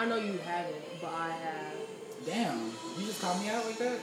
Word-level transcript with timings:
I 0.00 0.06
know 0.06 0.16
you 0.16 0.38
haven't, 0.38 1.00
but 1.02 1.12
I 1.12 1.28
have. 1.28 1.72
Damn, 2.24 2.70
you 2.98 3.06
just 3.06 3.20
called 3.20 3.38
me 3.42 3.50
out 3.50 3.66
like 3.66 3.76
that. 3.76 3.98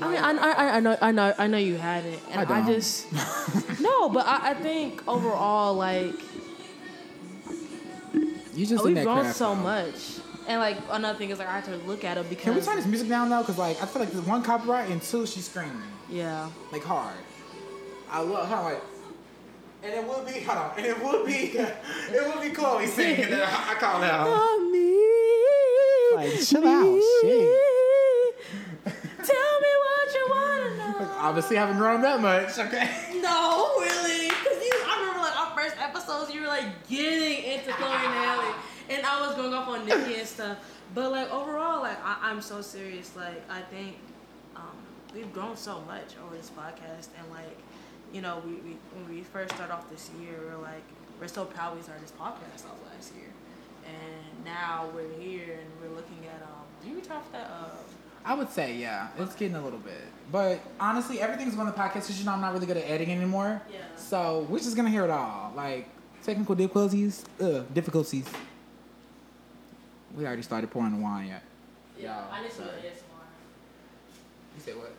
I 0.00 0.08
mean, 0.08 0.18
I, 0.18 0.30
I, 0.30 0.76
I 0.76 0.80
know, 0.80 0.96
I 1.02 1.12
know, 1.12 1.34
I 1.36 1.46
know 1.48 1.58
you 1.58 1.76
haven't, 1.76 2.18
and 2.30 2.50
I 2.50 2.60
I, 2.60 2.66
just 2.66 3.12
no, 3.82 4.08
but 4.08 4.26
I, 4.26 4.52
I 4.52 4.54
think 4.54 5.06
overall, 5.06 5.74
like 5.74 6.14
You 8.54 8.64
just 8.64 8.82
we've 8.82 9.02
grown 9.02 9.30
so 9.34 9.54
much, 9.54 10.20
and 10.48 10.60
like 10.60 10.78
another 10.90 11.18
thing 11.18 11.28
is 11.28 11.38
like 11.38 11.48
I 11.48 11.56
have 11.60 11.66
to 11.66 11.76
look 11.86 12.04
at 12.04 12.16
it 12.16 12.30
because 12.30 12.44
Can 12.44 12.54
we 12.54 12.62
turn 12.62 12.76
this 12.76 12.86
music 12.86 13.08
down 13.10 13.28
though? 13.28 13.42
Cause 13.42 13.58
like 13.58 13.82
I 13.82 13.86
feel 13.86 14.00
like 14.00 14.12
there's 14.12 14.26
one 14.26 14.42
copyright 14.42 14.88
and 14.88 15.02
two 15.02 15.26
she's 15.26 15.46
screaming 15.46 15.76
yeah, 16.08 16.48
like 16.72 16.84
hard. 16.84 17.16
I 18.10 18.22
love 18.22 18.48
how 18.48 18.62
like. 18.64 18.80
And 19.84 19.92
it 19.92 20.06
would 20.06 20.24
be 20.26 20.40
hold 20.40 20.58
on, 20.58 20.72
and 20.76 20.86
it 20.86 21.02
would 21.02 21.26
be 21.26 21.32
it 21.58 22.34
would 22.34 22.40
be 22.40 22.50
Chloe 22.50 22.86
singing 22.86 23.30
that 23.30 23.42
I, 23.42 23.72
I 23.72 23.74
call 23.74 24.02
out. 24.02 24.26
Oh, 24.30 24.70
Like, 26.30 26.46
chill 26.46 26.66
out, 26.66 27.02
shit. 27.20 28.34
Tell 28.84 29.60
me 29.60 29.72
what 29.84 30.14
you 30.14 30.26
wanna 30.30 30.76
know. 31.00 31.10
Obviously, 31.18 31.56
haven't 31.56 31.78
grown 31.78 32.02
that 32.02 32.20
much. 32.20 32.58
Okay. 32.58 32.88
No, 33.20 33.72
really, 33.78 34.28
because 34.28 34.62
you. 34.62 34.72
I 34.86 34.96
remember 35.00 35.20
like 35.20 35.38
our 35.38 35.50
first 35.56 35.76
episodes, 35.80 36.34
you 36.34 36.40
were 36.42 36.46
like 36.48 36.88
getting 36.88 37.44
into 37.44 37.70
Chloe 37.72 37.92
and 37.94 38.14
Haley, 38.14 38.54
and 38.90 39.06
I 39.06 39.26
was 39.26 39.36
going 39.36 39.54
off 39.54 39.68
on 39.68 39.86
Nicki 39.86 40.14
and 40.18 40.26
stuff. 40.28 40.58
But 40.94 41.12
like 41.12 41.32
overall, 41.32 41.80
like 41.82 41.98
I, 42.04 42.18
I'm 42.22 42.40
so 42.42 42.60
serious. 42.60 43.14
Like 43.16 43.48
I 43.50 43.60
think 43.62 43.96
um, 44.56 44.76
we've 45.14 45.32
grown 45.32 45.56
so 45.56 45.80
much 45.86 46.14
over 46.24 46.36
this 46.36 46.50
podcast, 46.50 47.08
and 47.18 47.30
like 47.30 47.56
you 48.12 48.20
know, 48.20 48.42
we, 48.44 48.52
we 48.54 48.76
when 48.94 49.08
we 49.08 49.22
first 49.22 49.54
started 49.54 49.72
off 49.72 49.88
this 49.90 50.10
year, 50.20 50.34
we 50.40 50.48
are 50.48 50.58
like 50.58 50.82
we're 51.20 51.28
so 51.28 51.44
proud 51.44 51.76
we 51.76 51.82
started 51.82 52.02
this 52.02 52.12
podcast 52.12 52.66
off 52.68 52.76
last 52.92 53.14
year, 53.14 53.28
and 53.92 54.44
now 54.44 54.88
we're 54.94 55.12
here 55.20 55.60
and 55.60 55.70
we're 55.80 55.94
looking 55.94 56.26
at 56.26 56.42
um. 56.42 56.64
Do 56.82 56.88
you 56.90 57.02
off 57.10 57.30
that 57.32 57.46
up. 57.46 57.84
I 58.24 58.34
would 58.34 58.50
say 58.50 58.76
yeah, 58.76 59.08
it's 59.18 59.34
getting 59.34 59.56
a 59.56 59.62
little 59.62 59.80
bit, 59.80 60.04
but 60.30 60.60
honestly, 60.78 61.20
everything's 61.20 61.54
going 61.56 61.66
to 61.66 61.72
the 61.72 61.78
podcast 61.78 61.94
because 62.06 62.18
you 62.18 62.24
know 62.24 62.32
I'm 62.32 62.40
not 62.40 62.52
really 62.52 62.66
good 62.66 62.76
at 62.76 62.84
editing 62.88 63.16
anymore. 63.16 63.60
Yeah. 63.70 63.78
So 63.96 64.46
we're 64.48 64.58
just 64.58 64.76
gonna 64.76 64.90
hear 64.90 65.04
it 65.04 65.10
all, 65.10 65.52
like 65.56 65.88
technical 66.22 66.54
difficulties, 66.54 67.24
uh, 67.40 67.62
difficulties. 67.74 68.26
We 70.16 70.24
already 70.26 70.42
started 70.42 70.70
pouring 70.70 70.92
the 70.96 71.02
wine 71.02 71.28
yet. 71.28 71.42
Yeah, 71.98 72.22
I 72.30 72.42
need 72.42 72.52
some. 72.52 72.66
ASMR. 72.66 73.26
You 74.56 74.60
said 74.62 74.76
what? 74.76 74.92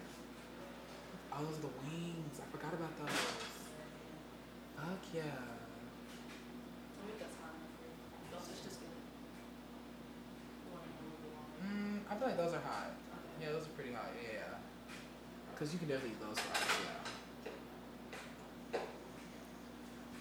Oh, 1.32 1.44
those 1.46 1.58
are 1.58 1.62
the 1.62 1.68
wings. 1.88 2.40
I 2.40 2.46
forgot 2.56 2.74
about 2.74 2.98
those. 3.00 3.16
Fuck 4.76 5.04
yeah. 5.14 5.22
Let 5.24 7.06
me 7.08 7.14
get 7.20 7.30
time. 7.40 7.56
Don't 8.32 8.44
switch 8.44 8.64
this 8.64 8.76
good. 8.78 8.90
You 10.66 10.76
want 10.76 10.84
it 10.84 10.94
a 11.00 11.06
little 11.08 11.32
longer. 11.34 11.64
Mm, 11.64 12.03
I 12.14 12.16
feel 12.22 12.30
like 12.30 12.38
those 12.38 12.54
are 12.54 12.62
hot. 12.62 12.94
Yeah, 13.42 13.58
those 13.58 13.66
are 13.66 13.74
pretty 13.74 13.90
hot. 13.90 14.14
Yeah, 14.14 14.46
yeah. 14.46 14.62
Cause 15.58 15.74
you 15.74 15.82
can 15.82 15.90
definitely 15.90 16.14
eat 16.14 16.22
those 16.22 16.38
fries. 16.38 16.62
Yeah. 16.86 17.02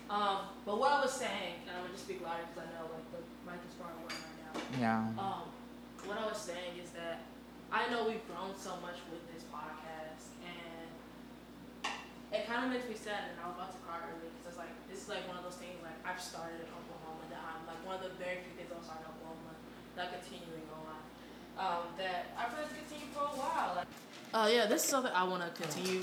Um, 0.08 0.56
but 0.64 0.80
what 0.80 0.88
I 0.88 1.04
was 1.04 1.12
saying, 1.12 1.68
and 1.68 1.76
I'm 1.76 1.84
gonna 1.84 1.92
just 1.92 2.08
speak 2.08 2.24
louder 2.24 2.48
because 2.48 2.64
I 2.64 2.72
know 2.80 2.88
like 2.88 3.04
the 3.12 3.20
mic 3.44 3.60
is 3.68 3.76
far 3.76 3.92
away 3.92 4.08
right 4.08 4.36
now. 4.40 4.56
Yeah. 4.80 5.20
Um, 5.20 5.52
what 6.08 6.16
I 6.16 6.24
was 6.24 6.40
saying 6.40 6.80
is 6.80 6.96
that 6.96 7.28
I 7.68 7.92
know 7.92 8.08
we've 8.08 8.24
grown 8.24 8.56
so 8.56 8.80
much 8.80 8.96
with 9.12 9.20
this 9.28 9.44
podcast, 9.52 10.32
and 10.48 10.88
it 12.32 12.48
kind 12.48 12.64
of 12.64 12.72
makes 12.72 12.88
me 12.88 12.96
sad. 12.96 13.36
And 13.36 13.44
I 13.44 13.52
was 13.52 13.56
about 13.60 13.76
to 13.76 13.80
cry 13.84 14.00
earlier 14.00 14.32
because 14.32 14.56
it's 14.56 14.60
like 14.60 14.72
this 14.88 15.04
is 15.04 15.12
like 15.12 15.28
one 15.28 15.36
of 15.36 15.44
those 15.44 15.60
things 15.60 15.76
like 15.84 16.00
I've 16.08 16.16
started 16.16 16.56
in 16.56 16.72
Oklahoma 16.72 17.28
that 17.28 17.44
I'm 17.44 17.68
like 17.68 17.84
one 17.84 18.00
of 18.00 18.04
the 18.08 18.16
very 18.16 18.40
few 18.40 18.56
things 18.56 18.72
I'll 18.72 18.80
start 18.80 19.04
in 19.04 19.12
Oklahoma 19.12 19.52
that 20.00 20.08
I'm 20.08 20.16
continuing 20.24 20.64
on. 20.72 21.01
Um, 21.62 21.86
that 21.96 22.26
I 22.36 22.44
plan 22.46 22.66
to 22.66 22.74
continue 22.74 23.06
for 23.14 23.20
a 23.20 23.38
while. 23.38 23.84
Uh, 24.34 24.48
yeah, 24.50 24.66
this 24.66 24.82
is 24.82 24.90
something 24.90 25.12
I 25.14 25.22
want 25.22 25.42
to 25.42 25.62
continue 25.62 26.00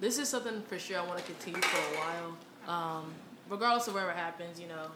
this 0.00 0.18
is 0.18 0.28
something 0.28 0.62
for 0.62 0.78
sure 0.78 0.98
I 0.98 1.06
want 1.06 1.18
to 1.18 1.24
continue 1.24 1.60
for 1.60 1.76
a 1.76 1.98
while, 1.98 2.74
um, 2.74 3.14
regardless 3.48 3.86
of 3.88 3.94
whatever 3.94 4.12
happens, 4.12 4.60
you 4.60 4.68
know. 4.68 4.88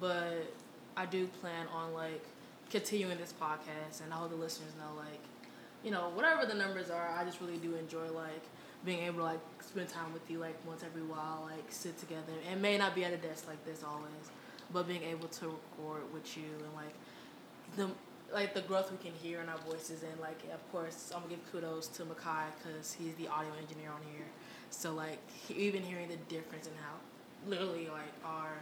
But 0.00 0.52
I 0.96 1.06
do 1.06 1.26
plan 1.40 1.66
on 1.74 1.94
like 1.94 2.24
continuing 2.70 3.18
this 3.18 3.32
podcast, 3.40 4.02
and 4.02 4.12
I 4.12 4.16
hope 4.16 4.30
the 4.30 4.36
listeners 4.36 4.72
know, 4.78 4.96
like, 4.98 5.20
you 5.82 5.90
know, 5.90 6.10
whatever 6.14 6.46
the 6.46 6.54
numbers 6.54 6.90
are, 6.90 7.08
I 7.18 7.24
just 7.24 7.40
really 7.40 7.56
do 7.56 7.74
enjoy 7.74 8.10
like 8.14 8.44
being 8.84 9.00
able 9.00 9.18
to 9.18 9.24
like 9.24 9.40
spend 9.60 9.88
time 9.88 10.12
with 10.12 10.28
you 10.30 10.38
like 10.38 10.56
once 10.66 10.82
every 10.84 11.02
while, 11.02 11.48
like 11.50 11.64
sit 11.70 11.98
together. 11.98 12.32
It 12.50 12.60
may 12.60 12.76
not 12.76 12.94
be 12.94 13.04
at 13.04 13.12
a 13.12 13.16
desk 13.16 13.48
like 13.48 13.64
this 13.64 13.82
always, 13.82 14.30
but 14.72 14.86
being 14.86 15.02
able 15.04 15.28
to 15.28 15.46
record 15.46 16.02
with 16.12 16.36
you 16.36 16.44
and 16.44 16.74
like 16.74 16.94
the 17.76 17.88
like 18.32 18.54
the 18.54 18.62
growth 18.62 18.90
we 18.90 18.98
can 18.98 19.12
hear 19.22 19.40
in 19.40 19.48
our 19.48 19.58
voices 19.58 20.02
and 20.02 20.20
like 20.20 20.40
of 20.52 20.72
course 20.72 21.12
I'm 21.14 21.22
gonna 21.22 21.34
give 21.36 21.52
kudos 21.52 21.88
to 21.88 22.04
Makai 22.04 22.44
because 22.62 22.92
he's 22.92 23.14
the 23.14 23.28
audio 23.28 23.50
engineer 23.60 23.90
on 23.90 24.00
here. 24.12 24.26
So 24.70 24.92
like 24.94 25.18
even 25.54 25.82
hearing 25.82 26.08
the 26.08 26.16
difference 26.34 26.66
in 26.66 26.72
how 26.74 26.94
literally 27.46 27.88
like 27.88 28.12
our 28.24 28.52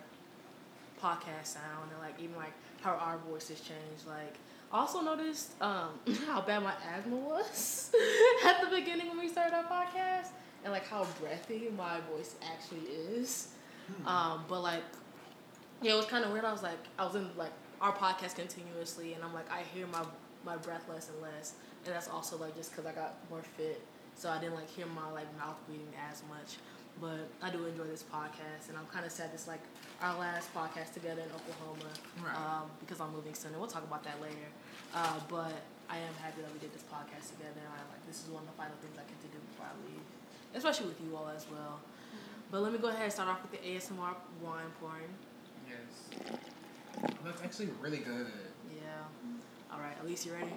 podcast 1.03 1.47
sound 1.47 1.91
and 1.92 2.00
like 2.00 2.20
even 2.20 2.36
like 2.36 2.53
how 2.80 2.92
our 2.92 3.19
voices 3.30 3.60
change. 3.60 4.06
Like 4.06 4.34
also 4.72 5.00
noticed 5.00 5.50
um, 5.60 5.91
how 6.26 6.41
bad 6.41 6.62
my 6.62 6.75
asthma 6.94 7.16
was 7.16 7.91
at 8.47 8.60
the 8.60 8.75
beginning 8.75 9.09
when 9.09 9.19
we 9.19 9.28
started 9.28 9.54
our 9.54 9.64
podcast 9.64 10.28
and 10.64 10.72
like 10.72 10.86
how 10.86 11.06
breathy 11.20 11.69
my 11.76 11.98
voice 12.12 12.34
actually 12.53 12.86
is. 12.91 13.48
Um, 14.06 14.44
but 14.48 14.60
like 14.62 14.82
yeah, 15.82 15.94
it 15.94 15.97
was 15.97 16.06
kind 16.06 16.25
of 16.25 16.32
weird. 16.32 16.44
I 16.44 16.53
was 16.53 16.62
like, 16.62 16.78
I 16.98 17.04
was 17.04 17.14
in 17.14 17.28
like 17.36 17.53
our 17.80 17.92
podcast 17.92 18.34
continuously, 18.36 19.14
and 19.14 19.24
I'm 19.24 19.32
like, 19.34 19.50
I 19.50 19.62
hear 19.74 19.86
my 19.86 20.02
my 20.44 20.56
breath 20.56 20.88
less 20.88 21.08
and 21.10 21.20
less, 21.20 21.54
and 21.84 21.94
that's 21.94 22.08
also 22.08 22.36
like 22.38 22.56
just 22.56 22.70
because 22.72 22.86
I 22.86 22.92
got 22.92 23.14
more 23.30 23.42
fit, 23.56 23.80
so 24.16 24.28
I 24.30 24.38
didn't 24.38 24.54
like 24.54 24.68
hear 24.70 24.86
my 24.86 25.10
like 25.12 25.28
mouth 25.36 25.56
breathing 25.66 25.92
as 26.10 26.22
much. 26.28 26.56
But 27.00 27.28
I 27.41 27.48
do 27.50 27.64
enjoy 27.64 27.84
this 27.84 28.02
podcast, 28.04 28.68
and 28.68 28.76
I'm 28.76 28.84
kind 28.92 29.06
of 29.06 29.12
sad 29.12 29.32
this 29.32 29.46
like 29.48 29.60
our 30.02 30.18
last 30.18 30.52
podcast 30.54 30.92
together 30.92 31.22
in 31.22 31.30
Oklahoma, 31.32 31.88
Right. 32.20 32.34
um, 32.36 32.68
because 32.80 33.00
I'm 33.00 33.12
moving 33.12 33.32
soon, 33.32 33.52
and 33.52 33.60
we'll 33.60 33.70
talk 33.70 33.84
about 33.84 34.02
that 34.04 34.20
later. 34.20 34.48
Uh, 34.94 35.16
but 35.28 35.52
I 35.88 35.97
am 35.98 36.12
happy 36.20 36.42
that 36.42 36.52
we 36.52 36.58
did 36.58 36.72
this 36.74 36.84
podcast 36.92 37.32
together, 37.32 37.60
and 37.64 37.72
I 37.72 37.80
like 37.92 38.04
this 38.06 38.20
is 38.24 38.28
one 38.28 38.42
of 38.44 38.48
the 38.52 38.56
final 38.60 38.76
things 38.84 38.97
I 39.00 39.04
get 39.08 39.16
to 39.24 39.28
do 39.32 39.38
before 39.48 39.66
I 39.70 39.74
leave, 39.88 40.04
especially 40.52 40.88
with 40.92 41.00
you 41.00 41.16
all 41.16 41.28
as 41.34 41.47
well. 41.48 41.80
But 42.50 42.60
let 42.62 42.72
me 42.72 42.78
go 42.78 42.88
ahead 42.88 43.04
and 43.08 43.12
start 43.12 43.28
off 43.28 43.41
with 43.41 43.52
the 43.56 43.62
ASMR 43.64 44.12
wine 44.42 44.68
pouring. 44.80 45.08
Yes. 45.64 46.50
That's 47.24 47.42
actually 47.42 47.68
really 47.80 47.98
good. 47.98 48.26
Yeah. 48.74 49.72
All 49.72 49.80
right. 49.80 49.96
Elise, 50.02 50.26
you 50.26 50.32
ready? 50.32 50.52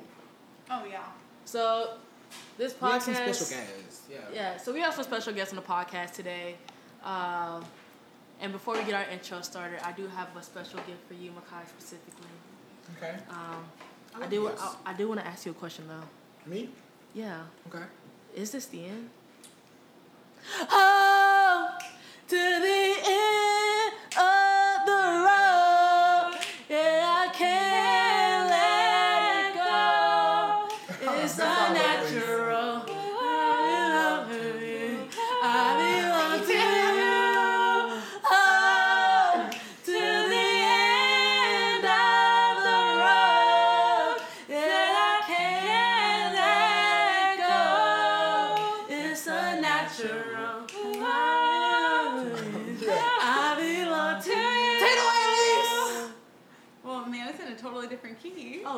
Oh 0.70 0.84
yeah. 0.90 1.04
So, 1.46 1.96
this 2.58 2.74
podcast. 2.74 3.08
We 3.08 3.14
have 3.14 3.22
podcast. 3.22 3.36
some 3.36 3.48
special 3.48 3.58
guests. 3.58 4.02
Yeah. 4.10 4.18
Yeah. 4.34 4.58
So 4.58 4.74
we 4.74 4.80
have 4.82 4.94
some 4.94 5.04
special 5.04 5.34
guests 5.34 5.54
on 5.54 5.58
the 5.58 5.68
podcast 5.68 6.14
today. 6.14 6.56
Um, 7.04 7.64
and 8.42 8.52
before 8.52 8.74
we 8.76 8.84
get 8.84 8.94
our 8.94 9.06
intro 9.12 9.42
started, 9.42 9.80
I 9.86 9.92
do 9.92 10.08
have 10.08 10.36
a 10.36 10.44
special 10.44 10.80
gift 10.80 11.08
for 11.08 11.14
you, 11.14 11.32
Makai, 11.32 11.68
specifically. 11.68 12.28
Okay. 12.98 13.16
Um, 13.30 13.64
I 14.16 14.20
love 14.20 14.30
do. 14.30 14.48
I, 14.48 14.76
I 14.88 14.94
do 14.94 15.08
want 15.08 15.20
to 15.22 15.28
ask 15.28 15.46
you 15.46 15.52
a 15.52 15.56
question 15.56 15.86
though. 15.88 16.50
Me? 16.50 16.70
Yeah. 17.14 17.42
Okay. 17.68 17.84
Is 18.36 18.52
this 18.52 18.66
the 18.66 18.86
end? 18.86 19.10
Oh, 20.70 21.70
to 22.28 22.36
the 22.36 22.96
end 23.06 23.43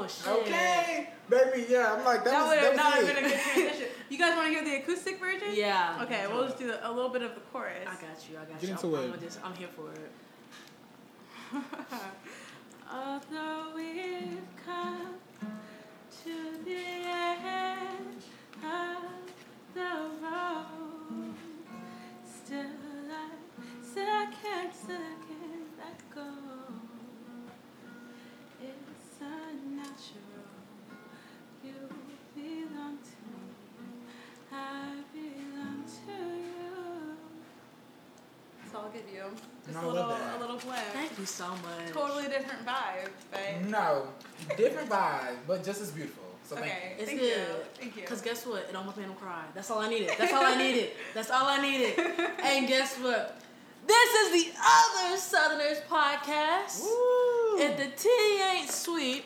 Oh 0.05 0.07
shit. 0.07 0.27
Okay, 0.53 1.09
baby. 1.29 1.65
Yeah, 1.67 1.95
I'm 1.97 2.05
like 2.05 2.23
that, 2.23 2.31
that 2.31 2.41
was 2.41 2.49
would 2.49 2.59
have 2.59 2.75
that 2.75 2.83
not 2.83 2.97
was 2.97 3.07
been 3.07 3.17
a 3.17 3.21
good 3.27 3.39
transition. 3.53 3.87
You 4.09 4.17
guys 4.19 4.35
want 4.35 4.47
to 4.47 4.53
hear 4.53 4.63
the 4.63 4.75
acoustic 4.83 5.19
version? 5.19 5.47
Yeah. 5.53 5.99
Okay, 6.03 6.27
we'll 6.27 6.45
just 6.45 6.59
do 6.59 6.73
a 6.83 6.91
little 6.91 7.09
bit 7.09 7.23
of 7.23 7.33
the 7.33 7.41
chorus. 7.51 7.87
I 7.87 7.93
got 7.95 8.29
you. 8.29 8.37
I 8.37 8.45
got 8.45 8.61
Get 8.61 8.63
you. 8.63 8.75
into 8.75 8.97
I'm, 8.97 9.03
it. 9.03 9.13
I'm, 9.13 9.19
just, 9.19 9.39
I'm 9.43 9.55
here 9.55 9.69
for 9.75 9.91
it. 9.91 10.11
Although 12.91 13.75
we've 13.75 14.37
come 14.63 15.15
to 16.23 16.63
the 16.63 16.75
end 16.75 18.21
of 18.63 19.73
the 19.73 20.09
road, 20.21 21.33
still 22.43 22.75
I, 23.05 23.25
you. 36.07 37.17
So 38.71 38.79
I'll 38.79 38.89
give 38.89 39.03
you 39.13 39.23
just 39.65 39.77
a 39.77 39.87
little, 39.87 40.11
a 40.11 40.37
little 40.39 40.57
blend. 40.57 40.81
Thank 40.93 41.17
you 41.17 41.25
so 41.25 41.47
much. 41.49 41.91
Totally 41.93 42.23
different 42.23 42.65
vibe, 42.65 43.09
right? 43.33 43.65
No, 43.69 44.07
different 44.57 44.89
vibe, 44.89 45.37
but 45.47 45.63
just 45.63 45.81
as 45.81 45.91
beautiful. 45.91 46.23
So 46.43 46.57
okay, 46.57 46.67
thank 46.67 46.81
you. 46.83 46.95
It's 46.99 47.09
thank 47.09 47.19
good. 47.21 47.37
You. 47.37 47.55
Thank 47.79 47.95
you. 47.95 48.01
Because 48.01 48.21
guess 48.21 48.45
what? 48.45 48.67
It 48.69 48.75
almost 48.75 48.97
made 48.97 49.05
him 49.05 49.15
cry. 49.15 49.43
That's 49.55 49.71
all 49.71 49.79
I 49.79 49.89
needed. 49.89 50.11
That's 50.17 50.33
all 50.33 50.43
I 50.45 50.57
needed. 50.57 50.91
That's 51.13 51.31
all 51.31 51.47
I 51.47 51.61
needed. 51.61 51.99
and 52.43 52.67
guess 52.67 52.95
what? 52.97 53.41
This 53.85 54.13
is 54.13 54.45
the 54.45 54.51
other 54.59 55.17
Southerners 55.17 55.77
podcast. 55.89 56.81
Woo! 56.81 57.59
If 57.59 57.77
the 57.77 57.87
tea 57.95 58.41
ain't 58.41 58.69
sweet, 58.69 59.23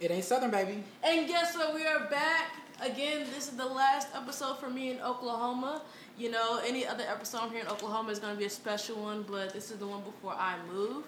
It 0.00 0.10
ain't 0.10 0.24
Southern, 0.24 0.50
baby. 0.50 0.82
and 1.04 1.28
guess 1.28 1.54
what? 1.56 1.74
We 1.74 1.86
are 1.86 2.00
back 2.10 2.56
again. 2.82 3.26
This 3.34 3.48
is 3.48 3.56
the 3.56 3.64
last 3.66 4.08
episode 4.14 4.58
for 4.58 4.68
me 4.68 4.90
in 4.90 5.00
Oklahoma. 5.00 5.82
You 6.18 6.30
know, 6.30 6.60
any 6.66 6.86
other 6.86 7.04
episode 7.08 7.38
I'm 7.42 7.50
here 7.50 7.60
in 7.60 7.68
Oklahoma 7.68 8.10
is 8.10 8.18
going 8.18 8.32
to 8.34 8.38
be 8.38 8.44
a 8.46 8.50
special 8.50 8.96
one, 8.96 9.24
but 9.28 9.52
this 9.52 9.70
is 9.70 9.78
the 9.78 9.86
one 9.86 10.02
before 10.02 10.32
I 10.34 10.56
move. 10.72 11.04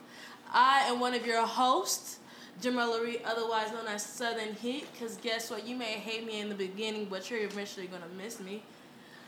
I 0.52 0.80
am 0.88 1.00
one 1.00 1.14
of 1.14 1.26
your 1.26 1.44
hosts, 1.44 2.18
Jamellery, 2.62 3.20
otherwise 3.24 3.72
known 3.72 3.88
as 3.88 4.04
Southern 4.04 4.54
Heat, 4.54 4.86
because 4.92 5.16
guess 5.16 5.50
what? 5.50 5.66
You 5.66 5.74
may 5.76 5.94
hate 5.98 6.24
me 6.24 6.40
in 6.40 6.48
the 6.48 6.54
beginning, 6.54 7.06
but 7.10 7.28
you're 7.30 7.40
eventually 7.40 7.86
going 7.88 8.02
to 8.02 8.08
miss 8.22 8.38
me. 8.40 8.62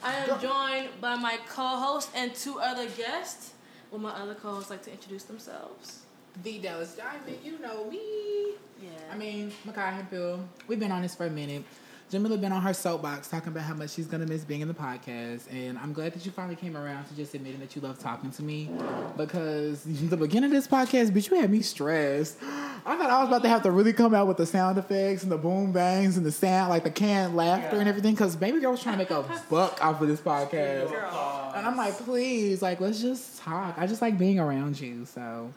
I 0.02 0.14
am 0.14 0.40
joined 0.40 1.00
by 1.00 1.16
my 1.16 1.38
co-host 1.48 2.10
and 2.14 2.34
two 2.34 2.60
other 2.60 2.86
guests. 2.88 3.52
Will 3.90 3.98
my 3.98 4.10
other 4.10 4.34
co-hosts 4.34 4.70
like 4.70 4.82
to 4.84 4.92
introduce 4.92 5.24
themselves? 5.24 6.00
The 6.42 6.58
Dallas 6.58 6.94
Diamond, 6.96 7.38
you 7.44 7.58
know 7.58 7.88
me. 7.90 8.54
Yeah. 8.82 8.90
I 9.10 9.16
mean, 9.16 9.52
Makai 9.66 9.92
Hemphill. 9.92 10.40
We've 10.68 10.78
been 10.78 10.92
on 10.92 11.02
this 11.02 11.14
for 11.14 11.26
a 11.26 11.30
minute. 11.30 11.64
Jamila 12.08 12.38
been 12.38 12.52
on 12.52 12.62
her 12.62 12.72
soapbox 12.72 13.26
talking 13.26 13.48
about 13.48 13.64
how 13.64 13.74
much 13.74 13.90
she's 13.90 14.06
gonna 14.06 14.26
miss 14.26 14.44
being 14.44 14.60
in 14.60 14.68
the 14.68 14.74
podcast, 14.74 15.52
and 15.52 15.76
I'm 15.76 15.92
glad 15.92 16.14
that 16.14 16.24
you 16.24 16.30
finally 16.30 16.54
came 16.54 16.76
around 16.76 17.06
to 17.06 17.16
just 17.16 17.34
admitting 17.34 17.58
that 17.58 17.74
you 17.74 17.82
love 17.82 17.98
talking 17.98 18.30
to 18.30 18.42
me, 18.44 18.70
because 19.16 19.82
the 19.84 20.16
beginning 20.16 20.50
of 20.50 20.52
this 20.52 20.68
podcast, 20.68 21.10
bitch, 21.10 21.30
you 21.30 21.40
had 21.40 21.50
me 21.50 21.62
stressed. 21.62 22.38
I 22.42 22.96
thought 22.96 23.10
I 23.10 23.18
was 23.18 23.28
about 23.28 23.42
to 23.42 23.48
have 23.48 23.64
to 23.64 23.72
really 23.72 23.92
come 23.92 24.14
out 24.14 24.28
with 24.28 24.36
the 24.36 24.46
sound 24.46 24.78
effects 24.78 25.24
and 25.24 25.32
the 25.32 25.36
boom 25.36 25.72
bangs 25.72 26.16
and 26.16 26.24
the 26.24 26.30
sound, 26.30 26.70
like 26.70 26.84
the 26.84 26.92
canned 26.92 27.34
laughter 27.34 27.80
and 27.80 27.88
everything, 27.88 28.14
because 28.14 28.36
baby 28.36 28.60
girl 28.60 28.70
was 28.70 28.82
trying 28.82 28.94
to 28.94 28.98
make 28.98 29.10
a 29.10 29.24
buck 29.50 29.84
off 29.84 30.00
of 30.00 30.06
this 30.06 30.20
podcast, 30.20 30.92
and 31.56 31.66
I'm 31.66 31.76
like, 31.76 31.94
please, 31.98 32.62
like, 32.62 32.80
let's 32.80 33.00
just 33.00 33.40
talk. 33.40 33.74
I 33.76 33.88
just 33.88 34.00
like 34.00 34.16
being 34.16 34.38
around 34.38 34.80
you, 34.80 35.06
so. 35.06 35.52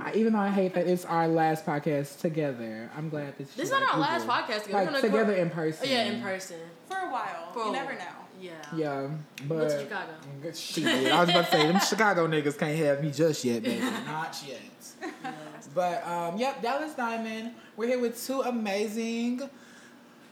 I 0.00 0.12
even 0.14 0.32
though 0.34 0.38
I 0.40 0.50
hate 0.50 0.74
that 0.74 0.86
it's 0.86 1.04
our 1.04 1.26
last 1.28 1.64
podcast 1.64 2.20
together, 2.20 2.90
I'm 2.96 3.08
glad 3.08 3.38
that 3.38 3.56
This 3.56 3.66
is 3.66 3.70
not 3.70 3.82
our 3.94 3.98
like, 3.98 4.10
last 4.10 4.26
podcast 4.26 4.64
together. 4.64 4.90
Like 4.92 5.00
together 5.00 5.34
co- 5.34 5.40
in 5.40 5.50
person. 5.50 5.86
Oh, 5.88 5.90
yeah, 5.92 6.02
in 6.04 6.22
person. 6.22 6.56
For 6.88 6.96
a 6.98 7.10
while. 7.10 7.52
For 7.52 7.62
a 7.62 7.66
you 7.66 7.72
never 7.72 7.86
while. 7.92 7.98
know. 7.98 8.04
Yeah. 8.38 8.50
Yeah, 8.76 9.08
but 9.48 9.56
Went 9.56 9.70
to 9.70 9.80
Chicago. 9.80 10.12
Shit. 10.54 11.10
I 11.12 11.20
was 11.20 11.30
about 11.30 11.46
to 11.46 11.50
say 11.52 11.66
them 11.66 11.80
Chicago 11.80 12.26
niggas 12.28 12.58
can't 12.58 12.76
have 12.76 13.02
me 13.02 13.10
just 13.10 13.42
yet, 13.44 13.62
baby. 13.62 13.80
Not 14.06 14.38
yet. 14.46 14.60
Yes. 15.02 15.68
But 15.74 16.06
um, 16.06 16.36
yep, 16.36 16.60
Dallas 16.60 16.92
Diamond. 16.94 17.52
We're 17.78 17.86
here 17.88 17.98
with 18.00 18.22
two 18.24 18.42
amazing, 18.42 19.48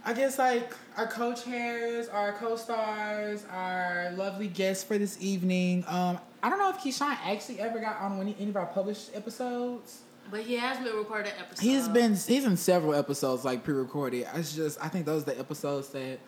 I 0.04 0.12
guess 0.12 0.38
like 0.38 0.74
our 0.98 1.06
co-chairs, 1.06 2.08
our 2.08 2.32
co-stars, 2.32 3.44
our 3.50 4.12
lovely 4.16 4.48
guests 4.48 4.84
for 4.84 4.98
this 4.98 5.16
evening. 5.22 5.84
Um, 5.88 6.18
I 6.44 6.50
don't 6.50 6.58
know 6.58 6.68
if 6.68 6.76
Keshawn 6.76 7.16
actually 7.24 7.58
ever 7.60 7.80
got 7.80 8.00
on 8.02 8.20
any, 8.20 8.36
any 8.38 8.50
of 8.50 8.56
our 8.56 8.66
published 8.66 9.10
episodes. 9.14 10.02
But 10.30 10.40
he 10.42 10.56
has 10.56 10.76
been 10.78 10.94
recorded 10.96 11.32
an 11.32 11.40
episode. 11.40 11.62
He's 11.62 11.88
been 11.88 12.14
he's 12.14 12.44
in 12.44 12.56
several 12.58 12.94
episodes 12.94 13.44
like 13.44 13.64
pre-recorded. 13.64 14.26
It's 14.34 14.54
just 14.54 14.78
I 14.82 14.88
think 14.88 15.06
those 15.06 15.22
are 15.22 15.26
the 15.26 15.38
episodes 15.38 15.88
that 15.90 16.18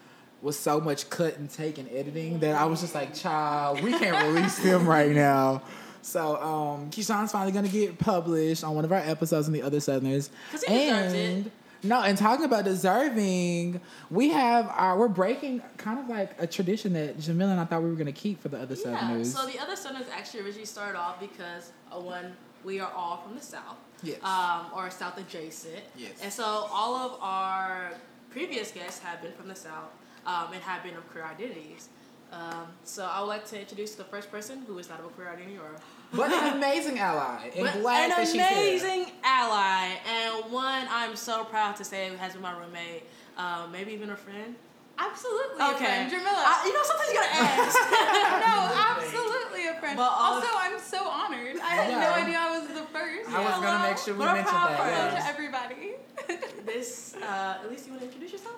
was 0.42 0.58
so 0.58 0.80
much 0.80 1.08
cut 1.10 1.36
and 1.38 1.50
take 1.50 1.76
and 1.78 1.88
editing 1.90 2.38
that 2.40 2.54
I 2.54 2.64
was 2.64 2.80
just 2.80 2.94
like, 2.94 3.14
child, 3.14 3.82
we 3.82 3.92
can't 3.98 4.26
release 4.34 4.58
them 4.58 4.86
right 4.88 5.12
now. 5.12 5.62
So 6.02 6.36
um 6.40 6.90
Keshawn's 6.90 7.32
finally 7.32 7.52
gonna 7.52 7.68
get 7.68 7.98
published 7.98 8.64
on 8.64 8.74
one 8.74 8.84
of 8.84 8.92
our 8.92 8.98
episodes 8.98 9.46
in 9.48 9.52
the 9.52 9.62
other 9.62 9.80
Southerners. 9.80 10.30
'Cause 10.50 10.62
he 10.64 10.74
deserves 10.78 11.12
it. 11.14 11.18
and 11.18 11.50
no, 11.82 12.02
and 12.02 12.16
talking 12.16 12.44
about 12.44 12.64
deserving, 12.64 13.80
we 14.10 14.30
have 14.30 14.66
our 14.74 14.98
we're 14.98 15.08
breaking 15.08 15.62
kind 15.76 15.98
of 15.98 16.08
like 16.08 16.34
a 16.40 16.46
tradition 16.46 16.92
that 16.94 17.18
Jamila 17.18 17.52
and 17.52 17.60
I 17.60 17.64
thought 17.64 17.82
we 17.82 17.90
were 17.90 17.96
gonna 17.96 18.12
keep 18.12 18.40
for 18.42 18.48
the 18.48 18.58
other 18.60 18.74
Yeah. 18.74 18.82
Southerners. 18.98 19.34
So 19.34 19.46
the 19.46 19.58
other 19.58 19.76
Southerners 19.76 20.06
actually 20.12 20.40
originally 20.40 20.66
started 20.66 20.98
off 20.98 21.20
because 21.20 21.72
uh, 21.92 21.98
one, 22.00 22.36
we 22.64 22.80
are 22.80 22.90
all 22.92 23.18
from 23.18 23.34
the 23.36 23.42
South. 23.42 23.76
Yes. 24.02 24.22
Um, 24.22 24.66
or 24.74 24.90
South 24.90 25.16
adjacent. 25.18 25.82
Yes. 25.96 26.12
And 26.22 26.32
so 26.32 26.44
all 26.44 26.94
of 26.96 27.18
our 27.20 27.92
previous 28.30 28.70
guests 28.70 29.00
have 29.00 29.22
been 29.22 29.32
from 29.32 29.48
the 29.48 29.54
South 29.54 29.90
um, 30.26 30.52
and 30.52 30.62
have 30.62 30.82
been 30.82 30.94
of 30.96 31.08
queer 31.10 31.24
identities. 31.24 31.88
Um, 32.32 32.66
so 32.84 33.04
I 33.06 33.20
would 33.20 33.28
like 33.28 33.46
to 33.46 33.60
introduce 33.60 33.94
the 33.94 34.04
first 34.04 34.30
person 34.30 34.64
who 34.66 34.78
is 34.78 34.88
not 34.88 34.98
of 35.00 35.06
a 35.06 35.08
queer 35.10 35.28
identity 35.28 35.56
or 35.58 35.70
but 36.12 36.32
an 36.32 36.52
amazing 36.56 36.98
ally. 36.98 37.50
And 37.56 37.64
But 37.66 37.80
glad 37.80 38.04
an 38.04 38.10
that 38.10 38.20
she's 38.26 38.32
here. 38.34 38.46
amazing 38.50 39.12
ally, 39.24 39.96
and 40.06 40.52
one 40.52 40.86
I'm 40.90 41.16
so 41.16 41.44
proud 41.44 41.76
to 41.76 41.84
say 41.84 42.14
has 42.16 42.32
been 42.34 42.42
my 42.42 42.52
roommate, 42.58 43.04
um, 43.36 43.70
maybe 43.72 43.92
even 43.92 44.10
a 44.10 44.16
friend. 44.16 44.54
Absolutely 44.98 45.60
a 45.60 45.74
friend. 45.76 46.10
Jamila. 46.10 46.32
I- 46.32 46.64
you 46.64 46.72
know, 46.72 46.82
sometimes 46.82 47.08
you 47.10 47.14
gotta 47.14 47.36
ask. 47.36 47.76
no, 48.48 48.56
absolutely 49.04 49.66
a 49.68 49.74
friend. 49.78 49.96
But 49.96 50.04
all- 50.10 50.34
also, 50.40 50.48
I'm 50.56 50.78
so 50.80 51.06
honored. 51.06 51.56
I 51.60 51.68
had 51.76 51.90
Yeah. 51.90 52.00
no 52.00 52.12
idea 52.14 52.38
I 52.38 52.58
was 52.58 52.68
the 52.68 52.82
first. 52.96 53.28
I 53.28 53.40
was 53.44 53.54
Hello. 53.54 53.60
gonna 53.66 53.88
make 53.90 53.98
sure 53.98 54.14
we 54.14 54.20
What 54.20 54.34
mentioned 54.36 54.56
that. 54.56 54.76
friend. 54.78 54.94
Hello 54.94 55.12
yes. 55.12 55.24
to 55.24 55.28
everybody. 55.30 55.92
this, 56.64 57.14
uh, 57.22 57.58
at 57.62 57.70
least 57.70 57.84
you 57.86 57.92
want 57.92 58.00
to 58.02 58.06
introduce 58.06 58.32
yourself? 58.32 58.56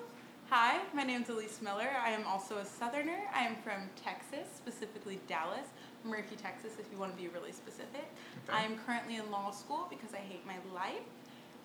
Hi, 0.50 0.78
my 0.94 1.02
name's 1.02 1.28
Elise 1.28 1.60
Miller. 1.60 1.90
I 2.02 2.10
am 2.10 2.24
also 2.26 2.56
a 2.58 2.64
Southerner. 2.64 3.18
I 3.34 3.42
am 3.42 3.56
from 3.56 3.90
Texas, 4.02 4.46
specifically 4.56 5.18
Dallas, 5.26 5.66
Murphy, 6.04 6.36
Texas, 6.36 6.72
if 6.78 6.86
you 6.92 6.98
want 6.98 7.14
to 7.16 7.20
be 7.22 7.28
really 7.28 7.52
specific. 7.52 8.06
Okay. 8.48 8.56
I 8.58 8.62
am 8.62 8.78
currently 8.86 9.16
in 9.16 9.30
law 9.30 9.50
school 9.50 9.86
because 9.90 10.14
I 10.14 10.18
hate 10.18 10.42
my 10.46 10.56
life. 10.74 11.02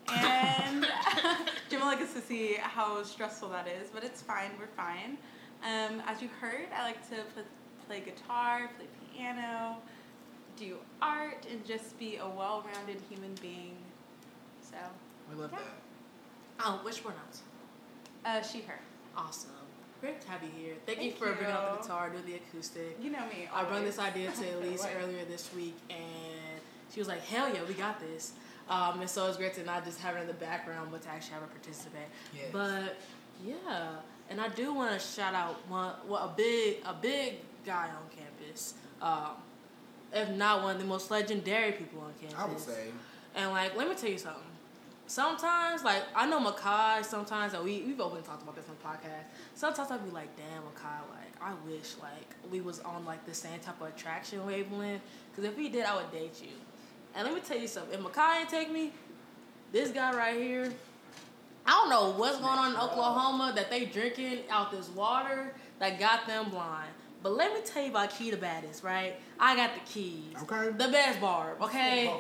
And 0.10 0.86
Jamila 1.70 1.96
gets 1.96 2.14
to 2.14 2.22
see 2.22 2.56
how 2.62 3.04
stressful 3.04 3.50
that 3.50 3.68
is, 3.68 3.90
but 3.94 4.04
it's 4.04 4.22
fine. 4.22 4.50
We're 4.60 4.68
fine. 4.68 5.18
Um, 5.64 6.02
as 6.08 6.22
you 6.22 6.28
heard, 6.42 6.68
I 6.76 6.84
like 6.84 7.02
to 7.10 7.16
pl- 7.34 7.44
play 7.88 8.02
guitar, 8.02 8.70
play 8.76 8.88
piano, 9.16 9.78
do 10.58 10.76
art, 11.02 11.46
and 11.50 11.66
just 11.66 11.98
be 11.98 12.18
a 12.18 12.28
well 12.28 12.66
rounded 12.76 13.02
human 13.10 13.34
being. 13.42 13.78
So, 14.62 14.76
We 15.32 15.40
love 15.40 15.52
Yeah. 15.54 15.60
that. 15.60 16.66
Oh, 16.66 16.80
which 16.84 17.02
pronouns? 17.02 17.44
uh, 18.26 18.42
she, 18.42 18.62
her. 18.62 18.80
Awesome. 19.16 19.52
Great 20.04 20.20
to 20.20 20.28
have 20.28 20.44
you 20.44 20.50
here. 20.54 20.74
Thank, 20.86 21.02
you 21.02 21.12
Thank 21.12 21.18
for 21.18 21.32
bringing 21.32 21.46
out 21.56 21.78
the 21.78 21.82
guitar, 21.82 22.10
doing 22.10 22.26
the 22.26 22.36
acoustic. 22.36 22.98
You 23.02 23.10
know 23.10 23.26
me. 23.28 23.48
I 23.54 23.64
brought 23.64 23.86
this 23.86 24.00
idea 24.00 24.34
to 24.34 24.58
Elise 24.58 24.82
Right. 24.82 24.98
earlier 25.02 25.24
this 25.24 25.50
week, 25.56 25.78
and 25.90 26.60
she 26.94 27.00
was 27.00 27.08
like, 27.08 27.22
"Hell 27.22 27.48
yeah, 27.54 27.62
we 27.66 27.74
got 27.74 28.02
this." 28.02 28.34
Um, 28.68 29.00
and 29.00 29.10
so 29.10 29.26
it's 29.28 29.38
great 29.38 29.54
to 29.54 29.64
not 29.64 29.86
just 29.86 30.02
have 30.02 30.16
her 30.16 30.20
in 30.20 30.28
the 30.28 30.34
background, 30.34 30.90
but 30.92 31.04
to 31.04 31.10
actually 31.10 31.36
have 31.36 31.44
her 31.44 31.48
participate. 31.48 32.10
Yes. 32.36 32.48
But 32.52 32.98
yeah, 33.46 33.92
and 34.30 34.42
I 34.42 34.50
do 34.50 34.74
want 34.74 34.92
to 34.92 35.00
shout 35.00 35.34
out 35.34 35.56
one, 35.70 35.94
well, 36.06 36.26
a 36.26 36.34
big, 36.36 36.80
a 36.86 36.94
big 36.94 37.36
guy 37.66 37.88
on 37.88 38.10
campus. 38.14 38.74
Um, 39.02 39.38
if 40.12 40.30
not 40.32 40.64
one 40.64 40.76
of 40.76 40.82
the 40.82 40.88
most 40.88 41.12
legendary 41.12 41.72
people 41.72 42.02
on 42.02 42.12
campus. 42.20 42.38
I 42.38 42.46
would 42.46 42.60
say. 42.60 42.88
And 43.36 43.52
like, 43.52 43.78
let 43.78 43.88
me 43.88 43.96
tell 43.96 44.10
you 44.10 44.18
something. 44.18 44.44
Sometimes, 45.06 45.84
like, 45.84 46.04
I 46.16 46.28
know 46.28 46.40
Makai. 46.40 47.04
Sometimes, 47.04 47.54
and 47.54 47.64
we 47.64 47.84
we've 47.84 48.00
openly 48.00 48.24
talked 48.24 48.42
about 48.44 48.56
this 48.56 48.66
on 48.70 48.76
the 48.82 48.88
podcast. 48.88 49.26
Sometimes 49.54 49.92
I'd 49.92 50.04
be 50.04 50.12
like, 50.12 50.36
damn, 50.36 50.62
Makai. 50.62 51.00
Like, 51.10 51.34
I 51.42 51.54
wish 51.68 51.96
like 52.02 52.36
we 52.52 52.62
was 52.62 52.80
on 52.82 53.06
like 53.06 53.26
the 53.26 53.34
same 53.34 53.60
type 53.60 53.80
of 53.82 53.88
attraction 53.88 54.46
wavelength. 54.46 55.02
Because 55.32 55.50
if 55.50 55.58
we 55.58 55.70
did, 55.70 55.86
I 55.86 55.96
would 55.96 56.12
date 56.12 56.42
you. 56.42 56.56
And 57.16 57.26
let 57.26 57.36
me 57.36 57.42
tell 57.42 57.58
you 57.58 57.68
something. 57.68 58.00
If 58.00 58.06
Makai 58.06 58.42
ain't 58.42 58.50
take 58.50 58.72
me, 58.72 58.92
this 59.72 59.92
guy 59.92 60.16
right 60.16 60.40
here. 60.40 60.72
I 61.66 61.72
don't 61.72 61.90
know 61.90 62.18
what's 62.18 62.38
going 62.38 62.60
on 62.60 62.72
in 62.72 62.78
Oklahoma 62.78 63.54
that 63.56 63.70
they 63.70 63.86
drinking 63.86 64.40
out 64.50 64.72
this 64.72 64.90
water 64.90 65.54
that 65.80 66.00
got 66.00 66.28
them 66.28 66.50
blind. 66.50 66.90
But 67.22 67.38
let 67.38 67.54
me 67.54 67.62
tell 67.66 67.84
you 67.84 67.90
about 67.90 68.10
Key 68.10 68.32
the 68.32 68.38
Baddest, 68.38 68.84
right? 68.84 69.16
I 69.40 69.56
got 69.56 69.74
the 69.74 69.80
keys. 69.82 70.36
Okay. 70.44 70.72
The 70.72 70.90
best 70.90 71.22
barb, 71.22 71.62
okay? 71.62 72.14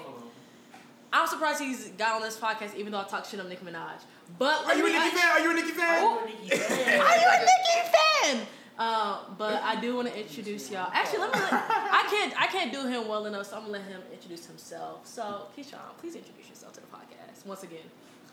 I'm 1.13 1.27
surprised 1.27 1.61
he's 1.61 1.89
got 1.89 2.15
on 2.15 2.23
this 2.23 2.37
podcast, 2.37 2.75
even 2.75 2.91
though 2.91 2.99
I 2.99 3.03
talk 3.03 3.25
shit 3.25 3.39
on 3.39 3.47
Nicki 3.47 3.63
Minaj. 3.63 4.01
But 4.39 4.65
Are 4.65 4.75
you 4.75 4.85
a 4.87 4.89
Nicki 4.89 5.15
fan? 5.15 5.29
Are 5.31 5.39
you 5.39 5.51
a 5.51 5.53
Nicki 5.53 5.71
fan? 5.71 6.03
Are 6.03 6.27
you 6.27 6.27
a 6.27 7.39
Nicki 7.39 7.89
fan? 7.93 8.47
Uh, 8.79 9.19
but 9.37 9.61
I 9.61 9.79
do 9.79 9.95
want 9.95 10.07
to 10.07 10.19
introduce 10.19 10.71
y'all. 10.71 10.89
Actually, 10.91 11.19
let 11.19 11.35
me. 11.35 11.39
Let, 11.39 11.53
I 11.53 12.07
can't. 12.09 12.41
I 12.41 12.47
can't 12.47 12.71
do 12.71 12.87
him 12.87 13.07
well 13.07 13.27
enough, 13.27 13.45
so 13.45 13.57
I'm 13.57 13.61
gonna 13.61 13.73
let 13.73 13.83
him 13.83 14.01
introduce 14.11 14.47
himself. 14.47 15.05
So, 15.05 15.47
Keshawn, 15.55 15.95
please 15.99 16.15
introduce 16.15 16.49
yourself 16.49 16.73
to 16.73 16.81
the 16.81 16.87
podcast 16.87 17.45
once 17.45 17.61
again, 17.61 17.85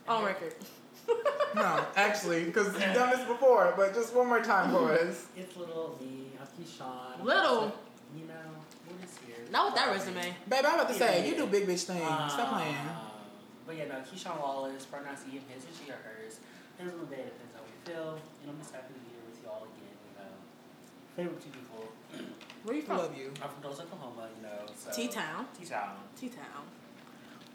on 0.09 0.25
record. 0.25 0.55
No, 1.55 1.85
actually, 1.97 2.45
because 2.45 2.73
you've 2.73 2.95
done 2.95 3.11
this 3.11 3.27
before, 3.27 3.75
but 3.77 3.93
just 3.95 4.15
one 4.15 4.29
more 4.29 4.41
time 4.41 4.71
for 4.71 4.93
us. 4.93 5.27
It's 5.37 5.55
little 5.57 5.99
me, 6.01 6.29
I'm 6.41 6.47
Keshawn. 6.65 7.23
Little? 7.23 7.77
You 8.17 8.27
know, 8.27 8.35
we're 8.35 8.35
just 8.35 8.35
here. 8.41 8.50
Not 9.51 9.67
with 9.67 9.75
that 9.75 9.91
resume. 9.91 10.35
Babe, 10.49 10.65
I'm 10.67 10.75
about 10.75 10.89
to 10.89 10.95
say, 10.95 11.29
you 11.29 11.35
do 11.37 11.47
big 11.47 11.67
bitch 11.67 11.85
things. 11.85 12.03
Um, 12.03 12.31
Stop 12.31 12.55
playing. 12.59 12.77
But 13.67 13.77
yeah, 13.77 13.87
no, 13.87 13.95
Keshawn 14.07 14.41
Wallace, 14.41 14.87
pronouns 14.87 15.21
he 15.29 15.39
and 15.39 15.47
his, 15.53 15.65
or 15.65 15.75
she 15.75 15.91
or 15.91 15.99
hers. 16.03 16.39
His 16.79 16.87
little 16.93 17.07
day 17.07 17.23
depends 17.27 17.53
how 17.55 17.63
we 17.63 17.75
feel. 17.85 18.19
And 18.43 18.51
I'm 18.51 18.59
just 18.59 18.73
happy 18.73 18.95
to 18.95 19.01
be 19.01 19.11
here 19.11 19.23
with 19.27 19.39
y'all 19.45 19.63
again, 19.67 19.95
you 20.07 20.13
know. 20.19 20.31
favorite 21.17 21.43
tea 21.43 21.51
people. 21.51 21.87
Where 22.65 22.77
you 22.77 22.83
from? 22.83 22.99
love 22.99 23.17
you. 23.17 23.33
I'm 23.43 23.49
from 23.51 23.63
Tulsa, 23.63 23.83
Oklahoma, 23.83 24.29
you 24.37 24.43
know. 24.43 24.67
So. 24.77 24.91
T 24.91 25.09
Town. 25.09 25.47
T 25.59 25.67
Town. 25.67 25.97
T 26.19 26.29
Town. 26.29 26.65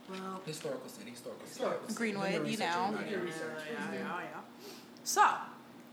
Well, 0.10 0.42
Historical 0.46 0.88
city, 0.88 1.12
historical 1.12 1.46
city. 1.48 1.60
Historical 1.60 1.88
city. 1.90 1.98
Greenwood, 1.98 2.48
you 2.48 2.58
know. 2.58 2.94
everybody. 2.94 3.12
yeah, 3.12 3.18
yeah, 3.72 3.94
yeah, 3.94 4.20
yeah. 4.22 4.70
So, 5.04 5.26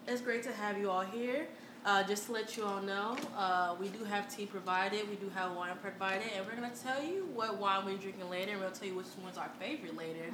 it's 0.06 0.20
great 0.20 0.42
to 0.44 0.52
have 0.52 0.78
you 0.78 0.90
all 0.90 1.00
here. 1.00 1.46
Uh, 1.84 2.02
just 2.04 2.26
to 2.26 2.32
let 2.32 2.56
you 2.56 2.64
all 2.64 2.80
know, 2.80 3.16
uh, 3.36 3.74
we 3.80 3.88
do 3.88 4.04
have 4.04 4.32
tea 4.34 4.46
provided, 4.46 5.08
we 5.10 5.16
do 5.16 5.28
have 5.34 5.52
wine 5.56 5.74
provided, 5.82 6.22
and 6.36 6.46
we're 6.46 6.54
gonna 6.54 6.70
tell 6.80 7.02
you 7.02 7.26
what 7.34 7.56
wine 7.58 7.84
we're 7.84 7.96
drinking 7.96 8.30
later, 8.30 8.52
and 8.52 8.60
we'll 8.60 8.70
tell 8.70 8.86
you 8.86 8.94
which 8.94 9.06
one's 9.22 9.36
our 9.36 9.50
favorite 9.58 9.96
later. 9.96 10.26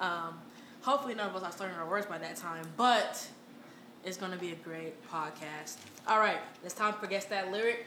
Um, 0.00 0.40
hopefully, 0.82 1.14
none 1.14 1.28
of 1.28 1.34
us 1.34 1.42
are 1.42 1.50
starting 1.50 1.76
our 1.76 1.88
words 1.88 2.06
by 2.06 2.18
that 2.18 2.36
time, 2.36 2.64
but 2.76 3.26
it's 4.04 4.16
gonna 4.16 4.36
be 4.36 4.52
a 4.52 4.56
great 4.56 4.94
podcast. 5.10 5.78
All 6.06 6.20
right, 6.20 6.38
it's 6.64 6.74
time 6.74 6.94
for 6.94 7.08
guess 7.08 7.24
that 7.24 7.50
lyric. 7.50 7.86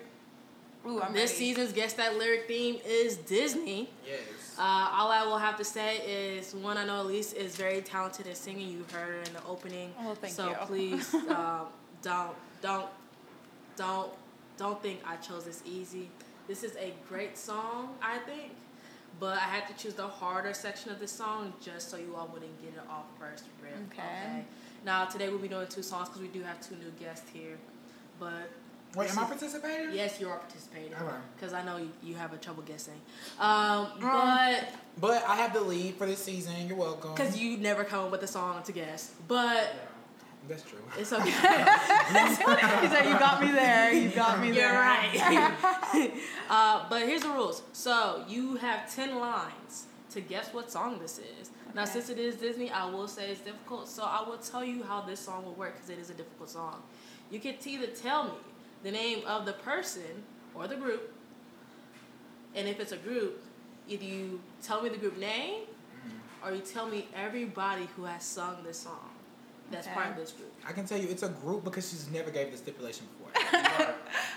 Ooh, 0.85 1.01
I'm 1.01 1.13
this 1.13 1.31
ready. 1.31 1.45
season's 1.45 1.71
guess 1.71 1.93
that 1.93 2.17
lyric 2.17 2.47
theme 2.47 2.77
is 2.85 3.15
Disney. 3.17 3.89
Yes. 4.05 4.19
Uh, 4.59 4.89
all 4.91 5.11
I 5.11 5.23
will 5.23 5.37
have 5.37 5.55
to 5.57 5.63
say 5.63 5.97
is 5.99 6.53
one 6.53 6.77
I 6.77 6.85
know 6.85 7.01
Elise 7.03 7.31
is 7.33 7.55
very 7.55 7.81
talented 7.81 8.27
at 8.27 8.35
singing. 8.37 8.69
You 8.69 8.85
heard 8.91 9.07
her 9.07 9.21
in 9.21 9.33
the 9.33 9.43
opening. 9.47 9.93
Oh, 9.99 10.13
thank 10.15 10.33
so 10.33 10.49
you. 10.49 10.55
please 10.65 11.13
um, 11.13 11.67
don't 12.01 12.35
don't 12.61 12.87
don't 13.77 14.11
don't 14.57 14.81
think 14.81 14.99
I 15.05 15.15
chose 15.17 15.45
this 15.45 15.61
easy. 15.65 16.09
This 16.47 16.63
is 16.63 16.75
a 16.77 16.93
great 17.07 17.37
song, 17.37 17.89
I 18.01 18.17
think, 18.19 18.53
but 19.19 19.37
I 19.37 19.41
had 19.41 19.67
to 19.67 19.73
choose 19.81 19.93
the 19.93 20.07
harder 20.07 20.53
section 20.53 20.91
of 20.91 20.99
the 20.99 21.07
song 21.07 21.53
just 21.61 21.89
so 21.91 21.97
you 21.97 22.15
all 22.15 22.27
wouldn't 22.33 22.59
get 22.61 22.73
it 22.73 22.89
off 22.89 23.05
first 23.19 23.45
rip. 23.61 23.73
Okay. 23.91 24.43
Now 24.85 25.05
today 25.05 25.29
we'll 25.29 25.37
be 25.39 25.47
doing 25.47 25.67
two 25.67 25.83
songs 25.83 26.09
because 26.09 26.21
we 26.21 26.27
do 26.29 26.41
have 26.43 26.59
two 26.67 26.75
new 26.75 26.91
guests 26.99 27.29
here, 27.31 27.57
but 28.19 28.49
Wait, 28.95 29.11
am 29.11 29.19
I 29.19 29.25
participating? 29.25 29.93
Yes, 29.93 30.19
you 30.19 30.29
are 30.29 30.37
participating. 30.37 30.93
Alright. 30.95 31.15
Because 31.35 31.53
I 31.53 31.61
know 31.63 31.75
you, 31.77 31.89
you 32.01 32.15
have 32.15 32.31
a 32.33 32.37
trouble 32.37 32.63
guessing. 32.63 32.99
Um, 33.37 33.89
but 33.99 34.69
But 34.99 35.23
I 35.27 35.35
have 35.35 35.53
the 35.53 35.61
lead 35.61 35.95
for 35.95 36.05
this 36.07 36.23
season. 36.23 36.53
You're 36.67 36.77
welcome. 36.77 37.11
because 37.13 37.37
you 37.37 37.57
never 37.57 37.83
come 37.83 38.05
up 38.05 38.11
with 38.11 38.23
a 38.23 38.27
song 38.27 38.63
to 38.63 38.71
guess. 38.71 39.11
But 39.27 39.75
That's 40.47 40.63
true. 40.63 40.79
it's 40.97 41.11
okay. 41.11 41.25
He 41.31 42.87
said, 42.87 43.05
"You 43.05 43.19
got 43.19 43.41
me 43.41 43.51
there. 43.51 43.91
You 43.91 44.09
got 44.09 44.39
me 44.39 44.51
there." 44.51 44.71
You're 44.71 44.79
right. 44.79 46.11
uh, 46.49 46.85
but 46.89 47.01
here's 47.01 47.21
the 47.21 47.29
rules. 47.29 47.63
So 47.73 48.23
you 48.27 48.55
have 48.55 48.93
ten 48.93 49.19
lines 49.19 49.85
to 50.11 50.21
guess 50.21 50.53
what 50.53 50.71
song 50.71 50.99
this 50.99 51.19
is. 51.19 51.51
Now, 51.75 51.85
since 51.85 52.09
it 52.09 52.17
is 52.17 52.35
Disney, 52.35 52.71
I 52.71 52.89
will 52.89 53.07
say 53.07 53.29
it's 53.29 53.41
difficult. 53.41 53.87
So 53.87 54.03
I 54.03 54.23
will 54.27 54.37
tell 54.37 54.63
you 54.63 54.83
how 54.83 55.01
this 55.01 55.19
song 55.19 55.45
will 55.45 55.53
work 55.53 55.75
because 55.75 55.89
it 55.89 55.99
is 55.99 56.09
a 56.09 56.13
difficult 56.13 56.49
song. 56.49 56.81
You 57.29 57.39
can 57.39 57.55
either 57.65 57.87
tell 57.87 58.23
me 58.25 58.31
the 58.83 58.91
name 58.91 59.25
of 59.27 59.45
the 59.45 59.53
person 59.53 60.23
or 60.55 60.67
the 60.67 60.75
group, 60.75 61.13
and 62.55 62.67
if 62.67 62.79
it's 62.79 62.93
a 62.93 62.97
group, 62.97 63.43
either 63.87 64.05
you 64.05 64.39
tell 64.63 64.81
me 64.81 64.89
the 64.89 64.97
group 64.97 65.17
name 65.17 65.63
or 66.43 66.51
you 66.53 66.61
tell 66.61 66.87
me 66.87 67.07
everybody 67.15 67.87
who 67.95 68.05
has 68.05 68.23
sung 68.23 68.57
this 68.63 68.79
song. 68.79 69.06
That's 69.71 69.87
part 69.87 70.09
of 70.11 70.15
this 70.15 70.31
group. 70.31 70.51
I 70.67 70.71
can 70.71 70.85
tell 70.85 70.97
you 70.97 71.07
it's 71.09 71.23
a 71.23 71.29
group 71.29 71.63
because 71.63 71.89
she's 71.89 72.09
never 72.09 72.31
gave 72.31 72.51
the 72.51 72.57
stipulation 72.57 73.05
before. 73.17 73.43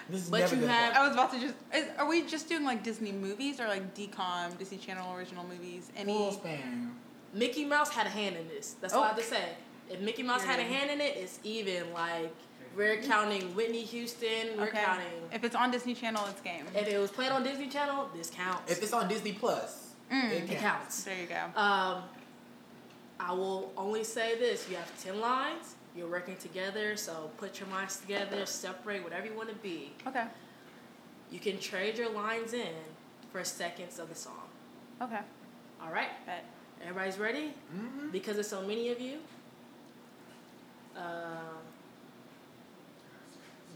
this 0.08 0.22
is 0.24 0.30
But 0.30 0.40
never 0.40 0.56
you 0.56 0.66
have- 0.66 0.96
I 0.96 1.02
was 1.06 1.12
about 1.14 1.32
to 1.32 1.40
just. 1.40 1.54
Is, 1.74 1.86
are 1.98 2.06
we 2.08 2.22
just 2.26 2.48
doing 2.48 2.64
like 2.64 2.82
Disney 2.82 3.12
movies 3.12 3.60
or 3.60 3.68
like 3.68 3.94
DCOM, 3.94 4.58
Disney 4.58 4.78
Channel 4.78 5.14
original 5.16 5.44
movies? 5.44 5.90
Any? 5.96 6.12
full 6.14 6.32
span. 6.32 6.94
Mickey 7.32 7.64
Mouse 7.64 7.90
had 7.90 8.06
a 8.06 8.10
hand 8.10 8.36
in 8.36 8.48
this. 8.48 8.74
That's 8.80 8.92
all 8.92 9.04
I 9.04 9.08
have 9.08 9.16
to 9.16 9.22
say. 9.22 9.50
If 9.88 10.00
Mickey 10.00 10.22
Mouse 10.22 10.42
had 10.44 10.58
a 10.58 10.64
hand 10.64 10.90
in 10.90 11.00
it, 11.00 11.16
it's 11.16 11.38
even. 11.44 11.92
Like 11.92 12.34
we're 12.76 12.96
counting 13.02 13.54
Whitney 13.54 13.82
Houston. 13.82 14.56
We're 14.56 14.64
Okay. 14.68 14.82
counting. 14.84 15.06
If 15.32 15.44
it's 15.44 15.54
on 15.56 15.70
Disney 15.70 15.94
Channel, 15.94 16.24
it's 16.28 16.40
game. 16.40 16.64
If 16.74 16.88
it 16.88 16.98
was 16.98 17.10
played 17.10 17.30
on 17.30 17.42
Disney 17.44 17.68
Channel, 17.68 18.08
this 18.16 18.30
counts. 18.30 18.70
If 18.70 18.82
it's 18.82 18.92
on 18.92 19.08
Disney 19.08 19.32
Plus, 19.32 19.86
Mm. 20.12 20.30
it 20.30 20.32
it 20.32 20.48
counts. 20.48 20.60
counts. 20.62 21.02
There 21.04 21.16
you 21.20 21.26
go. 21.28 21.60
Um, 21.60 22.02
I 23.20 23.32
will 23.32 23.72
only 23.76 24.02
say 24.02 24.38
this: 24.38 24.68
you 24.68 24.76
have 24.76 24.90
ten 25.02 25.20
lines. 25.20 25.76
You're 25.94 26.08
working 26.08 26.36
together, 26.36 26.96
so 26.96 27.30
put 27.36 27.60
your 27.60 27.68
minds 27.68 27.98
together. 27.98 28.46
Separate 28.46 29.04
whatever 29.04 29.26
you 29.26 29.34
want 29.34 29.50
to 29.50 29.54
be. 29.56 29.92
Okay. 30.06 30.24
You 31.30 31.38
can 31.38 31.58
trade 31.58 31.98
your 31.98 32.10
lines 32.10 32.54
in 32.54 32.74
for 33.30 33.44
seconds 33.44 33.98
of 33.98 34.08
the 34.08 34.14
song. 34.14 34.48
Okay. 35.02 35.20
All 35.82 35.92
right, 35.92 36.10
Bet. 36.26 36.44
everybody's 36.82 37.18
ready? 37.18 37.52
Mm-hmm. 37.74 38.10
Because 38.10 38.34
there's 38.34 38.48
so 38.48 38.62
many 38.62 38.90
of 38.90 39.00
you, 39.00 39.18
um, 40.96 41.58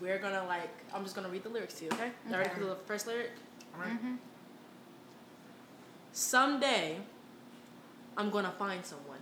we're 0.00 0.18
gonna 0.18 0.44
like. 0.46 0.70
I'm 0.94 1.02
just 1.02 1.14
gonna 1.14 1.28
read 1.28 1.42
the 1.42 1.48
lyrics 1.50 1.74
to 1.74 1.84
you. 1.84 1.90
Okay? 1.92 2.10
Y'all 2.28 2.38
ready 2.38 2.50
for 2.50 2.64
the 2.64 2.76
first 2.86 3.06
lyric? 3.06 3.30
Alright. 3.74 3.92
Mm-hmm. 3.92 4.14
Someday, 6.12 6.98
I'm 8.16 8.30
gonna 8.30 8.52
find 8.58 8.84
someone. 8.84 9.13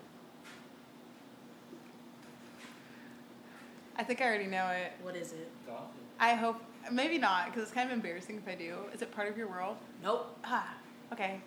I 4.03 4.05
think 4.05 4.21
I 4.21 4.25
already 4.27 4.49
know 4.49 4.67
it. 4.71 4.91
What 5.01 5.15
is 5.15 5.33
it? 5.33 5.49
Golf. 5.65 5.83
I 6.19 6.35
hope 6.35 6.57
maybe 6.91 7.19
not 7.19 7.47
because 7.47 7.63
it's 7.63 7.71
kind 7.73 7.89
of 7.89 7.95
embarrassing 7.95 8.37
if 8.45 8.49
I 8.53 8.57
do. 8.57 8.75
Is 8.93 9.01
it 9.01 9.13
part 9.15 9.29
of 9.29 9.37
your 9.39 9.47
world? 9.47 9.77
Nope. 10.03 10.37
Ah. 10.43 10.75
Okay. 11.13 11.41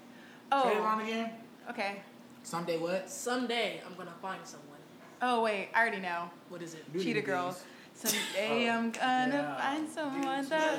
Say 0.53 0.71
it 0.71 0.77
Oh. 0.77 0.83
on 0.83 1.01
again. 1.01 1.31
Okay. 1.69 1.97
Someday 2.43 2.77
what? 2.77 3.09
Someday, 3.09 3.81
I'm 3.85 3.93
gonna 3.97 4.13
find 4.21 4.39
someone. 4.45 4.79
Oh 5.21 5.43
wait, 5.43 5.67
I 5.75 5.81
already 5.81 5.99
know. 5.99 6.29
What 6.47 6.61
is 6.61 6.75
it? 6.75 6.89
Beauty 6.93 7.07
Cheetah 7.07 7.19
with 7.19 7.25
Girls. 7.25 7.63
Someday 7.93 8.69
Oh, 8.69 8.73
I'm 8.77 8.91
gonna 8.91 9.33
yeah. 9.33 9.57
find 9.57 9.89
someone 9.89 10.41
Dude, 10.41 10.49
that 10.51 10.73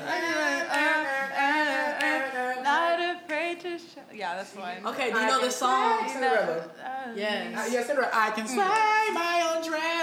yeah. 2.00 2.62
not 2.62 3.16
afraid 3.22 3.60
to 3.60 3.78
show. 3.78 4.00
Yeah, 4.14 4.34
that's 4.36 4.52
the 4.52 4.60
one. 4.60 4.86
Okay, 4.86 5.10
do 5.12 5.18
you 5.18 5.24
I 5.24 5.26
know 5.28 5.38
can 5.38 5.46
this 5.46 5.56
song? 5.56 5.98
say- 6.06 6.12
Cinderella. 6.14 6.56
Uh, 6.58 6.92
Yes. 7.14 7.56
Uh, 7.58 7.68
yes, 7.72 7.86
Cinderella. 7.86 8.10
I 8.14 8.30
can 8.32 8.46
slay 8.46 8.56
my 9.14 9.52
own 9.54 9.62
dragons. 9.68 9.95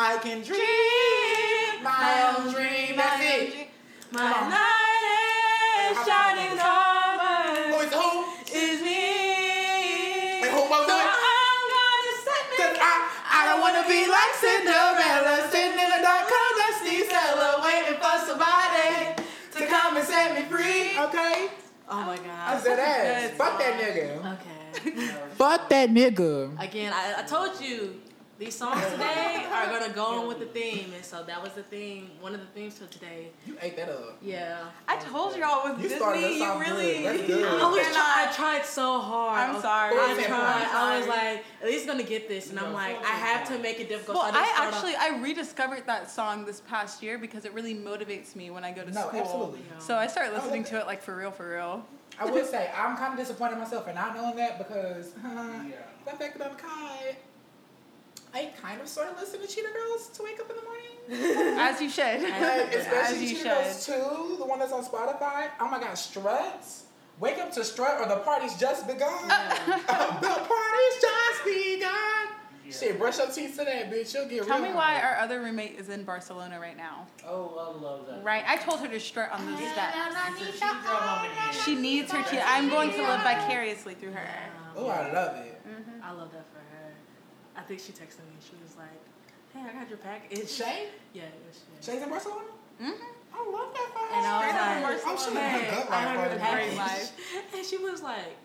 I 0.00 0.16
can 0.18 0.42
dream 0.46 1.82
my 1.82 2.30
own 2.38 2.54
dream. 2.54 2.94
That's 2.96 3.18
it. 3.18 3.66
My 4.12 4.20
Come 4.30 4.44
on. 4.44 4.50
light 4.54 5.90
is 5.90 5.98
shining 6.06 6.54
Who 6.54 7.74
over 7.74 7.82
is 7.82 7.92
who? 7.92 8.10
is 8.46 8.78
me. 8.78 10.46
And 10.46 10.50
who 10.54 10.62
So 10.70 10.94
it? 10.94 11.02
I'm 11.02 11.62
gonna 11.74 12.14
set 12.22 12.44
me 12.46 12.56
Cause 12.62 12.78
I, 12.78 12.94
I 13.26 13.40
don't 13.50 13.58
wanna 13.60 13.82
be 13.90 14.06
like 14.06 14.34
Cinderella, 14.38 15.50
sitting 15.50 15.74
in 15.82 15.90
a 15.90 16.00
dark 16.00 16.30
dusty 16.30 17.02
cellar, 17.10 17.58
waiting 17.66 17.98
for 17.98 18.16
somebody 18.22 19.18
to 19.50 19.66
come 19.66 19.96
and 19.98 20.06
set 20.06 20.30
me 20.38 20.42
free. 20.46 20.94
Okay? 20.96 21.50
Oh 21.90 22.04
my 22.06 22.16
god. 22.16 22.54
I 22.54 22.60
said. 22.60 23.30
Good 23.30 23.36
Fuck 23.36 23.58
that 23.58 23.74
nigga. 23.82 24.38
Okay. 24.38 25.06
Fuck 25.34 25.68
that 25.70 25.90
nigga. 25.90 26.54
Again, 26.62 26.92
I, 26.94 27.14
I 27.18 27.22
told 27.24 27.60
you 27.60 27.98
these 28.38 28.54
songs 28.54 28.80
today 28.92 29.44
are 29.52 29.66
gonna 29.66 29.92
go 29.92 30.20
on 30.20 30.28
with 30.28 30.38
the 30.38 30.46
theme, 30.46 30.92
and 30.94 31.04
so 31.04 31.24
that 31.24 31.42
was 31.42 31.52
the 31.52 31.62
theme. 31.64 32.10
One 32.20 32.34
of 32.34 32.40
the 32.40 32.46
themes 32.46 32.78
for 32.78 32.86
today. 32.86 33.30
You 33.46 33.56
ate 33.60 33.76
that 33.76 33.88
up. 33.88 34.16
Yeah. 34.22 34.64
I 34.86 34.96
told 34.96 35.36
y'all 35.36 35.64
with 35.68 35.78
You 35.82 35.88
Disney, 35.88 35.96
started 35.98 36.24
us 36.24 36.32
you 36.36 36.60
really. 36.60 36.98
good. 36.98 37.04
That's 37.04 37.26
good. 37.26 37.44
I 37.44 37.68
was 37.70 37.86
try, 37.88 38.26
I 38.28 38.32
tried 38.32 38.64
so 38.64 39.00
hard. 39.00 39.50
I'm 39.50 39.60
sorry. 39.60 39.94
I 39.96 40.14
tried. 40.14 40.16
sample. 40.22 40.36
I 40.38 40.98
was 40.98 41.08
like, 41.08 41.44
at 41.62 41.66
least 41.66 41.86
gonna 41.86 42.02
get 42.04 42.28
this, 42.28 42.50
and 42.50 42.60
I'm 42.60 42.72
like, 42.72 42.96
I 43.04 43.10
have 43.10 43.48
to 43.48 43.58
make 43.58 43.80
it 43.80 43.88
difficult. 43.88 44.18
Well, 44.18 44.32
so 44.32 44.38
I, 44.38 44.42
I 44.42 44.68
actually 44.68 44.94
off- 44.94 45.02
I 45.02 45.20
rediscovered 45.20 45.86
that 45.86 46.10
song 46.10 46.44
this 46.44 46.60
past 46.60 47.02
year 47.02 47.18
because 47.18 47.44
it 47.44 47.52
really 47.52 47.74
motivates 47.74 48.36
me 48.36 48.50
when 48.50 48.62
I 48.64 48.70
go 48.70 48.84
to 48.84 48.90
No, 48.92 49.08
school. 49.08 49.20
absolutely. 49.20 49.60
So 49.80 49.96
I 49.96 50.06
started 50.06 50.32
listening 50.34 50.62
love 50.62 50.70
to 50.70 50.78
it 50.80 50.86
like 50.86 51.02
for 51.02 51.16
real, 51.16 51.30
for 51.32 51.50
real. 51.50 51.84
I 52.20 52.24
would 52.24 52.46
say 52.50 52.70
I'm 52.76 52.96
kind 52.96 53.12
of 53.12 53.18
disappointed 53.18 53.54
in 53.54 53.58
myself 53.60 53.84
for 53.84 53.92
not 53.92 54.14
knowing 54.14 54.36
that 54.36 54.58
because 54.58 55.08
uh-huh. 55.16 55.64
Yeah. 55.68 55.76
that 56.04 56.18
fact 56.18 56.36
about 56.36 56.56
Kai, 56.58 57.16
I 58.34 58.50
kind 58.60 58.80
of 58.80 58.88
sort 58.88 59.08
of 59.08 59.18
listen 59.18 59.40
to 59.40 59.46
Cheetah 59.46 59.68
Girls 59.72 60.08
to 60.08 60.22
wake 60.22 60.38
up 60.40 60.50
in 60.50 60.56
the 60.56 60.62
morning. 60.62 61.56
As 61.58 61.80
you 61.80 61.88
should. 61.88 62.22
Like, 62.22 62.32
As 62.32 62.74
especially 62.86 63.26
you 63.26 63.36
Cheetah 63.36 63.64
should. 63.84 63.94
Girls 63.96 64.36
2, 64.36 64.36
the 64.38 64.44
one 64.46 64.58
that's 64.58 64.72
on 64.72 64.84
Spotify. 64.84 65.48
Oh 65.60 65.68
my 65.70 65.80
god, 65.80 65.94
Struts. 65.94 66.84
Wake 67.20 67.38
up 67.38 67.50
to 67.52 67.64
Strut 67.64 68.00
or 68.00 68.08
the 68.08 68.20
party's 68.20 68.56
just 68.56 68.86
begun. 68.86 69.08
Oh, 69.90 70.18
the 70.20 70.28
party's 70.28 71.00
just 71.00 71.44
begun. 71.44 72.36
Yeah. 72.64 72.72
Shit, 72.72 72.98
brush 72.98 73.16
your 73.18 73.28
teeth 73.28 73.56
today, 73.56 73.88
bitch. 73.90 74.12
You'll 74.14 74.24
get 74.26 74.40
real. 74.40 74.44
Tell 74.44 74.58
real 74.60 74.68
me 74.68 74.74
why 74.74 74.96
high. 74.96 75.08
our 75.08 75.16
other 75.16 75.40
roommate 75.40 75.78
is 75.78 75.88
in 75.88 76.04
Barcelona 76.04 76.60
right 76.60 76.76
now. 76.76 77.06
Oh, 77.26 77.56
I 77.58 77.82
love 77.82 78.06
that. 78.06 78.22
Right? 78.22 78.44
I 78.46 78.56
told 78.58 78.80
her 78.80 78.88
to 78.88 79.00
strut 79.00 79.32
on 79.32 79.46
the 79.50 79.56
steps. 79.56 79.96
She's 80.38 80.48
a 80.48 80.52
cheat 80.52 80.60
girl 80.60 81.00
moment 81.00 81.32
here. 81.32 81.52
She 81.64 81.74
needs 81.74 82.12
her 82.12 82.22
teeth. 82.30 82.42
I'm 82.44 82.68
going 82.68 82.90
to 82.90 82.98
live 82.98 83.22
vicariously 83.22 83.94
through 83.94 84.12
her. 84.12 84.28
Oh, 84.76 84.88
I 84.88 85.10
love 85.12 85.36
it. 85.46 85.60
Mm-hmm. 85.66 86.04
I 86.04 86.12
love 86.12 86.30
that 86.32 86.44
for 86.52 86.58
her. 86.58 86.64
I 87.58 87.62
think 87.62 87.80
she 87.80 87.92
texted 87.92 88.22
me. 88.30 88.38
She 88.40 88.54
was 88.62 88.76
like, 88.76 88.94
"Hey, 89.52 89.60
I 89.68 89.72
got 89.78 89.88
your 89.88 89.98
package." 89.98 90.48
Shay? 90.48 90.88
Yeah, 91.12 91.24
it 91.24 91.42
was 91.46 91.58
Shay. 91.58 91.92
Shay's 91.92 92.02
in 92.02 92.08
Barcelona? 92.08 92.44
hmm 92.78 92.92
I 93.34 93.50
love 93.50 93.70
that 93.74 93.88
for 93.92 93.98
her. 93.98 94.14
And 94.16 94.26
I 94.26 94.30
was 94.38 94.46
Straight 94.48 94.82
like, 94.82 94.98
from 95.00 95.10
I'm 95.10 95.18
sure 95.18 95.34
Barcelona. 95.34 95.48
her 95.48 95.58
"Hey, 95.58 95.70
gut 95.76 95.90
I 95.90 96.04
life 96.06 96.18
heard 96.20 96.32
the 96.32 96.42
right. 96.42 96.52
Great 96.54 96.76
package." 96.78 96.78
life. 96.78 97.52
And 97.54 97.66
she 97.66 97.76
was 97.78 98.02
like, 98.02 98.36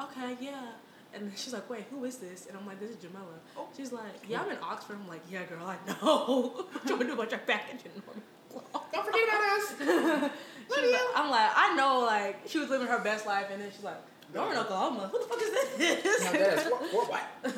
"Okay, 0.00 0.36
yeah." 0.40 0.66
And 1.14 1.32
she's 1.36 1.52
like, 1.52 1.68
"Wait, 1.70 1.84
who 1.90 2.04
is 2.04 2.16
this?" 2.16 2.46
And 2.46 2.56
I'm 2.58 2.66
like, 2.66 2.80
"This 2.80 2.90
is 2.90 2.96
Jamila." 2.96 3.36
Oh. 3.56 3.68
She's 3.76 3.92
like, 3.92 4.16
"Yeah, 4.28 4.42
I'm 4.42 4.50
in 4.50 4.58
Oxford." 4.62 4.96
I'm 5.00 5.08
like, 5.08 5.22
"Yeah, 5.30 5.44
girl, 5.44 5.66
I 5.66 5.76
know. 5.86 6.66
what 6.72 6.88
you 6.88 6.96
want 6.96 7.00
to 7.00 7.06
do 7.06 7.12
about 7.12 7.30
your 7.30 7.40
package?" 7.40 7.82
And 7.84 7.94
I'm 8.00 8.02
like, 8.08 8.92
Don't 8.92 9.04
forget 9.04 9.24
about 9.28 9.44
us. 9.58 10.30
She 10.74 10.80
was 10.80 10.92
like, 10.92 11.00
I'm 11.14 11.30
like, 11.30 11.50
I 11.54 11.76
know, 11.76 12.00
like, 12.00 12.40
she 12.46 12.58
was 12.58 12.70
living 12.70 12.86
her 12.88 12.98
best 13.00 13.26
life, 13.26 13.48
and 13.52 13.60
then 13.60 13.70
she's 13.70 13.84
like, 13.84 14.00
you're 14.34 14.52
in 14.52 14.58
Oklahoma. 14.58 15.08
Who 15.12 15.18
the 15.18 15.24
fuck 15.26 15.42
is 15.42 15.50
this? 15.78 16.24
No, 16.24 16.32
that 16.32 16.58
is 16.58 16.64
what, 16.70 16.82
what, 16.94 17.10
what? 17.10 17.22
That's 17.42 17.54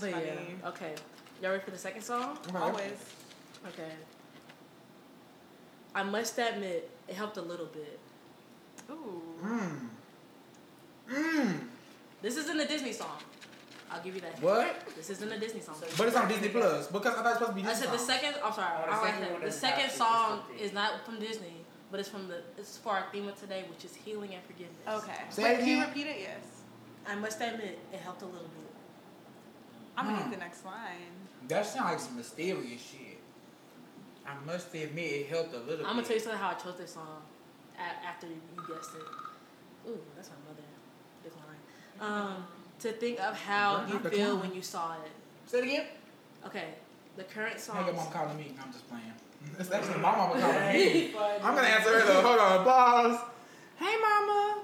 But 0.00 0.10
funny. 0.12 0.24
yeah, 0.62 0.68
okay. 0.68 0.94
Y'all 1.42 1.50
ready 1.52 1.64
for 1.64 1.70
the 1.70 1.78
second 1.78 2.02
song? 2.02 2.38
Always. 2.54 2.92
Okay. 3.68 3.92
I 5.94 6.02
must 6.02 6.38
admit, 6.38 6.90
it 7.08 7.14
helped 7.14 7.36
a 7.36 7.42
little 7.42 7.66
bit. 7.66 7.98
Ooh. 8.90 9.22
Mmm. 9.44 9.88
Mmm. 11.10 11.60
This 12.22 12.36
isn't 12.36 12.60
a 12.60 12.66
Disney 12.66 12.92
song. 12.92 13.16
I'll 13.90 14.00
give 14.02 14.14
you 14.14 14.20
that. 14.20 14.40
What? 14.40 14.86
This 14.94 15.10
isn't 15.10 15.32
a 15.32 15.38
Disney 15.38 15.60
song. 15.60 15.74
But 15.98 16.06
it's 16.08 16.16
on 16.16 16.28
Disney 16.28 16.48
Plus 16.50 16.86
because 16.86 17.06
I 17.16 17.22
thought 17.22 17.24
it 17.24 17.24
was 17.24 17.32
supposed 17.38 17.50
to 17.50 17.54
be 17.56 17.62
Disney 17.62 17.88
I 17.88 17.90
Disney. 17.90 17.98
said 17.98 18.22
the 18.22 18.28
second. 18.30 18.34
I'm 18.44 18.52
sorry. 18.52 18.68
Oh, 18.86 18.90
the 18.90 19.00
second 19.00 19.26
said 19.40 19.42
the 19.42 19.52
second 19.52 19.90
song 19.90 20.40
is 20.60 20.72
not 20.72 21.04
from 21.04 21.18
Disney, 21.18 21.59
but 21.90 22.00
it's 22.00 22.08
from 22.08 22.28
the. 22.28 22.42
It's 22.58 22.76
for 22.78 22.92
our 22.92 23.04
theme 23.12 23.28
of 23.28 23.38
today, 23.40 23.64
which 23.68 23.84
is 23.84 23.94
healing 23.94 24.34
and 24.34 24.42
forgiveness. 24.44 25.04
Okay. 25.04 25.20
Say 25.30 25.42
Wait, 25.42 25.52
it 25.52 25.58
can 25.58 25.68
you 25.68 25.76
again. 25.78 25.88
repeat 25.88 26.06
it? 26.06 26.16
Yes. 26.20 26.44
I 27.08 27.14
must 27.16 27.40
admit, 27.40 27.78
it 27.92 28.00
helped 28.00 28.22
a 28.22 28.26
little 28.26 28.42
bit. 28.42 28.70
I'm 29.96 30.06
gonna 30.06 30.18
Hmm. 30.18 30.30
need 30.30 30.36
the 30.36 30.40
next 30.40 30.64
line. 30.64 31.12
That 31.48 31.66
sounds 31.66 31.90
like 31.90 32.00
some 32.00 32.16
mysterious 32.16 32.80
shit. 32.80 33.18
I 34.26 34.34
must 34.46 34.72
admit, 34.74 35.12
it 35.12 35.26
helped 35.28 35.52
a 35.54 35.58
little 35.58 35.78
bit. 35.78 35.86
I'm 35.86 35.92
gonna 35.96 36.02
bit. 36.02 36.06
tell 36.06 36.16
you 36.16 36.22
something 36.22 36.40
how 36.40 36.50
I 36.50 36.54
chose 36.54 36.76
this 36.78 36.94
song 36.94 37.22
after 37.78 38.26
you 38.26 38.40
guessed 38.68 38.90
it. 38.94 39.88
Ooh, 39.90 39.98
that's 40.14 40.28
my 40.28 40.36
mother. 40.48 40.62
Decline. 41.24 41.56
Um, 42.00 42.46
to 42.80 42.92
think 42.92 43.18
of 43.20 43.34
how 43.38 43.86
you 43.86 43.98
feel 43.98 44.36
when 44.38 44.54
you 44.54 44.62
saw 44.62 44.92
it. 44.94 45.10
Say 45.46 45.58
it 45.58 45.64
again. 45.64 45.86
Okay, 46.46 46.74
the 47.16 47.24
current 47.24 47.54
Hey, 47.54 47.58
song. 47.60 47.84
your 47.86 47.94
mom 47.94 48.10
calling 48.12 48.36
me. 48.36 48.54
I'm 48.62 48.72
just 48.72 48.88
playing. 48.88 49.12
It's 49.58 49.70
actually 49.70 49.96
my 49.96 50.16
mama 50.16 50.40
calling 50.40 50.72
me. 50.72 51.14
I'm 51.42 51.54
gonna 51.54 51.66
answer 51.68 51.98
her 52.00 52.06
though. 52.06 52.22
Hold 52.22 52.38
on, 52.38 52.64
pause. 52.64 53.20
Hey, 53.78 53.96
mama. 54.00 54.62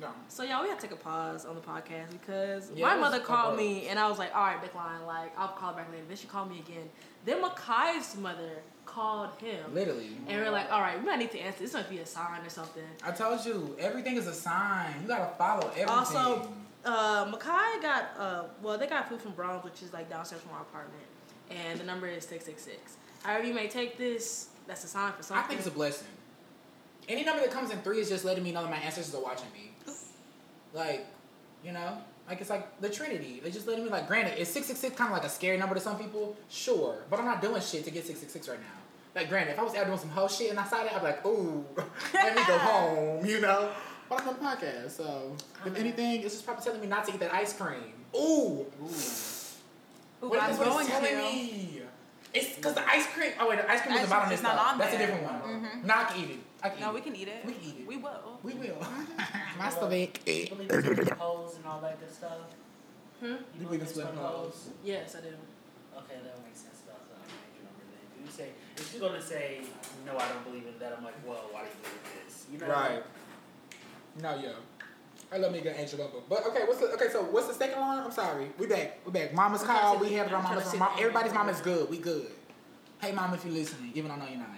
No. 0.00 0.08
So 0.28 0.42
y'all, 0.42 0.62
we 0.62 0.68
had 0.70 0.78
to 0.80 0.86
take 0.88 0.94
a 0.98 1.02
pause 1.02 1.44
on 1.44 1.54
the 1.54 1.60
podcast 1.60 2.10
because 2.12 2.70
Yeah, 2.74 2.86
my 2.86 2.96
mother 2.96 3.20
called 3.20 3.56
me 3.56 3.86
and 3.88 3.98
I 3.98 4.08
was 4.08 4.18
like, 4.18 4.34
all 4.34 4.42
right, 4.44 4.60
decline. 4.62 5.04
Like 5.06 5.32
I'll 5.38 5.48
call 5.48 5.72
her 5.72 5.76
back 5.78 5.90
later. 5.92 6.04
Then 6.08 6.16
she 6.16 6.26
called 6.26 6.50
me 6.50 6.58
again. 6.60 6.88
Then 7.26 7.42
Makai's 7.42 8.16
mother 8.16 8.62
called 8.86 9.30
him, 9.38 9.72
Literally. 9.74 10.08
and 10.26 10.40
we 10.40 10.46
are 10.46 10.50
like, 10.50 10.72
all 10.72 10.80
right, 10.80 10.98
we 10.98 11.04
might 11.06 11.18
need 11.18 11.30
to 11.32 11.38
answer. 11.38 11.60
This 11.60 11.74
might 11.74 11.88
be 11.88 11.98
a 11.98 12.06
sign 12.06 12.44
or 12.44 12.48
something. 12.48 12.82
I 13.04 13.12
told 13.12 13.44
you, 13.44 13.76
everything 13.78 14.16
is 14.16 14.26
a 14.26 14.32
sign. 14.34 14.94
You 15.02 15.06
gotta 15.08 15.32
follow 15.36 15.68
everything. 15.68 15.88
Also, 15.90 16.50
uh, 16.84 17.30
Makai 17.30 17.80
got 17.82 18.10
uh, 18.18 18.42
well, 18.62 18.78
they 18.78 18.86
got 18.86 19.08
food 19.08 19.20
from 19.20 19.32
Browns, 19.32 19.62
which 19.64 19.82
is 19.82 19.92
like 19.92 20.08
downstairs 20.10 20.40
from 20.42 20.52
our 20.54 20.62
apartment, 20.62 21.04
and 21.50 21.78
the 21.78 21.84
number 21.84 22.06
is 22.08 22.24
six 22.26 22.46
six 22.46 22.62
six. 22.62 22.96
However, 23.22 23.46
you 23.46 23.54
may 23.54 23.68
take 23.68 23.98
this, 23.98 24.48
that's 24.66 24.84
a 24.84 24.88
sign 24.88 25.12
for 25.18 25.34
I 25.34 25.42
think 25.42 25.60
it's 25.60 25.68
a 25.68 25.72
blessing. 25.72 26.06
Any 27.08 27.24
number 27.24 27.42
that 27.42 27.50
comes 27.50 27.70
in 27.70 27.78
three 27.78 27.98
is 28.00 28.08
just 28.08 28.24
letting 28.24 28.44
me 28.44 28.52
know 28.52 28.62
that 28.62 28.70
my 28.70 28.76
ancestors 28.78 29.14
are 29.14 29.22
watching 29.22 29.48
me. 29.52 29.72
Like, 30.72 31.06
you 31.64 31.72
know, 31.72 31.98
like 32.28 32.40
it's 32.40 32.50
like 32.50 32.80
the 32.80 32.88
Trinity. 32.88 33.40
They're 33.42 33.50
just 33.50 33.66
letting 33.66 33.84
me 33.84 33.90
like. 33.90 34.06
Granted, 34.06 34.38
is 34.38 34.48
six 34.48 34.66
six 34.68 34.78
six 34.78 34.96
kind 34.96 35.10
of 35.10 35.16
like 35.16 35.26
a 35.26 35.28
scary 35.28 35.56
number 35.58 35.74
to 35.74 35.80
some 35.80 35.98
people? 35.98 36.36
Sure, 36.48 36.94
but 37.10 37.18
I'm 37.18 37.24
not 37.24 37.42
doing 37.42 37.60
shit 37.60 37.84
to 37.84 37.90
get 37.90 38.06
six 38.06 38.20
six 38.20 38.32
six 38.32 38.48
right 38.48 38.60
now. 38.60 38.66
Like, 39.20 39.28
granted, 39.28 39.52
if 39.52 39.58
I 39.58 39.64
was 39.64 39.74
out 39.74 39.86
doing 39.86 39.98
some 39.98 40.10
whole 40.10 40.28
shit 40.28 40.50
and 40.50 40.60
I 40.60 40.64
saw 40.64 40.84
that, 40.84 40.94
I'd 40.94 41.00
be 41.00 41.04
like, 41.06 41.26
ooh, 41.26 41.64
let 42.14 42.36
me 42.36 42.42
go 42.46 42.56
home, 42.58 43.26
you 43.26 43.40
know. 43.40 43.70
But 44.08 44.22
I'm 44.22 44.28
on 44.28 44.34
the 44.34 44.40
podcast, 44.40 44.90
so 44.92 45.36
if 45.66 45.76
anything, 45.76 46.22
it's 46.22 46.34
just 46.34 46.46
probably 46.46 46.64
telling 46.64 46.80
me 46.80 46.86
not 46.86 47.04
to 47.06 47.14
eat 47.14 47.20
that 47.20 47.34
ice 47.34 47.52
cream. 47.52 47.92
Ooh, 48.14 48.64
Ooh, 50.22 50.28
what 50.28 50.40
I'm 50.40 50.56
going 50.56 50.86
telling 50.86 51.10
to. 51.10 51.16
me? 51.16 51.69
It's 52.32 52.54
because 52.56 52.74
the 52.74 52.88
ice 52.88 53.06
cream. 53.08 53.32
Oh 53.40 53.48
wait, 53.48 53.58
the 53.58 53.70
ice 53.70 53.80
cream 53.82 53.94
Ice 53.94 54.02
is 54.04 54.06
about 54.08 54.22
on 54.22 54.28
cream 54.28 54.30
this 54.30 54.38
is 54.40 54.44
not 54.44 54.58
on 54.58 54.78
That's 54.78 54.92
there. 54.96 55.02
a 55.02 55.06
different 55.06 55.42
one. 55.42 55.62
Mhm. 55.64 55.84
No, 55.84 55.94
I 55.94 56.04
can 56.04 56.20
eat 56.24 56.30
it. 56.30 56.38
I 56.62 56.68
can 56.70 56.80
No, 56.80 56.88
eat 56.90 56.94
we 56.94 57.00
can 57.00 57.16
eat 57.16 57.28
it. 57.28 57.44
We 57.44 57.52
can 57.54 57.62
eat 57.64 57.76
it. 57.80 57.86
We 57.86 57.96
will. 57.96 58.38
We 58.42 58.52
will. 58.54 58.78
You 59.60 59.66
Masturbate. 59.66 60.48
believe 60.50 60.70
in 60.98 61.16
holes 61.16 61.56
and 61.56 61.66
all 61.66 61.80
that 61.80 61.98
good 62.00 62.12
stuff? 62.14 62.38
Hmm? 63.20 63.26
You 63.58 63.66
believe 63.66 63.80
in 63.82 63.86
split 63.86 64.06
holes? 64.06 64.68
Yes, 64.84 65.16
I 65.16 65.20
do. 65.20 65.26
Okay, 65.28 66.16
that 66.24 66.36
makes 66.46 66.60
sense. 66.60 66.80
That's 66.86 67.04
not 67.10 67.20
a 67.20 67.28
major 67.28 67.62
number 67.66 67.84
then. 67.92 68.04
If 68.16 68.24
you 68.24 68.32
say, 68.32 68.48
if 68.76 68.94
you're 68.94 69.08
gonna 69.10 69.20
say, 69.20 69.60
no, 70.06 70.16
I 70.16 70.28
don't 70.28 70.44
believe 70.44 70.66
in 70.66 70.78
that, 70.78 70.94
I'm 70.96 71.04
like, 71.04 71.14
well, 71.26 71.44
why 71.50 71.62
do 71.62 71.66
you 71.68 71.82
believe 71.82 72.04
in 72.06 72.24
this? 72.24 72.46
You 72.52 72.58
know? 72.58 72.68
Right. 72.68 73.02
No, 74.22 74.36
yeah. 74.40 74.52
I 75.32 75.36
love 75.36 75.52
me 75.52 75.60
good 75.60 75.74
angel 75.76 75.98
number. 76.00 76.18
But 76.28 76.44
okay, 76.48 76.64
what's 76.66 76.80
the 76.80 76.86
okay? 76.94 77.08
So 77.10 77.22
what's 77.22 77.46
the 77.46 77.54
second 77.54 77.80
line? 77.80 78.02
I'm 78.04 78.10
sorry. 78.10 78.46
We 78.58 78.66
back. 78.66 78.98
We 79.06 79.12
back. 79.12 79.32
Mama's 79.32 79.60
I'm 79.60 79.66
trying 79.66 79.78
to 79.78 79.82
call. 79.84 79.98
We 79.98 80.12
have 80.14 80.26
it 80.26 80.32
on 80.32 80.40
I'm 80.40 80.46
trying 80.46 80.58
to 80.60 80.64
mama's. 80.64 80.78
Mom, 80.78 80.90
everybody's 80.98 81.32
mama's 81.34 81.60
good. 81.60 81.88
We 81.88 81.98
good. 81.98 82.26
Hey, 83.00 83.12
mom, 83.12 83.32
if 83.34 83.44
you're 83.44 83.54
listening, 83.54 83.92
even 83.94 84.08
though 84.08 84.16
I 84.16 84.18
know 84.18 84.26
you're 84.28 84.38
not. 84.38 84.48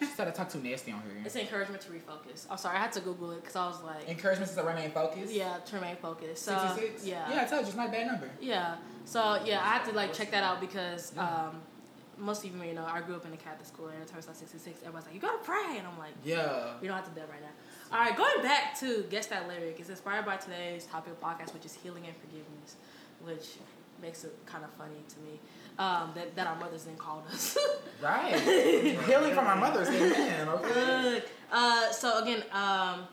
Instead 0.00 0.28
of 0.28 0.34
talk 0.34 0.48
too 0.50 0.60
nasty 0.60 0.92
on 0.92 1.02
here. 1.02 1.22
It's 1.24 1.36
encouragement 1.36 1.82
to 1.82 1.88
refocus. 1.90 2.46
I'm 2.50 2.58
sorry, 2.58 2.76
I 2.76 2.80
had 2.80 2.92
to 2.92 3.00
Google 3.00 3.30
it 3.32 3.40
because 3.40 3.56
I 3.56 3.66
was 3.66 3.82
like, 3.82 4.08
Encouragement 4.08 4.50
to 4.52 4.62
remain 4.62 4.90
focused. 4.90 5.32
yeah, 5.32 5.58
to 5.64 5.76
remain 5.76 5.96
focused. 5.96 6.44
So, 6.44 6.52
66? 6.74 7.06
yeah. 7.06 7.30
Yeah, 7.30 7.42
I 7.42 7.44
told 7.44 7.62
you 7.62 7.68
it's 7.68 7.76
not 7.76 7.88
a 7.88 7.92
bad 7.92 8.06
number. 8.06 8.30
Yeah. 8.40 8.76
So 9.04 9.40
yeah, 9.44 9.60
I 9.60 9.68
had 9.78 9.84
to 9.86 9.92
like 9.92 10.12
check 10.12 10.30
that 10.32 10.42
out 10.42 10.60
because 10.60 11.12
um, 11.18 11.60
most 12.18 12.44
of 12.44 12.50
you 12.50 12.56
may 12.58 12.72
know 12.72 12.84
I 12.84 13.00
grew 13.02 13.14
up 13.16 13.26
in 13.26 13.32
a 13.32 13.36
Catholic 13.36 13.66
school 13.66 13.88
and 13.88 14.00
it 14.02 14.08
turns 14.08 14.26
out 14.28 14.36
sixty 14.36 14.58
six. 14.58 14.80
Everybody's 14.80 15.06
like, 15.06 15.14
you 15.14 15.20
gotta 15.20 15.38
pray, 15.38 15.76
and 15.78 15.86
I'm 15.86 15.98
like, 15.98 16.12
Yeah. 16.24 16.74
we 16.80 16.88
don't 16.88 16.96
have 16.96 17.06
to 17.06 17.10
do 17.12 17.20
that 17.20 17.28
right 17.30 17.42
now. 17.42 17.48
All 17.92 18.00
right, 18.00 18.16
going 18.16 18.42
back 18.42 18.78
to 18.80 19.04
guess 19.10 19.26
that 19.26 19.46
lyric 19.46 19.78
is 19.78 19.88
inspired 19.90 20.26
by 20.26 20.36
today's 20.36 20.86
topic 20.86 21.12
of 21.12 21.20
podcast, 21.20 21.54
which 21.54 21.64
is 21.64 21.74
healing 21.74 22.04
and 22.06 22.14
forgiveness, 22.16 22.76
which 23.22 23.58
makes 24.02 24.24
it 24.24 24.34
kind 24.46 24.64
of 24.64 24.70
funny 24.72 24.96
to 25.08 25.20
me 25.20 25.38
um, 25.78 26.10
that 26.14 26.34
that 26.34 26.46
our 26.46 26.56
mothers 26.56 26.84
then 26.84 26.96
called 26.96 27.22
us. 27.32 27.56
Right. 28.02 28.34
Healing 29.06 29.32
from 29.34 29.46
our 29.46 29.56
mothers. 29.56 29.88
Amen. 29.88 30.48
Okay. 30.48 31.22
Uh, 31.50 31.90
so 31.90 32.22
again, 32.22 32.42
um, 32.52 33.06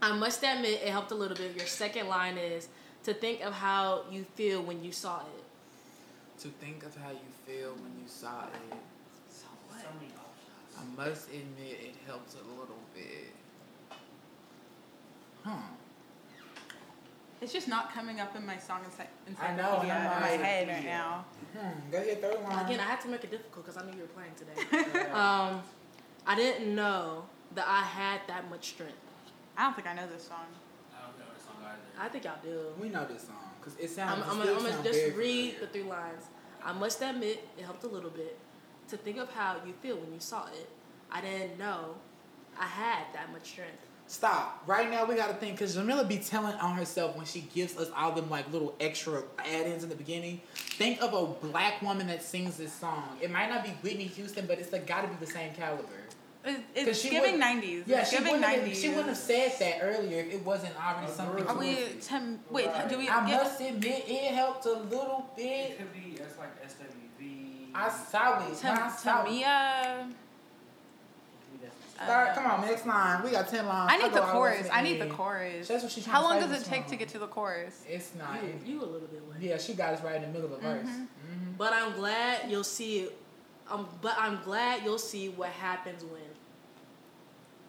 I 0.00 0.12
must 0.16 0.42
admit 0.42 0.80
it 0.82 0.88
helped 0.88 1.12
a 1.12 1.14
little 1.14 1.36
bit. 1.36 1.54
Your 1.54 1.66
second 1.66 2.08
line 2.08 2.36
is 2.36 2.68
to 3.04 3.14
think 3.14 3.42
of 3.42 3.52
how 3.52 4.02
you 4.10 4.24
feel 4.34 4.62
when 4.62 4.82
you 4.82 4.90
saw 4.90 5.20
it. 5.20 5.44
To 6.40 6.48
think 6.48 6.82
of 6.84 6.96
how 6.96 7.10
you 7.10 7.18
feel 7.46 7.74
when 7.74 7.92
you 8.02 8.08
saw 8.08 8.44
it. 8.46 8.76
So 9.28 9.44
So 9.70 9.86
many 10.00 10.10
options. 10.16 10.74
I 10.80 11.08
must 11.08 11.28
admit 11.28 11.78
it 11.80 11.94
helps 12.06 12.34
a 12.34 12.38
little 12.58 12.82
bit. 12.94 13.31
Huh. 15.44 15.56
It's 17.40 17.52
just 17.52 17.66
not 17.66 17.92
coming 17.92 18.20
up 18.20 18.36
in 18.36 18.46
my 18.46 18.56
song 18.56 18.80
ency- 18.84 19.02
I 19.40 19.56
know, 19.56 19.80
encyclopedia 19.82 19.94
I 19.94 20.04
know. 20.04 20.14
in 20.14 20.20
my 20.40 20.46
head 20.46 20.68
right 20.68 20.84
now. 20.84 21.24
Hmm. 21.58 21.90
Go 21.90 21.98
ahead, 21.98 22.20
third 22.22 22.42
line. 22.44 22.66
Again, 22.66 22.78
I 22.80 22.84
had 22.84 23.00
to 23.00 23.08
make 23.08 23.24
it 23.24 23.30
difficult 23.32 23.66
because 23.66 23.82
I 23.82 23.84
knew 23.84 23.96
you 23.96 24.02
were 24.02 24.06
playing 24.08 24.32
today. 24.36 25.10
um, 25.10 25.60
I 26.24 26.36
didn't 26.36 26.72
know 26.74 27.24
that 27.56 27.66
I 27.66 27.80
had 27.82 28.20
that 28.28 28.48
much 28.48 28.68
strength. 28.68 28.94
I 29.56 29.64
don't 29.64 29.74
think 29.74 29.88
I 29.88 29.94
know 29.94 30.06
this 30.06 30.28
song. 30.28 30.46
I 30.96 31.04
don't 31.04 31.18
know 31.18 31.24
the 31.36 31.42
song 31.42 31.56
either. 31.64 31.80
I 32.00 32.08
think 32.08 32.24
y'all 32.24 32.38
do. 32.42 32.60
we 32.80 32.88
know 32.88 33.04
this 33.06 33.22
song 33.22 33.50
because 33.58 33.76
it 33.78 33.84
I'm, 33.84 34.20
sounds. 34.20 34.24
I'm, 34.28 34.38
gonna- 34.38 34.52
I'm 34.52 34.62
gonna 34.62 34.82
just 34.84 35.16
read 35.16 35.54
familiar. 35.54 35.60
the 35.60 35.66
three 35.66 35.82
lines. 35.82 36.24
I 36.64 36.72
must 36.72 37.02
admit, 37.02 37.48
it 37.58 37.64
helped 37.64 37.82
a 37.82 37.88
little 37.88 38.10
bit 38.10 38.38
to 38.88 38.96
think 38.96 39.18
of 39.18 39.32
how 39.32 39.56
you 39.66 39.72
feel 39.82 39.96
when 39.96 40.12
you 40.14 40.20
saw 40.20 40.46
it. 40.46 40.70
I 41.10 41.20
didn't 41.20 41.58
know 41.58 41.96
I 42.56 42.66
had 42.66 43.06
that 43.14 43.32
much 43.32 43.48
strength. 43.48 43.84
Stop. 44.12 44.62
Right 44.66 44.90
now, 44.90 45.06
we 45.06 45.14
got 45.14 45.28
to 45.28 45.34
think 45.34 45.56
because 45.58 45.74
Jamila 45.74 46.04
be 46.04 46.18
telling 46.18 46.54
on 46.56 46.76
herself 46.76 47.16
when 47.16 47.24
she 47.24 47.40
gives 47.54 47.78
us 47.78 47.88
all 47.96 48.12
them 48.12 48.28
like 48.28 48.52
little 48.52 48.74
extra 48.78 49.22
add-ins 49.38 49.82
in 49.84 49.88
the 49.88 49.94
beginning. 49.94 50.42
Think 50.54 51.00
of 51.00 51.14
a 51.14 51.26
black 51.46 51.80
woman 51.80 52.08
that 52.08 52.22
sings 52.22 52.58
this 52.58 52.74
song. 52.74 53.16
It 53.22 53.30
might 53.30 53.48
not 53.48 53.64
be 53.64 53.70
Whitney 53.82 54.04
Houston, 54.04 54.44
but 54.44 54.58
it's 54.58 54.70
like 54.70 54.86
got 54.86 55.00
to 55.00 55.08
be 55.08 55.14
the 55.24 55.32
same 55.32 55.54
caliber. 55.54 55.84
It, 56.44 56.50
'Cause 56.74 56.86
it's 56.88 57.00
she 57.00 57.08
giving 57.08 57.22
wouldn't- 57.40 57.62
90s. 57.64 57.84
Yeah, 57.86 58.00
it's 58.00 58.10
she 58.10 58.16
giving 58.18 58.32
wouldn't, 58.32 58.50
have, 58.50 58.64
90s. 58.68 58.80
she 58.82 58.88
wouldn't 58.90 59.06
have 59.08 59.16
said 59.16 59.52
that 59.60 59.78
earlier 59.80 60.20
if 60.20 60.34
it 60.34 60.44
wasn't 60.44 60.74
already 60.76 61.10
something. 61.10 61.46
Are 61.46 61.56
we, 61.56 61.74
towards 61.76 61.80
it. 61.92 62.02
Tim, 62.02 62.40
wait, 62.50 62.66
Right. 62.66 62.88
do 62.90 62.98
we 62.98 63.08
I 63.08 63.26
get, 63.26 63.42
must 63.44 63.60
admit, 63.62 64.04
it 64.08 64.34
helped 64.34 64.66
a 64.66 64.72
little 64.74 65.30
It 65.38 65.42
bit. 65.42 65.78
could 65.78 65.92
be, 65.94 66.20
it's 66.20 66.36
like 66.38 66.50
SWV. 66.62 67.70
I 67.74 67.88
saw 67.88 68.46
it. 68.46 68.58
Tam- 68.58 68.78
I 68.82 68.90
saw 68.90 69.22
it. 69.24 69.28
Tamia? 69.30 70.12
Start, 72.04 72.34
come 72.34 72.46
on, 72.46 72.60
next 72.62 72.86
line. 72.86 73.22
We 73.22 73.30
got 73.30 73.48
ten 73.48 73.66
lines. 73.66 73.90
I 73.92 73.98
need 73.98 74.12
go 74.12 74.20
the 74.20 74.32
chorus. 74.32 74.68
I 74.72 74.82
need 74.82 75.00
the 75.00 75.06
chorus. 75.06 75.68
That's 75.68 75.82
what 75.82 75.92
she's 75.92 76.04
trying 76.04 76.14
How 76.14 76.22
to 76.22 76.28
long 76.28 76.40
say 76.40 76.48
does 76.48 76.62
it 76.62 76.64
take 76.66 76.86
to 76.88 76.96
get 76.96 77.08
to 77.10 77.18
the 77.18 77.26
chorus? 77.26 77.82
It's 77.88 78.12
not. 78.16 78.42
You, 78.42 78.74
you 78.74 78.82
a 78.82 78.86
little 78.86 79.08
bit 79.08 79.22
late. 79.30 79.40
Yeah, 79.40 79.58
she 79.58 79.74
got 79.74 79.94
us 79.94 80.02
right 80.02 80.16
in 80.16 80.22
the 80.22 80.28
middle 80.28 80.44
of 80.44 80.50
the 80.50 80.68
verse. 80.68 80.86
Mhm. 80.86 81.00
Mhm. 81.06 81.56
But 81.58 81.72
I'm 81.72 81.92
glad 81.92 82.50
you'll 82.50 82.64
see 82.64 83.00
it. 83.00 83.18
Um, 83.70 83.88
but 84.00 84.14
I'm 84.18 84.42
glad 84.42 84.82
you'll 84.84 84.98
see 84.98 85.28
what 85.28 85.50
happens 85.50 86.02
when. 86.04 86.20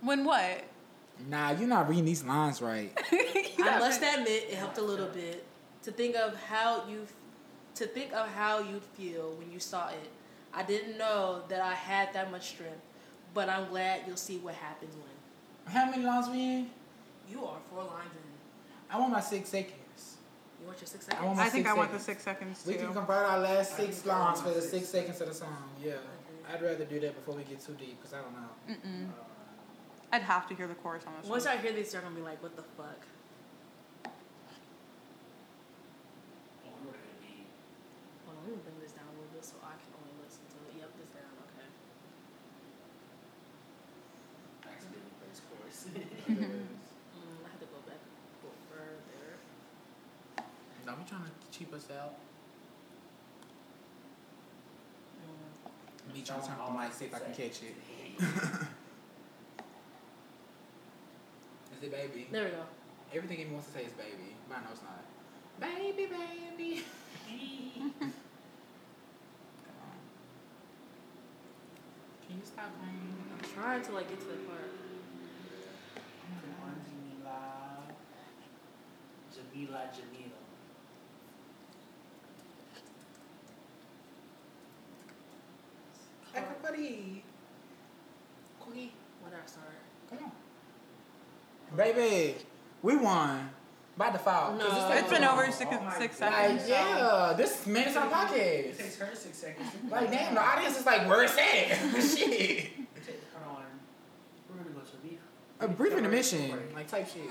When 0.01 0.25
what? 0.25 0.63
Nah, 1.29 1.51
you're 1.51 1.67
not 1.67 1.87
reading 1.87 2.05
these 2.05 2.23
lines 2.23 2.61
right. 2.61 2.91
I 3.11 3.79
must 3.79 4.01
admit, 4.01 4.47
it 4.49 4.55
helped 4.55 4.77
a 4.77 4.81
little 4.81 5.07
bit 5.07 5.45
to 5.83 5.91
think 5.91 6.15
of 6.15 6.35
how 6.43 6.83
you, 6.89 7.05
to 7.75 7.85
think 7.85 8.11
of 8.13 8.27
how 8.29 8.59
you'd 8.59 8.83
feel 8.83 9.31
when 9.37 9.51
you 9.51 9.59
saw 9.59 9.89
it. 9.89 10.09
I 10.53 10.63
didn't 10.63 10.97
know 10.97 11.43
that 11.49 11.61
I 11.61 11.73
had 11.73 12.13
that 12.13 12.31
much 12.31 12.49
strength, 12.49 12.81
but 13.33 13.49
I'm 13.49 13.67
glad 13.69 14.01
you'll 14.07 14.17
see 14.17 14.37
what 14.37 14.55
happens 14.55 14.95
when. 14.95 15.73
How 15.73 15.89
many 15.89 16.03
lines 16.03 16.27
we 16.29 16.41
in? 16.41 16.69
You 17.29 17.45
are 17.45 17.57
four 17.69 17.83
lines 17.83 18.11
in. 18.13 18.21
I 18.89 18.99
want 18.99 19.11
my 19.13 19.21
six 19.21 19.49
seconds. 19.49 20.17
You 20.61 20.67
want 20.67 20.79
your 20.79 20.87
six 20.87 21.05
I 21.07 21.11
seconds? 21.11 21.25
want 21.25 21.37
my 21.37 21.43
I 21.45 21.49
think 21.49 21.65
six 21.65 21.75
I 21.75 21.77
want 21.77 21.91
the 21.91 21.99
six 21.99 22.23
seconds 22.23 22.63
too. 22.63 22.69
We 22.71 22.75
can 22.77 22.93
convert 22.93 23.25
our 23.25 23.39
last 23.39 23.75
six 23.75 23.99
think 23.99 24.13
I 24.13 24.19
want 24.19 24.37
lines 24.37 24.41
for 24.41 24.53
the 24.53 24.61
six 24.61 24.71
six 24.71 24.89
seconds 24.89 25.21
of 25.21 25.27
the 25.29 25.33
song. 25.33 25.69
Yeah. 25.83 25.93
I'd 26.51 26.61
rather 26.61 26.85
do 26.85 26.99
that 26.99 27.15
before 27.15 27.35
we 27.35 27.43
get 27.43 27.59
too 27.63 27.73
deep 27.79 27.97
because 28.01 28.13
I 28.13 28.21
don't 28.21 28.33
know. 28.33 28.49
Mm-mm. 28.69 29.09
Uh, 29.09 29.13
I'd 30.11 30.21
have 30.21 30.47
to 30.49 30.53
hear 30.55 30.67
the 30.67 30.75
chorus 30.75 31.03
on 31.07 31.13
this 31.21 31.29
Once 31.29 31.45
one. 31.45 31.57
I 31.57 31.61
hear 31.61 31.71
these, 31.71 31.91
they're 31.91 32.01
gonna 32.01 32.13
be 32.15 32.21
like, 32.21 32.43
"What 32.43 32.55
the 32.55 32.61
fuck?" 32.77 33.01
I 34.05 34.09
wonder 36.67 36.91
what 36.91 36.99
it 36.99 37.03
could 37.07 37.21
be. 37.23 37.47
Hold 38.27 38.37
on, 38.37 38.43
let 38.45 38.51
me 38.53 38.59
bring 38.61 38.77
this 38.83 38.91
down 38.93 39.07
a 39.07 39.15
little 39.17 39.31
bit 39.33 39.41
so 39.41 39.55
I 39.63 39.73
can 39.79 39.89
only 39.97 40.13
listen 40.21 40.43
to 40.51 40.57
it. 40.69 40.83
Yep, 40.83 40.91
this 40.99 41.09
down. 41.15 41.33
Okay. 41.47 41.65
Accidentally 44.67 45.15
press 45.17 45.39
chorus. 45.47 45.79
Mm, 45.89 47.39
I 47.41 47.47
have 47.49 47.59
to 47.63 47.69
go 47.71 47.79
back 47.87 47.97
a 48.03 48.11
little 48.43 48.61
further. 48.69 49.39
Don't 50.85 50.99
be 50.99 51.07
trying 51.09 51.25
to 51.25 51.33
cheap 51.53 51.73
us 51.73 51.87
out. 51.95 52.15
Mm. 55.21 56.15
Me 56.15 56.21
trying 56.25 56.41
to 56.41 56.47
turn 56.47 56.57
up 56.59 56.73
the 56.73 56.79
mic, 56.79 56.93
see 56.93 57.05
if 57.05 57.13
I 57.13 57.19
can 57.19 57.33
catch 57.33 57.61
it. 57.61 57.75
Is 61.77 61.83
it 61.83 61.91
baby? 61.91 62.27
There 62.31 62.45
we 62.45 62.49
go. 62.51 62.63
Everything 63.13 63.37
he 63.37 63.45
wants 63.45 63.67
to 63.67 63.73
say 63.73 63.83
is 63.85 63.91
baby, 63.91 64.35
but 64.49 64.57
I 64.57 64.61
know 64.61 64.71
it's 64.71 64.81
not. 64.81 65.03
Baby, 65.59 66.07
baby. 66.09 66.81
Come 67.77 67.93
on. 68.01 68.11
Can 72.25 72.37
you 72.37 72.43
stop 72.43 72.71
playing? 72.79 73.13
I'm 73.31 73.45
trying 73.53 73.83
to 73.83 73.91
like 73.91 74.09
get 74.09 74.19
to 74.21 74.25
the 74.25 74.33
part. 74.49 74.71
Come 75.93 76.81
Jamila. 76.81 77.83
Jamila, 79.31 79.81
Jamila. 86.83 86.97
Everybody. 86.99 87.23
Cookie. 88.59 88.93
Where 89.21 89.31
did 89.31 89.39
I 89.43 89.47
start? 89.47 89.67
Come 90.09 90.19
on. 90.25 91.77
Baby, 91.77 92.35
we 92.81 92.95
won. 92.97 93.49
By 93.95 94.09
default. 94.11 94.59
'cause 94.59 94.73
No. 94.73 94.89
this 94.89 95.01
It's 95.03 95.09
been 95.11 95.23
over 95.23 95.45
Oh 95.45 95.51
six, 95.51 95.71
my 95.71 95.97
six 95.97 96.17
seconds. 96.17 96.61
Like, 96.63 96.69
yeah, 96.69 97.33
this 97.37 97.65
minutes 97.67 97.95
on 97.95 98.07
It 98.07 98.11
podcast. 98.11 98.77
takes 98.77 98.97
her 98.97 99.15
six 99.15 99.37
seconds. 99.37 99.69
Like, 99.89 100.09
damn, 100.09 100.33
the 100.33 100.41
audience 100.41 100.79
is 100.79 100.85
like, 100.85 101.07
where's 101.07 101.35
that? 101.35 101.67
Shit. 102.01 102.25
Take- 103.05 103.21
Hold 103.43 103.57
on. 103.57 103.65
We're 104.49 104.63
gonna 104.63 104.69
go 104.71 104.79
to 104.81 104.93
a 104.95 104.99
brief. 105.07 105.19
A 105.59 105.67
brief 105.67 105.93
intermission, 105.93 106.73
like 106.73 106.87
type 106.87 107.07
shit. 107.07 107.23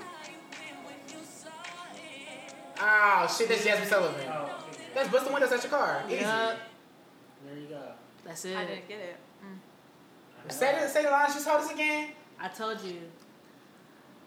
Oh 2.79 3.35
shit, 3.37 3.47
that's 3.49 3.65
Jazmine 3.65 3.85
Sullivan. 3.87 4.25
Oh, 4.29 4.43
okay. 4.71 4.83
That's 4.95 5.09
bust 5.09 5.25
the 5.27 5.31
windows 5.33 5.51
at 5.51 5.63
your 5.63 5.69
car. 5.69 6.03
Easy. 6.07 6.15
Yep. 6.21 6.59
There 7.45 7.57
you 7.57 7.67
go. 7.67 7.91
That's 8.25 8.45
it. 8.45 8.55
I 8.57 8.65
didn't 8.65 8.87
get 8.87 8.99
it. 8.99 9.17
Say 10.49 10.77
the 10.79 10.87
say 10.87 11.03
the 11.03 11.09
lines 11.09 11.35
you 11.35 11.43
told 11.43 11.61
us 11.61 11.71
again. 11.71 12.09
I 12.39 12.47
told 12.49 12.81
you. 12.83 12.97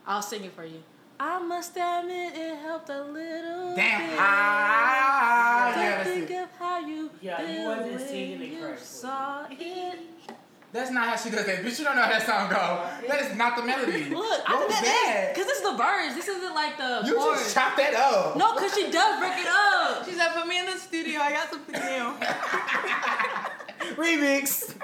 I'll 0.06 0.22
sing 0.22 0.44
it 0.44 0.52
for 0.54 0.64
you. 0.64 0.82
I 1.18 1.38
must 1.40 1.72
admit 1.76 2.34
it 2.36 2.56
helped 2.58 2.90
a 2.90 3.02
little 3.02 3.74
Damn. 3.74 4.10
bit. 4.10 4.18
Ah, 4.20 5.72
to 5.74 5.80
yeah, 5.80 5.90
that's 5.96 6.08
think 6.10 6.30
it. 6.30 6.42
of 6.42 6.48
how 6.58 6.80
you 6.80 7.10
Yeah, 7.22 7.40
you 7.42 7.66
wasn't 7.68 7.90
when 7.92 7.98
singing 8.06 8.42
it 8.42 8.48
you 8.52 8.60
correctly. 8.60 8.84
saw 8.86 9.46
it. 9.50 9.98
That's 10.72 10.90
not 10.90 11.08
how 11.08 11.16
she 11.16 11.30
does 11.30 11.46
that. 11.46 11.64
Bitch, 11.64 11.78
you 11.78 11.84
don't 11.86 11.96
know 11.96 12.02
how 12.02 12.10
that 12.10 12.26
song 12.26 12.50
go. 12.50 13.08
That 13.08 13.20
is 13.22 13.34
not 13.36 13.56
the 13.56 13.62
melody. 13.62 14.04
Look, 14.10 14.18
What 14.18 14.42
I 14.46 14.54
was 14.64 14.74
think 14.74 14.84
that? 14.84 15.04
that 15.06 15.34
because 15.34 15.46
this 15.48 15.58
is 15.58 15.64
the 15.64 15.76
verse. 15.76 16.14
This 16.14 16.28
isn't 16.28 16.54
like 16.54 16.76
the 16.76 17.02
You 17.06 17.14
chorus. 17.16 17.40
just 17.40 17.54
chop 17.54 17.76
that 17.78 17.94
up. 17.94 18.36
no, 18.36 18.52
because 18.54 18.74
she 18.74 18.90
does 18.90 19.18
break 19.18 19.32
it 19.38 19.46
up. 19.48 20.04
She 20.04 20.12
said, 20.12 20.28
"Put 20.34 20.46
me 20.46 20.58
in 20.58 20.66
the 20.66 20.76
studio. 20.78 21.20
I 21.20 21.30
got 21.32 21.50
something 21.50 21.80
new." 21.80 22.12
Remix. 23.96 24.74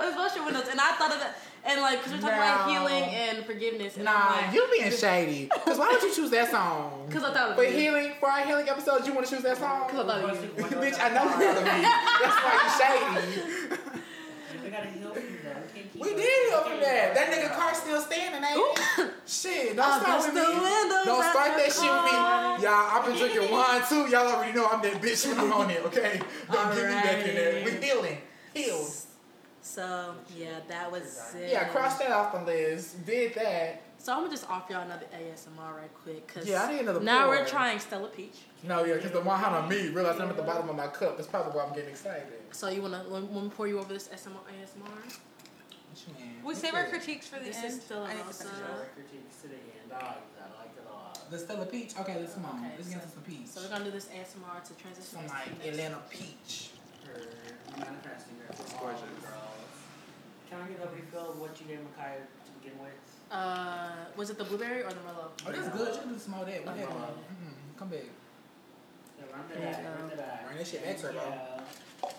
But 0.00 0.08
it's 0.08 0.16
Bust 0.16 0.34
Your 0.34 0.46
Windows, 0.46 0.64
and 0.70 0.80
I 0.80 0.92
thought 0.96 1.12
of 1.12 1.20
that, 1.20 1.36
and 1.62 1.82
like, 1.82 1.98
because 1.98 2.12
we're 2.14 2.20
talking 2.24 2.38
about 2.40 2.70
healing 2.72 3.04
and 3.04 3.44
forgiveness, 3.44 3.96
and 3.96 4.06
Nah, 4.06 4.32
like, 4.40 4.54
you 4.54 4.66
being 4.72 4.90
shady. 4.90 5.50
Cause 5.66 5.76
why 5.76 5.92
would 5.92 6.00
you 6.00 6.14
choose 6.14 6.30
that 6.30 6.50
song? 6.50 7.04
because 7.06 7.22
I 7.22 7.34
thought 7.34 7.50
of 7.50 7.56
For 7.56 7.64
it. 7.64 7.74
healing, 7.74 8.14
for 8.18 8.30
our 8.30 8.40
healing 8.46 8.66
episodes, 8.66 9.06
you 9.06 9.12
want 9.12 9.26
to 9.26 9.34
choose 9.34 9.42
that 9.44 9.58
song? 9.58 9.84
Because 9.86 10.08
I 10.08 10.22
thought 10.22 10.30
of 10.32 10.42
you. 10.42 10.50
Bitch, 10.80 10.96
I 10.96 11.08
know 11.12 11.24
you 11.28 11.52
love 11.52 11.64
me. 11.68 11.84
That's 11.84 12.38
why 12.40 12.52
you 12.64 12.70
shady. 12.80 13.76
We 14.64 14.70
gotta 14.70 14.88
heal 14.88 15.12
from 15.12 15.36
that. 15.44 15.68
We, 15.68 15.80
can't 15.82 15.92
keep 15.92 16.00
We 16.02 16.08
us- 16.08 16.16
did 16.16 16.50
help 16.50 16.64
from 16.64 16.80
that. 16.80 17.14
That 17.14 17.26
nigga 17.28 17.54
car 17.54 17.74
still 17.74 18.00
standing, 18.00 18.40
ain't 18.42 18.56
it? 18.56 19.12
Shit, 19.28 19.76
don't 19.76 19.84
I 19.84 20.00
start 20.00 20.16
with 20.24 20.32
the 20.32 20.40
me. 20.40 20.64
Don't 21.04 21.20
out 21.20 21.28
start 21.28 21.48
your 21.52 21.56
that 21.60 21.72
shit 21.76 21.92
with 21.92 22.08
me. 22.08 22.16
Y'all, 22.64 22.88
I've 22.88 23.04
been 23.04 23.16
drinking 23.20 23.52
wine 23.52 23.82
too. 23.86 24.08
Y'all 24.08 24.32
already 24.32 24.56
know 24.56 24.64
I'm 24.66 24.80
that 24.80 24.96
bitch 25.02 25.28
when 25.28 25.38
I'm 25.40 25.52
on 25.52 25.68
it, 25.68 25.84
okay? 25.92 26.22
Don't 26.50 26.72
get 26.74 26.88
me 26.88 26.94
back 27.04 27.26
in 27.28 27.34
there. 27.36 27.64
We 27.66 27.70
healing. 27.84 28.18
Healed. 28.54 28.88
So 29.62 30.14
yeah, 30.36 30.60
that 30.68 30.90
was 30.90 31.34
it. 31.38 31.50
Yeah, 31.52 31.64
cross 31.68 31.98
that 31.98 32.10
off 32.10 32.32
the 32.32 32.42
list. 32.44 33.04
Did 33.06 33.34
that. 33.34 33.82
So 33.98 34.12
I'm 34.14 34.20
gonna 34.20 34.30
just 34.30 34.48
offer 34.48 34.72
y'all 34.72 34.82
another 34.82 35.04
ASMR 35.14 35.76
right 35.76 35.90
quick, 36.02 36.26
cause 36.26 36.48
Yeah, 36.48 36.64
I 36.64 36.72
need 36.72 36.80
another 36.80 37.00
one. 37.00 37.04
now 37.04 37.26
pour. 37.26 37.36
we're 37.36 37.44
trying 37.46 37.78
Stella 37.78 38.08
Peach. 38.08 38.38
No, 38.62 38.82
yeah, 38.84 38.94
because 38.94 39.10
the 39.10 39.20
one 39.20 39.44
on 39.44 39.68
me 39.68 39.88
realized 39.88 40.18
I'm 40.20 40.30
at 40.30 40.36
the 40.36 40.42
bottom 40.42 40.70
of 40.70 40.76
my 40.76 40.86
cup. 40.86 41.16
That's 41.18 41.28
probably 41.28 41.52
why 41.52 41.64
I'm 41.66 41.74
getting 41.74 41.90
excited. 41.90 42.24
So 42.52 42.68
you 42.70 42.80
wanna 42.80 43.04
let 43.08 43.22
me 43.30 43.50
pour 43.54 43.68
you 43.68 43.78
over 43.78 43.92
this 43.92 44.08
ASMR? 44.08 44.40
ASMR? 44.48 44.88
What 44.88 46.04
you 46.08 46.14
mean? 46.24 46.36
We 46.42 46.54
save 46.54 46.72
our 46.74 46.86
critiques 46.86 47.26
for 47.28 47.38
the 47.38 47.44
This 47.46 47.56
end. 47.58 47.66
is 47.66 47.82
still 47.82 48.02
I 48.04 48.14
need 48.14 48.20
to 48.20 48.24
also- 48.26 48.44
finish 48.44 48.58
Show 48.58 48.64
it. 48.64 48.70
our 48.80 48.86
critiques 48.96 49.36
to 49.42 49.48
the 49.48 49.54
end. 49.54 49.92
I 49.92 49.96
like 49.96 50.36
that. 50.38 50.48
I 50.56 50.62
like 50.62 50.72
it 50.78 50.84
a 50.88 50.92
lot. 50.94 51.30
The 51.30 51.38
Stella 51.38 51.66
Peach? 51.66 51.92
Okay, 52.00 52.16
let's 52.18 52.32
come 52.34 52.46
on. 52.46 52.60
Okay, 52.64 52.72
let's 52.78 52.88
so- 52.88 52.94
get 52.94 53.02
into 53.02 53.14
some 53.14 53.22
peach. 53.24 53.46
So 53.46 53.60
we're 53.60 53.68
gonna 53.68 53.84
do 53.84 53.90
this 53.90 54.06
ASMR 54.08 54.60
to 54.64 54.72
transition. 54.80 55.12
Some 55.18 55.24
to 55.26 55.28
like 55.28 55.44
the 55.44 55.66
next- 55.66 55.68
Atlanta 55.68 55.98
peach. 56.08 56.70
Her 57.04 57.20
manifesting 57.76 58.36
her 58.46 58.54
for 58.54 58.80
gorgeous. 58.80 59.00
the 59.02 59.26
girls. 59.26 59.49
Can 60.50 60.58
I 60.60 60.66
get 60.66 60.82
a 60.82 60.88
refill 60.94 61.30
of 61.30 61.38
what 61.40 61.54
you 61.60 61.66
gave 61.66 61.78
Micaiah 61.78 62.26
to 62.44 62.50
begin 62.60 62.76
with? 62.82 62.90
Uh, 63.30 63.90
was 64.16 64.30
it 64.30 64.38
the 64.38 64.42
blueberry 64.44 64.82
or 64.82 64.88
the 64.90 64.96
Merlot? 65.06 65.30
Oh, 65.46 65.52
that's 65.52 65.68
good. 65.68 65.94
You 65.94 66.00
can 66.00 66.12
do 66.12 66.18
some 66.18 66.32
more 66.32 66.40
of 66.42 66.46
that. 66.48 66.66
What 66.66 66.74
Okay. 66.74 66.80
happened? 66.82 66.98
Mm-hmm. 66.98 67.78
Come 67.78 67.88
back. 67.88 68.00
Yeah, 69.18 69.24
run 69.32 69.44
There 69.48 69.60
that 69.60 69.84
back. 69.84 69.98
Run 70.00 70.08
that 70.08 70.18
back. 70.18 70.46
Run 70.48 70.56
that 70.58 70.66
shit 70.66 70.84
back, 70.84 70.98
Turbo. 70.98 71.22
Yeah. 71.22 72.10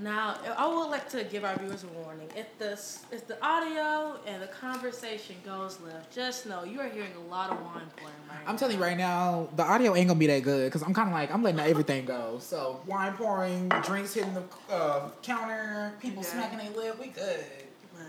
Now, 0.00 0.38
I 0.56 0.66
would 0.66 0.88
like 0.88 1.10
to 1.10 1.24
give 1.24 1.44
our 1.44 1.54
viewers 1.58 1.84
a 1.84 1.88
warning. 1.88 2.28
If 2.34 2.58
the 2.58 2.72
if 3.14 3.26
the 3.26 3.36
audio 3.44 4.18
and 4.26 4.42
the 4.42 4.46
conversation 4.46 5.36
goes 5.44 5.78
left, 5.80 6.14
just 6.14 6.46
know 6.46 6.64
you 6.64 6.80
are 6.80 6.88
hearing 6.88 7.12
a 7.16 7.30
lot 7.30 7.50
of 7.50 7.60
wine 7.60 7.82
pouring 7.96 8.14
right 8.28 8.38
I'm 8.46 8.54
now. 8.54 8.58
telling 8.58 8.76
you 8.76 8.82
right 8.82 8.96
now, 8.96 9.48
the 9.56 9.62
audio 9.62 9.94
ain't 9.94 10.08
gonna 10.08 10.18
be 10.18 10.26
that 10.28 10.42
good 10.42 10.68
because 10.68 10.82
I'm 10.82 10.94
kind 10.94 11.08
of 11.08 11.12
like 11.14 11.30
I'm 11.32 11.42
letting 11.42 11.60
everything 11.60 12.06
go. 12.06 12.38
So 12.40 12.80
wine 12.86 13.12
pouring, 13.12 13.68
drinks 13.82 14.14
hitting 14.14 14.32
the 14.32 14.44
uh, 14.72 15.10
counter, 15.22 15.92
people 16.00 16.22
smacking 16.22 16.58
their 16.58 16.70
lip, 16.70 16.98
we 16.98 17.08
good. 17.08 17.44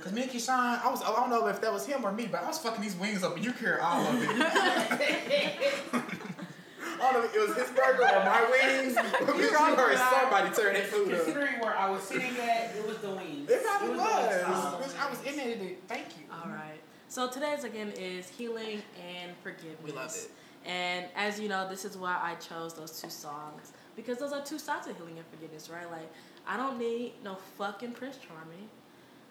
Cause 0.02 0.14
me 0.14 0.22
and 0.24 0.32
Keshawn, 0.32 0.82
I 0.82 0.90
was 0.90 1.02
I 1.04 1.14
don't 1.14 1.30
know 1.30 1.48
if 1.48 1.60
that 1.60 1.74
was 1.74 1.86
him 1.86 2.06
or 2.06 2.14
me, 2.14 2.26
but 2.26 2.42
I 2.42 2.48
was 2.48 2.58
fucking 2.60 2.82
these 2.82 2.96
wings 2.96 3.22
up 3.22 3.36
and 3.36 3.44
you 3.44 3.52
hear 3.52 3.80
all 3.82 4.08
of 4.08 4.16
it. 4.22 5.74
I 6.84 7.12
don't 7.12 7.24
know 7.24 7.30
it 7.42 7.48
was 7.48 7.58
his 7.58 7.70
burger 7.72 8.04
or 8.04 8.24
my 8.26 8.48
wings. 8.50 8.96
But 8.96 9.38
you 9.38 9.50
heard 9.50 9.98
somebody 9.98 10.50
turn 10.56 10.74
that 10.74 10.88
food 10.88 11.14
up. 11.14 11.24
Considering 11.24 11.60
where 11.60 11.78
I 11.78 11.90
was 11.90 12.04
sitting 12.04 12.36
at, 12.38 12.76
it 12.76 12.88
was 12.88 12.98
the 12.98 13.12
wings. 13.12 13.50
It 13.50 13.64
probably 13.64 13.96
the 13.96 14.00
was. 14.00 14.80
wings. 14.80 14.94
Um, 14.94 15.00
I 15.00 15.10
was 15.10 15.22
in 15.24 15.40
it. 15.40 15.84
Thank 15.88 16.08
you. 16.18 16.24
All 16.32 16.50
right. 16.50 16.80
So 17.08 17.30
today's 17.30 17.64
again 17.64 17.92
is 17.98 18.30
healing 18.30 18.82
and 18.98 19.34
forgiveness. 19.44 19.78
We 19.84 19.92
love 19.92 20.16
it. 20.16 20.30
And 20.66 21.06
as 21.16 21.40
you 21.40 21.50
know, 21.50 21.68
this 21.70 21.86
is 21.86 21.98
why 21.98 22.18
I 22.22 22.36
chose 22.36 22.74
those 22.74 23.02
two 23.02 23.10
songs 23.10 23.74
because 23.96 24.18
those 24.18 24.32
are 24.32 24.44
two 24.44 24.60
sides 24.60 24.88
of 24.88 24.96
healing 24.96 25.18
and 25.18 25.28
forgiveness, 25.28 25.70
right? 25.70 25.90
Like 25.90 26.12
I 26.48 26.58
don't 26.58 26.78
need 26.78 27.14
no 27.24 27.36
fucking 27.58 27.92
Prince 27.94 28.18
Charming. 28.18 28.70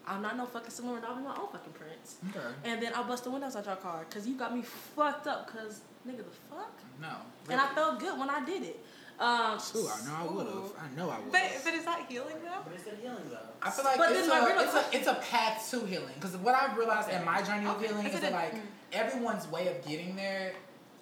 I'm 0.07 0.23
not 0.23 0.37
no 0.37 0.47
fucking 0.47 0.71
Selena 0.71 0.95
Rodolph. 0.95 1.19
I'm 1.19 1.25
my 1.25 1.31
own 1.31 1.49
fucking 1.53 1.73
Prince. 1.73 2.17
Okay. 2.31 2.47
And 2.65 2.83
then 2.83 2.93
I'll 2.95 3.05
bust 3.05 3.25
the 3.25 3.31
windows 3.31 3.55
out 3.55 3.67
your 3.67 3.77
car 3.77 4.05
because 4.09 4.27
you 4.27 4.37
got 4.37 4.55
me 4.55 4.63
fucked 4.63 5.27
up. 5.27 5.49
Cause 5.49 5.83
nigga, 6.07 6.19
the 6.19 6.37
fuck. 6.51 6.73
No. 7.01 7.09
And 7.51 7.61
I 7.61 7.69
felt 7.75 7.99
good 8.01 8.19
when 8.19 8.31
I 8.31 8.45
did 8.45 8.63
it. 8.63 8.85
Um, 9.19 9.59
Ooh, 9.77 9.87
I 9.87 10.07
know 10.07 10.17
I 10.19 10.33
would 10.33 10.47
have. 10.47 10.73
I 10.81 10.97
know 10.97 11.11
I 11.11 11.19
would. 11.21 11.31
But, 11.31 11.43
but 11.63 11.75
is 11.75 11.85
that 11.85 12.07
healing 12.09 12.37
though? 12.43 12.61
But 12.65 12.73
it's 12.75 12.85
the 12.85 12.97
healing 12.97 13.25
though. 13.31 13.37
I 13.63 13.71
feel 13.71 13.85
like 13.85 13.99
But 13.99 14.13
it's, 14.13 14.27
then 14.27 14.29
my 14.31 14.39
a, 14.39 14.55
real 14.55 14.63
it's, 14.65 14.75
a, 14.75 14.97
it's 14.97 15.07
a 15.09 15.15
path 15.31 15.69
to 15.73 15.85
healing. 15.85 16.15
Because 16.15 16.37
what 16.39 16.55
I've 16.55 16.77
realized 16.79 17.11
in 17.11 17.23
my 17.25 17.43
journey 17.43 17.67
of 17.67 17.77
Okay. 17.77 17.89
healing 17.89 18.07
Is 18.07 18.15
is 18.15 18.21
that 18.21 18.33
like 18.33 18.55
mm. 18.55 18.61
everyone's 18.93 19.47
way 19.49 19.69
of 19.69 19.87
getting 19.87 20.17
there 20.17 20.53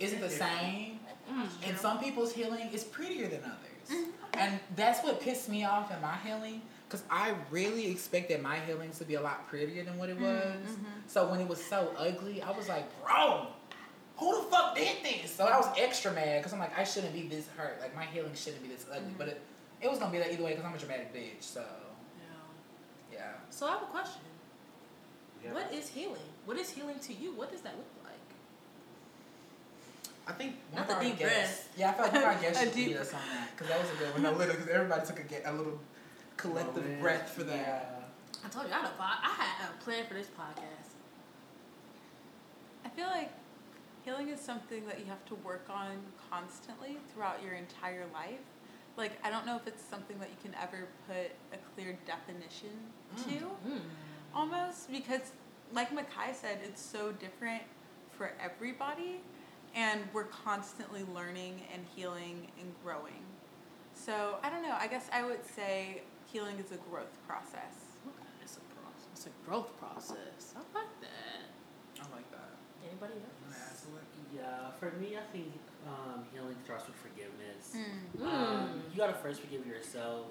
isn't 0.01 0.21
the 0.21 0.31
same. 0.31 0.99
mm, 1.33 1.47
And 1.65 1.79
some 1.79 2.01
people's 2.01 2.33
healing 2.33 2.69
is 2.73 2.83
prettier 2.83 3.29
than 3.29 3.41
others. 3.45 3.89
Mm-hmm. 3.89 4.11
And 4.35 4.61
that's 4.75 5.05
what 5.05 5.21
pissed 5.21 5.49
me 5.49 5.65
off 5.65 5.93
in 5.95 6.01
my 6.03 6.17
healing. 6.25 6.63
Because 6.89 7.05
I 7.11 7.35
really 7.53 7.89
expected 7.89 8.43
my 8.43 8.59
healing 8.61 8.91
to 8.93 9.05
be 9.05 9.15
a 9.15 9.21
lot 9.21 9.47
prettier 9.49 9.85
than 9.85 9.97
what 9.97 10.09
it 10.09 10.19
was. 10.19 10.43
Mm-hmm. 10.43 10.85
So 11.07 11.29
when 11.31 11.39
it 11.39 11.47
was 11.47 11.63
so 11.63 11.93
ugly, 11.97 12.43
I 12.43 12.51
was 12.51 12.69
like, 12.69 12.87
bro, 13.05 13.47
who 14.19 14.37
the 14.37 14.43
fuck 14.51 14.75
did 14.75 14.97
this? 15.03 15.31
So 15.35 15.45
I 15.47 15.57
was 15.57 15.69
extra 15.79 16.13
mad 16.13 16.41
because 16.41 16.53
I'm 16.53 16.59
like, 16.59 16.77
I 16.79 16.85
shouldn't 16.85 17.15
be 17.15 17.29
this 17.29 17.47
hurt. 17.57 17.79
Like 17.81 17.95
my 17.97 18.05
healing 18.05 18.33
shouldn't 18.35 18.63
be 18.63 18.69
this 18.69 18.85
ugly. 18.91 19.09
Mm-hmm. 19.09 19.19
But 19.19 19.29
it, 19.29 19.41
it 19.81 19.89
was 19.91 19.99
gonna 19.99 20.11
be 20.13 20.19
that 20.19 20.33
either 20.33 20.43
way 20.43 20.51
because 20.51 20.65
I'm 20.65 20.75
a 20.75 20.79
dramatic 20.79 21.15
bitch. 21.15 21.41
So 21.43 21.65
yeah. 23.13 23.19
yeah. 23.19 23.33
So 23.51 23.67
I 23.67 23.71
have 23.73 23.83
a 23.83 23.87
question. 23.87 24.23
Yeah. 25.45 25.53
What 25.55 25.73
is 25.73 25.89
healing? 25.89 26.29
What 26.47 26.57
is 26.57 26.71
healing 26.71 26.99
to 26.99 27.13
you? 27.15 27.33
What 27.33 27.53
does 27.53 27.61
that 27.63 27.77
look 27.77 27.87
like? 28.05 28.15
I 30.27 30.33
think 30.33 30.57
Not 30.75 30.81
one 30.81 30.87
the 30.89 30.93
of 30.93 30.99
our 30.99 31.05
deep 31.05 31.19
guests. 31.19 31.35
breath. 31.37 31.69
Yeah, 31.79 31.91
I 31.91 31.93
felt 31.95 32.13
like 32.13 32.25
our 32.27 32.35
guest 32.43 32.61
A 32.61 32.65
should 32.65 32.75
deep- 32.75 32.89
lead 32.89 32.97
us 32.97 33.15
on 33.15 33.21
that 33.33 33.51
because 33.53 33.69
that 33.69 33.81
was 33.81 33.91
a 33.91 33.97
good 33.97 34.13
one. 34.15 34.23
No, 34.23 34.33
literally, 34.33 34.59
because 34.61 34.69
everybody 34.69 35.07
took 35.07 35.21
a, 35.21 35.23
ge- 35.23 35.43
a 35.47 35.53
little 35.53 35.79
collective 36.37 36.83
moment. 36.83 37.01
breath 37.01 37.31
for 37.31 37.45
that. 37.45 37.57
Yeah. 37.57 38.45
I 38.45 38.49
told 38.49 38.67
you 38.67 38.73
I 38.73 38.77
had 38.79 38.87
a 38.87 38.95
pod- 38.99 39.19
I 39.23 39.29
had 39.29 39.69
a 39.71 39.83
plan 39.85 40.05
for 40.07 40.15
this 40.15 40.27
podcast. 40.27 40.91
I 42.85 42.89
feel 42.91 43.07
like 43.07 43.31
healing 44.09 44.31
is 44.31 44.41
something 44.41 44.87
that 44.87 44.99
you 44.99 45.05
have 45.05 45.23
to 45.27 45.35
work 45.35 45.67
on 45.69 45.99
constantly 46.31 46.97
throughout 47.13 47.43
your 47.43 47.53
entire 47.53 48.07
life. 48.15 48.41
Like, 48.97 49.13
I 49.23 49.29
don't 49.29 49.45
know 49.45 49.55
if 49.57 49.67
it's 49.67 49.85
something 49.85 50.19
that 50.19 50.31
you 50.31 50.37
can 50.43 50.57
ever 50.63 50.89
put 51.07 51.31
a 51.53 51.59
clear 51.75 51.99
definition 52.07 52.71
to, 53.25 53.69
Mm. 53.69 53.83
almost, 54.35 54.91
because, 54.91 55.33
like 55.75 55.91
Makai 55.91 56.35
said, 56.35 56.61
it's 56.65 56.81
so 56.81 57.13
different 57.13 57.63
for 58.11 58.33
everybody, 58.41 59.21
and 59.75 60.01
we're 60.15 60.25
constantly 60.25 61.05
learning 61.05 61.67
and 61.75 61.85
healing 61.95 62.51
and 62.59 62.75
growing. 62.83 63.23
So, 63.93 64.39
I 64.43 64.49
don't 64.49 64.63
know, 64.63 64.77
I 64.81 64.87
guess 64.87 65.07
I 65.13 65.23
would 65.23 65.45
say 65.45 66.01
healing 66.33 66.59
is 66.59 66.73
a 66.73 66.79
growth 66.89 67.15
process. 67.27 67.75
Okay, 68.07 68.25
it's 68.43 68.57
a 68.57 68.61
process. 68.75 69.09
It's 69.13 69.27
a 69.27 69.35
growth 69.45 69.77
process. 69.79 70.55
I 70.57 70.61
like 70.79 71.01
that. 71.03 72.01
I 72.01 72.15
like 72.17 72.31
that. 72.33 72.57
Anybody 72.85 73.15
else? 73.15 73.57
add 73.57 73.77
to 73.83 73.89
it? 73.97 74.07
Yeah, 74.35 74.71
for 74.79 74.91
me, 74.99 75.17
I 75.17 75.25
think 75.33 75.53
um, 75.87 76.25
healing 76.33 76.57
starts 76.65 76.87
with 76.87 76.97
forgiveness. 76.97 77.75
Mm. 77.75 78.23
Um, 78.27 78.83
you 78.93 78.99
gotta 78.99 79.15
first 79.15 79.41
forgive 79.41 79.67
yourself, 79.67 80.27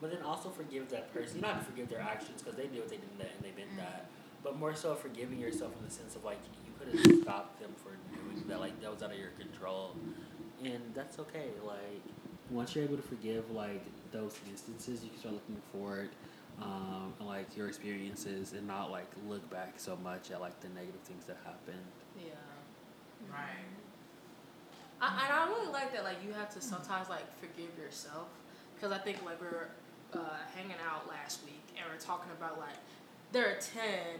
but 0.00 0.10
then 0.10 0.22
also 0.22 0.50
forgive 0.50 0.88
that 0.90 1.12
person. 1.14 1.36
You 1.36 1.42
don't 1.42 1.54
have 1.54 1.64
to 1.64 1.70
forgive 1.70 1.88
their 1.88 2.00
actions 2.00 2.42
because 2.42 2.56
they 2.56 2.66
did 2.66 2.78
what 2.80 2.88
they 2.88 2.96
did 2.96 3.18
that 3.18 3.30
and 3.36 3.44
they 3.44 3.52
meant 3.56 3.72
Mm. 3.74 3.76
that. 3.78 4.06
But 4.42 4.58
more 4.58 4.74
so 4.74 4.94
forgiving 4.94 5.38
yourself 5.38 5.72
in 5.78 5.84
the 5.84 5.90
sense 5.90 6.14
of 6.16 6.24
like 6.24 6.38
you 6.64 6.72
could 6.78 6.88
have 6.94 7.22
stopped 7.22 7.60
them 7.60 7.74
for 7.82 7.90
doing 8.14 8.44
that. 8.48 8.60
Like 8.60 8.80
that 8.80 8.90
was 8.92 9.02
out 9.02 9.12
of 9.12 9.18
your 9.18 9.30
control, 9.38 9.96
and 10.62 10.80
that's 10.94 11.18
okay. 11.18 11.50
Like 11.64 12.02
once 12.50 12.74
you're 12.74 12.84
able 12.84 12.96
to 12.96 13.02
forgive 13.02 13.50
like 13.50 13.82
those 14.12 14.38
instances, 14.48 15.02
you 15.02 15.10
can 15.10 15.18
start 15.18 15.34
looking 15.34 15.60
forward. 15.72 16.10
Um, 16.62 17.12
and 17.18 17.28
like 17.28 17.54
your 17.56 17.68
experiences 17.68 18.52
and 18.54 18.66
not 18.66 18.90
like 18.90 19.10
look 19.28 19.48
back 19.50 19.74
so 19.76 19.96
much 20.02 20.30
at 20.30 20.40
like 20.40 20.58
the 20.60 20.68
negative 20.70 21.00
things 21.02 21.24
that 21.26 21.36
happened. 21.44 21.84
Yeah. 22.18 22.32
Right. 23.30 23.68
I, 25.00 25.24
and 25.24 25.32
I 25.32 25.46
really 25.48 25.70
like 25.72 25.92
that. 25.92 26.04
Like 26.04 26.16
you 26.26 26.32
have 26.32 26.48
to 26.54 26.60
sometimes 26.60 27.08
like 27.10 27.24
forgive 27.40 27.76
yourself, 27.78 28.28
because 28.74 28.92
I 28.92 28.98
think 28.98 29.22
like 29.24 29.40
we 29.40 29.48
were 29.48 29.68
uh, 30.14 30.18
hanging 30.54 30.76
out 30.88 31.06
last 31.08 31.44
week 31.44 31.62
and 31.76 31.84
we 31.90 31.94
are 31.96 32.00
talking 32.00 32.32
about 32.32 32.58
like 32.58 32.76
there 33.32 33.50
are 33.50 33.58
ten, 33.60 34.18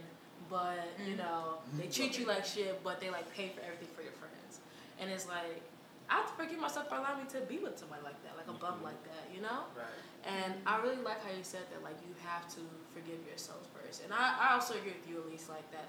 but 0.50 0.76
you 1.06 1.14
Mhm. 1.14 1.18
know 1.18 1.58
they 1.78 1.86
Mhm. 1.86 1.94
treat 1.94 2.18
you 2.18 2.26
like 2.26 2.44
shit, 2.44 2.82
but 2.84 3.00
they 3.00 3.08
like 3.08 3.32
pay 3.32 3.48
for 3.48 3.62
everything 3.62 3.88
for 3.96 4.02
your 4.02 4.12
friends, 4.12 4.60
and 5.00 5.10
it's 5.10 5.26
like 5.26 5.62
I 6.08 6.14
have 6.22 6.26
to 6.30 6.34
forgive 6.42 6.58
myself 6.60 6.88
for 6.88 6.96
allowing 6.96 7.24
me 7.24 7.28
to 7.34 7.40
be 7.46 7.58
with 7.58 7.78
somebody 7.78 8.02
like 8.04 8.22
that, 8.22 8.36
like 8.36 8.46
a 8.48 8.52
bum 8.58 8.78
Mhm. 8.80 8.84
like 8.84 9.02
that, 9.04 9.26
you 9.34 9.40
know. 9.42 9.66
Right. 9.74 9.86
And 10.24 10.54
I 10.66 10.78
really 10.78 11.02
like 11.02 11.22
how 11.24 11.30
you 11.30 11.42
said 11.42 11.66
that, 11.72 11.82
like 11.82 11.96
you 12.06 12.14
have 12.24 12.46
to 12.54 12.60
forgive 12.94 13.24
yourself 13.26 13.66
first. 13.74 14.02
And 14.04 14.12
I, 14.12 14.50
I 14.50 14.54
also 14.54 14.74
agree 14.74 14.92
with 14.92 15.08
you, 15.08 15.18
at 15.18 15.28
least, 15.28 15.48
like 15.48 15.68
that 15.72 15.88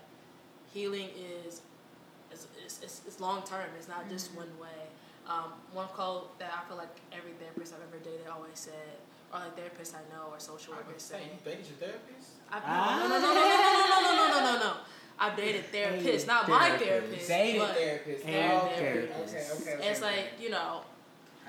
healing 0.73 1.09
is 1.15 1.61
is 2.31 2.45
it's, 2.63 2.81
it's, 2.83 3.01
it's 3.07 3.19
long 3.21 3.41
term. 3.43 3.69
It's 3.77 3.87
not 3.87 4.09
just 4.09 4.33
Mhm. 4.33 4.37
one 4.43 4.59
way. 4.59 4.81
Um, 5.27 5.53
one 5.73 5.87
quote 5.89 6.37
that 6.39 6.51
I 6.53 6.67
feel 6.67 6.77
like 6.77 6.95
every 7.11 7.33
therapist 7.33 7.73
I've 7.73 7.81
ever 7.87 7.99
dated 8.03 8.27
always 8.27 8.59
said, 8.59 8.97
or 9.33 9.39
like 9.39 9.55
therapists 9.57 9.93
I 9.95 10.03
know 10.13 10.31
or 10.31 10.39
social 10.39 10.73
workers 10.73 11.03
say. 11.03 11.19
say 11.19 11.23
you 11.25 11.39
dated 11.43 11.65
your 11.67 11.77
therapist. 11.77 12.29
I've, 12.51 12.63
Ah. 12.65 12.97
no, 12.99 13.07
no, 13.07 13.19
no, 13.19 13.33
no, 13.33 13.43
no, 13.43 13.57
no, 13.57 13.99
no, 14.01 14.01
no, 14.01 14.27
no, 14.27 14.27
no, 14.27 14.53
no, 14.53 14.59
no. 14.59 14.77
I've 15.19 15.35
dated 15.35 15.71
therapists, 15.71 16.03
Dated 16.03 16.27
not 16.27 16.49
my 16.49 16.69
therapist. 16.77 17.27
Dated 17.27 17.61
but 17.61 17.75
therapist. 17.75 18.25
And 18.25 18.51
Oh, 18.53 18.65
okay. 18.67 18.81
therapists. 18.81 19.33
Okay. 19.33 19.47
Okay. 19.61 19.71
and 19.71 19.79
okay, 19.81 19.89
it's 19.89 20.01
okay. 20.03 20.15
like 20.15 20.25
you 20.39 20.49
know, 20.49 20.81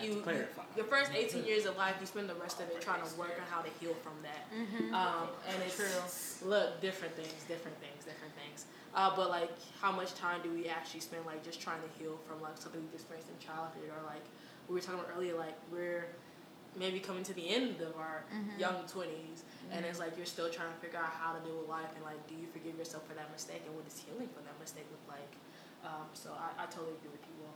you, 0.01 0.23
to 0.23 0.33
you 0.33 0.45
your 0.77 0.87
first 0.87 1.11
18 1.15 1.45
years 1.45 1.67
of 1.67 1.77
life, 1.77 1.97
you 2.01 2.07
spend 2.07 2.29
the 2.31 2.35
rest 2.37 2.61
of 2.61 2.69
it 2.69 2.81
trying 2.81 3.03
to 3.07 3.15
work 3.19 3.35
on 3.41 3.47
how 3.51 3.61
to 3.63 3.71
heal 3.81 3.95
from 4.03 4.13
that. 4.23 4.47
Mm-hmm. 4.55 4.95
Um, 4.95 5.29
and 5.49 5.63
it's 5.67 5.77
True. 5.77 6.49
look 6.49 6.81
different 6.81 7.15
things, 7.17 7.33
different 7.49 7.77
things, 7.81 8.05
different 8.05 8.33
things. 8.37 8.67
Uh, 8.95 9.15
but 9.15 9.29
like, 9.29 9.51
how 9.83 9.93
much 9.93 10.15
time 10.15 10.41
do 10.43 10.51
we 10.53 10.67
actually 10.69 11.01
spend 11.01 11.27
like 11.27 11.45
just 11.45 11.61
trying 11.61 11.81
to 11.83 12.03
heal 12.03 12.19
from 12.27 12.41
like 12.41 12.57
something 12.57 12.81
we 12.81 12.95
experienced 12.95 13.29
in 13.31 13.39
childhood, 13.45 13.91
or 13.91 14.07
like 14.07 14.25
we 14.69 14.75
were 14.77 14.81
talking 14.81 15.01
about 15.01 15.11
earlier, 15.17 15.35
like 15.37 15.57
we're 15.71 16.07
maybe 16.79 17.01
coming 17.01 17.25
to 17.25 17.35
the 17.35 17.49
end 17.49 17.81
of 17.81 17.97
our 17.97 18.23
Mhm. 18.33 18.59
young 18.59 18.77
20s, 18.87 19.43
and 19.73 19.85
it's 19.85 19.99
like 19.99 20.17
you're 20.17 20.27
still 20.27 20.51
trying 20.51 20.73
to 20.73 20.79
figure 20.79 20.99
out 20.99 21.11
how 21.11 21.33
to 21.33 21.41
deal 21.45 21.59
with 21.59 21.69
life, 21.69 21.91
and 21.95 22.05
like, 22.05 22.21
do 22.29 22.35
you 22.35 22.47
forgive 22.53 22.77
yourself 22.77 23.07
for 23.07 23.15
that 23.15 23.31
mistake, 23.33 23.63
and 23.67 23.75
what 23.75 23.85
does 23.85 23.99
healing 23.99 24.29
for 24.29 24.43
that 24.43 24.59
mistake 24.61 24.87
look 24.91 25.17
like? 25.17 25.33
Um, 25.85 26.07
so 26.15 26.31
I, 26.33 26.65
I 26.65 26.67
totally 26.67 26.95
agree 26.99 27.11
with 27.13 27.25
you 27.27 27.47
all. 27.47 27.55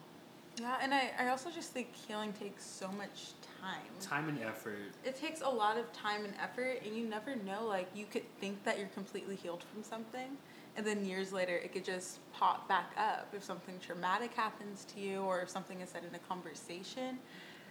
Yeah, 0.61 0.77
and 0.83 0.93
I, 0.93 1.11
I 1.19 1.29
also 1.29 1.51
just 1.51 1.73
think 1.73 1.95
healing 1.95 2.33
takes 2.35 2.65
so 2.65 2.89
much 2.93 3.33
time. 3.61 3.81
Time 4.01 4.29
and 4.29 4.39
effort. 4.43 4.93
It 5.05 5.17
takes 5.17 5.41
a 5.41 5.49
lot 5.49 5.79
of 5.79 5.91
time 5.93 6.25
and 6.25 6.35
effort, 6.43 6.83
and 6.85 6.95
you 6.95 7.07
never 7.07 7.37
know. 7.37 7.65
Like, 7.67 7.89
you 7.95 8.05
could 8.05 8.25
think 8.39 8.63
that 8.65 8.79
you're 8.79 8.89
completely 8.89 9.37
healed 9.37 9.65
from 9.73 9.83
something, 9.83 10.37
and 10.77 10.87
then 10.87 11.05
years 11.05 11.33
later, 11.33 11.57
it 11.57 11.73
could 11.73 11.85
just 11.85 12.19
pop 12.33 12.69
back 12.69 12.93
up 12.97 13.29
if 13.35 13.43
something 13.43 13.79
traumatic 13.81 14.35
happens 14.35 14.85
to 14.95 15.01
you 15.01 15.21
or 15.21 15.41
if 15.41 15.49
something 15.49 15.81
is 15.81 15.91
said 15.91 16.03
in 16.09 16.15
a 16.15 16.19
conversation, 16.21 17.19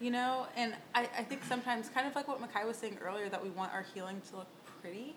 you 0.01 0.09
know? 0.11 0.47
And 0.57 0.73
I, 0.95 1.07
I 1.17 1.23
think 1.23 1.43
sometimes, 1.43 1.87
kind 1.89 2.07
of 2.07 2.15
like 2.15 2.27
what 2.27 2.41
Makai 2.41 2.65
was 2.65 2.75
saying 2.77 2.97
earlier, 3.01 3.29
that 3.29 3.41
we 3.41 3.49
want 3.51 3.71
our 3.73 3.85
healing 3.93 4.21
to 4.31 4.37
look 4.37 4.47
pretty. 4.81 5.15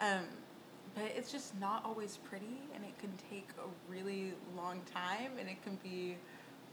Um, 0.00 0.24
but 0.94 1.04
it's 1.16 1.30
just 1.32 1.58
not 1.60 1.84
always 1.84 2.18
pretty, 2.18 2.58
and 2.74 2.84
it 2.84 2.96
can 2.98 3.12
take 3.30 3.48
a 3.58 3.68
really 3.92 4.32
long 4.56 4.80
time, 4.92 5.32
and 5.38 5.48
it 5.48 5.62
can 5.64 5.78
be 5.82 6.16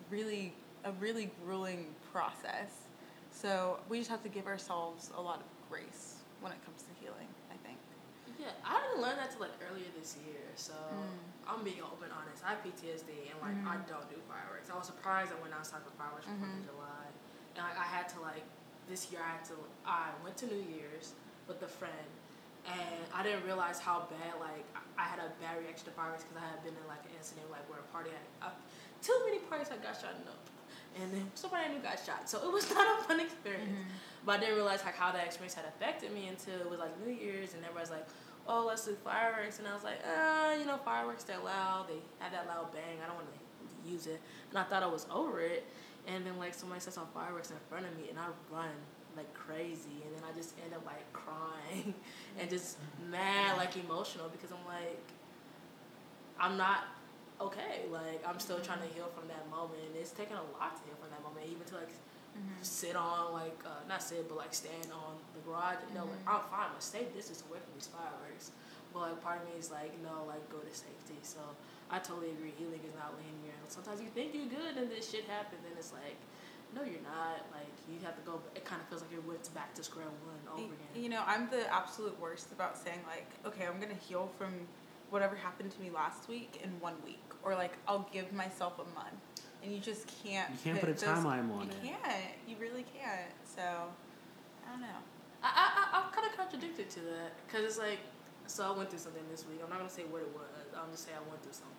really 0.09 0.53
a 0.85 0.91
really 0.93 1.29
grueling 1.43 1.87
process. 2.11 2.87
So 3.31 3.79
we 3.89 3.97
just 3.99 4.09
have 4.09 4.23
to 4.23 4.29
give 4.29 4.47
ourselves 4.47 5.11
a 5.17 5.21
lot 5.21 5.37
of 5.39 5.45
grace 5.69 6.15
when 6.41 6.51
it 6.51 6.57
comes 6.65 6.83
to 6.83 6.91
healing. 6.99 7.27
I 7.51 7.57
think. 7.65 7.77
Yeah, 8.39 8.47
I 8.65 8.79
didn't 8.81 9.01
learn 9.01 9.17
that 9.17 9.31
till 9.31 9.41
like 9.41 9.51
earlier 9.69 9.87
this 9.99 10.17
year. 10.25 10.41
So 10.55 10.73
Mm. 10.73 11.19
I'm 11.47 11.63
being 11.63 11.81
open 11.81 12.09
honest. 12.11 12.43
I 12.43 12.49
have 12.55 12.63
PTSD 12.63 13.29
and 13.31 13.39
like 13.41 13.57
I 13.67 13.77
Mhm. 13.77 13.87
don't 13.87 14.09
do 14.09 14.17
fireworks. 14.27 14.69
I 14.69 14.75
was 14.77 14.87
surprised 14.87 15.31
I 15.31 15.39
went 15.41 15.53
outside 15.53 15.83
for 15.83 15.91
fireworks 15.91 16.25
for 16.25 16.31
Fourth 16.39 16.49
Mhm. 16.49 16.59
of 16.59 16.65
July, 16.71 17.05
like 17.57 17.77
I 17.77 17.83
had 17.87 18.09
to 18.09 18.19
like 18.21 18.43
this 18.89 19.11
year 19.11 19.21
I 19.23 19.37
had 19.37 19.45
to 19.45 19.55
I 19.85 20.09
went 20.23 20.37
to 20.37 20.45
New 20.47 20.63
Year's 20.75 21.13
with 21.47 21.61
a 21.63 21.67
friend, 21.67 22.07
and 22.67 23.01
I 23.13 23.23
didn't 23.23 23.45
realize 23.45 23.79
how 23.79 24.07
bad 24.09 24.39
like 24.39 24.65
I- 24.97 25.03
had 25.03 25.19
a 25.19 25.29
bad 25.41 25.57
reaction 25.63 25.85
to 25.85 25.91
fireworks 25.91 26.23
because 26.23 26.37
I 26.43 26.47
had 26.49 26.61
been 26.63 26.73
in 26.75 26.85
like 26.87 27.01
an 27.05 27.15
incident 27.17 27.49
like 27.51 27.63
where 27.69 27.79
a 27.79 27.87
party 27.93 28.09
had 28.11 28.49
uh, 28.49 28.53
too 29.01 29.15
many 29.25 29.39
parties 29.49 29.67
I 29.71 29.77
got 29.81 29.95
shot 29.95 30.13
up, 30.27 30.43
and 30.99 31.11
then 31.13 31.25
somebody 31.35 31.65
I 31.65 31.73
knew 31.73 31.79
got 31.79 31.97
shot. 31.99 32.29
So 32.29 32.43
it 32.45 32.51
was 32.51 32.69
not 32.75 32.85
a 32.99 33.03
fun 33.03 33.19
experience. 33.19 33.71
But 34.25 34.37
I 34.37 34.39
didn't 34.41 34.55
realize 34.55 34.83
like 34.83 34.95
how 34.95 35.11
that 35.11 35.25
experience 35.25 35.53
had 35.55 35.65
affected 35.65 36.11
me 36.13 36.27
until 36.27 36.59
it 36.59 36.69
was 36.69 36.79
like 36.79 36.91
New 37.05 37.13
Year's 37.13 37.53
and 37.55 37.63
everybody's 37.63 37.89
like, 37.91 38.05
oh, 38.47 38.65
let's 38.67 38.83
do 38.85 38.93
fireworks. 39.03 39.59
And 39.59 39.67
I 39.67 39.73
was 39.73 39.83
like, 39.83 39.99
uh, 40.03 40.55
you 40.59 40.65
know, 40.65 40.77
fireworks, 40.83 41.23
they're 41.23 41.39
loud. 41.39 41.87
They 41.87 41.99
have 42.19 42.33
that 42.33 42.45
loud 42.47 42.73
bang. 42.73 42.99
I 43.01 43.07
don't 43.07 43.15
want 43.15 43.27
to 43.31 43.89
use 43.89 44.07
it. 44.07 44.19
And 44.49 44.59
I 44.59 44.63
thought 44.63 44.83
I 44.83 44.87
was 44.87 45.05
over 45.09 45.39
it. 45.39 45.65
And 46.13 46.25
then 46.25 46.37
like 46.37 46.53
somebody 46.53 46.81
sets 46.81 46.97
off 46.97 47.13
fireworks 47.13 47.51
in 47.51 47.57
front 47.69 47.85
of 47.85 47.95
me 47.97 48.09
and 48.09 48.17
I 48.17 48.25
run 48.51 48.73
like 49.15 49.31
crazy. 49.33 50.01
And 50.05 50.15
then 50.15 50.23
I 50.29 50.35
just 50.35 50.55
end 50.63 50.73
up 50.73 50.85
like 50.85 51.05
crying 51.13 51.93
and 52.39 52.49
just 52.49 52.77
mad, 53.11 53.57
like 53.57 53.75
emotional 53.77 54.29
because 54.29 54.51
I'm 54.51 54.65
like, 54.65 54.99
I'm 56.39 56.57
not 56.57 56.85
okay. 57.41 57.85
Like 57.91 58.23
I'm 58.27 58.39
still 58.39 58.59
trying 58.59 58.79
to 58.81 58.89
heal 58.95 59.09
from 59.13 59.27
that 59.27 59.49
moment. 59.49 59.79
And 59.85 59.95
it's 60.01 60.11
taken 60.11 60.35
a 60.37 60.45
lot 60.57 60.75
to 60.77 60.81
heal 60.87 60.97
from 60.99 61.09
that 61.11 61.21
moment, 61.23 61.45
even 61.49 61.65
to 61.67 61.75
like 61.75 61.93
Mm-hmm. 62.29 62.61
sit 62.61 62.95
on 62.95 63.33
like 63.33 63.57
uh, 63.65 63.81
not 63.89 64.03
sit 64.03 64.29
but 64.29 64.37
like 64.37 64.53
stand 64.53 64.85
on 64.93 65.17
the 65.33 65.41
garage 65.49 65.81
you 65.89 65.97
know 65.97 66.05
like 66.05 66.21
i'm 66.29 66.45
fine 66.53 66.69
but 66.71 66.77
stay 66.77 67.03
distance 67.09 67.41
away 67.49 67.57
from 67.57 67.73
these 67.73 67.89
fireworks 67.89 68.51
but 68.93 68.99
like 68.99 69.17
part 69.19 69.41
of 69.41 69.49
me 69.49 69.57
is 69.57 69.71
like 69.73 69.91
no 70.05 70.29
like 70.29 70.37
go 70.47 70.61
to 70.61 70.69
safety 70.69 71.17
so 71.25 71.41
i 71.91 71.97
totally 71.99 72.31
agree 72.31 72.53
healing 72.57 72.79
is 72.85 72.93
not 72.95 73.13
linear 73.17 73.53
sometimes 73.67 74.01
you 74.01 74.07
think 74.07 74.33
you're 74.33 74.45
good 74.47 74.77
and 74.77 74.89
this 74.91 75.09
shit 75.09 75.25
happens 75.25 75.61
and 75.67 75.73
it's 75.77 75.91
like 75.93 76.17
no 76.75 76.81
you're 76.83 77.01
not 77.01 77.41
like 77.51 77.73
you 77.89 77.97
have 78.05 78.15
to 78.15 78.21
go 78.29 78.39
it 78.55 78.63
kind 78.65 78.79
of 78.81 78.87
feels 78.87 79.01
like 79.01 79.11
you're 79.11 79.21
went 79.21 79.41
back 79.55 79.73
to 79.73 79.81
square 79.83 80.05
one 80.05 80.37
over 80.53 80.61
Y- 80.61 80.65
again 80.93 81.03
You 81.03 81.09
know, 81.09 81.23
I'm 81.25 81.49
the 81.49 81.65
absolute 81.73 82.19
worst 82.19 82.51
about 82.51 82.77
saying 82.77 82.99
like, 83.07 83.25
okay, 83.45 83.65
I'm 83.65 83.79
gonna 83.79 83.97
heal 84.07 84.29
from 84.37 84.53
whatever 85.09 85.35
happened 85.35 85.71
to 85.71 85.79
me 85.81 85.89
last 85.89 86.27
week 86.29 86.61
in 86.63 86.69
one 86.79 86.93
week, 87.05 87.23
or 87.43 87.55
like 87.55 87.73
I'll 87.87 88.07
give 88.13 88.31
myself 88.33 88.73
a 88.77 88.85
month, 88.93 89.17
and 89.63 89.71
you 89.73 89.79
just 89.79 90.05
can't. 90.21 90.49
You 90.51 90.57
can't 90.63 90.79
put 90.79 90.89
a 90.89 90.93
those- 90.93 91.03
timeline 91.03 91.49
on 91.49 91.65
You 91.65 91.69
it. 91.73 91.83
You 91.83 91.95
can't. 92.03 92.33
You 92.49 92.55
really 92.59 92.85
can't. 92.93 93.33
So, 93.55 93.63
I 94.65 94.71
don't 94.71 94.81
know. 94.81 94.99
I, 95.41 95.49
I, 95.49 95.65
I, 95.81 95.83
I'm 96.03 96.11
kind 96.13 96.27
of 96.29 96.37
contradicted 96.37 96.89
to 96.91 96.99
that 97.15 97.31
because 97.47 97.63
it's 97.65 97.79
like, 97.79 97.99
so 98.45 98.65
I 98.69 98.77
went 98.77 98.89
through 98.91 98.99
something 98.99 99.23
this 99.31 99.45
week. 99.47 99.61
I'm 99.63 99.69
not 99.69 99.79
gonna 99.79 99.89
say 99.89 100.03
what 100.09 100.21
it 100.21 100.31
was. 100.35 100.45
I'll 100.77 100.89
just 100.91 101.05
say 101.05 101.13
I 101.17 101.23
went 101.29 101.41
through 101.41 101.53
something, 101.57 101.78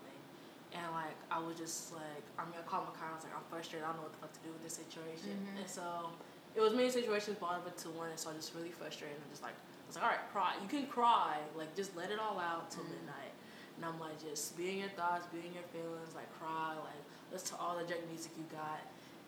and 0.72 0.87
like 0.92 1.16
I 1.30 1.38
was 1.38 1.56
just 1.59 1.92
like, 1.92 2.24
I 2.38 2.44
mean, 2.44 2.54
I 2.59 2.62
called 2.68 2.87
my 2.88 2.94
car. 2.98 3.09
I 3.11 3.14
was 3.14 3.24
like, 3.24 3.35
I'm 3.35 3.44
frustrated. 3.50 3.85
I 3.85 3.88
don't 3.92 3.96
know 3.98 4.06
what 4.09 4.14
the 4.14 4.22
fuck 4.22 4.33
to 4.35 4.42
do 4.46 4.50
with 4.52 4.62
this 4.62 4.74
situation. 4.78 5.35
Mhm. 5.35 5.61
And 5.61 5.68
so 5.68 6.11
it 6.54 6.61
was 6.61 6.72
many 6.74 6.90
situations 6.90 7.38
brought 7.38 7.62
up 7.66 7.76
to 7.85 7.88
one, 7.90 8.11
and 8.11 8.18
so 8.18 8.30
I 8.30 8.35
was 8.35 8.44
just 8.46 8.54
really 8.54 8.70
frustrated. 8.74 9.16
And 9.18 9.30
just 9.30 9.42
like, 9.42 9.54
I 9.54 9.87
was 9.87 9.96
like, 9.96 10.04
all 10.04 10.11
right, 10.11 10.26
cry. 10.33 10.52
You 10.62 10.68
can 10.68 10.87
cry. 10.87 11.38
Like 11.56 11.74
just 11.74 11.94
let 11.96 12.11
it 12.11 12.18
all 12.18 12.38
out 12.38 12.70
till 12.70 12.85
Mhm. 12.85 12.94
midnight. 13.00 13.35
And 13.76 13.85
I'm 13.87 13.98
like, 13.98 14.20
just 14.20 14.56
be 14.56 14.70
in 14.70 14.78
your 14.85 14.92
thoughts, 14.94 15.26
be 15.33 15.40
in 15.40 15.54
your 15.54 15.66
feelings, 15.74 16.14
like 16.14 16.28
cry, 16.38 16.74
like 16.78 17.02
listen 17.33 17.56
to 17.56 17.62
all 17.62 17.78
the 17.78 17.85
Drake 17.85 18.06
music 18.09 18.33
you 18.37 18.44
got, 18.50 18.80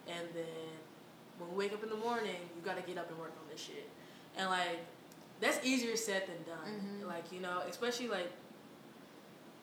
and 0.06 0.28
then 0.34 0.68
when 1.38 1.50
we 1.50 1.56
wake 1.64 1.72
up 1.72 1.82
in 1.82 1.88
the 1.88 1.96
morning, 1.96 2.36
you 2.54 2.60
gotta 2.62 2.82
get 2.82 2.98
up 2.98 3.08
and 3.08 3.18
work 3.18 3.32
on 3.40 3.48
this 3.50 3.60
shit. 3.60 3.88
And 4.36 4.50
like 4.50 4.78
that's 5.40 5.58
easier 5.64 5.96
said 5.96 6.26
than 6.28 6.42
done. 6.44 7.00
Mhm. 7.02 7.06
Like 7.08 7.32
you 7.32 7.40
know, 7.40 7.62
especially 7.68 8.08
like 8.08 8.30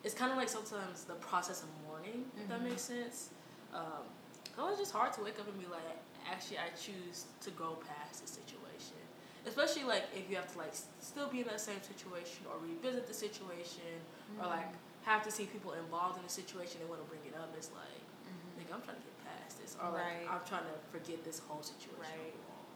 it's 0.04 0.14
kind 0.16 0.32
of 0.32 0.38
like 0.38 0.50
sometimes 0.50 1.04
the 1.04 1.16
process 1.16 1.64
of 1.64 1.70
mourning, 1.88 2.26
if 2.40 2.48
that 2.50 2.60
Mhm. 2.62 2.70
makes 2.70 2.82
sense. 2.84 3.30
Um, 3.74 4.04
so 4.56 4.68
it's 4.70 4.80
just 4.80 4.92
hard 4.92 5.14
to 5.14 5.22
wake 5.24 5.40
up 5.40 5.48
and 5.48 5.60
be 5.60 5.68
like, 5.68 5.84
actually, 6.30 6.58
I 6.60 6.70
choose 6.76 7.26
to 7.42 7.52
go 7.52 7.78
past 7.88 8.22
the 8.22 8.28
situation. 8.28 8.98
Especially 9.46 9.84
like 9.84 10.04
if 10.14 10.30
you 10.30 10.36
have 10.36 10.52
to 10.52 10.58
like 10.58 10.70
s- 10.76 10.88
still 11.00 11.28
be 11.30 11.42
in 11.42 11.48
that 11.48 11.62
same 11.62 11.82
situation 11.82 12.46
or 12.52 12.58
revisit 12.60 13.08
the 13.08 13.14
situation 13.14 14.04
or 14.40 14.48
like 14.48 14.68
have 15.04 15.24
to 15.24 15.32
see 15.32 15.46
people 15.46 15.72
involved 15.74 16.18
in 16.18 16.24
the 16.24 16.30
situation 16.30 16.82
and 16.82 16.90
want 16.90 17.02
to 17.02 17.08
bring 17.08 17.24
it 17.26 17.36
up. 17.40 17.50
It's 17.56 17.72
like, 17.72 18.04
Mhm. 18.28 18.60
nigga, 18.60 18.74
I'm 18.76 18.82
trying 18.84 18.98
to 19.00 19.04
get 19.04 19.18
past 19.26 19.60
this, 19.62 19.76
or 19.80 19.92
like 19.92 20.04
Right. 20.04 20.28
I'm 20.30 20.44
trying 20.46 20.66
to 20.68 20.76
forget 20.92 21.24
this 21.24 21.40
whole 21.40 21.64
situation. 21.64 22.00
Right. 22.04 22.36
overall. 22.36 22.68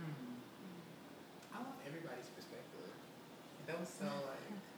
Hmm. 0.00 1.54
I 1.54 1.58
love 1.58 1.76
everybody's 1.86 2.28
perspective. 2.32 2.90
That 3.66 3.78
was 3.78 3.88
so 3.88 4.06
like, 4.06 4.48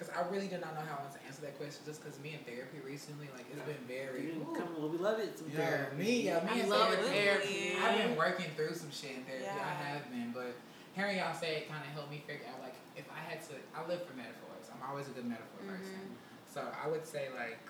because 0.00 0.16
I 0.16 0.24
really 0.32 0.48
did 0.48 0.64
not 0.64 0.72
know 0.72 0.80
how 0.80 0.96
I 0.96 1.04
wanted 1.04 1.20
to 1.20 1.24
answer 1.28 1.44
that 1.44 1.60
question. 1.60 1.84
Just 1.84 2.00
because 2.00 2.16
me 2.24 2.32
in 2.32 2.40
therapy 2.48 2.80
recently, 2.80 3.28
like 3.36 3.44
it's 3.52 3.60
been 3.68 3.84
very. 3.84 4.32
You 4.32 4.48
come, 4.56 4.72
well, 4.80 4.88
we 4.88 4.96
love 4.96 5.20
it. 5.20 5.36
Some 5.36 5.52
Yeah, 5.52 5.92
therapy. 5.92 5.96
me, 6.00 6.12
yeah, 6.24 6.40
me 6.40 6.48
I 6.48 6.64
in 6.64 6.68
love 6.72 6.88
therapy. 6.88 7.12
therapy. 7.12 7.76
I've 7.76 7.98
been 8.00 8.16
working 8.16 8.48
through 8.56 8.72
some 8.72 8.88
shit 8.88 9.20
in 9.20 9.28
therapy. 9.28 9.44
I 9.44 9.76
have 9.92 10.08
been, 10.08 10.32
but 10.32 10.56
hearing 10.96 11.20
y'all 11.20 11.36
say 11.36 11.60
it 11.60 11.68
kind 11.68 11.84
of 11.84 11.92
helped 11.92 12.08
me 12.08 12.24
figure 12.24 12.48
out 12.48 12.64
like 12.64 12.72
if 12.96 13.04
I 13.12 13.20
had 13.20 13.44
to, 13.52 13.60
I 13.76 13.84
live 13.84 14.00
for 14.08 14.16
metaphors. 14.16 14.72
I'm 14.72 14.80
always 14.88 15.04
a 15.04 15.12
good 15.12 15.28
metaphor 15.28 15.68
person. 15.68 16.16
So 16.48 16.64
I 16.64 16.88
would 16.88 17.04
say 17.04 17.28
like, 17.36 17.60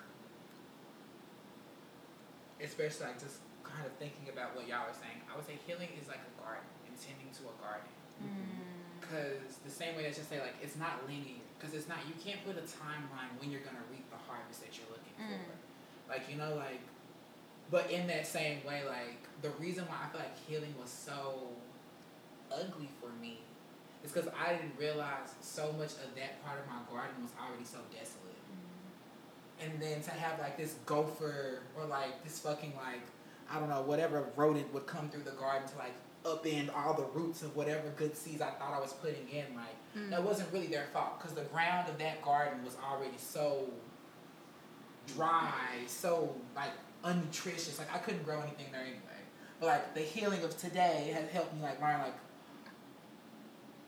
especially 2.62 3.10
like 3.10 3.18
just 3.18 3.42
kind 3.66 3.82
of 3.82 3.90
thinking 3.98 4.30
about 4.30 4.54
what 4.54 4.70
y'all 4.70 4.86
are 4.86 4.94
saying. 5.02 5.18
I 5.26 5.34
would 5.34 5.44
say 5.50 5.58
healing 5.66 5.90
is 5.98 6.06
like 6.06 6.22
a 6.22 6.32
garden 6.38 6.70
and 6.86 6.94
tending 6.94 7.34
to 7.42 7.50
a 7.50 7.54
garden. 7.58 7.90
Mm. 8.22 9.02
Because 9.02 9.58
the 9.66 9.74
same 9.74 9.98
way 9.98 10.06
that 10.06 10.14
you 10.14 10.22
say 10.22 10.38
like 10.38 10.54
it's 10.62 10.78
not 10.78 11.02
linear. 11.10 11.42
Because 11.60 11.74
it's 11.74 11.88
not 11.88 11.98
you 12.08 12.14
can't 12.24 12.40
put 12.46 12.56
a 12.56 12.64
timeline 12.64 13.36
when 13.38 13.50
you're 13.50 13.60
gonna 13.60 13.84
reap 13.92 14.08
the 14.08 14.16
harvest 14.16 14.64
that 14.64 14.72
you're 14.78 14.88
looking 14.88 15.12
for. 15.20 15.36
Mm. 15.36 16.08
Like 16.08 16.24
you 16.30 16.38
know 16.38 16.56
like, 16.56 16.80
but 17.70 17.90
in 17.90 18.06
that 18.06 18.26
same 18.26 18.64
way 18.64 18.80
like 18.88 19.20
the 19.42 19.50
reason 19.60 19.84
why 19.84 19.96
I 20.04 20.08
feel 20.08 20.20
like 20.20 20.36
healing 20.48 20.74
was 20.80 20.90
so 20.90 21.52
ugly 22.50 22.88
for 23.00 23.10
me 23.20 23.40
is 24.04 24.12
because 24.12 24.28
I 24.32 24.54
didn't 24.54 24.72
realize 24.78 25.36
so 25.40 25.72
much 25.78 25.92
of 26.00 26.14
that 26.16 26.42
part 26.44 26.58
of 26.58 26.66
my 26.66 26.80
garden 26.90 27.22
was 27.22 27.32
already 27.38 27.64
so 27.64 27.78
desolate. 27.92 28.30
And 29.60 29.80
then 29.80 30.00
to 30.02 30.10
have 30.10 30.38
like 30.38 30.56
this 30.56 30.76
gopher 30.86 31.60
or 31.76 31.84
like 31.84 32.24
this 32.24 32.38
fucking 32.38 32.72
like 32.76 33.02
I 33.50 33.58
don't 33.58 33.68
know 33.68 33.82
whatever 33.82 34.24
rodent 34.36 34.72
would 34.72 34.86
come 34.86 35.10
through 35.10 35.24
the 35.24 35.32
garden 35.32 35.68
to 35.68 35.78
like 35.78 35.94
upend 36.24 36.68
all 36.76 36.94
the 36.94 37.04
roots 37.18 37.42
of 37.42 37.54
whatever 37.56 37.88
good 37.96 38.14
seeds 38.16 38.42
I 38.42 38.50
thought 38.50 38.74
I 38.74 38.80
was 38.80 38.92
putting 38.92 39.28
in 39.28 39.54
like 39.54 39.66
Mm. 39.96 40.10
that 40.10 40.22
wasn't 40.22 40.52
really 40.52 40.68
their 40.68 40.86
fault 40.92 41.18
because 41.18 41.34
the 41.34 41.42
ground 41.44 41.88
of 41.88 41.98
that 41.98 42.22
garden 42.22 42.62
was 42.64 42.76
already 42.88 43.16
so 43.18 43.64
dry, 45.16 45.50
so 45.88 46.34
like 46.54 46.70
unnutritious. 47.02 47.78
Like 47.78 47.92
I 47.92 47.98
couldn't 47.98 48.22
grow 48.24 48.40
anything 48.40 48.66
there 48.70 48.82
anyway. 48.82 49.00
But 49.58 49.66
like 49.66 49.94
the 49.94 50.00
healing 50.00 50.42
of 50.44 50.56
today 50.56 51.10
has 51.14 51.28
helped 51.30 51.54
me 51.56 51.62
like 51.62 51.80
learn 51.80 51.98
like 52.00 52.14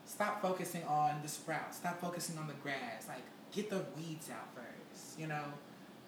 stop 0.05 0.41
focusing 0.41 0.83
on 0.83 1.21
the 1.21 1.27
sprouts, 1.29 1.77
stop 1.77 1.99
focusing 2.01 2.37
on 2.37 2.47
the 2.47 2.53
grass. 2.55 3.07
Like 3.07 3.23
get 3.51 3.69
the 3.69 3.83
weeds 3.97 4.29
out 4.29 4.47
first, 4.53 5.19
you 5.19 5.27
know. 5.27 5.43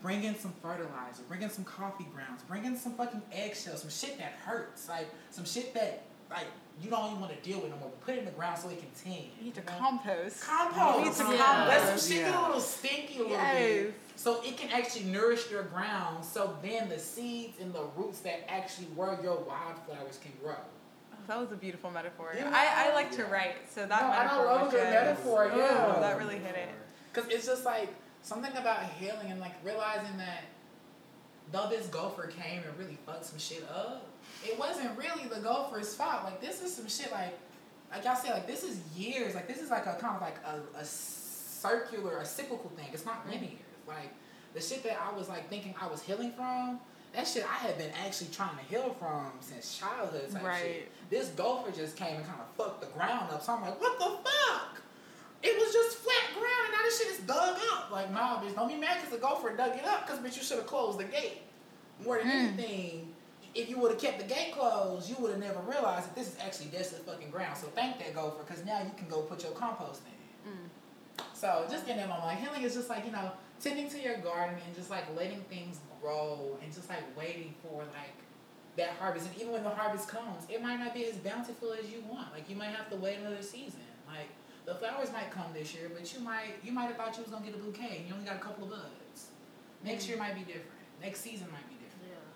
Bring 0.02 0.24
in 0.24 0.38
some 0.38 0.54
fertilizer, 0.62 1.24
bring 1.28 1.42
in 1.42 1.50
some 1.50 1.64
coffee 1.64 2.06
grounds, 2.14 2.42
bring 2.48 2.66
in 2.66 2.76
some 2.78 2.94
fucking 2.94 3.22
eggshells, 3.32 3.82
some 3.82 3.90
shit 3.90 4.18
that 4.20 4.34
hurts, 4.44 4.88
like 4.90 5.08
some 5.32 5.46
shit 5.46 5.74
that 5.74 6.04
like 6.30 6.46
you 6.82 6.90
don't 6.90 7.06
even 7.08 7.22
want 7.22 7.32
to 7.32 7.50
deal 7.50 7.60
with 7.62 7.70
no 7.72 7.78
more. 7.78 7.90
Put 8.06 8.16
it 8.16 8.20
in 8.20 8.26
the 8.26 8.32
ground 8.32 8.60
so 8.60 8.68
it 8.70 8.80
can 8.80 8.90
tend. 9.02 9.26
You 9.40 9.46
need 9.46 9.56
to 9.56 9.62
compost. 9.62 10.42
Compost. 10.44 11.00
You 11.00 11.06
need 11.06 11.14
some 11.14 11.32
Yeah. 11.32 11.66
Let 11.68 11.78
some 11.80 11.88
compost. 11.88 12.10
shit 12.10 12.26
get 12.26 12.36
a 12.36 12.42
little 12.42 12.60
stinky 12.60 13.16
a 13.16 13.18
little 13.20 13.32
Yes. 13.32 13.58
bit. 13.84 13.94
So 14.18 14.42
it 14.44 14.58
can 14.58 14.72
actually 14.72 15.06
nourish 15.06 15.50
your 15.50 15.64
ground. 15.64 16.26
So 16.26 16.58
then 16.62 16.90
the 16.90 17.00
seeds 17.00 17.60
and 17.62 17.74
the 17.74 17.84
roots 17.96 18.20
that 18.20 18.50
actually 18.52 18.88
were 18.96 19.18
your 19.24 19.38
wildflowers 19.38 20.20
can 20.22 20.34
grow. 20.44 20.56
Oh, 21.14 21.18
that 21.28 21.40
was 21.40 21.52
a 21.54 21.56
beautiful 21.56 21.92
metaphor. 21.92 22.34
Yeah. 22.36 22.50
I, 22.54 22.90
I 22.90 22.94
like 22.94 23.12
to 23.14 23.26
write, 23.26 23.56
so 23.74 23.86
that 23.86 23.90
No, 23.90 23.96
I 24.08 24.24
metaphor 24.24 24.44
don't 24.44 24.46
love 24.48 24.62
a 24.62 24.64
was 24.66 24.74
good 24.74 24.84
just- 24.84 24.94
metaphor, 24.94 25.50
Oh, 25.54 25.58
yeah. 25.58 26.00
that 26.02 26.18
really 26.18 26.38
hit 26.40 26.56
it. 26.56 26.70
Because 27.14 27.30
it's 27.32 27.46
just 27.46 27.64
like 27.64 27.88
something 28.22 28.52
about 28.58 28.84
healing 29.00 29.32
and 29.32 29.40
like 29.40 29.54
realizing 29.64 30.18
that 30.18 30.44
though 31.52 31.70
this 31.70 31.88
gopher 31.88 32.28
came 32.28 32.64
and 32.64 32.78
really 32.78 32.98
fucked 33.06 33.26
some 33.26 33.40
shit 33.40 33.64
up, 33.70 34.08
it 34.48 34.58
wasn't 34.60 34.98
really 34.98 35.28
the 35.28 35.40
gopher's 35.42 35.94
fault. 35.96 36.24
Like 36.24 36.42
this 36.42 36.62
is 36.62 36.74
some 36.76 36.88
shit 36.88 37.12
like 37.12 37.38
like 37.92 38.04
y'all 38.04 38.16
said, 38.16 38.32
like 38.32 38.48
this 38.48 38.64
is 38.64 38.80
years. 38.96 39.36
Like 39.36 39.48
this 39.48 39.60
is 39.62 39.70
like 39.70 39.86
a 39.86 39.96
kind 40.00 40.16
of 40.16 40.22
like 40.22 40.38
a, 40.46 40.80
a 40.80 40.86
circular, 40.86 42.18
a 42.18 42.26
cyclical 42.26 42.70
thing. 42.76 42.88
It's 42.94 43.06
not 43.06 43.28
linear. 43.30 43.52
Like 43.88 44.14
the 44.54 44.62
shit 44.62 44.84
that 44.84 45.00
I 45.02 45.16
was 45.16 45.30
like 45.30 45.50
thinking 45.50 45.74
I 45.82 45.88
was 45.88 46.02
healing 46.02 46.32
from, 46.32 46.80
that 47.14 47.28
shit 47.28 47.44
I 47.50 47.58
had 47.58 47.78
been 47.78 47.92
actually 48.06 48.30
trying 48.32 48.58
to 48.58 48.64
heal 48.64 48.96
from 49.00 49.32
since 49.42 49.78
childhood 49.78 50.32
type 50.32 50.44
Right. 50.44 50.62
shit. 50.62 50.92
This 51.10 51.30
gopher 51.30 51.72
just 51.72 51.96
came 51.96 52.16
and 52.18 52.26
kind 52.26 52.40
of 52.42 52.48
fucked 52.58 52.82
the 52.82 52.88
ground 52.88 53.32
up. 53.32 53.44
So 53.44 53.54
I'm 53.54 53.62
like, 53.62 53.80
what 53.80 53.98
the 54.00 54.30
fuck? 54.30 54.82
It 55.44 55.56
was 55.60 55.72
just 55.72 55.98
flat 55.98 56.34
ground 56.34 56.66
and 56.66 56.74
now 56.74 56.82
this 56.84 56.98
shit 57.00 57.08
is 57.12 57.20
dug 57.20 57.58
up. 57.74 57.92
Like, 57.92 58.12
nah, 58.12 58.42
bitch, 58.42 58.56
don't 58.56 58.68
be 58.68 58.76
mad 58.76 58.98
because 58.98 59.12
the 59.12 59.20
gopher 59.22 59.56
dug 59.56 59.76
it 59.78 59.86
up 59.86 60.08
because, 60.08 60.20
bitch, 60.20 60.36
you 60.38 60.44
should 60.44 60.58
have 60.58 60.66
closed 60.68 60.98
the 61.00 61.04
gate. 61.04 61.42
More 62.04 62.18
than 62.18 62.28
Mm. 62.28 62.32
anything, 62.60 63.15
if 63.56 63.70
you 63.70 63.80
would 63.80 63.92
have 63.92 64.00
kept 64.00 64.20
the 64.20 64.26
gate 64.26 64.54
closed, 64.54 65.10
you 65.10 65.16
would 65.20 65.32
have 65.32 65.40
never 65.40 65.60
realized 65.62 66.10
that 66.10 66.16
this 66.16 66.28
is 66.28 66.38
actually 66.40 66.68
desolate 66.68 67.06
fucking 67.06 67.32
ground. 67.32 67.58
So 67.58 67.68
thank 67.68 67.98
that 68.00 68.14
gopher 68.14 68.44
because 68.46 68.64
now 68.66 68.82
you 68.82 68.92
can 68.98 69.08
go 69.08 69.22
put 69.22 69.44
your 69.44 69.54
compost 69.54 70.02
in. 70.06 70.52
Mm. 70.52 71.26
So 71.34 71.66
just 71.70 71.88
in 71.88 71.96
that 71.98 72.10
moment, 72.10 72.26
like 72.26 72.40
healing 72.40 72.64
is 72.64 72.76
just 72.76 72.90
like, 72.90 73.06
you 73.06 73.12
know, 73.12 73.32
tending 73.62 73.90
to 73.90 74.02
your 74.02 74.18
garden 74.18 74.58
and 74.66 74.76
just 74.76 74.90
like 74.90 75.04
letting 75.16 75.40
things 75.44 75.80
grow 76.02 76.58
and 76.62 76.74
just 76.74 76.90
like 76.90 77.04
waiting 77.18 77.56
for 77.64 77.80
like 77.80 78.14
that 78.76 78.92
harvest. 79.00 79.28
And 79.28 79.42
even 79.42 79.54
when 79.54 79.64
the 79.64 79.70
harvest 79.70 80.10
comes, 80.10 80.44
it 80.50 80.62
might 80.62 80.78
not 80.78 80.94
be 80.94 81.06
as 81.06 81.16
bountiful 81.16 81.72
as 81.72 81.90
you 81.90 82.04
want. 82.10 82.34
Like 82.34 82.50
you 82.50 82.58
might 82.58 82.76
have 82.76 82.90
to 82.90 82.98
wait 82.98 83.20
another 83.20 83.42
season. 83.42 83.80
Like 84.06 84.28
the 84.66 84.76
flowers 84.76 85.14
might 85.14 85.32
come 85.32 85.46
this 85.54 85.74
year, 85.74 85.90
but 85.94 86.14
you 86.14 86.20
might 86.20 86.56
you 86.64 86.74
might 86.74 86.88
have 86.88 86.98
thought 86.98 87.16
you 87.16 87.24
was 87.24 87.32
gonna 87.32 87.46
get 87.46 87.56
a 87.56 87.58
bouquet 87.58 88.00
and 88.00 88.08
you 88.08 88.14
only 88.14 88.26
got 88.26 88.36
a 88.36 88.40
couple 88.40 88.66
of 88.66 88.72
buds. 88.72 89.28
Next 89.84 90.10
year 90.10 90.18
might 90.18 90.36
be 90.36 90.42
different. 90.42 90.66
Next 91.02 91.22
season 91.22 91.48
might 91.52 91.65
be 91.65 91.65
different. 91.65 91.65
Yeah. 91.65 91.65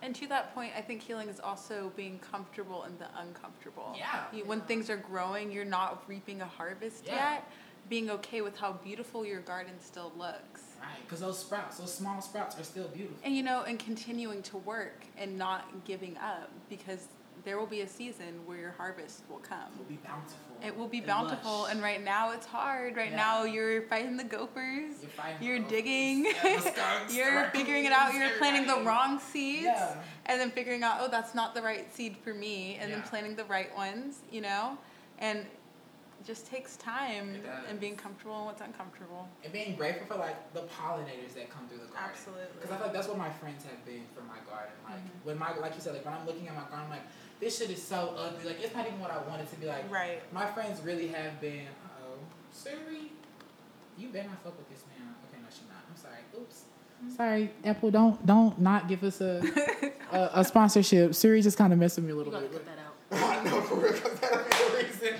And 0.02 0.16
to 0.16 0.28
that 0.28 0.54
point, 0.56 0.72
I 0.78 0.82
think 0.82 1.02
healing 1.02 1.30
is 1.30 1.40
also 1.40 1.92
being 1.96 2.20
comfortable 2.20 2.84
in 2.86 2.98
the 2.98 3.08
uncomfortable. 3.20 3.94
Yeah. 3.98 4.24
You, 4.34 4.46
when 4.46 4.62
things 4.62 4.90
are 4.90 4.98
growing, 4.98 5.52
you're 5.52 5.66
not 5.66 6.04
reaping 6.08 6.42
a 6.42 6.46
harvest 6.46 7.06
Yeah. 7.06 7.34
yet. 7.34 7.52
Being 7.90 8.10
okay 8.12 8.42
with 8.42 8.56
how 8.58 8.74
beautiful 8.74 9.26
your 9.26 9.42
garden 9.42 9.74
still 9.80 10.12
looks. 10.18 10.62
Right. 10.80 10.90
Because 11.04 11.20
those 11.20 11.40
sprouts, 11.40 11.78
those 11.78 11.94
small 11.94 12.22
sprouts 12.22 12.58
are 12.60 12.64
still 12.64 12.88
beautiful. 12.88 13.18
And 13.24 13.36
you 13.36 13.44
know, 13.44 13.64
and 13.64 13.80
continuing 13.80 14.42
to 14.44 14.58
work 14.60 15.06
and 15.18 15.38
not 15.38 15.66
giving 15.86 16.16
up 16.18 16.50
because 16.70 17.08
there 17.50 17.58
will 17.58 17.66
be 17.66 17.82
a 17.82 17.88
season 17.88 18.46
where 18.46 18.60
your 18.60 18.76
harvest 18.78 19.24
will 19.28 19.40
come. 19.40 19.58
It 19.74 19.80
will 19.80 19.86
be 19.86 19.96
bountiful. 20.06 20.38
It 20.64 20.78
will 20.78 20.88
be 20.88 20.98
and 21.00 21.08
bountiful, 21.08 21.62
lush. 21.62 21.72
and 21.72 21.82
right 21.82 22.04
now 22.04 22.32
it's 22.32 22.46
hard. 22.46 22.96
Right 22.96 23.10
Yeah. 23.10 23.18
now 23.18 23.44
you're 23.46 23.82
fighting 23.88 24.18
the 24.18 24.24
gophers. 24.24 25.02
You're 25.02 25.10
fighting 25.10 25.48
You're 25.48 25.60
the 25.60 25.68
digging. 25.68 26.26
Yeah, 26.26 26.34
the 26.58 26.62
skunks, 26.62 27.08
the 27.12 27.16
you're 27.18 27.46
figuring 27.50 27.86
it 27.86 27.92
out. 27.92 28.14
You're 28.14 28.38
planting 28.38 28.68
the 28.68 28.84
wrong 28.88 29.20
seeds, 29.20 29.64
Yeah. 29.64 29.96
and 30.28 30.40
then 30.40 30.52
figuring 30.52 30.84
out, 30.84 30.98
oh, 31.00 31.08
that's 31.10 31.34
not 31.34 31.56
the 31.56 31.62
right 31.64 31.92
seed 31.92 32.18
for 32.18 32.36
me, 32.36 32.78
and 32.80 32.94
then 32.94 33.02
planting 33.02 33.36
the 33.36 33.46
right 33.46 33.76
ones. 33.76 34.20
You 34.32 34.42
know, 34.42 34.78
and 35.18 35.40
it 35.40 35.48
just 36.28 36.46
takes 36.46 36.76
time 36.78 37.42
and 37.68 37.80
being 37.80 37.96
comfortable 37.96 38.38
in 38.42 38.46
what's 38.46 38.62
uncomfortable. 38.62 39.28
And 39.44 39.52
being 39.52 39.74
grateful 39.76 40.06
for 40.06 40.18
like 40.18 40.38
the 40.54 40.62
pollinators 40.78 41.34
that 41.34 41.50
come 41.50 41.68
through 41.68 41.80
the 41.80 41.86
garden. 41.86 42.12
Absolutely. 42.12 42.43
Because 42.54 42.70
I 42.70 42.76
feel 42.76 42.86
like 42.88 42.93
that's 42.93 43.08
what 43.08 43.18
my 43.18 43.32
friends 43.32 43.64
have 43.64 43.84
been 43.86 44.04
for 44.14 44.22
my 44.22 44.38
garden. 44.47 44.76
Like 44.86 44.97
Mhm. 45.00 45.24
when 45.26 45.39
my 45.39 45.58
like 45.58 45.74
you 45.74 45.82
said, 45.82 45.93
like 45.95 46.06
when 46.06 46.14
I'm 46.14 46.28
looking 46.28 46.47
at 46.47 46.54
my 46.54 46.62
garden, 46.70 46.82
I'm 46.84 46.89
like 46.91 47.08
this 47.40 47.58
shit 47.58 47.70
is 47.70 47.82
so 47.82 48.14
ugly. 48.18 48.46
Like 48.46 48.62
it's 48.62 48.74
not 48.76 48.86
even 48.88 49.00
what 49.00 49.12
I 49.12 49.18
wanted 49.30 49.50
to 49.50 49.56
be. 49.58 49.66
Like 49.68 49.92
Right. 49.92 50.22
my 50.34 50.46
friends 50.48 50.82
really 50.82 51.08
have 51.08 51.40
been. 51.42 51.68
Oh, 51.86 52.16
Siri, 52.52 53.12
you 53.98 54.10
better 54.10 54.28
not 54.28 54.44
fuck 54.44 54.58
with 54.58 54.70
this 54.70 54.84
man. 54.98 55.14
Okay, 55.30 55.42
no, 55.42 55.48
she 55.52 55.62
not. 55.70 55.84
I'm 55.90 55.96
sorry. 55.96 56.20
Oops. 56.38 56.64
Sorry, 57.16 57.52
Apple. 57.64 57.92
Don't 57.92 58.26
don't 58.26 58.60
not 58.60 58.88
give 58.90 59.04
us 59.04 59.22
a 59.22 59.42
a, 60.12 60.30
a 60.42 60.44
sponsorship. 60.46 61.16
Siri 61.16 61.42
just 61.42 61.58
kind 61.58 61.72
of 61.72 61.80
messed 61.80 61.96
with 61.98 62.06
me 62.06 62.12
a 62.12 62.14
You 62.16 62.18
little 62.24 62.34
gotta 62.34 62.48
bit. 62.48 62.66
cut 62.66 62.66
that 62.66 62.80
out. 62.80 63.40
I 63.40 63.44
know 63.50 63.62
for 63.62 63.76
real, 63.76 63.94
cause 63.94 64.20
that'll 64.20 64.44
be 64.44 64.50
the 64.50 64.86
reason. 64.86 65.16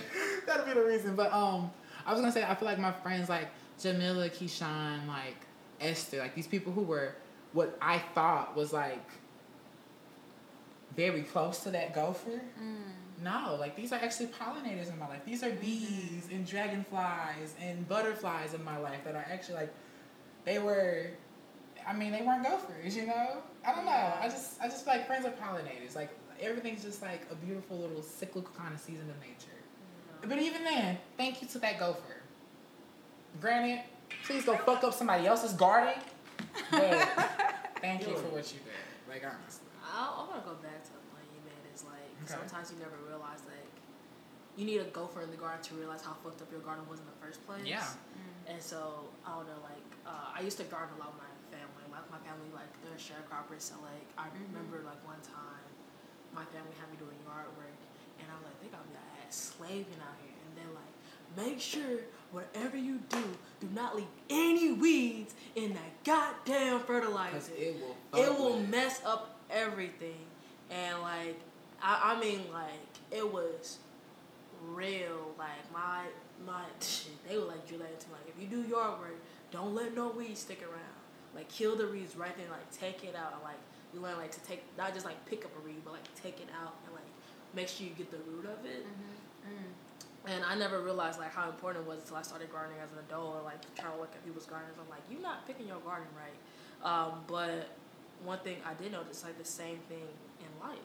That'll 0.46 0.66
be 0.66 0.74
the 0.74 0.84
reason. 0.84 1.16
But 1.16 1.32
um, 1.32 1.72
I 2.06 2.12
was 2.12 2.20
gonna 2.20 2.34
say 2.34 2.44
I 2.44 2.54
feel 2.56 2.68
like 2.68 2.80
my 2.80 2.92
friends 2.92 3.30
like 3.30 3.48
Jamila, 3.82 4.30
Keshawn, 4.30 5.08
like 5.08 5.38
Esther, 5.80 6.20
like 6.20 6.36
these 6.36 6.48
people 6.48 6.74
who 6.74 6.82
were 6.82 7.16
what 7.54 7.78
I 7.82 8.00
thought 8.14 8.56
was 8.58 8.74
like 8.74 9.06
very 10.96 11.24
close 11.24 11.60
to 11.60 11.72
that 11.72 11.94
gopher. 11.94 12.42
Mm. 12.62 13.24
No, 13.24 13.58
like 13.60 13.76
these 13.76 13.92
are 13.92 14.00
actually 14.00 14.28
pollinators 14.28 14.92
in 14.92 14.98
my 14.98 15.08
life. 15.08 15.22
These 15.26 15.44
are 15.44 15.52
bees 15.52 16.30
and 16.32 16.46
dragonflies 16.46 17.54
and 17.62 17.88
butterflies 17.88 18.54
in 18.54 18.64
my 18.64 18.78
life 18.78 19.04
that 19.04 19.16
are 19.16 19.26
actually 19.30 19.56
like 19.56 19.74
they 20.46 20.60
were 20.60 21.08
I 21.88 21.94
mean 21.94 22.12
they 22.12 22.22
weren't 22.22 22.44
gophers, 22.44 22.96
you 22.96 23.06
know? 23.08 23.42
I 23.66 23.76
don't 23.76 23.86
know. 23.86 24.14
I 24.22 24.30
just 24.30 24.62
I 24.62 24.68
just 24.68 24.86
feel 24.86 24.94
like 24.94 25.08
friends 25.08 25.26
are 25.26 25.32
pollinators. 25.32 25.96
Like 25.96 26.12
everything's 26.40 26.84
just 26.84 27.02
like 27.02 27.22
a 27.32 27.36
beautiful 27.36 27.78
little 27.78 28.02
cyclical 28.02 28.54
kind 28.56 28.74
of 28.74 28.80
season 28.80 29.10
of 29.10 29.20
nature. 29.20 29.58
But 30.22 30.40
even 30.40 30.64
then, 30.64 30.98
thank 31.18 31.42
you 31.42 31.48
to 31.50 31.60
that 31.60 31.80
gopher. 31.80 32.22
Granted, 33.40 33.82
please 34.26 34.46
go 34.46 34.58
fuck 34.58 34.84
up 34.84 34.94
somebody 34.94 35.28
else's 35.28 35.54
garden. 35.54 35.94
But 36.72 37.08
thank 37.82 38.08
you 38.08 38.16
for 38.16 38.28
what 38.28 38.52
you 38.52 38.60
did. 38.60 39.10
Like 39.10 39.24
honestly. 39.26 39.69
I, 40.00 40.08
I 40.08 40.22
want 40.24 40.40
to 40.40 40.48
go 40.48 40.56
back 40.64 40.80
to 40.88 40.92
the 40.96 41.04
point 41.12 41.28
you 41.36 41.44
made. 41.44 41.60
Is 41.76 41.84
like 41.84 42.08
Okay. 42.24 42.32
sometimes 42.40 42.72
you 42.72 42.80
never 42.80 42.96
realize 43.04 43.44
like 43.44 43.68
you 44.56 44.64
need 44.64 44.80
a 44.80 44.88
gopher 44.96 45.22
in 45.24 45.32
the 45.32 45.40
garden 45.40 45.60
to 45.68 45.74
realize 45.76 46.04
how 46.04 46.16
fucked 46.24 46.40
up 46.44 46.48
your 46.52 46.64
garden 46.64 46.84
was 46.88 47.00
in 47.04 47.08
the 47.08 47.20
first 47.24 47.44
place. 47.48 47.64
Yeah. 47.68 47.84
And 48.48 48.60
so 48.64 49.12
I 49.28 49.36
don't 49.36 49.48
know, 49.48 49.60
like 49.64 49.88
uh, 50.08 50.36
I 50.36 50.42
used 50.42 50.58
to 50.58 50.68
garden 50.72 50.96
a 50.96 51.00
lot 51.04 51.12
with 51.16 51.22
my 51.24 51.36
family. 51.52 51.84
Like 51.92 52.08
my 52.12 52.20
family, 52.24 52.48
like 52.56 52.72
they're 52.84 52.96
sharecroppers. 53.00 53.62
So 53.68 53.76
like 53.84 54.08
I 54.18 54.28
remember 54.32 54.80
like 54.88 55.00
one 55.04 55.20
time, 55.22 55.68
my 56.34 56.44
family 56.56 56.74
had 56.80 56.88
me 56.92 56.98
doing 56.98 57.16
yard 57.28 57.52
work, 57.60 57.76
and 58.20 58.26
I 58.32 58.34
was 58.40 58.48
like, 58.48 58.58
they 58.64 58.72
got 58.72 58.84
me 58.88 58.96
ass 59.28 59.54
slaving 59.56 60.00
out 60.02 60.16
here. 60.24 60.34
And 60.44 60.52
they're 60.58 60.76
like, 60.76 60.94
make 61.38 61.60
sure 61.62 62.04
whatever 62.32 62.76
you 62.78 63.00
do, 63.10 63.24
do 63.62 63.68
not 63.76 63.96
leave 63.96 64.12
any 64.30 64.74
weeds 64.74 65.36
in 65.56 65.74
that 65.74 65.92
goddamn 66.04 66.80
Because 66.80 66.88
fertilizer 66.88 67.54
it 67.58 67.78
will. 67.80 68.20
it 68.20 68.30
will 68.40 68.60
mess 68.68 69.02
up 69.06 69.39
everything. 69.50 70.26
And 70.70 71.02
like, 71.02 71.40
I, 71.82 72.16
I 72.16 72.20
mean, 72.20 72.42
like, 72.54 72.70
it 73.12 73.32
was 73.32 73.80
real. 74.68 75.34
Like 75.38 75.72
my 75.74 76.04
my 76.46 76.64
shit, 76.80 77.12
they 77.28 77.38
were 77.38 77.46
like 77.46 77.64
into 77.70 77.80
me, 77.80 77.86
like 78.12 78.28
if 78.28 78.42
you 78.42 78.48
do 78.48 78.68
yard 78.68 79.00
work, 79.00 79.16
don't 79.52 79.76
let 79.76 79.96
no 79.96 80.10
weeds 80.10 80.42
stick 80.42 80.62
around. 80.62 81.00
Like 81.36 81.50
kill 81.50 81.76
the 81.76 81.88
weeds 81.88 82.16
right 82.16 82.36
then, 82.36 82.48
like 82.50 82.70
take 82.72 83.04
it 83.04 83.16
out. 83.16 83.42
Like 83.44 83.60
you 83.94 84.02
learn 84.02 84.18
like 84.18 84.32
to 84.32 84.42
take 84.42 84.64
not 84.78 84.94
just 84.94 85.06
like 85.06 85.24
pick 85.26 85.46
up 85.46 85.52
a 85.62 85.66
weed, 85.66 85.82
but 85.84 85.94
like 85.94 86.16
take 86.22 86.40
it 86.40 86.50
out 86.62 86.76
and 86.86 86.94
like 86.94 87.10
make 87.56 87.68
sure 87.68 87.86
you 87.86 87.94
get 87.94 88.12
the 88.12 88.18
root 88.30 88.46
of 88.46 88.66
it. 88.66 88.86
And 90.26 90.44
I 90.44 90.56
never 90.56 90.82
realized 90.82 91.18
like 91.18 91.34
how 91.34 91.50
important 91.50 91.86
it 91.86 91.90
was 91.90 92.00
until 92.02 92.18
I 92.18 92.22
started 92.22 92.52
gardening 92.52 92.80
as 92.84 92.92
an 92.92 93.00
adult, 93.08 93.38
or 93.38 93.42
like 93.44 93.62
trying 93.76 93.94
to 93.94 94.00
look 94.00 94.12
at 94.14 94.24
people's 94.26 94.46
gardens. 94.46 94.76
I'm 94.80 94.90
like, 94.90 95.02
you're 95.10 95.22
not 95.22 95.48
picking 95.48 95.68
your 95.68 95.80
garden 95.80 96.08
right. 96.14 96.38
Um, 96.84 97.24
but 97.28 97.70
one 98.24 98.40
thing 98.40 98.58
I 98.66 98.74
did 98.74 98.92
notice, 98.92 99.24
like 99.24 99.38
the 99.38 99.46
same 99.48 99.80
thing 99.88 100.08
in 100.40 100.52
life. 100.60 100.80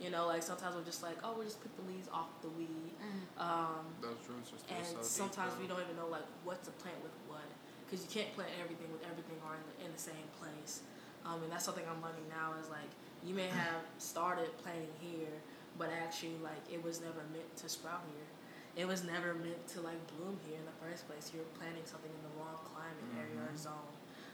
You 0.00 0.10
know, 0.10 0.26
like 0.26 0.42
sometimes 0.42 0.74
we're 0.74 0.88
just 0.88 1.02
like, 1.02 1.16
oh, 1.22 1.34
we'll 1.36 1.46
just 1.46 1.62
pick 1.62 1.70
the 1.76 1.86
leaves 1.86 2.08
off 2.12 2.28
the 2.42 2.48
weed. 2.58 2.90
Um, 3.38 3.86
Those 4.00 4.18
roots 4.26 4.50
are 4.50 4.58
still 4.58 4.76
and 4.76 4.86
so 4.86 5.02
sometimes 5.02 5.54
though. 5.54 5.62
we 5.62 5.66
don't 5.68 5.78
even 5.84 5.94
know 5.94 6.08
like 6.10 6.26
what 6.42 6.58
to 6.64 6.70
plant 6.82 6.98
with 7.04 7.14
what, 7.28 7.46
because 7.86 8.02
you 8.02 8.10
can't 8.10 8.32
plant 8.34 8.50
everything 8.58 8.90
with 8.90 9.04
everything 9.06 9.38
or 9.46 9.54
in 9.54 9.62
the, 9.68 9.74
in 9.86 9.90
the 9.92 10.00
same 10.00 10.26
place. 10.40 10.82
Um, 11.22 11.38
and 11.44 11.52
that's 11.52 11.62
something 11.62 11.86
I'm 11.86 12.02
learning 12.02 12.26
now 12.26 12.58
is 12.58 12.66
like 12.66 12.90
you 13.22 13.34
may 13.34 13.46
have 13.46 13.86
started 14.02 14.50
planting 14.58 14.90
here, 14.98 15.30
but 15.78 15.90
actually 15.94 16.34
like 16.42 16.58
it 16.66 16.82
was 16.82 16.98
never 16.98 17.22
meant 17.30 17.46
to 17.62 17.68
sprout 17.70 18.02
here. 18.10 18.26
It 18.74 18.88
was 18.88 19.04
never 19.04 19.38
meant 19.38 19.62
to 19.76 19.84
like 19.86 20.00
bloom 20.16 20.40
here 20.48 20.58
in 20.58 20.66
the 20.66 20.74
first 20.82 21.06
place. 21.06 21.30
You're 21.30 21.46
planting 21.60 21.84
something 21.86 22.10
in 22.10 22.22
the 22.26 22.34
wrong 22.40 22.58
climate 22.66 23.06
area 23.14 23.38
or 23.38 23.54
zone, 23.54 23.92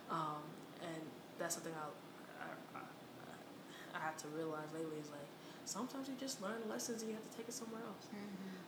um, 0.08 0.40
and 0.80 1.02
that's 1.36 1.54
something 1.60 1.74
I, 1.76 1.84
I, 1.84 1.90
I, 1.90 2.07
I 3.98 4.04
have 4.06 4.16
to 4.18 4.28
realize 4.28 4.70
lately 4.74 4.96
is 5.02 5.10
like 5.10 5.28
sometimes 5.64 6.08
you 6.08 6.14
just 6.18 6.40
learn 6.40 6.56
lessons 6.70 7.02
and 7.02 7.10
you 7.10 7.16
have 7.16 7.28
to 7.28 7.36
take 7.36 7.48
it 7.48 7.52
somewhere 7.54 7.82
else. 7.84 8.06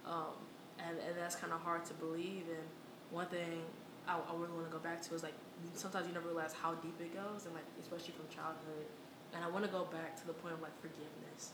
Um, 0.05 0.35
and, 0.79 0.97
and 0.99 1.17
that's 1.17 1.37
kind 1.37 1.53
of 1.53 1.61
hard 1.61 1.85
to 1.87 1.95
believe. 1.95 2.45
And 2.49 2.67
one 3.11 3.27
thing 3.27 3.63
I, 4.09 4.17
I 4.17 4.33
really 4.37 4.53
want 4.53 4.67
to 4.67 4.73
go 4.73 4.83
back 4.83 5.01
to 5.03 5.15
is 5.15 5.23
like 5.23 5.35
sometimes 5.75 6.07
you 6.09 6.15
never 6.15 6.29
realize 6.29 6.53
how 6.53 6.75
deep 6.75 6.99
it 7.01 7.15
goes, 7.15 7.47
and 7.47 7.55
like 7.55 7.65
especially 7.81 8.15
from 8.17 8.27
childhood. 8.29 8.87
And 9.35 9.45
I 9.45 9.49
want 9.49 9.65
to 9.65 9.71
go 9.71 9.87
back 9.93 10.19
to 10.21 10.27
the 10.27 10.33
point 10.33 10.55
of 10.55 10.61
like 10.63 10.75
forgiveness, 10.81 11.53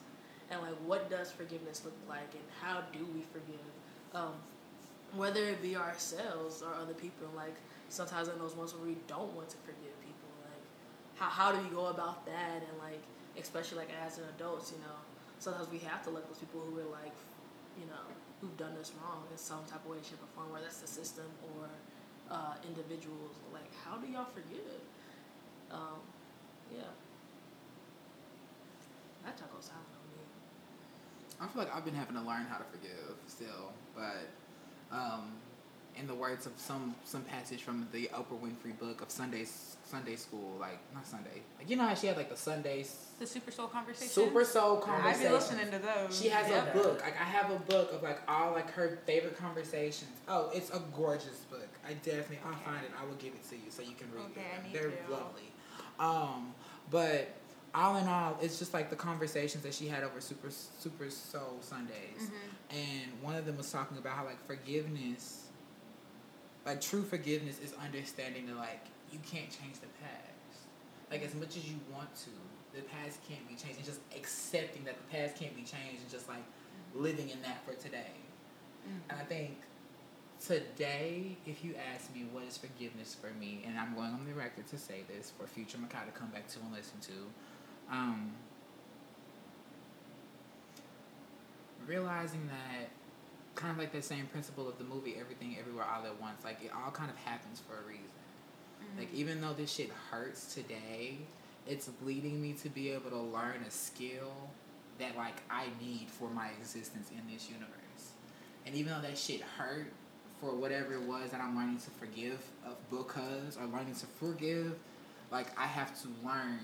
and 0.51 0.63
like 0.63 0.75
what 0.87 1.11
does 1.11 1.31
forgiveness 1.31 1.83
look 1.85 1.97
like, 2.09 2.33
and 2.33 2.47
how 2.63 2.83
do 2.93 3.05
we 3.15 3.23
forgive, 3.33 3.71
um, 4.15 4.35
whether 5.15 5.45
it 5.45 5.61
be 5.61 5.77
ourselves 5.77 6.63
or 6.63 6.73
other 6.81 6.95
people. 6.95 7.29
Like 7.35 7.57
sometimes 7.89 8.29
in 8.29 8.39
those 8.39 8.55
moments 8.55 8.75
where 8.75 8.87
we 8.87 8.97
don't 9.07 9.33
want 9.35 9.49
to 9.51 9.59
forgive 9.59 9.95
people, 10.01 10.31
like 10.43 10.65
how 11.17 11.29
how 11.29 11.53
do 11.53 11.59
we 11.61 11.69
go 11.75 11.87
about 11.87 12.25
that, 12.27 12.63
and 12.63 12.77
like 12.81 13.03
especially 13.39 13.79
like 13.79 13.91
as 14.05 14.19
an 14.19 14.25
adults, 14.37 14.73
you 14.73 14.79
know, 14.79 14.97
sometimes 15.39 15.71
we 15.71 15.79
have 15.79 16.03
to 16.05 16.11
let 16.11 16.27
those 16.29 16.39
people 16.39 16.61
who 16.61 16.79
are 16.81 16.91
like, 16.91 17.15
you 17.79 17.87
know, 17.87 18.05
who've 18.41 18.57
done 18.57 18.73
us 18.81 18.93
wrong 19.01 19.25
in 19.31 19.39
some 19.39 19.65
type 19.69 19.85
of 19.85 19.91
way, 19.91 19.99
shape, 20.03 20.21
or 20.23 20.31
form, 20.35 20.53
whether 20.53 20.65
that's 20.65 20.81
the 20.81 20.87
system 20.87 21.27
or 21.57 21.69
uh, 22.31 22.55
individuals. 22.67 23.37
Like, 23.53 23.69
how 23.85 23.97
do 23.97 24.07
y'all 24.07 24.29
forgive? 24.33 24.81
Um, 25.71 26.01
yeah. 26.73 26.93
That 29.25 29.37
go 29.39 29.59
silent 29.61 29.87
on 29.91 30.07
me. 30.15 30.23
I 31.41 31.47
feel 31.53 31.63
like 31.65 31.75
I've 31.75 31.85
been 31.85 31.95
having 31.95 32.15
to 32.15 32.23
learn 32.23 32.47
how 32.49 32.59
to 32.59 32.65
forgive 32.71 33.17
still, 33.27 33.73
but 33.95 34.31
um, 34.93 35.33
in 35.97 36.07
the 36.07 36.15
words 36.15 36.47
of 36.47 36.53
some 36.57 36.95
some 37.05 37.23
passage 37.23 37.63
from 37.63 37.89
the 37.93 38.09
Oprah 38.15 38.39
Winfrey 38.41 38.79
book 38.79 39.01
of 39.01 39.11
Sundays 39.11 39.76
Sunday 39.89 40.17
school, 40.17 40.57
like 40.59 40.79
not 40.93 41.07
Sunday, 41.07 41.43
like 41.59 41.71
you 41.71 41.77
know 41.77 41.87
how 41.87 41.95
she 41.95 42.09
had 42.09 42.17
like 42.17 42.29
the 42.29 42.37
Sundays 42.37 42.97
The 43.21 43.27
Super 43.27 43.53
Soul 43.53 43.69
conversation. 43.69 44.09
Super 44.11 44.45
Soul 44.45 44.79
conversation. 44.79 45.15
I've 45.15 45.23
been 45.23 45.33
listening 45.33 45.71
to 45.71 45.79
those. 45.87 46.19
She 46.21 46.29
has 46.29 46.49
Yep. 46.49 46.75
a 46.75 46.79
book. 46.79 47.01
Like 47.03 47.15
I 47.21 47.25
have 47.25 47.51
a 47.53 47.59
book 47.61 47.93
of 47.93 48.03
like 48.03 48.21
all 48.29 48.51
like 48.53 48.71
her 48.73 48.99
favorite 49.07 49.39
conversations. 49.39 50.11
Oh, 50.29 50.51
it's 50.53 50.71
a 50.71 50.83
gorgeous 50.95 51.39
book. 51.51 51.69
I 51.89 51.93
definitely 51.95 52.41
I'll 52.45 52.57
find 52.59 52.85
it. 52.85 52.91
I 53.01 53.05
will 53.07 53.15
give 53.15 53.33
it 53.35 53.49
to 53.51 53.55
you 53.57 53.71
so 53.71 53.83
you 53.83 53.95
can 53.97 54.11
read 54.13 54.25
Okay, 54.33 54.43
need 54.65 54.73
They're 54.75 54.91
to. 54.91 55.13
lovely. 55.13 55.53
Um, 56.01 56.53
but 56.91 57.29
all 57.73 57.97
in 57.97 58.09
all, 58.09 58.37
it's 58.43 58.59
just 58.59 58.75
like 58.75 58.91
the 58.91 58.97
conversations 58.97 59.63
that 59.63 59.73
she 59.75 59.87
had 59.87 60.03
over 60.03 60.21
Super 60.21 60.51
Super 60.51 61.09
Soul 61.11 61.59
Sundays, 61.61 61.93
Mm-hmm. 62.19 62.77
and 62.77 63.23
one 63.23 63.37
of 63.37 63.47
them 63.47 63.57
was 63.57 63.71
talking 63.71 63.99
about 63.99 64.17
how 64.17 64.25
like 64.25 64.45
forgiveness, 64.49 65.45
like 66.65 66.81
true 66.81 67.05
forgiveness, 67.05 67.61
is 67.61 67.73
understanding 67.83 68.47
that 68.49 68.57
like 68.57 68.85
you 69.13 69.19
can't 69.21 69.51
change 69.51 69.81
the 69.81 69.93
past. 70.03 70.67
Like 71.11 71.23
as 71.25 71.35
much 71.35 71.57
as 71.57 71.69
you 71.69 71.77
want 71.93 72.15
to, 72.27 72.31
the 72.75 72.83
past 72.83 73.21
can't 73.29 73.47
be 73.49 73.55
changed. 73.55 73.79
And 73.79 73.87
just 73.87 74.01
accepting 74.15 74.85
that 74.85 74.97
the 74.97 75.17
past 75.17 75.37
can't 75.37 75.55
be 75.55 75.63
changed 75.63 76.03
and 76.03 76.11
just 76.11 76.29
like 76.29 76.45
living 76.95 77.31
in 77.31 77.41
that 77.43 77.65
for 77.65 77.75
today. 77.75 78.13
And 79.09 79.19
I 79.19 79.25
think 79.25 79.57
today, 80.45 81.37
if 81.47 81.65
you 81.65 81.75
ask 81.93 82.13
me 82.15 82.27
what 82.33 82.45
is 82.45 82.57
forgiveness 82.57 83.17
for 83.21 83.31
me, 83.39 83.65
and 83.67 83.79
I'm 83.79 83.95
going 83.95 84.13
on 84.13 84.25
the 84.27 84.35
record 84.35 84.67
to 84.69 84.79
say 84.79 85.03
this 85.09 85.33
for 85.37 85.47
future 85.47 85.79
Makai 85.79 86.07
to 86.07 86.13
come 86.13 86.29
back 86.29 86.47
to 86.49 86.61
and 86.61 86.73
listen 86.73 87.01
to, 87.01 87.95
um, 87.95 88.33
realizing 91.87 92.47
that 92.49 92.91
kind 93.55 93.73
of 93.73 93.79
like 93.79 93.93
that 93.93 94.05
same 94.05 94.27
principle 94.27 94.69
of 94.69 94.79
the 94.79 94.85
movie 94.85 95.17
Everything 95.19 95.57
Everywhere 95.59 95.85
All 95.85 96.05
at 96.05 96.21
Once, 96.21 96.45
like 96.45 96.63
it 96.63 96.71
all 96.75 96.91
kind 96.91 97.11
of 97.11 97.17
happens 97.17 97.61
for 97.61 97.79
a 97.79 97.89
reason. 97.89 98.05
Like 98.99 99.13
even 99.15 99.41
though 99.41 99.53
this 99.53 99.73
shit 99.73 99.91
hurts 100.11 100.55
today, 100.55 101.19
it's 101.67 101.91
leading 102.05 102.41
me 102.41 102.53
to 102.63 102.69
be 102.69 102.91
able 102.91 103.11
to 103.11 103.19
learn 103.19 103.65
a 103.67 103.71
skill 103.71 104.33
that 104.99 105.17
like 105.17 105.43
I 105.51 105.67
need 105.81 106.09
for 106.09 106.31
my 106.31 106.49
existence 106.59 107.11
in 107.11 107.33
this 107.33 107.49
universe. 107.49 108.13
And 108.65 108.75
even 108.75 108.93
though 108.93 109.03
that 109.03 109.19
shit 109.19 109.43
hurt 109.43 109.93
for 110.41 110.55
whatever 110.55 110.95
it 110.95 111.03
was 111.03 111.31
that 111.31 111.41
I'm 111.41 111.57
learning 111.57 111.79
to 111.79 111.91
forgive 111.91 112.39
of 112.65 112.77
because 112.91 113.57
or 113.57 113.67
learning 113.67 113.95
to 113.95 114.07
forgive, 114.07 114.75
like 115.31 115.47
I 115.59 115.67
have 115.67 116.01
to 116.03 116.09
learn 116.25 116.61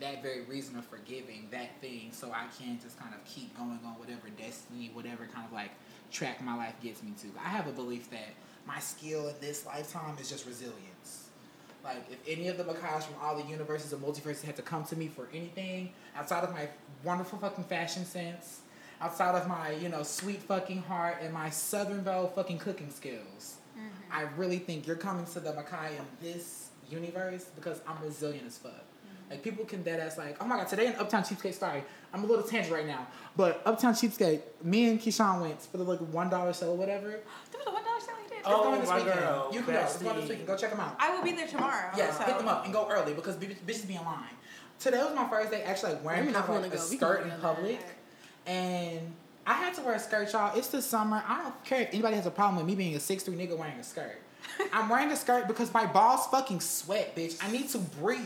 that 0.00 0.22
very 0.22 0.42
reason 0.42 0.76
of 0.76 0.84
forgiving 0.84 1.48
that 1.50 1.80
thing 1.80 2.10
so 2.12 2.30
I 2.30 2.44
can 2.58 2.78
just 2.82 2.98
kind 2.98 3.14
of 3.14 3.24
keep 3.24 3.56
going 3.56 3.80
on 3.84 3.94
whatever 3.98 4.28
destiny, 4.38 4.90
whatever 4.92 5.26
kind 5.26 5.46
of 5.46 5.52
like 5.52 5.70
track 6.10 6.42
my 6.42 6.54
life 6.54 6.74
gets 6.82 7.02
me 7.02 7.12
to. 7.22 7.28
I 7.42 7.48
have 7.48 7.66
a 7.66 7.72
belief 7.72 8.10
that 8.10 8.34
my 8.66 8.78
skill 8.78 9.28
in 9.28 9.34
this 9.40 9.64
lifetime 9.64 10.16
is 10.20 10.28
just 10.28 10.46
resilience. 10.46 10.95
Like 11.86 12.04
if 12.10 12.18
any 12.26 12.48
of 12.48 12.58
the 12.58 12.64
Makais 12.64 13.04
from 13.04 13.14
all 13.22 13.36
the 13.36 13.48
universes 13.48 13.92
and 13.92 14.02
multiverses 14.02 14.42
had 14.42 14.56
to 14.56 14.62
come 14.62 14.84
to 14.86 14.96
me 14.96 15.06
for 15.06 15.28
anything 15.32 15.92
outside 16.16 16.42
of 16.42 16.52
my 16.52 16.68
wonderful 17.04 17.38
fucking 17.38 17.64
fashion 17.64 18.04
sense, 18.04 18.60
outside 19.00 19.36
of 19.36 19.46
my, 19.46 19.70
you 19.70 19.88
know, 19.88 20.02
sweet 20.02 20.42
fucking 20.42 20.82
heart 20.82 21.18
and 21.22 21.32
my 21.32 21.48
Southern 21.48 22.02
Belle 22.02 22.26
fucking 22.28 22.58
cooking 22.58 22.90
skills, 22.90 23.56
I 24.10 24.22
really 24.36 24.58
think 24.58 24.86
you're 24.86 24.96
coming 24.96 25.26
to 25.26 25.40
the 25.40 25.52
Makai 25.52 25.90
in 25.90 26.04
this 26.20 26.70
universe 26.90 27.44
because 27.54 27.80
I'm 27.86 28.02
resilient 28.02 28.46
as 28.46 28.58
fuck. 28.58 28.72
Like 29.30 29.42
people 29.42 29.64
can 29.64 29.82
dead 29.82 30.00
ass 30.00 30.18
like, 30.18 30.36
oh 30.40 30.46
my 30.46 30.56
god, 30.56 30.68
today 30.68 30.86
in 30.86 30.94
Uptown 30.94 31.22
Cheapskate, 31.22 31.54
sorry, 31.54 31.82
I'm 32.12 32.22
a 32.24 32.26
little 32.26 32.44
tangent 32.44 32.72
right 32.72 32.86
now. 32.86 33.06
But 33.36 33.60
Uptown 33.64 33.94
Cheapskate, 33.94 34.40
me 34.62 34.88
and 34.88 35.00
Keshawn 35.00 35.40
went 35.40 35.60
for 35.62 35.78
the 35.78 35.84
like 35.84 35.98
one 35.98 36.30
dollar 36.30 36.52
show 36.52 36.70
or 36.70 36.76
whatever. 36.76 37.20
Oh, 38.46 38.62
going 38.64 38.80
this 38.80 38.88
my 38.88 38.98
weekend. 38.98 39.18
girl, 39.20 39.48
You 39.52 39.62
can 39.62 39.74
go. 39.74 39.80
It's 39.80 39.96
going 39.98 40.20
this 40.20 40.28
weekend. 40.28 40.46
Go 40.46 40.56
check 40.56 40.70
them 40.70 40.80
out. 40.80 40.96
I 40.98 41.14
will 41.14 41.22
be 41.24 41.32
there 41.32 41.46
tomorrow. 41.46 41.90
Yes, 41.96 42.18
so. 42.18 42.24
hit 42.24 42.38
them 42.38 42.48
up 42.48 42.64
and 42.64 42.72
go 42.72 42.88
early 42.90 43.12
because 43.14 43.36
bitch- 43.36 43.56
bitches 43.66 43.86
be 43.86 43.94
in 43.96 44.04
line. 44.04 44.22
Today 44.78 44.98
was 45.02 45.14
my 45.14 45.28
first 45.28 45.50
day 45.50 45.62
actually 45.62 45.92
like 45.94 46.04
wearing 46.04 46.26
Let 46.26 46.34
kind 46.34 46.44
of 46.44 46.48
like 46.48 46.58
a 46.58 46.60
wanna 46.60 46.68
go. 46.76 46.90
We 46.90 46.96
can 46.98 46.98
skirt 46.98 47.18
in 47.18 47.24
together. 47.30 47.42
public, 47.42 47.80
and 48.46 49.00
I 49.46 49.54
had 49.54 49.74
to 49.74 49.82
wear 49.82 49.94
a 49.94 49.98
skirt, 49.98 50.32
y'all. 50.32 50.56
It's 50.56 50.68
the 50.68 50.82
summer. 50.82 51.22
I 51.26 51.42
don't 51.42 51.64
care 51.64 51.80
if 51.82 51.88
anybody 51.92 52.16
has 52.16 52.26
a 52.26 52.30
problem 52.30 52.56
with 52.56 52.66
me 52.66 52.74
being 52.74 52.94
a 52.96 53.00
six 53.00 53.22
three 53.22 53.36
nigga 53.36 53.56
wearing 53.56 53.78
a 53.78 53.84
skirt. 53.84 54.20
I'm 54.72 54.88
wearing 54.88 55.10
a 55.10 55.16
skirt 55.16 55.48
because 55.48 55.72
my 55.74 55.86
balls 55.86 56.26
fucking 56.28 56.60
sweat, 56.60 57.16
bitch. 57.16 57.42
I 57.42 57.50
need 57.50 57.68
to 57.70 57.78
breathe. 57.78 58.20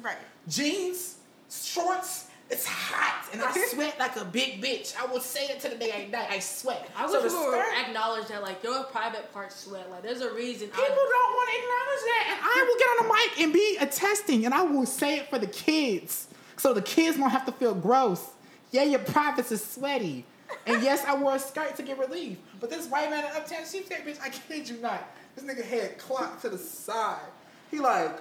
Right. 0.00 0.16
Jeans, 0.48 1.16
shorts, 1.50 2.26
It's 2.48 2.64
hot, 2.64 3.28
and 3.32 3.42
I 3.42 3.50
sweat 3.70 3.98
like 3.98 4.14
a 4.16 4.24
big 4.24 4.62
bitch. 4.62 4.94
I 4.96 5.06
will 5.06 5.20
say 5.20 5.46
it 5.46 5.60
to 5.60 5.68
the 5.68 5.74
day 5.74 5.90
I 5.92 6.10
die. 6.10 6.28
I 6.30 6.38
sweat. 6.38 6.88
I 6.96 7.06
so 7.06 7.20
wish 7.20 7.32
the 7.32 7.38
people 7.38 7.46
would 7.46 7.64
skirt, 7.66 7.88
acknowledge 7.88 8.28
that 8.28 8.42
like 8.42 8.62
your 8.62 8.84
private 8.84 9.32
parts 9.32 9.64
sweat. 9.64 9.90
Like 9.90 10.02
there's 10.04 10.20
a 10.20 10.32
reason. 10.32 10.68
people 10.68 10.86
don't 10.86 11.34
want 11.34 11.50
to 11.50 11.56
acknowledge 11.58 12.04
that, 12.06 12.24
and 12.30 12.40
I 12.42 12.64
will 12.68 12.78
get 12.78 12.88
on 12.88 13.08
the 13.08 13.14
mic 13.14 13.40
and 13.40 13.52
be 13.52 13.76
attesting, 13.80 14.44
and 14.44 14.54
I 14.54 14.62
will 14.62 14.86
say 14.86 15.16
it 15.18 15.28
for 15.28 15.38
the 15.40 15.48
kids, 15.48 16.28
so 16.56 16.72
the 16.72 16.82
kids 16.82 17.18
won't 17.18 17.32
have 17.32 17.46
to 17.46 17.52
feel 17.52 17.74
gross. 17.74 18.24
Yeah, 18.70 18.84
your 18.84 19.00
privates 19.00 19.50
is 19.50 19.64
sweaty, 19.64 20.24
and 20.66 20.82
yes, 20.82 21.04
I 21.04 21.16
wore 21.16 21.34
a 21.34 21.38
skirt 21.40 21.74
to 21.76 21.82
get 21.82 21.98
relief. 21.98 22.38
But 22.60 22.70
this 22.70 22.86
white 22.86 23.10
man 23.10 23.24
in 23.24 23.30
Uptown 23.32 23.62
Cheapskate, 23.62 24.06
bitch, 24.06 24.20
I 24.22 24.28
kid 24.28 24.68
you 24.68 24.76
not, 24.78 25.12
this 25.34 25.44
nigga 25.44 25.64
head 25.64 25.98
clocked 25.98 26.42
to 26.42 26.48
the 26.48 26.58
side. 26.58 27.26
He 27.72 27.80
like 27.80 28.20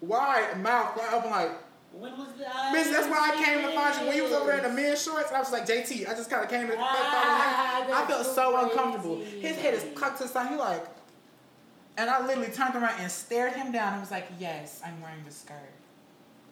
wide 0.00 0.58
mouth, 0.62 0.96
wide 0.96 1.12
open, 1.12 1.30
like. 1.30 1.50
When 1.98 2.16
was 2.16 2.28
the 2.38 2.44
Bitch, 2.44 2.92
that's 2.92 3.08
why 3.08 3.32
I 3.32 3.44
came 3.44 3.66
to 3.66 3.74
find 3.74 4.00
you 4.00 4.06
when 4.06 4.16
you 4.16 4.22
was 4.22 4.32
over 4.32 4.46
there 4.46 4.58
in 4.58 4.62
the 4.62 4.82
men's 4.82 5.02
shorts. 5.02 5.32
I 5.32 5.40
was 5.40 5.50
like, 5.50 5.66
JT, 5.66 6.08
I 6.08 6.14
just 6.14 6.30
kind 6.30 6.44
of 6.44 6.48
came 6.50 6.68
to. 6.68 6.76
Ah, 6.78 8.04
I 8.04 8.06
felt 8.06 8.24
so 8.24 8.56
uncomfortable. 8.64 9.16
His 9.16 9.56
head 9.56 9.74
is 9.74 9.84
cocked 9.96 10.18
to 10.18 10.24
the 10.24 10.28
side. 10.28 10.48
He 10.50 10.56
like, 10.56 10.86
and 11.96 12.08
I 12.08 12.24
literally 12.24 12.52
turned 12.52 12.76
around 12.76 13.00
and 13.00 13.10
stared 13.10 13.54
him 13.54 13.72
down. 13.72 13.94
and 13.94 14.00
was 14.00 14.12
like, 14.12 14.28
yes, 14.38 14.80
I'm 14.84 15.00
wearing 15.02 15.24
the 15.24 15.32
skirt, 15.32 15.56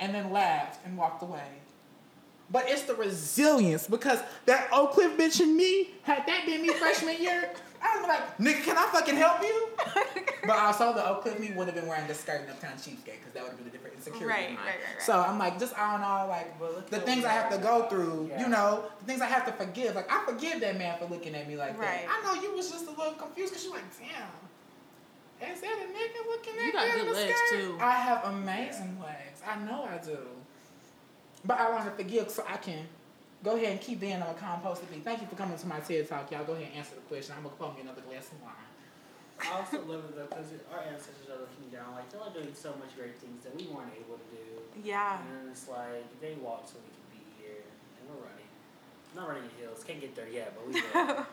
and 0.00 0.12
then 0.12 0.32
laughed 0.32 0.84
and 0.84 0.98
walked 0.98 1.22
away. 1.22 1.48
But 2.50 2.68
it's 2.68 2.82
the 2.82 2.94
resilience 2.94 3.86
because 3.86 4.20
that 4.46 4.68
Oak 4.72 4.92
Cliff 4.92 5.16
bitch 5.16 5.40
and 5.40 5.56
me, 5.56 5.90
had 6.02 6.24
that 6.26 6.44
been 6.46 6.62
me 6.62 6.70
freshman 6.70 7.20
year, 7.22 7.52
I 7.86 7.98
was 8.00 8.08
like, 8.08 8.38
nigga, 8.38 8.62
can 8.64 8.76
I 8.78 8.86
fucking 8.92 9.16
help 9.16 9.42
you? 9.42 9.68
but 10.46 10.56
also 10.58 10.92
the 10.92 11.06
Oak 11.08 11.22
Cliff 11.22 11.38
me 11.38 11.52
would 11.56 11.66
have 11.66 11.74
been 11.74 11.86
wearing 11.86 12.06
the 12.06 12.14
skirt 12.14 12.42
in 12.44 12.50
Uptown 12.50 12.72
Cheapskate 12.72 13.04
because 13.04 13.32
that 13.34 13.42
would 13.42 13.50
have 13.50 13.58
been 13.58 13.68
a 13.68 13.70
different 13.70 13.96
insecurity. 13.96 14.26
Right, 14.26 14.48
right, 14.50 14.58
right, 14.58 14.66
right. 14.66 15.02
So 15.02 15.18
I'm 15.18 15.38
like, 15.38 15.58
just 15.58 15.74
all 15.78 15.96
in 15.96 16.02
all, 16.02 16.28
like 16.28 16.58
But 16.58 16.74
look 16.74 16.90
the 16.90 17.00
things 17.00 17.24
I 17.24 17.32
have 17.32 17.50
to 17.50 17.58
go 17.58 17.88
through, 17.88 18.28
Yeah. 18.30 18.40
you 18.42 18.48
know, 18.48 18.84
the 19.00 19.04
things 19.06 19.20
I 19.20 19.26
have 19.26 19.46
to 19.46 19.52
forgive. 19.52 19.94
Like 19.94 20.10
I 20.12 20.24
forgive 20.24 20.60
that 20.60 20.76
man 20.78 20.98
for 20.98 21.06
looking 21.06 21.34
at 21.34 21.46
me 21.48 21.56
like 21.56 21.78
Right. 21.78 22.06
that. 22.06 22.22
I 22.24 22.34
know 22.34 22.40
you 22.42 22.54
was 22.54 22.70
just 22.70 22.86
a 22.86 22.90
little 22.90 23.14
confused 23.14 23.52
because 23.52 23.64
you're 23.64 23.74
like, 23.74 23.84
damn. 23.98 25.50
Is 25.52 25.60
that 25.60 25.70
a 25.70 25.92
nigga 25.92 26.26
looking 26.26 26.54
at 26.58 26.64
You 26.64 26.72
got 26.72 26.84
me 26.86 26.90
in 27.00 27.06
good 27.06 27.08
the 27.08 27.12
legs, 27.20 27.38
skirt? 27.46 27.60
too. 27.60 27.78
I 27.80 27.90
have 27.92 28.24
amazing 28.24 28.98
legs. 29.00 29.42
I 29.46 29.56
know 29.64 29.84
I 29.84 29.98
do. 29.98 30.18
But 31.44 31.60
I 31.60 31.70
want 31.70 31.84
to 31.84 31.90
forgive 31.90 32.30
so 32.30 32.42
I 32.48 32.56
can 32.56 32.86
go 33.46 33.54
ahead 33.54 33.70
and 33.70 33.80
keep 33.80 34.00
being 34.00 34.18
on 34.18 34.28
a 34.28 34.34
compost 34.34 34.82
to. 34.82 34.86
Thank 35.06 35.22
you 35.22 35.28
for 35.30 35.36
coming 35.36 35.56
to 35.56 35.66
my 35.70 35.78
TED 35.78 36.08
talk, 36.08 36.26
y'all. 36.34 36.42
Go 36.42 36.58
ahead 36.58 36.66
and 36.66 36.82
answer 36.82 36.96
the 36.98 37.06
question. 37.06 37.38
I'm 37.38 37.46
gonna 37.46 37.54
pour 37.54 37.72
me 37.72 37.86
another 37.86 38.02
glass 38.02 38.26
of 38.34 38.42
wine. 38.42 38.66
I 39.38 39.62
also 39.62 39.78
love 39.86 40.02
it 40.10 40.18
though 40.18 40.26
because 40.26 40.50
our 40.74 40.82
ancestors 40.82 41.30
are 41.30 41.38
looking 41.38 41.70
down, 41.70 41.94
like 41.94 42.10
they're 42.10 42.42
doing 42.42 42.52
so 42.52 42.74
much 42.82 42.90
great 42.98 43.14
things 43.22 43.46
that 43.46 43.54
we 43.54 43.70
weren't 43.70 43.94
able 43.94 44.18
to 44.18 44.28
do. 44.34 44.82
Yeah. 44.82 45.22
And 45.22 45.54
it's 45.54 45.68
like 45.68 46.10
they 46.20 46.34
walked 46.42 46.74
so 46.74 46.82
we 46.82 46.90
could 46.90 47.10
be 47.14 47.22
here, 47.38 47.62
and 47.62 48.10
we're 48.10 48.18
running. 48.26 48.50
Not 49.14 49.28
running 49.30 49.50
hills, 49.62 49.86
can't 49.86 50.00
get 50.00 50.16
there 50.16 50.28
yet, 50.28 50.52
but 50.58 50.66
we 50.66 50.82
will. 50.82 51.26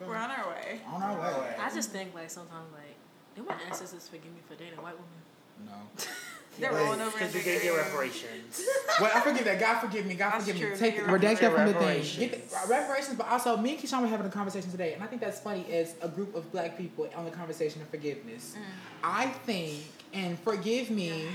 We're 0.08 0.16
on 0.16 0.30
our 0.32 0.48
way. 0.48 0.80
On 0.90 1.00
our 1.00 1.40
way. 1.40 1.54
I 1.60 1.72
just 1.72 1.90
think 1.90 2.12
like 2.12 2.28
sometimes 2.28 2.72
like, 2.72 2.96
do 3.36 3.44
my 3.44 3.54
ancestors 3.68 4.08
forgive 4.08 4.32
me 4.32 4.40
for 4.48 4.56
dating 4.56 4.78
a 4.78 4.82
white 4.82 4.94
women? 4.94 5.70
No. 5.70 6.02
They're 6.58 6.70
Yes. 6.70 6.80
rolling 6.82 7.00
over 7.00 7.10
Because 7.12 7.34
you 7.34 7.42
their 7.42 7.58
didn't 7.60 7.74
get 7.76 7.82
reparations. 7.82 8.62
Well, 9.00 9.10
I 9.14 9.20
forgive 9.20 9.44
that. 9.46 9.58
God 9.58 9.78
forgive 9.80 10.04
me. 10.06 10.14
God 10.14 10.32
That's 10.34 10.44
forgive 10.44 10.60
true. 10.60 10.70
me. 10.70 10.76
Take 10.76 10.94
Get 10.96 11.02
it, 11.04 11.08
your 11.08 11.18
redact 11.18 11.38
that 11.40 11.52
from 11.54 11.66
the 11.66 11.72
thing. 11.72 11.82
reparations. 11.82 12.18
Get 12.30 12.50
the, 12.50 12.68
reparations, 12.68 13.16
but 13.16 13.28
also 13.28 13.56
me 13.56 13.70
and 13.72 13.78
Keshawn 13.80 14.02
were 14.02 14.06
having 14.08 14.26
a 14.26 14.30
conversation 14.30 14.70
today, 14.70 14.92
and 14.92 15.02
I 15.02 15.06
think 15.06 15.22
that's 15.22 15.40
funny 15.40 15.64
as 15.72 15.94
a 16.02 16.08
group 16.08 16.34
of 16.34 16.50
black 16.52 16.76
people 16.76 17.08
on 17.16 17.24
the 17.24 17.30
conversation 17.30 17.80
of 17.80 17.88
forgiveness. 17.88 18.54
Mm. 18.56 18.62
I 19.02 19.26
think, 19.28 19.80
and 20.12 20.38
forgive 20.40 20.90
me, 20.90 21.26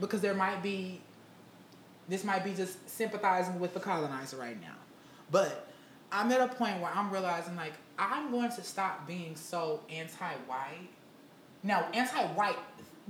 because 0.00 0.20
there 0.20 0.34
might 0.34 0.62
be, 0.62 1.00
this 2.08 2.22
might 2.22 2.44
be 2.44 2.52
just 2.52 2.88
sympathizing 2.88 3.58
with 3.58 3.72
the 3.72 3.80
colonizer 3.80 4.36
right 4.36 4.60
now, 4.60 4.74
but 5.30 5.66
I'm 6.12 6.30
at 6.32 6.40
a 6.40 6.48
point 6.54 6.80
where 6.80 6.92
I'm 6.94 7.10
realizing 7.10 7.56
like 7.56 7.72
I'm 7.98 8.30
going 8.30 8.50
to 8.50 8.62
stop 8.62 9.06
being 9.08 9.34
so 9.36 9.80
anti-white. 9.90 10.90
Now, 11.62 11.88
anti-white, 11.94 12.58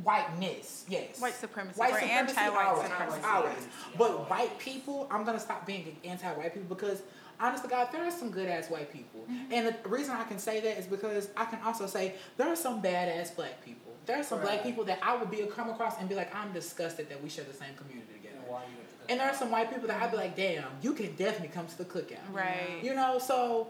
whiteness, 0.03 0.84
yes. 0.88 1.20
White 1.20 1.34
supremacy 1.34 1.78
White 1.78 1.92
or 1.94 2.01
supremacy, 2.01 2.36
anti-white 2.36 2.66
always, 2.66 2.88
supremacy. 2.88 3.20
always. 3.26 3.68
But 3.97 4.30
white 4.30 4.59
people, 4.59 5.07
I'm 5.11 5.24
gonna 5.24 5.40
stop 5.40 5.66
being 5.66 5.97
anti-white 6.05 6.55
people 6.55 6.74
because, 6.74 7.03
honest 7.40 7.64
to 7.64 7.70
God, 7.70 7.88
there 7.92 8.05
are 8.05 8.11
some 8.11 8.30
good 8.30 8.49
ass 8.49 8.68
white 8.70 8.92
people, 8.92 9.20
Mm-hmm. 9.30 9.53
and 9.53 9.74
the 9.82 9.88
reason 9.88 10.14
I 10.14 10.22
can 10.24 10.38
say 10.38 10.61
that 10.61 10.78
is 10.78 10.86
because 10.86 11.28
I 11.36 11.47
can 11.47 11.59
also 11.64 11.86
say 11.86 12.14
there 12.36 12.49
are 12.49 12.55
some 12.57 12.80
bad 12.80 13.09
ass 13.09 13.30
black 13.32 13.64
people. 13.64 13.92
There 14.07 14.20
are 14.20 14.22
some 14.22 14.40
black 14.40 14.62
people 14.62 14.84
that 14.84 15.01
I 15.03 15.16
would 15.16 15.30
be 15.32 15.38
come 15.53 15.68
across 15.68 15.99
and 15.99 16.09
be 16.09 16.14
like, 16.14 16.32
I'm 16.32 16.53
disgusted 16.53 17.09
that 17.09 17.20
we 17.20 17.28
share 17.28 17.44
the 17.44 17.53
same 17.53 17.74
community 17.74 18.12
together. 18.12 18.36
And 18.38 18.49
why 18.49 18.61
you 18.62 18.76
And 19.09 19.18
there 19.18 19.28
are 19.28 19.34
some 19.34 19.51
white 19.51 19.68
people 19.72 19.88
that 19.88 20.01
I'd 20.01 20.12
be 20.12 20.16
like, 20.16 20.36
damn, 20.36 20.62
you 20.80 20.92
can 20.92 21.12
definitely 21.16 21.49
come 21.49 21.66
to 21.66 21.78
the 21.78 21.84
cookout. 21.86 22.18
Right. 22.32 22.78
You 22.82 22.94
know, 22.94 23.18
so 23.18 23.66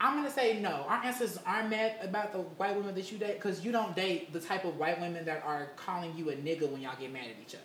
I'm 0.00 0.16
gonna 0.16 0.30
say 0.30 0.60
no. 0.60 0.86
Our 0.88 1.04
ancestors 1.04 1.42
aren't 1.44 1.70
mad 1.70 1.96
about 2.02 2.32
the 2.32 2.38
white 2.38 2.76
women 2.76 2.94
that 2.94 3.10
you 3.10 3.18
date 3.18 3.34
because 3.34 3.64
you 3.64 3.72
don't 3.72 3.96
date 3.96 4.32
the 4.32 4.40
type 4.40 4.64
of 4.64 4.76
white 4.78 5.00
women 5.00 5.24
that 5.24 5.42
are 5.44 5.70
calling 5.76 6.16
you 6.16 6.30
a 6.30 6.34
nigga 6.34 6.70
when 6.70 6.80
y'all 6.80 6.94
get 6.98 7.12
mad 7.12 7.24
at 7.24 7.36
each 7.42 7.54
other. 7.54 7.64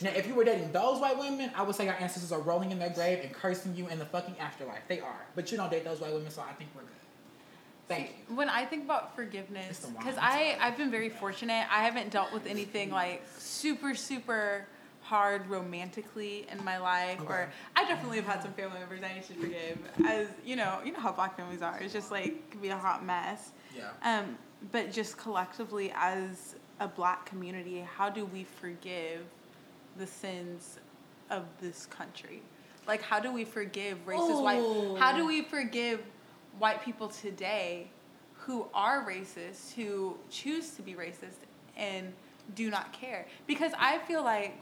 Now, 0.00 0.10
if 0.10 0.26
you 0.28 0.34
were 0.34 0.44
dating 0.44 0.70
those 0.72 1.00
white 1.00 1.18
women, 1.18 1.50
I 1.56 1.62
would 1.62 1.74
say 1.74 1.88
our 1.88 1.96
ancestors 1.96 2.30
are 2.30 2.40
rolling 2.40 2.70
in 2.70 2.78
their 2.78 2.90
grave 2.90 3.20
and 3.22 3.32
cursing 3.32 3.74
you 3.74 3.88
in 3.88 3.98
the 3.98 4.04
fucking 4.04 4.36
afterlife. 4.38 4.82
They 4.86 5.00
are, 5.00 5.26
but 5.34 5.50
you 5.50 5.56
don't 5.56 5.70
date 5.70 5.84
those 5.84 6.00
white 6.00 6.12
women, 6.12 6.30
so 6.30 6.42
I 6.42 6.52
think 6.52 6.70
we're 6.74 6.82
good. 6.82 6.90
Thank 7.88 8.10
you. 8.28 8.36
When 8.36 8.48
I 8.48 8.64
think 8.64 8.84
about 8.84 9.16
forgiveness, 9.16 9.70
It's 9.70 9.78
the 9.80 9.88
wine, 9.88 9.96
because 9.98 10.18
I. 10.20 10.56
I've 10.60 10.76
been 10.76 10.90
very 10.90 11.08
fortunate. 11.08 11.66
I 11.70 11.82
haven't 11.84 12.10
dealt 12.10 12.32
with 12.32 12.46
anything 12.46 12.90
like 12.90 13.22
super 13.38 13.94
super 13.94 14.66
hard 15.08 15.46
romantically 15.48 16.46
in 16.52 16.62
my 16.64 16.76
life, 16.76 17.18
or 17.26 17.50
I 17.74 17.84
definitely 17.86 18.18
have 18.18 18.26
had 18.26 18.42
some 18.42 18.52
family 18.52 18.78
members 18.78 19.00
I 19.02 19.14
need 19.14 19.22
to 19.24 19.34
forgive. 19.34 19.78
As 20.06 20.28
you 20.44 20.54
know, 20.54 20.80
you 20.84 20.92
know 20.92 21.00
how 21.00 21.12
black 21.12 21.34
families 21.34 21.62
are. 21.62 21.78
It's 21.80 21.94
just 21.94 22.10
like 22.10 22.50
can 22.50 22.60
be 22.60 22.68
a 22.68 22.76
hot 22.76 23.04
mess. 23.04 23.52
Yeah. 23.74 23.88
Um, 24.02 24.36
but 24.70 24.92
just 24.92 25.16
collectively 25.16 25.92
as 25.96 26.56
a 26.80 26.88
black 26.88 27.24
community, 27.24 27.80
how 27.80 28.10
do 28.10 28.26
we 28.26 28.44
forgive 28.44 29.22
the 29.96 30.06
sins 30.06 30.78
of 31.30 31.44
this 31.58 31.86
country? 31.86 32.42
Like, 32.86 33.00
how 33.00 33.18
do 33.18 33.32
we 33.32 33.44
forgive 33.44 34.04
racist 34.06 34.42
white? 34.42 35.00
How 35.00 35.16
do 35.16 35.26
we 35.26 35.42
forgive 35.42 36.02
white 36.58 36.82
people 36.84 37.08
today 37.08 37.88
who 38.34 38.66
are 38.74 39.08
racist, 39.08 39.72
who 39.74 40.18
choose 40.28 40.70
to 40.72 40.82
be 40.82 40.92
racist, 40.92 41.40
and 41.78 42.12
do 42.54 42.70
not 42.70 42.92
care? 42.92 43.26
Because 43.46 43.72
I 43.78 43.98
feel 44.00 44.22
like 44.22 44.58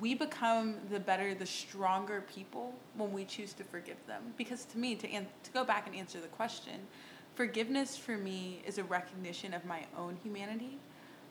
we 0.00 0.14
become 0.14 0.76
the 0.90 0.98
better, 0.98 1.34
the 1.34 1.46
stronger 1.46 2.24
people 2.34 2.74
when 2.96 3.12
we 3.12 3.24
choose 3.24 3.52
to 3.54 3.64
forgive 3.64 4.04
them. 4.06 4.34
Because 4.36 4.64
to 4.66 4.78
me, 4.78 4.96
to 4.96 5.08
an- 5.08 5.28
to 5.44 5.50
go 5.52 5.64
back 5.64 5.86
and 5.86 5.94
answer 5.94 6.20
the 6.20 6.28
question, 6.28 6.86
forgiveness 7.34 7.96
for 7.96 8.16
me 8.16 8.62
is 8.66 8.78
a 8.78 8.84
recognition 8.84 9.54
of 9.54 9.64
my 9.64 9.84
own 9.96 10.18
humanity, 10.22 10.78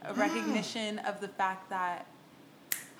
a 0.03 0.13
mm. 0.13 0.17
recognition 0.17 0.99
of 0.99 1.19
the 1.19 1.27
fact 1.27 1.69
that 1.69 2.07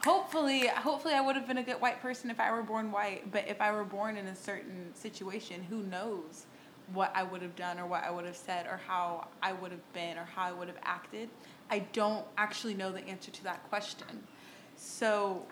hopefully 0.04 0.68
hopefully 0.68 1.14
I 1.14 1.22
would 1.22 1.36
have 1.36 1.48
been 1.48 1.58
a 1.58 1.64
good 1.64 1.80
white 1.80 2.02
person 2.02 2.30
if 2.30 2.40
I 2.40 2.52
were 2.52 2.64
born 2.64 2.92
white, 2.92 3.32
but 3.32 3.48
if 3.48 3.62
I 3.62 3.72
were 3.72 3.86
born 3.86 4.18
in 4.18 4.28
a 4.28 4.36
certain 4.36 4.94
situation, 4.94 5.64
who 5.64 5.84
knows 5.84 6.46
what 6.94 7.12
I 7.16 7.24
would 7.24 7.42
have 7.42 7.56
done 7.56 7.80
or 7.80 7.88
what 7.88 8.04
I 8.04 8.12
would 8.12 8.26
have 8.26 8.36
said 8.36 8.68
or 8.68 8.80
how 8.88 9.28
I 9.42 9.54
would 9.54 9.72
have 9.72 9.94
been 9.94 10.18
or 10.18 10.26
how 10.26 10.44
I 10.44 10.52
would 10.52 10.68
have 10.68 10.78
acted. 10.84 11.30
I 11.72 11.80
don't 11.80 12.26
actually 12.38 12.76
know 12.76 12.92
the 12.92 13.04
answer 13.08 13.32
to 13.32 13.44
that 13.46 13.68
question. 13.70 14.28
So 14.76 15.46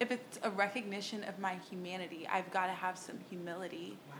if 0.00 0.10
it's 0.10 0.38
a 0.42 0.50
recognition 0.50 1.24
of 1.24 1.38
my 1.38 1.56
humanity, 1.68 2.26
I've 2.30 2.50
got 2.50 2.66
to 2.66 2.72
have 2.72 2.96
some 2.96 3.18
humility. 3.28 3.98
Wow. 4.08 4.16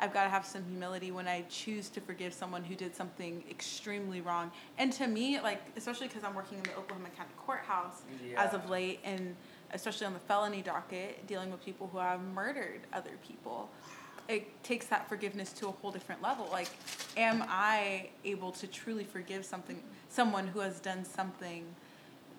I've 0.00 0.14
got 0.14 0.24
to 0.24 0.30
have 0.30 0.46
some 0.46 0.64
humility 0.64 1.10
when 1.12 1.28
I 1.28 1.44
choose 1.50 1.90
to 1.90 2.00
forgive 2.00 2.32
someone 2.32 2.64
who 2.64 2.74
did 2.74 2.96
something 2.96 3.44
extremely 3.50 4.22
wrong. 4.22 4.50
And 4.78 4.92
to 4.94 5.06
me, 5.06 5.40
like, 5.40 5.60
especially 5.76 6.08
because 6.08 6.24
I'm 6.24 6.34
working 6.34 6.58
in 6.58 6.64
the 6.64 6.76
Oklahoma 6.76 7.10
County 7.16 7.30
Courthouse 7.36 8.02
as 8.36 8.54
of 8.54 8.70
late, 8.70 9.00
and 9.04 9.36
especially 9.72 10.06
on 10.06 10.14
the 10.14 10.20
felony 10.20 10.62
docket, 10.62 11.26
dealing 11.26 11.50
with 11.50 11.62
people 11.62 11.88
who 11.92 11.98
have 11.98 12.22
murdered 12.22 12.80
other 12.92 13.10
people, 13.26 13.70
it 14.26 14.62
takes 14.62 14.86
that 14.86 15.08
forgiveness 15.08 15.52
to 15.52 15.68
a 15.68 15.70
whole 15.70 15.90
different 15.90 16.22
level. 16.22 16.48
Like, 16.50 16.70
am 17.16 17.44
I 17.46 18.08
able 18.24 18.52
to 18.52 18.66
truly 18.66 19.04
forgive 19.04 19.44
something, 19.44 19.82
someone 20.08 20.46
who 20.46 20.60
has 20.60 20.80
done 20.80 21.04
something 21.04 21.64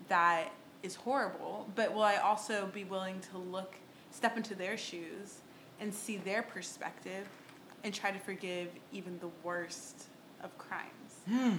that 0.07 0.51
is 0.84 0.95
horrible, 0.95 1.69
but 1.75 1.93
will 1.93 2.03
I 2.03 2.17
also 2.17 2.69
be 2.73 2.84
willing 2.84 3.19
to 3.32 3.38
look, 3.38 3.75
step 4.11 4.38
into 4.38 4.55
their 4.55 4.77
shoes 4.77 5.39
and 5.79 5.93
see 5.93 6.17
their 6.17 6.41
perspective 6.43 7.27
and 7.84 7.93
try 7.93 8.11
to 8.11 8.19
forgive 8.19 8.69
even 8.91 9.19
the 9.19 9.29
worst 9.43 10.05
of 10.43 10.55
crimes? 10.57 10.89
Hmm. 11.27 11.55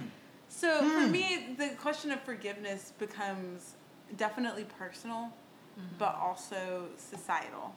So 0.49 0.79
for 0.87 1.07
me, 1.07 1.55
the 1.57 1.69
question 1.69 2.11
of 2.11 2.21
forgiveness 2.21 2.93
becomes 2.99 3.73
definitely 4.17 4.65
personal, 4.77 5.29
but 5.97 6.15
also 6.21 6.85
societal. 6.97 7.73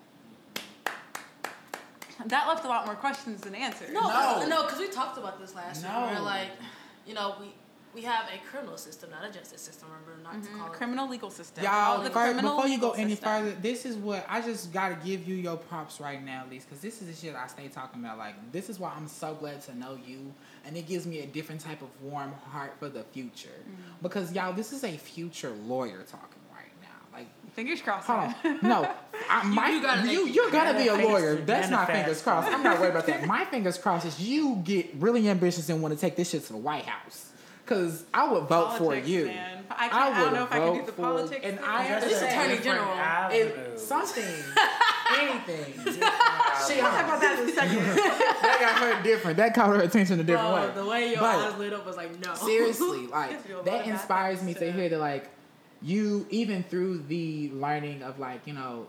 That 2.27 2.49
left 2.49 2.65
a 2.65 2.69
lot 2.69 2.87
more 2.87 2.95
questions 2.95 3.43
than 3.43 3.55
answers. 3.55 3.91
No, 3.93 4.01
No. 4.09 4.47
no, 4.47 4.63
because 4.65 4.79
we 4.79 4.89
talked 4.89 5.19
about 5.19 5.39
this 5.39 5.55
last 5.55 5.83
week. 5.83 5.93
We 5.93 6.01
No. 6.01 6.15
were 6.15 6.21
like, 6.21 6.51
you 7.07 7.15
know, 7.15 7.37
we 7.41 7.53
we 7.97 8.03
have 8.03 8.27
a 8.29 8.39
criminal 8.51 8.77
system, 8.77 9.09
not 9.11 9.25
a 9.29 9.33
justice 9.33 9.63
system. 9.63 9.89
Remember, 9.91 10.23
not 10.23 10.43
to 10.45 10.49
Mhm. 10.51 10.59
call 10.59 10.67
it. 10.67 10.73
Criminal 10.75 11.09
legal 11.09 11.31
system. 11.31 11.65
Y'all, 11.65 12.03
The 12.03 12.11
fir- 12.11 12.25
criminal 12.27 12.57
before 12.57 12.69
you 12.69 12.79
go 12.79 12.91
any 12.93 13.13
system. 13.15 13.29
further, 13.29 13.53
this 13.63 13.87
is 13.87 13.97
what 13.97 14.27
I 14.29 14.43
just 14.43 14.71
gotta 14.71 14.97
give 14.97 15.27
you 15.27 15.35
your 15.35 15.57
props 15.57 15.99
right 15.99 16.23
now, 16.23 16.45
Lise, 16.51 16.65
because 16.65 16.81
this 16.83 17.01
is 17.01 17.09
the 17.09 17.15
shit 17.27 17.35
I 17.35 17.47
stay 17.47 17.69
talking 17.69 18.05
about. 18.05 18.19
Like, 18.19 18.53
this 18.53 18.69
is 18.69 18.79
why 18.79 18.93
I'm 18.95 19.09
so 19.09 19.35
glad 19.35 19.63
to 19.63 19.75
know 19.77 19.99
you, 20.07 20.35
and 20.67 20.77
it 20.77 20.87
gives 20.87 21.07
me 21.07 21.21
a 21.21 21.27
different 21.27 21.63
type 21.63 21.81
of 21.81 21.89
warm 22.03 22.35
heart 22.53 22.75
for 22.79 22.91
the 22.91 23.03
future. 23.03 23.49
Mm-hmm. 23.63 23.83
Because 24.03 24.31
y'all, 24.33 24.53
this 24.53 24.73
is 24.73 24.85
a 24.85 24.95
future 24.99 25.51
lawyer 25.65 26.03
talking 26.03 26.43
right 26.55 26.71
now. 26.83 26.89
Like, 27.19 27.29
Fingers 27.55 27.81
crossed. 27.81 28.07
hold 28.09 28.35
on, 28.45 28.59
no, 28.61 28.95
I, 29.31 29.43
my, 29.45 29.71
you 29.71 29.77
you, 29.77 29.83
gotta 29.83 30.13
you, 30.13 30.27
make- 30.27 30.35
you're 30.35 30.51
gonna 30.51 30.75
be 30.79 30.89
a 30.89 30.95
lawyer. 30.97 31.33
it, 31.37 31.47
That's 31.47 31.71
not 31.71 31.87
fingers 31.87 32.21
crossed. 32.21 32.49
I'm 32.53 32.63
not 32.63 32.79
worried 32.79 32.91
about 32.91 33.07
that. 33.07 33.25
My 33.27 33.47
fingers 33.47 33.79
crossed 33.79 34.05
is 34.05 34.21
you 34.21 34.57
get 34.57 34.91
really 34.97 35.27
ambitious 35.31 35.71
and 35.71 35.81
want 35.81 35.95
to 35.95 35.99
take 36.01 36.15
this 36.17 36.29
shit 36.29 36.45
to 36.49 36.53
the 36.53 36.59
White 36.59 36.85
House. 36.85 37.23
Cause 37.67 38.05
I 38.15 38.31
would 38.33 38.45
vote 38.45 38.79
for 38.79 38.95
you. 38.95 39.27
man. 39.27 39.65
I, 39.69 39.89
can't, 39.89 39.93
I, 39.95 40.09
don't 40.09 40.23
would 40.31 40.33
know 40.39 40.45
if 40.45 40.53
I 40.53 40.59
can 40.59 40.67
do 40.73 40.79
vote 40.79 40.87
the 40.87 40.93
for- 40.93 41.03
politics. 41.03 41.41
and 41.45 41.57
thing. 41.59 41.69
I 41.69 41.89
That's 41.89 42.05
This 42.07 42.23
a 42.23 42.27
attorney 42.29 42.59
general. 42.63 42.89
It, 43.33 43.81
something, 43.81 44.23
anything. 45.19 45.73
Different 45.73 45.95
She 46.67 46.75
We'll 46.75 46.83
talk 46.83 47.05
about 47.05 47.21
that 47.21 47.39
in 47.43 47.49
a 47.49 47.53
second. 47.53 47.77
that 47.85 48.57
got 48.61 48.97
her 48.97 49.03
different. 49.03 49.37
That 49.39 49.55
caught 49.55 49.69
her 49.71 49.81
attention 49.83 50.21
a 50.21 50.25
different 50.25 50.49
Bro, 50.55 50.69
way. 50.69 50.75
the 50.75 50.87
way 50.87 51.11
your 51.11 51.21
But- 51.21 51.53
eyes 51.53 51.59
lit 51.59 51.73
up 51.73 51.85
was 51.85 51.97
like, 51.97 52.19
no. 52.25 52.35
Seriously, 52.35 53.07
like 53.09 53.33
Yes, 53.33 53.43
you're 53.49 53.57
a 53.57 53.59
lot 53.59 53.67
that 53.67 53.87
inspires 53.87 54.39
bad 54.39 54.47
me 54.47 54.55
to 54.55 54.73
hear 54.73 54.89
that 54.89 54.99
like 55.01 55.29
you 55.83 56.27
even 56.31 56.63
through 56.63 56.99
the 57.09 57.51
learning 57.51 58.03
of 58.03 58.19
like 58.19 58.47
you 58.47 58.55
know 58.55 58.87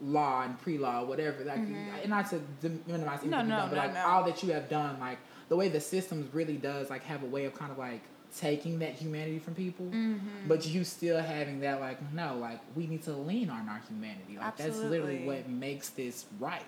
law 0.00 0.42
and 0.42 0.58
pre-law 0.60 1.04
whatever 1.04 1.44
like 1.44 1.58
mm-hmm. 1.60 1.94
and 2.02 2.08
not 2.10 2.28
to 2.28 2.40
dim- 2.60 2.82
minimize 2.86 3.20
anything 3.20 3.30
No, 3.30 3.42
no, 3.42 3.56
done, 3.56 3.68
but 3.70 3.76
no, 3.76 3.82
like 3.82 3.94
no. 3.94 4.00
all 4.06 4.24
that 4.24 4.42
you 4.42 4.52
have 4.52 4.68
done 4.68 4.98
like 4.98 5.18
the 5.48 5.56
way 5.56 5.68
the 5.68 5.80
systems 5.80 6.32
really 6.34 6.56
does 6.56 6.90
like 6.90 7.04
have 7.04 7.22
a 7.22 7.26
way 7.26 7.44
of 7.44 7.54
kind 7.54 7.70
of 7.70 7.78
like 7.78 8.02
taking 8.38 8.78
that 8.80 8.92
humanity 8.92 9.38
from 9.38 9.54
people 9.54 9.86
Mm-hmm. 9.86 10.48
but 10.48 10.66
you 10.66 10.82
still 10.84 11.20
having 11.20 11.60
that 11.60 11.80
like 11.80 11.98
no 12.12 12.36
like 12.36 12.60
we 12.74 12.86
need 12.86 13.02
to 13.04 13.12
lean 13.12 13.48
on 13.50 13.68
our 13.68 13.80
humanity 13.88 14.36
like 14.38 14.56
that's 14.56 14.78
literally 14.78 15.24
what 15.24 15.48
makes 15.48 15.90
this 15.90 16.26
right 16.40 16.62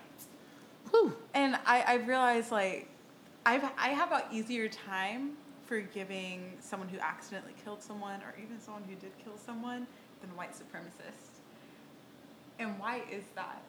Whew. 0.91 1.13
And 1.33 1.57
I, 1.65 1.81
I 1.81 1.93
realized 1.95 2.51
like 2.51 2.87
I've 3.45 3.63
I 3.77 3.89
have 3.89 4.11
an 4.13 4.21
easier 4.31 4.69
time 4.69 5.31
forgiving 5.65 6.53
someone 6.61 6.87
who 6.87 6.97
accidentally 6.99 7.53
killed 7.63 7.81
someone 7.83 8.21
or 8.21 8.33
even 8.41 8.59
someone 8.61 8.83
who 8.87 8.95
did 8.95 9.11
kill 9.21 9.37
someone 9.37 9.85
than 10.21 10.33
white 10.37 10.53
supremacists. 10.53 11.41
And 12.59 12.79
why 12.79 13.01
is 13.11 13.23
that? 13.35 13.61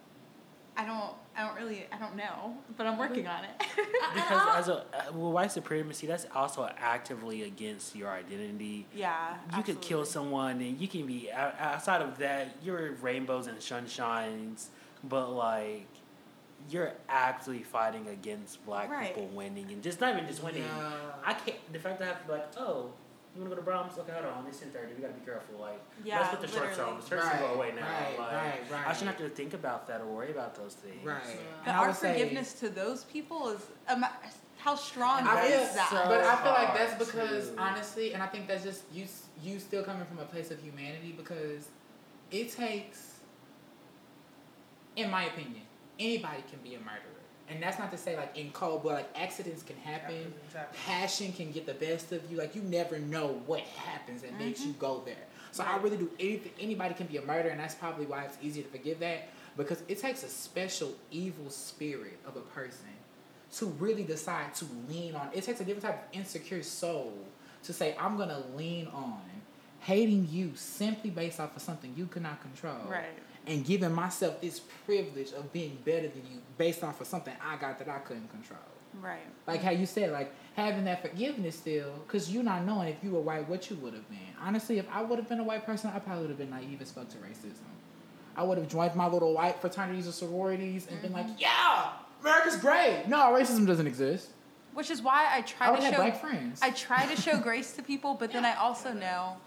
I 0.79 0.85
don't 0.87 1.13
I 1.37 1.45
don't 1.47 1.57
really 1.57 1.87
I 1.93 1.99
don't 1.99 2.15
know, 2.17 2.57
but 2.77 2.87
I'm 2.87 2.97
working 2.99 3.27
on 3.27 3.45
it. 3.45 3.51
Because 4.15 4.49
as 4.57 4.69
a 4.69 4.75
uh, 4.79 5.13
well, 5.13 5.33
white 5.33 5.53
supremacy, 5.53 6.07
that's 6.07 6.27
also 6.35 6.69
actively 6.79 7.43
against 7.43 7.95
your 7.95 8.09
identity. 8.11 8.87
yeah. 8.95 9.37
You 9.57 9.63
could 9.63 9.81
kill 9.83 10.05
someone, 10.07 10.61
and 10.61 10.81
you 10.81 10.89
can 10.89 11.05
be 11.07 11.31
outside 11.33 12.01
of 12.01 12.17
that. 12.19 12.57
You're 12.63 12.93
rainbows 13.03 13.49
and 13.49 13.59
sunshines, 13.59 14.67
but 15.05 15.31
like 15.33 15.87
you're 16.71 16.93
actually 17.09 17.63
fighting 17.63 18.09
against 18.09 18.65
black 18.65 18.91
Right. 18.91 19.15
people 19.15 19.29
winning, 19.35 19.71
and 19.73 19.83
just 19.83 20.01
not 20.01 20.15
even 20.15 20.27
just 20.29 20.43
winning. 20.43 20.63
Yeah. 20.63 20.93
I 21.25 21.35
can't. 21.35 21.73
The 21.73 21.79
fact 21.79 21.99
that 21.99 22.05
I 22.05 22.09
have 22.13 22.21
to 22.23 22.27
be 22.27 22.33
like, 22.33 22.49
oh, 22.57 22.93
you 23.39 23.45
want 23.45 23.55
to 23.55 23.63
go 23.63 23.63
to 23.63 23.71
Braum's? 23.79 23.99
Okay, 23.99 24.13
hold 24.13 24.25
on. 24.27 24.47
It's 24.49 24.59
ten 24.59 24.71
thirty. 24.71 24.95
We 24.95 25.01
gotta 25.03 25.15
be 25.15 25.25
careful. 25.25 25.61
Like, 25.61 25.81
Yeah, 26.05 26.19
let's 26.21 26.31
put 26.31 26.41
the 26.41 26.49
shorts 26.49 26.77
literally. 26.77 26.93
on. 26.93 27.01
The 27.01 27.07
shorts 27.09 27.29
can 27.29 27.41
go 27.41 27.55
away 27.55 27.73
now. 27.77 27.83
right, 27.87 28.19
like, 28.19 28.33
right, 28.33 28.61
right. 28.73 28.87
I 28.89 28.93
shouldn't 28.93 29.17
have 29.17 29.29
to 29.29 29.35
think 29.35 29.55
about 29.55 29.87
that 29.87 30.01
or 30.01 30.07
worry 30.07 30.33
about 30.33 30.57
those 30.57 30.75
things. 30.75 31.05
right 31.05 31.23
Yeah. 31.25 31.35
But 31.65 31.69
and 31.71 31.77
our 31.79 31.87
would 31.89 31.97
say- 31.97 32.13
forgiveness 32.19 32.53
to 32.55 32.69
those 32.69 33.05
people 33.05 33.49
is 33.51 33.61
um, 33.89 34.05
how 34.57 34.75
strong 34.75 35.21
I 35.29 35.45
is 35.45 35.51
feel, 35.69 35.75
that? 35.77 35.89
so- 35.91 36.05
but 36.09 36.21
I 36.25 36.37
feel 36.43 36.53
like 36.53 36.75
that's 36.75 37.05
because 37.07 37.51
to- 37.51 37.61
honestly, 37.61 38.13
and 38.15 38.23
I 38.23 38.27
think 38.27 38.49
that's 38.49 38.65
just 38.65 38.83
you. 38.93 39.07
You 39.41 39.61
still 39.61 39.85
coming 39.85 40.05
from 40.07 40.19
a 40.19 40.25
place 40.25 40.51
of 40.51 40.59
humanity 40.61 41.15
because 41.17 41.69
it 42.33 42.51
takes, 42.51 43.21
in 44.97 45.11
my 45.13 45.27
opinion, 45.27 45.63
anybody 46.01 46.43
can 46.51 46.59
be 46.65 46.75
a 46.75 46.81
murderer, 46.81 47.18
and 47.51 47.63
that's 47.63 47.79
not 47.79 47.91
to 47.93 47.99
say 47.99 48.17
like 48.17 48.37
in 48.37 48.51
cold 48.51 48.83
blood, 48.83 48.95
like 48.95 49.11
accidents 49.17 49.63
can 49.63 49.77
happen, 49.77 50.33
passion 50.87 51.33
can 51.33 51.51
get 51.51 51.67
the 51.67 51.75
best 51.75 52.13
of 52.13 52.31
you. 52.31 52.37
Like 52.37 52.55
you 52.55 52.63
never 52.63 52.99
know 52.99 53.41
what 53.47 53.61
happens 53.61 54.23
that 54.23 54.39
makes 54.39 54.61
you 54.61 54.73
mm-hmm. 54.73 54.81
go 54.81 55.03
there. 55.05 55.17
So 55.53 55.65
I 55.65 55.77
really 55.79 55.97
do 55.97 56.11
anything. 56.21 56.53
Anybody 56.61 56.95
can 56.95 57.07
be 57.07 57.17
a 57.17 57.23
murderer, 57.23 57.51
and 57.51 57.61
that's 57.61 57.75
probably 57.75 58.07
why 58.07 58.25
it's 58.25 58.37
easier 58.43 58.63
to 58.63 58.69
forgive 58.69 59.01
that 59.01 59.29
because 59.57 59.83
it 59.89 59.99
takes 59.99 60.23
a 60.23 60.29
special 60.29 60.95
evil 61.11 61.51
spirit 61.51 62.19
of 62.27 62.37
a 62.37 62.41
person 62.41 62.87
to 63.57 63.67
really 63.67 64.05
decide 64.05 64.55
to 64.55 64.67
lean 64.89 65.15
on. 65.15 65.31
It 65.35 65.43
takes 65.43 65.61
a 65.61 65.65
different 65.65 65.85
type 65.85 66.09
of 66.09 66.19
insecure 66.19 66.63
soul 66.63 67.15
to 67.65 67.73
say, 67.73 67.97
I'm 67.99 68.17
going 68.17 68.29
to 68.29 68.43
lean 68.57 68.87
on 68.89 69.21
hating 69.81 70.29
you 70.31 70.53
simply 70.55 71.11
based 71.11 71.41
off 71.41 71.57
of 71.57 71.63
something 71.63 71.93
you 71.97 72.07
cannot 72.07 72.41
control. 72.41 72.77
Right. 72.89 73.07
And 73.49 73.65
giving 73.65 73.93
myself 73.93 74.41
this 74.41 74.61
privilege 74.85 75.33
of 75.33 75.53
being 75.53 75.79
better 75.85 76.09
than 76.09 76.23
you 76.31 76.41
based 76.57 76.85
off 76.85 77.01
of 77.01 77.07
something 77.07 77.35
I 77.43 77.57
got 77.57 77.79
that 77.79 77.89
I 77.89 77.99
couldn't 77.99 78.29
control. 78.29 78.61
Right. 79.01 79.21
Like 79.47 79.63
how 79.63 79.71
you 79.71 79.87
said, 79.87 80.13
like 80.13 80.33
having 80.55 80.85
that 80.85 81.03
forgiveness 81.03 81.57
still, 81.57 81.93
because 82.07 82.31
you're 82.31 82.43
not 82.43 82.65
knowing 82.65 82.89
if 82.89 82.97
you 83.03 83.13
were 83.13 83.21
white, 83.21 83.49
what 83.49 83.71
you 83.71 83.77
would 83.77 83.95
have 83.95 84.09
been. 84.09 84.19
Honestly, 84.41 84.79
if 84.79 84.87
I 84.93 85.03
would 85.03 85.19
have 85.19 85.29
been 85.29 85.41
a 85.41 85.45
white 85.45 85.65
person, 85.65 85.91
I 85.95 85.99
probably 85.99 86.23
would 86.23 86.31
have 86.31 86.39
been 86.39 86.51
naive 86.51 86.81
as 86.83 86.91
fuck 86.91 87.09
to 87.11 87.17
racism. 87.19 87.65
I 88.37 88.43
would 88.43 88.59
have 88.59 88.69
joined 88.69 88.95
my 88.95 89.07
little 89.07 89.35
white 89.35 89.61
fraternities 89.61 90.07
or 90.07 90.13
sororities 90.13 90.87
and 90.89 91.01
been 91.03 91.13
like, 91.13 91.27
mm-hmm. 91.27 91.39
yeah, 91.39 91.91
America's 92.21 92.57
great. 92.57 93.05
No, 93.09 93.19
racism 93.33 93.67
doesn't 93.67 93.87
exist. 93.87 94.31
Which 94.75 94.91
is 94.91 95.03
why 95.03 95.27
I 95.33 95.39
I 95.39 95.41
try 95.43 95.71
would 95.71 95.81
to 95.81 95.91
show 95.91 95.97
black 95.97 96.21
friends. 96.21 96.61
I 96.63 96.71
try 96.71 97.07
to 97.13 97.21
show 97.21 97.39
grace 97.43 97.73
to 97.73 97.83
people, 97.83 98.15
but 98.15 98.33
then 98.33 98.45
I 98.45 98.55
also 98.55 98.93
know 98.93 99.39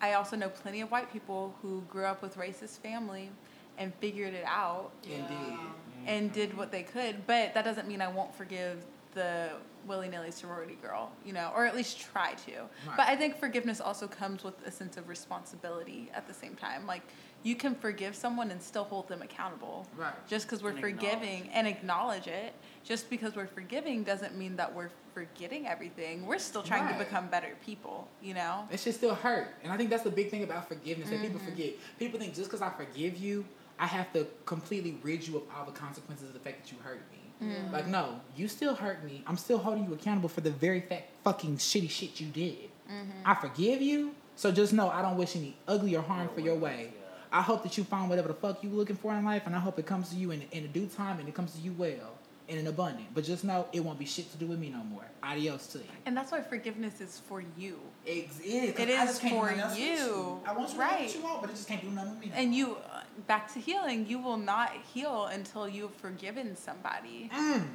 I 0.00 0.14
also 0.14 0.36
know 0.36 0.48
plenty 0.48 0.80
of 0.80 0.90
white 0.90 1.12
people 1.12 1.54
who 1.62 1.82
grew 1.88 2.04
up 2.04 2.22
with 2.22 2.36
racist 2.36 2.78
family 2.78 3.30
and 3.78 3.94
figured 3.96 4.34
it 4.34 4.44
out 4.46 4.90
Indeed. 5.04 5.58
and 6.06 6.32
did 6.32 6.56
what 6.56 6.72
they 6.72 6.82
could. 6.82 7.26
But 7.26 7.54
that 7.54 7.64
doesn't 7.64 7.86
mean 7.86 8.00
I 8.00 8.08
won't 8.08 8.34
forgive 8.34 8.84
the 9.14 9.50
willy 9.86 10.08
nilly 10.08 10.30
sorority 10.30 10.76
girl, 10.82 11.10
you 11.24 11.32
know, 11.32 11.50
or 11.54 11.64
at 11.64 11.74
least 11.74 11.98
try 11.98 12.34
to. 12.46 12.52
Right. 12.86 12.96
But 12.96 13.08
I 13.08 13.16
think 13.16 13.38
forgiveness 13.38 13.80
also 13.80 14.06
comes 14.06 14.44
with 14.44 14.54
a 14.66 14.70
sense 14.70 14.96
of 14.96 15.08
responsibility 15.08 16.10
at 16.14 16.26
the 16.28 16.34
same 16.34 16.54
time. 16.54 16.86
Like 16.86 17.02
you 17.42 17.54
can 17.54 17.74
forgive 17.74 18.14
someone 18.14 18.50
and 18.50 18.60
still 18.60 18.84
hold 18.84 19.08
them 19.08 19.22
accountable. 19.22 19.86
Right. 19.96 20.12
Just 20.28 20.46
because 20.46 20.62
we're 20.62 20.70
And 20.70 20.78
acknowledge 20.84 21.00
forgiving 21.12 21.50
and 21.52 21.66
acknowledge 21.66 22.26
it, 22.26 22.54
just 22.86 23.10
because 23.10 23.34
we're 23.34 23.48
forgiving 23.48 24.04
doesn't 24.04 24.36
mean 24.38 24.54
that 24.56 24.72
we're 24.72 24.90
forgetting 25.12 25.66
everything. 25.66 26.24
We're 26.24 26.38
still 26.38 26.62
trying 26.62 26.84
Right. 26.84 26.96
to 26.98 27.04
become 27.04 27.26
better 27.26 27.54
people, 27.66 28.06
you 28.22 28.32
know? 28.32 28.68
It 28.70 28.78
should 28.78 28.94
still 28.94 29.14
hurt. 29.14 29.48
And 29.64 29.72
I 29.72 29.76
think 29.76 29.90
that's 29.90 30.04
the 30.04 30.10
big 30.10 30.30
thing 30.30 30.44
about 30.44 30.68
forgiveness 30.68 31.10
that 31.10 31.16
Mm-hmm. 31.16 31.24
people 31.24 31.40
forget. 31.40 31.74
People 31.98 32.20
think 32.20 32.34
just 32.34 32.48
because 32.48 32.62
I 32.62 32.70
forgive 32.70 33.16
you, 33.16 33.44
I 33.78 33.86
have 33.86 34.12
to 34.12 34.26
completely 34.46 34.98
rid 35.02 35.26
you 35.26 35.36
of 35.38 35.42
all 35.54 35.64
the 35.66 35.72
consequences 35.72 36.28
of 36.28 36.34
the 36.34 36.40
fact 36.40 36.62
that 36.62 36.72
you 36.72 36.78
hurt 36.82 37.00
me. 37.10 37.48
Mm-hmm. 37.48 37.72
Like, 37.72 37.88
no, 37.88 38.20
you 38.36 38.46
still 38.48 38.74
hurt 38.74 39.04
me. 39.04 39.22
I'm 39.26 39.36
still 39.36 39.58
holding 39.58 39.84
you 39.84 39.92
accountable 39.92 40.28
for 40.28 40.40
the 40.40 40.50
very 40.52 40.80
fact 40.80 41.10
fucking 41.24 41.56
shitty 41.58 41.90
shit 41.90 42.20
you 42.20 42.28
did. 42.28 42.70
Mm-hmm. 42.90 43.10
I 43.26 43.34
forgive 43.34 43.82
you, 43.82 44.14
so 44.36 44.52
just 44.52 44.72
know 44.72 44.88
I 44.88 45.02
don't 45.02 45.16
wish 45.18 45.34
any 45.34 45.56
ugly 45.66 45.96
or 45.96 46.02
harm 46.02 46.28
for 46.34 46.40
your 46.40 46.54
way. 46.54 46.92
I 47.32 47.42
hope 47.42 47.64
that 47.64 47.76
you 47.76 47.84
find 47.84 48.08
whatever 48.08 48.28
the 48.28 48.34
fuck 48.34 48.62
you're 48.62 48.72
looking 48.72 48.96
for 48.96 49.12
in 49.12 49.24
life, 49.24 49.42
and 49.46 49.54
I 49.54 49.58
hope 49.58 49.78
it 49.78 49.84
comes 49.86 50.08
to 50.10 50.16
you 50.16 50.30
in, 50.30 50.42
in 50.52 50.64
a 50.64 50.68
due 50.68 50.86
time 50.86 51.18
and 51.18 51.28
it 51.28 51.34
comes 51.34 51.52
to 51.54 51.60
you 51.60 51.72
well 51.72 52.15
and 52.48 52.58
in 52.58 52.66
abundant. 52.66 53.06
But 53.14 53.24
just 53.24 53.44
know 53.44 53.66
it 53.72 53.80
won't 53.80 53.98
be 53.98 54.04
shit 54.04 54.30
to 54.32 54.38
do 54.38 54.46
with 54.46 54.58
me 54.58 54.70
no 54.70 54.82
more. 54.84 55.04
Adios 55.22 55.66
to 55.68 55.78
you. 55.78 55.84
And 56.04 56.16
that's 56.16 56.30
why 56.30 56.40
forgiveness 56.40 57.00
is 57.00 57.20
for 57.26 57.42
you. 57.56 57.78
It 58.04 58.28
is, 58.30 58.40
It 58.40 58.88
is 58.88 58.98
just 58.98 59.20
can't 59.20 59.34
do 59.34 59.40
for 59.40 59.46
nothing 59.46 59.60
else 59.60 59.72
with 59.72 59.80
you. 59.80 60.40
I 60.46 60.52
want 60.52 60.68
you 60.68 60.74
to 60.74 60.80
Right. 60.80 61.00
what 61.06 61.14
you 61.14 61.22
want, 61.22 61.40
but 61.40 61.50
it 61.50 61.54
just 61.54 61.68
can't 61.68 61.82
do 61.82 61.90
nothing 61.90 62.12
with 62.20 62.20
me. 62.26 62.32
And 62.34 62.54
you, 62.54 62.76
uh, 62.76 63.00
back 63.26 63.52
to 63.54 63.58
healing, 63.58 64.06
you 64.06 64.18
will 64.18 64.36
not 64.36 64.72
heal 64.94 65.24
until 65.26 65.68
you've 65.68 65.94
forgiven 65.96 66.56
somebody. 66.56 67.30
Mm. 67.34 67.66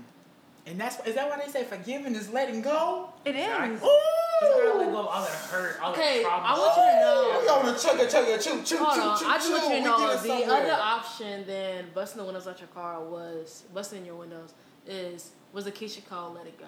And 0.67 0.79
that's 0.79 1.05
is 1.07 1.15
that 1.15 1.27
why 1.29 1.39
they 1.43 1.51
say 1.51 1.63
forgiving 1.63 2.13
is 2.15 2.29
letting 2.29 2.61
go? 2.61 3.09
It 3.25 3.35
is. 3.35 3.41
Exactly. 3.45 3.75
Ooh. 3.87 4.01
You 4.41 4.47
gotta 4.65 4.77
let 4.79 4.91
go 4.91 4.99
of 4.99 5.05
all 5.07 5.21
that 5.21 5.29
hurt, 5.31 5.79
all 5.81 5.91
Okay, 5.91 6.21
that 6.23 6.29
trauma. 6.29 6.45
I 6.47 6.57
want 6.57 6.77
you 6.77 6.83
to 6.83 6.99
know- 6.99 7.39
We 7.41 7.47
on 7.49 7.65
the 7.65 7.79
chugga 7.79 8.07
chugga 8.09 8.43
choo 8.43 8.63
choo 8.63 8.83
Hold 8.83 8.95
choo 8.95 9.01
on, 9.01 9.19
choo 9.19 9.25
I 9.27 9.33
just 9.37 9.47
choo. 9.47 9.53
want 9.53 9.69
you 9.69 9.75
to 9.77 9.83
know 9.85 10.07
the 10.11 10.17
somewhere. 10.27 10.61
other 10.63 10.71
option 10.81 11.45
than 11.47 11.85
busting 11.93 12.17
the 12.19 12.25
windows 12.25 12.47
out 12.47 12.59
your 12.59 12.67
car 12.69 12.99
was 13.01 13.63
busting 13.73 14.05
your 14.05 14.15
windows 14.15 14.53
is 14.87 15.31
was 15.53 15.65
the 15.65 15.71
Keyshia 15.71 16.07
Cole 16.09 16.33
Let 16.33 16.47
It 16.47 16.57
Go. 16.59 16.65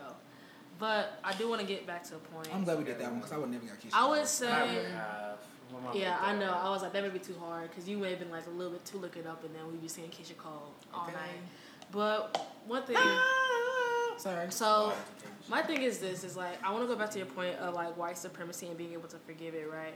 But 0.79 1.13
I 1.23 1.33
do 1.33 1.47
want 1.49 1.61
to 1.61 1.67
get 1.67 1.87
back 1.87 2.03
to 2.09 2.15
a 2.15 2.19
point. 2.19 2.49
I'm 2.53 2.63
glad 2.63 2.77
we 2.79 2.83
did 2.83 2.99
that 2.99 3.09
one 3.09 3.17
because 3.19 3.31
I 3.31 3.37
would 3.37 3.49
never 3.49 3.65
got 3.65 3.79
kissed. 3.79 3.95
I 3.95 4.07
would 4.07 4.27
say, 4.27 4.49
I 4.51 4.63
would 4.75 4.85
have. 4.85 5.37
My 5.83 5.93
yeah, 5.93 6.17
I 6.21 6.35
know. 6.35 6.51
I 6.51 6.69
was 6.69 6.83
like 6.83 6.93
that 6.93 7.01
may 7.01 7.09
be 7.09 7.17
too 7.19 7.35
hard 7.39 7.69
because 7.69 7.87
you 7.89 7.97
may 7.97 8.11
have 8.11 8.19
been 8.19 8.29
like 8.29 8.45
a 8.45 8.49
little 8.51 8.73
bit 8.73 8.85
too 8.85 8.97
looking 8.99 9.25
up, 9.25 9.43
and 9.43 9.55
then 9.55 9.65
we'd 9.71 9.81
be 9.81 9.87
seeing 9.87 10.09
Keyshia 10.09 10.37
Cole 10.37 10.71
all 10.93 11.03
Okay. 11.05 11.13
night. 11.13 11.41
But 11.91 12.37
one 12.67 12.83
thing. 12.83 12.95
Ah, 12.99 13.62
Sorry. 14.23 14.49
So 14.51 14.93
my 15.49 15.61
thing 15.61 15.81
is 15.81 15.99
this: 15.99 16.23
is 16.23 16.37
like 16.37 16.63
I 16.63 16.71
want 16.71 16.83
to 16.83 16.87
go 16.87 16.95
back 16.97 17.09
to 17.11 17.17
your 17.17 17.27
point 17.27 17.57
of 17.57 17.73
like 17.73 17.97
white 17.97 18.17
supremacy 18.17 18.67
and 18.67 18.77
being 18.77 18.93
able 18.93 19.09
to 19.09 19.17
forgive 19.17 19.53
it, 19.53 19.69
right? 19.69 19.93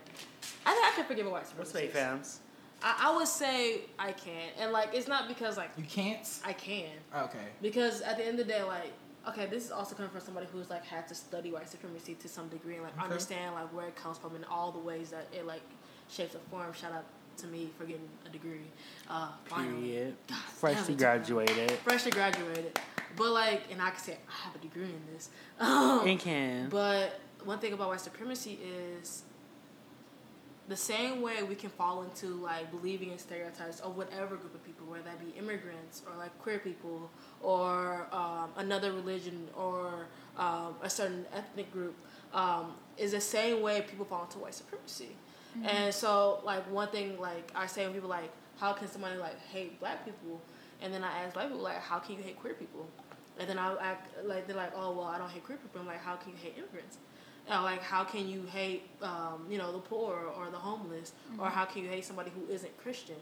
I 0.65 0.73
think 0.73 0.85
I 0.85 0.91
can 0.95 1.05
forgive 1.05 1.27
a 1.27 1.29
white 1.29 1.45
What's 1.55 1.71
supremacist. 1.71 1.73
fake 1.73 1.93
fams? 1.93 2.37
I, 2.83 3.07
I 3.09 3.15
would 3.15 3.27
say 3.27 3.81
I 3.97 4.11
can, 4.11 4.49
and 4.59 4.73
like 4.73 4.89
it's 4.93 5.07
not 5.07 5.29
because 5.29 5.55
like 5.55 5.69
you 5.77 5.85
can't. 5.85 6.27
I 6.43 6.51
can, 6.51 6.89
Okay. 7.15 7.37
because 7.61 8.01
at 8.01 8.17
the 8.17 8.25
end 8.25 8.37
of 8.39 8.47
the 8.47 8.53
day, 8.53 8.63
like 8.63 8.91
okay, 9.29 9.45
this 9.45 9.63
is 9.63 9.71
also 9.71 9.95
coming 9.95 10.11
from 10.11 10.21
somebody 10.21 10.47
who's 10.51 10.69
like 10.69 10.83
had 10.85 11.07
to 11.07 11.15
study 11.15 11.51
white 11.51 11.69
supremacy 11.69 12.15
to 12.15 12.27
some 12.27 12.49
degree 12.49 12.75
and 12.75 12.83
like 12.83 12.93
Okay. 12.97 13.03
understand 13.05 13.55
like 13.55 13.73
where 13.73 13.87
it 13.87 13.95
comes 13.95 14.17
from 14.17 14.35
and 14.35 14.43
all 14.51 14.71
the 14.73 14.79
ways 14.79 15.09
that 15.11 15.27
it 15.31 15.45
like 15.47 15.61
shapes 16.09 16.35
a 16.35 16.39
form. 16.51 16.73
Shout 16.73 16.91
out 16.91 17.05
to 17.37 17.47
me 17.47 17.69
for 17.77 17.85
getting 17.85 18.09
a 18.25 18.29
degree. 18.29 18.67
Uh, 19.09 19.29
finally. 19.45 19.81
Period. 19.91 20.15
God 20.27 20.37
Freshly 20.59 20.93
it 20.95 20.97
graduated. 20.97 21.71
Freshly 21.71 22.11
graduated, 22.11 22.77
but 23.17 23.31
like, 23.31 23.63
and 23.71 23.81
I 23.81 23.89
can 23.89 23.99
say 23.99 24.17
I 24.29 24.45
have 24.45 24.55
a 24.55 24.59
degree 24.59 24.85
in 24.85 25.01
this. 25.13 25.29
Um, 25.59 26.07
And 26.07 26.19
can. 26.19 26.69
but 26.69 27.19
one 27.43 27.59
thing 27.59 27.73
about 27.73 27.89
white 27.89 27.99
supremacy 28.01 28.59
is 28.99 29.23
the 30.67 30.75
same 30.75 31.21
way 31.21 31.41
we 31.43 31.55
can 31.55 31.69
fall 31.69 32.03
into 32.03 32.27
like 32.27 32.69
believing 32.71 33.11
in 33.11 33.17
stereotypes 33.17 33.79
of 33.79 33.95
whatever 33.95 34.35
group 34.35 34.53
of 34.53 34.63
people, 34.65 34.85
whether 34.87 35.03
that 35.03 35.19
be 35.19 35.31
immigrants 35.39 36.01
or 36.05 36.17
like 36.17 36.37
queer 36.39 36.59
people 36.59 37.09
or 37.41 38.05
um, 38.11 38.49
another 38.57 38.91
religion 38.91 39.47
or 39.55 40.07
um, 40.37 40.75
a 40.83 40.89
certain 40.89 41.25
ethnic 41.33 41.71
group, 41.71 41.95
um, 42.33 42.73
is 42.97 43.11
the 43.13 43.21
same 43.21 43.61
way 43.61 43.81
people 43.89 44.05
fall 44.05 44.23
into 44.25 44.39
white 44.39 44.53
supremacy. 44.53 45.09
And 45.63 45.91
so, 45.91 46.39
like 46.43 46.69
one 46.69 46.89
thing, 46.89 47.19
like 47.19 47.49
I 47.55 47.65
say 47.65 47.83
when 47.85 47.93
people 47.93 48.09
like, 48.09 48.29
how 48.59 48.73
can 48.73 48.87
somebody 48.87 49.17
like 49.17 49.39
hate 49.47 49.79
black 49.79 50.05
people? 50.05 50.39
And 50.83 50.93
then 50.93 51.03
I 51.03 51.23
ask 51.23 51.33
black 51.33 51.47
people 51.47 51.63
like, 51.63 51.81
how 51.81 51.97
can 51.97 52.15
you 52.17 52.21
hate 52.21 52.39
queer 52.39 52.53
people? 52.53 52.85
And 53.39 53.49
then 53.49 53.59
I 53.59 53.75
act 53.81 54.25
like 54.25 54.47
they're 54.47 54.55
like, 54.55 54.73
oh 54.75 54.91
well, 54.91 55.05
I 55.05 55.17
don't 55.17 55.29
hate 55.29 55.45
queer 55.45 55.57
people. 55.57 55.81
I'm 55.81 55.87
like, 55.87 56.01
how 56.01 56.15
can 56.15 56.31
you 56.31 56.37
hate 56.41 56.55
immigrants? 56.57 56.97
Uh, 57.49 57.63
like, 57.63 57.81
how 57.81 58.03
can 58.03 58.27
you 58.27 58.43
hate, 58.51 58.89
um, 59.01 59.45
you 59.49 59.57
know, 59.57 59.71
the 59.71 59.79
poor 59.79 60.33
or 60.37 60.49
the 60.51 60.57
homeless, 60.57 61.13
or 61.39 61.47
how 61.47 61.63
can 61.63 61.81
you 61.81 61.89
hate 61.89 62.03
somebody 62.03 62.29
who 62.29 62.51
isn't 62.51 62.77
Christian? 62.77 63.15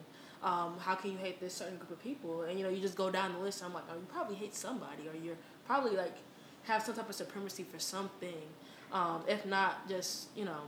Um, 0.44 0.78
how 0.80 0.96
can 0.96 1.12
you 1.12 1.18
hate 1.18 1.40
this 1.40 1.54
certain 1.54 1.78
group 1.78 1.92
of 1.92 2.02
people? 2.02 2.42
And 2.42 2.58
you 2.58 2.66
know, 2.66 2.72
you 2.72 2.82
just 2.82 2.96
go 2.96 3.12
down 3.12 3.34
the 3.34 3.40
list. 3.40 3.64
I'm 3.64 3.74
like, 3.74 3.84
oh, 3.92 3.96
you 3.96 4.06
probably 4.12 4.36
hate 4.36 4.56
somebody, 4.56 5.08
or 5.08 5.16
you're 5.16 5.38
probably 5.68 5.96
like 5.96 6.18
have 6.64 6.82
some 6.82 6.96
type 6.96 7.08
of 7.08 7.16
supremacy 7.16 7.64
for 7.64 7.78
something. 7.78 8.42
Um, 8.92 9.24
if 9.28 9.46
not, 9.46 9.88
just 9.88 10.30
you 10.36 10.46
know, 10.46 10.62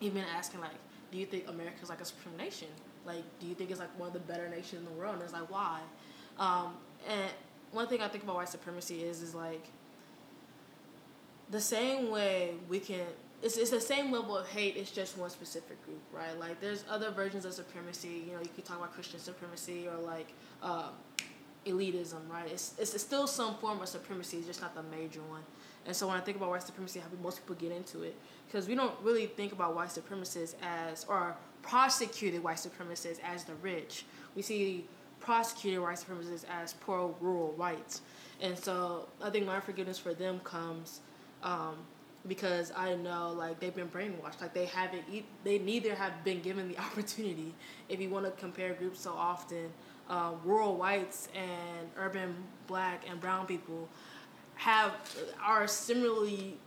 even 0.00 0.24
asking 0.34 0.60
like, 0.60 0.70
do 1.10 1.18
you 1.18 1.26
think 1.26 1.48
America's 1.48 1.90
like 1.90 2.00
a 2.00 2.04
supreme 2.06 2.36
nation? 2.38 2.68
Like, 3.04 3.24
do 3.40 3.46
you 3.46 3.54
think 3.54 3.70
it's 3.70 3.80
like 3.80 3.98
one 3.98 4.08
of 4.08 4.12
the 4.14 4.20
better 4.20 4.48
nations 4.48 4.80
in 4.80 4.84
the 4.84 4.98
world? 4.98 5.14
And 5.14 5.22
it's 5.22 5.32
like, 5.32 5.50
why? 5.50 5.80
Um, 6.38 6.74
and 7.08 7.30
one 7.72 7.88
thing 7.88 8.00
I 8.00 8.08
think 8.08 8.24
about 8.24 8.36
white 8.36 8.48
supremacy 8.48 9.02
is, 9.02 9.22
is 9.22 9.34
like 9.34 9.66
the 11.50 11.60
same 11.60 12.10
way 12.10 12.54
we 12.68 12.78
can. 12.78 13.06
It's, 13.42 13.56
it's 13.56 13.70
the 13.70 13.80
same 13.80 14.12
level 14.12 14.36
of 14.36 14.46
hate. 14.46 14.76
It's 14.76 14.92
just 14.92 15.18
one 15.18 15.28
specific 15.30 15.84
group, 15.84 16.00
right? 16.12 16.38
Like, 16.38 16.60
there's 16.60 16.84
other 16.88 17.10
versions 17.10 17.44
of 17.44 17.52
supremacy. 17.52 18.22
You 18.28 18.34
know, 18.34 18.40
you 18.40 18.50
could 18.54 18.64
talk 18.64 18.78
about 18.78 18.94
Christian 18.94 19.18
supremacy 19.18 19.88
or 19.88 19.96
like 19.96 20.28
um, 20.62 20.90
elitism, 21.66 22.28
right? 22.30 22.48
It's, 22.50 22.74
it's 22.78 23.00
still 23.00 23.26
some 23.26 23.56
form 23.56 23.80
of 23.80 23.88
supremacy, 23.88 24.38
it's 24.38 24.46
just 24.46 24.60
not 24.60 24.74
the 24.74 24.82
major 24.96 25.20
one. 25.22 25.42
And 25.86 25.96
so 25.96 26.06
when 26.06 26.16
I 26.16 26.20
think 26.20 26.36
about 26.36 26.50
white 26.50 26.62
supremacy, 26.62 27.00
how 27.00 27.06
most 27.22 27.40
people 27.40 27.56
get 27.56 27.72
into 27.76 28.02
it, 28.02 28.16
because 28.46 28.68
we 28.68 28.74
don't 28.74 28.94
really 29.02 29.26
think 29.26 29.52
about 29.52 29.74
white 29.74 29.88
supremacists 29.88 30.54
as, 30.62 31.04
or 31.08 31.34
prosecuted 31.62 32.42
white 32.42 32.58
supremacists 32.58 33.18
as 33.24 33.44
the 33.44 33.54
rich. 33.56 34.04
We 34.36 34.42
see 34.42 34.86
prosecuted 35.22 35.80
white 35.80 35.96
supremacists 35.96 36.44
as 36.50 36.74
poor 36.74 37.14
rural 37.20 37.52
whites. 37.52 38.02
And 38.40 38.58
so 38.58 39.08
I 39.22 39.30
think 39.30 39.46
my 39.46 39.60
forgiveness 39.60 39.98
for 39.98 40.14
them 40.14 40.40
comes 40.40 41.00
um, 41.42 41.76
because 42.26 42.72
I 42.76 42.94
know 42.94 43.32
like 43.32 43.60
they've 43.60 43.74
been 43.74 43.88
brainwashed. 43.88 44.40
Like 44.40 44.54
they 44.54 44.66
haven't, 44.66 45.04
e- 45.10 45.24
they 45.44 45.58
neither 45.58 45.94
have 45.94 46.24
been 46.24 46.40
given 46.40 46.68
the 46.68 46.78
opportunity. 46.86 47.54
If 47.88 48.00
you 48.00 48.10
want 48.10 48.24
to 48.26 48.32
compare 48.32 48.74
groups 48.74 49.00
so 49.00 49.12
often, 49.12 49.72
um, 50.08 50.40
rural 50.44 50.76
whites 50.76 51.28
and 51.34 51.88
urban 51.96 52.34
black 52.66 53.04
and 53.08 53.20
brown 53.20 53.46
people 53.46 53.88
have 54.56 54.92
are 55.42 55.66
similarly 55.66 56.58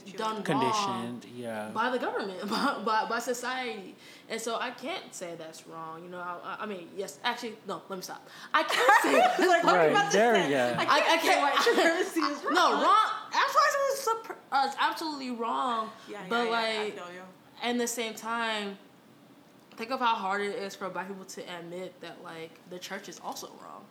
Situation. 0.00 0.18
done 0.18 0.34
wrong 0.34 0.42
Conditioned. 0.44 1.26
Yeah. 1.36 1.70
by 1.72 1.90
the 1.90 1.98
government, 1.98 2.40
by, 2.50 2.78
by, 2.84 3.06
by 3.08 3.18
society. 3.18 3.94
And 4.28 4.40
so 4.40 4.56
I 4.60 4.70
can't 4.70 5.14
say 5.14 5.34
that's 5.38 5.66
wrong. 5.66 6.02
You 6.04 6.10
know, 6.10 6.18
I, 6.18 6.56
I 6.60 6.66
mean, 6.66 6.88
yes, 6.96 7.18
actually, 7.24 7.54
no, 7.66 7.82
let 7.88 7.96
me 7.96 8.02
stop. 8.02 8.26
I 8.52 8.62
can't 8.64 9.02
say 9.02 9.12
that. 9.18 9.38
like, 9.48 9.64
what 9.64 9.74
Right, 9.76 9.90
about 9.90 10.10
to 10.12 10.16
there 10.18 10.34
say? 10.34 10.44
we 10.44 10.50
go. 10.50 10.74
I 10.78 10.82
I, 10.82 10.84
can't, 10.86 10.90
I 10.90 11.16
say 11.18 11.28
can't. 11.28 11.42
white 11.42 11.62
supremacy 11.62 12.20
is 12.20 12.44
wrong. 12.44 12.54
No, 12.54 12.72
wrong. 12.82 13.06
Absolutely, 13.32 13.92
is 13.92 13.98
sup- 14.00 14.38
uh, 14.52 14.64
it's 14.66 14.76
absolutely 14.80 15.30
wrong. 15.30 15.90
Yeah, 16.08 16.18
yeah, 16.20 16.26
but 16.28 16.44
yeah, 16.44 16.50
I 16.50 16.78
like, 16.82 16.94
feel 16.94 17.04
you. 17.14 17.22
at 17.62 17.78
the 17.78 17.86
same 17.88 18.14
time, 18.14 18.78
think 19.76 19.90
of 19.90 20.00
how 20.00 20.14
hard 20.14 20.40
it 20.42 20.54
is 20.56 20.74
for 20.74 20.88
black 20.88 21.08
people 21.08 21.24
to 21.24 21.42
admit 21.58 21.98
that 22.00 22.16
like 22.24 22.50
the 22.70 22.78
church 22.78 23.08
is 23.08 23.20
also 23.24 23.48
wrong. 23.62 23.84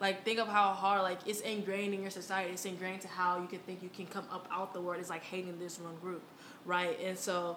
Like 0.00 0.24
think 0.24 0.38
of 0.38 0.48
how 0.48 0.72
hard 0.72 1.02
like 1.02 1.18
it's 1.26 1.40
ingrained 1.40 1.94
in 1.94 2.02
your 2.02 2.10
society. 2.10 2.52
It's 2.52 2.64
ingrained 2.64 3.02
to 3.02 3.08
how 3.08 3.40
you 3.40 3.46
can 3.46 3.58
think 3.60 3.82
you 3.82 3.88
can 3.88 4.06
come 4.06 4.24
up 4.30 4.48
out 4.52 4.72
the 4.72 4.80
word. 4.80 5.00
It's 5.00 5.10
like 5.10 5.24
hating 5.24 5.58
this 5.58 5.78
one 5.80 5.96
group, 5.96 6.22
right? 6.64 6.98
And 7.00 7.18
so. 7.18 7.56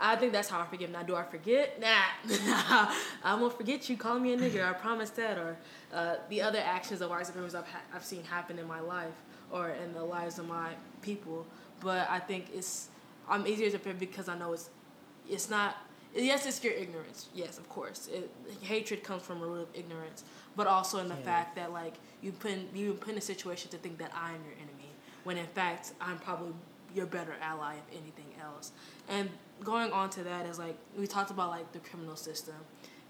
I 0.00 0.14
think 0.14 0.32
that's 0.32 0.48
how 0.48 0.60
I 0.60 0.66
forgive. 0.66 0.90
Now, 0.90 1.02
do 1.02 1.16
I 1.16 1.24
forget? 1.24 1.80
Nah, 1.80 1.88
I'm 3.24 3.40
gonna 3.40 3.50
forget 3.50 3.90
you 3.90 3.96
calling 3.96 4.22
me 4.22 4.32
a 4.32 4.36
nigger. 4.38 4.64
I 4.64 4.72
promise 4.72 5.10
that. 5.10 5.36
Or 5.38 5.56
uh, 5.92 6.14
the 6.28 6.40
other 6.40 6.60
actions 6.60 7.00
of 7.00 7.10
white 7.10 7.26
supremacists 7.26 7.56
I've, 7.56 7.66
ha- 7.66 7.82
I've 7.92 8.04
seen 8.04 8.22
happen 8.22 8.60
in 8.60 8.68
my 8.68 8.78
life 8.78 9.14
or 9.50 9.70
in 9.70 9.92
the 9.94 10.04
lives 10.04 10.38
of 10.38 10.46
my 10.46 10.70
people. 11.02 11.44
But 11.80 12.08
I 12.08 12.20
think 12.20 12.50
it's 12.54 12.90
I'm 13.28 13.46
easier 13.46 13.70
to 13.70 13.78
forgive 13.78 13.98
because 13.98 14.28
I 14.28 14.38
know 14.38 14.52
it's 14.52 14.70
it's 15.28 15.50
not 15.50 15.76
yes 16.14 16.46
it's 16.46 16.64
your 16.64 16.72
ignorance 16.72 17.28
yes 17.34 17.58
of 17.58 17.68
course 17.68 18.08
it, 18.10 18.30
hatred 18.62 19.04
comes 19.04 19.22
from 19.22 19.42
a 19.42 19.46
root 19.46 19.62
of 19.62 19.68
ignorance 19.74 20.24
but 20.58 20.66
also 20.66 20.98
in 20.98 21.08
the 21.08 21.14
Yeah. 21.14 21.30
fact 21.30 21.54
that 21.56 21.72
like 21.72 21.94
you 22.20 22.32
put 22.32 22.52
you 22.74 22.92
put 22.94 23.10
in 23.12 23.18
a 23.18 23.26
situation 23.32 23.70
to 23.70 23.78
think 23.78 23.96
that 23.98 24.12
i'm 24.26 24.40
your 24.48 24.56
enemy 24.64 24.90
when 25.24 25.36
in 25.38 25.46
fact 25.58 25.92
i'm 26.00 26.18
probably 26.18 26.52
your 26.94 27.06
better 27.06 27.34
ally 27.40 27.74
if 27.82 27.86
anything 28.02 28.30
else 28.42 28.72
and 29.08 29.30
going 29.62 29.90
on 29.92 30.10
to 30.10 30.22
that 30.24 30.44
is 30.46 30.58
like 30.58 30.76
we 30.98 31.06
talked 31.06 31.30
about 31.30 31.48
like 31.50 31.70
the 31.72 31.78
criminal 31.78 32.16
system 32.16 32.56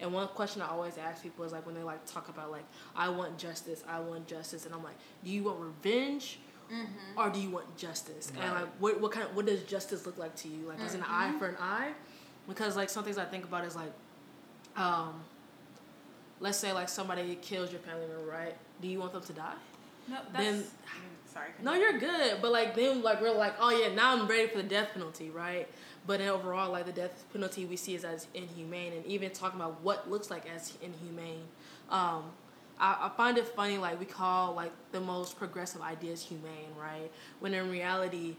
and 0.00 0.12
one 0.12 0.28
question 0.28 0.60
i 0.60 0.68
always 0.68 0.98
ask 0.98 1.22
people 1.22 1.42
is 1.44 1.52
like 1.52 1.64
when 1.64 1.74
they 1.74 1.82
like 1.82 2.04
talk 2.04 2.28
about 2.28 2.50
like 2.50 2.64
i 2.94 3.08
want 3.08 3.38
justice 3.38 3.82
i 3.88 3.98
want 3.98 4.26
justice 4.26 4.66
and 4.66 4.74
i'm 4.74 4.84
like 4.84 4.98
do 5.24 5.30
you 5.30 5.42
want 5.42 5.58
revenge 5.58 6.38
or 7.16 7.30
do 7.30 7.40
you 7.40 7.48
want 7.48 7.76
justice? 7.78 8.30
And 8.38 8.52
like, 8.52 8.66
what 8.78 9.00
what 9.00 9.10
kind 9.10 9.26
of 9.26 9.34
what 9.34 9.46
does 9.46 9.62
justice 9.62 10.04
look 10.04 10.18
like 10.18 10.36
to 10.36 10.48
you? 10.48 10.68
Like, 10.68 10.84
is 10.84 10.92
an 10.94 11.02
eye 11.08 11.32
for 11.38 11.46
an 11.46 11.56
eye? 11.58 11.92
Because 12.46 12.76
like 12.76 12.90
some 12.90 13.04
things 13.04 13.16
I 13.16 13.24
think 13.24 13.44
about 13.44 13.64
is 13.64 13.74
like, 13.74 13.90
um, 14.76 15.14
let's 16.40 16.58
say 16.58 16.72
like 16.72 16.88
somebody 16.88 17.36
kills 17.42 17.70
your 17.70 17.80
family 17.80 18.06
member, 18.06 18.30
right? 18.30 18.54
Do 18.80 18.88
you 18.88 18.98
want 19.00 19.12
them 19.12 19.22
to 19.22 19.32
die? 19.32 19.54
No, 20.08 20.16
that's. 20.32 20.44
Then- 20.44 20.62
mm, 20.62 21.32
sorry. 21.32 21.48
No, 21.62 21.74
you're 21.74 21.98
good, 21.98 22.38
but 22.40 22.52
like 22.52 22.74
then 22.74 23.02
like 23.02 23.20
we're 23.20 23.32
like, 23.32 23.54
oh 23.60 23.70
yeah, 23.70 23.94
now 23.94 24.12
I'm 24.16 24.26
ready 24.26 24.48
for 24.48 24.58
the 24.58 24.62
death 24.68 24.90
penalty, 24.94 25.30
right? 25.30 25.68
But 26.06 26.20
then 26.20 26.28
overall, 26.28 26.72
like 26.72 26.86
the 26.86 26.92
death 26.92 27.24
penalty 27.32 27.66
we 27.66 27.76
see 27.76 27.94
is 27.94 28.04
as 28.04 28.26
inhumane, 28.34 28.92
and 28.94 29.04
even 29.06 29.30
talking 29.30 29.60
about 29.60 29.80
what 29.82 30.10
looks 30.10 30.30
like 30.30 30.48
as 30.48 30.76
inhumane. 30.82 31.42
Um, 31.90 32.24
I, 32.80 32.96
I 33.06 33.10
find 33.16 33.36
it 33.36 33.46
funny, 33.48 33.76
like 33.76 33.98
we 33.98 34.06
call 34.06 34.54
like 34.54 34.72
the 34.92 35.00
most 35.00 35.36
progressive 35.38 35.82
ideas 35.82 36.22
humane, 36.22 36.70
right? 36.80 37.10
When 37.40 37.52
in 37.52 37.70
reality, 37.70 38.36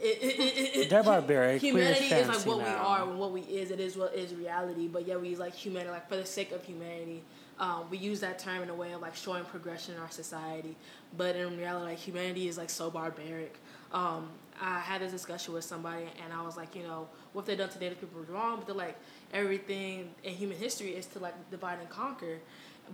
It, 0.00 0.22
it, 0.22 0.76
it, 0.76 0.90
They're 0.90 1.02
barbaric. 1.02 1.60
Humanity 1.60 2.06
is 2.06 2.28
like 2.28 2.46
what 2.46 2.58
we 2.58 2.64
are, 2.64 3.02
and 3.02 3.18
what 3.18 3.32
we 3.32 3.40
is. 3.40 3.72
It 3.72 3.80
is 3.80 3.96
what 3.96 4.14
is 4.14 4.32
reality. 4.34 4.86
But 4.86 5.06
yeah, 5.06 5.16
we 5.16 5.28
use 5.28 5.40
like 5.40 5.54
humanity, 5.54 5.90
like 5.90 6.08
for 6.08 6.16
the 6.16 6.26
sake 6.26 6.52
of 6.52 6.64
humanity. 6.64 7.22
Um, 7.58 7.90
we 7.90 7.98
use 7.98 8.20
that 8.20 8.38
term 8.38 8.62
in 8.62 8.70
a 8.70 8.74
way 8.74 8.92
of 8.92 9.00
like 9.00 9.16
showing 9.16 9.44
progression 9.44 9.94
in 9.94 10.00
our 10.00 10.10
society. 10.10 10.76
But 11.16 11.34
in 11.34 11.58
reality, 11.58 11.84
like 11.84 11.98
humanity 11.98 12.46
is 12.46 12.56
like 12.56 12.70
so 12.70 12.90
barbaric. 12.90 13.58
Um, 13.92 14.28
I 14.60 14.78
had 14.78 15.00
this 15.00 15.10
discussion 15.10 15.54
with 15.54 15.64
somebody, 15.64 16.06
and 16.22 16.32
I 16.32 16.42
was 16.42 16.56
like, 16.56 16.76
you 16.76 16.84
know, 16.84 17.08
what 17.32 17.46
they've 17.46 17.58
done 17.58 17.68
to 17.70 17.78
native 17.78 18.00
people 18.00 18.20
was 18.20 18.28
wrong, 18.28 18.56
but 18.56 18.66
they're 18.66 18.76
like, 18.76 18.96
everything 19.32 20.10
in 20.22 20.34
human 20.34 20.56
history 20.56 20.90
is 20.90 21.06
to 21.06 21.18
like 21.18 21.50
divide 21.50 21.80
and 21.80 21.88
conquer. 21.88 22.38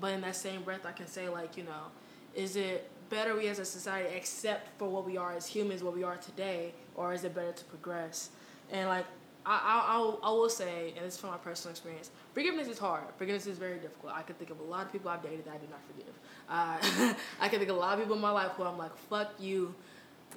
But 0.01 0.13
in 0.13 0.23
that 0.23 0.37
same 0.37 0.63
breath, 0.63 0.87
I 0.87 0.93
can 0.93 1.07
say 1.07 1.29
like, 1.29 1.57
you 1.57 1.65
know, 1.65 1.91
is 2.35 2.57
it 2.57 2.91
better 3.15 3.37
we 3.37 3.47
as 3.47 3.61
a 3.61 3.65
society 3.65 4.15
accept 4.17 4.77
for 4.79 4.89
what 4.89 5.05
we 5.07 5.17
are 5.17 5.33
as 5.35 5.47
humans, 5.47 5.83
what 5.85 5.95
we 5.95 6.03
are 6.03 6.17
today, 6.17 6.73
or 6.97 7.13
is 7.15 7.23
it 7.23 7.33
better 7.35 7.53
to 7.53 7.65
progress? 7.67 8.31
And 8.73 8.89
like, 8.89 9.07
I, 9.47 9.55
I, 9.73 9.95
I'll- 10.23 10.49
say, 10.49 10.93
and 10.97 11.05
this 11.07 11.15
is 11.15 11.21
from 11.21 11.31
my 11.31 11.37
personal 11.39 11.71
experience, 11.71 12.11
forgiveness 12.35 12.67
is 12.69 12.79
hard. 12.79 13.05
Forgiveness 13.17 13.47
is 13.47 13.57
very 13.59 13.79
difficult. 13.79 14.13
I 14.15 14.23
can 14.23 14.35
think 14.37 14.51
of 14.51 14.59
a 14.61 14.63
lot 14.65 14.85
of 14.87 14.93
people 14.93 15.11
I've 15.11 15.23
dated 15.23 15.45
that 15.47 15.55
I 15.55 15.59
did 15.59 15.71
not 15.71 15.81
forgive. 15.91 16.15
Uh, 16.49 17.15
I 17.41 17.49
can 17.49 17.59
think 17.61 17.71
of 17.71 17.77
a 17.77 17.81
lot 17.81 17.95
of 17.95 18.01
people 18.01 18.17
in 18.17 18.23
my 18.23 18.31
life 18.31 18.51
who 18.57 18.65
I'm 18.65 18.77
like, 18.79 18.97
fuck 19.09 19.31
you, 19.39 19.75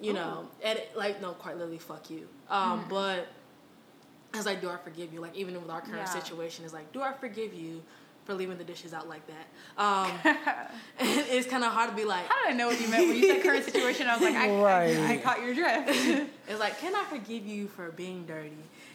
you 0.02 0.14
know, 0.14 0.48
and 0.64 0.78
it- 0.80 0.92
like, 0.96 1.20
no, 1.22 1.32
quite 1.34 1.56
literally, 1.58 1.80
fuck 1.80 2.10
you. 2.10 2.28
Um, 2.50 2.86
But 2.90 3.28
it's 4.36 4.46
like, 4.46 4.62
do 4.62 4.70
I 4.70 4.78
forgive 4.78 5.12
you? 5.14 5.20
Like, 5.22 5.36
even 5.36 5.54
with 5.60 5.70
our 5.72 5.82
current 5.82 5.98
Yeah. 5.98 6.20
situation, 6.22 6.64
it's 6.66 6.74
like, 6.74 6.92
do 6.94 7.02
I 7.02 7.12
forgive 7.14 7.54
you 7.54 7.82
for 8.28 8.34
leaving 8.36 8.58
the 8.58 8.64
dishes 8.64 8.94
out 8.94 9.08
like 9.08 9.22
that? 9.28 9.82
Um, 9.82 10.12
and 11.00 11.26
it's 11.30 11.48
kind 11.48 11.64
of 11.64 11.72
hard 11.72 11.90
to 11.90 11.96
be 11.96 12.04
like, 12.04 12.28
How 12.28 12.44
did 12.46 12.54
I 12.54 12.58
know 12.58 12.68
what 12.68 12.80
you 12.80 12.88
meant 12.90 13.08
when 13.08 13.16
you 13.16 13.26
said 13.34 13.42
current 13.42 13.64
situation? 13.64 14.08
I 14.08 14.14
was 14.16 14.22
like, 14.22 14.36
I, 14.36 14.50
I, 14.50 14.52
I 14.52 14.98
Right. 15.08 15.24
caught 15.24 15.42
your 15.42 15.56
drift. 15.56 16.30
It's 16.50 16.60
like, 16.60 16.80
can 16.80 16.96
I 16.96 17.04
forgive 17.06 17.46
you 17.46 17.68
for 17.68 17.90
being 17.92 18.26
dirty? 18.26 18.52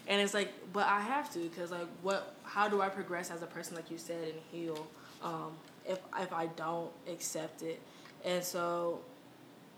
And 0.07 0.19
it's 0.21 0.33
like, 0.33 0.51
but 0.71 0.85
I 0.87 1.01
have 1.01 1.31
to, 1.33 1.49
cause 1.49 1.71
like, 1.71 1.87
what? 2.01 2.33
How 2.43 2.67
do 2.67 2.81
I 2.81 2.89
progress 2.89 3.29
as 3.31 3.41
a 3.43 3.45
person, 3.47 3.75
like 3.75 3.89
you 3.91 3.97
said, 3.97 4.23
and 4.23 4.33
heal? 4.51 4.87
Um, 5.23 5.51
if 5.87 5.99
if 6.19 6.31
I 6.33 6.47
don't 6.47 6.91
accept 7.07 7.61
it, 7.61 7.79
and 8.25 8.43
so, 8.43 8.99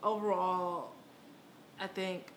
overall, 0.03 0.91
I 1.79 1.87
think 1.87 2.27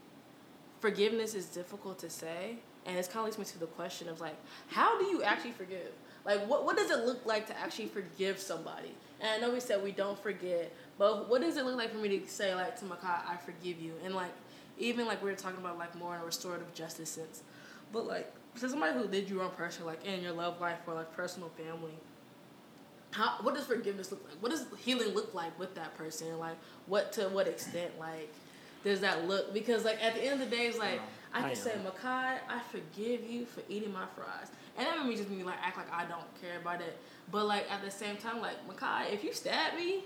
forgiveness 0.81 1.35
is 1.35 1.47
difficult 1.47 1.99
to 2.01 2.11
say, 2.11 2.57
and 2.87 2.97
it's 2.99 3.09
kind 3.09 3.21
of 3.21 3.25
leads 3.27 3.39
me 3.39 3.45
to 3.45 3.59
the 3.59 3.67
question 3.67 4.09
of 4.09 4.21
like, 4.21 4.37
how 4.69 4.99
do 4.99 5.07
you 5.07 5.23
actually 5.23 5.53
forgive? 5.53 5.93
Like, 6.29 6.47
what 6.47 6.67
what 6.67 6.77
does 6.77 6.91
it 6.91 7.07
look 7.07 7.25
like 7.25 7.47
to 7.47 7.59
actually 7.59 7.87
forgive 7.87 8.39
somebody? 8.39 8.91
And 9.19 9.31
I 9.31 9.39
know 9.39 9.51
we 9.51 9.61
said 9.61 9.83
we 9.83 9.93
don't 9.93 10.23
forget, 10.23 10.71
but 10.99 11.31
what 11.31 11.41
does 11.41 11.57
it 11.57 11.65
look 11.65 11.77
like 11.79 11.91
for 11.91 11.97
me 11.97 12.21
to 12.21 12.29
say 12.29 12.55
like 12.55 12.79
to 12.81 12.85
Makai, 12.85 13.27
I 13.27 13.39
forgive 13.39 13.81
you, 13.81 13.95
and 14.05 14.15
like 14.15 14.31
even 14.79 15.07
like 15.07 15.23
we 15.25 15.31
were 15.31 15.37
talking 15.37 15.59
about 15.59 15.79
like 15.79 15.95
more 15.97 16.15
in 16.15 16.21
a 16.21 16.25
restorative 16.27 16.73
justice 16.75 17.09
sense, 17.09 17.43
but 17.95 18.07
like 18.07 18.31
to 18.61 18.69
somebody 18.69 18.93
who 18.93 19.09
did 19.09 19.31
you 19.31 19.41
wrong 19.41 19.53
person, 19.53 19.87
like 19.87 20.05
in 20.05 20.23
your 20.23 20.33
love 20.33 20.61
life 20.61 20.77
or 20.87 20.93
like 20.93 21.11
personal 21.17 21.49
family, 21.49 21.95
how 23.13 23.39
what 23.41 23.55
does 23.55 23.65
forgiveness 23.65 24.11
look 24.11 24.23
like? 24.29 24.37
What 24.43 24.51
does 24.51 24.67
healing 24.85 25.15
look 25.15 25.33
like 25.33 25.59
with 25.59 25.75
that 25.77 25.97
person? 25.97 26.39
Like 26.39 26.59
what 26.85 27.11
to 27.13 27.31
what 27.31 27.49
extent 27.49 27.99
like 27.99 28.31
does 28.85 29.01
that 29.01 29.27
look? 29.27 29.55
Because 29.55 29.83
like 29.83 30.05
at 30.05 30.15
the 30.15 30.25
end 30.25 30.43
of 30.43 30.51
the 30.51 30.55
day, 30.55 30.67
it's 30.67 30.79
like 30.79 31.01
I 31.33 31.41
can 31.41 31.51
I 31.51 31.55
say. 31.55 31.73
Makai, 31.85 32.39
I 32.49 32.61
forgive 32.71 33.29
you 33.29 33.47
for 33.47 33.63
eating 33.69 33.93
my 33.93 34.05
fries, 34.15 34.51
and 34.79 34.87
that 34.87 34.99
made 34.99 35.09
me 35.09 35.17
just 35.17 35.29
me 35.29 35.43
like 35.43 35.59
act 35.63 35.77
like 35.77 35.93
I 35.93 36.05
don't 36.05 36.41
care 36.41 36.59
about 36.61 36.81
it. 36.81 36.99
But 37.31 37.47
like 37.47 37.71
at 37.71 37.83
the 37.83 37.91
same 37.91 38.17
time, 38.17 38.41
like 38.41 38.57
Makai, 38.69 39.13
if 39.13 39.25
you 39.25 39.33
stab 39.33 39.75
me 39.75 40.05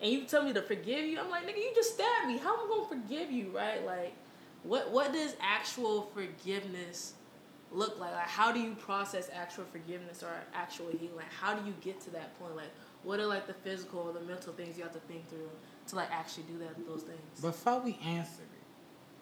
and 0.00 0.12
you 0.12 0.24
tell 0.24 0.42
me 0.42 0.52
to 0.52 0.62
forgive 0.62 1.04
you, 1.04 1.18
I'm 1.18 1.30
like 1.30 1.46
nigga, 1.46 1.56
you 1.56 1.72
just 1.74 1.94
stabbed 1.94 2.28
me. 2.28 2.38
How 2.38 2.54
am 2.54 2.66
I 2.66 2.68
gonna 2.68 2.88
forgive 2.88 3.30
you, 3.30 3.50
right? 3.54 3.84
Like, 3.84 4.14
what 4.62 4.90
what 4.90 5.12
does 5.12 5.34
actual 5.40 6.10
forgiveness 6.14 7.14
look 7.72 7.98
like? 7.98 8.12
Like, 8.12 8.28
how 8.28 8.52
do 8.52 8.60
you 8.60 8.74
process 8.74 9.30
actual 9.34 9.64
forgiveness 9.72 10.22
or 10.22 10.30
actual 10.54 10.88
healing? 10.88 11.16
Like, 11.16 11.32
how 11.32 11.54
do 11.54 11.66
you 11.66 11.74
get 11.80 12.00
to 12.02 12.10
that 12.10 12.38
point? 12.38 12.54
Like, 12.54 12.70
what 13.02 13.18
are 13.18 13.26
like 13.26 13.46
the 13.46 13.54
physical 13.54 14.00
or 14.00 14.12
the 14.12 14.20
mental 14.20 14.52
things 14.52 14.76
you 14.76 14.82
have 14.82 14.92
to 14.92 15.00
think 15.00 15.28
through 15.28 15.50
to 15.88 15.96
like 15.96 16.10
actually 16.10 16.44
do 16.44 16.58
that 16.58 16.86
those 16.86 17.02
things? 17.02 17.40
Before 17.40 17.80
we 17.80 17.98
answer 18.04 18.42
it, 18.42 18.64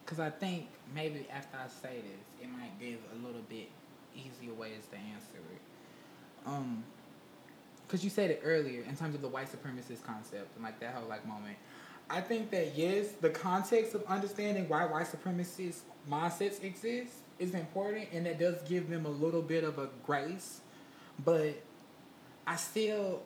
because 0.04 0.20
I 0.20 0.30
think 0.30 0.66
maybe 0.94 1.26
after 1.32 1.56
I 1.56 1.68
say 1.68 2.00
this, 2.02 2.42
it 2.42 2.50
might 2.50 2.78
give 2.80 2.98
a 3.12 3.26
little 3.26 3.42
bit 3.48 3.68
easier 4.14 4.54
ways 4.54 4.86
to 4.90 4.96
answer 4.96 5.38
it. 5.52 5.60
Um, 6.46 6.84
because 7.86 8.02
you 8.02 8.10
said 8.10 8.30
it 8.30 8.40
earlier 8.44 8.82
in 8.82 8.96
terms 8.96 9.14
of 9.14 9.22
the 9.22 9.28
white 9.28 9.48
supremacist 9.48 10.02
concept 10.04 10.54
and 10.56 10.64
like 10.64 10.80
that 10.80 10.94
whole 10.94 11.08
like 11.08 11.26
moment. 11.26 11.56
I 12.08 12.20
think 12.20 12.50
that 12.50 12.76
yes, 12.76 13.12
the 13.20 13.30
context 13.30 13.94
of 13.94 14.04
understanding 14.04 14.68
why 14.68 14.84
white 14.84 15.06
supremacist 15.06 15.80
mindsets 16.10 16.62
exist 16.62 17.12
is 17.38 17.54
important, 17.54 18.08
and 18.12 18.26
that 18.26 18.38
does 18.38 18.56
give 18.68 18.88
them 18.90 19.06
a 19.06 19.10
little 19.10 19.42
bit 19.42 19.64
of 19.64 19.78
a 19.78 19.88
grace. 20.04 20.60
But 21.24 21.62
I 22.46 22.56
still 22.56 23.22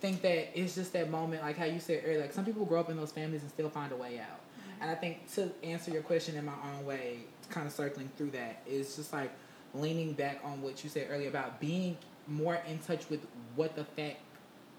think 0.00 0.22
that 0.22 0.58
it's 0.58 0.74
just 0.74 0.92
that 0.92 1.10
moment, 1.10 1.42
like 1.42 1.56
how 1.56 1.64
you 1.64 1.80
said 1.80 2.02
earlier. 2.06 2.20
Like 2.20 2.32
some 2.32 2.44
people 2.44 2.64
grow 2.64 2.80
up 2.80 2.90
in 2.90 2.96
those 2.96 3.12
families 3.12 3.42
and 3.42 3.50
still 3.50 3.70
find 3.70 3.92
a 3.92 3.96
way 3.96 4.18
out. 4.18 4.40
And 4.80 4.90
I 4.90 4.94
think 4.94 5.32
to 5.34 5.50
answer 5.62 5.90
your 5.90 6.02
question 6.02 6.36
in 6.36 6.44
my 6.44 6.52
own 6.52 6.84
way, 6.84 7.20
kind 7.50 7.66
of 7.66 7.72
circling 7.72 8.10
through 8.16 8.30
that, 8.30 8.62
is 8.66 8.96
just 8.96 9.12
like 9.12 9.30
leaning 9.74 10.12
back 10.12 10.40
on 10.44 10.62
what 10.62 10.82
you 10.82 10.90
said 10.90 11.08
earlier 11.10 11.28
about 11.28 11.60
being 11.60 11.96
more 12.26 12.58
in 12.68 12.78
touch 12.80 13.08
with 13.10 13.20
what 13.54 13.76
the 13.76 13.84
fact 13.84 14.18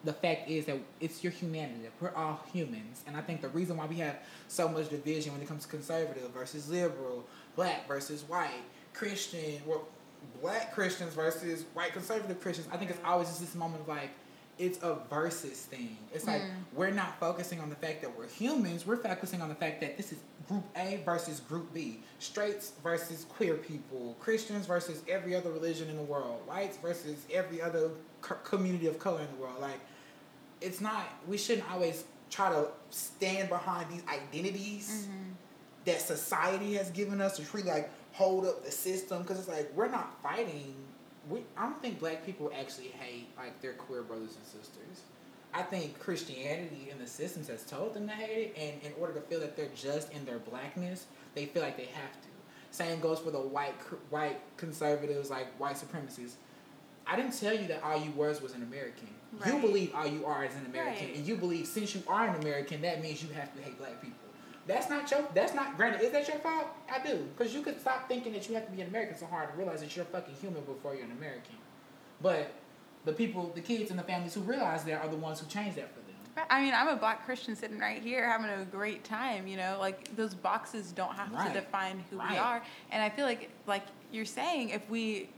the 0.04 0.14
fact 0.14 0.48
is 0.48 0.66
that 0.66 0.78
it's 1.02 1.24
your 1.24 1.32
humanity. 1.32 1.90
We're 2.00 2.14
all 2.14 2.40
humans, 2.54 3.04
and 3.08 3.18
I 3.18 3.22
think 3.22 3.42
the 3.42 3.50
reason 3.50 3.78
why 3.78 3.88
we 3.88 3.96
have 3.96 4.18
so 4.48 4.70
much 4.70 4.90
division 4.90 5.34
when 5.34 5.42
it 5.42 5.48
comes 5.48 5.64
to 5.64 5.70
conservative 5.70 6.30
versus 6.32 6.70
liberal, 6.70 7.26
black 7.56 7.88
versus 7.88 8.24
white, 8.24 8.64
Christian, 8.94 9.62
well, 9.66 9.88
black 10.42 10.74
Christians 10.74 11.14
versus 11.14 11.66
white 11.74 11.94
conservative 11.94 12.40
Christians. 12.42 12.68
I 12.72 12.78
think 12.78 12.92
it's 12.92 13.00
always 13.04 13.28
just 13.28 13.42
this 13.42 13.56
moment 13.56 13.82
of 13.82 13.88
like, 13.88 14.12
it's 14.60 14.82
a 14.84 14.98
versus 15.10 15.60
thing. 15.62 15.98
It's 16.14 16.26
like 16.26 16.42
mm. 16.42 16.50
we're 16.74 16.92
not 16.92 17.20
focusing 17.20 17.60
on 17.60 17.70
the 17.70 17.76
fact 17.76 18.02
that 18.02 18.18
we're 18.18 18.28
humans. 18.28 18.86
We're 18.86 18.98
focusing 18.98 19.42
on 19.42 19.50
the 19.50 19.56
fact 19.56 19.82
that 19.82 19.98
this 19.98 20.12
is 20.12 20.20
Group 20.48 20.64
A 20.76 21.02
versus 21.06 21.40
Group 21.42 21.74
B, 21.74 22.00
straights 22.20 22.74
versus 22.84 23.26
queer 23.30 23.56
people, 23.56 24.16
Christians 24.20 24.66
versus 24.66 25.02
every 25.08 25.36
other 25.36 25.52
religion 25.52 25.90
in 25.90 25.98
the 25.98 26.04
world, 26.04 26.42
whites 26.48 26.78
versus 26.78 27.26
every 27.32 27.62
other 27.62 27.92
co- 28.22 28.36
community 28.44 28.88
of 28.88 28.98
color 28.98 29.22
in 29.22 29.28
the 29.36 29.42
world. 29.42 29.60
Like, 29.60 29.80
it's 30.62 30.82
not. 30.82 31.06
We 31.28 31.38
shouldn't 31.38 31.70
always 31.72 32.06
try 32.30 32.50
to 32.50 32.68
stand 32.90 33.50
behind 33.50 33.92
these 33.92 34.04
identities 34.08 35.08
mm-hmm. 35.08 35.32
that 35.86 36.02
society 36.02 36.74
has 36.74 36.90
given 36.92 37.22
us 37.22 37.38
to 37.38 37.44
really 37.56 37.70
like 37.70 37.90
hold 38.14 38.46
up 38.46 38.66
the 38.66 38.72
system 38.72 39.22
because 39.22 39.40
it's 39.40 39.48
like 39.48 39.72
we're 39.76 39.90
not 39.90 40.22
fighting. 40.24 40.76
We 41.30 41.42
I 41.58 41.64
don't 41.64 41.82
think 41.82 42.00
black 42.00 42.26
people 42.26 42.52
actually 42.60 42.88
hate 43.00 43.28
like 43.38 43.62
their 43.62 43.74
queer 43.74 44.02
brothers 44.04 44.36
and 44.36 44.46
sisters. 44.46 45.02
I 45.54 45.64
think 45.64 45.98
Christianity 46.00 46.90
and 46.92 47.00
the 47.00 47.08
systems 47.08 47.48
has 47.48 47.64
told 47.64 47.94
them 47.94 48.08
to 48.08 48.14
hate 48.14 48.54
it, 48.56 48.58
and 48.58 48.82
in 48.84 48.92
order 49.02 49.14
to 49.14 49.22
feel 49.22 49.40
that 49.40 49.56
they're 49.56 49.70
just 49.76 50.12
in 50.12 50.26
their 50.26 50.40
blackness, 50.40 51.06
they 51.36 51.46
feel 51.46 51.64
like 51.64 51.78
they 51.78 51.86
have 51.86 52.12
to. 52.22 52.28
Same 52.72 53.00
goes 53.00 53.20
for 53.20 53.32
the 53.32 53.40
white 53.40 53.74
white 54.10 54.40
conservatives, 54.58 55.30
like 55.30 55.48
white 55.60 55.76
supremacists. 55.76 56.34
I 57.06 57.16
didn't 57.16 57.40
tell 57.40 57.54
you 57.54 57.68
that 57.68 57.82
all 57.84 57.98
you 57.98 58.12
was 58.12 58.42
was 58.42 58.54
an 58.54 58.64
American. 58.64 59.08
You 59.46 59.60
believe 59.60 59.94
all 59.96 60.06
you 60.08 60.26
are 60.26 60.44
is 60.46 60.54
an 60.56 60.66
American, 60.66 61.08
Right. 61.08 61.16
and 61.18 61.26
you 61.26 61.36
believe 61.38 61.66
since 61.68 61.94
you 61.96 62.02
are 62.08 62.28
an 62.28 62.36
American, 62.42 62.82
that 62.82 63.02
means 63.02 63.22
you 63.24 63.30
have 63.30 63.54
to 63.56 63.62
hate 63.62 63.78
black 63.78 64.02
people. 64.02 64.18
That's 64.68 64.90
not 64.90 65.10
your. 65.10 65.24
That's 65.34 65.54
not. 65.54 65.78
Granted, 65.78 66.02
is 66.02 66.12
that 66.12 66.28
your 66.28 66.38
fault? 66.40 66.68
I 66.92 67.00
do, 67.06 67.28
because 67.38 67.54
you 67.54 67.62
could 67.62 67.80
stop 67.80 68.08
thinking 68.08 68.34
that 68.34 68.48
you 68.50 68.56
have 68.56 68.66
to 68.66 68.72
be 68.72 68.82
an 68.82 68.88
American 68.90 69.18
so 69.18 69.26
hard 69.26 69.50
and 69.50 69.58
realize 69.58 69.80
that 69.82 69.96
you're 69.96 70.04
a 70.04 70.08
fucking 70.08 70.36
human 70.36 70.62
before 70.64 70.94
you're 70.94 71.06
an 71.06 71.12
American. 71.12 71.56
But 72.22 72.52
the 73.06 73.14
people, 73.14 73.52
the 73.56 73.62
kids, 73.62 73.90
and 73.92 73.98
the 74.00 74.04
families 74.04 74.34
who 74.34 74.42
realize 74.42 74.84
that 74.84 75.02
are 75.02 75.08
the 75.08 75.16
ones 75.16 75.40
who 75.40 75.48
change 75.48 75.76
that 75.76 75.90
for 75.94 76.00
them. 76.02 76.46
I 76.50 76.62
mean, 76.62 76.74
I'm 76.76 76.88
a 76.90 76.96
black 76.96 77.26
Christian 77.26 77.56
sitting 77.56 77.80
right 77.80 78.02
here 78.02 78.30
having 78.30 78.50
a 78.50 78.66
great 78.66 79.04
time, 79.04 79.48
you 79.48 79.58
know, 79.58 79.78
like 79.80 80.16
those 80.16 80.36
boxes 80.36 80.92
don't 80.92 81.14
have 81.16 81.32
Right. 81.32 81.52
to 81.52 81.60
define 81.62 82.04
who 82.12 82.18
we 82.18 82.38
are. 82.38 82.62
And 82.92 83.02
I 83.02 83.10
feel 83.10 83.26
like, 83.26 83.50
like 83.66 83.84
you're 84.12 84.26
saying, 84.26 84.70
if 84.70 84.88
we 84.90 85.30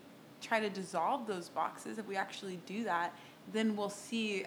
try 0.42 0.60
to 0.60 0.70
dissolve 0.70 1.26
those 1.26 1.48
boxes, 1.48 2.00
if 2.00 2.08
we 2.08 2.18
actually 2.18 2.60
do 2.66 2.84
that, 2.84 3.14
then 3.54 3.76
we'll 3.78 3.90
see 3.90 4.46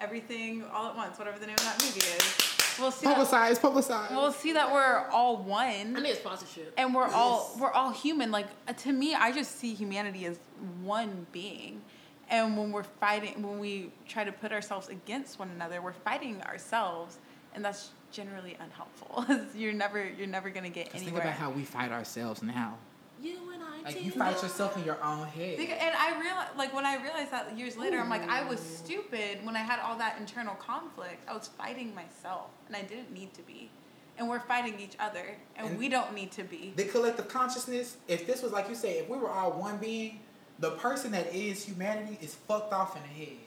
everything 0.00 0.64
all 0.72 0.88
at 0.88 0.96
once, 0.96 1.18
whatever 1.18 1.38
the 1.38 1.46
name 1.46 1.56
of 1.56 1.64
that 1.64 1.82
movie 1.82 2.00
is. 2.00 2.51
We'll 2.78 2.90
see 2.90 3.06
that, 3.06 3.16
Publicize, 3.16 3.58
publicize. 3.60 4.10
we'll 4.10 4.32
see 4.32 4.52
that 4.54 4.72
we're 4.72 5.06
all 5.10 5.36
one. 5.38 5.64
I 5.68 5.84
one 5.84 6.02
need 6.02 6.10
a 6.10 6.16
sponsorship. 6.16 6.72
and 6.76 6.94
we're 6.94 7.06
all 7.06 7.54
we're 7.60 7.70
all 7.72 7.90
human 7.92 8.30
like 8.30 8.46
uh, 8.68 8.72
to 8.72 8.92
me 8.92 9.14
i 9.14 9.30
just 9.32 9.58
see 9.58 9.74
humanity 9.74 10.24
as 10.26 10.38
one 10.82 11.26
being 11.32 11.82
and 12.30 12.56
when 12.56 12.72
we're 12.72 12.82
fighting 12.84 13.42
when 13.42 13.58
we 13.58 13.90
try 14.08 14.24
to 14.24 14.32
put 14.32 14.52
ourselves 14.52 14.88
against 14.88 15.38
one 15.38 15.50
another 15.50 15.82
we're 15.82 15.92
fighting 15.92 16.40
ourselves 16.42 17.18
and 17.54 17.64
that's 17.64 17.90
generally 18.10 18.56
unhelpful 18.60 19.26
you're 19.54 19.72
never 19.72 20.08
you're 20.18 20.26
never 20.26 20.48
going 20.50 20.64
to 20.64 20.70
get 20.70 20.90
Just 20.92 21.04
think 21.04 21.16
about 21.16 21.32
how 21.34 21.50
we 21.50 21.64
fight 21.64 21.90
ourselves 21.92 22.42
now. 22.42 22.76
You 23.22 23.38
and 23.52 23.62
I. 23.62 23.82
Like 23.84 24.04
you 24.04 24.10
together. 24.12 24.32
fight 24.32 24.42
yourself 24.42 24.76
in 24.76 24.84
your 24.84 25.02
own 25.02 25.26
head. 25.26 25.56
Think- 25.56 25.70
and 25.70 25.94
i 25.96 26.20
realized 26.20 26.56
like 26.56 26.72
when 26.74 26.86
i 26.86 27.02
realized 27.02 27.30
that 27.32 27.56
years 27.58 27.76
later 27.76 27.98
i'm 27.98 28.08
like 28.10 28.28
i 28.28 28.48
was 28.48 28.60
stupid 28.60 29.38
when 29.44 29.56
i 29.56 29.60
had 29.60 29.80
all 29.80 29.96
that 29.98 30.16
internal 30.20 30.54
conflict 30.54 31.28
i 31.28 31.32
was 31.34 31.48
fighting 31.48 31.92
myself 31.94 32.50
and 32.66 32.76
i 32.76 32.82
didn't 32.82 33.12
need 33.12 33.32
to 33.34 33.42
be 33.42 33.70
and 34.18 34.28
we're 34.28 34.40
fighting 34.40 34.78
each 34.78 34.96
other 35.00 35.36
and, 35.56 35.66
And- 35.68 35.78
we 35.78 35.88
don't 35.88 36.14
need 36.14 36.30
to 36.32 36.44
be 36.44 36.72
the 36.76 36.84
collective 36.84 37.28
consciousness, 37.28 37.96
if 38.08 38.26
this 38.26 38.42
was 38.42 38.52
like 38.52 38.68
you 38.68 38.74
say, 38.74 38.98
if 38.98 39.08
we 39.08 39.16
were 39.18 39.30
all 39.30 39.52
one 39.52 39.78
being, 39.78 40.20
the 40.58 40.72
person 40.72 41.10
that 41.12 41.34
is 41.34 41.64
humanity 41.64 42.18
is 42.22 42.34
fucked 42.34 42.72
off 42.72 42.94
in 42.96 43.02
the 43.02 43.08
head. 43.24 43.38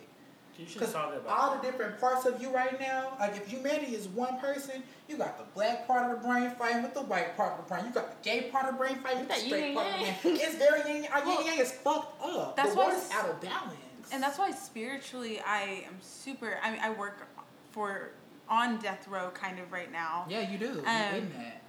You 0.58 0.66
should 0.66 0.80
Because 0.80 0.94
talk 0.94 1.14
about 1.16 1.38
all 1.40 1.56
the 1.58 1.62
different 1.62 2.00
parts 2.00 2.26
of 2.26 2.42
you 2.42 2.50
right 2.50 2.80
now, 2.80 3.18
like 3.20 3.36
if 3.36 3.48
humanity 3.48 3.94
is 3.96 4.08
one 4.08 4.40
person, 4.40 4.82
you 5.10 5.18
got 5.18 5.38
the 5.38 5.44
black 5.54 5.86
part 5.88 6.10
of 6.12 6.22
the 6.22 6.28
brain 6.28 6.52
fighting 6.58 6.82
with 6.84 6.94
the 6.94 7.02
white 7.02 7.36
part 7.36 7.60
of 7.60 7.66
the 7.66 7.70
brain. 7.70 7.86
You 7.88 7.92
got 7.92 8.10
the 8.24 8.30
gay 8.30 8.50
part 8.50 8.66
of 8.66 8.72
the 8.74 8.78
brain 8.78 8.96
fighting 9.04 9.20
with 9.20 9.30
the 9.30 9.36
straight 9.36 9.66
yin 9.68 9.76
part 9.76 9.88
of 9.88 10.00
the 10.00 10.06
brain. 10.30 10.38
It's 10.42 10.56
very 10.56 10.82
yin. 11.02 11.08
Our 11.12 11.26
yin 11.26 11.46
yang 11.46 11.60
is 11.60 11.72
fucked 11.72 12.22
up. 12.24 12.56
that's 12.56 12.72
the 12.72 12.78
why 12.78 12.94
it's 12.96 13.12
out 13.12 13.30
of 13.30 13.42
balance. 13.42 13.76
and 14.12 14.22
that's 14.24 14.38
why 14.38 14.52
spiritually 14.52 15.40
i 15.48 15.84
am 15.88 15.96
super 16.00 16.58
i, 16.64 16.70
mean, 16.72 16.80
I 16.82 16.92
work 16.92 17.28
for 17.72 18.12
on 18.48 18.78
death 18.78 19.08
row 19.08 19.32
kind 19.34 19.60
of 19.60 19.72
right 19.72 19.92
now 19.92 20.26
yeah, 20.30 20.50
you 20.52 20.58
do. 20.60 20.66
You're 20.66 20.88
Um, 20.88 21.16
in 21.16 21.32
that. 21.38 21.62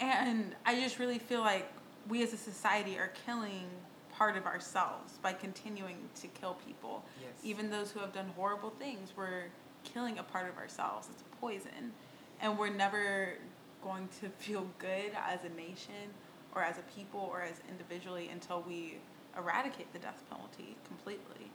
and 0.00 0.54
i 0.64 0.74
just 0.80 0.98
really 0.98 1.18
feel 1.18 1.40
like 1.42 1.70
we 2.08 2.22
as 2.22 2.32
a 2.32 2.36
society 2.38 2.96
are 2.98 3.12
killing 3.26 3.68
part 4.22 4.36
of 4.36 4.46
ourselves 4.46 5.14
by 5.20 5.32
continuing 5.32 5.96
to 6.14 6.28
kill 6.28 6.54
people 6.64 7.04
Yes. 7.20 7.32
even 7.42 7.70
those 7.72 7.90
who 7.90 7.98
have 7.98 8.12
done 8.12 8.26
horrible 8.36 8.70
things 8.70 9.08
we're 9.16 9.46
killing 9.82 10.16
a 10.20 10.22
part 10.22 10.48
of 10.48 10.56
ourselves 10.58 11.08
it's 11.10 11.24
poison 11.40 11.90
and 12.40 12.56
we're 12.56 12.70
never 12.70 13.34
going 13.82 14.08
to 14.20 14.28
feel 14.38 14.64
good 14.78 15.10
as 15.26 15.40
a 15.44 15.48
nation 15.60 16.04
or 16.54 16.62
as 16.62 16.76
a 16.78 16.82
people 16.96 17.28
or 17.32 17.42
as 17.42 17.56
individually 17.68 18.28
until 18.32 18.62
we 18.68 18.98
eradicate 19.36 19.92
the 19.92 19.98
death 19.98 20.22
penalty 20.30 20.76
completely 20.86 21.50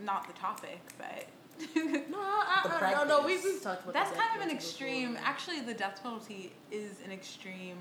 not 0.00 0.26
the 0.26 0.32
topic 0.32 0.80
but 0.98 1.26
No, 1.76 2.18
I, 2.18 2.62
I, 2.82 2.92
no, 2.92 3.04
no. 3.04 3.18
We 3.24 3.34
practice. 3.34 3.44
we've 3.44 3.62
talked 3.62 3.82
about 3.84 3.94
that's 3.94 4.10
kind 4.16 4.34
of 4.34 4.42
an 4.42 4.50
extreme 4.52 5.12
before. 5.12 5.28
actually 5.28 5.60
the 5.60 5.74
death 5.74 6.00
penalty 6.02 6.50
is 6.72 6.96
an 7.04 7.12
extreme 7.12 7.76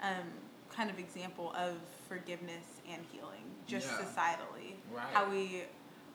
um, 0.00 0.28
kind 0.80 0.90
of 0.90 0.98
example 0.98 1.52
of 1.58 1.74
forgiveness 2.08 2.80
and 2.90 3.04
healing 3.12 3.44
just 3.66 3.86
Yeah. 3.86 3.98
societally 3.98 4.76
Right. 4.90 5.12
how 5.12 5.28
we 5.28 5.64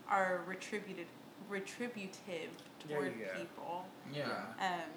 are 0.10 0.42
retributed 0.48 1.06
retributive 1.50 2.50
toward 2.80 3.14
people. 3.38 3.86
Yeah. 4.12 4.46
Um, 4.60 4.90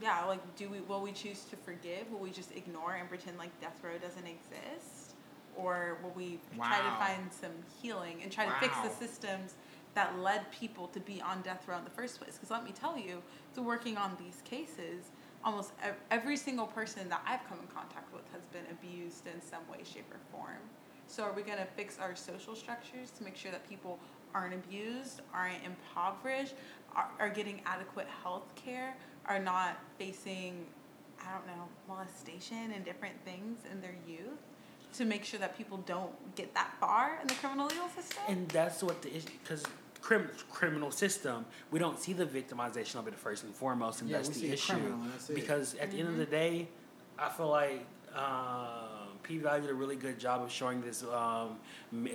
yeah, 0.00 0.24
like 0.24 0.40
do 0.56 0.70
we 0.70 0.80
will 0.80 1.02
we 1.02 1.12
choose 1.12 1.44
to 1.50 1.56
forgive? 1.56 2.10
Will 2.10 2.20
we 2.20 2.30
just 2.30 2.52
ignore 2.52 2.94
and 2.94 3.06
pretend 3.10 3.36
like 3.36 3.50
death 3.60 3.78
row 3.84 3.98
doesn't 3.98 4.26
exist, 4.26 5.12
or 5.56 5.98
will 6.02 6.12
we 6.16 6.40
try 6.56 6.78
to 6.78 6.90
find 7.04 7.30
some 7.30 7.52
healing 7.82 8.22
and 8.22 8.32
try 8.32 8.46
to 8.46 8.52
fix 8.52 8.74
the 8.80 8.88
systems 8.88 9.52
that 9.92 10.18
led 10.20 10.50
people 10.50 10.88
to 10.88 11.00
be 11.00 11.20
on 11.20 11.42
death 11.42 11.68
row 11.68 11.76
in 11.76 11.84
the 11.84 11.90
first 11.90 12.18
place? 12.18 12.36
Because 12.36 12.50
let 12.50 12.64
me 12.64 12.72
tell 12.72 12.96
you, 12.96 13.22
through 13.52 13.64
working 13.64 13.98
on 13.98 14.16
these 14.18 14.40
cases, 14.46 15.10
almost 15.44 15.72
every 16.10 16.36
single 16.36 16.66
person 16.66 17.08
that 17.08 17.22
I've 17.26 17.46
come 17.48 17.58
in 17.60 17.66
contact 17.68 18.12
with 18.12 18.22
has 18.32 18.42
been 18.46 18.64
abused 18.70 19.26
in 19.26 19.40
some 19.40 19.60
way, 19.70 19.78
shape, 19.84 20.10
or 20.12 20.20
form. 20.30 20.60
So 21.06 21.22
are 21.24 21.32
we 21.32 21.42
going 21.42 21.58
to 21.58 21.66
fix 21.76 21.98
our 21.98 22.14
social 22.14 22.54
structures 22.54 23.10
to 23.18 23.24
make 23.24 23.36
sure 23.36 23.50
that 23.50 23.68
people 23.68 23.98
aren't 24.34 24.54
abused, 24.54 25.20
aren't 25.34 25.62
impoverished, 25.64 26.54
are, 26.94 27.10
are 27.18 27.28
getting 27.28 27.60
adequate 27.66 28.06
health 28.22 28.54
care, 28.54 28.96
are 29.26 29.38
not 29.38 29.78
facing, 29.98 30.64
I 31.20 31.32
don't 31.32 31.46
know, 31.46 31.68
molestation 31.88 32.72
and 32.74 32.84
different 32.84 33.14
things 33.24 33.58
in 33.70 33.80
their 33.80 33.94
youth 34.06 34.38
to 34.94 35.04
make 35.04 35.24
sure 35.24 35.40
that 35.40 35.56
people 35.56 35.78
don't 35.86 36.12
get 36.34 36.54
that 36.54 36.72
far 36.78 37.18
in 37.20 37.26
the 37.26 37.34
criminal 37.34 37.66
legal 37.66 37.88
system? 37.88 38.22
And 38.28 38.48
that's 38.48 38.82
what 38.82 39.02
the 39.02 39.14
issue, 39.14 39.28
because 39.42 39.64
crim- 40.02 40.30
criminal 40.50 40.90
system, 40.90 41.46
we 41.70 41.78
don't 41.78 41.98
see 41.98 42.12
the 42.12 42.26
victimization 42.26 42.96
of 42.96 43.08
it 43.08 43.14
first 43.14 43.44
and 43.44 43.54
foremost, 43.54 44.02
and 44.02 44.10
Yeah, 44.10 44.18
that's 44.18 44.28
the 44.28 44.52
issue. 44.52 44.74
criminal, 44.74 44.98
that's. 45.12 45.28
Because 45.28 45.74
at 45.76 45.90
the 45.90 45.98
end 45.98 46.08
of 46.08 46.18
the 46.18 46.26
day, 46.26 46.68
I 47.18 47.30
feel 47.30 47.48
like 47.48 47.86
um, 48.14 49.08
P 49.22 49.38
Valley 49.38 49.62
did 49.62 49.70
a 49.70 49.74
really 49.74 49.96
good 49.96 50.18
job 50.18 50.42
of 50.42 50.50
showing 50.50 50.82
this 50.82 51.02
um, 51.04 51.56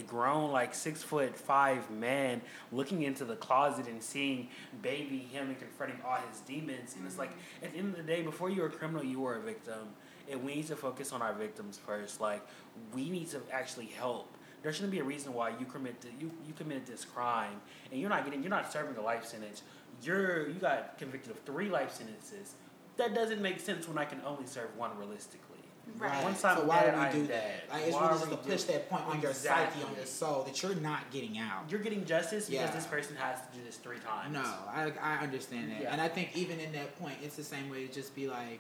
grown, 0.05 0.51
like 0.51 0.75
six 0.75 1.01
foot 1.01 1.35
five 1.35 1.89
man 1.89 2.41
looking 2.71 3.03
into 3.03 3.25
the 3.25 3.35
closet 3.37 3.87
and 3.87 4.03
seeing 4.03 4.49
baby 4.81 5.19
him 5.19 5.47
and 5.47 5.57
confronting 5.59 5.99
all 6.05 6.17
his 6.29 6.41
demons. 6.41 6.95
And 6.95 7.05
it's 7.07 7.17
like, 7.17 7.31
at 7.63 7.71
the 7.71 7.79
end 7.79 7.91
of 7.91 7.97
the 7.97 8.03
day, 8.03 8.21
before 8.21 8.49
you 8.49 8.61
were 8.61 8.67
a 8.67 8.71
criminal, 8.71 9.03
you 9.03 9.21
were 9.21 9.35
a 9.37 9.41
victim. 9.41 9.87
And 10.29 10.43
we 10.43 10.55
need 10.55 10.67
to 10.67 10.75
focus 10.75 11.13
on 11.13 11.21
our 11.21 11.33
victims 11.33 11.79
first. 11.83 12.19
Like, 12.19 12.45
we 12.93 13.09
need 13.09 13.29
to 13.29 13.39
actually 13.51 13.85
help. 13.85 14.29
There 14.63 14.73
shouldn't 14.73 14.91
be 14.91 14.99
a 14.99 15.03
reason 15.03 15.33
why 15.33 15.49
you 15.49 15.65
commit 15.65 15.95
you 16.19 16.31
you 16.45 16.53
committed 16.53 16.85
this 16.85 17.05
crime 17.05 17.61
and 17.91 17.99
you're 18.01 18.09
not 18.09 18.25
getting 18.25 18.41
you're 18.41 18.49
not 18.49 18.71
serving 18.71 18.97
a 18.97 19.01
life 19.01 19.25
sentence. 19.25 19.61
You're 20.03 20.47
you 20.49 20.55
got 20.59 20.97
convicted 20.97 21.31
of 21.31 21.39
three 21.41 21.69
life 21.69 21.91
sentences. 21.93 22.55
That 22.97 23.13
doesn't 23.13 23.41
make 23.41 23.59
sense 23.59 23.87
when 23.87 23.97
I 23.97 24.05
can 24.05 24.19
only 24.25 24.45
serve 24.47 24.75
one 24.75 24.97
realistically. 24.97 25.43
Right. 25.97 26.21
Once 26.23 26.43
I'm 26.43 26.57
so 26.57 26.63
why 26.65 26.81
dead, 26.81 26.93
would 26.95 26.99
we 26.99 27.05
I'm 27.05 27.11
do 27.13 27.27
dead. 27.27 27.61
that? 27.69 27.73
Like, 27.73 27.83
it's 27.87 27.95
Why 27.95 28.07
really 28.07 28.19
just 28.19 28.29
to 28.31 28.37
push 28.37 28.63
that 28.63 28.89
point 28.89 29.03
on 29.07 29.21
your 29.21 29.33
psyche, 29.33 29.81
on 29.83 29.95
your 29.95 30.05
soul, 30.05 30.43
that 30.43 30.61
you're 30.61 30.75
not 30.75 31.09
getting 31.11 31.37
out. 31.37 31.63
You're 31.69 31.79
getting 31.79 32.03
justice 32.03 32.49
because 32.49 32.67
Yeah. 32.69 32.75
this 32.75 32.85
person 32.85 33.15
has 33.15 33.39
to 33.39 33.57
do 33.57 33.63
this 33.63 33.77
three 33.77 33.99
times. 33.99 34.33
No, 34.33 34.41
I 34.41 34.91
I 35.01 35.17
understand 35.23 35.71
that, 35.71 35.81
Yeah. 35.83 35.91
and 35.93 36.01
I 36.01 36.09
think 36.09 36.35
even 36.35 36.59
in 36.59 36.73
that 36.73 36.99
point, 36.99 37.15
it's 37.23 37.37
the 37.37 37.43
same 37.43 37.69
way 37.69 37.87
to 37.87 37.93
just 37.93 38.13
be 38.15 38.27
like, 38.27 38.59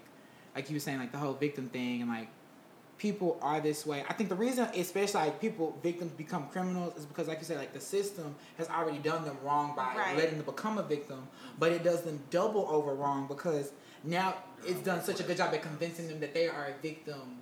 like 0.55 0.69
you 0.69 0.75
were 0.77 0.79
saying, 0.79 0.99
like 0.99 1.11
the 1.11 1.17
whole 1.17 1.33
victim 1.33 1.67
thing, 1.67 2.01
and 2.01 2.09
like 2.09 2.29
people 2.97 3.37
are 3.41 3.59
this 3.61 3.85
way. 3.85 4.03
I 4.09 4.13
think 4.13 4.29
the 4.29 4.35
reason, 4.35 4.67
especially 4.75 5.21
like 5.21 5.39
people 5.39 5.77
victims 5.83 6.11
become 6.13 6.47
criminals, 6.49 6.97
is 6.97 7.05
because 7.05 7.27
like 7.27 7.39
you 7.39 7.45
said, 7.45 7.57
like 7.57 7.73
the 7.73 7.79
system 7.79 8.35
has 8.57 8.67
already 8.69 8.97
done 8.99 9.23
them 9.25 9.37
wrong 9.43 9.75
by 9.75 9.95
Right. 9.95 10.17
letting 10.17 10.37
them 10.37 10.45
become 10.45 10.77
a 10.77 10.83
victim, 10.83 11.27
but 11.59 11.71
it 11.71 11.83
does 11.83 12.01
them 12.01 12.19
double 12.29 12.67
over 12.69 12.93
wrong 12.95 13.27
because 13.27 13.71
now 14.03 14.35
it's 14.65 14.81
done 14.81 15.01
such 15.03 15.19
a 15.19 15.23
good 15.23 15.37
job 15.37 15.53
at 15.53 15.61
convincing 15.61 16.07
them 16.07 16.19
that 16.19 16.33
they 16.33 16.47
are 16.47 16.67
a 16.77 16.81
victim 16.81 17.37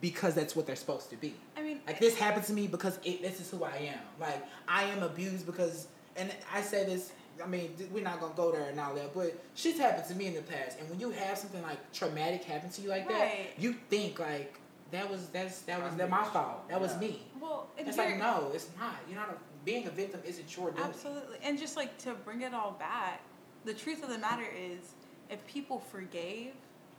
because 0.00 0.34
that's 0.34 0.54
what 0.54 0.66
they're 0.66 0.76
supposed 0.76 1.10
to 1.10 1.16
be. 1.16 1.34
I 1.56 1.62
mean, 1.62 1.80
Like 1.86 1.98
this 1.98 2.16
happened 2.16 2.44
to 2.46 2.52
me 2.52 2.66
because 2.68 2.98
it, 3.04 3.20
this 3.22 3.40
is 3.40 3.50
who 3.50 3.64
I 3.64 3.76
am. 3.94 3.98
Like 4.20 4.42
I 4.68 4.84
am 4.84 5.02
abused 5.02 5.44
because, 5.46 5.88
and 6.16 6.30
I 6.52 6.62
say 6.62 6.84
this. 6.84 7.12
I 7.42 7.46
mean, 7.46 7.72
we're 7.92 8.02
not 8.02 8.20
gonna 8.20 8.34
go 8.34 8.50
there 8.50 8.68
and 8.68 8.80
all 8.80 8.94
that, 8.96 9.14
but 9.14 9.32
shit's 9.54 9.78
happened 9.78 10.08
to 10.08 10.14
me 10.16 10.26
in 10.26 10.34
the 10.34 10.42
past. 10.42 10.78
And 10.80 10.90
when 10.90 10.98
you 10.98 11.10
have 11.10 11.38
something 11.38 11.62
like 11.62 11.78
traumatic 11.92 12.42
happen 12.42 12.68
to 12.70 12.80
you 12.82 12.88
like 12.88 13.08
Right. 13.08 13.46
that, 13.56 13.62
you 13.62 13.74
think 13.88 14.18
like 14.18 14.58
that 14.90 15.10
was 15.10 15.28
that's 15.28 15.60
that 15.62 15.82
was 15.82 15.94
that 15.96 16.08
my 16.10 16.24
fault. 16.24 16.68
That 16.68 16.80
was 16.80 16.96
me. 16.98 17.22
well, 17.40 17.68
It's 17.76 17.96
like 17.96 18.18
no, 18.18 18.50
it's 18.54 18.68
not. 18.78 18.96
You're 19.08 19.18
not. 19.18 19.30
A, 19.30 19.34
being 19.64 19.86
a 19.86 19.90
victim 19.90 20.20
isn't 20.24 20.56
your 20.56 20.70
doing. 20.70 20.84
Absolutely. 20.84 21.36
And 21.42 21.58
just 21.58 21.76
like 21.76 21.98
to 21.98 22.14
bring 22.14 22.42
it 22.42 22.54
all 22.54 22.72
back, 22.78 23.20
the 23.64 23.74
truth 23.74 24.02
of 24.02 24.08
the 24.08 24.18
matter 24.18 24.46
is 24.56 24.94
if 25.28 25.46
people 25.46 25.78
forgave 25.78 26.52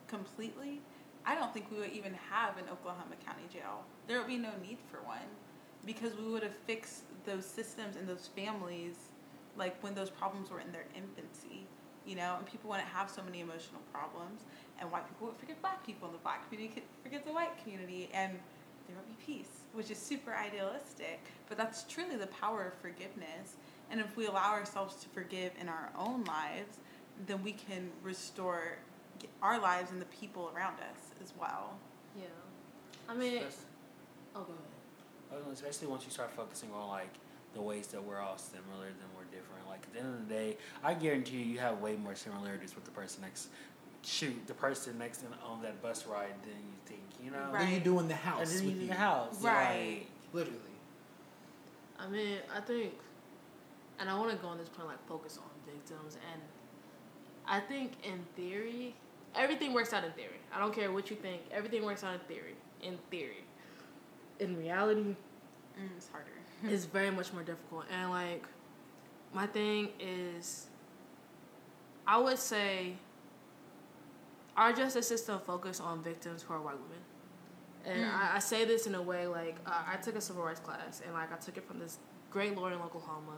completely, 0.08 0.82
I 1.26 1.36
don't 1.36 1.52
think 1.54 1.72
we 1.72 1.78
would 1.78 1.92
even 1.92 2.14
have 2.30 2.58
an 2.58 2.66
Oklahoma 2.72 3.16
County 3.26 3.44
jail. 3.52 3.84
There 4.08 4.20
would 4.20 4.28
be 4.28 4.38
no 4.38 4.52
need 4.62 4.78
for 4.92 4.98
one 5.02 5.18
because 5.86 6.16
we 6.16 6.30
would 6.32 6.44
have 6.44 6.56
fixed 6.68 7.04
those 7.26 7.46
systems 7.46 7.96
and 7.96 8.08
those 8.08 8.30
families 8.36 8.96
like 9.58 9.82
when 9.84 9.96
those 9.96 10.10
problems 10.10 10.50
were 10.52 10.60
in 10.60 10.72
their 10.72 10.86
infancy, 10.96 11.66
you 12.06 12.16
know, 12.16 12.36
and 12.38 12.46
people 12.46 12.70
wouldn't 12.70 12.88
have 12.90 13.10
so 13.10 13.22
many 13.24 13.40
emotional 13.42 13.82
problems 13.92 14.42
and 14.80 14.92
white 14.92 15.08
people 15.08 15.28
would 15.28 15.38
forgive 15.38 15.62
black 15.62 15.86
people 15.86 16.08
and 16.08 16.16
the 16.16 16.22
black 16.22 16.48
community 16.48 16.74
could 16.74 16.84
forgive 17.04 17.26
the 17.26 17.32
white 17.32 17.52
community 17.64 18.10
and 18.14 18.34
there 18.88 18.98
would 18.98 19.08
be 19.18 19.24
peace, 19.24 19.62
which 19.74 19.92
is 19.92 19.98
super 19.98 20.34
idealistic, 20.34 21.20
but 21.48 21.58
that's 21.58 21.84
truly 21.84 22.16
the 22.16 22.28
power 22.28 22.66
of 22.66 22.74
forgiveness. 22.76 23.56
And 23.92 24.00
if 24.00 24.18
we 24.18 24.26
allow 24.26 24.52
ourselves 24.52 24.96
to 25.04 25.10
forgive 25.10 25.52
in 25.60 25.70
our 25.70 25.90
own 25.98 26.24
lives, 26.24 26.78
then 27.28 27.44
we 27.44 27.52
can 27.52 27.92
restore 28.02 28.78
our 29.42 29.60
lives 29.60 29.92
and 29.92 30.02
the 30.02 30.06
people 30.06 30.52
around 30.56 30.76
us 30.76 31.12
as 31.22 31.34
well. 31.40 31.78
Yeah. 32.18 32.26
I 33.08 33.14
mean, 33.14 33.36
That's- 33.36 33.66
oh, 34.36 34.42
go 34.42 34.54
ahead. 34.54 34.56
I 35.32 35.36
don't 35.36 35.46
know, 35.46 35.54
especially 35.54 35.88
once 35.88 36.06
you 36.06 36.12
start 36.12 36.32
focusing 36.32 36.72
on 36.74 36.88
like 36.90 37.14
the 37.54 37.62
ways 37.62 37.88
that 37.88 38.04
we're 38.04 38.20
all 38.20 38.38
similar 38.38 38.88
than 38.88 39.08
we're 39.16 39.26
different. 39.26 39.68
Like 39.68 39.84
at 39.84 39.94
the 39.94 40.00
end 40.00 40.14
of 40.14 40.28
the 40.28 40.34
day, 40.34 40.58
I 40.84 40.94
guarantee 40.94 41.38
you, 41.38 41.46
you 41.46 41.60
have 41.60 41.80
way 41.82 41.96
more 41.96 42.16
similarities 42.16 42.76
with 42.76 42.86
the 42.86 42.92
person 42.92 43.22
next. 43.22 43.50
Shoot, 44.04 44.48
the 44.48 44.54
person 44.54 44.98
next 44.98 45.22
in, 45.24 45.28
on 45.46 45.62
that 45.62 45.82
bus 45.82 46.06
ride 46.08 46.34
than 46.44 46.52
you 46.52 46.76
think. 46.86 47.02
You 47.24 47.32
know, 47.32 47.50
Right. 47.52 47.60
Then 47.66 47.74
you 47.74 47.80
do 47.80 48.00
in 48.00 48.08
the 48.08 48.16
house 48.16 48.42
and 48.42 48.60
then 48.60 48.66
with 48.68 48.76
you 48.76 48.82
in 48.84 48.88
the 48.88 48.94
house, 48.96 49.42
Right. 49.42 50.06
Literally. 50.34 50.58
I 52.00 52.08
mean, 52.08 52.38
I 52.56 52.62
think, 52.62 52.94
and 54.00 54.10
I 54.10 54.18
want 54.18 54.32
to 54.32 54.38
go 54.38 54.48
on 54.48 54.58
this 54.58 54.70
point, 54.70 54.88
like 54.88 55.06
focus 55.08 55.38
on 55.38 55.50
victims, 55.66 56.18
and 56.32 56.42
I 57.46 57.60
think 57.60 57.94
in 58.04 58.24
theory, 58.36 58.96
everything 59.36 59.74
works 59.74 59.92
out 59.92 60.06
in 60.06 60.12
theory. 60.14 60.40
I 60.54 60.60
don't 60.60 60.74
care 60.74 60.92
what 60.94 61.10
you 61.10 61.18
think. 61.18 61.42
Everything 61.52 61.84
works 61.84 62.04
out 62.04 62.14
in 62.14 62.20
theory. 62.22 62.56
In 62.82 62.98
theory, 63.12 63.44
in 64.40 64.56
reality, 64.58 65.16
Mm, 65.80 65.88
it's 65.98 66.10
harder. 66.10 66.28
it's 66.74 66.86
very 66.86 67.12
much 67.12 67.32
more 67.34 67.44
difficult. 67.44 67.86
And 67.92 68.10
like, 68.10 68.44
my 69.34 69.48
thing 69.48 69.90
is, 70.00 70.68
I 72.06 72.18
would 72.18 72.38
say, 72.40 72.94
our 74.60 74.74
justice 74.74 75.08
system 75.08 75.40
focus 75.46 75.80
on 75.80 76.04
victims 76.04 76.42
who 76.44 76.54
are 76.54 76.62
white 76.62 76.76
women. 76.76 77.02
And 77.86 78.04
Mm. 78.04 78.14
I, 78.14 78.36
I 78.36 78.40
say 78.40 78.66
this 78.66 78.88
in 78.88 78.96
a 78.96 79.02
way 79.02 79.26
like 79.26 79.56
uh, 79.66 79.84
I 79.94 79.96
took 79.96 80.16
a 80.16 80.22
civil 80.22 80.44
rights 80.44 80.60
class, 80.60 81.02
and 81.06 81.14
like 81.14 81.32
I 81.32 81.38
took 81.38 81.56
it 81.58 81.66
from 81.68 81.80
this 81.80 81.98
great 82.30 82.56
lawyer 82.58 82.74
in 82.74 82.80
Oklahoma 82.82 83.36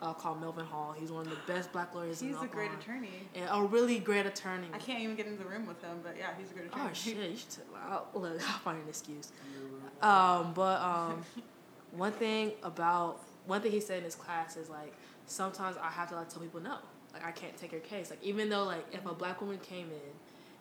uh, 0.00 0.12
called 0.12 0.40
Melvin 0.40 0.66
Hall. 0.66 0.94
He's 0.98 1.12
one 1.12 1.24
of 1.26 1.30
the 1.30 1.52
best 1.52 1.72
black 1.72 1.94
lawyers 1.94 2.20
in 2.20 2.28
He's 2.28 2.36
a 2.36 2.40
Oklahoma. 2.40 2.70
great 2.70 2.72
attorney. 2.82 3.20
And 3.36 3.48
a 3.52 3.62
really 3.62 4.00
great 4.00 4.26
attorney. 4.26 4.66
I 4.74 4.78
can't 4.78 5.00
even 5.00 5.14
get 5.14 5.26
in 5.26 5.38
the 5.38 5.44
room 5.44 5.64
with 5.66 5.80
him, 5.80 6.00
but 6.02 6.16
yeah, 6.18 6.30
he's 6.38 6.50
a 6.50 6.54
great 6.54 6.66
attorney. 6.66 6.88
Oh 6.90 6.92
shit! 6.92 7.16
You 7.16 7.36
should 7.36 7.50
t- 7.50 7.62
I'll, 7.88 8.08
look. 8.14 8.32
I'll 8.50 8.58
find 8.58 8.78
an 8.82 8.88
excuse. 8.88 9.30
Um, 10.02 10.52
but 10.54 10.80
um, 10.82 11.22
one 11.92 12.12
thing 12.12 12.52
about 12.62 13.20
one 13.46 13.62
thing 13.62 13.70
he 13.72 13.80
said 13.80 13.98
in 13.98 14.04
his 14.04 14.14
class 14.16 14.56
is 14.56 14.68
like 14.68 14.92
sometimes 15.26 15.76
I 15.80 15.90
have 15.90 16.08
to 16.10 16.16
like 16.16 16.28
tell 16.28 16.42
people 16.42 16.60
no, 16.60 16.76
like 17.14 17.24
I 17.24 17.30
can't 17.30 17.56
take 17.56 17.72
your 17.72 17.80
case. 17.80 18.10
Like 18.10 18.22
even 18.22 18.48
though 18.50 18.64
like 18.64 18.84
if 18.92 19.06
a 19.06 19.14
black 19.14 19.40
woman 19.40 19.58
came 19.60 19.86
in 19.86 20.10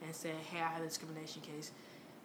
and 0.04 0.16
said, 0.16 0.36
"Hey, 0.52 0.60
I 0.60 0.70
have 0.70 0.82
a 0.82 0.88
discrimination 0.88 1.42
case," 1.42 1.72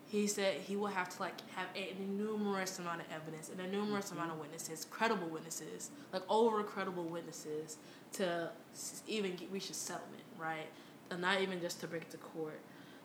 he 0.08 0.26
said 0.26 0.56
he 0.66 0.76
will 0.76 0.86
have 0.88 1.08
to 1.10 1.20
like 1.20 1.34
have 1.54 1.66
a 1.76 1.94
numerous 2.10 2.78
amount 2.78 3.00
of 3.00 3.06
evidence 3.14 3.50
and 3.50 3.60
a 3.60 3.70
numerous 3.70 4.10
amount 4.10 4.32
of 4.32 4.38
witnesses, 4.38 4.86
credible 4.90 5.28
witnesses, 5.28 5.90
like 6.12 6.22
over 6.30 6.62
credible 6.62 7.04
witnesses, 7.04 7.76
to 8.12 8.50
even 9.06 9.36
get, 9.36 9.50
reach 9.52 9.68
a 9.68 9.74
settlement, 9.74 10.22
right? 10.38 10.66
And 11.10 11.20
not 11.20 11.40
even 11.40 11.60
just 11.60 11.80
to 11.80 11.86
bring 11.86 12.02
it 12.02 12.10
to 12.10 12.16
court. 12.16 12.60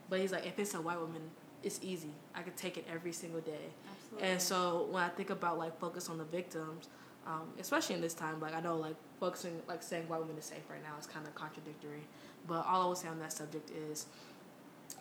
But 0.09 0.19
he's 0.19 0.31
like, 0.31 0.45
if 0.45 0.57
it's 0.59 0.73
a 0.75 0.81
white 0.81 0.99
woman, 0.99 1.21
it's 1.61 1.79
easy. 1.81 2.11
I 2.35 2.41
could 2.41 2.55
take 2.55 2.77
it 2.77 2.85
every 2.91 3.11
single 3.11 3.41
day. 3.41 3.71
Absolutely. 3.91 4.29
And 4.29 4.41
so 4.41 4.87
when 4.89 5.03
I 5.03 5.09
think 5.09 5.29
about 5.29 5.57
like 5.57 5.77
focus 5.79 6.09
on 6.09 6.17
the 6.17 6.25
victims, 6.25 6.87
um, 7.25 7.49
especially 7.59 7.95
in 7.95 8.01
this 8.01 8.13
time, 8.13 8.39
like 8.39 8.53
I 8.53 8.61
know 8.61 8.77
like 8.77 8.95
focusing 9.19 9.61
like 9.67 9.83
saying 9.83 10.07
white 10.07 10.21
women 10.21 10.37
is 10.37 10.45
safe 10.45 10.69
right 10.69 10.83
now 10.83 10.97
is 10.99 11.07
kind 11.07 11.25
of 11.25 11.35
contradictory. 11.35 12.03
But 12.47 12.65
all 12.65 12.81
I 12.81 12.85
will 12.85 12.95
say 12.95 13.07
on 13.07 13.19
that 13.19 13.31
subject 13.31 13.71
is 13.71 14.07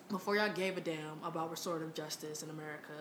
before 0.08 0.36
y'all 0.36 0.52
gave 0.52 0.76
a 0.76 0.80
damn 0.80 1.22
about 1.24 1.50
restorative 1.50 1.94
justice 1.94 2.42
in 2.42 2.50
America, 2.50 2.92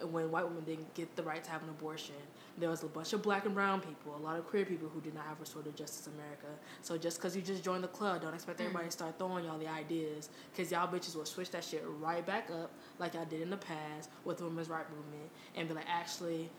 uh, 0.00 0.06
when 0.06 0.30
white 0.30 0.44
women 0.44 0.64
didn't 0.64 0.92
get 0.94 1.14
the 1.16 1.22
right 1.22 1.42
to 1.42 1.50
have 1.50 1.62
an 1.62 1.68
abortion, 1.68 2.14
there 2.58 2.70
was 2.70 2.82
a 2.82 2.86
bunch 2.86 3.12
of 3.12 3.22
black 3.22 3.46
and 3.46 3.54
brown 3.54 3.80
people, 3.80 4.14
a 4.14 4.22
lot 4.22 4.38
of 4.38 4.46
queer 4.46 4.64
people 4.64 4.88
who 4.88 5.00
did 5.00 5.14
not 5.14 5.24
have 5.26 5.40
restorative 5.40 5.74
justice 5.74 6.06
in 6.06 6.12
America. 6.14 6.46
So 6.82 6.96
just 6.96 7.18
because 7.18 7.34
you 7.34 7.42
just 7.42 7.64
joined 7.64 7.82
the 7.82 7.88
club, 7.88 8.22
don't 8.22 8.34
expect 8.34 8.60
everybody 8.60 8.86
to 8.86 8.90
start 8.92 9.18
throwing 9.18 9.44
y'all 9.44 9.58
the 9.58 9.68
ideas, 9.68 10.28
because 10.52 10.70
y'all 10.70 10.86
bitches 10.86 11.16
will 11.16 11.24
switch 11.24 11.50
that 11.50 11.64
shit 11.64 11.82
right 12.00 12.24
back 12.24 12.50
up 12.50 12.70
like 12.98 13.14
y'all 13.14 13.24
did 13.24 13.42
in 13.42 13.50
the 13.50 13.56
past 13.56 14.10
with 14.24 14.38
the 14.38 14.44
women's 14.44 14.68
right 14.68 14.88
movement 14.90 15.30
and 15.56 15.68
be 15.68 15.74
like, 15.74 15.88
actually, 15.88 16.50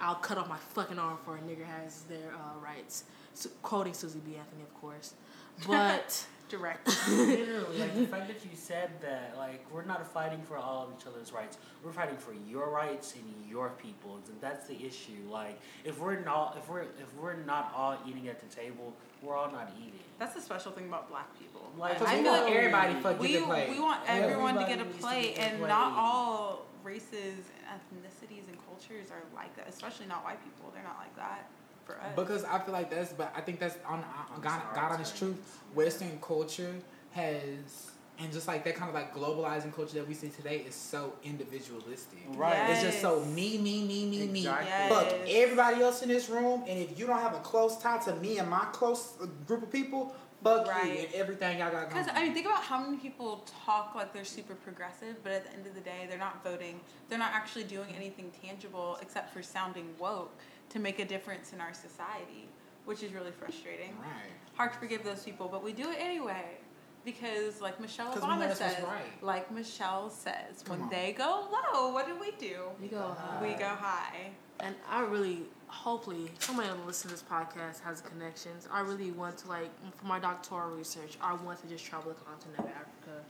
I'll 0.00 0.16
cut 0.16 0.38
off 0.38 0.48
my 0.48 0.56
fucking 0.56 0.98
arm 0.98 1.18
for 1.24 1.36
a 1.36 1.40
nigger 1.40 1.66
has 1.66 2.02
their 2.02 2.32
uh, 2.34 2.58
rights. 2.62 3.04
So, 3.34 3.50
quoting 3.62 3.94
Susie 3.94 4.20
B. 4.24 4.36
Anthony, 4.36 4.62
of 4.62 4.74
course. 4.80 5.14
but 5.66 6.24
Direct. 6.50 6.86
Literally, 7.08 7.78
like 7.78 7.94
the 7.94 8.06
fact 8.14 8.26
that 8.26 8.44
you 8.44 8.50
said 8.54 8.90
that, 9.00 9.34
like 9.38 9.64
we're 9.72 9.84
not 9.84 10.04
fighting 10.12 10.42
for 10.42 10.56
all 10.56 10.82
of 10.82 10.92
each 10.98 11.06
other's 11.06 11.32
rights. 11.32 11.58
We're 11.84 11.92
fighting 11.92 12.16
for 12.16 12.34
your 12.48 12.70
rights 12.70 13.14
and 13.14 13.24
your 13.48 13.70
people's, 13.70 14.28
and 14.28 14.40
that's 14.40 14.66
the 14.66 14.74
issue. 14.84 15.22
Like 15.30 15.60
if 15.84 16.00
we're 16.00 16.18
not, 16.18 16.56
if 16.58 16.68
we're 16.68 16.82
if 16.82 17.14
we're 17.20 17.36
not 17.36 17.72
all 17.76 17.96
eating 18.06 18.28
at 18.28 18.40
the 18.40 18.54
table, 18.54 18.92
we're 19.22 19.36
all 19.36 19.50
not 19.50 19.72
eating. 19.78 20.00
That's 20.18 20.34
the 20.34 20.40
special 20.40 20.72
thing 20.72 20.88
about 20.88 21.08
black 21.08 21.28
people. 21.38 21.70
Like, 21.78 22.02
I 22.02 22.20
feel 22.22 22.32
like 22.32 22.52
everybody 22.52 22.94
to 22.94 23.00
fuck 23.00 23.20
we, 23.20 23.28
get 23.28 23.40
the 23.40 23.46
plate. 23.46 23.70
we 23.70 23.80
want 23.80 24.00
everyone 24.06 24.54
to 24.54 24.60
get 24.60 24.78
a 24.78 24.82
Everybody 24.82 24.88
needs 24.88 24.96
to 24.96 25.02
plate, 25.02 25.38
and 25.38 25.58
plate. 25.58 25.68
not 25.68 25.92
all 25.96 26.66
races, 26.82 27.46
ethnicities, 27.70 28.48
and 28.48 28.58
cultures 28.66 29.10
are 29.10 29.22
like 29.34 29.54
that. 29.56 29.68
Especially 29.68 30.06
not 30.06 30.24
white 30.24 30.42
people. 30.44 30.70
They're 30.74 30.82
not 30.82 30.98
like 30.98 31.14
that 31.16 31.48
for 31.90 32.00
us. 32.00 32.12
Because 32.16 32.44
I 32.44 32.58
feel 32.58 32.72
like 32.72 32.90
that's, 32.90 33.12
but 33.12 33.32
I 33.36 33.40
think 33.40 33.60
that's 33.60 33.76
on, 33.86 34.04
on 34.34 34.40
God, 34.40 34.60
God 34.74 34.92
honest 34.92 35.16
truth. 35.16 35.36
Western 35.74 36.18
culture 36.20 36.74
has, 37.12 37.90
and 38.18 38.32
just 38.32 38.46
like 38.48 38.64
that 38.64 38.74
kind 38.76 38.88
of 38.88 38.94
like 38.94 39.14
globalizing 39.14 39.74
culture 39.74 39.94
that 39.94 40.08
we 40.08 40.14
see 40.14 40.28
today 40.28 40.58
is 40.66 40.74
so 40.74 41.12
individualistic. 41.24 42.18
Right. 42.34 42.70
It's 42.70 42.82
just 42.82 43.00
so 43.00 43.18
Yes. 43.20 43.28
me, 43.28 43.58
me, 43.58 43.84
me, 43.86 44.06
me, 44.06 44.26
me. 44.26 44.40
Exactly. 44.40 44.66
Yes. 44.68 44.92
Fuck 44.92 45.28
everybody 45.28 45.82
else 45.82 46.02
in 46.02 46.08
this 46.08 46.28
room, 46.28 46.64
and 46.68 46.78
if 46.78 46.98
you 46.98 47.06
don't 47.06 47.20
have 47.20 47.34
a 47.34 47.40
close 47.40 47.76
tie 47.78 47.98
to 47.98 48.14
me 48.16 48.38
and 48.38 48.48
my 48.48 48.66
close 48.72 49.14
uh, 49.22 49.26
group 49.46 49.62
of 49.62 49.70
people, 49.72 50.14
fuck 50.42 50.66
you 50.66 50.72
Right. 50.72 50.98
and 51.06 51.14
everything 51.14 51.58
y'all 51.58 51.70
got 51.70 51.90
going. 51.90 52.02
Because 52.02 52.08
I 52.14 52.24
mean, 52.24 52.34
think 52.34 52.46
about 52.46 52.62
how 52.62 52.80
many 52.80 52.96
people 52.96 53.44
talk 53.64 53.94
like 53.94 54.12
they're 54.12 54.24
super 54.24 54.54
progressive, 54.54 55.22
but 55.22 55.32
at 55.32 55.44
the 55.44 55.52
end 55.52 55.66
of 55.66 55.74
the 55.74 55.80
day, 55.80 56.06
they're 56.08 56.18
not 56.18 56.42
voting. 56.42 56.80
They're 57.08 57.18
not 57.18 57.32
actually 57.32 57.64
doing 57.64 57.94
anything 57.94 58.30
tangible 58.42 58.98
except 59.02 59.32
for 59.32 59.42
sounding 59.42 59.88
woke 59.98 60.32
to 60.70 60.78
make 60.78 60.98
a 60.98 61.04
difference 61.04 61.52
in 61.52 61.60
our 61.60 61.72
society, 61.74 62.48
which 62.84 63.02
is 63.02 63.12
really 63.12 63.30
frustrating. 63.32 63.94
right. 64.00 64.30
Hard 64.54 64.72
to 64.72 64.78
forgive 64.78 65.04
those 65.04 65.22
people, 65.22 65.48
but 65.48 65.62
we 65.62 65.72
do 65.72 65.90
it 65.90 65.96
anyway. 66.00 66.56
Because, 67.02 67.62
like 67.62 67.80
Michelle 67.80 68.12
we 68.14 68.20
Obama 68.20 68.54
says, 68.54 68.76
right. 68.84 69.22
like 69.22 69.50
Michelle 69.50 70.10
says, 70.10 70.62
Come 70.64 70.76
when 70.76 70.82
on. 70.82 70.90
they 70.90 71.12
go 71.16 71.46
low, 71.50 71.92
what 71.94 72.06
do 72.06 72.14
we 72.20 72.30
do? 72.32 72.56
we 72.80 72.88
go 72.88 73.16
high. 73.18 73.40
We 73.42 73.54
go 73.54 73.68
high. 73.68 74.30
and 74.60 74.74
I 74.86 75.00
really, 75.00 75.44
hopefully, 75.68 76.30
somebody 76.40 76.68
who 76.68 76.74
listens 76.86 77.14
to 77.14 77.18
this 77.18 77.22
podcast 77.22 77.80
has 77.80 78.02
connections. 78.02 78.68
I 78.70 78.80
really 78.80 79.12
want 79.12 79.38
to 79.38 79.48
like 79.48 79.70
for 79.96 80.04
my 80.06 80.18
doctoral 80.18 80.76
research. 80.76 81.16
I 81.22 81.32
want 81.36 81.62
to 81.62 81.68
just 81.68 81.86
travel 81.86 82.12
the 82.12 82.20
continent 82.20 82.58
of 82.58 82.66
Africa 82.66 83.24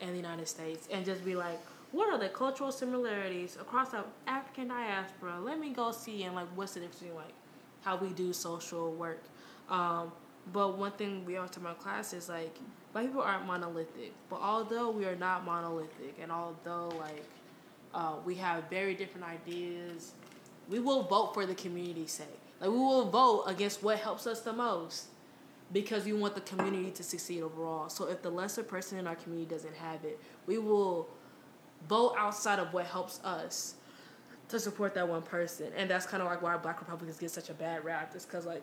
and 0.00 0.10
the 0.10 0.16
United 0.16 0.48
States 0.48 0.88
and 0.90 1.04
just 1.06 1.24
be 1.24 1.36
like, 1.36 1.60
what 1.92 2.12
are 2.12 2.18
the 2.18 2.30
cultural 2.30 2.72
similarities 2.72 3.56
across 3.60 3.90
the 3.90 4.04
African 4.26 4.68
diaspora? 4.68 5.38
Let 5.40 5.60
me 5.60 5.70
go 5.70 5.92
see 5.92 6.24
and 6.24 6.34
like 6.34 6.48
what's 6.54 6.74
the 6.74 6.80
difference 6.80 7.00
between 7.00 7.16
like 7.16 7.34
how 7.82 7.96
we 7.96 8.08
do 8.08 8.32
social 8.32 8.92
work. 8.92 9.22
Um, 9.68 10.10
but 10.52 10.78
one 10.78 10.92
thing 10.92 11.24
we 11.24 11.36
always 11.36 11.50
talk 11.50 11.62
about 11.62 11.76
in 11.76 11.82
class 11.82 12.12
is 12.12 12.28
like 12.28 12.56
black 12.92 13.06
people 13.06 13.20
aren't 13.20 13.46
monolithic. 13.46 14.12
But 14.30 14.40
although 14.40 14.90
we 14.90 15.04
are 15.04 15.16
not 15.16 15.44
monolithic, 15.44 16.16
and 16.20 16.32
although 16.32 16.88
like 16.98 17.24
uh, 17.94 18.14
we 18.24 18.36
have 18.36 18.68
very 18.70 18.94
different 18.94 19.26
ideas, 19.26 20.14
we 20.68 20.78
will 20.78 21.02
vote 21.02 21.34
for 21.34 21.44
the 21.44 21.54
community's 21.54 22.12
sake. 22.12 22.26
Like 22.60 22.70
we 22.70 22.76
will 22.76 23.10
vote 23.10 23.44
against 23.46 23.82
what 23.82 23.98
helps 23.98 24.26
us 24.26 24.40
the 24.40 24.52
most 24.52 25.06
because 25.72 26.04
we 26.04 26.12
want 26.12 26.34
the 26.34 26.40
community 26.42 26.90
to 26.90 27.02
succeed 27.02 27.42
overall. 27.42 27.88
So 27.88 28.08
if 28.08 28.22
the 28.22 28.30
lesser 28.30 28.62
person 28.62 28.98
in 28.98 29.06
our 29.06 29.14
community 29.14 29.50
doesn't 29.50 29.76
have 29.76 30.04
it, 30.04 30.18
we 30.46 30.58
will 30.58 31.08
vote 31.88 32.14
outside 32.18 32.58
of 32.58 32.72
what 32.72 32.86
helps 32.86 33.20
us 33.24 33.74
to 34.48 34.58
support 34.60 34.94
that 34.94 35.08
one 35.08 35.22
person. 35.22 35.68
And 35.76 35.90
that's 35.90 36.06
kind 36.06 36.22
of 36.22 36.28
like 36.28 36.42
why 36.42 36.56
Black 36.56 36.80
Republicans 36.80 37.18
get 37.18 37.30
such 37.30 37.48
a 37.50 37.54
bad 37.54 37.84
rap. 37.84 38.14
Is 38.14 38.24
because 38.24 38.46
like 38.46 38.62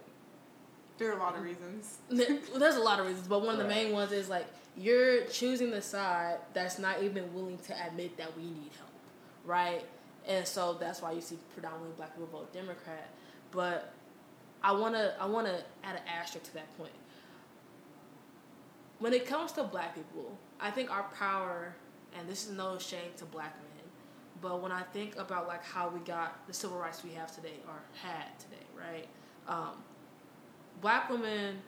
There 0.98 1.10
are 1.12 1.18
a 1.18 1.20
lot 1.20 1.36
of 1.36 1.44
reasons. 1.44 1.98
there's 2.10 2.76
a 2.76 2.80
lot 2.82 3.00
of 3.00 3.08
reasons, 3.08 3.28
but 3.28 3.40
one 3.42 3.50
of 3.52 3.58
the 3.58 3.64
Right. 3.66 3.86
main 3.86 3.94
ones 3.94 4.12
is 4.12 4.30
like 4.30 4.46
you're 4.78 5.26
choosing 5.26 5.72
the 5.72 5.82
side 5.82 6.38
that's 6.54 6.78
not 6.80 7.02
even 7.04 7.34
willing 7.34 7.58
to 7.60 7.74
admit 7.88 8.16
that 8.18 8.36
we 8.38 8.44
need 8.44 8.72
help, 8.78 8.92
right? 9.46 9.84
And 10.28 10.46
so 10.48 10.74
that's 10.74 11.02
why 11.02 11.12
you 11.14 11.22
see 11.22 11.38
predominantly 11.54 11.94
black 11.98 12.12
people 12.14 12.28
vote 12.28 12.54
Democrat. 12.54 13.10
But 13.52 13.92
I 14.64 14.72
wanna 14.74 15.16
I 15.20 15.26
wanna 15.26 15.64
add 15.84 15.96
an 15.96 16.02
asterisk 16.08 16.46
to 16.48 16.54
that 16.56 16.78
point. 16.78 16.92
When 19.00 19.14
it 19.14 19.26
comes 19.26 19.54
to 19.54 19.64
black 19.64 19.96
people, 19.96 20.38
I 20.60 20.72
think 20.72 20.92
our 20.92 21.04
power, 21.18 21.74
and 22.18 22.28
this 22.28 22.46
is 22.46 22.52
no 22.52 22.78
shame 22.78 23.12
to 23.18 23.26
black 23.26 23.56
men, 23.58 23.84
but 24.42 24.62
when 24.62 24.72
I 24.72 24.82
think 24.82 25.18
about 25.18 25.48
like 25.48 25.64
how 25.64 25.90
we 25.90 26.00
got 26.02 26.46
the 26.48 26.54
civil 26.54 26.78
rights 26.78 27.04
we 27.04 27.12
have 27.12 27.34
today 27.34 27.60
or 27.68 27.76
had 28.02 28.38
today, 28.40 28.66
right? 28.78 29.08
Um, 29.48 29.84
black 30.82 31.10
women 31.10 31.62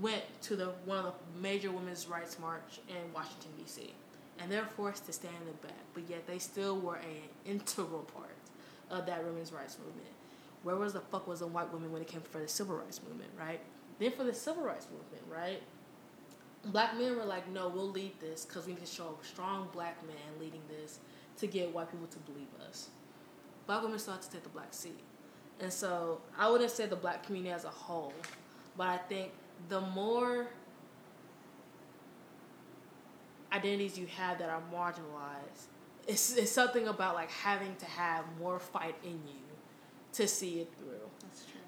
went 0.00 0.22
to 0.42 0.56
the 0.56 0.66
one 0.84 0.98
of 0.98 1.04
the 1.04 1.40
major 1.40 1.70
women's 1.70 2.06
rights 2.06 2.38
march 2.38 2.80
in 2.88 3.12
Washington 3.12 3.50
D.C. 3.58 3.92
and 4.38 4.50
they're 4.50 4.64
forced 4.64 5.06
to 5.06 5.12
stand 5.12 5.34
in 5.40 5.46
the 5.46 5.66
back, 5.66 5.82
but 5.94 6.04
yet 6.08 6.26
they 6.26 6.38
still 6.38 6.78
were 6.78 6.96
an 6.96 7.28
integral 7.44 8.00
part 8.00 8.36
of 8.90 9.06
that 9.06 9.24
women's 9.24 9.52
rights 9.52 9.76
movement. 9.78 10.06
Where 10.62 10.76
was 10.76 10.92
the 10.92 11.00
fuck 11.00 11.26
was 11.26 11.40
the 11.40 11.46
white 11.46 11.72
women 11.72 11.92
when 11.92 12.02
it 12.02 12.08
came 12.08 12.20
for 12.20 12.38
the 12.38 12.48
civil 12.48 12.76
rights 12.76 13.00
movement, 13.06 13.30
right? 13.38 13.60
Then 13.98 14.12
for 14.12 14.24
the 14.24 14.34
civil 14.34 14.62
rights 14.62 14.86
movement, 14.90 15.24
right? 15.28 15.62
Black 16.66 16.96
men 16.96 17.16
were 17.16 17.24
like, 17.24 17.50
no, 17.50 17.68
we'll 17.68 17.90
lead 17.90 18.12
this 18.20 18.44
because 18.44 18.66
we 18.66 18.74
need 18.74 18.84
to 18.84 18.92
show 18.92 19.18
a 19.20 19.26
strong 19.26 19.68
black 19.72 20.00
man 20.06 20.16
leading 20.40 20.62
this 20.68 21.00
to 21.38 21.46
get 21.46 21.72
white 21.74 21.90
people 21.90 22.06
to 22.06 22.18
believe 22.18 22.46
us. 22.68 22.88
Black 23.66 23.82
women 23.82 23.98
have 23.98 24.20
to 24.20 24.30
take 24.30 24.42
the 24.42 24.48
black 24.48 24.72
seat. 24.72 25.00
And 25.60 25.72
so 25.72 26.20
I 26.38 26.50
wouldn't 26.50 26.70
say 26.70 26.86
the 26.86 26.96
black 26.96 27.24
community 27.24 27.52
as 27.52 27.64
a 27.64 27.68
whole, 27.68 28.14
but 28.76 28.88
I 28.88 28.96
think 28.96 29.32
the 29.68 29.80
more 29.80 30.46
identities 33.52 33.98
you 33.98 34.06
have 34.06 34.38
that 34.38 34.48
are 34.48 34.62
marginalized, 34.72 35.66
it's, 36.08 36.36
it's 36.36 36.50
something 36.50 36.88
about 36.88 37.14
like 37.14 37.30
having 37.30 37.76
to 37.76 37.86
have 37.86 38.24
more 38.40 38.58
fight 38.58 38.96
in 39.04 39.20
you 39.26 39.42
to 40.14 40.26
see 40.26 40.60
it 40.60 40.72
through. 40.78 41.08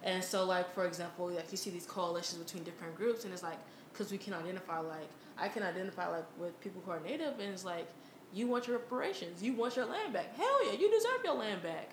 And 0.05 0.22
so, 0.22 0.44
like 0.44 0.72
for 0.74 0.86
example, 0.86 1.30
like 1.30 1.50
you 1.50 1.57
see 1.57 1.70
these 1.70 1.86
coalitions 1.86 2.42
between 2.42 2.62
different 2.62 2.94
groups, 2.94 3.24
and 3.24 3.32
it's 3.32 3.42
like 3.42 3.59
because 3.92 4.12
we 4.12 4.18
can 4.18 4.34
identify, 4.34 4.78
like 4.78 5.09
I 5.38 5.48
can 5.48 5.62
identify 5.62 6.07
like 6.09 6.26
with 6.38 6.59
people 6.61 6.82
who 6.84 6.90
are 6.92 7.00
native, 7.00 7.40
and 7.40 7.52
it's 7.52 7.64
like 7.64 7.88
you 8.32 8.46
want 8.46 8.68
your 8.68 8.76
reparations, 8.76 9.42
you 9.42 9.55
want 9.55 9.76
your 9.76 9.86
land 9.86 10.12
back. 10.12 10.36
Hell 10.36 10.66
yeah, 10.66 10.78
you 10.78 10.90
deserve 10.90 11.24
your 11.24 11.34
land 11.34 11.62
back. 11.62 11.90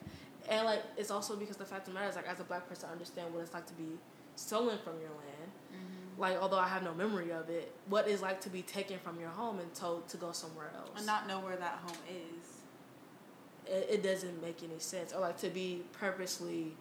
And 0.50 0.66
like 0.66 0.84
it's 0.98 1.10
also 1.10 1.36
because 1.38 1.56
the 1.56 1.66
fact 1.66 1.88
of 1.88 1.94
the 1.94 2.00
matter 2.00 2.10
is 2.10 2.16
like 2.16 2.28
as 2.28 2.40
a 2.42 2.44
black 2.44 2.68
person, 2.68 2.90
I 2.90 2.92
understand 2.92 3.34
what 3.34 3.42
it's 3.44 3.54
like 3.54 3.66
to 3.68 3.74
be 3.74 3.98
stolen 4.36 4.78
from 4.84 5.00
your 5.00 5.12
land. 5.12 5.52
Mm-hmm. 5.72 6.22
Like 6.22 6.38
although 6.42 6.60
I 6.60 6.68
have 6.68 6.84
no 6.84 6.94
memory 6.94 7.32
of 7.32 7.50
it, 7.50 7.74
what 7.88 8.10
it's 8.10 8.22
like 8.22 8.42
to 8.42 8.50
be 8.50 8.62
taken 8.62 9.00
from 9.00 9.20
your 9.20 9.30
home 9.30 9.60
and 9.60 9.74
told 9.74 10.10
to 10.10 10.18
go 10.18 10.34
somewhere 10.34 10.72
else. 10.76 10.90
And 10.98 11.06
not 11.06 11.28
know 11.28 11.40
where 11.40 11.56
that 11.56 11.80
home 11.86 11.98
is. 12.10 13.72
it, 13.72 13.88
it 13.90 14.04
doesn't 14.04 14.42
make 14.42 14.64
any 14.64 14.80
sense. 14.80 15.14
Or 15.14 15.22
like 15.22 15.38
to 15.38 15.50
be 15.50 15.84
purposely 15.94 16.74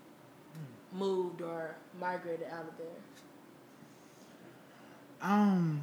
moved 0.92 1.42
or 1.42 1.74
migrated 1.98 2.46
out 2.52 2.66
of 2.68 2.76
there. 2.78 2.86
Um, 5.22 5.82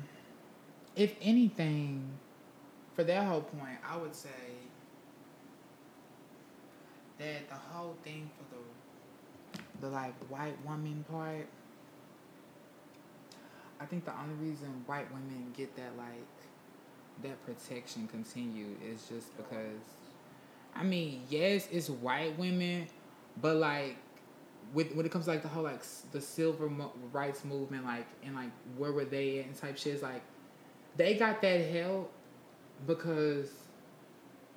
if 0.96 1.16
anything, 1.22 2.10
for 2.96 3.04
that 3.04 3.26
whole 3.26 3.42
point, 3.42 3.78
I 3.88 3.98
would 3.98 4.16
say 4.16 4.30
that 7.20 7.48
the 7.50 7.56
whole 7.56 7.96
thing 8.04 8.30
for 8.38 8.56
the 8.56 8.62
the 9.80 9.90
like 9.90 10.16
white 10.30 10.58
woman 10.66 11.06
part, 11.12 11.48
I 13.80 13.86
think 13.86 14.06
the 14.06 14.14
only 14.20 14.34
reason 14.50 14.84
white 14.88 15.12
women 15.12 15.54
get 15.56 15.76
that 15.76 15.96
like 15.98 16.26
that 17.24 17.46
protection 17.46 18.08
continued 18.08 18.78
is 18.84 19.08
just 19.08 19.36
because 19.38 19.82
I 20.76 20.84
mean, 20.84 21.24
yes, 21.30 21.68
it's 21.72 21.90
white 21.90 22.38
women, 22.38 22.88
but 23.42 23.56
like 23.56 23.98
with 24.74 24.94
when 24.94 25.06
it 25.06 25.12
comes 25.12 25.26
to 25.26 25.32
like 25.32 25.42
the 25.42 25.48
whole 25.48 25.64
like 25.64 25.82
the 26.12 26.22
civil 26.22 26.70
mo- 26.70 26.92
rights 27.12 27.44
movement, 27.46 27.86
like 27.86 28.08
and 28.24 28.36
like 28.36 28.52
where 28.78 28.92
were 28.92 29.06
they 29.06 29.40
at 29.40 29.46
and 29.46 29.56
type 29.56 29.78
shit, 29.78 29.94
it's 29.96 30.04
like 30.04 30.22
they 30.96 31.16
got 31.16 31.42
that 31.42 31.62
help 31.72 32.12
because, 32.86 33.50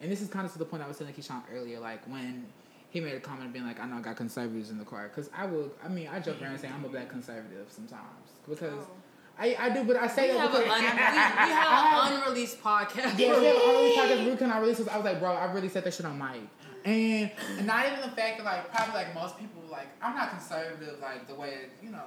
and 0.01 0.11
this 0.11 0.20
is 0.20 0.28
kind 0.28 0.47
of 0.47 0.53
to 0.53 0.59
the 0.59 0.65
point 0.65 0.82
I 0.82 0.89
was 0.89 0.99
telling 0.99 1.15
Keshawn 1.15 1.43
earlier, 1.55 1.78
like 1.81 2.07
when 2.09 2.47
he 2.91 3.01
made 3.01 3.15
a 3.15 3.20
comment 3.20 3.53
being 3.53 3.66
like, 3.66 3.78
I 3.81 3.87
know 3.87 3.97
I 3.97 4.01
got 4.01 4.16
conservatives 4.16 4.70
in 4.70 4.78
the 4.78 4.85
car, 4.85 5.09
because 5.09 5.31
I 5.37 5.47
will, 5.47 5.70
I 5.85 5.89
mean, 5.89 6.09
I 6.09 6.19
joke 6.20 6.41
around 6.43 6.53
and 6.53 6.61
say 6.61 6.69
I'm 6.69 6.85
a 6.85 6.89
black 6.89 7.09
conservative 7.09 7.66
sometimes 7.70 8.03
because. 8.49 8.73
Oh. 8.78 8.91
I, 9.39 9.57
I 9.59 9.70
do, 9.70 9.85
but 9.85 9.97
I 9.97 10.07
say 10.07 10.27
We 10.32 10.35
that 10.37 10.51
have, 10.51 10.55
an 10.55 10.62
because 10.65 10.81
un- 10.81 10.85
we, 10.85 11.47
we 11.47 11.53
have 11.55 12.12
an 12.12 12.23
unreleased 12.23 12.62
podcast. 12.62 13.19
yeah, 13.19 13.39
we 13.41 13.47
have 13.47 13.57
an 13.57 13.62
unreleased 13.70 13.99
podcast. 13.99 14.31
We 14.32 14.37
can 14.37 14.51
I 14.51 14.59
release 14.61 14.77
this. 14.78 14.89
I 14.89 14.97
was 14.97 15.05
like, 15.07 15.19
bro, 15.19 15.32
I 15.32 15.51
really 15.51 15.70
said 15.70 15.85
that 15.85 15.95
shit 15.95 16.05
on 16.05 16.19
mic. 16.19 16.43
And, 16.85 17.31
and 17.59 17.66
not 17.66 17.86
even 17.86 18.01
the 18.01 18.15
fact 18.16 18.39
that 18.39 18.44
like 18.44 18.73
probably 18.73 18.94
like 18.94 19.15
most 19.15 19.39
people 19.39 19.62
like 19.70 19.89
I'm 20.02 20.15
not 20.15 20.31
conservative 20.31 20.98
like 21.01 21.27
the 21.28 21.35
way 21.35 21.66
you 21.82 21.90
know 21.90 22.05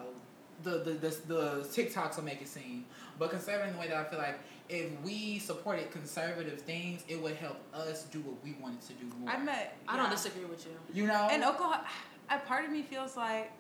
the 0.64 0.80
the 0.80 0.92
the, 0.94 1.10
the 1.28 1.68
TikToks 1.72 2.18
will 2.18 2.24
make 2.24 2.42
it 2.42 2.48
seem, 2.48 2.86
but 3.20 3.30
conservative 3.30 3.70
in 3.70 3.74
the 3.74 3.80
way 3.80 3.88
that 3.88 3.98
I 3.98 4.04
feel 4.06 4.20
like 4.20 4.40
if 4.70 5.00
we 5.02 5.40
supported 5.40 5.92
conservative 5.92 6.62
things, 6.62 7.04
it 7.08 7.22
would 7.22 7.36
help 7.36 7.58
us 7.74 8.04
do 8.06 8.20
what 8.22 8.42
we 8.44 8.56
wanted 8.62 8.82
to 8.82 8.94
do 8.94 9.06
more. 9.20 9.30
I 9.30 9.38
met. 9.38 9.78
I 9.88 9.98
don't 9.98 10.06
yeah. 10.06 10.12
disagree 10.12 10.46
with 10.46 10.66
you. 10.66 11.02
you 11.02 11.08
know. 11.08 11.28
And 11.30 11.44
Oklahoma, 11.44 11.86
a 12.30 12.40
part 12.40 12.64
of 12.66 12.72
me 12.72 12.82
feels 12.82 13.18
like 13.18 13.52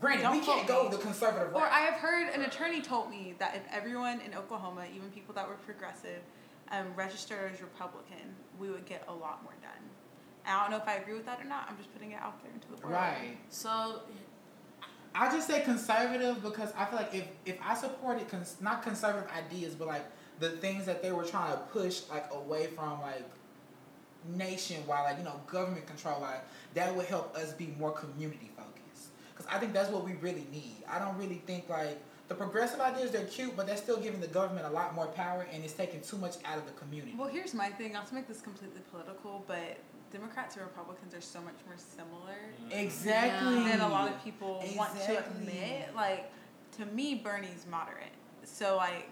Granted, 0.00 0.22
Don't 0.22 0.40
we 0.40 0.44
can't 0.44 0.66
vote 0.66 0.90
go 0.90 0.96
the 0.96 1.02
conservative 1.02 1.52
route. 1.52 1.62
Or. 1.62 1.66
I 1.68 1.80
have 1.80 1.94
heard 1.94 2.28
an 2.34 2.42
attorney 2.42 2.80
told 2.80 3.10
me 3.10 3.34
that 3.38 3.54
if 3.54 3.62
everyone 3.72 4.20
in 4.20 4.34
Oklahoma, 4.34 4.86
even 4.94 5.08
people 5.10 5.34
that 5.34 5.46
were 5.46 5.54
progressive, 5.54 6.20
um, 6.72 6.86
registered 6.96 7.52
as 7.52 7.60
Republican, 7.60 8.34
we 8.58 8.70
would 8.70 8.86
get 8.86 9.04
a 9.08 9.12
lot 9.12 9.42
more 9.44 9.54
done. 9.62 9.82
And 10.46 10.54
I 10.56 10.60
don't 10.62 10.70
know 10.70 10.76
if 10.76 10.88
I 10.88 10.96
agree 10.96 11.14
with 11.14 11.26
that 11.26 11.40
or 11.40 11.44
not. 11.44 11.66
I'm 11.68 11.76
just 11.76 11.92
putting 11.92 12.12
it 12.12 12.20
out 12.20 12.42
there 12.42 12.52
into 12.52 12.68
the 12.68 12.76
world. 12.86 12.92
right. 12.92 13.36
So 13.48 14.00
I 15.14 15.30
just 15.30 15.46
say 15.46 15.60
conservative 15.62 16.42
because 16.42 16.72
I 16.76 16.84
feel 16.86 16.98
like 16.98 17.14
if 17.14 17.26
if 17.46 17.58
I 17.64 17.74
supported 17.74 18.28
cons- 18.28 18.56
not 18.60 18.82
conservative 18.82 19.30
ideas, 19.30 19.74
but 19.74 19.88
like 19.88 20.04
the 20.40 20.50
things 20.50 20.84
that 20.86 21.02
they 21.02 21.12
were 21.12 21.24
trying 21.24 21.52
to 21.52 21.58
push 21.72 22.02
like 22.10 22.26
away 22.32 22.66
from 22.66 23.00
like 23.00 23.24
nationwide, 24.36 25.04
like 25.04 25.18
you 25.18 25.24
know 25.24 25.40
government 25.46 25.86
control, 25.86 26.20
like 26.20 26.44
that 26.74 26.94
would 26.94 27.06
help 27.06 27.36
us 27.36 27.52
be 27.52 27.74
more 27.78 27.92
community 27.92 28.50
focused. 28.56 29.08
Because 29.34 29.46
I 29.52 29.58
think 29.58 29.72
that's 29.72 29.90
what 29.90 30.04
we 30.04 30.14
really 30.14 30.46
need. 30.52 30.82
I 30.88 30.98
don't 30.98 31.16
really 31.16 31.42
think 31.46 31.68
like 31.68 32.00
the 32.28 32.34
progressive 32.34 32.80
ideas 32.80 33.10
they're 33.10 33.26
cute, 33.26 33.56
but 33.56 33.66
they're 33.66 33.76
still 33.76 33.98
giving 33.98 34.20
the 34.20 34.26
government 34.26 34.66
a 34.66 34.70
lot 34.70 34.94
more 34.94 35.06
power 35.06 35.46
and 35.52 35.62
it's 35.62 35.74
taking 35.74 36.00
too 36.00 36.16
much 36.16 36.34
out 36.44 36.58
of 36.58 36.66
the 36.66 36.72
community. 36.72 37.14
Well, 37.16 37.28
here's 37.28 37.52
my 37.54 37.68
thing. 37.68 37.92
Not 37.92 38.06
to 38.08 38.14
make 38.14 38.26
this 38.26 38.40
completely 38.40 38.80
political, 38.90 39.44
but 39.46 39.78
Democrats 40.18 40.54
and 40.54 40.64
Republicans 40.64 41.12
are 41.12 41.20
so 41.20 41.40
much 41.40 41.56
more 41.66 41.76
similar 41.76 42.36
Exactly. 42.70 43.64
than 43.68 43.80
a 43.80 43.88
lot 43.88 44.08
of 44.08 44.22
people 44.22 44.62
want 44.76 44.96
to 45.00 45.18
admit. 45.18 45.92
Like, 45.96 46.30
to 46.78 46.86
me, 46.86 47.16
Bernie's 47.16 47.66
moderate. 47.68 48.12
So, 48.44 48.76
like, 48.76 49.10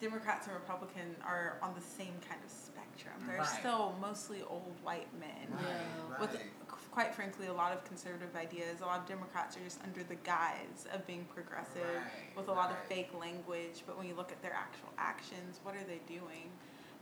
Democrats 0.00 0.46
and 0.46 0.54
Republicans 0.54 1.16
are 1.26 1.58
on 1.60 1.74
the 1.74 1.80
same 1.80 2.14
kind 2.28 2.40
of 2.44 2.48
spectrum. 2.50 3.14
They're 3.26 3.38
Right. 3.38 3.46
still 3.48 3.96
mostly 4.00 4.40
old 4.44 4.72
white 4.84 5.12
men. 5.18 5.48
Right, 5.50 5.62
Yeah. 5.66 6.20
With, 6.20 6.34
right. 6.36 6.46
quite 6.92 7.12
frankly, 7.12 7.48
a 7.48 7.52
lot 7.52 7.72
of 7.72 7.82
conservative 7.84 8.36
ideas. 8.36 8.80
A 8.80 8.86
lot 8.86 9.00
of 9.00 9.06
Democrats 9.06 9.56
are 9.56 9.64
just 9.64 9.82
under 9.82 10.04
the 10.04 10.14
guise 10.14 10.86
of 10.92 11.04
being 11.08 11.24
progressive 11.24 11.82
Right, 11.96 12.36
with 12.36 12.46
a 12.46 12.52
lot 12.52 12.70
of 12.70 12.78
fake 12.86 13.12
language. 13.18 13.82
But 13.84 13.98
when 13.98 14.06
you 14.06 14.14
look 14.14 14.30
at 14.30 14.40
their 14.42 14.54
actual 14.54 14.90
actions, 14.96 15.58
what 15.64 15.74
are 15.74 15.82
they 15.84 15.98
doing? 16.06 16.52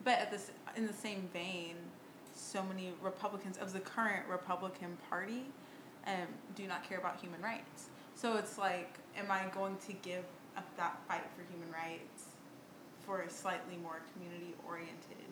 But 0.03 0.19
at 0.19 0.31
this, 0.31 0.51
in 0.77 0.87
the 0.87 0.93
same 0.95 1.29
vein, 1.35 1.77
so 2.37 2.63
many 2.63 2.93
Republicans 3.03 3.57
of 3.59 3.73
the 3.73 3.81
current 3.81 4.23
Republican 4.29 4.97
Party 5.09 5.45
um, 6.07 6.29
do 6.55 6.67
not 6.67 6.89
care 6.89 6.99
about 6.99 7.19
human 7.21 7.41
rights. 7.41 7.89
So 8.15 8.37
it's 8.37 8.59
like, 8.59 8.99
am 9.17 9.31
I 9.31 9.45
going 9.55 9.77
to 9.87 9.93
give 9.95 10.25
up 10.57 10.65
that 10.77 10.99
fight 11.09 11.25
for 11.37 11.43
human 11.53 11.71
rights 11.73 12.27
for 13.05 13.23
a 13.23 13.31
slightly 13.31 13.77
more 13.83 14.01
community 14.13 14.55
oriented 14.67 15.29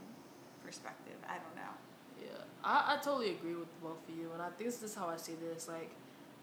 perspective? 0.65 1.17
I 1.29 1.35
don't 1.35 1.57
know. 1.57 1.73
Yeah, 2.21 2.45
I, 2.63 2.95
I 2.95 2.97
totally 3.03 3.31
agree 3.31 3.55
with 3.55 3.83
both 3.83 3.99
of 4.09 4.17
you, 4.17 4.31
and 4.33 4.43
I 4.43 4.49
think 4.51 4.71
this 4.71 4.83
is 4.83 4.95
how 4.95 5.09
I 5.09 5.17
see 5.17 5.35
this. 5.35 5.69
Like, 5.69 5.91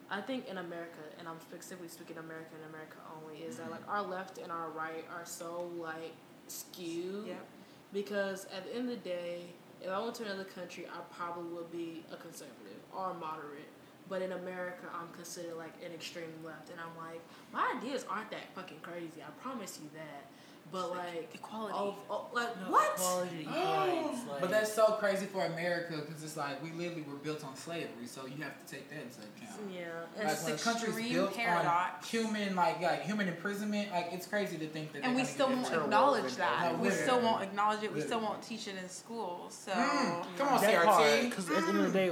I 0.09 0.21
think 0.21 0.47
in 0.47 0.57
America, 0.57 0.99
and 1.19 1.27
I'm 1.27 1.39
specifically 1.39 1.87
speaking 1.87 2.17
America 2.17 2.51
and 2.55 2.69
America 2.69 2.97
only, 3.15 3.41
is 3.43 3.57
that 3.57 3.71
like 3.71 3.87
our 3.87 4.03
left 4.03 4.37
and 4.37 4.51
our 4.51 4.69
right 4.69 5.05
are 5.15 5.25
so 5.25 5.69
like 5.79 6.13
skewed. 6.47 7.27
Yep. 7.27 7.45
Because 7.93 8.45
at 8.55 8.65
the 8.65 8.75
end 8.75 8.89
of 8.89 9.03
the 9.03 9.09
day, 9.09 9.43
if 9.81 9.89
I 9.89 9.99
went 9.99 10.15
to 10.15 10.25
another 10.25 10.43
country, 10.43 10.85
I 10.87 10.99
probably 11.15 11.51
would 11.53 11.71
be 11.71 12.03
a 12.11 12.15
conservative 12.15 12.79
or 12.95 13.11
a 13.11 13.13
moderate. 13.13 13.69
But 14.09 14.21
in 14.21 14.33
America, 14.33 14.87
I'm 14.93 15.07
considered 15.15 15.55
like 15.57 15.73
an 15.85 15.93
extreme 15.93 16.33
left, 16.43 16.69
and 16.69 16.79
I'm 16.79 16.95
like, 16.97 17.21
my 17.53 17.73
ideas 17.77 18.05
aren't 18.09 18.29
that 18.31 18.53
fucking 18.53 18.79
crazy. 18.81 19.23
I 19.25 19.31
promise 19.41 19.79
you 19.81 19.89
that. 19.95 20.27
But 20.71 20.91
like, 20.91 21.29
Equality. 21.35 21.73
oh, 21.77 21.95
oh, 22.09 22.27
like 22.33 22.55
No, 22.61 22.71
what? 22.71 22.91
Equality, 22.95 23.45
rights, 23.45 24.19
like, 24.29 24.39
But 24.41 24.51
that's 24.51 24.71
so 24.73 24.93
crazy 24.93 25.25
for 25.25 25.45
America 25.45 25.97
because 26.05 26.23
it's 26.23 26.37
like 26.37 26.63
we 26.63 26.71
literally 26.71 27.01
were 27.01 27.15
built 27.17 27.43
on 27.43 27.55
slavery, 27.57 28.05
so 28.07 28.25
you 28.25 28.41
have 28.41 28.57
to 28.65 28.73
take 28.73 28.89
that 28.89 29.01
into 29.01 29.19
account. 29.19 29.59
Yeah, 29.73 29.79
Like 30.17 30.37
and 30.37 30.43
when 30.45 30.53
a 30.53 30.57
country's 30.57 30.89
extreme 30.95 31.13
built 31.13 31.33
paradox. 31.35 32.05
on 32.05 32.09
human, 32.09 32.55
like 32.55 32.81
like 32.81 33.01
human 33.03 33.27
imprisonment, 33.27 33.91
like 33.91 34.07
it's 34.13 34.27
crazy 34.27 34.57
to 34.59 34.67
think 34.67 34.93
that. 34.93 35.03
and 35.03 35.15
we 35.15 35.25
still 35.25 35.49
won't 35.49 35.73
acknowledge 35.73 36.23
over 36.25 36.35
that. 36.35 36.71
there. 36.71 36.77
we 36.81 36.89
still 36.89 37.19
won't 37.19 37.43
acknowledge 37.43 37.83
it. 37.83 37.93
We 37.93 37.99
still 38.01 38.21
won't 38.21 38.41
teach 38.41 38.67
it 38.69 38.75
in 38.81 38.87
school. 38.89 39.47
So 39.49 39.71
Mm, 39.71 40.25
come 40.37 40.47
on, 40.47 40.61
that 40.61 40.73
CRT. 40.85 41.29
because 41.29 41.49
at 41.49 41.63
the 41.63 41.67
end 41.69 41.77
of 41.79 41.91
the 41.91 41.99
day, 41.99 42.11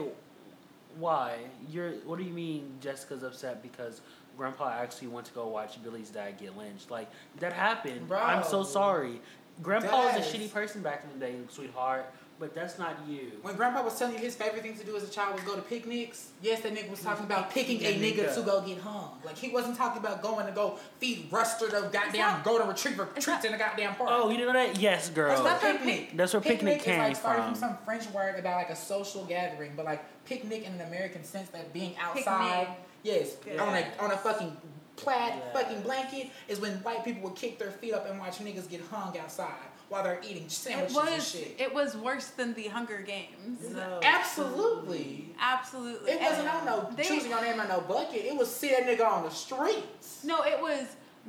why? 0.98 1.38
You're. 1.70 1.92
What 2.06 2.18
do 2.20 2.26
you 2.26 2.34
mean 2.34 2.74
Jessica's 2.82 3.24
upset 3.24 3.62
because 3.64 4.02
Grandpa 4.40 4.70
actually 4.72 5.10
went 5.10 5.26
to 5.28 5.34
go 5.34 5.48
watch 5.50 5.84
Billy's 5.84 6.10
dad 6.10 6.40
get 6.40 6.58
lynched? 6.58 6.90
Like 6.90 7.10
that 7.40 7.52
happened. 7.52 8.08
Bro. 8.08 8.20
I'm 8.20 8.44
so 8.44 8.64
sorry. 8.64 9.20
Grandpa 9.62 10.06
was 10.06 10.16
a 10.16 10.20
shitty 10.38 10.52
person 10.54 10.82
back 10.82 11.04
in 11.04 11.20
the 11.20 11.26
day, 11.26 11.36
sweetheart. 11.50 12.06
But 12.40 12.56
that's 12.56 12.80
not 12.80 12.96
you. 13.06 13.34
When 13.42 13.58
Grandpa 13.58 13.84
was 13.84 14.00
telling 14.00 14.14
you 14.16 14.22
his 14.22 14.34
favorite 14.34 14.62
thing 14.62 14.78
to 14.78 14.86
do 14.86 14.96
as 14.96 15.04
a 15.04 15.12
child 15.12 15.36
was 15.36 15.44
go 15.44 15.58
to 15.58 15.62
picnics, 15.62 16.30
yes, 16.42 16.62
that 16.62 16.74
nigga 16.74 16.90
was 16.90 17.02
talking 17.02 17.26
about 17.26 17.52
picking 17.52 17.82
a 17.82 18.00
nigga 18.00 18.16
nigga. 18.30 18.34
to 18.36 18.42
go 18.44 18.62
get 18.62 18.78
hung. 18.78 19.18
Like 19.26 19.38
he 19.38 19.50
wasn't 19.50 19.76
talking 19.76 20.02
about 20.02 20.22
going 20.22 20.46
to 20.46 20.54
go 20.54 20.78
feed 21.00 21.30
Ruster 21.30 21.70
the 21.70 21.90
goddamn 21.92 22.14
that- 22.14 22.44
golden 22.46 22.70
retriever 22.70 23.08
treats 23.08 23.26
that- 23.26 23.44
in 23.44 23.52
the 23.52 23.58
goddamn 23.58 23.94
park. 23.96 24.10
Oh, 24.14 24.30
you 24.30 24.38
didn't 24.38 24.54
know 24.54 24.66
that? 24.66 24.80
Yes, 24.80 25.10
girl. 25.10 25.28
That's 25.32 25.42
that 25.42 25.50
not 25.52 25.80
from 25.80 25.88
picnic. 25.90 26.16
That's 26.16 26.32
where 26.32 26.42
picnic 26.42 26.78
is 26.78 26.84
came 26.84 27.00
like 27.00 27.18
started 27.18 27.42
from. 27.42 27.52
from 27.56 27.60
some 27.60 27.78
French 27.84 28.10
word 28.12 28.40
about 28.40 28.56
like 28.56 28.70
a 28.70 28.76
social 28.78 29.26
gathering, 29.26 29.74
but 29.76 29.84
like 29.84 30.02
picnic 30.24 30.64
in 30.66 30.72
an 30.76 30.82
American 30.88 31.26
sense 31.26 31.50
that 31.50 31.74
being 31.74 31.94
outside, 31.98 32.68
Picnic. 32.68 32.78
Yes, 33.04 33.36
Yeah. 33.46 33.62
on 33.64 33.76
a 33.76 33.86
on 34.00 34.12
a 34.12 34.18
fucking 34.18 34.56
plaid 34.96 35.34
Yeah. 35.38 35.54
fucking 35.54 35.82
blanket 35.82 36.30
is 36.48 36.60
when 36.60 36.74
white 36.84 37.06
people 37.06 37.22
would 37.24 37.36
kick 37.36 37.58
their 37.58 37.72
feet 37.72 37.94
up 37.94 38.10
and 38.10 38.20
watch 38.20 38.40
niggas 38.40 38.70
get 38.70 38.82
hung 38.82 39.18
outside 39.18 39.54
while 39.88 40.04
they're 40.04 40.20
eating 40.24 40.44
it 40.44 40.52
sandwiches 40.52 40.98
and 41.14 41.24
shit. 41.24 41.56
it 41.60 41.74
was 41.74 41.96
worse 41.98 42.28
than 42.28 42.54
the 42.54 42.68
Hunger 42.68 43.02
Games. 43.02 43.70
No. 43.74 44.00
Absolutely. 44.04 45.34
Absolutely. 45.40 46.12
It 46.12 46.22
wasn't 46.22 46.48
And 46.48 46.50
on 46.50 46.66
no 46.66 46.90
they- 46.96 47.04
choosing 47.06 47.32
your 47.32 47.42
name 47.42 47.60
on 47.60 47.70
no 47.70 47.82
bucket. 47.82 48.26
It 48.26 48.36
was 48.36 48.54
see 48.54 48.70
that 48.72 48.84
nigga 48.86 49.06
on 49.10 49.24
the 49.24 49.30
streets. 49.32 50.24
No, 50.24 50.44
it 50.44 50.60
was 50.60 50.86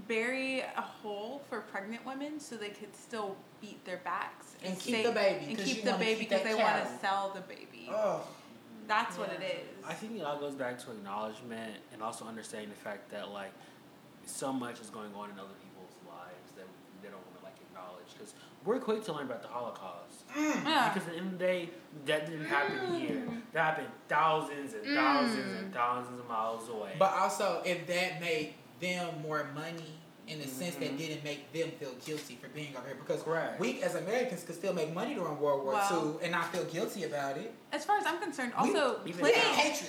bury 0.08 0.60
a 0.60 0.80
hole 0.80 1.42
for 1.48 1.60
pregnant 1.60 2.04
women 2.06 2.40
so 2.40 2.56
they 2.56 2.70
could 2.70 2.94
still 2.96 3.36
beat 3.60 3.84
their 3.84 3.98
backs 3.98 4.46
And 4.64 4.78
keep 4.78 4.94
stay- 4.96 5.02
the 5.04 5.12
baby, 5.12 5.44
and 5.48 5.56
'cause 5.58 5.66
keep 5.66 5.84
the 5.84 5.92
baby 5.94 6.20
because 6.20 6.42
they 6.42 6.54
want 6.54 6.84
to 6.84 6.98
sell 7.00 7.30
the 7.34 7.40
baby. 7.42 7.88
Oh, 7.90 8.22
That's 8.90 9.16
what 9.16 9.30
it 9.30 9.40
is. 9.40 9.86
I 9.86 9.94
think 9.94 10.18
it 10.18 10.24
all 10.24 10.40
goes 10.40 10.56
back 10.56 10.76
to 10.80 10.90
acknowledgement 10.90 11.76
and 11.92 12.02
also 12.02 12.24
understanding 12.24 12.70
the 12.70 12.74
fact 12.74 13.08
that 13.12 13.30
like 13.30 13.52
so 14.26 14.52
much 14.52 14.80
is 14.80 14.90
going 14.90 15.14
on 15.14 15.30
in 15.30 15.38
other 15.38 15.54
people's 15.62 15.94
lives 16.08 16.50
that 16.56 16.66
they 17.00 17.08
don't 17.08 17.24
want 17.24 17.38
to 17.38 17.44
like 17.44 17.54
acknowledge. 17.70 18.12
Because 18.12 18.34
we're 18.64 18.80
quick 18.80 19.04
to 19.04 19.12
learn 19.12 19.26
about 19.26 19.42
the 19.42 19.48
Holocaust. 19.48 20.26
Mm. 20.36 20.64
Yeah. 20.64 20.92
because 20.92 21.08
at 21.08 21.14
the 21.14 21.20
end 21.20 21.32
of 21.34 21.38
the 21.38 21.44
day 21.44 21.70
that 22.06 22.26
didn't 22.26 22.46
happen 22.46 22.78
mm. 22.78 22.98
here. 22.98 23.28
That 23.52 23.64
happened 23.64 23.88
thousands 24.08 24.74
and 24.74 24.84
thousands 24.84 25.52
and 25.58 25.70
mm. 25.70 25.74
thousands 25.74 26.18
of 26.18 26.28
miles 26.28 26.68
away. 26.68 26.96
but 26.98 27.12
also 27.12 27.62
if 27.64 27.86
that 27.86 28.20
made 28.20 28.54
them 28.80 29.22
more 29.22 29.46
money 29.54 29.99
in 30.30 30.38
the 30.40 30.46
sense 30.46 30.76
that 30.76 30.92
Mhm. 30.92 30.98
didn't 30.98 31.24
make 31.24 31.52
them 31.52 31.70
feel 31.72 31.92
guilty 32.06 32.36
for 32.36 32.46
being 32.48 32.74
over 32.76 32.86
here 32.86 32.94
because 32.96 33.22
Correct. 33.22 33.58
we 33.58 33.82
as 33.82 33.96
Americans 33.96 34.44
could 34.44 34.54
still 34.54 34.72
make 34.72 34.92
money 34.94 35.14
during 35.14 35.38
World 35.40 35.64
War 35.64 35.72
Well- 35.74 36.16
II 36.18 36.22
and 36.22 36.30
not 36.30 36.52
feel 36.52 36.64
guilty 36.64 37.02
about 37.04 37.36
it. 37.36 37.52
As 37.72 37.84
far 37.84 37.98
as 37.98 38.06
I'm 38.06 38.18
concerned, 38.20 38.52
also 38.56 39.00
even 39.04 39.18
plenty, 39.20 39.40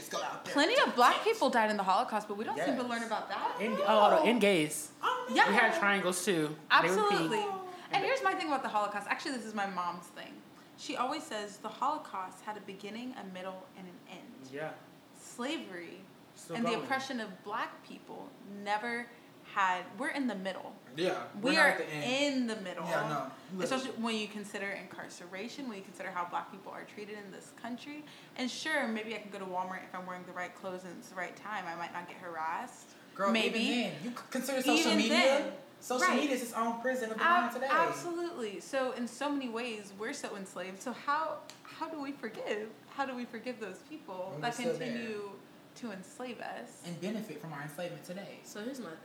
go 0.09 0.21
out 0.21 0.43
there. 0.43 0.53
plenty 0.53 0.75
of 0.81 0.95
black 0.95 1.23
people 1.23 1.49
died 1.51 1.69
in 1.69 1.77
the 1.77 1.83
Holocaust, 1.83 2.27
but 2.27 2.37
we 2.37 2.43
don't 2.43 2.57
seem 2.59 2.75
to 2.75 2.83
learn 2.83 3.03
about 3.03 3.29
that. 3.29 3.61
in, 3.61 3.77
oh, 3.85 4.09
hold 4.09 4.27
in 4.27 4.39
gays, 4.39 4.89
Oh, 5.03 5.27
Yeah. 5.29 5.47
we 5.47 5.53
had 5.53 5.77
triangles 5.77 6.25
too. 6.25 6.55
Absolutely. 6.71 7.45
And 7.91 8.03
here's 8.03 8.23
my 8.23 8.33
thing 8.33 8.47
about 8.47 8.63
the 8.63 8.69
Holocaust. 8.69 9.05
Actually, 9.09 9.33
this 9.33 9.45
is 9.45 9.53
my 9.53 9.67
mom's 9.67 10.07
thing. 10.07 10.41
She 10.77 10.95
always 10.97 11.23
says 11.23 11.57
the 11.57 11.69
Holocaust 11.69 12.41
had 12.45 12.57
a 12.57 12.61
beginning, 12.61 13.13
a 13.19 13.23
middle, 13.33 13.63
and 13.77 13.85
an 13.87 13.99
end. 14.09 14.49
Yeah. 14.51 14.71
Slavery 15.19 16.01
Still 16.35 16.55
and 16.55 16.65
the 16.65 16.73
oppression 16.75 17.19
of 17.19 17.43
black 17.43 17.83
people 17.83 18.29
never 18.63 19.05
had. 19.53 19.83
We're 19.97 20.09
in 20.09 20.27
the 20.27 20.35
middle. 20.35 20.73
Yeah, 20.97 21.13
we're 21.41 21.51
We 21.51 21.55
not 21.55 21.65
are 21.65 21.69
at 21.69 21.77
the 21.79 21.93
in 21.93 22.47
the 22.47 22.55
middle. 22.57 22.83
Yeah, 22.85 23.07
no. 23.09 23.57
literally. 23.59 23.63
Especially 23.63 24.01
when 24.03 24.15
you 24.15 24.27
consider 24.27 24.67
incarceration, 24.67 25.67
when 25.69 25.77
you 25.77 25.83
consider 25.83 26.09
how 26.11 26.25
black 26.29 26.51
people 26.51 26.71
are 26.71 26.83
treated 26.83 27.15
in 27.25 27.31
this 27.31 27.51
country. 27.61 28.03
And 28.37 28.49
sure, 28.51 28.87
maybe 28.87 29.15
I 29.15 29.19
can 29.19 29.31
go 29.31 29.39
to 29.39 29.45
Walmart 29.45 29.83
if 29.87 29.93
I'm 29.97 30.05
wearing 30.05 30.23
the 30.25 30.33
right 30.33 30.53
clothes 30.55 30.83
and 30.83 30.93
it's 30.99 31.09
the 31.09 31.15
right 31.15 31.35
time. 31.35 31.63
I 31.67 31.75
might 31.75 31.93
not 31.93 32.07
get 32.07 32.17
harassed. 32.17 32.89
Girl, 33.15 33.31
maybe. 33.31 33.59
even 33.59 33.81
then, 33.83 33.91
you 34.03 34.11
consider 34.29 34.61
social 34.61 34.91
Even 34.91 34.97
media. 34.97 35.17
then. 35.17 35.51
Social 35.79 36.07
Right. 36.07 36.19
media 36.21 36.35
is 36.35 36.43
its 36.43 36.53
own 36.53 36.79
prison 36.79 37.09
of 37.11 37.17
the 37.17 37.23
Ab- 37.23 37.41
mind 37.41 37.53
today. 37.55 37.67
Absolutely. 37.71 38.59
So 38.59 38.91
in 38.91 39.07
so 39.07 39.31
many 39.31 39.49
ways, 39.49 39.93
we're 39.97 40.13
so 40.13 40.35
enslaved. 40.35 40.81
So 40.81 40.93
how 40.93 41.37
how 41.63 41.87
do 41.89 41.99
we 42.01 42.11
forgive? 42.11 42.69
How 42.95 43.05
do 43.05 43.15
we 43.15 43.25
forgive 43.25 43.59
those 43.59 43.77
people 43.89 44.37
that 44.41 44.49
we're 44.55 44.63
still 44.65 44.77
there. 44.77 44.87
continue 44.91 45.29
to 45.77 45.91
enslave 45.91 46.39
us? 46.41 46.81
And 46.85 46.99
benefit 47.01 47.41
from 47.41 47.53
our 47.53 47.63
enslavement 47.63 48.03
today. 48.03 48.39
So 48.43 48.61
here's 48.61 48.79
my 48.79 48.89
thing. 48.89 48.97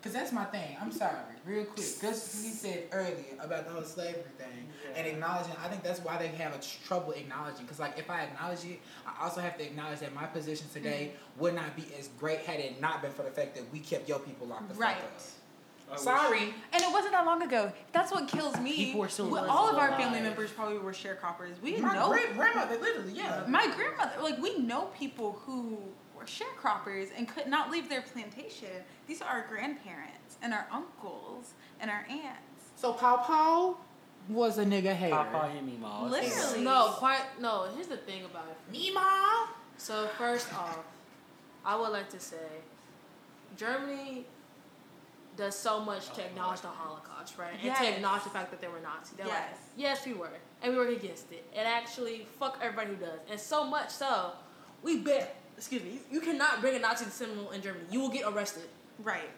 Because 0.00 0.12
that's 0.12 0.30
my 0.32 0.44
thing. 0.44 0.76
I'm 0.80 0.92
sorry, 0.92 1.16
real 1.44 1.64
quick. 1.64 1.76
Because 2.00 2.42
he 2.44 2.50
said 2.50 2.84
earlier 2.92 3.34
about 3.40 3.66
the 3.66 3.72
whole 3.72 3.82
slavery 3.82 4.22
thing 4.38 4.68
and 4.94 5.06
acknowledging, 5.08 5.54
I 5.62 5.66
think 5.68 5.82
that's 5.82 5.98
why 6.00 6.16
they 6.18 6.28
have 6.28 6.54
a 6.54 6.60
trouble 6.86 7.12
acknowledging. 7.12 7.62
Because, 7.64 7.80
like, 7.80 7.98
if 7.98 8.08
I 8.08 8.22
acknowledge 8.22 8.64
it, 8.64 8.78
I 9.06 9.24
also 9.24 9.40
have 9.40 9.58
to 9.58 9.64
acknowledge 9.64 9.98
that 10.00 10.14
my 10.14 10.26
position 10.26 10.66
today 10.72 11.10
Mm-hmm. 11.12 11.40
would 11.40 11.54
not 11.54 11.74
be 11.76 11.84
as 11.98 12.08
great 12.18 12.40
had 12.40 12.60
it 12.60 12.80
not 12.80 13.02
been 13.02 13.10
for 13.12 13.22
the 13.24 13.30
fact 13.30 13.54
that 13.56 13.64
we 13.72 13.80
kept 13.80 14.08
your 14.08 14.18
people 14.20 14.46
locked 14.46 14.68
the 14.68 14.74
Right. 14.76 14.96
fuck 14.96 15.04
up. 15.04 15.10
I 15.88 15.92
wish- 15.92 16.00
Sorry. 16.00 16.54
And 16.72 16.82
it 16.82 16.92
wasn't 16.92 17.12
that 17.12 17.24
long 17.26 17.42
ago. 17.42 17.72
That's 17.92 18.12
what 18.12 18.28
kills 18.28 18.56
me. 18.60 18.76
People 18.76 19.02
are 19.04 19.08
still 19.08 19.28
Well, 19.30 19.50
all 19.50 19.68
of 19.70 19.76
our 19.78 19.88
alive. 19.88 19.98
family 20.00 20.20
members 20.20 20.50
probably 20.52 20.78
were 20.78 20.92
sharecroppers. 20.92 21.60
We 21.62 21.76
know 21.76 21.82
My 21.86 21.94
know 21.94 22.08
great 22.10 22.34
grandmother, 22.34 22.76
literally, 22.78 23.12
yeah. 23.14 23.44
my 23.48 23.66
grandmother. 23.74 24.12
Like 24.22 24.38
we 24.38 24.58
know 24.58 24.90
people 24.98 25.32
who 25.46 25.76
were 25.76 25.80
sharecroppers 26.28 27.08
and 27.16 27.26
could 27.28 27.46
not 27.46 27.70
leave 27.70 27.88
their 27.88 28.02
plantation. 28.02 28.68
These 29.06 29.22
are 29.22 29.28
our 29.28 29.46
grandparents 29.48 30.36
and 30.42 30.52
our 30.52 30.66
uncles 30.72 31.52
and 31.80 31.90
our 31.90 32.04
aunts. 32.10 32.70
So 32.76 32.92
Paw 32.92 33.16
Paw 33.18 33.74
was 34.28 34.58
a 34.58 34.64
nigga 34.64 34.92
hater. 34.94 35.16
Papa 35.16 35.48
hit 35.52 35.64
me, 35.64 35.76
ma. 35.80 36.04
Literally. 36.04 36.62
No, 36.62 36.90
quite 36.96 37.22
no. 37.40 37.68
Here's 37.74 37.88
the 37.88 37.96
thing 37.96 38.24
about 38.24 38.46
it. 38.50 38.56
Mima. 38.72 39.48
So 39.78 40.08
first 40.18 40.52
off, 40.54 40.78
I 41.64 41.76
would 41.76 41.90
like 41.90 42.10
to 42.10 42.20
say, 42.20 42.36
Germany 43.56 44.26
does 45.36 45.54
so 45.56 45.80
much 45.80 46.12
to 46.14 46.24
acknowledge 46.24 46.60
the 46.60 46.68
Holocaust, 46.68 47.38
right? 47.38 47.52
And 47.54 47.62
Yes. 47.62 47.78
to 47.78 47.88
acknowledge 47.94 48.24
the 48.24 48.30
fact 48.30 48.50
that 48.50 48.60
they 48.60 48.66
were 48.68 48.80
Nazis. 48.80 49.16
They're 49.16 49.26
like, 49.26 49.36
Yes. 49.76 50.02
yes, 50.02 50.06
we 50.06 50.12
were, 50.14 50.30
and 50.62 50.72
we 50.72 50.78
were 50.78 50.88
against 50.88 51.30
it, 51.30 51.44
and 51.54 51.66
actually, 51.66 52.26
fuck 52.40 52.58
everybody 52.60 52.88
who 52.90 52.96
does, 52.96 53.20
and 53.30 53.38
so 53.38 53.64
much 53.64 53.90
so, 53.90 54.32
we 54.82 54.98
bet. 54.98 55.36
Excuse 55.58 55.82
me. 55.82 55.98
You 56.10 56.20
cannot 56.20 56.60
bring 56.60 56.76
a 56.76 56.78
Nazi 56.78 57.04
symbol 57.06 57.50
in 57.50 57.60
Germany. 57.60 57.84
You 57.90 58.00
will 58.00 58.08
get 58.10 58.24
arrested. 58.26 58.62
Right. 59.02 59.28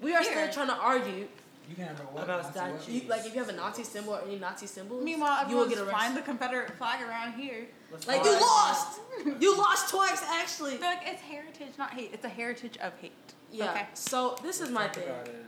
We 0.00 0.14
are 0.14 0.22
Here. 0.22 0.32
still 0.50 0.64
trying 0.66 0.74
to 0.76 0.82
argue. 0.82 1.28
You 1.68 1.74
can 1.76 1.84
have 1.84 1.98
no 1.98 2.04
what? 2.06 2.24
About 2.24 2.42
Nazi 2.42 2.58
what? 2.58 2.80
statues. 2.80 3.02
You, 3.02 3.08
like 3.10 3.26
if 3.26 3.34
you 3.34 3.40
have 3.40 3.50
a 3.50 3.52
Nazi 3.56 3.84
symbol 3.84 4.14
or 4.14 4.22
any 4.22 4.38
Nazi 4.38 4.66
symbols, 4.66 5.04
Meanwhile, 5.04 5.50
you 5.50 5.56
will 5.56 5.64
everyone's 5.64 5.84
get 5.86 5.90
flying 5.94 6.12
arrested. 6.16 6.22
the 6.22 6.26
Confederate 6.26 6.70
flag 6.78 7.02
around 7.06 7.34
here. 7.34 7.66
Like 8.06 8.24
you 8.24 8.32
lost. 8.32 9.00
You 9.38 9.58
lost 9.58 9.90
twice, 9.90 10.22
actually. 10.26 10.78
They're 10.78 10.94
like, 10.94 11.02
it's 11.06 11.20
heritage, 11.20 11.72
not 11.76 11.90
hate. 11.90 12.10
It's 12.14 12.24
a 12.24 12.28
heritage 12.30 12.78
of 12.78 12.92
hate. 13.00 13.12
Yeah. 13.52 13.70
Okay. 13.72 13.86
So 13.92 14.36
this 14.42 14.60
is 14.62 14.70
my 14.70 14.88
thing, 14.88 15.04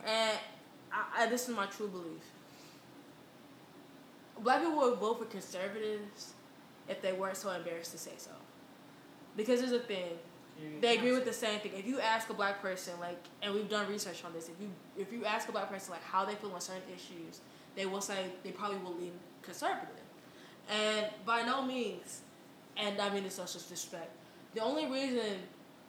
and 0.06 0.38
I, 0.92 1.22
I, 1.22 1.26
this 1.26 1.48
is 1.48 1.54
my 1.56 1.66
true 1.66 1.88
belief. 1.88 2.24
Black 4.42 4.60
people 4.62 4.76
would 4.78 4.98
vote 4.98 5.18
for 5.18 5.24
conservatives 5.26 6.32
if 6.88 7.00
they 7.02 7.12
weren't 7.12 7.36
so 7.36 7.50
embarrassed 7.50 7.92
to 7.92 7.98
say 7.98 8.12
so. 8.16 8.30
Because 9.40 9.60
there's 9.60 9.72
a 9.72 9.78
thing, 9.78 10.10
they 10.82 10.98
agree 10.98 11.12
with 11.12 11.24
the 11.24 11.32
same 11.32 11.60
thing. 11.60 11.72
If 11.74 11.86
you 11.86 11.98
ask 11.98 12.28
a 12.28 12.34
black 12.34 12.60
person, 12.60 12.92
like, 13.00 13.24
and 13.42 13.54
we've 13.54 13.70
done 13.70 13.88
research 13.88 14.22
on 14.22 14.34
this, 14.34 14.50
if 14.50 14.60
you 14.60 14.68
if 14.98 15.12
you 15.12 15.24
ask 15.24 15.48
a 15.48 15.52
black 15.52 15.70
person 15.70 15.92
like 15.92 16.04
how 16.04 16.26
they 16.26 16.34
feel 16.34 16.52
on 16.52 16.60
certain 16.60 16.82
issues, 16.94 17.40
they 17.74 17.86
will 17.86 18.02
say 18.02 18.26
they 18.44 18.50
probably 18.50 18.76
will 18.78 18.94
lean 18.94 19.12
conservative. 19.40 19.88
And 20.70 21.06
by 21.24 21.42
no 21.42 21.62
means, 21.62 22.20
and 22.76 23.00
I 23.00 23.08
mean 23.14 23.24
this 23.24 23.36
social 23.36 23.60
disrespect. 23.60 24.10
The 24.54 24.60
only 24.60 24.86
reason 24.86 25.36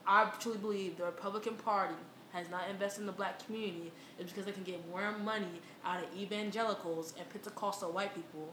I 0.06 0.30
truly 0.40 0.58
believe 0.58 0.96
the 0.96 1.04
Republican 1.04 1.56
Party 1.56 1.94
has 2.32 2.48
not 2.48 2.70
invested 2.70 3.02
in 3.02 3.06
the 3.06 3.12
black 3.12 3.44
community 3.44 3.92
is 4.18 4.30
because 4.30 4.46
they 4.46 4.52
can 4.52 4.62
get 4.62 4.88
more 4.88 5.12
money 5.18 5.60
out 5.84 6.02
of 6.02 6.08
evangelicals 6.16 7.12
and 7.18 7.28
Pentecostal 7.28 7.92
white 7.92 8.14
people 8.14 8.48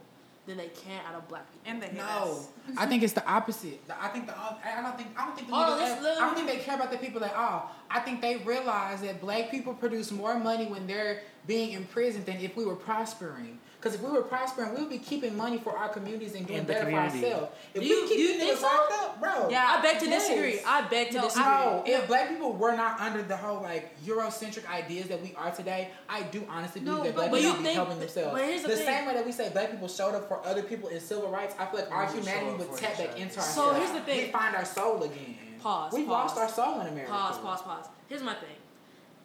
than 0.49 0.57
they 0.57 0.67
can 0.69 0.99
out 1.07 1.15
of 1.15 1.27
black 1.27 1.45
people. 1.51 1.71
And 1.71 1.81
they 1.81 1.95
No. 1.95 2.39
I 2.77 2.85
think 2.87 3.03
it's 3.03 3.13
the 3.13 3.25
opposite. 3.29 3.85
The- 3.87 4.03
I 4.03 4.07
think 4.09 4.25
the 4.25 4.35
I 4.37 4.81
don't 4.81 4.97
think 4.97 5.09
I 5.17 5.25
don't 5.25 5.35
think 5.35 5.47
the 5.47 5.53
Hold 5.55 5.69
on, 5.69 5.77
niggas- 5.79 5.81
let's- 5.81 6.01
let- 6.03 6.17
I 6.17 6.25
don't 6.25 6.35
think 6.35 6.47
they 6.47 6.57
care 6.57 6.75
about 6.75 6.91
the 6.91 6.97
people 6.97 7.23
at 7.23 7.35
all. 7.35 7.69
I 7.89 7.99
think 7.99 8.19
they 8.21 8.37
realize 8.37 9.01
that 9.01 9.21
black 9.21 9.51
people 9.51 9.73
produce 9.73 10.11
more 10.11 10.37
money 10.39 10.65
when 10.65 10.87
they're 10.87 11.21
being 11.47 11.71
imprisoned 11.73 12.25
than 12.25 12.37
if 12.37 12.57
we 12.57 12.65
were 12.65 12.75
prospering. 12.75 13.59
Because 13.79 13.95
if 13.95 14.01
we 14.03 14.11
were 14.11 14.23
prospering, 14.23 14.73
we 14.75 14.81
would 14.81 14.89
be 14.89 14.97
keeping 14.97 15.37
money 15.37 15.57
for 15.57 15.71
our 15.77 15.87
communities 15.87 16.35
and 16.35 16.45
doing 16.45 16.59
In 16.59 16.65
better 16.65 16.81
community. 16.81 17.21
for 17.21 17.25
ourselves. 17.27 17.51
If 17.73 17.81
Do 17.81 17.87
we 17.87 17.95
you- 17.95 18.01
keep 18.01 18.17
do 18.17 18.21
you 18.21 18.27
these 18.33 18.39
think 18.41 18.57
so? 18.59 18.67
locked 18.67 18.91
up, 18.91 19.19
bro. 19.21 19.47
Yeah. 19.49 19.77
I 19.77 19.81
beg 19.81 19.99
to 19.99 20.05
Yes. 20.09 20.27
disagree. 20.27 20.59
I 20.67 20.81
beg 20.81 21.11
to 21.11 21.17
No, 21.17 21.23
disagree. 21.23 21.45
No, 21.45 21.83
if 21.85 22.07
black 22.07 22.27
people 22.27 22.51
were 22.51 22.73
not 22.75 22.99
under 22.99 23.21
the 23.23 23.37
whole 23.37 23.61
like 23.61 23.97
Eurocentric 24.05 24.69
ideas 24.69 25.07
that 25.07 25.21
we 25.21 25.33
are 25.37 25.51
today, 25.51 25.91
I 26.09 26.23
do 26.23 26.45
honestly 26.49 26.81
believe 26.81 26.97
No, 26.97 27.03
that 27.05 27.15
but- 27.15 27.19
black 27.21 27.31
but 27.31 27.37
people 27.39 27.53
would 27.55 27.63
be 27.63 27.73
helping 27.73 27.99
themselves. 27.99 28.33
but 28.37 28.43
here's 28.45 28.63
the 28.63 28.75
thing. 28.75 28.85
same 28.85 29.05
way 29.05 29.13
that 29.13 29.25
we 29.25 29.31
say 29.31 29.47
black 29.47 29.71
people 29.71 29.87
showed 29.87 30.13
up 30.13 30.27
for 30.27 30.45
other 30.45 30.63
people 30.63 30.89
in 30.89 30.99
civil 30.99 31.29
rights, 31.29 31.55
I 31.57 31.65
feel 31.67 31.79
like 31.79 31.89
our 31.91 32.05
We 32.07 32.15
would 32.15 32.25
humanity 32.25 32.57
would 32.57 32.67
for 32.67 32.77
tap 32.77 32.91
each 32.91 32.97
back 32.97 33.09
other. 33.11 33.17
into 33.21 33.41
So 33.41 33.73
here's 33.75 33.91
the 33.91 34.01
thing. 34.01 34.25
We 34.25 34.31
find 34.33 34.55
our 34.57 34.65
soul 34.65 35.03
again. 35.03 35.37
Pause, 35.63 35.93
We've 35.93 36.05
pause. 36.05 36.35
lost 36.35 36.37
our 36.37 36.49
soul 36.49 36.81
in 36.81 36.87
America. 36.87 37.13
Pause, 37.13 37.37
pause, 37.37 37.61
pause. 37.61 37.85
Here's 38.09 38.23
my 38.23 38.33
thing. 38.33 38.57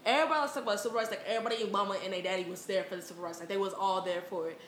Everybody 0.07 0.41
was 0.41 0.51
talking 0.51 0.63
talk 0.65 0.73
about 0.75 0.81
civil 0.81 0.99
rights. 0.99 1.11
Like 1.11 1.23
everybody 1.27 1.63
in 1.63 1.73
mama 1.73 1.97
and 2.05 2.13
their 2.13 2.23
daddy 2.23 2.45
was 2.45 2.65
there 2.67 2.85
for 2.85 2.97
the 2.97 3.03
civil 3.03 3.25
rights. 3.25 3.41
Like 3.41 3.49
they 3.49 3.57
was 3.57 3.73
all 3.75 4.03
there 4.03 4.23
for 4.29 4.49
it. 4.49 4.61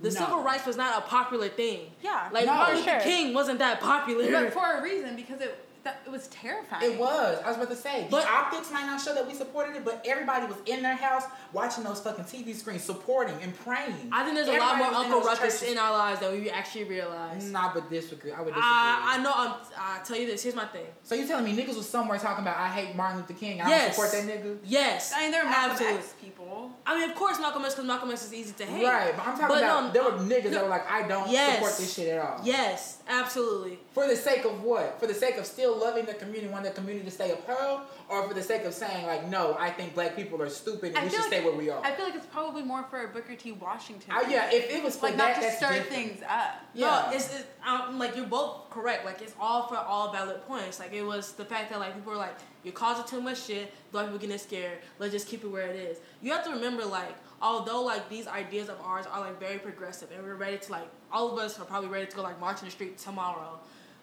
The 0.00 0.10
No. 0.10 0.14
civil 0.14 0.42
rights 0.42 0.66
was 0.66 0.76
not 0.76 0.98
a 0.98 1.02
popular 1.02 1.48
thing. 1.48 1.92
Yeah. 2.02 2.28
Like 2.32 2.46
No. 2.46 2.54
Martin 2.54 2.76
Luther 2.78 2.90
sure. 2.90 3.00
King 3.00 3.34
wasn't 3.34 3.58
that 3.60 3.80
popular. 3.80 4.30
But 4.30 4.52
for 4.52 4.78
a 4.78 4.82
reason, 4.82 5.16
because 5.16 5.40
it 5.40 5.56
that, 5.84 6.00
it 6.06 6.10
was 6.10 6.28
terrifying. 6.28 6.92
It 6.92 6.98
was. 6.98 7.38
I 7.44 7.48
was 7.48 7.56
about 7.56 7.70
to 7.70 7.76
say. 7.76 8.06
But- 8.10 8.22
the 8.22 8.30
optics 8.30 8.70
might 8.70 8.86
not 8.86 9.00
show 9.00 9.14
that 9.14 9.26
we 9.26 9.34
supported 9.34 9.76
it, 9.76 9.84
but 9.84 10.04
everybody 10.06 10.46
was 10.46 10.56
in 10.66 10.82
their 10.82 10.94
house 10.94 11.24
watching 11.52 11.82
those 11.84 12.00
fucking 12.00 12.24
TV 12.24 12.54
screens, 12.54 12.82
supporting 12.84 13.34
and 13.42 13.56
praying. 13.64 14.08
I 14.12 14.24
think 14.24 14.36
there's 14.36 14.48
a 14.48 14.58
lot 14.58 14.76
more 14.78 14.86
Uncle 14.88 15.18
those 15.20 15.26
Ruckus 15.26 15.60
churches. 15.60 15.72
in 15.72 15.78
our 15.78 15.90
lives 15.92 16.20
than 16.20 16.32
we 16.32 16.50
actually 16.50 16.84
realize. 16.84 17.50
Nah, 17.50 17.72
but 17.74 17.90
disagree. 17.90 18.30
I 18.32 18.38
would 18.40 18.54
disagree. 18.54 18.62
I, 18.62 19.16
I 19.18 19.22
know. 19.22 19.32
I'm. 19.34 19.54
I 19.76 20.00
tell 20.04 20.16
you 20.16 20.26
this. 20.26 20.42
Here's 20.42 20.54
my 20.54 20.66
thing. 20.66 20.86
so 21.02 21.14
you 21.14 21.26
telling 21.26 21.44
me 21.44 21.56
niggas 21.60 21.76
was 21.76 21.88
somewhere 21.88 22.18
talking 22.18 22.42
about 22.42 22.56
I 22.56 22.68
hate 22.68 22.94
Martin 22.94 23.18
Luther 23.20 23.34
King 23.34 23.60
I 23.60 23.68
Yes. 23.68 23.96
don't 23.96 24.06
support 24.08 24.26
that 24.26 24.44
nigga? 24.44 24.58
Yes. 24.64 25.12
I 25.14 25.22
mean, 25.22 25.32
they're 25.32 25.44
Malcolm 25.44 25.70
absolutely. 25.72 25.98
X 25.98 26.14
people. 26.22 26.70
I 26.86 26.98
mean, 27.00 27.10
of 27.10 27.16
course, 27.16 27.40
Malcolm 27.40 27.64
X, 27.64 27.74
because 27.74 27.86
Malcolm 27.86 28.10
X 28.10 28.24
is 28.26 28.34
easy 28.34 28.52
to 28.52 28.64
hate. 28.64 28.84
Right, 28.84 29.12
but 29.16 29.26
I'm 29.26 29.32
talking 29.32 29.48
But 29.48 29.62
about 29.64 29.84
no, 29.86 29.92
there 29.92 30.02
were 30.04 30.18
niggas 30.18 30.50
that 30.52 30.62
were 30.62 30.68
like, 30.68 30.88
I 30.90 31.06
don't 31.08 31.28
Yes. 31.30 31.54
support 31.56 31.76
this 31.78 31.94
shit 31.94 32.08
at 32.08 32.18
all. 32.24 32.40
Yes, 32.44 32.98
absolutely. 33.08 33.78
For 33.92 34.06
the 34.06 34.16
sake 34.16 34.44
of 34.44 34.62
what? 34.62 34.98
For 35.00 35.06
the 35.06 35.14
sake 35.14 35.36
of 35.36 35.46
still 35.46 35.76
loving 35.78 36.06
the 36.06 36.14
community, 36.14 36.48
wanting 36.48 36.72
the 36.72 36.76
community 36.78 37.04
to 37.04 37.10
stay 37.10 37.30
upheld, 37.30 37.82
or 38.08 38.26
for 38.28 38.34
the 38.34 38.42
sake 38.42 38.64
of 38.64 38.74
saying 38.74 39.06
like, 39.06 39.28
no, 39.28 39.56
I 39.58 39.70
think 39.70 39.94
black 39.94 40.16
people 40.16 40.40
are 40.42 40.48
stupid 40.48 40.90
and 40.90 40.98
I 40.98 41.04
we 41.04 41.10
should 41.10 41.20
like 41.20 41.28
stay 41.28 41.44
where 41.44 41.54
we 41.54 41.70
are. 41.70 41.84
I 41.84 41.92
feel 41.92 42.04
like 42.04 42.14
it's 42.14 42.26
probably 42.26 42.62
more 42.62 42.84
for 42.84 43.04
a 43.04 43.08
Booker 43.08 43.34
T. 43.34 43.52
Washington. 43.52 44.12
Oh 44.14 44.28
yeah, 44.28 44.50
if 44.50 44.70
it 44.70 44.82
was 44.82 44.96
for 44.96 45.06
like 45.06 45.16
that, 45.16 45.40
not 45.40 45.50
to 45.50 45.56
stir 45.56 45.72
different. 45.74 45.90
things 45.90 46.22
up. 46.28 46.62
Yeah. 46.74 47.08
No, 47.10 47.16
it's, 47.16 47.34
it's 47.34 47.44
um, 47.66 47.98
like 47.98 48.16
you're 48.16 48.26
both 48.26 48.70
correct. 48.70 49.04
Like 49.04 49.22
it's 49.22 49.34
all 49.40 49.66
for 49.68 49.76
all 49.76 50.12
valid 50.12 50.42
points. 50.46 50.78
Like 50.78 50.92
it 50.92 51.02
was 51.02 51.32
the 51.32 51.44
fact 51.44 51.70
that 51.70 51.80
like 51.80 51.94
people 51.94 52.12
were 52.12 52.18
like, 52.18 52.36
you're 52.64 52.74
causing 52.74 53.04
too 53.06 53.20
much 53.20 53.44
shit. 53.44 53.72
Black 53.90 54.06
people 54.06 54.18
getting 54.18 54.38
scared. 54.38 54.78
Let's 54.98 55.12
just 55.12 55.26
keep 55.26 55.44
it 55.44 55.48
where 55.48 55.66
it 55.66 55.76
is. 55.76 55.98
You 56.20 56.32
have 56.32 56.44
to 56.44 56.50
remember 56.50 56.84
like 56.84 57.16
although 57.42 57.82
like 57.82 58.08
these 58.08 58.26
ideas 58.28 58.68
of 58.68 58.80
ours 58.82 59.04
are 59.10 59.20
like 59.20 59.38
very 59.40 59.58
progressive 59.58 60.08
and 60.14 60.22
we're 60.22 60.36
ready 60.36 60.56
to 60.58 60.72
like 60.72 60.86
all 61.10 61.30
of 61.32 61.38
us 61.38 61.58
are 61.58 61.64
probably 61.64 61.88
ready 61.88 62.06
to 62.06 62.16
go 62.16 62.22
like 62.22 62.38
march 62.40 62.60
in 62.60 62.66
the 62.66 62.70
street 62.70 62.96
tomorrow. 62.96 63.58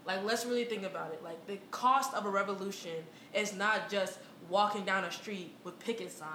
Like 0.05 0.23
let's 0.23 0.45
really 0.45 0.65
think 0.65 0.83
about 0.83 1.13
it. 1.13 1.23
Like 1.23 1.45
the 1.47 1.57
cost 1.71 2.13
of 2.13 2.25
a 2.25 2.29
revolution 2.29 2.91
is 3.33 3.55
not 3.55 3.89
just 3.89 4.19
walking 4.49 4.83
down 4.83 5.03
a 5.05 5.11
street 5.11 5.55
with 5.63 5.79
picket 5.79 6.11
signs. 6.11 6.27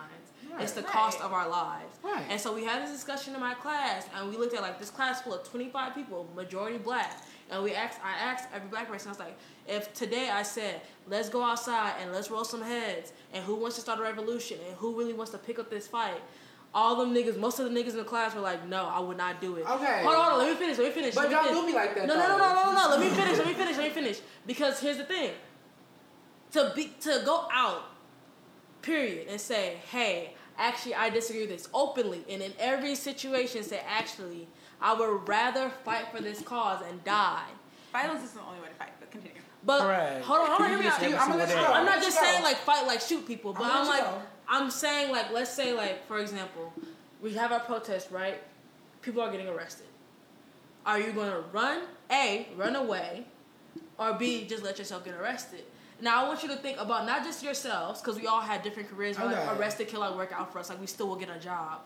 right, 0.52 0.62
it's 0.62 0.72
the 0.72 0.82
Right. 0.82 0.90
cost 0.90 1.20
of 1.20 1.32
our 1.32 1.48
lives. 1.48 1.98
Right. 2.02 2.24
And 2.30 2.40
so 2.40 2.54
we 2.54 2.64
had 2.64 2.82
this 2.82 2.90
discussion 2.90 3.34
in 3.34 3.40
my 3.40 3.54
class, 3.54 4.06
and 4.14 4.28
we 4.30 4.36
looked 4.36 4.54
at 4.54 4.60
like 4.62 4.78
this 4.78 4.90
class 4.90 5.22
full 5.22 5.34
of 5.34 5.42
25 5.48 5.94
people, 5.94 6.28
majority 6.36 6.78
black, 6.78 7.22
and 7.50 7.64
we 7.64 7.74
asked, 7.74 7.98
I 8.04 8.12
asked 8.22 8.48
every 8.54 8.68
black 8.68 8.86
person, 8.88 9.08
I 9.08 9.10
was 9.12 9.18
like, 9.18 9.36
if 9.66 9.92
today 9.94 10.28
I 10.30 10.42
said, 10.42 10.82
let's 11.08 11.28
go 11.30 11.42
outside 11.42 11.94
and 12.00 12.12
let's 12.12 12.30
roll 12.30 12.44
some 12.44 12.62
heads, 12.62 13.12
and 13.32 13.42
who 13.42 13.54
wants 13.56 13.76
to 13.76 13.82
start 13.82 13.98
a 13.98 14.02
revolution, 14.02 14.58
and 14.68 14.76
who 14.76 14.96
really 14.96 15.14
wants 15.14 15.32
to 15.32 15.38
pick 15.38 15.58
up 15.58 15.70
this 15.70 15.88
fight, 15.88 16.20
all 16.74 16.96
them 16.96 17.14
niggas, 17.14 17.38
most 17.38 17.60
of 17.60 17.72
the 17.72 17.78
niggas 17.82 17.90
in 17.90 17.98
the 17.98 18.04
class 18.04 18.34
were 18.34 18.40
like, 18.40 18.66
no, 18.66 18.86
I 18.86 18.98
would 18.98 19.16
not 19.16 19.40
do 19.40 19.56
it. 19.56 19.60
Okay. 19.60 20.02
Hold 20.02 20.14
on, 20.14 20.22
hold 20.22 20.32
on, 20.32 20.38
let 20.38 20.50
me 20.50 20.56
finish, 20.56 20.78
let 20.78 20.86
me 20.88 20.92
finish. 20.92 21.14
But 21.14 21.20
let 21.22 21.28
me 21.30 21.34
y'all 21.36 21.44
finish. 21.44 21.60
do 21.60 21.66
be 21.66 21.72
like 21.72 21.94
that, 21.94 22.06
No, 22.08 22.14
no, 22.14 22.20
no, 22.20 22.28
though. 22.28 22.38
no, 22.38 22.72
no, 22.72 22.82
no, 22.82 22.88
let 22.90 23.00
me 23.00 23.08
finish, 23.10 23.38
let 23.38 23.46
me 23.46 23.54
finish, 23.54 23.76
let 23.76 23.84
me 23.84 23.90
finish. 23.90 24.20
Because 24.46 24.80
here's 24.80 24.96
the 24.98 25.04
thing. 25.04 25.30
To 26.52 26.72
be 26.74 26.92
to 27.00 27.22
go 27.24 27.48
out 27.52 27.84
period, 28.84 29.28
and 29.28 29.40
say, 29.40 29.78
hey, 29.90 30.34
actually, 30.58 30.94
I 30.94 31.10
disagree 31.10 31.42
with 31.42 31.50
this 31.50 31.68
openly, 31.72 32.24
and 32.28 32.42
in 32.42 32.52
every 32.58 32.94
situation, 32.94 33.62
say, 33.62 33.80
actually, 33.88 34.46
I 34.80 34.92
would 34.92 35.26
rather 35.26 35.70
fight 35.84 36.06
for 36.14 36.20
this 36.20 36.42
cause 36.42 36.82
and 36.88 37.02
die. 37.02 37.46
Violence 37.92 38.24
is 38.24 38.32
the 38.32 38.40
only 38.42 38.60
way 38.60 38.68
to 38.68 38.74
fight. 38.74 38.90
But 39.00 39.10
continue. 39.10 39.40
But 39.64 39.80
Correct. 39.80 40.24
hold 40.24 40.40
on, 40.40 40.46
hold 40.48 40.60
on, 40.60 40.68
hear 40.68 40.78
me 40.78 40.86
out. 40.86 41.02
I'm 41.02 41.10
gonna 41.30 41.36
let 41.36 41.48
you 41.48 41.56
What 41.56 41.66
go. 41.68 41.72
I'm 41.72 41.86
not 41.86 42.02
just 42.02 42.18
saying 42.20 42.42
like 42.42 42.56
fight, 42.58 42.86
like 42.86 43.00
shoot 43.00 43.26
people, 43.26 43.54
but 43.54 43.62
I'm 43.64 43.82
I'm 43.82 43.86
like, 43.88 44.00
you 44.00 44.04
go. 44.10 44.22
I'm 44.48 44.70
saying 44.70 45.10
like, 45.12 45.32
let's 45.32 45.50
say 45.50 45.72
like, 45.72 46.06
for 46.06 46.18
example, 46.18 46.72
we 47.22 47.32
have 47.34 47.52
our 47.52 47.60
protest, 47.60 48.10
right? 48.10 48.42
People 49.02 49.22
are 49.22 49.30
getting 49.30 49.48
arrested. 49.48 49.86
Are 50.86 51.00
you 51.00 51.12
gonna 51.12 51.42
run? 51.52 51.82
A, 52.10 52.46
run 52.56 52.76
away, 52.76 53.24
or 53.98 54.12
B, 54.12 54.46
just 54.46 54.62
let 54.62 54.78
yourself 54.78 55.04
get 55.04 55.14
arrested. 55.14 55.64
Now 56.00 56.24
I 56.24 56.28
want 56.28 56.42
you 56.42 56.48
to 56.50 56.56
think 56.56 56.78
about 56.78 57.06
not 57.06 57.24
just 57.24 57.42
yourselves, 57.42 58.00
because 58.00 58.16
we 58.20 58.26
all 58.26 58.40
had 58.42 58.62
different 58.62 58.90
careers. 58.90 59.18
We're 59.18 59.26
like 59.26 59.58
arrested, 59.58 59.88
kill, 59.88 60.00
like 60.00 60.14
work 60.14 60.32
out 60.32 60.52
for 60.52 60.58
us. 60.58 60.68
Like 60.68 60.80
we 60.80 60.86
still 60.86 61.08
will 61.08 61.16
get 61.16 61.30
a 61.34 61.38
job, 61.38 61.80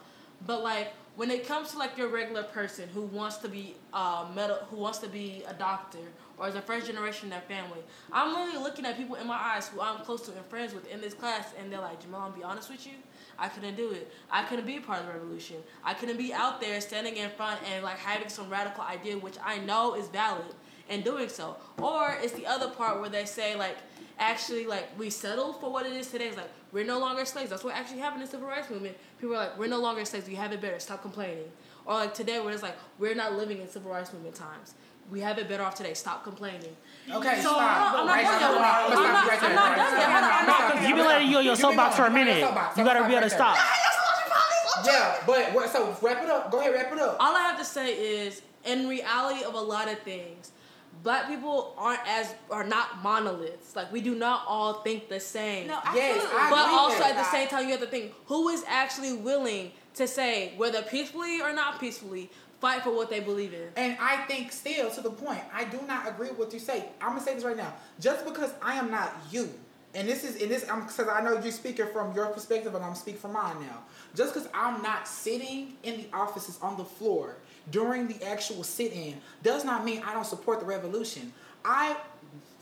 but 0.46 0.62
like 0.64 0.92
when 1.14 1.30
it 1.30 1.46
comes 1.46 1.72
to 1.72 1.78
like 1.78 1.96
your 1.96 2.08
regular 2.08 2.42
person 2.42 2.88
who 2.94 3.02
wants 3.02 3.36
to 3.38 3.48
be 3.48 3.76
uh 3.92 4.26
metal, 4.34 4.58
who 4.70 4.76
wants 4.76 4.98
to 4.98 5.08
be 5.08 5.44
a 5.48 5.54
doctor 5.54 5.98
or 6.38 6.48
is 6.48 6.54
a 6.54 6.62
first 6.62 6.86
generation 6.86 7.26
in 7.26 7.30
their 7.30 7.40
family, 7.42 7.80
I'm 8.12 8.34
really 8.34 8.62
looking 8.62 8.84
at 8.86 8.96
people 8.96 9.16
in 9.16 9.26
my 9.26 9.36
eyes 9.36 9.68
who 9.68 9.80
I'm 9.80 9.98
close 10.00 10.22
to 10.22 10.32
and 10.32 10.44
friends 10.46 10.74
with 10.74 10.88
in 10.90 11.00
this 11.00 11.14
class, 11.14 11.52
and 11.58 11.72
they're 11.72 11.80
like, 11.80 12.00
Jamal, 12.00 12.28
I'm 12.28 12.38
be 12.38 12.42
honest 12.42 12.70
with 12.70 12.86
you, 12.86 12.94
I 13.38 13.48
couldn't 13.48 13.76
do 13.76 13.90
it. 13.90 14.12
I 14.30 14.44
couldn't 14.44 14.66
be 14.66 14.76
a 14.76 14.80
part 14.80 15.00
of 15.00 15.06
the 15.06 15.12
revolution. 15.12 15.56
I 15.84 15.94
couldn't 15.94 16.16
be 16.16 16.32
out 16.32 16.60
there 16.60 16.80
standing 16.80 17.16
in 17.16 17.30
front 17.30 17.60
and 17.72 17.84
like 17.84 17.98
having 17.98 18.28
some 18.28 18.50
radical 18.50 18.84
idea, 18.84 19.18
which 19.18 19.36
I 19.44 19.58
know 19.58 19.94
is 19.94 20.08
valid, 20.08 20.54
and 20.88 21.04
doing 21.04 21.28
so. 21.28 21.56
Or 21.80 22.16
it's 22.20 22.32
the 22.32 22.46
other 22.46 22.68
part 22.70 23.00
where 23.00 23.10
they 23.10 23.24
say 23.24 23.56
like, 23.56 23.76
actually 24.18 24.66
like 24.66 24.86
we 24.98 25.10
settle 25.10 25.52
for 25.52 25.70
what 25.70 25.86
it 25.86 25.92
is 25.92 26.10
today. 26.10 26.28
It's 26.28 26.36
like 26.36 26.50
we're 26.72 26.84
no 26.84 26.98
longer 26.98 27.24
slaves. 27.24 27.50
That's 27.50 27.64
what 27.64 27.74
actually 27.74 28.00
happened 28.00 28.22
in 28.22 28.26
the 28.26 28.30
civil 28.30 28.48
rights 28.48 28.70
movement. 28.70 28.96
People 29.20 29.36
are 29.36 29.44
like, 29.44 29.58
we're 29.58 29.68
no 29.68 29.80
longer 29.80 30.04
slaves. 30.04 30.28
We 30.28 30.34
have 30.34 30.52
it 30.52 30.60
better. 30.60 30.78
Stop 30.78 31.02
complaining. 31.02 31.50
Or 31.86 31.94
like 31.94 32.14
today 32.14 32.40
where 32.40 32.52
it's 32.52 32.62
like 32.62 32.76
we're 32.98 33.14
not 33.14 33.34
living 33.34 33.60
in 33.60 33.68
civil 33.68 33.92
rights 33.92 34.12
movement 34.12 34.34
times. 34.34 34.74
We 35.10 35.20
have 35.20 35.38
it 35.38 35.48
better 35.48 35.62
off 35.62 35.74
today. 35.74 35.94
Stop 35.94 36.24
complaining. 36.24 36.76
Okay, 37.10 37.36
So, 37.36 37.50
stop. 37.54 37.94
I'm 37.98 38.06
not 38.06 38.16
done 38.16 38.40
yet. 38.40 38.42
I'm 38.42 38.54
gonna 38.54 38.66
I'm 38.66 38.90
stop 38.90 38.98
you 38.98 39.12
not- 39.12 39.28
right 39.28 39.40
there. 39.40 39.48
I'm 39.50 39.54
not 39.56 39.76
done 39.76 39.98
yet. 39.98 40.10
Hold 40.10 40.24
on, 40.24 40.30
I'm 40.30 40.46
not- 40.46 40.56
Stop 40.58 40.88
You've 40.88 40.96
been 40.96 41.06
letting 41.06 41.30
you 41.30 41.36
on 41.38 41.44
your 41.44 41.56
soapbox 41.56 41.96
for 41.96 42.06
a 42.06 42.10
going- 42.10 42.18
you 42.18 42.24
been 42.34 42.44
on 42.44 42.54
minute. 42.54 42.76
You 42.76 42.84
gotta 42.84 43.06
be 43.08 43.14
able 43.14 43.22
to 43.22 43.30
stop. 43.30 43.56
Yeah, 44.84 45.16
but 45.26 45.54
so 45.70 45.96
wrap 46.02 46.22
it 46.22 46.30
up. 46.30 46.50
Go 46.50 46.60
ahead, 46.60 46.72
wrap 46.74 46.92
it 46.92 46.98
up. 46.98 47.16
All 47.18 47.34
I 47.34 47.40
have 47.42 47.58
to 47.58 47.64
say 47.64 47.92
is, 47.94 48.42
in 48.64 48.88
reality 48.88 49.44
of 49.44 49.54
a 49.54 49.60
lot 49.60 49.88
of 49.88 49.98
things, 50.00 50.52
black 51.02 51.26
people 51.26 51.74
aren't 51.76 52.00
as 52.06 52.34
are 52.50 52.64
not 52.64 53.02
monoliths. 53.02 53.74
Like 53.74 53.90
we 53.92 54.00
do 54.00 54.14
not 54.14 54.42
all 54.46 54.74
think 54.82 55.08
the 55.08 55.18
same. 55.20 55.66
No, 55.68 55.78
Yes, 55.94 56.16
absolutely. 56.16 56.40
I 56.40 56.50
but 56.50 56.68
also 56.68 57.02
at 57.04 57.16
the 57.16 57.24
same 57.24 57.48
time, 57.48 57.64
you 57.64 57.70
have 57.72 57.80
to 57.80 57.86
think 57.86 58.12
who 58.26 58.48
is 58.50 58.64
actually 58.68 59.14
willing 59.14 59.72
to 59.94 60.06
say 60.06 60.52
whether 60.56 60.82
peacefully 60.82 61.40
or 61.40 61.52
not 61.52 61.80
peacefully 61.80 62.30
fight 62.60 62.82
for 62.82 62.90
what 62.90 63.10
they 63.10 63.20
believe 63.20 63.52
in. 63.54 63.68
And 63.76 63.96
I 64.00 64.16
think 64.26 64.52
still 64.52 64.90
to 64.90 65.00
the 65.00 65.10
point, 65.10 65.40
I 65.52 65.64
do 65.64 65.78
not 65.86 66.08
agree 66.08 66.28
with 66.28 66.38
what 66.38 66.52
you 66.52 66.58
say. 66.58 66.86
I'm 67.00 67.10
gonna 67.10 67.20
say 67.20 67.34
this 67.34 67.44
right 67.44 67.56
now. 67.56 67.72
Just 68.00 68.24
because 68.24 68.52
I 68.62 68.74
am 68.74 68.90
not 68.90 69.14
you, 69.30 69.48
and 69.94 70.08
this 70.08 70.24
is 70.24 70.36
in 70.36 70.48
this, 70.48 70.68
I'm 70.68 70.82
because 70.82 71.08
I 71.08 71.22
know 71.22 71.40
you're 71.40 71.52
speaking 71.52 71.86
from 71.92 72.14
your 72.14 72.26
perspective, 72.26 72.74
and 72.74 72.84
I'm 72.84 72.94
speaking 72.94 73.20
from 73.20 73.32
mine 73.32 73.56
now. 73.60 73.82
Just 74.14 74.34
because 74.34 74.48
I'm 74.52 74.82
not 74.82 75.08
sitting 75.08 75.74
in 75.82 75.96
the 75.98 76.06
offices 76.12 76.58
on 76.60 76.76
the 76.76 76.84
floor 76.84 77.36
during 77.70 78.08
the 78.08 78.22
actual 78.24 78.62
sit-in 78.64 79.16
does 79.42 79.64
not 79.64 79.84
mean 79.84 80.02
I 80.04 80.12
don't 80.12 80.26
support 80.26 80.60
the 80.60 80.66
revolution. 80.66 81.32
I, 81.64 81.96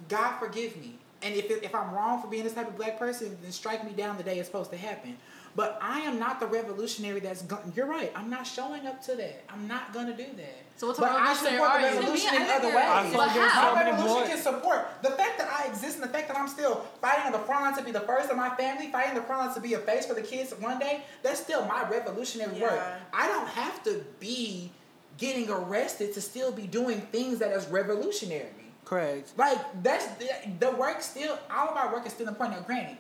God 0.09 0.39
forgive 0.39 0.77
me, 0.77 0.99
and 1.23 1.35
if 1.35 1.51
if 1.51 1.75
I'm 1.75 1.93
wrong 1.93 2.21
for 2.21 2.29
being 2.29 2.45
this 2.45 2.55
type 2.55 2.69
of 2.69 2.77
black 2.77 2.99
person, 2.99 3.37
then 3.43 3.53
strike 3.53 3.85
me 3.85 3.93
down 3.93 4.17
the 4.17 4.23
day 4.23 4.39
it's 4.39 4.49
supposed 4.49 4.71
to 4.71 4.77
happen. 4.77 5.17
But 5.57 5.79
I 5.81 6.01
am 6.01 6.19
not 6.19 6.39
the 6.39 6.47
revolutionary 6.47 7.19
that's. 7.21 7.43
Go- 7.43 7.59
you're 7.75 7.87
right. 7.87 8.13
I'm 8.15 8.29
not 8.29 8.47
showing 8.47 8.87
up 8.87 9.03
to 9.07 9.17
that. 9.17 9.43
I'm 9.49 9.67
not 9.67 9.93
gonna 9.95 10.17
do 10.17 10.27
that. 10.37 10.57
So 10.77 10.89
what 10.89 10.99
but 10.99 11.07
type 11.09 11.17
of 11.17 11.23
I 11.23 11.33
revolutionary 11.33 11.57
support 11.57 11.81
the 11.81 11.97
revolution 11.97 12.35
in 12.35 12.43
other 12.43 12.69
ways. 12.69 12.77
I 12.77 13.09
feel 13.09 13.19
like 13.19 13.35
there's 13.35 13.53
how? 13.53 13.69
so 13.71 13.75
My 13.75 13.85
many 13.85 13.91
revolution 13.93 14.19
more. 14.19 14.27
can 14.29 14.39
support 14.39 14.89
the 15.03 15.11
fact 15.13 15.39
that 15.39 15.49
I 15.51 15.67
exist 15.69 15.95
and 15.95 16.05
the 16.05 16.09
fact 16.09 16.29
that 16.29 16.37
I'm 16.37 16.49
still 16.49 16.85
fighting 17.01 17.25
on 17.25 17.33
the 17.33 17.39
front 17.39 17.63
line 17.65 17.77
to 17.79 17.83
be 17.83 17.91
the 17.93 18.01
first 18.01 18.29
of 18.31 18.37
my 18.37 18.51
family, 18.57 18.93
fighting 18.93 19.15
the 19.15 19.23
front 19.23 19.47
line 19.47 19.55
to 19.55 19.61
be 19.61 19.73
a 19.73 19.79
face 19.79 20.05
for 20.05 20.13
the 20.13 20.21
kids 20.21 20.53
one 20.61 20.79
day. 20.79 21.05
That's 21.23 21.41
still 21.41 21.65
my 21.65 21.89
revolutionary 21.89 22.61
work. 22.61 22.79
I 23.15 23.27
don't 23.27 23.49
have 23.49 23.83
to 23.85 24.05
be 24.21 24.71
getting 25.17 25.49
arrested 25.49 26.13
to 26.13 26.21
still 26.21 26.53
be 26.53 26.67
doing 26.67 27.01
things 27.01 27.39
that 27.39 27.53
is 27.53 27.67
revolutionary. 27.69 28.51
Correct. 28.85 29.33
Like 29.39 29.59
that's 29.83 30.07
the, 30.17 30.29
the 30.61 30.71
work 30.73 31.01
still. 31.01 31.39
All 31.51 31.71
of 31.71 31.77
our 31.79 31.93
work 31.93 32.07
is 32.07 32.13
still 32.13 32.29
important. 32.29 32.61
Now, 32.61 32.67
granted, 32.67 32.99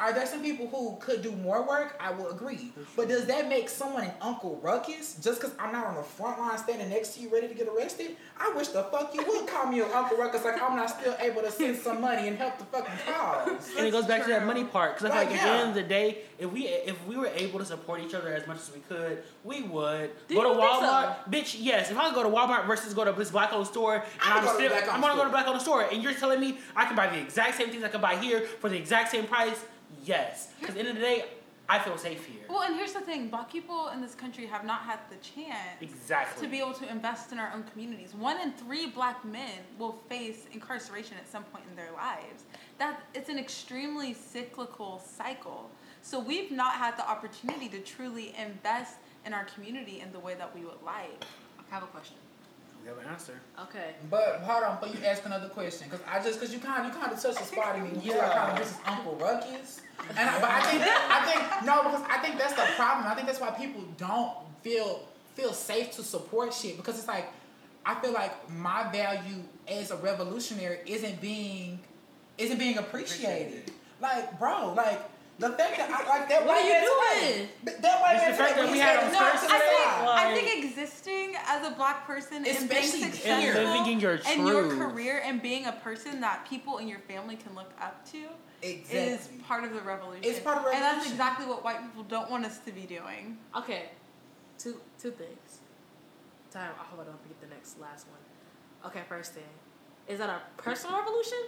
are 0.00 0.12
there 0.12 0.26
some 0.26 0.42
people 0.42 0.68
who 0.68 0.96
could 1.00 1.22
do 1.22 1.32
more 1.32 1.66
work? 1.66 1.96
I 2.00 2.10
will 2.12 2.28
agree. 2.30 2.72
But 2.96 3.08
does 3.08 3.26
that 3.26 3.48
make 3.48 3.68
someone 3.68 4.04
an 4.04 4.12
Uncle 4.20 4.60
Ruckus 4.62 5.14
just 5.22 5.40
because 5.40 5.54
I'm 5.58 5.72
not 5.72 5.86
on 5.86 5.96
the 5.96 6.02
front 6.02 6.38
line 6.38 6.56
standing 6.58 6.88
next 6.90 7.14
to 7.14 7.20
you 7.20 7.32
ready 7.32 7.48
to 7.48 7.54
get 7.54 7.66
arrested? 7.68 8.16
I 8.38 8.52
wish 8.56 8.68
the 8.68 8.84
fuck 8.84 9.12
you 9.14 9.24
would 9.26 9.46
call 9.48 9.66
me 9.66 9.80
an 9.80 9.90
Uncle 9.92 10.16
Ruckus 10.16 10.44
like 10.44 10.62
I'm 10.62 10.76
not 10.76 10.90
still 10.90 11.16
able 11.18 11.42
to 11.42 11.50
send 11.50 11.76
some 11.76 12.00
money 12.00 12.28
and 12.28 12.38
help 12.38 12.58
the 12.58 12.64
fucking 12.66 12.94
cause. 13.06 13.70
And 13.78 13.86
it 13.86 13.90
goes 13.90 14.06
back 14.06 14.22
to 14.24 14.28
that 14.28 14.46
money 14.46 14.64
part 14.64 14.96
because 14.96 15.10
I 15.10 15.14
feel 15.14 15.18
Like, 15.18 15.30
like 15.30 15.40
at 15.40 15.44
the 15.44 15.60
end 15.60 15.68
of 15.70 15.74
the 15.74 15.82
day, 15.82 16.18
if 16.38 16.52
we 16.52 16.66
if 16.68 17.06
we 17.06 17.16
were 17.16 17.26
able 17.34 17.58
to 17.58 17.64
support 17.64 18.00
each 18.00 18.14
other 18.14 18.32
as 18.32 18.46
much 18.46 18.58
as 18.58 18.70
we 18.72 18.80
could, 18.88 19.22
we 19.44 19.62
would 19.62 20.10
Do 20.28 20.34
go 20.36 20.42
to 20.42 20.48
you 20.50 20.54
think 20.54 20.70
so? 20.74 20.80
Walmart. 20.86 21.30
Bitch, 21.30 21.56
yes. 21.58 21.90
If 21.90 21.98
I 21.98 22.14
go 22.14 22.22
to 22.22 22.28
Walmart 22.28 22.66
versus 22.66 22.94
go 22.94 23.04
to 23.04 23.12
this 23.12 23.30
black 23.32 23.52
owned 23.52 23.66
store, 23.66 23.94
and 23.96 24.04
I'll 24.22 24.38
I'm 24.38 24.44
go 24.44 24.54
still 24.54 24.72
I'm 24.92 25.00
gonna 25.00 25.16
go 25.16 25.24
to 25.24 25.30
black 25.30 25.48
owned 25.48 25.60
store, 25.60 25.82
and 25.90 26.02
you're 26.02 26.14
telling 26.14 26.38
me 26.40 26.58
I 26.76 26.84
can 26.84 26.94
buy 26.94 27.08
the 27.08 27.18
exact 27.18 27.56
same 27.56 27.70
things 27.70 27.82
I 27.82 27.88
can 27.88 28.00
buy 28.00 28.16
here 28.16 28.42
for 28.60 28.68
the 28.70 28.76
exact 28.76 29.10
same 29.10 29.26
price, 29.26 29.64
yes. 30.08 30.48
Because 30.60 30.74
at 30.76 30.82
the 30.82 30.88
end 30.88 30.88
of 30.88 30.94
the 30.96 31.00
day, 31.02 31.24
I 31.70 31.78
feel 31.78 31.98
safe 31.98 32.24
here. 32.24 32.44
Well, 32.48 32.62
and 32.62 32.74
here's 32.74 32.94
the 32.94 33.00
thing: 33.00 33.28
Black 33.28 33.52
people 33.52 33.88
in 33.88 34.00
this 34.00 34.14
country 34.14 34.46
have 34.46 34.64
not 34.64 34.80
had 34.80 35.00
the 35.10 35.16
chance 35.16 35.76
Exactly. 35.82 36.42
to 36.42 36.50
be 36.50 36.58
able 36.60 36.72
to 36.74 36.90
invest 36.90 37.30
in 37.30 37.38
our 37.38 37.52
own 37.54 37.64
communities. 37.64 38.14
One 38.14 38.40
in 38.40 38.52
three 38.52 38.86
Black 38.86 39.22
men 39.24 39.58
will 39.78 39.98
face 40.08 40.46
incarceration 40.52 41.16
at 41.18 41.28
some 41.30 41.44
point 41.44 41.64
in 41.68 41.76
their 41.76 41.92
lives. 41.92 42.44
That 42.78 43.02
it's 43.14 43.28
an 43.28 43.38
extremely 43.38 44.14
cyclical 44.14 45.00
cycle. 45.00 45.70
So 46.00 46.18
we've 46.18 46.50
not 46.50 46.74
had 46.76 46.96
the 46.96 47.06
opportunity 47.06 47.68
to 47.68 47.80
truly 47.80 48.34
invest 48.38 48.96
in 49.26 49.34
our 49.34 49.44
community 49.44 50.00
in 50.00 50.10
the 50.12 50.20
way 50.20 50.34
that 50.36 50.54
we 50.54 50.62
would 50.62 50.82
like. 50.86 51.22
I 51.58 51.74
have 51.74 51.82
a 51.82 51.86
question. 51.88 52.16
We 52.82 52.88
have 52.88 52.98
an 52.98 53.06
answer. 53.10 53.34
Okay. 53.62 53.94
But 54.10 54.40
hold 54.42 54.62
on, 54.64 54.78
but 54.80 54.94
you 54.94 55.04
ask 55.04 55.24
another 55.26 55.48
question 55.48 55.88
because 55.90 56.04
I 56.10 56.22
just 56.22 56.38
because 56.40 56.54
you 56.54 56.60
kind 56.60 56.86
of 56.86 56.94
you 56.94 57.00
kind 57.00 57.12
of 57.12 57.20
touched 57.20 57.38
the 57.38 57.44
spot 57.44 57.76
in 57.76 57.84
me. 57.84 57.90
You 58.02 58.12
yeah. 58.14 58.18
like 58.18 58.32
kind 58.36 58.52
of 58.52 58.58
this 58.58 58.70
is 58.72 58.78
Uncle 58.86 59.14
Ruckus, 59.16 59.80
and 60.16 60.30
I, 60.30 60.40
but 60.40 60.50
I 60.50 60.60
think 60.62 60.82
I 60.86 61.24
think 61.26 61.66
no 61.66 61.82
because 61.82 62.02
I 62.08 62.18
think 62.18 62.38
that's 62.38 62.54
the 62.54 62.66
problem. 62.76 63.06
I 63.10 63.14
think 63.14 63.26
that's 63.26 63.40
why 63.40 63.50
people 63.50 63.82
don't 63.96 64.32
feel 64.62 65.06
feel 65.34 65.52
safe 65.52 65.92
to 65.92 66.02
support 66.02 66.54
shit 66.54 66.76
because 66.76 66.98
it's 66.98 67.08
like 67.08 67.26
I 67.84 67.94
feel 68.00 68.12
like 68.12 68.32
my 68.50 68.90
value 68.92 69.42
as 69.68 69.90
a 69.90 69.96
revolutionary 69.96 70.78
isn't 70.86 71.20
being 71.20 71.80
isn't 72.38 72.58
being 72.58 72.78
appreciated. 72.78 73.70
Like 74.00 74.38
bro, 74.38 74.72
like. 74.74 75.00
The 75.40 75.50
fact 75.50 75.76
that 75.78 75.88
I 75.88 76.02
like 76.18 76.28
that 76.30 76.44
What 76.44 76.58
are 76.58 76.66
you 76.66 76.80
doing? 76.82 77.48
today- 77.62 77.78
That 77.80 78.00
white 78.02 78.16
man 78.16 78.30
the 78.32 78.36
fact 78.36 78.56
that 78.56 78.72
we 78.72 78.78
had 78.78 78.98
said 78.98 79.04
on 79.04 79.10
it's 79.10 79.18
first 79.18 79.46
to 79.46 79.54
I 79.54 79.58
say. 79.60 79.68
think, 79.70 79.86
I 80.10 80.34
think 80.34 80.64
existing 80.64 81.17
as 81.46 81.66
a 81.66 81.70
black 81.72 82.06
person 82.06 82.44
and 82.46 82.68
being 82.68 82.82
successful 82.82 83.30
And 83.30 83.54
living 83.54 83.92
in 83.92 84.00
your 84.00 84.14
in 84.14 84.46
your 84.46 84.68
career 84.76 85.22
and 85.24 85.40
being 85.42 85.66
a 85.66 85.72
person 85.72 86.20
that 86.20 86.46
people 86.48 86.78
in 86.78 86.88
your 86.88 87.00
family 87.00 87.36
can 87.36 87.54
look 87.54 87.72
up 87.80 88.04
to 88.12 88.26
Exactly. 88.62 88.98
is 88.98 89.28
part 89.46 89.64
of 89.64 89.72
the 89.72 89.80
revolution. 89.80 90.24
It's 90.24 90.40
part 90.40 90.58
of 90.58 90.64
the 90.64 90.70
And 90.70 90.82
that's 90.82 91.08
exactly 91.08 91.46
what 91.46 91.62
white 91.62 91.80
people 91.82 92.02
don't 92.02 92.30
want 92.30 92.44
us 92.44 92.58
to 92.58 92.72
be 92.72 92.82
doing. 92.82 93.38
Okay. 93.56 93.90
Two 94.58 94.80
two 95.00 95.12
things. 95.12 95.60
Time. 96.50 96.70
I 96.80 96.84
hope 96.84 97.00
I 97.00 97.04
don't 97.04 97.20
forget 97.22 97.40
the 97.40 97.46
next 97.48 97.78
last 97.80 98.06
one. 98.08 98.90
Okay. 98.90 99.02
First 99.08 99.34
thing, 99.34 99.44
is 100.08 100.18
that 100.18 100.28
a 100.28 100.40
personal 100.60 100.98
revolution, 100.98 101.38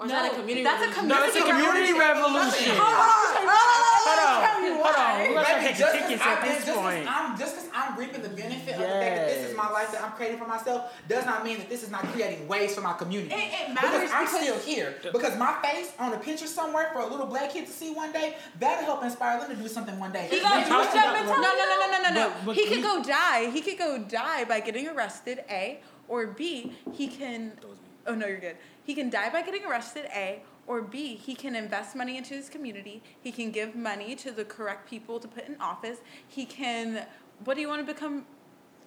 or 0.00 0.06
is 0.06 0.12
No, 0.12 0.22
that 0.22 0.32
a 0.32 0.34
community? 0.34 0.64
that's 0.64 0.80
a 0.80 0.86
revolution? 0.88 1.08
No, 1.08 1.24
it's 1.28 1.36
a 1.36 1.44
community 1.44 1.92
revolution. 1.92 2.72
Hold 2.80 4.16
on, 4.16 4.80
hold 4.80 4.96
on. 4.96 5.20
We're 5.20 5.34
gonna 5.34 5.44
start 5.44 5.60
Baby, 5.60 5.66
taking 5.66 5.76
just 5.78 5.92
tickets 5.92 6.22
'cause 6.22 6.32
at 6.32 6.38
I'm- 6.40 6.48
this 6.48 6.56
just 6.64 6.66
'cause 6.66 6.76
point. 6.80 7.04
I'm 7.06 7.38
just 7.38 7.54
because 7.54 7.70
I'm 7.74 7.96
reaping 7.96 8.22
the 8.22 8.28
benefit 8.30 8.74
of 8.74 8.80
the 8.80 8.86
fact 8.88 9.16
that 9.16 9.28
this 9.28 9.50
is 9.50 9.56
my 9.56 9.64
Yes. 9.64 9.72
life 9.72 9.90
that 9.92 10.02
I'm 10.02 10.12
creating 10.12 10.38
for 10.38 10.46
myself 10.46 10.92
does 11.08 11.24
not 11.26 11.44
mean 11.44 11.58
that 11.58 11.68
this 11.68 11.82
is 11.82 11.90
not 11.90 12.02
creating 12.12 12.48
waves 12.48 12.74
for 12.74 12.80
my 12.80 12.94
community. 12.94 13.34
It- 13.34 13.52
it 13.52 13.68
because 13.76 13.92
matters 13.92 14.10
I'm 14.12 14.24
because- 14.24 14.40
still 14.42 14.58
here. 14.58 14.94
Because 15.12 15.36
my 15.36 15.54
face 15.62 15.92
on 15.98 16.14
a 16.14 16.18
picture 16.18 16.46
somewhere 16.46 16.88
for 16.92 17.00
a 17.00 17.06
little 17.06 17.26
black 17.26 17.50
kid 17.52 17.66
to 17.66 17.72
see 17.72 17.90
one 17.92 18.10
day, 18.12 18.36
that'll 18.58 18.84
help 18.86 19.04
inspire 19.04 19.38
them 19.38 19.50
to 19.50 19.56
do 19.56 19.68
something 19.68 19.98
one 20.00 20.12
day. 20.12 20.28
He 20.30 20.36
We 20.36 20.42
got 20.42 20.66
talked 20.66 20.94
that 20.94 21.04
about- 21.10 21.12
mentality. 21.26 21.42
No, 21.42 21.52
no, 21.52 21.64
no, 21.68 21.76
no, 21.76 21.90
no, 21.90 22.02
no, 22.08 22.10
no. 22.14 22.28
But- 22.30 22.46
but 22.46 22.54
he 22.56 22.62
we- 22.64 22.68
could 22.70 22.82
go 22.82 23.02
die. 23.02 23.50
He 23.50 23.60
could 23.60 23.78
go 23.78 23.98
die 23.98 24.44
by 24.44 24.60
getting 24.60 24.88
arrested. 24.88 25.44
A 25.50 25.80
or 26.08 26.26
B. 26.26 26.74
He 26.92 27.06
can. 27.08 27.52
That 27.60 27.68
was 27.68 27.78
me. 27.78 27.84
Oh 28.06 28.14
no, 28.14 28.26
you're 28.26 28.38
good. 28.38 28.56
He 28.90 28.96
can 28.96 29.08
die 29.08 29.30
by 29.30 29.42
getting 29.42 29.64
arrested. 29.64 30.06
A 30.12 30.42
or 30.66 30.82
B. 30.82 31.14
He 31.14 31.36
can 31.36 31.54
invest 31.54 31.94
money 31.94 32.16
into 32.16 32.34
his 32.34 32.48
community. 32.48 33.04
He 33.20 33.30
can 33.30 33.52
give 33.52 33.76
money 33.76 34.16
to 34.16 34.32
the 34.32 34.44
correct 34.44 34.90
people 34.90 35.20
to 35.20 35.28
put 35.28 35.46
in 35.46 35.54
office. 35.60 35.98
He 36.26 36.44
can. 36.44 37.06
What 37.44 37.54
do 37.54 37.60
you 37.60 37.68
want 37.68 37.86
to 37.86 37.94
become, 37.94 38.26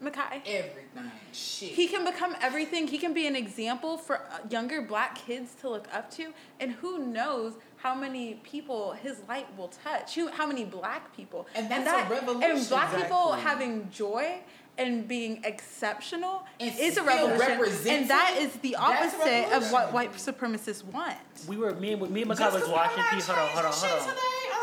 Makai? 0.04 0.42
Everything. 0.46 1.10
Shit. 1.32 1.70
He 1.70 1.88
can 1.88 2.04
become 2.04 2.36
everything. 2.42 2.90
He 2.90 2.98
can 2.98 3.14
be 3.14 3.28
an 3.28 3.38
example 3.38 3.98
for 3.98 4.18
uh, 4.18 4.40
younger 4.50 4.82
black 4.82 5.16
kids 5.16 5.56
to 5.62 5.70
look 5.70 5.88
up 5.94 6.12
to. 6.18 6.34
And 6.60 6.74
who 6.74 7.00
knows 7.00 7.54
how 7.78 7.96
many 7.96 8.42
people 8.44 8.92
his 8.92 9.22
light 9.30 9.48
will 9.58 9.70
touch? 9.70 10.16
Who, 10.16 10.28
how 10.28 10.46
many 10.46 10.66
black 10.66 11.16
people? 11.16 11.48
And 11.56 11.72
that's 11.72 11.86
that, 11.86 12.12
a 12.12 12.14
revolution. 12.14 12.58
And 12.58 12.68
black 12.68 12.94
people 12.94 13.32
having 13.32 13.90
joy 13.90 14.42
and 14.78 15.08
being 15.08 15.42
exceptional 15.44 16.44
And 16.60 16.72
is 16.80 16.98
a 16.98 17.02
still 17.02 17.06
revolution. 17.38 17.88
And 17.92 18.10
that 18.10 18.36
is 18.40 18.54
the 18.58 18.76
opposite 18.76 19.52
of 19.56 19.72
what 19.72 19.94
white 19.94 20.14
supremacists 20.14 20.84
want. 20.84 21.18
We 21.48 21.58
were 21.58 21.74
me 21.76 21.94
and 21.94 22.10
me 22.10 22.22
and 22.24 22.30
Just 22.32 22.42
Makai 22.42 22.50
'cause 22.52 22.62
was 22.62 22.70
watching 22.70 23.04
P. 23.12 23.20
Hold 23.22 23.38
on, 23.40 23.48
hold 23.50 23.66
on, 23.66 23.72
hold 23.74 23.92
on. 24.10 24.16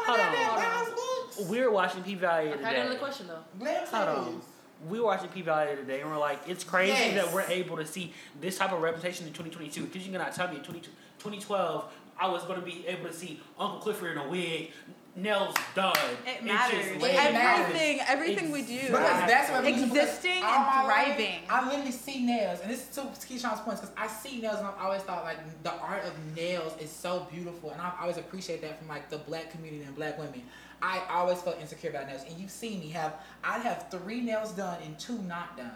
Hold 0.07 0.21
I'm 0.21 0.29
on, 0.35 0.63
hold 0.87 1.45
on. 1.45 1.49
We 1.49 1.61
were 1.61 1.71
watching 1.71 2.03
P 2.03 2.15
Valley 2.15 2.49
I 2.53 2.57
got 2.57 2.61
another 2.75 2.89
today. 2.89 2.99
question 2.99 3.27
though. 3.29 3.65
Hold 3.93 4.09
on. 4.09 4.43
We 4.89 4.99
were 4.99 5.07
watching 5.07 5.29
P 5.29 5.43
Valley 5.43 5.77
today, 5.77 6.01
and 6.01 6.11
we're 6.11 6.17
like, 6.19 6.41
it's 6.49 6.65
crazy 6.65 6.93
Yes. 6.93 7.15
that 7.15 7.35
we're 7.35 7.43
able 7.43 7.77
to 7.77 7.87
see 7.87 8.15
this 8.41 8.57
type 8.59 8.73
of 8.73 8.81
representation 8.81 9.27
in 9.27 9.33
2022. 9.35 9.85
Because 9.85 10.07
you 10.07 10.13
cannot 10.13 10.35
tell 10.35 10.49
me 10.49 10.57
in 10.57 10.63
20, 10.63 10.81
2012 11.19 11.85
I 12.19 12.29
was 12.29 12.43
going 12.45 12.59
to 12.61 12.65
be 12.65 12.87
able 12.87 13.07
to 13.09 13.13
see 13.15 13.41
Uncle 13.59 13.79
Clifford 13.81 14.13
in 14.13 14.19
a 14.19 14.29
wig, 14.29 14.73
nails 15.17 15.55
done. 15.75 15.95
It 16.27 16.43
inches 16.43 16.47
matters. 16.47 17.03
laid. 17.03 17.15
It 17.15 17.33
matters. 17.33 17.67
Everything, 17.67 18.01
everything 18.07 18.51
we 18.53 18.63
do. 18.63 18.81
Because 18.81 19.01
that's 19.29 19.51
what 19.51 19.67
Existing 19.67 20.33
and 20.33 20.43
my 20.43 20.83
life, 20.85 21.07
thriving. 21.17 21.41
I 21.49 21.67
literally 21.69 21.93
see 21.93 22.25
nails, 22.25 22.61
and 22.61 22.71
this 22.71 22.89
is 22.89 22.95
to 22.97 23.03
Keshawn's 23.03 23.61
points 23.61 23.81
because 23.81 23.95
I 23.97 24.07
see 24.09 24.41
nails, 24.41 24.59
and 24.59 24.67
I've 24.67 24.79
always 24.81 25.03
thought 25.03 25.25
like 25.25 25.39
the 25.63 25.73
art 25.73 26.05
of 26.05 26.13
nails 26.37 26.73
is 26.81 26.91
so 26.91 27.27
beautiful, 27.31 27.71
and 27.71 27.81
I've 27.81 27.95
always 28.01 28.17
appreciated 28.19 28.69
that 28.69 28.79
from 28.79 28.89
like 28.89 29.09
the 29.11 29.19
black 29.19 29.51
community 29.51 29.85
and 29.85 29.95
black 29.95 30.19
women. 30.19 30.43
I 30.83 31.03
always 31.11 31.41
felt 31.43 31.61
insecure 31.61 31.91
about 31.91 32.07
nails, 32.07 32.23
and 32.29 32.39
you 32.39 32.49
see 32.49 32.79
me 32.79 32.89
have 32.91 33.15
I'd 33.45 33.63
have 33.63 33.87
three 33.91 34.21
nails 34.21 34.53
done 34.53 34.79
and 34.85 34.99
two 34.99 35.19
not 35.23 35.57
done, 35.57 35.71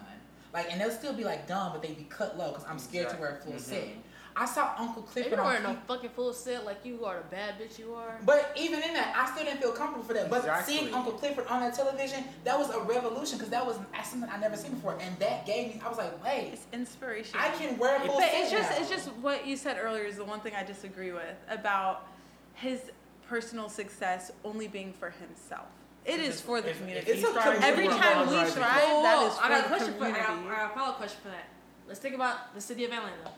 like, 0.52 0.70
and 0.72 0.80
they'll 0.80 0.90
still 0.90 1.12
be 1.12 1.24
like 1.24 1.46
done, 1.46 1.72
but 1.72 1.82
they 1.82 1.92
be 1.92 2.06
cut 2.08 2.38
low 2.38 2.50
because 2.52 2.64
I'm 2.68 2.78
scared 2.78 3.10
to 3.10 3.16
wear 3.16 3.36
a 3.38 3.42
full 3.44 3.52
Exactly. 3.54 3.76
set. 3.78 3.88
Mm-hmm. 3.88 4.00
I 4.36 4.46
saw 4.46 4.74
Uncle 4.78 5.02
Clifford 5.02 5.30
you're 5.32 5.40
on 5.40 5.46
wearing 5.46 5.62
T- 5.64 5.70
a 5.70 5.86
fucking 5.86 6.10
full 6.10 6.32
set 6.32 6.64
like 6.64 6.84
you 6.84 7.04
are 7.04 7.18
the 7.18 7.36
bad 7.36 7.54
bitch 7.58 7.78
you 7.78 7.94
are. 7.94 8.18
But 8.26 8.52
even 8.58 8.82
in 8.82 8.92
that, 8.94 9.14
I 9.16 9.30
still 9.32 9.44
didn't 9.44 9.60
feel 9.60 9.70
comfortable 9.72 10.04
for 10.04 10.12
that. 10.14 10.28
But 10.28 10.40
Exactly. 10.40 10.74
seeing 10.76 10.92
Uncle 10.94 11.12
Clifford 11.12 11.46
on 11.46 11.60
that 11.60 11.74
television, 11.74 12.24
that 12.42 12.58
was 12.58 12.70
a 12.70 12.80
revolution 12.80 13.38
because 13.38 13.50
that 13.50 13.64
was 13.64 13.78
something 14.04 14.28
I 14.28 14.36
never 14.38 14.56
seen 14.56 14.72
before, 14.72 14.96
and 15.00 15.16
that 15.20 15.46
gave 15.46 15.68
me. 15.68 15.80
I 15.84 15.88
was 15.88 15.98
like, 15.98 16.24
wait, 16.24 16.50
It's 16.52 16.66
inspiration. 16.72 17.38
I 17.40 17.50
can 17.50 17.78
wear 17.78 17.96
a 17.96 18.00
full 18.00 18.16
But 18.16 18.24
set 18.30 18.34
it's 18.42 18.50
just 18.50 18.70
now. 18.72 18.76
it's 18.80 18.90
just 18.90 19.08
what 19.22 19.46
you 19.46 19.56
said 19.56 19.78
earlier 19.80 20.02
is 20.04 20.16
the 20.16 20.24
one 20.24 20.40
thing 20.40 20.54
I 20.56 20.64
disagree 20.64 21.12
with 21.12 21.36
about 21.48 22.08
his 22.54 22.80
personal 23.28 23.68
success 23.68 24.32
only 24.44 24.66
being 24.66 24.92
for 24.92 25.10
himself. 25.10 25.66
It 26.04 26.18
is 26.20 26.40
for 26.40 26.60
the 26.60 26.70
If- 26.70 26.74
if 26.76 26.80
community. 26.80 27.10
It's 27.12 27.22
a 27.28 27.32
trying 27.32 27.62
Every 27.62 27.86
time 27.86 28.18
we 28.28 28.34
apologize, 28.34 28.52
thrive, 28.54 28.82
Whoa, 28.82 29.02
that 29.04 29.16
whoa, 29.18 29.30
for 29.30 29.44
I 29.44 29.48
got 29.48 29.58
a 29.58 29.62
the 29.62 29.68
question 29.68 29.94
for 29.94 30.04
I 30.04 30.10
community. 30.12 30.44
got, 30.48 30.52
I 30.52 30.56
got 30.62 30.70
a 30.70 30.74
follow-up 30.74 30.96
question 30.96 31.18
for 31.22 31.28
that. 31.28 31.44
Let's 31.86 32.00
think 32.00 32.14
about 32.16 32.52
the 32.54 32.60
city 32.60 32.84
of 32.84 32.92
Atlanta. 32.92 33.30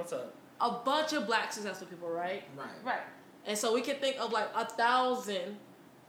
What's 0.00 0.14
up? 0.14 0.34
A 0.62 0.70
bunch 0.82 1.12
of 1.12 1.26
black 1.26 1.52
successful 1.52 1.86
people, 1.86 2.08
right? 2.08 2.42
right. 2.56 2.68
Right. 2.82 3.00
And 3.46 3.56
so 3.56 3.74
we 3.74 3.82
can 3.82 3.96
think 3.96 4.16
of 4.18 4.32
like 4.32 4.48
a 4.54 4.64
thousand 4.64 5.58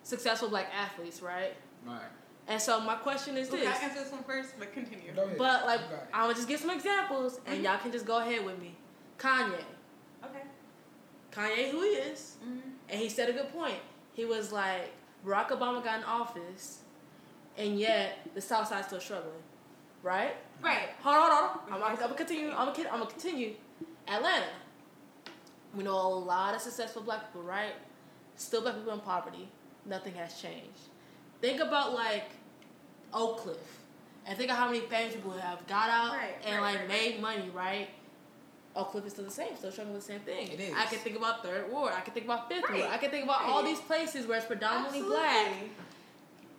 successful 0.03 0.47
black 0.47 0.67
athletes, 0.73 1.21
right? 1.21 1.53
Right. 1.85 1.99
And 2.47 2.61
so 2.61 2.79
my 2.79 2.95
question 2.95 3.35
is 3.37 3.49
Okay, 3.49 3.59
this. 3.65 3.67
I 3.67 3.83
answer 3.83 4.03
this 4.03 4.11
one 4.13 4.23
first, 4.23 4.53
but 4.57 4.71
continue. 4.73 5.11
Go 5.13 5.23
ahead. 5.23 5.37
But 5.37 5.65
like 5.65 5.81
You 5.81 5.85
got 5.87 6.03
it. 6.03 6.07
I'm 6.13 6.21
gonna 6.23 6.33
just 6.35 6.47
give 6.47 6.61
some 6.61 6.69
examples 6.69 7.41
and 7.45 7.59
Mhm. 7.59 7.63
y'all 7.63 7.77
can 7.79 7.91
just 7.91 8.05
go 8.05 8.19
ahead 8.19 8.45
with 8.45 8.59
me. 8.59 8.75
Kanye. 9.17 9.55
Okay. 10.23 10.43
Kanye 11.31 11.69
who 11.71 11.81
he 11.81 11.89
is. 11.89 12.37
hmm 12.41 12.59
And 12.89 12.99
he 12.99 13.09
said 13.09 13.29
a 13.29 13.33
good 13.33 13.51
point. 13.51 13.79
He 14.13 14.23
was 14.23 14.53
like, 14.53 14.91
Barack 15.25 15.49
Obama 15.49 15.83
got 15.83 15.99
in 15.99 16.05
office 16.05 16.79
and 17.57 17.77
yet 17.77 18.19
the 18.33 18.41
South 18.41 18.67
Side's 18.69 18.87
still 18.87 19.01
struggling. 19.01 19.43
Right? 20.01 20.35
Right. 20.61 20.89
Hold 21.01 21.15
on, 21.15 21.21
hold 21.31 21.33
on. 21.33 21.59
I'm, 21.67 21.83
I'm, 21.83 21.89
I'm 21.91 21.95
gonna 21.99 22.15
continue. 22.15 22.49
I'm 22.51 22.73
gonna, 22.73 22.89
I'm 22.89 22.99
gonna 22.99 23.05
continue. 23.11 23.55
Atlanta. 24.07 24.47
We 25.75 25.83
know 25.83 25.95
a 25.95 26.07
lot 26.07 26.53
of 26.55 26.61
successful 26.61 27.01
black 27.01 27.27
people, 27.27 27.43
right? 27.43 27.73
Still 28.35 28.61
black 28.61 28.75
people 28.75 28.93
in 28.93 28.99
poverty. 28.99 29.47
Nothing 29.85 30.13
has 30.15 30.39
changed. 30.39 30.89
Think 31.39 31.61
about 31.61 31.93
like 31.93 32.25
Oak 33.13 33.39
Cliff. 33.39 33.79
And 34.25 34.37
think 34.37 34.51
of 34.51 34.57
how 34.57 34.67
many 34.67 34.81
famous 34.81 35.15
people 35.15 35.31
have 35.31 35.65
got 35.65 35.89
out 35.89 36.13
Right, 36.13 36.35
and 36.45 36.61
right, 36.61 36.73
like 36.73 36.79
right, 36.79 36.87
made 36.87 37.21
money, 37.21 37.49
right? 37.53 37.89
Oak 38.75 38.91
Cliff 38.91 39.05
is 39.05 39.13
still 39.13 39.25
the 39.25 39.31
same, 39.31 39.55
still 39.57 39.71
struggling 39.71 39.95
with 39.95 40.05
the 40.05 40.13
same 40.13 40.21
thing. 40.21 40.47
It 40.49 40.59
is. 40.59 40.73
I 40.77 40.85
can 40.85 40.99
think 40.99 41.17
about 41.17 41.43
Third 41.43 41.71
Ward. 41.71 41.93
I 41.95 42.01
can 42.01 42.13
think 42.13 42.25
about 42.25 42.47
Fifth 42.47 42.69
Right, 42.69 42.81
Ward. 42.81 42.91
I 42.91 42.97
can 42.97 43.09
think 43.09 43.23
about 43.23 43.41
all 43.43 43.63
these 43.63 43.79
places 43.79 44.27
where 44.27 44.37
it's 44.37 44.45
predominantly 44.45 44.99
Absolutely. 44.99 45.17
black 45.17 45.53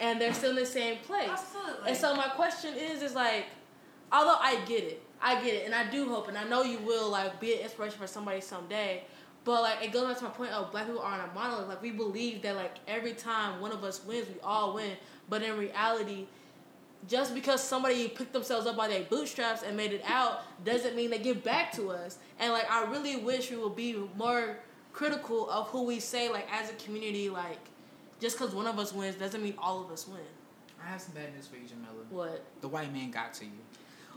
and 0.01 0.21
they're 0.21 0.35
still 0.35 0.51
in 0.51 0.57
the 0.57 0.67
same 0.67 0.99
place. 0.99 1.29
Absolutely. 1.31 1.89
And 1.89 1.97
so 1.97 2.15
my 2.17 2.29
question 2.29 2.75
is, 2.75 3.03
is 3.03 3.15
like, 3.15 3.47
although 4.11 4.37
I 4.39 4.57
get 4.67 4.83
it, 4.83 5.02
I 5.23 5.43
get 5.43 5.55
it, 5.55 5.67
and 5.67 5.75
I 5.75 5.89
do 5.89 6.09
hope, 6.09 6.29
and 6.29 6.37
I 6.37 6.45
know 6.45 6.63
you 6.63 6.79
will 6.79 7.09
like 7.09 7.41
be 7.41 7.55
an 7.55 7.61
inspiration 7.61 7.99
for 7.99 8.07
somebody 8.07 8.41
someday. 8.41 9.05
But 9.45 9.63
like, 9.63 9.83
it 9.83 9.93
goes 9.93 10.09
back 10.09 10.19
to 10.19 10.25
my 10.25 10.31
point 10.31 10.53
of 10.53 10.71
black 10.71 10.87
people 10.87 11.01
aren't 11.01 11.31
a 11.31 11.35
monolith. 11.35 11.69
Like 11.69 11.83
we 11.83 11.91
believe 11.91 12.43
that 12.43 12.57
like 12.57 12.77
every 12.87 13.13
time 13.13 13.61
one 13.61 13.73
of 13.73 13.85
us 13.85 14.05
wins, 14.05 14.29
we 14.29 14.41
all 14.43 14.75
win. 14.75 14.97
But 15.29 15.43
in 15.43 15.57
reality, 15.57 16.27
just 17.09 17.35
because 17.35 17.63
somebody 17.63 18.09
picked 18.09 18.33
themselves 18.33 18.67
up 18.67 18.77
by 18.77 18.89
their 18.89 19.03
bootstraps 19.03 19.63
and 19.63 19.77
made 19.77 19.93
it 19.93 20.03
out 20.07 20.43
doesn't 20.65 20.95
mean 20.95 21.11
they 21.11 21.19
give 21.19 21.43
back 21.43 21.73
to 21.73 21.91
us. 21.91 22.19
And 22.39 22.53
like, 22.53 22.71
I 22.71 22.85
really 22.85 23.17
wish 23.17 23.51
we 23.51 23.57
would 23.57 23.77
be 23.77 23.97
more 24.17 24.59
critical 24.93 25.51
of 25.51 25.69
who 25.69 25.85
we 25.85 25.99
say 26.01 26.29
like 26.29 26.47
as 26.53 26.71
a 26.71 26.75
community. 26.75 27.29
Like, 27.29 27.59
just 28.21 28.39
because 28.39 28.55
one 28.55 28.67
of 28.67 28.79
us 28.79 28.93
wins 28.93 29.17
doesn't 29.17 29.43
mean 29.43 29.55
all 29.59 29.85
of 29.85 29.91
us 29.91 30.07
win. 30.07 30.21
I 30.85 30.91
have 30.91 31.01
some 31.01 31.15
bad 31.15 31.35
news 31.35 31.47
for 31.47 31.57
you, 31.57 31.67
Jamila. 31.67 32.05
What? 32.11 32.45
The 32.61 32.69
white 32.69 32.93
man 32.93 33.11
got 33.11 33.35
to 33.35 33.45
you. 33.45 33.51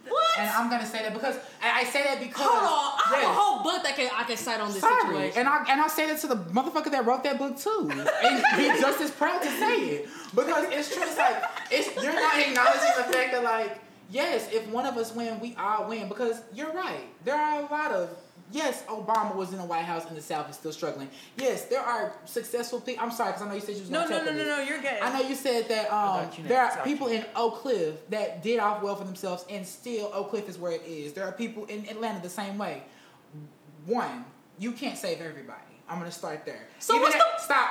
What? 0.07 0.39
And 0.39 0.49
I'm 0.49 0.69
gonna 0.69 0.85
say 0.85 1.01
that 1.03 1.13
because 1.13 1.35
I 1.63 1.83
say 1.85 2.03
that 2.03 2.19
because 2.19 2.45
Hold 2.45 2.63
on, 2.63 2.65
I 2.67 3.03
have 3.15 3.21
Yes. 3.21 3.29
a 3.31 3.33
whole 3.33 3.63
book 3.63 3.83
that 3.83 3.95
can 3.95 4.09
I 4.15 4.23
can 4.23 4.37
cite 4.37 4.59
on 4.61 4.71
this 4.71 4.81
Sorry, 4.81 5.01
situation. 5.01 5.39
and 5.39 5.49
I 5.49 5.65
and 5.69 5.81
I 5.81 5.87
say 5.87 6.05
that 6.07 6.19
to 6.21 6.27
the 6.27 6.35
motherfucker 6.37 6.91
that 6.91 7.05
wrote 7.05 7.23
that 7.23 7.37
book 7.39 7.57
too, 7.57 7.89
and 7.91 8.43
he's 8.61 8.79
just 8.85 9.01
as 9.01 9.11
proud 9.11 9.41
to 9.41 9.49
say 9.49 9.75
it 9.89 10.09
because 10.35 10.65
it's 10.71 10.93
true. 10.93 11.03
It's 11.03 11.17
like 11.17 11.43
it's 11.71 12.03
you're 12.03 12.13
not 12.13 12.37
acknowledging 12.39 12.93
the 12.97 13.03
fact 13.13 13.31
that 13.31 13.43
like 13.43 13.79
yes, 14.11 14.47
if 14.51 14.67
one 14.69 14.85
of 14.85 14.97
us 14.97 15.13
win, 15.15 15.39
we 15.39 15.55
all 15.57 15.87
win 15.89 16.07
because 16.07 16.41
you're 16.53 16.71
right. 16.73 17.05
There 17.23 17.35
are 17.35 17.61
a 17.61 17.65
lot 17.71 17.91
of 17.91 18.09
yes, 18.51 18.83
Obama 18.83 19.35
was 19.35 19.51
in 19.51 19.57
the 19.57 19.65
White 19.65 19.85
House 19.85 20.05
and 20.05 20.15
the 20.15 20.21
South 20.21 20.49
is 20.49 20.55
still 20.55 20.71
struggling. 20.71 21.09
Yes, 21.37 21.65
there 21.65 21.81
are 21.81 22.13
successful 22.25 22.79
people. 22.81 23.03
I'm 23.03 23.11
sorry 23.11 23.31
because 23.31 23.43
I 23.43 23.49
know 23.49 23.55
you 23.55 23.61
said 23.61 23.75
you 23.75 23.81
was 23.81 23.89
no, 23.89 24.05
no, 24.05 24.23
no, 24.23 24.31
no, 24.31 24.43
no. 24.43 24.59
You're 24.59 24.81
good. 24.81 24.99
I 25.01 25.11
know 25.13 25.27
you 25.27 25.35
said 25.35 25.67
that 25.69 25.91
um, 25.91 26.29
there 26.47 26.61
are 26.61 26.83
people 26.83 27.07
in 27.07 27.25
Oak 27.35 27.61
Cliff 27.61 27.95
that 28.09 28.43
did 28.43 28.59
off 28.59 28.81
well 28.81 28.95
for 28.95 29.03
themselves, 29.03 29.45
and 29.49 29.65
still 29.65 30.11
Oak 30.13 30.29
Cliff 30.29 30.47
is 30.49 30.57
where 30.57 30.71
it 30.71 30.83
is. 30.85 31.13
There 31.13 31.25
are 31.25 31.31
people 31.31 31.65
in 31.65 31.87
Atlanta 31.89 32.21
the 32.21 32.29
same 32.29 32.57
way. 32.57 32.83
One, 33.85 34.25
you 34.57 34.71
can't 34.71 34.97
save 34.97 35.21
everybody. 35.21 35.61
I'm 35.87 35.99
gonna 35.99 36.11
start 36.11 36.45
there. 36.45 36.67
So 36.79 36.99
what's 36.99 37.15
if- 37.15 37.21
the- 37.21 37.43
stop? 37.43 37.69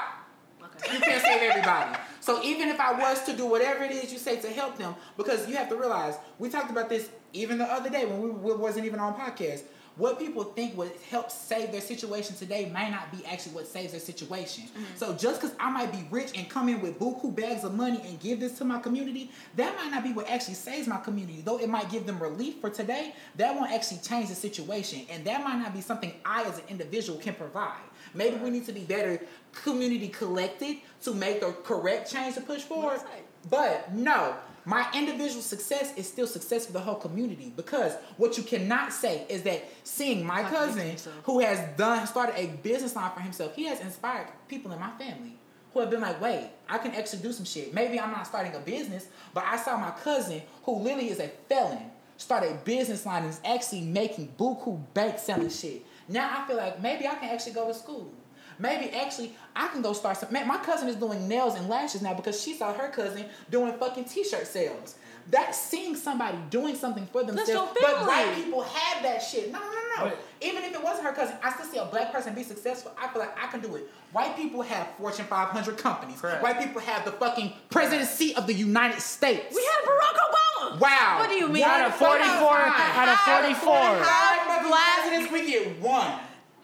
okay. 0.63 0.95
You 0.95 1.01
can't 1.01 1.23
save 1.23 1.43
everybody. 1.43 1.99
So 2.21 2.43
even 2.43 2.69
if 2.69 2.81
I 2.81 2.93
was 2.93 3.23
to 3.25 3.37
do 3.37 3.47
whatever 3.47 3.85
it 3.85 3.91
is 3.91 4.13
you 4.13 4.19
say 4.19 4.41
to 4.41 4.49
help 4.49 4.79
them, 4.79 4.95
because 5.17 5.49
you 5.49 5.57
have 5.57 5.69
to 5.69 5.77
realize 5.77 6.17
we 6.39 6.49
talked 6.49 6.71
about 6.71 6.89
this 6.89 7.11
even 7.33 7.59
the 7.59 7.65
other 7.65 7.91
day 7.91 8.07
when 8.07 8.23
we, 8.23 8.31
we 8.31 8.55
wasn't 8.55 8.87
even 8.87 9.01
on 9.01 9.15
podcast. 9.15 9.63
What 9.97 10.19
people 10.19 10.43
think 10.43 10.77
would 10.77 10.91
help 11.09 11.31
save 11.31 11.71
their 11.71 11.81
situation 11.81 12.35
today 12.35 12.69
may 12.75 12.91
not 12.91 13.13
be 13.13 13.25
actually 13.27 13.55
what 13.55 13.69
saves 13.69 13.93
their 13.93 14.01
situation. 14.01 14.65
Mm-hmm. 14.65 14.97
So 14.97 15.15
just 15.15 15.41
because 15.41 15.57
I 15.61 15.71
might 15.71 15.93
be 15.93 16.05
rich 16.11 16.37
and 16.37 16.49
come 16.49 16.69
in 16.69 16.81
with 16.81 16.99
buku 16.99 17.35
bags 17.35 17.63
of 17.63 17.75
money 17.75 18.01
and 18.05 18.19
give 18.19 18.41
this 18.41 18.59
to 18.59 18.65
my 18.65 18.81
community, 18.81 19.31
that 19.55 19.77
might 19.77 19.91
not 19.91 20.03
be 20.03 20.13
what 20.13 20.29
actually 20.29 20.55
saves 20.55 20.89
my 20.89 20.97
community. 20.97 21.43
Though 21.45 21.59
it 21.59 21.69
might 21.69 21.91
give 21.91 22.07
them 22.07 22.21
relief 22.21 22.61
for 22.61 22.71
today, 22.71 23.15
that 23.37 23.55
won't 23.55 23.71
actually 23.71 23.99
change 23.99 24.31
the 24.31 24.35
situation, 24.35 25.03
and 25.11 25.25
that 25.27 25.45
might 25.45 25.59
not 25.59 25.73
be 25.73 25.81
something 25.81 26.13
I 26.25 26.43
as 26.43 26.59
an 26.59 26.65
individual 26.69 27.19
can 27.21 27.35
provide. 27.35 27.79
Maybe 28.15 28.37
we 28.37 28.51
need 28.51 28.67
to 28.67 28.73
be 28.73 28.81
better 28.81 29.21
community 29.53 30.09
collected 30.09 30.79
to 31.03 31.15
make 31.15 31.41
the 31.41 31.53
correct 31.63 32.11
change 32.11 32.35
to 32.35 32.41
push 32.41 32.63
forward. 32.63 33.01
But 33.49 33.93
no, 33.93 34.35
my 34.65 34.87
individual 34.95 35.43
success 35.43 35.93
is 35.97 36.09
still 36.09 36.27
success 36.27 36.67
for 36.67 36.73
the 36.73 36.81
whole 36.81 36.95
community 36.95 37.53
because 37.55 37.95
what 38.17 38.37
you 38.39 38.43
cannot 38.43 38.93
say 38.93 39.27
is 39.29 39.43
that 39.43 39.65
seeing 39.83 40.25
my 40.25 40.43
cousin 40.43 40.97
who 41.25 41.41
has 41.41 41.77
done 41.77 42.07
started 42.07 42.35
a 42.39 42.47
business 42.63 42.97
line 42.97 43.11
for 43.15 43.21
himself, 43.21 43.55
he 43.55 43.65
has 43.65 43.81
inspired 43.81 44.29
people 44.49 44.73
in 44.73 44.81
my 44.81 44.91
family 44.93 45.37
who 45.73 45.81
have 45.81 45.91
been 45.91 46.01
like, 46.01 46.21
wait, 46.21 46.51
I 46.69 46.79
can 46.79 46.93
actually 46.93 47.23
do 47.23 47.33
some 47.33 47.45
shit. 47.45 47.75
Maybe 47.75 48.01
I'm 48.01 48.13
not 48.13 48.27
starting 48.27 48.55
a 48.55 48.61
business, 48.61 49.09
but 49.35 49.45
I 49.45 49.57
saw 49.57 49.77
my 49.77 49.91
cousin 49.91 50.41
who 50.63 50.77
literally 50.79 51.11
is 51.11 51.21
a 51.21 51.29
felon 51.49 51.91
start 52.17 52.45
a 52.45 52.55
business 52.65 53.05
line 53.05 53.23
and 53.23 53.31
is 53.31 53.41
actually 53.45 53.83
making 53.83 54.33
buku 54.39 54.81
bank 54.95 55.19
selling 55.19 55.51
shit. 55.51 55.85
Now 56.09 56.31
I 56.39 56.47
feel 56.47 56.57
like 56.57 56.81
maybe 56.81 57.07
I 57.07 57.15
can 57.15 57.29
actually 57.29 57.53
go 57.53 57.69
to 57.69 57.75
school. 57.75 58.11
Maybe 58.59 58.91
actually 58.91 59.35
I 59.57 59.69
can 59.69 59.83
go 59.83 59.93
start 59.93 60.17
some. 60.19 60.33
Man, 60.33 60.47
my 60.49 60.59
cousin 60.59 60.89
is 60.89 60.97
doing 60.97 61.29
nails 61.29 61.55
and 61.57 61.69
lashes 61.69 62.03
now 62.03 62.15
because 62.15 62.41
she 62.43 62.55
saw 62.55 62.73
her 62.73 62.89
cousin 62.89 63.27
doing 63.51 63.73
fucking 63.75 64.05
t-shirt 64.05 64.47
sales. 64.47 64.97
That's 65.31 65.59
seeing 65.59 65.97
somebody 65.97 66.37
doing 66.51 66.75
something 66.77 67.07
for 67.07 67.25
themselves. 67.25 67.73
But 67.81 68.07
white 68.07 68.27
family. 68.27 68.45
people 68.45 68.63
have 68.63 69.03
that 69.05 69.19
shit. 69.23 69.51
No, 69.51 69.59
no, 69.59 69.65
no, 69.65 70.05
no. 70.05 70.11
But- 70.11 70.19
Even 70.43 70.63
if 70.65 70.75
it 70.75 70.83
wasn't 70.85 71.07
her 71.07 71.15
cousin, 71.15 71.37
I 71.43 71.51
still 71.55 71.65
see 71.65 71.79
a 71.79 71.87
black 71.87 72.13
person 72.13 72.35
be 72.35 72.43
successful. 72.43 72.93
I 73.01 73.09
feel 73.09 73.21
like 73.21 73.35
I 73.43 73.47
can 73.47 73.61
do 73.61 73.75
it. 73.77 73.91
White 74.13 74.37
people 74.37 74.61
have 74.61 74.87
Fortune 74.99 75.25
500 75.25 75.79
companies. 75.79 76.21
Correct. 76.21 76.43
White 76.43 76.59
people 76.59 76.83
have 76.83 77.07
the 77.07 77.13
fucking 77.13 77.55
presidency 77.71 78.35
of 78.35 78.47
the 78.47 78.53
United 78.53 79.01
States. 79.01 79.55
we 79.57 79.63
had 79.65 79.89
Barack 79.89 80.19
Obama. 80.29 80.81
Wow. 80.81 81.17
What 81.21 81.31
do 81.31 81.37
you 81.37 81.49
mean? 81.49 81.63
One 81.63 81.71
Out 81.71 81.87
of 81.89 81.95
44 81.95 82.19
fucking 82.21 83.01
out 83.01 83.09
of 83.09 83.17
time. 83.17 83.43
44. 83.43 83.75
Five 83.75 84.41
fucking 84.47 84.69
Black- 84.69 84.99
presidents, 85.01 85.33
we 85.33 85.47
get 85.51 85.81
one. 85.81 86.13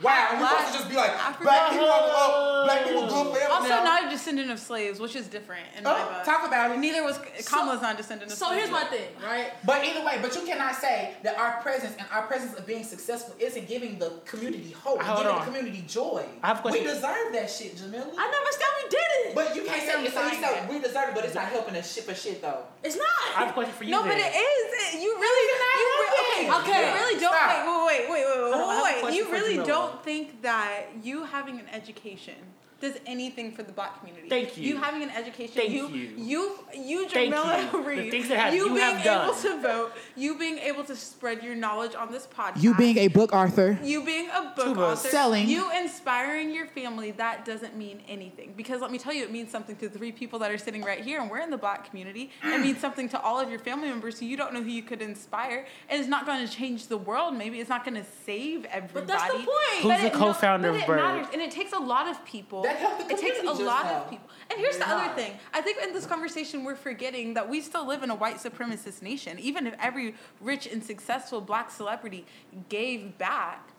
Wow, 0.02 0.28
and 0.32 0.40
we're 0.40 0.48
supposed 0.48 0.72
to 0.72 0.78
just 0.78 0.89
be 0.89 0.97
like, 0.97 1.12
black 1.43 1.70
people 1.72 1.85
are 1.86 2.01
oh, 2.02 2.62
black 2.64 2.85
people 2.85 3.06
good 3.06 3.35
forever 3.36 3.52
also, 3.52 3.68
now. 3.68 3.85
not 3.85 4.06
a 4.06 4.09
descendant 4.10 4.51
of 4.51 4.59
slaves, 4.59 4.98
which 4.98 5.14
is 5.14 5.27
different 5.28 5.66
in 5.77 5.85
my 5.85 5.93
Oh, 5.93 6.14
book. 6.14 6.24
talk 6.24 6.47
about 6.48 6.70
it. 6.70 6.78
Neither 6.78 7.05
was 7.05 7.18
Kamala's 7.44 7.82
not 7.82 7.94
a 7.94 7.97
descendant 7.98 8.31
of 8.32 8.39
So 8.39 8.47
slaves. 8.47 8.64
So 8.64 8.68
here's 8.70 8.85
my 8.85 8.89
thing, 8.89 9.09
right? 9.22 9.52
But 9.64 9.85
either 9.85 10.02
way, 10.05 10.18
but 10.22 10.35
you 10.35 10.47
cannot 10.47 10.74
say 10.74 11.14
that 11.22 11.36
our 11.36 11.60
presence 11.60 11.94
and 11.98 12.06
our 12.10 12.22
presence 12.22 12.55
of 12.59 12.66
being 12.66 12.82
successful 12.82 13.35
isn't 13.39 13.68
giving 13.68 13.98
the 13.98 14.10
community 14.24 14.70
hope, 14.72 15.01
and 15.01 15.06
Hold 15.06 15.18
giving 15.20 15.32
on. 15.32 15.39
the 15.40 15.44
community 15.52 15.85
joy. 15.86 16.24
I 16.43 16.47
have 16.48 16.59
a 16.60 16.62
question. 16.62 16.82
We 16.85 16.89
deserve 16.89 17.32
that 17.32 17.51
shit, 17.51 17.77
Jamila. 17.77 18.09
I 18.16 18.24
never 18.24 18.51
said 18.56 18.70
we 18.82 18.89
did 18.89 19.09
it. 19.28 19.35
But 19.35 19.55
you 19.55 19.62
can't 19.68 19.82
say 19.82 19.93
I'm 19.98 20.05
it's 20.06 20.14
so 20.14 20.22
you 20.24 20.31
fine 20.31 20.40
say 20.43 20.66
we 20.70 20.81
deserve 20.81 21.10
it, 21.10 21.14
but 21.14 21.24
it's 21.27 21.35
not 21.35 21.44
helping 21.52 21.77
us 21.77 21.93
shit 21.93 22.05
for 22.05 22.14
shit 22.14 22.40
though. 22.40 22.64
it's 22.82 22.97
not. 22.97 23.06
I 23.36 23.40
have 23.44 23.51
a 23.51 23.52
question 23.52 23.74
for 23.74 23.85
you. 23.85 23.90
No, 23.90 24.02
but 24.02 24.16
it 24.16 24.32
is. 24.32 24.97
It- 24.97 25.02
You 25.02 25.12
really, 25.20 25.44
you 25.44 25.86
re- 26.01 26.48
okay, 26.48 26.60
Okay. 26.60 26.89
You 26.89 26.94
really 26.94 27.20
don't. 27.20 27.32
Stop. 27.32 27.86
Wait, 27.86 28.09
wait, 28.09 28.10
wait, 28.10 28.24
wait, 28.27 28.43
wait, 28.43 28.52
Hold 28.52 28.55
on, 28.55 28.70
I 28.70 28.74
have 28.74 28.81
a 28.81 28.85
wait, 28.85 29.05
wait. 29.05 29.14
You 29.14 29.24
for 29.27 29.32
really 29.32 29.55
Jamila. 29.56 29.90
Don't 29.91 30.05
think 30.05 30.43
that 30.43 30.87
you 31.03 31.25
having 31.25 31.59
an 31.59 31.69
education 31.73 32.35
does 32.81 32.97
anything 33.07 33.52
for 33.52 33.62
the 33.62 33.73
black 33.73 33.98
community. 33.98 34.28
Thank 34.28 34.57
you. 34.57 34.65
You 34.69 34.77
having 34.78 35.02
an 35.02 35.11
education. 35.11 35.55
Thank 35.55 35.70
you. 35.70 35.89
you. 35.89 36.09
You. 36.16 36.59
You. 36.74 37.09
Thank 37.09 37.32
Jamila 37.32 37.69
you. 37.73 38.02
The 38.05 38.11
things 38.11 38.28
that 38.28 38.39
have- 38.39 38.55
you 38.55 38.69
being 38.69 38.78
have 38.78 38.94
able 39.07 39.32
done. 39.35 39.43
to 39.43 39.61
vote. 39.61 39.93
You 40.16 40.39
being 40.39 40.59
able 40.59 40.85
to 40.85 40.97
spread 40.97 41.43
your 41.43 41.55
knowledge 41.55 41.94
on 41.94 42.11
this 42.11 42.27
podcast. 42.27 42.62
You 42.62 42.74
being 42.74 42.97
a 42.98 43.09
book 43.09 43.32
author. 43.32 43.78
You 43.82 44.02
being 44.05 44.28
a 44.31 44.52
book 44.57 44.74
Two 44.74 44.82
author, 44.82 45.09
Selling. 45.09 45.48
you 45.48 45.70
inspiring 45.78 46.52
your 46.55 46.66
family, 46.66 47.11
that 47.12 47.44
doesn't 47.44 47.77
mean 47.77 48.01
anything. 48.09 48.55
Because 48.57 48.81
let 48.81 48.90
me 48.90 48.98
tell 48.98 49.12
you, 49.12 49.24
it 49.24 49.31
means 49.31 49.51
something 49.51 49.77
to 49.77 49.89
the 49.89 49.98
three 49.98 50.12
people 50.12 50.39
that 50.39 50.51
are 50.51 50.59
sitting 50.59 50.82
right 50.82 51.01
here, 51.05 51.20
and 51.20 51.31
we're 51.31 51.40
in 51.40 51.51
the 51.51 51.59
black 51.59 51.89
community. 51.89 52.31
It 52.43 52.61
means 52.61 52.78
something 52.86 53.09
to 53.11 53.20
all 53.20 53.39
of 53.39 53.51
your 53.51 53.59
family 53.59 53.89
members 53.89 54.19
who 54.19 54.27
you 54.27 54.36
don't 54.36 54.55
know 54.55 54.62
who 54.62 54.70
you 54.70 54.82
could 54.82 55.02
inspire. 55.02 55.66
And 55.89 56.01
it's 56.01 56.09
not 56.09 56.24
going 56.27 56.47
to 56.47 56.52
change 56.52 56.86
the 56.86 56.97
world, 56.98 57.35
maybe. 57.35 57.61
It's 57.61 57.69
not 57.70 57.85
going 57.85 57.97
to 57.97 58.07
save 58.24 58.65
everybody. 58.66 58.93
But 58.94 59.07
that's 59.07 59.27
the 59.32 59.39
point. 59.39 59.48
Who's 59.82 59.82
But 59.93 60.01
the 60.01 60.07
it- 60.07 60.12
co-founder 60.12 60.73
but 60.73 60.81
of 60.81 60.86
Bird? 60.86 60.97
matters, 60.97 61.27
and 61.32 61.43
it 61.43 61.51
takes 61.51 61.73
a 61.73 61.78
lot 61.78 62.07
of 62.09 62.24
people. 62.24 62.62
That 62.62 62.69
helped 62.72 63.09
the 63.09 63.14
It 63.14 63.20
takes 63.20 63.40
a 63.40 63.44
lot 63.44 63.84
now. 63.86 64.02
of 64.02 64.10
people. 64.10 64.28
And 64.51 64.59
here's 64.59 64.78
the 64.78 64.84
Very 64.84 65.01
other 65.01 65.14
thing. 65.14 65.32
I 65.52 65.60
think 65.60 65.78
in 65.82 65.92
this 65.92 66.06
conversation 66.06 66.64
we're 66.64 66.76
forgetting 66.76 67.34
that 67.34 67.48
we 67.48 67.60
still 67.60 67.86
live 67.86 68.02
in 68.02 68.10
a 68.10 68.14
white 68.14 68.36
supremacist 68.36 69.02
nation. 69.02 69.38
Even 69.38 69.66
if 69.66 69.74
every 69.80 70.14
rich 70.40 70.66
and 70.66 70.82
successful 70.82 71.40
black 71.40 71.70
celebrity 71.70 72.26
gave 72.68 73.16
back, 73.18 73.70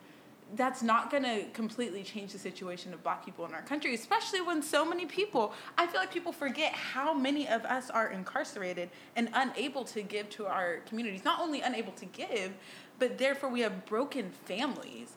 that's 0.55 0.83
not 0.83 1.09
going 1.09 1.23
to 1.23 1.45
completely 1.53 2.03
change 2.03 2.33
the 2.33 2.39
situation 2.39 2.93
of 2.93 3.01
black 3.03 3.23
people 3.23 3.45
in 3.45 3.53
our 3.53 3.61
country, 3.61 3.93
especially 3.93 4.41
when 4.41 4.61
so 4.61 4.83
many 4.83 5.05
people, 5.05 5.53
I 5.77 5.87
feel 5.87 6.01
like 6.01 6.11
people 6.13 6.33
forget 6.33 6.73
how 6.73 7.13
many 7.13 7.47
of 7.47 7.63
us 7.65 7.89
are 7.89 8.09
incarcerated 8.09 8.89
and 9.15 9.29
unable 9.33 9.85
to 9.85 10.01
give 10.01 10.29
to 10.31 10.47
our 10.47 10.77
communities. 10.87 11.23
Not 11.23 11.39
only 11.39 11.61
unable 11.61 11.93
to 11.93 12.05
give, 12.05 12.53
but 12.99 13.17
therefore 13.17 13.49
we 13.49 13.61
have 13.61 13.85
broken 13.85 14.29
families. 14.45 15.13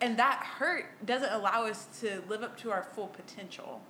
And 0.00 0.18
that 0.18 0.42
hurt 0.58 0.86
doesn't 1.06 1.32
allow 1.32 1.66
us 1.66 1.86
to 2.00 2.22
live 2.28 2.42
up 2.42 2.56
to 2.58 2.70
our 2.70 2.82
full 2.94 3.08
potential. 3.08 3.80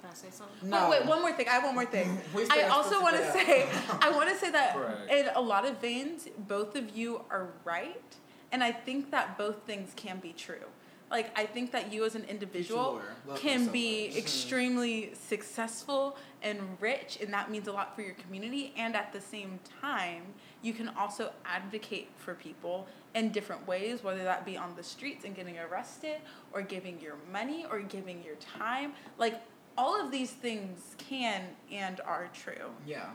Can 0.00 0.10
I 0.10 0.14
say 0.14 0.28
something? 0.30 0.56
Oh, 0.64 0.66
no. 0.66 0.90
Wait, 0.90 1.00
wait, 1.00 1.08
one 1.08 1.20
more 1.20 1.32
thing. 1.32 1.46
I 1.48 1.52
have 1.52 1.64
one 1.64 1.74
more 1.74 1.84
thing. 1.86 2.18
I 2.50 2.62
also 2.64 3.00
want 3.02 3.16
to 3.16 3.32
say, 3.32 3.68
I 4.00 4.10
want 4.14 4.30
to 4.30 4.36
say 4.36 4.50
that 4.50 4.76
Right. 4.76 5.18
in 5.18 5.28
a 5.34 5.40
lot 5.40 5.64
of 5.66 5.78
veins, 5.80 6.28
both 6.38 6.74
of 6.74 6.96
you 6.96 7.22
are 7.30 7.48
right, 7.64 8.16
and 8.50 8.64
I 8.64 8.72
think 8.72 9.10
that 9.10 9.36
both 9.38 9.62
things 9.64 9.92
can 9.94 10.18
be 10.18 10.32
true. 10.32 10.64
Like 11.10 11.38
I 11.38 11.44
think 11.44 11.72
that 11.72 11.92
you 11.92 12.04
as 12.06 12.14
an 12.14 12.24
individual 12.24 12.94
lawyer. 12.94 13.02
Love 13.26 13.36
her 13.36 13.42
can 13.48 13.66
so 13.66 13.70
be 13.72 14.08
much. 14.08 14.16
extremely 14.16 15.12
successful 15.14 16.16
and 16.42 16.58
rich, 16.80 17.18
and 17.20 17.32
that 17.34 17.50
means 17.50 17.68
a 17.68 17.72
lot 17.72 17.94
for 17.94 18.00
your 18.00 18.14
community. 18.14 18.72
And 18.78 18.96
at 18.96 19.12
the 19.12 19.20
same 19.20 19.60
time, 19.82 20.22
you 20.62 20.72
can 20.72 20.88
also 20.88 21.30
advocate 21.44 22.08
for 22.16 22.32
people 22.34 22.86
in 23.14 23.30
different 23.30 23.66
ways, 23.66 24.02
whether 24.02 24.24
that 24.24 24.44
be 24.44 24.56
on 24.56 24.74
the 24.76 24.82
streets 24.82 25.24
and 25.24 25.34
getting 25.34 25.58
arrested, 25.58 26.16
or 26.52 26.62
giving 26.62 27.00
your 27.00 27.16
money, 27.32 27.66
or 27.70 27.80
giving 27.80 28.22
your 28.22 28.36
time. 28.36 28.92
Like 29.18 29.40
all 29.76 30.00
of 30.00 30.10
these 30.10 30.30
things 30.30 30.94
can 30.98 31.42
and 31.70 32.00
are 32.02 32.28
true. 32.32 32.70
Yeah. 32.86 33.10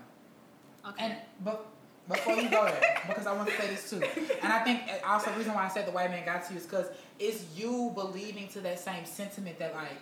Okay. 0.88 1.06
And 1.06 1.16
but 1.44 1.68
before 2.08 2.36
you 2.36 2.50
go 2.50 2.66
there, 2.66 3.04
because 3.08 3.28
I 3.28 3.34
want 3.34 3.50
to 3.50 3.56
say 3.56 3.68
this 3.68 3.90
too, 3.90 4.02
and 4.42 4.54
I 4.54 4.64
think 4.64 4.82
also 5.06 5.32
the 5.32 5.38
reason 5.38 5.54
why 5.54 5.66
I 5.66 5.70
said 5.70 5.88
the 5.88 5.92
white 5.92 6.10
man 6.10 6.26
got 6.26 6.46
to 6.48 6.54
you 6.54 6.60
is 6.60 6.66
because 6.66 6.88
it's 7.20 7.46
you 7.56 7.92
believing 7.96 8.48
to 8.50 8.62
that 8.62 8.80
same 8.80 9.06
sentiment 9.06 9.60
that 9.60 9.74
like 9.74 9.98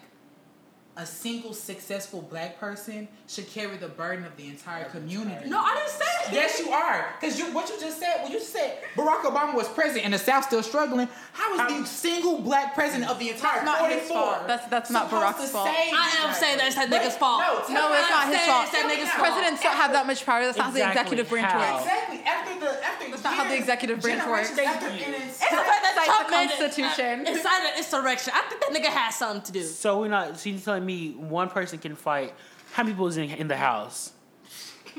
a 0.98 1.06
single 1.06 1.54
successful 1.54 2.22
black 2.22 2.58
person 2.60 3.08
should 3.28 3.48
carry 3.50 3.76
the 3.76 3.88
burden 3.90 4.24
of 4.24 4.36
the 4.38 4.48
entire 4.48 4.86
community. 4.86 5.50
no, 5.50 5.60
I 5.60 5.76
didn't 5.76 5.90
say 5.90 6.06
that. 6.24 6.34
Yes, 6.34 6.60
you 6.60 6.72
are. 6.72 7.08
Because 7.20 7.38
you, 7.38 7.52
what 7.54 7.68
you 7.70 7.78
just 7.80 8.00
said, 8.00 8.24
when 8.24 8.32
you 8.32 8.40
said 8.40 8.78
Barack 8.96 9.22
Obama 9.24 9.54
was 9.54 9.68
president 9.68 10.06
and 10.06 10.14
the 10.14 10.18
South 10.20 10.46
still 10.46 10.64
struggling, 10.64 11.10
how 11.34 11.54
is 11.54 11.80
the 11.82 11.86
single 11.86 12.40
black 12.40 12.76
president 12.76 13.10
of 13.12 13.20
the 13.20 13.30
entire 13.30 13.66
That's 13.66 14.08
44 14.08 14.08
fault. 14.08 14.48
That's- 14.48 14.70
that's 14.70 14.90
not 14.90 15.10
Barack's 15.10 15.52
fault. 15.52 15.68
I 15.68 16.22
am 16.24 16.30
you? 16.30 16.36
saying 16.36 16.58
that 16.60 16.68
it's 16.68 16.76
that 16.78 16.90
nigga's 16.90 17.18
fault. 17.18 17.42
No, 17.70 17.76
No, 17.76 17.90
me 17.92 17.98
it's 18.00 18.08
how- 18.10 18.24
not 18.26 18.34
his 18.34 18.42
fault. 18.48 18.64
it's 18.64 18.72
that 18.72 18.86
nigga's 18.90 19.10
fault. 19.12 19.28
Presidents 19.28 19.62
don't 19.64 19.76
have 19.76 19.92
that 19.92 20.08
much 20.08 20.26
power. 20.26 20.46
That's 20.46 20.58
not 20.58 20.68
how 20.68 20.72
the 20.72 20.88
executive 20.88 21.28
branch 21.30 21.54
works. 21.54 21.84
Exactly. 21.84 22.22
After 22.26 22.60
the 22.60 22.86
after 22.86 23.10
That's 23.12 23.24
not 23.24 23.34
how 23.36 23.44
the 23.44 23.56
executive 23.58 24.00
branch 24.02 24.26
works. 24.26 24.50
generations 24.56 24.76
after 24.80 24.88
Thank 24.96 25.08
you. 25.08 25.14
an 25.14 25.22
It's 25.28 25.40
the 25.40 25.46
fact 25.46 25.82
that 25.84 25.94
Cite 25.96 26.06
Trump 26.06 26.30
the 26.30 26.36
made 26.36 26.50
it- 26.50 26.60
Constitution. 26.60 27.28
uh, 27.28 27.32
Incited 27.36 27.78
insurrection. 27.78 28.34
I 28.36 28.42
think 28.48 28.62
that 28.62 28.72
nigga 28.72 28.92
has 28.96 29.16
something 29.16 29.42
to 29.44 29.52
do. 29.52 29.64
So 29.64 30.00
we're 30.00 30.08
not. 30.08 30.38
So 30.40 30.50
you're 30.50 30.60
telling 30.60 30.85
me 30.86 31.12
one 31.12 31.50
person 31.50 31.80
can 31.80 31.96
fight? 31.96 32.34
How 32.74 32.84
many 32.84 32.94
people 32.94 33.08
is 33.08 33.18
in, 33.18 33.30
in 33.32 33.48
the 33.48 33.58
house? 33.58 34.12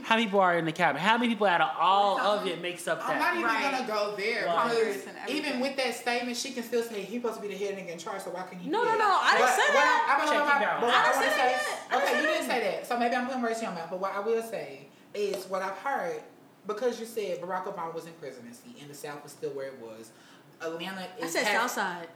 How 0.03 0.17
many 0.17 0.27
people 0.27 0.41
are 0.41 0.59
in 0.59 0.67
the 0.67 0.73
cabinet? 0.73 1.01
How 1.01 1.17
many 1.17 1.29
people 1.33 1.47
out 1.47 1.63
of 1.63 1.71
all 1.81 2.21
of 2.21 2.47
it 2.47 2.61
makes 2.61 2.87
up 2.87 3.01
that? 3.01 3.09
I'm 3.09 3.19
not 3.19 3.33
that? 3.33 3.39
even 3.39 3.45
Right. 3.45 3.87
gonna 3.87 3.87
go 3.87 4.15
there 4.17 4.43
because 4.43 4.73
Congress 4.73 5.07
even 5.29 5.61
with 5.61 5.77
that 5.79 5.95
statement, 5.95 6.37
she 6.37 6.51
can 6.53 6.63
still 6.65 6.83
say 6.83 7.01
he's 7.01 7.23
supposed 7.23 7.41
to 7.41 7.49
be 7.49 7.55
the 7.55 7.57
head 7.65 7.77
nigga 7.79 7.93
in 7.93 7.99
charge. 7.99 8.21
So 8.23 8.31
why 8.31 8.43
can't 8.43 8.61
he? 8.61 8.69
No, 8.69 8.81
do 8.81 8.85
no, 8.85 8.91
that? 8.93 8.99
no, 8.99 9.19
I 9.23 9.33
didn't 9.39 9.57
say 9.57 9.73
that. 9.73 10.19
I, 10.21 10.23
I, 10.23 10.29
Check 10.29 10.39
but 10.39 10.63
it 10.63 10.85
what 10.85 10.95
out. 10.95 11.07
I, 11.07 11.09
I 11.09 11.23
didn't 11.23 11.23
say 11.23 11.37
say, 11.37 11.79
that 11.89 11.97
okay, 11.97 12.07
didn't 12.13 12.21
you 12.23 12.27
say 12.29 12.33
didn't 12.35 12.51
say 12.51 12.61
that. 12.77 12.87
So 12.87 12.99
maybe 12.99 13.15
I'm 13.17 13.27
putting 13.27 13.43
words 13.43 13.59
in 13.59 13.65
your 13.65 13.73
mouth. 13.73 13.89
But 13.89 14.01
what 14.01 14.15
I 14.15 14.21
will 14.21 14.43
say 14.43 14.87
is 15.15 15.45
what 15.47 15.63
I've 15.63 15.79
heard 15.79 16.21
because 16.67 17.01
you 17.01 17.07
said 17.07 17.41
Barack 17.41 17.65
Obama 17.65 17.95
was 17.95 18.05
in 18.07 18.13
presidency 18.15 18.75
and 18.83 18.91
the 18.91 18.95
South 18.95 19.23
was 19.23 19.33
still 19.33 19.51
where 19.51 19.69
it 19.69 19.79
was. 19.81 20.11
Atlanta 20.61 21.07
I 21.21 21.25
is 21.25 21.33
said 21.33 21.45
has- 21.45 21.73
Southside 21.73 22.09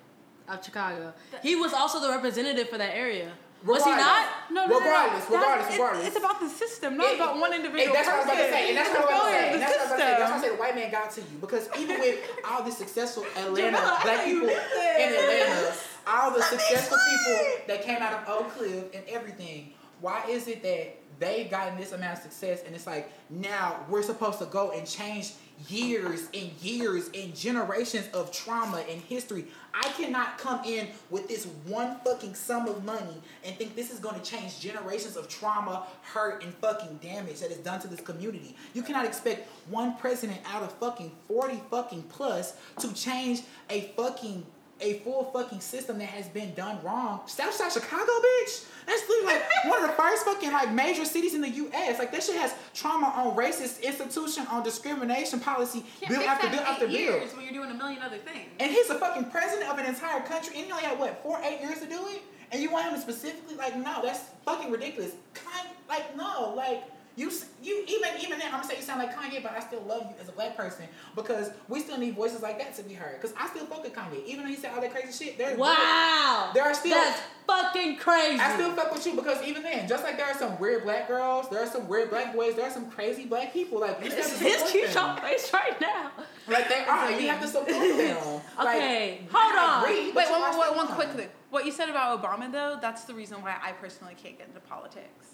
of 0.49 0.63
Chicago. 0.65 1.15
He 1.43 1.57
was 1.57 1.73
also 1.73 1.99
the 2.01 2.11
representative 2.11 2.69
for 2.69 2.77
that 2.77 2.95
area. 2.95 3.31
Was 3.65 3.85
he 3.85 3.91
not? 3.91 4.27
No, 4.51 4.65
no, 4.65 4.66
no, 4.66 4.73
no. 4.73 4.78
Regardless, 4.81 5.24
That's- 5.27 5.31
regardless, 5.31 5.73
regardless. 5.73 6.07
It's 6.07 6.16
about 6.16 6.41
the 6.41 6.49
system, 6.49 6.97
not 6.97 7.12
It- 7.12 7.16
about 7.16 7.39
one 7.39 7.53
individual 7.53 7.93
that's 7.95 8.07
what 8.07 8.15
I 8.15 8.19
was 8.19 8.24
about 8.27 8.37
to 8.39 8.51
say. 8.51 8.69
And 8.69 8.77
that's 8.78 8.89
what 8.89 8.99
I 8.99 9.01
was 9.01 9.11
about 9.11 9.20
to 9.20 9.31
say. 9.31 9.59
That's 9.61 9.61
what 9.61 9.81
I 9.81 9.82
was 9.82 9.87
about 9.87 9.97
to 9.97 10.01
say. 10.01 10.09
That's 10.09 10.20
why 10.20 10.24
I 10.24 10.31
system. 10.31 10.41
said 10.41 10.53
the 10.57 10.61
white 10.61 10.74
man 10.74 10.91
got 10.91 11.11
to 11.11 11.20
you. 11.20 11.39
Because 11.41 11.69
even 11.78 12.01
with 12.01 12.19
all 12.51 12.62
the 12.62 12.70
successful 12.73 13.24
Atlanta, 13.37 13.99
black 14.03 14.24
people 14.24 14.49
in 14.49 15.12
Atlanta, 15.12 15.74
all 16.07 16.31
the 16.31 16.43
successful 16.43 16.99
people 17.11 17.39
that 17.69 17.82
came 17.82 17.99
out 17.99 18.15
of 18.15 18.28
Oak 18.28 18.51
Cliff 18.57 18.85
and 18.95 19.05
everything, 19.09 19.74
why 20.01 20.24
is 20.28 20.49
it 20.49 20.62
that 20.62 20.97
they've 21.19 21.51
gotten 21.51 21.77
this 21.77 21.93
amount 21.93 22.16
of 22.16 22.23
success 22.23 22.62
and 22.65 22.74
it's 22.74 22.87
like 22.87 23.12
now 23.28 23.85
we're 23.91 24.03
supposed 24.03 24.39
to 24.39 24.47
go 24.47 24.70
and 24.70 24.87
change 24.89 25.32
years 25.69 26.28
and 26.32 26.51
years 26.62 27.11
and 27.15 27.37
generations 27.37 28.09
of 28.15 28.32
trauma 28.32 28.78
and 28.89 29.03
history. 29.03 29.45
I 29.75 29.89
cannot 29.91 30.39
come 30.39 30.65
in 30.65 30.89
with 31.11 31.29
this 31.29 31.47
one 31.67 31.99
fucking 32.05 32.35
sum 32.35 32.69
of 32.69 32.85
money 32.85 33.23
and 33.45 33.57
think 33.57 33.77
this 33.77 33.91
is 33.93 33.99
going 33.99 34.21
to 34.21 34.23
change 34.23 34.61
generations 34.61 35.17
of 35.17 35.29
trauma, 35.29 35.87
hurt, 36.03 36.43
and 36.43 36.53
fucking 36.55 36.99
damage 37.03 37.41
that 37.41 37.51
is 37.51 37.59
done 37.59 37.81
to 37.81 37.89
this 37.89 38.01
community. 38.01 38.57
You 38.75 38.83
cannot 38.83 39.05
expect 39.05 39.49
one 39.69 39.97
president 39.97 40.41
out 40.53 40.63
of 40.63 40.73
fucking 40.73 41.13
40 41.29 41.61
fucking 41.71 42.03
plus 42.05 42.55
to 42.79 42.93
change 42.95 43.43
a 43.69 43.93
fucking 43.97 44.45
a 44.83 44.95
full 45.01 45.25
fucking 45.25 45.61
system 45.61 45.99
that 45.99 46.07
has 46.07 46.27
been 46.29 46.55
done 46.55 46.83
wrong. 46.83 47.21
Southside 47.27 47.71
Chicago, 47.71 48.05
bitch. 48.05 48.65
That's 48.91 49.09
literally 49.09 49.35
like 49.35 49.65
one 49.67 49.85
of 49.85 49.87
the 49.89 49.97
first 49.97 50.25
fucking 50.25 50.51
like 50.53 50.73
major 50.73 51.05
cities 51.05 51.35
in 51.35 51.41
the 51.41 51.49
U.S. 51.49 52.01
Like 52.01 52.11
that 52.11 52.25
shit 52.25 52.35
has 52.35 52.53
trauma 52.75 53.07
on 53.07 53.37
racist 53.37 53.83
institution, 53.85 54.45
on 54.51 54.65
discrimination 54.65 55.39
policy, 55.39 55.85
Can't 56.01 56.11
bill 56.11 56.29
after 56.29 56.51
bill 56.51 56.61
after 56.61 56.89
bill. 56.89 57.21
when 57.37 57.45
you're 57.45 57.53
doing 57.53 57.71
a 57.71 57.75
million 57.75 58.03
other 58.03 58.19
things. 58.19 58.49
And 58.59 58.69
he's 58.73 58.91
a 58.91 58.99
fucking 58.99 59.31
president 59.31 59.71
of 59.71 59.79
an 59.79 59.87
entire 59.87 60.21
country, 60.23 60.57
and 60.57 60.67
he 60.67 60.73
only 60.73 60.83
had 60.85 60.99
what 60.99 61.23
four, 61.23 61.41
eight 61.45 61.61
years 61.61 61.79
to 61.79 61.87
do 61.87 62.01
it. 62.09 62.23
And 62.51 62.61
you 62.61 62.69
want 62.73 62.89
him 62.89 62.95
to 62.95 63.01
specifically 63.01 63.55
like, 63.55 63.77
no, 63.77 64.01
that's 64.03 64.25
fucking 64.45 64.73
ridiculous. 64.73 65.12
Kind, 65.35 65.69
like, 65.89 66.17
no, 66.17 66.53
like 66.57 66.83
you, 67.21 67.31
you 67.63 67.85
even 67.89 68.09
even 68.21 68.39
then, 68.39 68.49
I'm 68.49 68.61
gonna 68.61 68.65
say 68.65 68.77
you 68.77 68.83
sound 68.83 69.01
like 69.01 69.15
Kanye, 69.15 69.43
but 69.43 69.53
I 69.53 69.61
still 69.61 69.83
love 69.87 70.03
you 70.09 70.15
as 70.21 70.29
a 70.29 70.33
black 70.33 70.57
person 70.57 70.87
because 71.15 71.51
we 71.69 71.81
still 71.81 71.99
need 71.99 72.15
voices 72.15 72.41
like 72.43 72.59
that 72.59 72.75
to 72.77 72.83
be 72.83 72.95
heard. 72.95 73.21
Because 73.21 73.35
I 73.39 73.49
still 73.49 73.67
fuck 73.67 73.83
with 73.83 73.95
Kanye, 73.95 74.25
even 74.27 74.45
though 74.45 74.51
he 74.51 74.57
said 74.57 74.73
all 74.75 74.81
that 74.81 74.93
crazy 74.93 75.13
shit. 75.25 75.39
There's 75.39 75.59
Wow. 75.59 76.51
There 76.55 76.65
are 76.65 76.75
still- 76.75 76.91
That's 76.95 77.21
fucking 77.47 77.97
crazy. 77.97 78.39
I 78.41 78.55
still 78.55 78.73
fuck 78.73 78.93
with 78.93 79.05
you 79.07 79.15
because 79.15 79.43
even 79.45 79.63
then, 79.63 79.87
just 79.89 80.05
like 80.05 80.17
there 80.17 80.27
are 80.27 80.35
some 80.39 80.59
weird 80.59 80.85
black 80.85 81.09
girls, 81.09 81.49
there 81.51 81.61
are 81.63 81.67
some 81.67 81.89
weird 81.89 82.11
black 82.11 82.33
boys, 82.35 82.55
there 82.55 82.65
are 82.67 82.71
some 82.71 82.91
crazy 82.91 83.25
black 83.27 83.53
people. 83.53 83.81
Like 83.81 83.99
you 84.01 84.07
It's 84.07 84.15
have 84.31 84.41
his 84.41 84.55
support 84.59 84.71
cute 84.73 84.91
them. 84.91 85.05
on 85.05 85.21
face 85.21 85.53
right 85.53 85.81
now. 85.81 86.11
Like 86.49 86.69
they 86.69 86.85
are, 86.85 87.11
you 87.11 87.29
have 87.29 87.41
to 87.43 87.49
support 87.49 87.69
them. 87.69 88.41
Like, 88.59 88.77
Okay, 88.77 89.21
I 89.33 89.37
hold 89.37 89.59
on. 89.59 89.85
agree, 89.85 90.13
but 90.13 90.17
Wait, 90.17 90.27
you 90.27 90.33
one, 90.41 90.77
one, 90.77 90.87
still 90.87 90.97
quick 90.97 91.09
thing. 91.11 91.29
What 91.51 91.67
you 91.67 91.73
said 91.73 91.89
about 91.89 92.23
Obama, 92.23 92.51
though, 92.53 92.79
that's 92.81 93.05
the 93.05 93.15
reason 93.15 93.43
why 93.43 93.57
I 93.63 93.73
personally 93.73 94.15
can't 94.23 94.39
get 94.39 94.47
into 94.49 94.61
politics. 94.61 95.27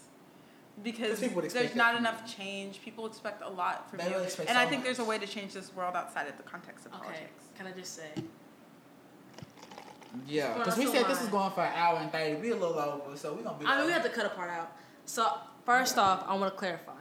Because 0.83 1.09
'Cause 1.11 1.19
people 1.21 1.35
would 1.37 1.45
expect 1.45 1.65
there's 1.65 1.75
not 1.75 1.95
from 1.95 2.05
enough 2.05 2.35
change. 2.37 2.81
People 2.81 3.07
expect 3.07 3.41
a 3.41 3.49
lot 3.49 3.89
from 3.89 3.97
They 3.99 4.09
you. 4.09 4.15
will 4.15 4.23
expect 4.23 4.49
And 4.49 4.55
so 4.57 4.61
I 4.61 4.65
think 4.67 4.81
much. 4.81 4.85
there's 4.85 4.99
a 4.99 5.03
way 5.03 5.17
to 5.17 5.25
change 5.25 5.53
this 5.53 5.73
world 5.73 5.95
outside 5.95 6.27
of 6.27 6.37
the 6.37 6.43
context 6.43 6.85
of 6.85 6.93
Okay, 6.93 7.01
politics. 7.03 7.43
can 7.57 7.65
I 7.67 7.71
just 7.71 7.95
say? 7.95 8.11
Yeah, 10.25 10.53
because 10.57 10.77
we 10.77 10.85
to 10.85 10.91
said 10.91 11.05
this 11.07 11.21
is 11.21 11.29
going 11.29 11.51
for 11.51 11.61
an 11.61 11.73
hour 11.75 11.97
and 11.97 12.11
thirty. 12.11 12.35
We're 12.35 12.53
a 12.55 12.59
little 12.59 12.79
over, 12.79 13.15
so 13.17 13.33
we're 13.33 13.43
gonna 13.43 13.57
be. 13.59 13.65
I 13.65 13.77
mean, 13.77 13.87
we 13.87 13.91
have 13.91 14.03
to 14.03 14.09
cut 14.09 14.25
a 14.25 14.29
part 14.29 14.49
out. 14.49 14.71
So 15.05 15.27
first 15.65 15.97
off, 15.97 16.23
I 16.27 16.35
want 16.35 16.53
to 16.53 16.57
clarify. 16.57 16.93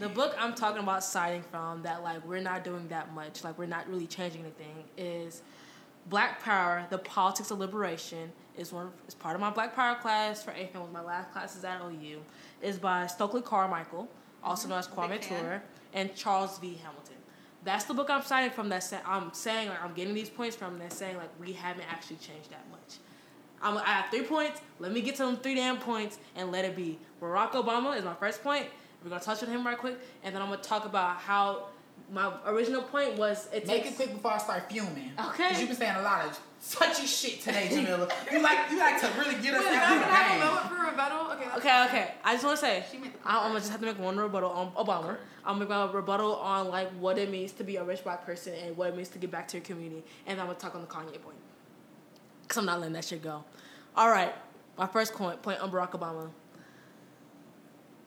The 0.00 0.08
book 0.08 0.34
I'm 0.38 0.54
talking 0.54 0.82
about 0.82 1.02
citing 1.02 1.42
from 1.42 1.82
that 1.82 2.02
like 2.04 2.24
we're 2.24 2.40
not 2.42 2.62
doing 2.62 2.86
that 2.88 3.12
much, 3.14 3.42
like 3.42 3.58
we're 3.58 3.66
not 3.66 3.88
really 3.88 4.06
changing 4.06 4.42
anything, 4.42 4.84
is 4.96 5.42
Black 6.08 6.42
Power: 6.42 6.86
The 6.90 6.98
Politics 6.98 7.50
of 7.50 7.58
Liberation. 7.58 8.32
Is 8.56 8.72
one 8.72 8.90
is 9.06 9.14
part 9.14 9.36
of 9.36 9.40
my 9.40 9.50
Black 9.50 9.74
Power 9.74 9.94
class 9.96 10.42
for 10.42 10.50
AFM. 10.50 10.80
Was 10.80 10.90
my 10.92 11.02
last 11.02 11.30
classes 11.32 11.62
at 11.64 11.80
OU. 11.80 12.20
Is 12.60 12.78
by 12.78 13.06
Stokely 13.06 13.42
Carmichael, 13.42 14.08
also 14.42 14.62
mm-hmm. 14.62 14.70
known 14.70 14.78
as 14.80 14.88
Kwame. 14.88 15.20
Ture, 15.20 15.62
and 15.94 16.14
Charles 16.14 16.58
V. 16.58 16.78
Hamilton. 16.82 17.14
That's 17.64 17.84
the 17.84 17.94
book 17.94 18.10
I'm 18.10 18.22
citing 18.22 18.50
from. 18.50 18.68
That 18.68 18.82
sa- 18.82 19.00
I'm 19.06 19.32
saying 19.32 19.68
like 19.68 19.82
I'm 19.82 19.94
getting 19.94 20.14
these 20.14 20.30
points 20.30 20.56
from. 20.56 20.78
That 20.78 20.92
saying 20.92 21.16
like 21.16 21.30
we 21.40 21.52
haven't 21.52 21.86
actually 21.90 22.16
changed 22.16 22.50
that 22.50 22.64
much. 22.70 22.98
I'm, 23.60 23.76
I 23.76 23.84
have 23.84 24.10
three 24.10 24.22
points. 24.22 24.60
Let 24.78 24.92
me 24.92 25.00
get 25.00 25.16
to 25.16 25.24
them 25.24 25.36
three 25.36 25.54
damn 25.54 25.78
points 25.78 26.18
and 26.36 26.52
let 26.52 26.64
it 26.64 26.76
be. 26.76 26.98
Barack 27.20 27.52
Obama 27.52 27.96
is 27.96 28.04
my 28.04 28.14
first 28.14 28.42
point. 28.42 28.66
We're 29.02 29.10
gonna 29.10 29.22
touch 29.22 29.42
on 29.42 29.48
him 29.48 29.64
right 29.66 29.78
quick, 29.78 29.98
and 30.24 30.34
then 30.34 30.42
I'm 30.42 30.48
gonna 30.48 30.62
talk 30.62 30.84
about 30.84 31.18
how 31.18 31.66
my 32.10 32.32
original 32.46 32.82
point 32.82 33.16
was. 33.16 33.48
It 33.52 33.66
Make 33.66 33.82
takes, 33.84 33.94
it 33.94 33.96
quick 33.96 34.12
before 34.14 34.32
I 34.32 34.38
start 34.38 34.70
fuming. 34.70 35.12
Okay. 35.18 35.48
Because 35.48 35.58
you've 35.60 35.68
been 35.68 35.76
saying 35.78 35.96
a 35.96 36.02
lot 36.02 36.24
of 36.24 36.40
touchy 36.70 37.06
shit 37.06 37.40
today, 37.42 37.68
Jamila. 37.72 38.08
you 38.32 38.42
like 38.42 38.70
you 38.70 38.78
like 38.78 39.00
to 39.00 39.06
really 39.18 39.40
get 39.42 39.54
us 39.54 39.64
Wait, 39.64 39.72
into 39.74 39.84
I'm 39.84 39.98
the 39.98 40.04
gonna 40.04 40.14
have 40.14 40.26
a 40.26 40.38
game. 40.38 40.46
moment 40.54 40.66
for 40.76 40.90
rebuttal. 40.90 41.32
Okay. 41.32 41.56
Okay, 41.58 41.84
okay. 41.86 42.14
I 42.24 42.32
just 42.34 42.44
want 42.44 42.58
to 42.58 42.64
say, 42.64 42.84
She 42.90 42.98
I- 43.24 43.38
I'm 43.44 43.48
gonna 43.50 43.60
just 43.60 43.70
have 43.70 43.80
to 43.80 43.86
make 43.86 43.98
one 43.98 44.16
rebuttal 44.16 44.50
on 44.50 44.72
Obama. 44.72 45.10
Okay. 45.10 45.20
I'm 45.44 45.58
gonna 45.58 45.86
make 45.86 45.92
a 45.94 45.96
rebuttal 45.96 46.36
on 46.36 46.68
like 46.68 46.90
what 46.98 47.16
it 47.18 47.30
means 47.30 47.52
to 47.52 47.64
be 47.64 47.76
a 47.76 47.84
rich 47.84 48.02
black 48.04 48.24
person 48.26 48.54
and 48.54 48.76
what 48.76 48.88
it 48.88 48.96
means 48.96 49.08
to 49.10 49.18
get 49.18 49.30
back 49.30 49.46
to 49.48 49.56
your 49.58 49.64
community, 49.64 50.02
and 50.26 50.38
then 50.38 50.40
I'm 50.40 50.46
gonna 50.46 50.58
talk 50.58 50.74
on 50.74 50.80
the 50.82 50.86
Kanye 50.86 51.20
point, 51.22 51.36
cause 52.48 52.58
I'm 52.58 52.66
not 52.66 52.80
letting 52.80 52.94
that 52.94 53.04
shit 53.04 53.22
go. 53.22 53.44
All 53.96 54.10
right, 54.10 54.34
my 54.76 54.86
first 54.86 55.14
point 55.14 55.40
point 55.42 55.60
on 55.60 55.70
Barack 55.70 55.90
Obama. 55.92 56.30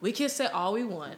We 0.01 0.11
can 0.11 0.29
say 0.29 0.47
all 0.47 0.73
we 0.73 0.83
want 0.83 1.15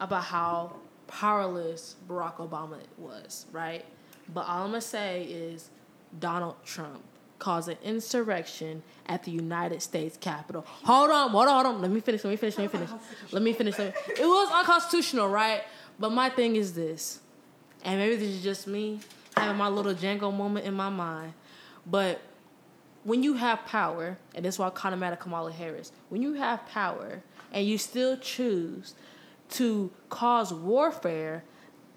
about 0.00 0.24
how 0.24 0.76
powerless 1.12 1.96
Barack 2.08 2.36
Obama 2.36 2.78
was, 2.98 3.46
right? 3.52 3.84
But 4.32 4.46
all 4.48 4.62
I'm 4.64 4.68
gonna 4.70 4.80
say 4.80 5.24
is 5.24 5.70
Donald 6.18 6.56
Trump 6.64 7.02
caused 7.38 7.68
an 7.68 7.76
insurrection 7.82 8.82
at 9.06 9.24
the 9.24 9.30
United 9.30 9.82
States 9.82 10.16
Capitol. 10.16 10.64
Hold 10.84 11.10
on, 11.10 11.30
hold 11.30 11.48
on, 11.48 11.64
hold 11.64 11.76
on. 11.76 11.82
Let 11.82 11.90
me 11.90 12.00
finish. 12.00 12.24
Let 12.24 12.30
me 12.30 12.36
finish. 12.36 12.56
Let 12.56 12.62
me 12.64 12.68
finish. 12.78 12.90
Let 13.32 13.42
me 13.42 13.52
finish. 13.52 13.78
Let 13.78 13.94
me- 13.94 14.14
It 14.22 14.26
was 14.26 14.48
unconstitutional, 14.52 15.28
right? 15.28 15.62
But 15.98 16.10
my 16.12 16.30
thing 16.30 16.56
is 16.56 16.72
this, 16.74 17.20
and 17.84 17.98
maybe 17.98 18.16
this 18.16 18.28
is 18.28 18.42
just 18.42 18.66
me 18.66 19.00
having 19.36 19.56
my 19.56 19.68
little 19.68 19.94
Django 19.94 20.34
moment 20.34 20.66
in 20.66 20.74
my 20.74 20.88
mind, 20.88 21.34
but 21.86 22.20
when 23.04 23.22
you 23.24 23.34
have 23.34 23.64
power, 23.66 24.16
and 24.34 24.44
this 24.44 24.54
is 24.54 24.58
why 24.58 24.68
I 24.68 24.70
of 24.92 24.98
mad 24.98 25.12
at 25.12 25.20
Kamala 25.20 25.50
Harris, 25.52 25.90
when 26.08 26.22
you 26.22 26.34
have 26.34 26.64
power 26.68 27.22
and 27.52 27.66
you 27.66 27.76
still 27.76 28.16
choose 28.16 28.94
to 29.52 29.90
cause 30.08 30.52
warfare 30.52 31.44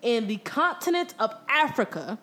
in 0.01 0.27
the 0.27 0.37
continent 0.37 1.13
of 1.19 1.33
Africa 1.49 2.17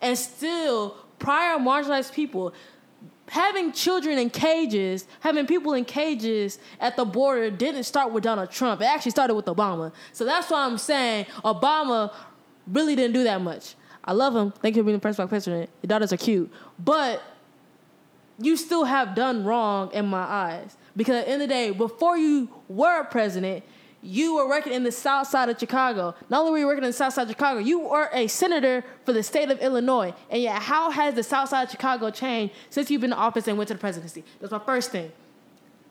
and 0.00 0.16
still 0.18 0.96
prior 1.18 1.58
marginalized 1.58 2.12
people 2.12 2.52
having 3.28 3.72
children 3.72 4.18
in 4.18 4.28
cages, 4.28 5.06
having 5.20 5.46
people 5.46 5.72
in 5.72 5.84
cages 5.84 6.58
at 6.80 6.96
the 6.96 7.04
border 7.04 7.50
didn't 7.50 7.84
start 7.84 8.12
with 8.12 8.22
Donald 8.22 8.50
Trump. 8.50 8.80
It 8.82 8.84
actually 8.84 9.12
started 9.12 9.34
with 9.34 9.46
Obama. 9.46 9.92
So 10.12 10.24
that's 10.24 10.50
why 10.50 10.66
I'm 10.66 10.76
saying 10.76 11.26
Obama 11.44 12.12
really 12.66 12.94
didn't 12.94 13.14
do 13.14 13.24
that 13.24 13.40
much. 13.40 13.74
I 14.04 14.12
love 14.12 14.36
him. 14.36 14.52
Thank 14.60 14.76
you 14.76 14.82
for 14.82 14.86
being 14.86 14.98
the 14.98 15.00
first 15.00 15.16
black 15.16 15.28
president. 15.28 15.70
Your 15.80 15.88
daughters 15.88 16.12
are 16.12 16.18
cute. 16.18 16.52
But 16.78 17.22
you 18.38 18.56
still 18.56 18.84
have 18.84 19.14
done 19.14 19.44
wrong 19.44 19.90
in 19.92 20.06
my 20.06 20.22
eyes. 20.22 20.76
Because 20.96 21.14
at 21.16 21.26
the 21.26 21.32
end 21.32 21.42
of 21.42 21.48
the 21.48 21.54
day, 21.54 21.70
before 21.70 22.18
you 22.18 22.50
were 22.68 23.04
president, 23.04 23.64
you 24.02 24.34
were 24.34 24.48
working 24.48 24.72
in 24.72 24.82
the 24.82 24.90
south 24.90 25.28
side 25.28 25.48
of 25.48 25.58
Chicago. 25.58 26.14
Not 26.28 26.40
only 26.40 26.52
were 26.52 26.58
you 26.58 26.66
working 26.66 26.82
in 26.82 26.90
the 26.90 26.94
south 26.94 27.14
side 27.14 27.22
of 27.22 27.28
Chicago, 27.28 27.60
you 27.60 27.78
were 27.78 28.10
a 28.12 28.26
senator 28.26 28.84
for 29.04 29.12
the 29.12 29.22
state 29.22 29.48
of 29.50 29.60
Illinois. 29.60 30.12
And 30.28 30.42
yet, 30.42 30.60
how 30.60 30.90
has 30.90 31.14
the 31.14 31.22
south 31.22 31.50
side 31.50 31.64
of 31.64 31.70
Chicago 31.70 32.10
changed 32.10 32.52
since 32.68 32.90
you've 32.90 33.00
been 33.00 33.12
in 33.12 33.18
office 33.18 33.46
and 33.46 33.56
went 33.56 33.68
to 33.68 33.74
the 33.74 33.80
presidency? 33.80 34.24
That's 34.40 34.50
my 34.50 34.58
first 34.58 34.90
thing. 34.90 35.12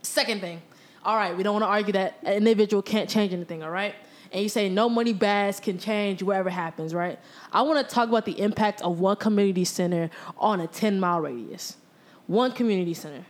Second 0.01 0.41
thing, 0.41 0.61
all 1.05 1.15
right, 1.15 1.35
we 1.35 1.43
don't 1.43 1.53
want 1.53 1.63
to 1.63 1.69
argue 1.69 1.93
that 1.93 2.17
an 2.23 2.33
individual 2.33 2.81
can't 2.81 3.09
change 3.09 3.33
anything, 3.33 3.63
all 3.63 3.71
right? 3.71 3.95
And 4.33 4.43
you 4.43 4.49
say 4.49 4.67
no 4.67 4.89
money 4.89 5.13
bags 5.13 5.59
can 5.59 5.77
change 5.77 6.21
whatever 6.21 6.49
happens, 6.49 6.93
right? 6.93 7.17
I 7.51 7.61
want 7.61 7.88
to 7.88 7.95
talk 7.95 8.09
about 8.09 8.25
the 8.25 8.39
impact 8.39 8.81
of 8.81 8.99
one 8.99 9.15
community 9.17 9.65
center 9.65 10.09
on 10.38 10.59
a 10.59 10.67
10 10.67 10.99
mile 10.99 11.21
radius. 11.21 11.77
One 12.27 12.51
community 12.51 12.93
center. 12.93 13.25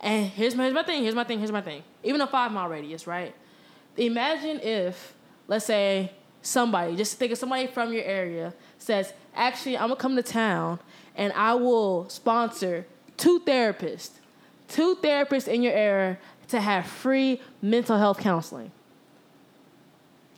And 0.00 0.26
here's 0.26 0.54
my, 0.54 0.64
here's 0.64 0.74
my 0.74 0.82
thing, 0.82 1.02
here's 1.02 1.14
my 1.14 1.24
thing, 1.24 1.38
here's 1.38 1.52
my 1.52 1.60
thing. 1.60 1.82
Even 2.02 2.20
a 2.20 2.26
five 2.26 2.50
mile 2.52 2.68
radius, 2.68 3.06
right? 3.06 3.34
Imagine 3.96 4.60
if, 4.60 5.14
let's 5.48 5.66
say, 5.66 6.12
somebody, 6.42 6.96
just 6.96 7.18
think 7.18 7.32
of 7.32 7.38
somebody 7.38 7.66
from 7.66 7.92
your 7.92 8.04
area, 8.04 8.52
says, 8.78 9.12
actually, 9.34 9.76
I'm 9.76 9.88
gonna 9.88 9.96
come 9.96 10.16
to 10.16 10.22
town 10.22 10.80
and 11.14 11.32
I 11.34 11.54
will 11.54 12.08
sponsor 12.08 12.86
two 13.16 13.40
therapists, 13.40 14.10
two 14.68 14.96
therapists 14.96 15.46
in 15.46 15.62
your 15.62 15.72
area 15.72 16.18
to 16.48 16.60
have 16.60 16.86
free 16.86 17.40
mental 17.60 17.96
health 17.96 18.18
counseling. 18.18 18.72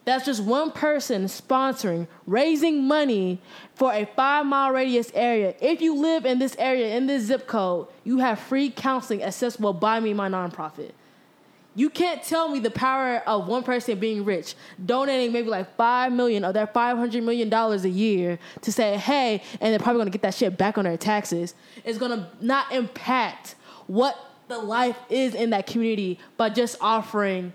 That's 0.05 0.27
just 0.27 0.43
one 0.43 0.71
person 0.71 1.25
sponsoring, 1.25 2.07
raising 2.27 2.85
money 2.85 3.41
for 3.75 3.93
a 3.93 4.05
five 4.05 4.45
mile 4.45 4.71
radius 4.71 5.11
area. 5.15 5.55
If 5.63 5.81
you 5.81 5.97
live 5.97 6.27
in 6.27 6.39
this 6.39 6.55
area, 6.59 6.95
in 6.95 7.07
this 7.07 7.25
zip 7.25 7.47
code, 7.47 7.87
you 8.05 8.19
have 8.19 8.39
free 8.39 8.69
counseling 8.69 9.23
accessible 9.23 9.73
by 9.73 10.01
me, 10.01 10.13
my 10.13 10.29
nonprofit. 10.29 10.91
You 11.77 11.91
can't 11.91 12.23
tell 12.23 12.49
me 12.49 12.61
the 12.61 12.71
power 12.71 13.17
of 13.27 13.49
one 13.49 13.65
person 13.65 13.99
being 13.99 14.25
rich, 14.25 14.55
donating 14.85 15.33
maybe 15.33 15.49
like 15.49 15.75
five 15.77 16.13
million 16.13 16.45
of 16.45 16.55
their 16.55 16.69
five 16.69 16.97
hundred 16.97 17.25
million 17.25 17.49
dollars 17.49 17.85
a 17.85 17.89
year 17.89 18.39
to 18.63 18.73
say, 18.73 18.97
hey, 18.97 19.43
and 19.61 19.73
they're 19.73 19.81
probably 19.81 20.01
gonna 20.01 20.11
get 20.11 20.23
that 20.23 20.35
shit 20.35 20.57
back 20.57 20.79
on 20.79 20.85
their 20.85 20.97
taxes, 20.97 21.55
is 21.85 21.99
gonna 21.99 22.31
not 22.41 22.71
impact 22.73 23.57
what 23.89 24.17
the 24.49 24.59
life 24.59 24.99
is 25.11 25.35
in 25.35 25.51
that 25.51 25.67
community 25.67 26.19
by 26.37 26.49
just 26.49 26.77
offering, 26.81 27.53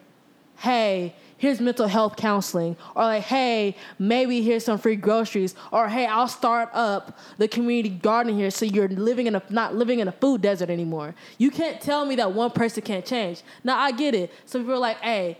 hey, 0.57 1.15
here's 1.39 1.59
mental 1.59 1.87
health 1.87 2.15
counseling, 2.15 2.77
or 2.95 3.03
like, 3.03 3.23
hey, 3.23 3.75
maybe 3.97 4.43
here's 4.43 4.63
some 4.63 4.77
free 4.77 4.95
groceries, 4.95 5.55
or 5.71 5.89
hey, 5.89 6.05
I'll 6.05 6.27
start 6.27 6.69
up 6.73 7.17
the 7.39 7.47
community 7.47 7.89
garden 7.89 8.37
here 8.37 8.51
so 8.51 8.65
you're 8.65 8.87
living 8.87 9.25
in 9.25 9.35
a 9.35 9.41
not 9.49 9.73
living 9.73 9.99
in 9.99 10.07
a 10.07 10.11
food 10.11 10.41
desert 10.41 10.69
anymore. 10.69 11.15
You 11.39 11.49
can't 11.49 11.81
tell 11.81 12.05
me 12.05 12.15
that 12.17 12.33
one 12.33 12.51
person 12.51 12.83
can't 12.83 13.05
change. 13.05 13.41
Now 13.63 13.79
I 13.79 13.91
get 13.91 14.13
it. 14.13 14.31
Some 14.45 14.61
people 14.61 14.75
are 14.75 14.77
like, 14.77 14.97
hey, 14.97 15.39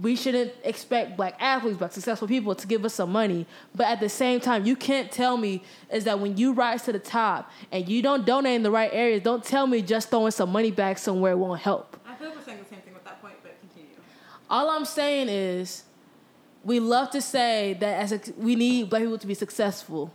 we 0.00 0.16
shouldn't 0.16 0.52
expect 0.64 1.16
black 1.16 1.34
athletes, 1.40 1.76
black 1.76 1.92
successful 1.92 2.26
people 2.26 2.54
to 2.54 2.66
give 2.66 2.84
us 2.86 2.94
some 2.94 3.12
money. 3.12 3.44
But 3.74 3.88
at 3.88 4.00
the 4.00 4.08
same 4.08 4.40
time, 4.40 4.64
you 4.64 4.74
can't 4.74 5.12
tell 5.12 5.36
me 5.36 5.62
is 5.92 6.04
that 6.04 6.18
when 6.18 6.38
you 6.38 6.52
rise 6.54 6.82
to 6.84 6.92
the 6.92 6.98
top 6.98 7.50
and 7.70 7.86
you 7.86 8.00
don't 8.00 8.24
donate 8.24 8.54
in 8.54 8.62
the 8.62 8.70
right 8.70 8.90
areas, 8.94 9.22
don't 9.22 9.44
tell 9.44 9.66
me 9.66 9.82
just 9.82 10.08
throwing 10.08 10.30
some 10.30 10.50
money 10.50 10.70
back 10.70 10.96
somewhere 10.96 11.36
won't 11.36 11.60
help. 11.60 11.98
I 12.06 12.14
feel 12.14 12.32
the 12.32 12.42
same 12.42 12.58
thing 12.64 12.94
with 12.94 13.04
that 13.04 13.20
point, 13.20 13.34
but 13.42 13.60
continue. 13.60 13.96
All 14.50 14.68
I'm 14.68 14.84
saying 14.84 15.28
is, 15.28 15.84
we 16.64 16.80
love 16.80 17.10
to 17.12 17.22
say 17.22 17.76
that 17.80 18.00
as 18.02 18.12
a, 18.12 18.20
we 18.36 18.56
need 18.56 18.90
black 18.90 19.02
people 19.02 19.16
to 19.18 19.26
be 19.26 19.34
successful. 19.34 20.12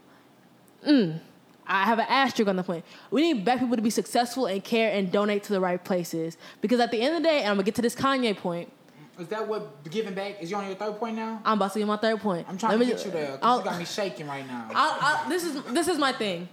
Mm, 0.85 1.19
I 1.65 1.85
have 1.85 1.97
an 1.99 2.05
asterisk 2.09 2.47
on 2.49 2.57
the 2.57 2.63
point. 2.63 2.85
We 3.09 3.21
need 3.21 3.45
black 3.45 3.59
people 3.59 3.75
to 3.77 3.81
be 3.81 3.89
successful 3.89 4.45
and 4.45 4.63
care 4.63 4.91
and 4.91 5.11
donate 5.11 5.43
to 5.43 5.53
the 5.53 5.59
right 5.61 5.83
places. 5.83 6.37
Because 6.61 6.79
at 6.79 6.91
the 6.91 7.01
end 7.01 7.15
of 7.15 7.23
the 7.23 7.29
day, 7.29 7.39
and 7.39 7.47
I'm 7.49 7.55
gonna 7.55 7.63
get 7.63 7.75
to 7.75 7.81
this 7.81 7.95
Kanye 7.95 8.35
point. 8.37 8.71
Is 9.17 9.27
that 9.29 9.47
what 9.47 9.89
giving 9.89 10.13
back? 10.13 10.41
Is 10.41 10.51
you 10.51 10.57
on 10.57 10.65
your 10.67 10.75
third 10.75 10.97
point 10.99 11.15
now? 11.15 11.41
I'm 11.45 11.57
about 11.57 11.71
to 11.73 11.79
get 11.79 11.87
my 11.87 11.95
third 11.95 12.19
point. 12.19 12.45
I'm 12.49 12.57
trying 12.57 12.73
Let 12.73 12.79
to 12.79 12.85
me 12.85 12.91
get 12.91 13.05
you 13.05 13.11
there. 13.11 13.27
'cause 13.29 13.39
I'll- 13.41 13.57
you 13.59 13.63
got 13.63 13.79
me 13.79 13.85
shaking 13.85 14.27
right 14.27 14.45
now. 14.45 14.69
I'll- 14.75 14.97
I'll- 14.99 15.29
this 15.29 15.45
is 15.45 15.63
this 15.71 15.87
is 15.87 15.97
my 15.97 16.11
thing. 16.11 16.49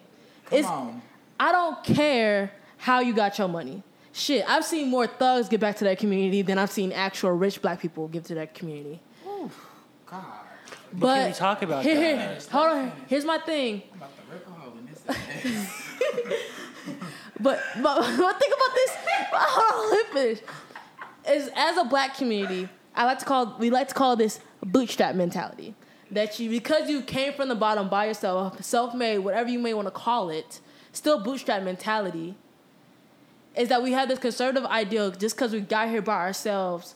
Come 0.46 0.58
It's 0.60 0.68
on. 0.68 1.02
I 1.40 1.50
don't 1.50 1.82
care 1.82 2.52
how 2.78 3.00
you 3.00 3.12
got 3.12 3.36
your 3.38 3.48
money. 3.48 3.82
Shit, 4.12 4.44
I've 4.48 4.64
seen 4.64 4.88
more 4.88 5.06
thugs 5.06 5.48
give 5.48 5.60
back 5.60 5.76
to 5.76 5.84
their 5.84 5.96
community 5.96 6.42
than 6.42 6.58
I've 6.58 6.70
seen 6.70 6.92
actual 6.92 7.32
rich 7.32 7.62
black 7.62 7.80
people 7.80 8.08
give 8.08 8.24
to 8.24 8.34
their 8.34 8.46
community. 8.46 9.00
Ooh, 9.26 9.50
God. 10.06 10.24
But, 10.92 11.14
can 11.14 11.26
we 11.28 11.34
talk 11.34 11.62
about 11.62 11.82
here, 11.82 11.96
here- 11.96 12.16
that? 12.16 12.44
hold 12.44 12.68
on. 12.68 12.92
Here's 13.06 13.24
my 13.24 13.38
thing. 13.38 13.82
I'm 13.92 13.98
about 13.98 14.10
to 14.16 14.32
rip 14.32 14.46
a 14.46 14.50
hole 14.50 14.74
in 14.78 14.86
this. 14.86 16.38
But 17.42 17.60
but 17.82 18.00
but 18.18 18.38
think 18.38 18.54
about 18.54 18.74
this. 18.74 18.90
Hold 19.32 19.84
on, 19.84 19.90
let 19.90 20.14
me 20.14 20.20
finish. 20.20 20.40
Is 21.28 21.50
as 21.56 21.76
a 21.76 21.84
black 21.84 22.16
community, 22.16 22.68
I 22.94 23.04
like 23.04 23.18
to 23.18 23.24
call 23.24 23.56
we 23.58 23.70
like 23.70 23.88
to 23.88 23.94
call 23.94 24.16
this 24.16 24.40
bootstrap 24.64 25.14
mentality. 25.14 25.74
That 26.10 26.38
you 26.38 26.50
because 26.50 26.88
you 26.88 27.02
came 27.02 27.32
from 27.32 27.48
the 27.48 27.54
bottom 27.54 27.88
by 27.88 28.06
yourself, 28.06 28.62
self-made, 28.62 29.18
whatever 29.20 29.48
you 29.48 29.58
may 29.58 29.74
want 29.74 29.86
to 29.88 29.92
call 29.92 30.30
it, 30.30 30.60
still 30.92 31.22
bootstrap 31.22 31.62
mentality. 31.62 32.36
Is 33.54 33.68
that 33.68 33.82
we 33.82 33.92
have 33.92 34.08
this 34.08 34.18
conservative 34.18 34.64
ideal 34.64 35.10
just 35.10 35.36
because 35.36 35.52
we 35.52 35.60
got 35.60 35.88
here 35.88 36.02
by 36.02 36.16
ourselves, 36.16 36.94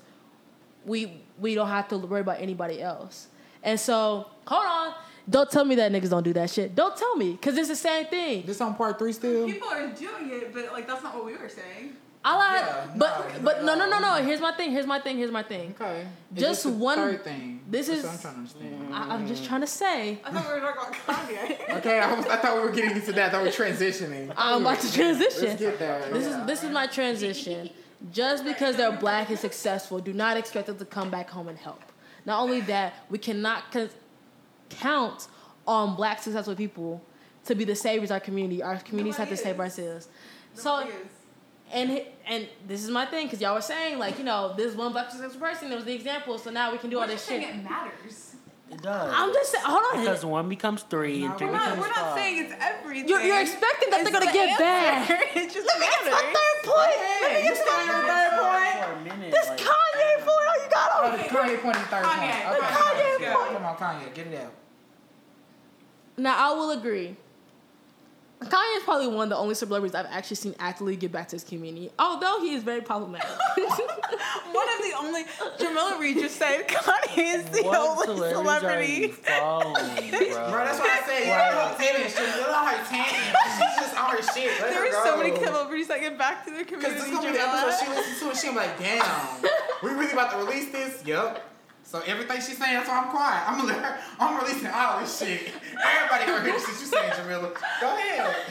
we 0.84 1.20
we 1.38 1.54
don't 1.54 1.68
have 1.68 1.88
to 1.88 1.98
worry 1.98 2.22
about 2.22 2.40
anybody 2.40 2.80
else. 2.80 3.28
And 3.62 3.78
so, 3.78 4.30
hold 4.46 4.66
on. 4.66 4.94
Don't 5.28 5.50
tell 5.50 5.64
me 5.64 5.74
that 5.74 5.90
niggas 5.90 6.10
don't 6.10 6.22
do 6.22 6.32
that 6.34 6.50
shit. 6.50 6.74
Don't 6.74 6.96
tell 6.96 7.16
me, 7.16 7.36
cause 7.42 7.56
it's 7.56 7.68
the 7.68 7.74
same 7.76 8.06
thing. 8.06 8.46
this 8.46 8.60
on 8.60 8.76
part 8.76 8.96
three 8.98 9.12
still? 9.12 9.46
People 9.46 9.68
are 9.68 9.88
doing 9.88 10.30
it, 10.30 10.54
but 10.54 10.72
like 10.72 10.86
that's 10.86 11.02
not 11.02 11.14
what 11.14 11.26
we 11.26 11.36
were 11.36 11.48
saying. 11.48 11.96
I 12.28 12.34
like, 12.34 12.60
Yeah, 12.60 12.86
but 12.96 13.34
no, 13.34 13.40
but 13.40 13.62
no 13.62 13.74
no 13.76 13.88
no 13.88 14.00
no. 14.00 14.18
no. 14.18 14.24
Here's 14.24 14.40
my 14.40 14.50
thing. 14.50 14.72
Here's 14.72 14.86
my 14.86 14.98
thing. 14.98 15.16
Here's 15.16 15.30
my 15.30 15.44
thing. 15.44 15.76
Okay. 15.80 16.08
Just 16.34 16.64
this 16.64 16.72
the 16.72 16.76
one- 16.76 16.98
Third 16.98 17.22
thing. 17.22 17.60
this 17.70 17.88
is- 17.88 18.04
I'm 18.04 18.18
trying 18.18 18.34
to 18.34 18.38
understand. 18.40 18.94
I, 18.94 19.14
I'm 19.14 19.28
just 19.28 19.44
mm. 19.44 19.46
trying 19.46 19.60
to 19.60 19.66
say. 19.68 20.18
I 20.24 20.32
thought 20.32 20.46
we 20.48 20.60
were 20.60 20.66
talking 20.66 21.00
about 21.04 21.28
Kanye. 21.28 21.76
Okay, 21.78 22.00
I, 22.00 22.12
was, 22.14 22.26
I 22.26 22.36
thought 22.36 22.56
we 22.56 22.62
were 22.62 22.72
getting 22.74 22.96
into 22.96 23.12
that. 23.12 23.28
I 23.28 23.30
thought 23.30 23.42
we 23.42 23.48
were 23.50 23.54
transitioning. 23.54 24.32
I'm 24.36 24.62
about 24.62 24.80
to 24.80 24.92
transition. 24.92 25.44
Let's 25.44 25.60
get 25.60 25.78
there. 25.78 26.10
This 26.12 26.26
is 26.26 26.46
this 26.46 26.64
is 26.64 26.70
my 26.70 26.88
transition. 26.88 27.70
Just 28.12 28.44
because 28.44 28.76
they're 28.76 28.90
black 28.90 29.30
and 29.30 29.38
successful, 29.38 30.00
do 30.00 30.12
not 30.12 30.36
expect 30.36 30.66
them 30.66 30.78
to 30.78 30.84
come 30.84 31.10
back 31.10 31.30
home 31.30 31.46
and 31.46 31.56
help. 31.56 31.82
Not 32.24 32.40
only 32.42 32.60
that, 32.62 32.94
we 33.08 33.18
cannot 33.18 33.70
con- 33.70 33.90
count 34.68 35.28
on 35.64 35.94
black 35.94 36.20
successful 36.22 36.56
people 36.56 37.02
to 37.44 37.54
be 37.54 37.64
the 37.64 37.76
saviors 37.76 38.10
of 38.10 38.14
our 38.16 38.20
community. 38.20 38.64
Our 38.64 38.78
communities 38.78 39.16
have 39.16 39.28
to 39.28 39.36
Nobody 39.36 39.44
save 39.44 39.54
is. 39.54 39.60
ourselves. 39.60 40.08
So- 40.54 40.78
is. 40.88 40.94
And 41.72 42.00
and 42.28 42.46
this 42.66 42.84
is 42.84 42.90
my 42.90 43.06
thing 43.06 43.26
because 43.26 43.40
y'all 43.40 43.54
were 43.54 43.60
saying 43.60 43.98
like 43.98 44.18
you 44.18 44.24
know 44.24 44.54
this 44.56 44.74
one 44.74 44.92
black 44.92 45.10
successful 45.10 45.40
person 45.40 45.68
that 45.70 45.76
was 45.76 45.84
the 45.84 45.94
example. 45.94 46.38
So 46.38 46.50
now 46.50 46.70
we 46.72 46.78
can 46.78 46.90
do 46.90 47.00
all 47.00 47.06
this 47.06 47.26
shit. 47.26 47.42
it 47.42 47.56
matters. 47.64 48.34
It 48.70 48.82
does. 48.82 49.12
I'm 49.14 49.32
just 49.32 49.52
saying. 49.52 49.64
Hold 49.66 49.82
on. 49.94 50.00
because 50.04 50.24
one 50.24 50.48
becomes 50.48 50.82
three 50.82 51.22
and 51.22 51.32
No, 51.32 51.38
three 51.38 51.46
We're 51.46 51.52
We're 51.54 51.58
not, 51.58 51.64
becomes 51.76 51.80
we're 51.82 51.88
not 51.88 51.96
five. 51.96 52.14
saying 52.18 52.44
it's 52.44 52.54
everything. 52.60 53.08
You're, 53.08 53.20
you're 53.22 53.40
expecting 53.40 53.90
that 53.90 54.00
It's 54.00 54.10
they're 54.10 54.20
gonna 54.20 54.32
the 54.32 54.38
get 54.38 54.58
bad. 54.58 54.98
answer. 55.10 55.18
It 55.38 55.52
just 55.52 55.66
Let 55.66 55.78
me 55.80 55.86
get 55.86 55.98
to 56.04 56.10
my 56.10 56.10
matters. 56.10 56.34
third 56.34 56.58
point. 56.66 56.96
Let 57.22 57.34
me 57.34 57.42
get 57.46 57.54
to 57.56 57.64
my 57.66 57.82
third 57.86 58.06
third 58.10 58.32
point. 58.42 59.04
point? 59.06 59.18
Minute, 59.18 59.30
This 59.30 59.48
like, 59.48 59.58
Kanye 59.58 60.12
point. 60.26 60.46
Oh, 60.50 60.62
you 60.62 60.70
got 60.70 60.88
Oh, 60.94 61.06
on 61.06 61.12
the. 61.12 61.24
Kanye 61.24 61.62
point 61.62 61.76
is 61.76 61.82
third 61.86 62.04
Kanye. 62.04 62.26
point. 62.26 62.58
The 62.58 62.66
Okay. 62.66 62.74
Kanye 62.74 63.20
Yeah, 63.20 63.34
point. 63.34 63.52
Come 63.54 63.64
on, 63.66 63.76
Kanye, 63.76 64.14
get 64.14 64.26
it 64.28 64.34
out. 64.42 64.52
Now 66.16 66.50
I 66.50 66.54
will 66.56 66.70
agree. 66.70 67.16
Kanye 68.40 68.76
is 68.76 68.82
probably 68.84 69.08
one 69.08 69.24
of 69.24 69.30
the 69.30 69.36
only 69.36 69.54
celebrities 69.54 69.94
I've 69.94 70.06
actually 70.06 70.36
seen 70.36 70.54
actively 70.58 70.94
give 70.96 71.10
back 71.10 71.28
to 71.28 71.36
his 71.36 71.42
community, 71.44 71.90
although 71.98 72.38
he 72.40 72.54
is 72.54 72.62
very 72.62 72.82
problematic. 72.82 73.26
One 74.52 74.68
of 74.68 74.82
the 74.82 74.92
only 74.98 75.24
Jamila 75.58 75.96
Reed 75.98 76.18
just 76.18 76.36
said 76.36 76.68
Kanye 76.68 77.34
is 77.36 77.44
the 77.46 77.62
what 77.62 77.78
only 77.78 78.06
celebrities 78.30 78.36
celebrity. 78.36 79.04
Are 79.06 79.62
following, 79.62 80.10
bro? 80.10 80.50
Bro, 80.50 80.64
that's 80.64 80.78
why 80.78 81.00
I 81.02 81.06
say, 81.06 81.30
Right. 81.30 81.52
yeah, 81.52 81.74
Taylor, 81.78 82.08
she's 82.08 82.36
little 82.36 82.54
on 82.54 82.66
her 82.66 82.84
tangent. 82.84 83.36
She's 83.56 83.76
just 83.80 83.96
on 84.00 84.10
her 84.16 84.22
shit. 84.22 84.60
Let 84.60 84.70
There 84.70 84.80
her 84.80 84.86
are 84.88 85.04
go. 85.04 85.10
so 85.10 85.16
many 85.16 85.36
celebrities 85.44 85.88
that 85.88 86.00
get 86.00 86.18
back 86.18 86.44
to 86.44 86.50
their 86.52 86.64
community. 86.64 86.94
Because 86.94 87.04
community. 87.08 87.32
this 87.38 87.40
gonna 87.40 87.54
be 87.56 87.60
the 87.62 87.66
episode 87.66 87.84
she 87.84 87.90
listens 87.90 88.20
to 88.20 88.28
and 88.28 88.38
she 88.38 88.50
like, 88.56 88.78
damn, 88.78 89.42
we 89.82 89.90
really 89.98 90.12
about 90.12 90.30
to 90.32 90.36
release 90.38 90.70
this? 90.72 91.04
Yup. 91.06 91.42
So 91.86 92.02
everything 92.04 92.36
she's 92.38 92.58
saying, 92.58 92.74
that's 92.74 92.88
why 92.88 92.98
I'm 92.98 93.10
quiet. 93.10 93.48
I'm 93.48 93.58
gonna 93.58 93.68
let 93.68 93.84
her, 93.84 93.98
I'm 94.18 94.42
releasing 94.42 94.66
all 94.66 94.98
this 94.98 95.18
shit. 95.18 95.52
Everybody 95.72 96.26
gonna 96.26 96.42
hear 96.42 96.52
the 96.52 96.58
shit 96.58 96.80
you 96.80 96.86
saying, 96.86 97.12
Jamila. 97.16 97.52
Go 97.80 97.96
ahead. 97.96 98.36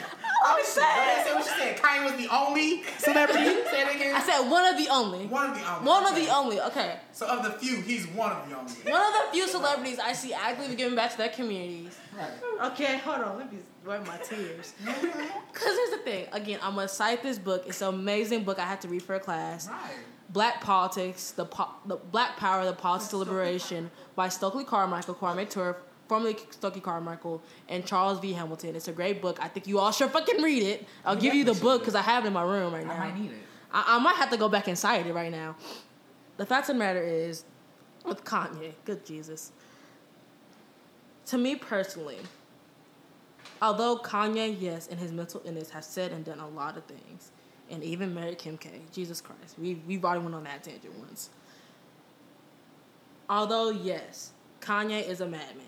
I'm 0.46 0.64
Go 0.64 0.82
ahead, 0.82 1.26
say 1.26 1.34
what 1.34 1.46
you 1.46 1.52
said. 1.52 1.78
Kanye 1.78 2.04
was 2.06 2.14
the 2.14 2.34
only 2.34 2.84
celebrity. 3.00 3.46
Say 3.70 3.82
it 3.82 3.96
again. 3.96 4.16
I 4.16 4.22
said 4.22 4.48
one 4.50 4.66
of 4.66 4.78
the 4.78 4.90
only. 4.90 5.26
one 5.26 5.50
of 5.50 5.58
the 5.58 5.74
only. 5.74 5.88
One 5.88 6.06
of 6.06 6.16
the 6.16 6.30
only. 6.30 6.62
Okay. 6.62 7.00
So 7.14 7.26
of 7.28 7.44
the 7.44 7.52
few, 7.52 7.82
he's 7.82 8.06
one 8.08 8.32
of 8.32 8.48
the 8.48 8.56
only. 8.56 8.72
One 8.74 9.02
of 9.02 9.14
the 9.14 9.32
few 9.32 9.48
celebrities 9.48 9.98
I 9.98 10.14
see 10.14 10.34
actively 10.34 10.76
giving 10.76 10.96
back 10.96 11.12
to 11.12 11.18
their 11.18 11.30
communities. 11.30 11.98
Right. 12.16 12.72
Okay, 12.72 12.98
hold 12.98 13.22
on. 13.22 13.38
Let 13.40 13.52
me 13.52 13.60
wipe 13.86 14.06
my 14.06 14.18
tears. 14.18 14.74
Because 14.86 15.78
here's 15.78 15.92
the 15.92 16.02
thing. 16.04 16.28
Again, 16.32 16.60
I'm 16.62 16.76
going 16.76 16.88
to 16.88 16.94
cite 16.94 17.24
this 17.24 17.40
book. 17.40 17.64
It's 17.66 17.82
an 17.82 17.94
amazing 17.94 18.44
book 18.44 18.60
I 18.60 18.66
had 18.66 18.82
to 18.82 18.88
read 18.88 19.02
for 19.02 19.16
a 19.16 19.20
class. 19.20 19.68
Right. 19.68 19.96
Black 20.30 20.62
Politics, 20.62 21.32
the, 21.32 21.46
po- 21.46 21.70
the 21.86 21.98
Black 21.98 22.38
Power, 22.38 22.66
the 22.66 22.74
Politics 22.74 23.14
of 23.14 23.20
Liberation 23.20 23.92
by 24.16 24.30
Stokely 24.30 24.64
Carmichael, 24.64 25.16
Kwame 25.16 25.50
Ture, 25.50 25.78
formerly 26.08 26.38
Stokely 26.50 26.82
Carmichael, 26.82 27.42
and 27.70 27.86
Charles 27.86 28.20
V. 28.20 28.34
Hamilton. 28.34 28.76
It's 28.76 28.88
a 28.88 28.92
great 28.92 29.22
book. 29.22 29.38
I 29.42 29.48
think 29.48 29.68
you 29.68 29.80
all 29.80 29.92
should 29.92 30.12
fucking 30.12 30.42
read 30.42 30.64
it. 30.64 30.88
I'll 31.06 31.16
give 31.16 31.34
you 31.34 31.44
the 31.44 31.54
book 31.54 31.82
because 31.82 31.96
I 31.96 32.02
have 32.02 32.26
it 32.26 32.28
in 32.28 32.34
my 32.34 32.44
room 32.44 32.74
right 32.74 32.86
now. 32.86 32.94
I 32.94 33.12
might 33.12 33.20
need 33.20 33.32
it. 33.32 33.38
I, 33.72 33.96
I 33.96 34.00
might 34.00 34.16
have 34.16 34.30
to 34.32 34.38
go 34.38 34.50
back 34.50 34.68
and 34.68 34.78
cite 34.78 35.06
it 35.06 35.14
right 35.14 35.32
now. 35.32 35.56
The 36.38 36.46
fact 36.46 36.70
of 36.70 36.76
the 36.76 36.80
matter 36.80 37.02
is, 37.04 37.46
with 38.04 38.24
Kanye, 38.24 38.74
good 38.84 39.06
Jesus. 39.06 39.52
To 41.28 41.38
me 41.38 41.56
personally, 41.56 42.20
although 43.62 43.98
Kanye, 43.98 44.56
yes, 44.60 44.88
in 44.88 44.98
his 44.98 45.12
mental 45.12 45.42
illness, 45.46 45.70
has 45.72 45.86
said 45.86 46.12
and 46.12 46.24
done 46.26 46.40
a 46.40 46.48
lot 46.48 46.78
of 46.78 46.86
things, 46.86 47.32
and 47.70 47.84
even 47.84 48.14
married 48.14 48.38
Kim 48.38 48.58
K, 48.58 48.70
Jesus 48.92 49.22
Christ, 49.22 49.58
we 49.58 49.76
we've 49.88 50.04
already 50.04 50.22
went 50.22 50.36
on 50.36 50.44
that 50.44 50.64
tangent 50.64 50.94
once. 51.00 51.30
Although 53.30 53.70
yes, 53.70 54.32
Kanye 54.62 55.08
is 55.08 55.22
a 55.22 55.26
madman. 55.26 55.66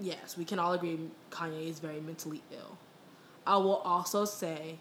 Yes, 0.00 0.36
we 0.36 0.44
can 0.44 0.58
all 0.58 0.72
agree 0.72 0.98
Kanye 1.30 1.68
is 1.68 1.78
very 1.78 2.00
mentally 2.00 2.42
ill. 2.52 2.78
I 3.46 3.56
will 3.56 3.76
also 3.76 4.24
say 4.24 4.76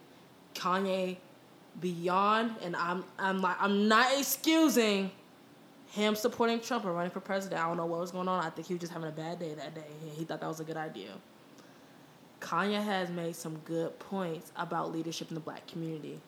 Kanye 0.54 1.18
beyond 1.80 2.56
and 2.62 2.76
I'm 2.76 3.04
I'm 3.18 3.42
like 3.42 3.56
I'm 3.60 3.88
not 3.88 4.08
excusing 4.18 5.12
him 5.92 6.16
supporting 6.16 6.60
Trump 6.60 6.86
or 6.86 6.94
running 6.94 7.12
for 7.12 7.20
president. 7.20 7.62
I 7.62 7.68
don't 7.68 7.78
know 7.78 7.86
what 7.86 8.00
was 8.00 8.12
going 8.12 8.28
on. 8.28 8.44
I 8.44 8.50
think 8.50 8.68
he 8.68 8.74
was 8.74 8.82
just 8.82 8.94
having 8.94 9.10
a 9.10 9.12
bad 9.12 9.40
day 9.40 9.54
that 9.54 9.76
day. 9.76 9.88
He, 10.04 10.10
he 10.20 10.24
thought 10.24 10.40
that 10.42 10.48
was 10.48 10.60
a 10.60 10.64
good 10.64 10.78
idea. 10.78 11.10
Kanye 12.42 12.84
has 12.84 13.10
made 13.10 13.36
some 13.36 13.58
good 13.66 13.98
points 14.00 14.52
about 14.58 14.92
leadership 14.92 15.30
in 15.30 15.36
the 15.36 15.42
black 15.42 15.68
community. 15.68 16.20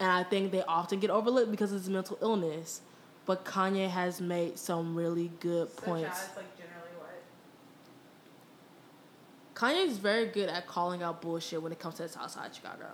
And 0.00 0.10
I 0.10 0.22
think 0.22 0.52
they 0.52 0.62
often 0.62 1.00
get 1.00 1.10
overlooked 1.10 1.50
because 1.50 1.70
his 1.70 1.88
mental 1.88 2.16
illness. 2.22 2.80
But 3.26 3.44
Kanye 3.44 3.88
has 3.88 4.20
made 4.20 4.58
some 4.58 4.94
really 4.94 5.30
good 5.40 5.70
Such 5.70 5.84
points. 5.84 6.20
as, 6.30 6.36
like, 6.36 6.56
generally 6.58 6.90
what? 6.98 7.22
Kanye 9.54 9.86
is 9.86 9.98
very 9.98 10.26
good 10.26 10.48
at 10.48 10.66
calling 10.66 11.02
out 11.02 11.22
bullshit 11.22 11.62
when 11.62 11.72
it 11.72 11.78
comes 11.78 11.96
to 11.96 12.02
the 12.02 12.08
South 12.08 12.30
Side 12.30 12.50
of 12.50 12.54
Chicago. 12.54 12.86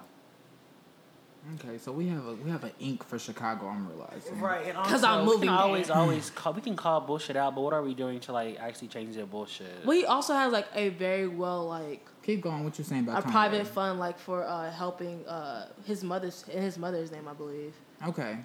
Okay, 1.59 1.79
so 1.79 1.91
we 1.91 2.07
have 2.09 2.27
a 2.27 2.35
we 2.35 2.51
have 2.51 2.65
an 2.65 2.73
ink 2.81 3.03
for 3.03 3.19
Chicago. 3.19 3.67
I'm 3.69 3.89
realizing. 3.89 4.39
Right, 4.41 4.67
and 4.67 4.75
'Cause 4.77 5.03
also, 5.03 5.07
I'm 5.09 5.25
moving. 5.25 5.41
we 5.41 5.47
moving 5.47 5.49
can 5.49 5.57
there. 5.57 5.65
always, 5.67 5.91
always 5.91 6.31
call. 6.31 6.53
We 6.53 6.61
can 6.61 6.77
call 6.77 7.01
bullshit 7.01 7.35
out, 7.37 7.55
but 7.55 7.63
what 7.63 7.73
are 7.73 7.83
we 7.83 7.95
doing 7.95 8.21
to 8.21 8.33
like 8.33 8.59
actually 8.61 8.89
change 8.89 9.17
their 9.17 9.25
bullshit? 9.27 9.85
We 9.87 10.05
also 10.05 10.35
have 10.35 10.53
like 10.53 10.67
a 10.75 10.91
very 10.91 11.27
well 11.27 11.67
like 11.67 12.07
Keep 12.23 12.43
going. 12.43 12.63
What 12.65 12.79
you 12.79 12.85
saying 12.85 13.09
a 13.09 13.11
about 13.13 13.25
Kanye? 13.25 13.31
private 13.31 13.67
fund 13.67 13.99
like 13.99 14.19
for 14.19 14.45
uh, 14.47 14.71
helping 14.71 15.27
uh, 15.27 15.69
his 15.87 16.05
mother's 16.05 16.45
in 16.53 16.63
his 16.63 16.77
mother's 16.79 17.11
name, 17.11 17.27
I 17.27 17.33
believe. 17.33 17.75
Okay, 18.07 18.37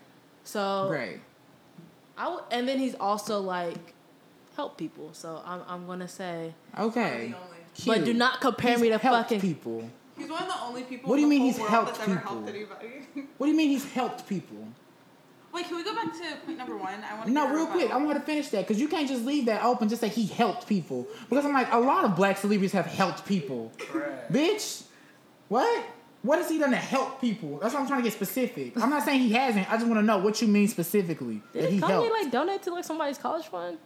So 0.46 0.86
great. 0.88 1.20
I 2.18 2.24
w- 2.26 2.44
and 2.50 2.66
then 2.68 2.80
he's 2.80 2.96
also 2.96 3.42
like 3.42 3.94
help 4.56 4.78
people. 4.78 5.10
So 5.12 5.42
I'm 5.46 5.62
I'm 5.68 5.86
gonna 5.86 6.08
say, 6.08 6.54
Okay. 6.80 7.36
But 7.86 8.06
do 8.06 8.14
not 8.14 8.40
compare 8.40 8.72
He's 8.72 8.82
me 8.84 8.90
to 8.90 9.00
fucking. 9.00 9.42
people. 9.42 9.90
He's 10.18 10.30
one 10.30 10.44
of 10.44 10.48
the 10.48 10.62
only 10.64 10.84
people. 10.84 11.10
What 11.10 11.18
do 11.18 11.22
you 11.22 11.28
mean 11.28 11.42
he's 11.42 11.58
helped 11.58 12.00
people? 12.00 12.16
helped. 12.16 12.50
What 13.38 13.48
do 13.48 13.52
you 13.52 13.58
mean 13.58 13.70
he's 13.70 13.92
helped 13.92 14.28
people? 14.28 14.68
Wait, 15.54 15.66
can 15.68 15.78
we 15.78 15.84
go 15.86 15.96
back 15.96 16.12
to 16.12 16.36
point 16.46 16.58
number 16.58 16.76
one? 16.76 17.02
I 17.04 17.18
want. 17.18 17.30
No, 17.30 17.54
real 17.54 17.68
quick, 17.68 17.90
I 17.90 17.98
want 17.98 18.18
to 18.18 18.24
finish 18.26 18.50
that 18.50 18.68
because 18.68 18.80
you 18.80 18.90
can't 18.90 19.08
just 19.08 19.24
leave 19.24 19.46
that 19.46 19.64
open. 19.64 19.88
Just 19.88 20.02
say 20.02 20.10
he 20.10 20.26
helped 20.26 20.68
people 20.68 21.08
because 21.30 21.46
I'm 21.46 21.54
like 21.54 21.72
a 21.72 21.78
lot 21.78 22.04
of 22.04 22.16
black 22.16 22.38
celebrities 22.38 22.74
have 22.74 22.86
helped 22.86 23.26
people. 23.26 23.72
Correct. 23.78 24.32
Bitch, 24.32 24.84
what? 25.48 25.86
What 26.24 26.40
has 26.40 26.50
he 26.50 26.58
done 26.58 26.72
to 26.72 26.76
help 26.78 27.22
people? 27.22 27.60
That's 27.60 27.74
what 27.74 27.82
I'm 27.82 27.88
trying 27.88 28.00
to 28.00 28.04
get 28.04 28.14
specific. 28.14 28.74
I'm 28.82 28.90
not 28.90 29.04
saying 29.04 29.22
he 29.22 29.32
hasn't. 29.34 29.72
I 29.72 29.76
just 29.76 29.86
want 29.86 30.00
to 30.00 30.02
know 30.02 30.18
what 30.18 30.42
you 30.42 30.48
mean 30.48 30.68
specifically 30.68 31.42
that 31.54 31.62
Did 31.62 31.72
he 31.72 31.80
Kanye 31.80 31.88
helped. 31.88 32.12
like 32.12 32.32
donate 32.32 32.64
to 32.64 32.74
like 32.74 32.84
somebody's 32.84 33.18
college 33.20 33.46
fund? 33.46 33.78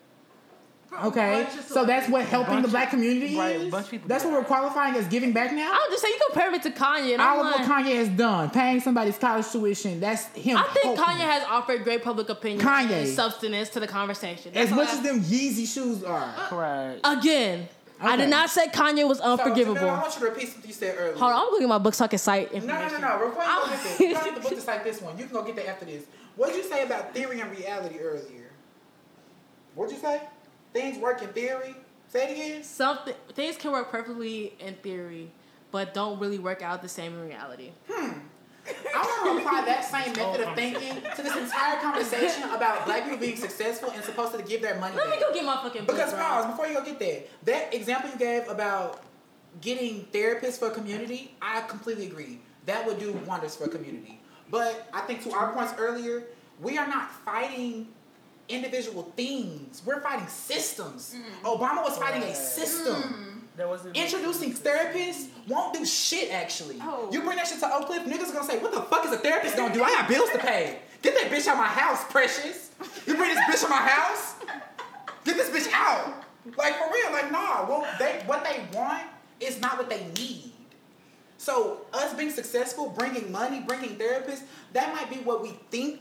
Okay, 0.92 1.48
so 1.68 1.86
that's 1.86 2.10
what 2.10 2.26
helping 2.26 2.56
the 2.56 2.62
Bunch 2.64 2.72
black 2.72 2.84
of- 2.86 2.90
community 2.92 3.38
right, 3.38 3.56
is. 3.58 3.72
bunch 3.72 3.86
of 3.86 3.92
people 3.92 4.08
That's 4.08 4.24
what 4.26 4.34
we're 4.34 4.44
qualifying 4.44 4.96
as 4.96 5.08
giving 5.08 5.32
back 5.34 5.54
now. 5.54 5.72
I 5.72 5.78
would 5.88 5.92
just 5.92 6.02
say 6.04 6.10
you 6.10 6.20
compare 6.28 6.54
it 6.54 6.64
to 6.64 6.72
Kanye, 6.72 7.14
and 7.14 7.22
I'm 7.22 7.38
All 7.40 7.46
of 7.46 7.52
like, 7.52 7.68
what 7.70 7.86
Kanye 7.86 7.96
has 7.96 8.10
done, 8.10 8.50
paying 8.50 8.80
somebody's 8.82 9.18
college 9.18 9.48
tuition, 9.52 10.00
that's 10.00 10.26
him. 10.30 10.58
I 10.58 10.64
think 10.64 10.98
helping. 10.98 11.04
Kanye 11.04 11.20
has 11.30 11.44
offered 11.48 11.84
great 11.84 12.04
public 12.04 12.30
opinion 12.30 12.66
Kanye. 12.66 12.92
and 13.04 13.08
substance 13.08 13.70
to 13.70 13.80
the 13.80 13.88
conversation. 13.88 14.52
as 14.56 14.70
That's 14.70 14.72
all 14.72 14.78
much 14.78 14.90
I- 14.90 14.94
as 14.94 15.02
them 15.02 15.20
Yeezy 15.22 15.68
shoes 15.72 16.04
are. 16.04 16.34
Correct. 16.48 17.02
Again, 17.04 17.70
I 18.02 18.16
did 18.16 18.30
not 18.30 18.50
say 18.50 18.68
Kanye 18.68 19.08
was 19.08 19.20
unforgivable. 19.20 19.76
So, 19.76 19.82
Jamila, 19.82 19.98
I 19.98 20.02
want 20.02 20.14
you 20.16 20.20
to 20.22 20.26
repeat 20.32 20.50
something 20.50 20.70
you 20.70 20.74
said 20.74 20.96
earlier. 20.98 21.18
Hold 21.18 21.32
on, 21.34 21.40
I'm 21.42 21.46
looking 21.52 21.66
at 21.66 21.70
my 21.70 21.78
book 21.78 21.94
so 21.94 22.06
I 22.06 22.08
can 22.08 22.18
cite 22.20 22.52
No, 22.54 22.60
no, 22.60 22.88
no, 22.88 22.98
no. 22.98 23.28
Before 23.28 23.28
you 23.28 23.32
go 23.34 23.40
I'm- 23.42 23.70
get 23.70 23.84
this, 23.84 24.00
you 24.00 24.14
don't 24.14 24.24
have 24.26 24.36
to 24.36 24.42
book 24.42 24.50
this 24.56 24.68
like 24.68 24.84
this 24.84 25.02
one. 25.02 25.18
You 25.18 25.26
can 25.26 25.34
go 25.34 25.44
get 25.44 25.56
that 25.58 25.68
after 25.70 25.86
this. 25.86 26.04
What 26.36 26.48
did 26.50 26.56
you 26.58 26.64
say 26.64 26.84
about 26.84 27.14
theory 27.14 27.42
and 27.42 27.52
reality 27.52 28.00
earlier? 28.00 28.50
What'd 29.76 29.94
you 29.96 30.02
say? 30.02 30.22
Things 30.74 30.98
work 30.98 31.22
in 31.22 31.30
theory. 31.30 31.76
Say 32.10 32.30
it 32.30 32.32
again. 32.32 32.64
Something 32.64 33.14
things 33.34 33.58
can 33.58 33.72
work 33.72 33.92
perfectly 33.92 34.54
in 34.60 34.76
theory, 34.76 35.32
but 35.72 35.94
don't 35.94 36.20
really 36.20 36.40
work 36.40 36.62
out 36.62 36.82
the 36.82 36.90
same 36.90 37.14
in 37.14 37.22
reality. 37.22 37.72
Hmm. 37.88 38.20
I 38.96 39.02
want 39.24 39.40
to 39.40 39.46
apply 39.46 39.66
that 39.66 39.86
same 39.86 40.14
method 40.14 40.48
of 40.48 40.56
thinking 40.56 41.02
to 41.16 41.22
this 41.24 41.36
entire 41.36 41.80
conversation 41.80 42.44
about 42.50 42.86
black 42.86 43.04
people 43.04 43.18
being 43.18 43.36
successful 43.36 43.92
and 43.92 44.04
supposed 44.04 44.36
to 44.36 44.44
give 44.44 44.62
their 44.62 44.80
money 44.80 44.96
Let 44.96 45.10
me 45.10 45.20
go 45.20 45.34
get 45.34 45.46
my 45.46 45.56
fucking 45.56 45.86
book. 45.86 45.96
Because 45.96 46.14
bro. 46.14 46.22
pause 46.22 46.46
before 46.48 46.68
you 46.68 46.76
go 46.76 46.84
get 46.84 47.00
there. 47.00 47.24
That 47.44 47.74
example 47.74 48.12
you 48.12 48.18
gave 48.18 48.48
about 48.48 49.04
getting 49.62 50.06
therapists 50.12 50.60
for 50.60 50.68
a 50.68 50.72
community, 50.72 51.36
I 51.42 51.62
completely 51.62 52.08
agree. 52.08 52.42
That 52.66 52.86
would 52.86 53.00
do 53.00 53.14
wonders 53.26 53.56
for 53.56 53.66
a 53.66 53.70
community. 53.70 54.22
But 54.52 54.88
I 54.94 55.02
think 55.02 55.24
to 55.24 55.32
our 55.32 55.54
points 55.54 55.74
earlier, 55.78 56.24
we 56.62 56.78
are 56.78 56.88
not 56.88 57.12
fighting 57.12 57.88
individual 58.50 59.12
things. 59.16 59.82
We're 59.86 60.02
fighting 60.02 60.28
systems. 60.28 61.16
Mm. 61.16 61.58
Obama 61.58 61.84
was 61.84 61.98
fighting 61.98 62.24
a 62.24 62.28
Right. 62.28 62.36
system. 62.36 62.96
Mm. 62.96 63.58
There 63.58 63.68
wasn't 63.68 63.96
Introducing 63.96 64.54
therapists 64.54 65.28
won't 65.48 65.74
do 65.74 65.86
shit 65.86 66.32
actually. 66.32 66.80
Oh. 66.82 67.10
You 67.12 67.22
bring 67.22 67.38
that 67.38 67.48
shit 67.48 67.60
to 67.60 67.74
Oak 67.76 67.88
Cliff, 67.88 68.04
niggas 68.04 68.30
are 68.30 68.34
gonna 68.34 68.46
say, 68.46 68.58
what 68.60 68.72
the 68.72 68.82
fuck 68.84 69.06
is 69.06 69.12
a 69.12 69.18
therapist 69.18 69.56
gonna 69.58 69.74
do? 69.74 69.84
I 69.84 69.90
got 69.92 70.08
bills 70.08 70.30
to 70.32 70.38
pay. 70.40 70.80
Get 71.02 71.16
that 71.16 71.32
bitch 71.32 71.48
out 71.48 71.58
my 71.58 71.68
house, 71.68 72.04
precious. 72.10 72.72
You 73.06 73.16
bring 73.16 73.34
this 73.36 73.40
bitch 73.46 73.64
out 73.66 73.70
my 73.70 73.78
house? 73.88 74.36
Get 75.26 75.36
this 75.38 75.50
bitch 75.50 75.72
out. 75.74 76.24
Like 76.58 76.76
for 76.78 76.92
real, 76.92 77.12
like 77.12 77.32
nah. 77.32 77.66
What 77.66 78.00
they 78.00 78.24
what 78.26 78.44
they 78.46 78.66
want 78.78 79.04
is 79.40 79.60
not 79.62 79.78
what 79.78 79.90
they 79.90 80.06
need. 80.18 80.52
So 81.38 81.82
us 81.94 82.14
being 82.14 82.32
successful, 82.32 82.90
bringing 82.98 83.32
money, 83.32 83.62
bringing 83.62 83.96
therapists, 83.98 84.42
that 84.74 84.94
might 84.94 85.10
be 85.10 85.18
what 85.18 85.42
we 85.42 85.58
think 85.72 86.00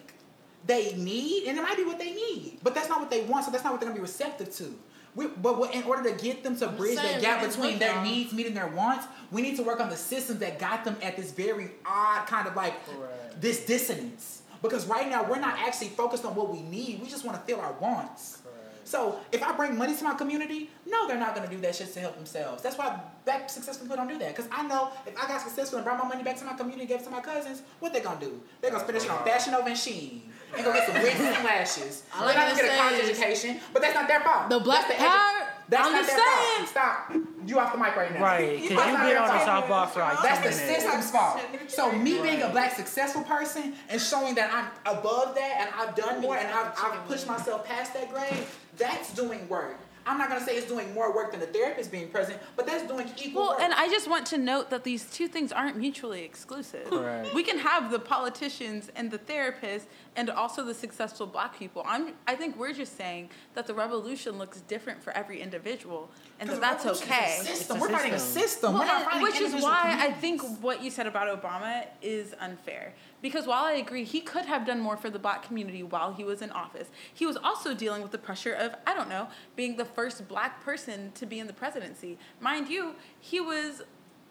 they 0.66 0.94
need, 0.94 1.44
and 1.46 1.56
it 1.58 1.62
might 1.62 1.76
be 1.76 1.84
what 1.84 1.98
they 1.98 2.12
need. 2.12 2.58
But 2.62 2.74
that's 2.74 2.88
not 2.88 3.00
what 3.00 3.10
they 3.10 3.22
want, 3.24 3.44
so 3.44 3.50
that's 3.50 3.64
not 3.64 3.72
what 3.72 3.80
they're 3.80 3.88
gonna 3.88 3.98
be 4.00 4.02
receptive 4.02 4.54
to. 4.56 4.74
We, 5.14 5.26
but 5.28 5.58
what- 5.58 5.74
in 5.74 5.82
order 5.84 6.10
to 6.10 6.22
get 6.22 6.42
them 6.42 6.56
to 6.58 6.68
bridge 6.68 6.96
that 6.96 7.20
gap 7.20 7.42
between 7.44 7.78
their 7.78 7.94
y'all- 7.94 8.04
needs 8.04 8.32
meeting 8.32 8.54
their 8.54 8.68
wants, 8.68 9.06
we 9.30 9.42
need 9.42 9.56
to 9.56 9.62
work 9.62 9.80
on 9.80 9.88
the 9.88 9.96
systems 9.96 10.40
that 10.40 10.58
got 10.58 10.84
them 10.84 10.96
at 11.02 11.16
this 11.16 11.30
very 11.32 11.70
odd 11.86 12.26
kind 12.26 12.46
of 12.46 12.54
like 12.54 12.74
Correct. 12.86 13.40
this 13.40 13.64
dissonance. 13.64 14.42
Because 14.60 14.86
right 14.86 15.08
now 15.08 15.22
we're 15.24 15.38
not 15.38 15.58
actually 15.58 15.88
focused 15.88 16.24
on 16.24 16.34
what 16.34 16.50
we 16.50 16.60
need. 16.62 17.00
We 17.00 17.08
just 17.08 17.24
want 17.24 17.38
to 17.38 17.44
fill 17.44 17.60
our 17.60 17.72
wants. 17.74 18.38
Correct. 18.42 18.88
So 18.88 19.20
if 19.32 19.42
I 19.42 19.52
bring 19.52 19.76
money 19.78 19.94
to 19.94 20.04
my 20.04 20.14
community, 20.14 20.70
no, 20.86 21.06
they're 21.06 21.18
not 21.18 21.34
gonna 21.34 21.48
do 21.48 21.58
that 21.60 21.76
shit 21.76 21.92
to 21.94 22.00
help 22.00 22.16
themselves. 22.16 22.62
That's 22.62 22.76
why 22.76 23.00
back 23.24 23.50
successful 23.50 23.86
people 23.86 23.96
don't 23.96 24.08
do 24.08 24.18
that. 24.18 24.34
Cause 24.34 24.48
I 24.50 24.66
know 24.66 24.90
if 25.06 25.16
I 25.16 25.28
got 25.28 25.40
successful 25.40 25.78
and 25.78 25.84
brought 25.84 25.98
my 25.98 26.08
money 26.08 26.22
back 26.24 26.36
to 26.38 26.44
my 26.44 26.54
community, 26.54 26.86
gave 26.86 27.00
it 27.00 27.04
to 27.04 27.10
my 27.10 27.20
cousins, 27.20 27.62
what 27.80 27.92
they 27.92 28.00
gonna 28.00 28.18
do? 28.20 28.40
They 28.60 28.70
gonna 28.70 28.82
spend 28.82 28.96
that 28.96 29.02
shit 29.02 29.10
on 29.10 29.24
Fashion 29.24 29.52
Nova 29.52 29.66
and 29.66 29.76
Shein. 29.76 30.20
And 30.56 30.64
go 30.64 30.72
get 30.72 30.86
some 30.86 31.02
wigs 31.02 31.20
and 31.20 31.44
lashes. 31.44 32.02
I 32.14 32.24
like 32.24 32.34
They're 32.34 32.44
not 32.44 32.50
to 32.50 32.56
gonna 32.56 32.68
get 32.68 32.78
a 32.78 32.82
college 32.82 33.10
education, 33.10 33.60
but 33.72 33.82
that's 33.82 33.94
not 33.94 34.08
their 34.08 34.20
fault. 34.20 34.48
The 34.50 34.60
black 34.60 34.88
That's 34.88 35.00
the 35.00 35.06
power. 35.06 35.48
That's 35.68 35.86
I'm 35.86 35.92
not 35.92 36.04
just 36.06 36.16
their 36.16 36.26
saying. 36.26 36.56
fault. 36.56 36.68
Stop. 36.68 37.12
You 37.46 37.58
off 37.58 37.72
the 37.72 37.78
mic 37.78 37.94
right 37.96 38.12
now. 38.14 38.22
Right, 38.22 38.56
because 38.56 38.70
you 38.70 38.76
That's 38.76 38.92
not 38.92 39.06
been 39.06 39.16
on 39.18 39.26
the 39.28 39.44
fault. 39.44 39.64
softball 39.66 39.88
for 39.88 40.00
like 40.00 40.22
That's 40.22 40.38
the 40.38 40.64
minutes. 40.64 40.84
system's 40.84 41.10
fault. 41.10 41.40
So 41.68 41.92
me 41.92 42.20
being 42.22 42.42
a 42.42 42.48
black 42.48 42.74
successful 42.74 43.22
person 43.22 43.74
and 43.90 44.00
showing 44.00 44.34
that 44.36 44.50
I'm 44.52 44.96
above 44.96 45.34
that 45.34 45.56
and 45.60 45.70
I've 45.78 45.94
done 45.94 46.20
more 46.22 46.36
and 46.38 46.48
I've, 46.48 46.72
I've 46.82 47.06
pushed 47.06 47.26
myself 47.26 47.66
past 47.66 47.92
that 47.94 48.10
grade, 48.12 48.44
that's 48.78 49.12
doing 49.14 49.46
work. 49.48 49.76
I'm 50.06 50.18
not 50.18 50.28
gonna 50.28 50.44
say 50.44 50.56
it's 50.56 50.66
doing 50.68 50.92
more 50.94 51.14
work 51.14 51.30
than 51.32 51.40
the 51.40 51.46
therapist 51.46 51.90
being 51.92 52.08
present, 52.08 52.38
but 52.56 52.66
that's 52.66 52.86
doing 52.90 53.10
equal 53.22 53.42
Well, 53.42 53.50
work. 53.52 53.60
and 53.60 53.72
I 53.74 53.88
just 53.88 54.08
want 54.08 54.26
to 54.26 54.38
note 54.38 54.70
that 54.70 54.84
these 54.84 55.04
two 55.10 55.28
things 55.28 55.52
aren't 55.52 55.76
mutually 55.76 56.22
exclusive. 56.24 56.88
Correct. 56.88 57.34
We 57.34 57.42
can 57.42 57.58
have 57.58 57.90
the 57.90 57.98
politicians 57.98 58.90
and 58.96 59.10
the 59.10 59.18
therapists 59.18 59.84
and 60.16 60.30
also 60.30 60.64
the 60.64 60.74
successful 60.74 61.26
black 61.26 61.58
people. 61.58 61.82
I'm 61.86 62.14
I 62.26 62.34
think 62.34 62.56
we're 62.58 62.72
just 62.72 62.96
saying 62.96 63.30
that 63.54 63.66
the 63.66 63.74
revolution 63.74 64.38
looks 64.38 64.60
different 64.62 65.02
for 65.02 65.12
every 65.12 65.40
individual 65.40 66.10
and 66.40 66.48
that 66.50 66.60
that's 66.60 66.86
okay. 66.86 67.36
a 67.40 67.44
System. 67.44 67.76
It's 67.76 67.82
We're 67.82 67.90
fighting 67.90 68.12
a 68.14 68.18
system. 68.18 68.42
system. 68.42 68.72
Well, 68.74 68.82
We're 68.82 68.86
not 68.86 68.96
and- 69.02 69.04
fighting 69.06 69.22
which 69.22 69.34
is 69.34 69.40
individual 69.40 69.70
why 69.70 69.96
I 70.00 70.12
think 70.12 70.42
what 70.60 70.82
you 70.82 70.90
said 70.90 71.06
about 71.06 71.42
Obama 71.42 71.84
is 72.02 72.34
unfair. 72.40 72.94
Because 73.20 73.46
while 73.46 73.64
I 73.64 73.72
agree 73.72 74.04
he 74.04 74.20
could 74.20 74.46
have 74.46 74.66
done 74.66 74.80
more 74.80 74.96
for 74.96 75.10
the 75.10 75.18
black 75.18 75.42
community 75.42 75.82
while 75.82 76.12
he 76.12 76.24
was 76.24 76.40
in 76.42 76.50
office, 76.52 76.88
he 77.12 77.26
was 77.26 77.36
also 77.36 77.74
dealing 77.74 78.02
with 78.02 78.12
the 78.12 78.18
pressure 78.18 78.52
of, 78.52 78.74
I 78.86 78.94
don't 78.94 79.08
know, 79.08 79.28
being 79.56 79.76
the 79.76 79.84
first 79.84 80.28
black 80.28 80.62
person 80.62 81.12
to 81.12 81.26
be 81.26 81.38
in 81.38 81.46
the 81.46 81.52
presidency. 81.52 82.18
Mind 82.40 82.68
you, 82.68 82.94
he 83.18 83.40
was 83.40 83.82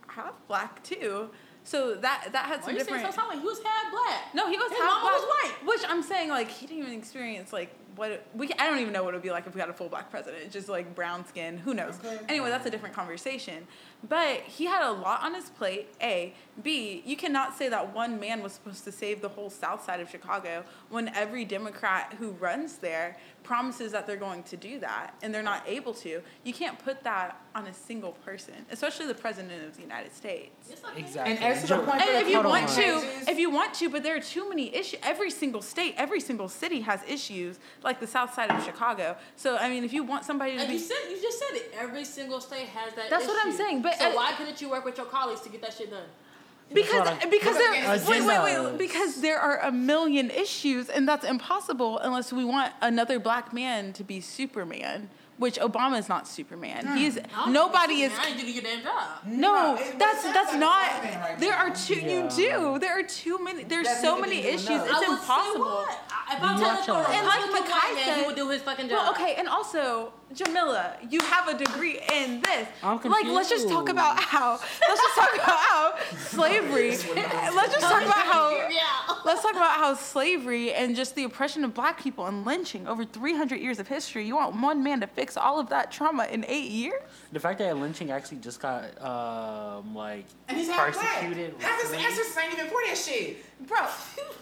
half 0.08 0.36
black 0.48 0.84
too. 0.84 1.30
So 1.68 1.96
that 1.96 2.30
that 2.32 2.46
had 2.46 2.64
some 2.64 2.74
you 2.74 2.80
saying 2.80 2.94
different 3.02 3.14
so 3.14 3.28
like 3.28 3.40
he 3.40 3.46
was 3.46 3.60
half 3.62 3.92
black? 3.92 4.34
no, 4.34 4.50
he 4.50 4.58
was 4.58 4.72
His 4.72 4.80
half 4.80 5.02
black. 5.02 5.14
was 5.14 5.24
white. 5.24 5.54
Which 5.66 5.82
I'm 5.90 6.02
saying, 6.02 6.30
like, 6.30 6.50
he 6.50 6.66
didn't 6.66 6.84
even 6.84 6.94
experience 6.98 7.52
like 7.52 7.76
what 7.98 8.12
it, 8.12 8.28
we. 8.34 8.50
I 8.58 8.68
don't 8.70 8.80
even 8.80 8.94
know 8.94 9.04
what 9.04 9.14
it 9.14 9.18
would 9.18 9.24
be 9.24 9.32
like 9.32 9.48
if 9.48 9.54
we 9.54 9.60
had 9.60 9.70
a 9.70 9.74
full 9.74 9.90
black 9.90 10.10
president. 10.10 10.50
Just 10.50 10.70
like 10.70 10.96
brown 10.96 11.28
skin. 11.28 11.58
Who 11.58 11.74
knows? 11.74 12.00
Okay. 12.00 12.18
Anyway, 12.30 12.50
that's 12.50 12.66
a 12.66 12.70
different 12.70 12.96
conversation. 12.96 13.68
But 14.08 14.44
he 14.44 14.66
had 14.66 14.88
a 14.88 14.94
lot 14.94 15.24
on 15.24 15.34
his 15.34 15.50
plate. 15.50 15.90
A, 16.02 16.34
B. 16.64 17.04
You 17.06 17.18
cannot 17.18 17.58
say 17.58 17.68
that 17.68 17.94
one 17.94 18.18
man 18.18 18.42
was 18.42 18.54
supposed 18.54 18.86
to 18.86 18.92
save 18.94 19.20
the 19.22 19.30
whole 19.30 19.50
South 19.50 19.84
Side 19.84 20.00
of 20.00 20.10
Chicago 20.10 20.64
when 20.90 21.10
every 21.10 21.44
Democrat 21.44 22.16
who 22.18 22.30
runs 22.32 22.78
there 22.78 23.18
promises 23.48 23.94
that 23.94 24.06
they're 24.06 24.18
going 24.18 24.44
to 24.44 24.58
do 24.58 24.78
that 24.78 25.14
and 25.24 25.34
they're 25.34 25.42
not 25.42 25.64
able 25.66 25.94
to. 25.94 26.22
You 26.44 26.54
can't 26.54 26.78
put 26.84 27.02
that 27.06 27.40
on 27.56 27.66
a 27.68 27.74
single 27.74 28.12
person, 28.26 28.54
especially 28.72 29.08
the 29.08 29.14
president 29.14 29.64
of 29.66 29.76
the 29.78 29.82
United 29.82 30.14
States. 30.14 30.68
Yes, 30.70 30.82
I 30.86 30.90
can. 30.94 31.00
Exactly. 31.04 31.34
And 31.34 31.44
as 31.44 31.62
to 31.62 31.68
the 31.68 31.80
point 31.80 32.02
And 32.02 32.28
if 32.28 32.30
you 32.30 32.42
want 32.44 32.70
on. 32.70 32.76
to, 32.76 32.82
Pages- 33.00 33.28
if 33.30 33.40
you 33.40 33.50
want 33.50 33.74
to, 33.76 33.90
but 33.90 34.04
there 34.04 34.18
are 34.18 34.20
too 34.20 34.50
many 34.50 34.76
issues. 34.76 35.00
Every 35.02 35.32
single 35.32 35.62
state, 35.62 35.94
every 35.98 36.20
single 36.20 36.50
city 36.50 36.82
has 36.82 37.00
issues, 37.08 37.58
like 37.84 38.02
the 38.02 38.08
South 38.08 38.34
Side 38.34 38.52
of 38.52 38.62
Chicago. 38.66 39.16
So 39.38 39.56
I 39.58 39.70
mean, 39.70 39.86
if 39.86 39.94
you 39.94 40.04
want 40.04 40.26
somebody 40.26 40.52
to 40.54 40.58
Like 40.58 40.68
be, 40.68 40.74
you 40.74 40.80
said, 40.80 40.98
you 41.10 41.22
just 41.22 41.40
said 41.40 41.56
it. 41.56 41.74
Every 41.80 42.04
single 42.04 42.42
state 42.42 42.68
has 42.68 42.94
that. 42.96 43.10
That's 43.10 43.26
what 43.28 43.38
I'm 43.46 43.54
saying, 43.54 43.82
but, 43.82 43.98
so 43.98 44.10
uh, 44.10 44.14
why 44.14 44.34
couldn't 44.34 44.62
you 44.62 44.70
work 44.70 44.84
with 44.84 44.98
your 44.98 45.06
colleagues 45.08 45.42
to 45.42 45.50
get 45.50 45.62
that 45.62 45.74
shit 45.74 45.90
done? 45.90 46.04
Because 46.74 46.92
That's 46.92 47.10
what 47.12 47.26
I- 47.26 47.30
because 47.30 47.58
there 47.58 47.72
wait 48.10 48.44
wait 48.44 48.60
wait 48.72 48.78
because 48.78 49.22
there 49.22 49.40
are 49.40 49.60
a 49.60 49.72
million 49.72 50.30
issues, 50.30 50.90
and 50.90 51.08
that's 51.08 51.26
impossible 51.26 52.00
unless 52.00 52.34
we 52.34 52.44
want 52.44 52.74
another 52.82 53.20
black 53.20 53.54
man 53.54 53.94
to 53.94 54.04
be 54.04 54.20
Superman. 54.22 55.10
Which 55.38 55.60
Obama 55.60 56.00
is 56.00 56.10
not 56.10 56.28
Superman. 56.28 56.98
He's 56.98 57.20
I'm 57.20 57.24
hmm. 57.30 57.52
nobody 57.54 58.02
is. 58.02 58.12
I 58.20 58.30
ain't 58.30 58.40
your 58.44 58.64
damn 58.64 58.82
job. 58.82 59.20
No, 59.28 59.54
No, 59.54 59.76
it- 59.76 60.00
that's 60.00 60.24
that's 60.24 60.34
that's 60.34 60.54
not. 60.56 60.90
right 61.04 61.36
There 61.40 61.52
now. 61.52 61.58
are 61.68 61.76
too. 61.76 61.94
You 61.94 62.28
do. 62.36 62.80
There 62.80 62.98
are 62.98 63.04
too 63.04 63.38
many. 63.44 63.64
There's 63.64 63.86
That 63.86 64.02
so 64.02 64.20
many 64.20 64.40
issues. 64.40 64.70
enough. 64.70 64.88
It's 64.88 64.94
I 64.96 64.98
would 64.98 65.06
say 65.06 65.12
impossible. 65.22 65.66
what? 65.66 66.00
If 66.32 66.42
I'm 66.42 66.58
telling 66.60 66.62
watch 66.78 66.88
a 66.88 66.94
a. 66.94 67.16
And 67.16 67.28
like 67.28 67.42
Republican 67.46 67.72
Makai 67.72 67.96
man, 67.96 68.06
said- 68.06 68.18
he 68.18 68.26
would 68.26 68.36
do 68.36 68.50
his 68.50 68.62
fucking 68.64 68.90
job. 68.90 68.98
Well, 68.98 69.12
okay, 69.12 69.36
and 69.36 69.48
also 69.48 70.12
Jamila, 70.34 70.96
you 71.10 71.22
have 71.22 71.48
a 71.48 71.58
degree 71.58 72.00
in 72.14 72.42
this. 72.42 72.68
I'm 72.84 73.02
Like, 73.02 73.26
let's 73.26 73.50
just 73.50 73.70
talk 73.70 73.90
about 73.90 74.20
how. 74.20 74.60
Let's 74.88 75.02
just 75.02 75.16
talk 75.16 75.34
about 75.36 75.60
how 75.60 75.94
slavery. 76.18 76.90
let's 76.90 77.74
just 77.74 77.82
talk 77.82 78.02
about 78.02 78.14
how. 78.14 78.48
Let's 79.26 79.42
talk 79.42 79.52
about 79.52 79.76
how 79.78 79.94
slavery 79.96 80.72
and 80.72 80.96
just 80.96 81.16
the 81.16 81.26
oppression 81.26 81.66
of 81.66 81.74
black 81.74 82.02
people 82.02 82.28
and 82.28 82.46
lynching 82.46 82.88
over 82.88 83.04
300 83.04 83.60
years 83.60 83.78
of 83.78 83.88
history. 83.88 84.26
You 84.26 84.38
want 84.38 84.56
one 84.56 84.82
man 84.84 85.02
to 85.02 85.08
fix 85.08 85.36
all 85.36 85.60
of 85.60 85.68
that 85.70 85.92
trauma 85.92 86.26
in 86.32 86.46
eight 86.48 86.72
years? 86.72 87.02
The 87.34 87.40
fact 87.40 87.60
that 87.60 87.76
lynching 87.78 88.10
actually 88.10 88.38
just 88.38 88.62
got 88.62 88.86
um 89.02 89.94
like 89.94 90.26
and 90.48 90.58
he's 90.58 90.70
half 90.70 90.94
black. 90.94 91.16
persecuted. 91.16 91.56
Half 91.60 91.82
his 91.82 91.92
recently. 91.92 92.06
ancestors 92.06 92.38
ain't 92.42 92.54
even 92.54 92.68
for 92.68 92.82
that 92.88 92.98
shit. 92.98 93.68
Bro, 93.68 93.86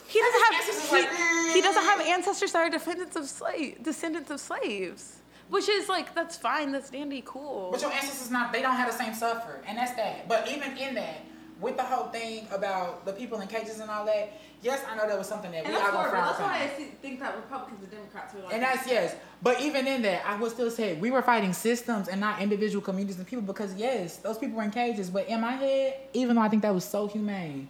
he 0.08 0.20
doesn't 0.20 0.42
have 0.42 0.54
ancestors 0.54 0.90
he, 0.90 0.96
like, 0.96 1.10
mm. 1.10 1.54
he 1.54 1.62
doesn't 1.62 1.84
have 1.84 2.02
ancestors 2.02 2.52
that 2.52 2.60
are 2.60 2.70
descendants 2.70 3.16
of 3.16 3.26
slave 3.26 3.82
descendants 3.82 4.30
of 4.30 4.40
slaves, 4.40 5.22
which 5.50 5.70
is 5.70 5.90
like 5.90 6.14
that's 6.16 6.38
fine, 6.38 6.72
that's 6.72 6.90
dandy, 6.90 7.24
cool. 7.26 7.70
But 7.72 7.82
your 7.82 7.92
ancestors 7.92 8.32
not 8.32 8.52
they 8.52 8.62
don't 8.62 8.76
have 8.76 8.92
the 8.92 8.98
same 8.98 9.14
suffer, 9.14 9.60
and 9.68 9.78
that's 9.78 9.94
that. 9.94 10.28
But 10.28 10.50
even 10.50 10.78
in 10.78 10.96
that, 10.96 11.22
with 11.62 11.78
the 11.78 11.84
whole 11.84 12.08
thing 12.08 12.48
about 12.52 13.06
the 13.06 13.14
people 13.14 13.40
in 13.40 13.48
cages 13.48 13.80
and 13.80 13.90
all 13.90 14.06
that, 14.06 14.34
yes, 14.62 14.84
I 14.90 14.96
know 14.96 15.08
that 15.08 15.18
was 15.18 15.28
something 15.28 15.52
that 15.52 15.66
And 15.66 15.68
we 15.68 15.74
that's 15.74 15.88
all 15.88 15.94
gonna 15.94 16.10
horrible. 16.10 16.28
That's 16.28 16.40
why. 16.40 16.64
I 16.64 16.78
see, 16.78 16.92
think 17.02 17.20
that 17.20 17.36
Republicans 17.36 17.82
and 17.82 17.92
Democrats 17.92 18.36
are 18.36 18.40
like. 18.44 18.54
And 18.54 18.64
that's 18.64 18.88
yes. 18.88 19.16
But 19.42 19.62
even 19.62 19.88
in 19.88 20.02
that, 20.02 20.26
I 20.26 20.36
would 20.38 20.52
still 20.52 20.72
say 20.72 20.96
we 20.96 21.12
were 21.12 21.22
fighting 21.22 21.54
systems 21.54 22.08
and 22.08 22.20
not 22.20 22.42
individual 22.42 22.82
communities 22.84 23.18
and 23.18 23.28
people 23.28 23.44
because 23.44 23.74
yes, 23.76 24.18
those 24.18 24.38
people 24.38 24.58
were 24.58 24.64
in 24.64 24.72
cages. 24.72 25.10
But 25.10 25.28
in 25.28 25.42
my 25.42 25.54
head, 25.54 26.00
even 26.14 26.36
though 26.36 26.42
I 26.42 26.50
think 26.50 26.62
that 26.64 26.74
was 26.74 26.86
so 26.86 27.08
humane, 27.08 27.70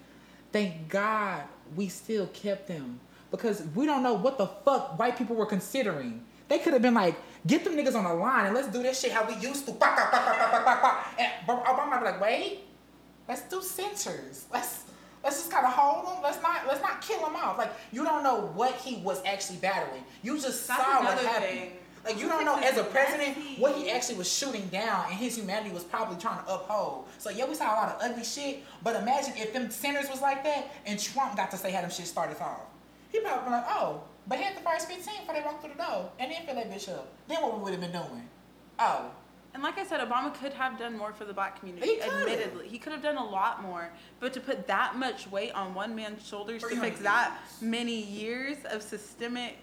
thank 0.52 0.90
God 0.90 1.44
we 1.76 1.88
still 1.90 2.28
kept 2.28 2.68
them. 2.68 3.00
Because 3.32 3.64
we 3.76 3.86
don't 3.86 4.02
know 4.02 4.14
what 4.14 4.38
the 4.38 4.48
fuck 4.48 4.98
white 4.98 5.18
people 5.18 5.36
were 5.36 5.46
considering. 5.46 6.24
They 6.48 6.60
could 6.60 6.74
have 6.74 6.82
been 6.82 6.94
like, 6.94 7.16
get 7.48 7.64
them 7.64 7.76
niggas 7.76 7.96
on 7.96 8.04
the 8.04 8.14
line 8.14 8.48
and 8.48 8.56
let's 8.56 8.68
do 8.68 8.82
this 8.82 9.00
shit 9.00 9.12
how 9.12 9.28
we 9.28 9.36
used 9.36 9.66
to. 9.66 9.72
Bah, 9.72 9.94
bah, 9.96 10.10
bah, 10.12 10.24
bah, 10.26 10.36
bah, 10.40 10.50
bah, 10.52 10.64
bah, 10.66 10.80
bah. 10.82 11.24
And 11.24 11.48
Obama 11.48 12.00
be 12.00 12.06
like, 12.06 12.22
wait, 12.22 12.60
let's 13.28 13.44
do 13.44 13.62
censors. 13.62 14.46
Let's 14.52 14.84
let's 15.24 15.38
just 15.38 15.52
kind 15.52 15.66
of 15.66 15.74
hold 15.74 16.08
them. 16.08 16.24
Let's 16.24 16.42
not 16.42 16.68
let's 16.68 16.82
not 16.82 17.02
kill 17.02 17.26
him 17.26 17.36
off. 17.36 17.58
Like 17.58 17.72
you 17.92 18.04
don't 18.04 18.24
know 18.24 18.52
what 18.54 18.76
he 18.76 18.98
was 18.98 19.22
actually 19.26 19.58
battling. 19.58 20.04
You 20.24 20.36
just 20.40 20.68
That's 20.68 20.82
saw 20.82 21.04
what 21.04 21.18
happened. 21.18 21.60
thing. 21.60 21.72
Like 22.06 22.20
you 22.20 22.28
don't 22.28 22.46
know 22.46 22.60
as 22.60 22.78
a 22.78 22.84
president 22.84 23.36
what 23.58 23.76
he 23.76 23.90
actually 23.90 24.16
was 24.16 24.32
shooting 24.32 24.68
down 24.68 25.06
and 25.10 25.16
his 25.16 25.36
humanity 25.36 25.72
was 25.74 25.84
probably 25.84 26.18
trying 26.18 26.44
to 26.46 26.54
uphold. 26.54 27.06
So 27.18 27.32
yeah, 27.32 27.46
we 27.46 27.56
saw 27.56 27.74
a 27.74 27.76
lot 27.76 27.96
of 27.96 27.98
ugly 28.02 28.24
shit. 28.24 28.64
But 28.84 28.96
imagine 28.96 29.34
if 29.38 29.54
them 29.54 29.72
senators 29.72 30.10
was 30.10 30.22
like 30.22 30.44
that 30.44 30.72
and 30.86 31.00
Trump 31.00 31.36
got 31.36 31.50
to 31.52 31.58
say 31.58 31.72
how 31.72 31.82
them 31.82 31.90
shit 31.90 32.06
started 32.06 32.40
off. 32.40 32.62
He 33.12 33.20
probably 33.22 33.46
be 33.46 33.52
like, 33.52 33.66
oh, 33.70 34.02
but 34.28 34.40
had 34.40 34.56
the 34.56 34.62
first 34.62 34.88
15 34.90 35.22
before 35.22 35.36
they 35.36 35.42
walked 35.42 35.62
through 35.64 35.74
the 35.74 35.84
door 35.84 36.12
and 36.20 36.32
then 36.32 36.46
fill 36.46 36.56
that 36.56 36.72
bitch 36.72 36.90
up. 36.90 37.08
Then 37.28 37.42
what 37.42 37.58
we 37.58 37.64
would 37.64 37.72
have 37.72 37.82
been 37.82 37.92
doing? 37.92 38.28
Oh, 38.80 39.12
And 39.54 39.64
like 39.64 39.78
I 39.78 39.86
said, 39.86 40.02
Obama 40.02 40.34
could 40.34 40.54
have 40.54 40.78
done 40.78 40.98
more 40.98 41.14
for 41.14 41.24
the 41.26 41.34
black 41.34 41.60
community. 41.60 41.88
He 41.88 42.02
admittedly, 42.02 42.68
he 42.68 42.78
could 42.78 42.92
have 42.92 43.02
done 43.02 43.18
a 43.18 43.24
lot 43.24 43.62
more. 43.62 43.90
But 44.20 44.34
to 44.34 44.42
put 44.42 44.68
that 44.68 44.98
much 44.98 45.30
weight 45.32 45.54
on 45.54 45.74
one 45.74 45.96
man's 45.96 46.28
shoulders 46.28 46.62
to 46.64 46.68
300 46.68 46.90
fix 46.90 47.02
that 47.04 47.38
many 47.62 48.02
years 48.02 48.58
of 48.70 48.82
systemic 48.82 49.58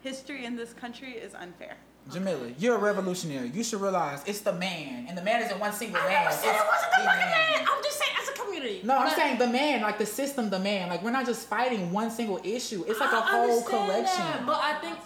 history 0.00 0.44
in 0.44 0.56
this 0.56 0.72
country 0.72 1.12
is 1.12 1.34
unfair. 1.34 1.76
Jamila, 2.12 2.52
you're 2.58 2.76
a 2.76 2.78
revolutionary. 2.78 3.48
You 3.54 3.64
should 3.64 3.80
realize 3.80 4.22
it's 4.26 4.40
the 4.40 4.52
man, 4.52 5.06
and 5.08 5.16
the 5.16 5.22
man 5.22 5.42
isn't 5.42 5.58
one 5.58 5.72
single 5.72 6.00
I 6.00 6.04
man. 6.08 6.24
never 6.24 6.34
said 6.36 6.50
It's 6.50 6.60
it 6.60 6.66
wasn't 6.66 6.90
the 6.92 7.02
the 7.02 7.08
fucking 7.08 7.30
man. 7.30 7.66
I'm 7.70 7.82
just 7.82 7.98
saying 7.98 8.12
as 8.22 8.28
a 8.28 8.32
community. 8.32 8.80
No, 8.84 8.98
I'm 8.98 9.14
saying 9.14 9.38
the 9.38 9.46
man, 9.48 9.80
like 9.82 9.98
the 9.98 10.06
system, 10.06 10.50
the 10.50 10.58
man. 10.58 10.90
Like 10.90 11.02
we're 11.02 11.10
not 11.12 11.24
just 11.26 11.48
fighting 11.48 11.90
one 11.92 12.10
single 12.10 12.40
issue. 12.44 12.84
It's 12.86 13.00
like 13.00 13.12
a 13.12 13.16
I 13.16 13.20
whole 13.20 13.42
understand 13.58 13.66
collection. 13.88 14.18
that, 14.24 14.46
but 14.46 14.60
I 14.62 14.74
think 14.80 14.98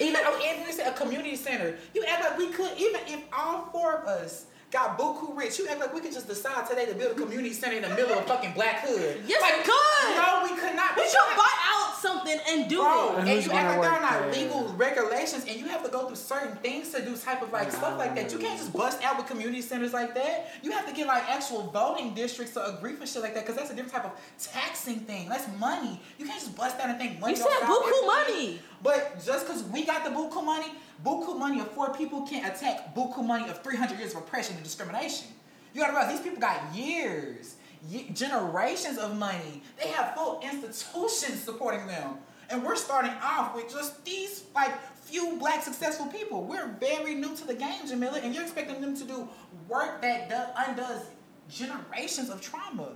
Even 0.00 0.20
oh, 0.24 0.38
even 0.48 0.62
if 0.62 0.68
it's 0.68 0.78
a 0.78 0.92
community 0.92 1.34
center, 1.36 1.74
you 1.94 2.04
act 2.04 2.22
like 2.22 2.38
we 2.38 2.48
could. 2.52 2.70
Even 2.78 3.00
if 3.06 3.20
all 3.36 3.66
four 3.72 3.94
of 3.94 4.06
us 4.06 4.44
got 4.70 4.98
buku 4.98 5.36
rich, 5.36 5.58
you 5.58 5.66
act 5.68 5.80
like 5.80 5.94
we 5.94 6.00
could 6.00 6.12
just 6.12 6.28
decide 6.28 6.68
today 6.68 6.86
to 6.86 6.94
build 6.94 7.12
a 7.12 7.20
community 7.20 7.52
center 7.54 7.76
in 7.76 7.82
the 7.82 7.88
middle 7.90 8.18
of 8.18 8.26
fucking 8.26 8.52
Black 8.52 8.80
Hood. 8.86 9.22
Yes, 9.26 9.40
like, 9.40 9.56
we 9.58 9.62
could. 9.64 10.16
No, 10.16 10.40
we 10.44 10.60
could 10.60 10.76
not. 10.76 10.96
we 10.96 11.04
should 11.04 11.36
buy 11.36 11.52
out 11.72 11.94
something 11.96 12.38
and 12.48 12.68
do 12.68 12.76
Bro, 12.82 13.12
it. 13.12 13.18
and 13.20 13.28
who's 13.28 13.44
you 13.46 13.50
gonna 13.50 13.62
act 13.62 13.78
like 13.78 13.82
there 13.82 13.90
are 13.90 14.00
not 14.00 14.30
legal 14.30 14.64
regulations 14.74 15.44
and 15.48 15.58
you 15.58 15.66
have 15.66 15.82
to 15.84 15.90
go 15.90 16.06
through 16.06 16.16
certain 16.16 16.56
things 16.58 16.90
to 16.90 17.04
do 17.04 17.16
type 17.16 17.42
of 17.42 17.50
like 17.52 17.72
stuff 17.72 17.98
like 17.98 18.14
that. 18.14 18.30
You 18.32 18.38
can't 18.38 18.58
just 18.58 18.72
bust 18.72 19.02
out 19.02 19.16
with 19.16 19.26
community 19.26 19.62
centers 19.62 19.92
like 19.92 20.14
that. 20.14 20.52
You 20.62 20.70
have 20.72 20.86
to 20.86 20.92
get 20.92 21.06
like 21.06 21.28
actual 21.28 21.62
voting 21.70 22.14
districts 22.14 22.54
to 22.54 22.76
agree 22.76 22.92
for 22.94 23.06
shit 23.06 23.22
like 23.22 23.34
that 23.34 23.44
because 23.44 23.56
that's 23.56 23.70
a 23.70 23.74
different 23.74 23.94
type 23.94 24.04
of 24.04 24.12
taxing 24.52 25.00
thing. 25.00 25.28
That's 25.28 25.48
money. 25.58 26.00
You 26.18 26.26
can't 26.26 26.38
just 26.40 26.54
bust 26.56 26.78
out 26.80 26.90
and 26.90 26.98
think 26.98 27.18
money. 27.20 27.34
You 27.34 27.38
don't 27.40 27.52
said 27.52 27.66
solve 27.66 27.84
buku 27.84 28.14
everything. 28.14 28.36
money. 28.46 28.60
But 28.82 29.24
just 29.24 29.46
because 29.46 29.64
we 29.64 29.84
got 29.84 30.04
the 30.04 30.10
buku 30.10 30.44
money, 30.44 30.68
buku 31.04 31.38
money 31.38 31.60
of 31.60 31.70
four 31.72 31.92
people 31.94 32.22
can't 32.22 32.46
attack 32.46 32.94
buku 32.94 33.24
money 33.24 33.48
of 33.48 33.62
300 33.62 33.98
years 33.98 34.12
of 34.14 34.18
oppression 34.22 34.54
and 34.54 34.64
discrimination. 34.64 35.28
You 35.74 35.80
gotta 35.82 35.92
realize 35.92 36.12
these 36.12 36.20
people 36.22 36.40
got 36.40 36.74
years, 36.74 37.56
ye- 37.88 38.08
generations 38.12 38.98
of 38.98 39.16
money. 39.16 39.62
They 39.80 39.88
have 39.88 40.14
full 40.14 40.40
institutions 40.40 41.42
supporting 41.42 41.86
them. 41.86 42.18
And 42.50 42.64
we're 42.64 42.76
starting 42.76 43.12
off 43.22 43.54
with 43.54 43.70
just 43.70 44.02
these, 44.04 44.44
like, 44.54 44.72
few 45.04 45.36
black 45.38 45.62
successful 45.62 46.06
people. 46.06 46.44
We're 46.44 46.66
very 46.80 47.14
new 47.14 47.36
to 47.36 47.46
the 47.46 47.54
game, 47.54 47.86
Jamila, 47.86 48.18
and 48.22 48.34
you're 48.34 48.42
expecting 48.44 48.80
them 48.80 48.96
to 48.96 49.04
do 49.04 49.28
work 49.68 50.00
that 50.02 50.28
do- 50.30 50.62
undoes 50.66 51.02
generations 51.48 52.30
of 52.30 52.40
trauma. 52.40 52.88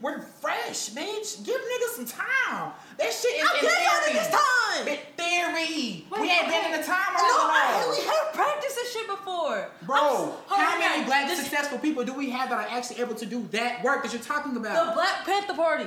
We're 0.00 0.20
fresh, 0.22 0.90
bitch. 0.90 1.44
Give 1.44 1.60
niggas 1.60 1.94
some 1.96 2.06
time. 2.06 2.72
That 2.98 3.12
shit 3.12 3.36
is 3.36 3.48
I'm 3.48 3.56
in 3.56 3.60
giving 3.60 3.76
y'all 3.84 4.00
theory. 4.04 4.18
niggas 4.18 4.30
time. 4.30 4.84
Bit 4.86 5.00
theory. 5.16 6.06
Wait, 6.10 6.20
we 6.20 6.30
ain't 6.30 6.48
been 6.48 6.64
in 6.72 6.80
the 6.80 6.86
time 6.86 7.12
No, 7.14 7.20
I 7.52 7.86
we 7.90 8.04
have 8.06 8.32
practiced 8.34 8.76
this 8.76 8.92
shit 8.92 9.06
before. 9.06 9.68
Bro, 9.82 10.34
I'm 10.50 10.58
how 10.64 10.78
many 10.78 11.04
black 11.04 11.28
This- 11.28 11.40
successful 11.40 11.78
people 11.78 12.04
do 12.04 12.14
we 12.14 12.30
have 12.30 12.48
that 12.48 12.58
are 12.58 12.76
actually 12.76 13.00
able 13.00 13.14
to 13.16 13.26
do 13.26 13.46
that 13.52 13.82
work 13.84 14.02
that 14.02 14.12
you're 14.12 14.22
talking 14.22 14.56
about? 14.56 14.86
The? 14.88 14.92
Black 14.94 15.24
Panther 15.26 15.54
Party. 15.54 15.86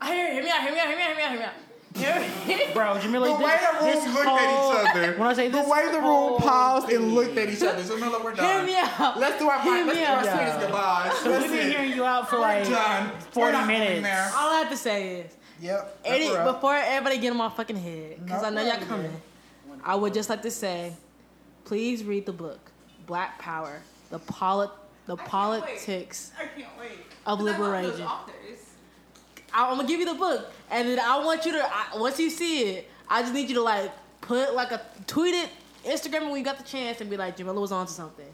I 0.00 0.14
hear, 0.14 0.32
hear 0.32 0.42
me 0.42 0.50
out, 0.50 0.62
hear 0.62 0.72
me 0.72 0.78
out, 0.80 0.88
hear 0.88 0.96
me 0.96 1.02
out, 1.02 1.08
hear 1.08 1.16
me 1.16 1.22
out, 1.22 1.30
hear 1.30 1.38
me 1.40 1.44
out. 1.46 1.52
Hear 1.94 2.20
me. 2.46 2.56
Bro, 2.74 2.98
Jamila, 3.00 3.26
the 3.28 3.44
way 3.44 3.58
the 3.80 3.84
this 3.86 4.04
room 4.06 4.14
looked 4.14 4.28
at 4.28 4.50
each 4.50 4.88
other. 4.96 5.18
When 5.18 5.28
I 5.28 5.32
say 5.34 5.48
the 5.48 5.58
this 5.58 5.68
way 5.68 5.86
the 5.86 5.92
room 5.98 6.02
whole 6.04 6.38
paused 6.40 6.88
and 6.90 7.14
looked 7.14 7.36
at 7.36 7.48
each 7.50 7.62
other. 7.62 7.82
So 7.82 7.98
Jamila, 7.98 8.20
we're 8.24 8.34
done. 8.34 8.46
Hear 8.46 8.62
me 8.66 8.76
out. 8.98 9.18
Let's 9.18 9.38
do 9.38 9.48
our 9.48 9.60
Hear 9.60 9.84
let's 9.84 9.98
do 9.98 10.04
our 10.04 10.16
out. 10.18 10.24
sweetest 10.36 10.60
goodbyes. 10.60 11.18
So 11.18 11.38
we've 11.40 11.50
been 11.50 11.70
hearing 11.70 11.92
you 11.92 12.04
out 12.04 12.28
for 12.30 12.36
We're 12.36 12.40
like 12.42 12.68
done. 12.68 13.10
40 13.32 13.40
We're 13.40 13.52
not 13.52 13.66
going 13.68 13.80
minutes. 13.80 14.02
there. 14.02 14.30
All 14.36 14.50
I 14.52 14.58
have 14.60 14.70
to 14.70 14.76
say 14.76 15.20
is, 15.20 15.32
Yep. 15.60 16.00
Eddie, 16.04 16.24
that's 16.24 16.34
a 16.34 16.38
wrap. 16.44 16.54
before 16.54 16.74
everybody 16.76 17.18
get 17.18 17.30
in 17.30 17.36
my 17.36 17.48
fucking 17.48 17.76
head, 17.76 18.24
because 18.24 18.42
I 18.42 18.50
know 18.50 18.62
y'all 18.64 18.78
coming, 18.86 19.12
I 19.84 19.94
would 19.94 20.12
just 20.14 20.28
like 20.28 20.42
to 20.42 20.50
say, 20.50 20.94
please 21.64 22.02
read 22.04 22.26
the 22.26 22.32
book, 22.32 22.58
Black 23.06 23.38
Power, 23.38 23.80
the 24.10 24.18
polit, 24.18 24.70
the 25.06 25.16
can't 25.16 25.28
politics. 25.28 26.32
I 26.38 26.46
can't 26.46 26.68
wait. 26.80 26.90
Of 27.26 27.38
'Cause 27.38 27.46
I 27.48 27.58
love 27.58 27.58
those 27.58 27.58
liberation. 27.58 28.06
Authors. 29.54 29.66
I- 29.66 29.70
I'm 29.70 29.76
gonna 29.76 29.88
give 29.88 30.00
you 30.00 30.06
the 30.06 30.14
book, 30.14 30.50
and 30.70 30.88
then 30.88 31.00
I 31.00 31.24
want 31.24 31.44
you 31.46 31.52
to 31.52 31.64
I, 31.64 31.96
once 31.96 32.18
you 32.18 32.30
see 32.30 32.62
it, 32.70 32.90
I 33.08 33.22
just 33.22 33.34
need 33.34 33.48
you 33.48 33.54
to 33.56 33.62
like 33.62 33.92
put 34.20 34.54
like 34.54 34.72
a 34.72 34.80
tweet 35.06 35.34
it, 35.34 35.50
Instagram 35.84 36.22
it 36.22 36.26
when 36.26 36.36
you 36.36 36.44
got 36.44 36.58
the 36.58 36.64
chance, 36.64 37.00
and 37.00 37.10
be 37.10 37.16
like, 37.16 37.36
Jamila 37.36 37.60
was 37.60 37.72
onto 37.72 37.92
something. 37.92 38.32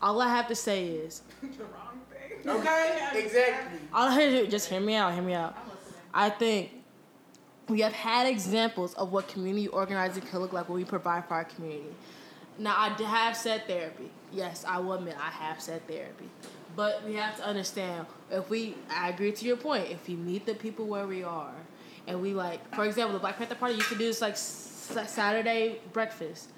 All 0.00 0.20
I 0.20 0.28
have 0.28 0.46
to 0.48 0.54
say 0.54 0.86
is, 0.88 1.22
the 1.42 1.48
wrong 1.64 2.00
thing. 2.10 2.38
Okay, 2.48 3.08
exactly. 3.14 3.80
all 3.92 4.08
I 4.08 4.12
have 4.14 4.30
to 4.30 4.44
do, 4.44 4.46
just 4.46 4.68
hear 4.68 4.80
me 4.80 4.94
out, 4.94 5.12
hear 5.12 5.22
me 5.22 5.34
out. 5.34 5.56
I'm 5.56 5.68
listening. 5.70 5.94
I 6.14 6.30
think 6.30 6.70
we 7.68 7.80
have 7.80 7.92
had 7.92 8.26
examples 8.26 8.94
of 8.94 9.12
what 9.12 9.28
community 9.28 9.68
organizing 9.68 10.22
can 10.22 10.38
look 10.38 10.52
like 10.52 10.68
when 10.68 10.76
we 10.78 10.84
provide 10.84 11.26
for 11.26 11.34
our 11.34 11.44
community. 11.44 11.94
Now, 12.58 12.74
I 12.76 12.88
have 13.02 13.36
said 13.36 13.66
therapy. 13.66 14.10
Yes, 14.32 14.64
I 14.66 14.78
will 14.80 14.94
admit 14.94 15.16
I 15.18 15.30
have 15.30 15.60
said 15.60 15.86
therapy. 15.86 16.28
But 16.78 17.02
we 17.04 17.14
have 17.14 17.36
to 17.38 17.44
understand 17.44 18.06
if 18.30 18.48
we, 18.48 18.76
I 18.88 19.08
agree 19.08 19.32
to 19.32 19.44
your 19.44 19.56
point, 19.56 19.90
if 19.90 20.06
we 20.06 20.14
meet 20.14 20.46
the 20.46 20.54
people 20.54 20.86
where 20.86 21.08
we 21.08 21.24
are, 21.24 21.50
and 22.06 22.22
we 22.22 22.34
like, 22.34 22.72
for 22.72 22.84
example, 22.84 23.14
the 23.14 23.18
Black 23.18 23.36
Panther 23.36 23.56
Party 23.56 23.74
used 23.74 23.88
to 23.88 23.96
do 23.96 24.04
this 24.04 24.20
like 24.20 24.36
Saturday 24.36 25.80
breakfast. 25.92 26.50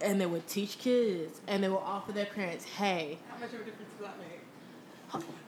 And 0.00 0.20
they 0.20 0.26
would 0.26 0.48
teach 0.48 0.78
kids, 0.78 1.40
and 1.46 1.62
they 1.62 1.68
would 1.68 1.76
offer 1.76 2.10
their 2.10 2.26
parents, 2.26 2.64
hey, 2.64 3.18
How 3.30 3.38
much 3.38 3.54
of 3.54 3.60
a 3.60 3.64
difference 3.64 3.92
does 3.96 4.08
that 4.08 4.18
make? 4.18 4.40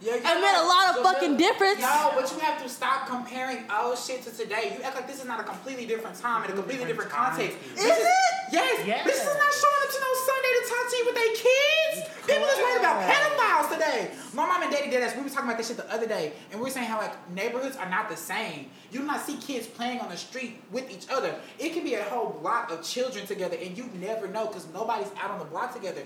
Yeah, 0.01 0.15
It 0.15 0.23
made 0.23 0.55
a 0.57 0.63
lot 0.67 0.97
of 0.97 1.03
fucking 1.03 1.37
difference. 1.37 1.81
No, 1.81 2.13
but 2.15 2.31
you 2.33 2.39
have 2.39 2.63
to 2.63 2.69
stop 2.69 3.09
comparing 3.09 3.65
old 3.69 3.99
shit 3.99 4.23
to 4.23 4.31
today. 4.31 4.75
You 4.77 4.83
act 4.85 4.95
like 4.95 5.09
this 5.09 5.19
is 5.19 5.27
not 5.27 5.41
a 5.41 5.43
completely 5.43 5.87
different 5.87 6.17
time 6.17 6.45
and 6.45 6.53
a 6.53 6.57
completely 6.57 6.87
different 6.87 7.11
context. 7.11 7.57
Is 7.75 7.83
Bitches- 7.85 7.99
it? 7.99 8.53
Yes. 8.53 8.87
Yes. 8.87 9.03
Bitches 9.03 9.27
is 9.27 9.37
not 9.37 9.53
showing 9.53 9.81
up 9.83 9.91
to 9.91 10.01
no 10.01 10.13
Sunday 10.25 10.53
to 10.55 10.63
talk 10.71 10.91
to 10.91 10.97
you 10.97 11.05
with 11.07 11.15
their 11.15 11.35
kids. 11.35 12.09
People 12.27 12.45
is 12.47 12.59
worried 12.59 12.79
about 12.81 13.03
pedophiles 13.11 13.73
today. 13.73 14.11
My 14.35 14.47
mom 14.47 14.63
and 14.63 14.71
daddy 14.71 14.89
did 14.91 15.03
us. 15.03 15.17
We 15.17 15.23
were 15.23 15.29
talking 15.29 15.47
about 15.47 15.59
this 15.59 15.69
shit 15.69 15.77
the 15.77 15.93
other 15.93 16.07
day, 16.07 16.33
and 16.53 16.61
we 16.61 16.65
were 16.65 16.71
saying 16.71 16.87
how 16.87 16.99
like 16.99 17.31
neighborhoods 17.31 17.77
are 17.77 17.89
not 17.91 18.09
the 18.09 18.17
same. 18.17 18.71
You 18.93 19.01
do 19.01 19.07
not 19.07 19.21
see 19.27 19.37
kids 19.37 19.67
playing 19.67 20.01
on 20.01 20.09
the 20.11 20.17
street 20.17 20.63
with 20.71 20.91
each 20.91 21.07
other. 21.11 21.35
It 21.59 21.73
can 21.75 21.83
be 21.85 21.95
a 21.95 22.05
whole 22.05 22.39
block 22.41 22.71
of 22.71 22.83
children 22.85 23.27
together, 23.27 23.57
and 23.61 23.77
you 23.77 23.91
never 24.01 24.29
know 24.29 24.47
because 24.47 24.67
nobody's 24.73 25.11
out 25.21 25.31
on 25.33 25.39
the 25.41 25.45
block 25.47 25.75
together. 25.75 26.03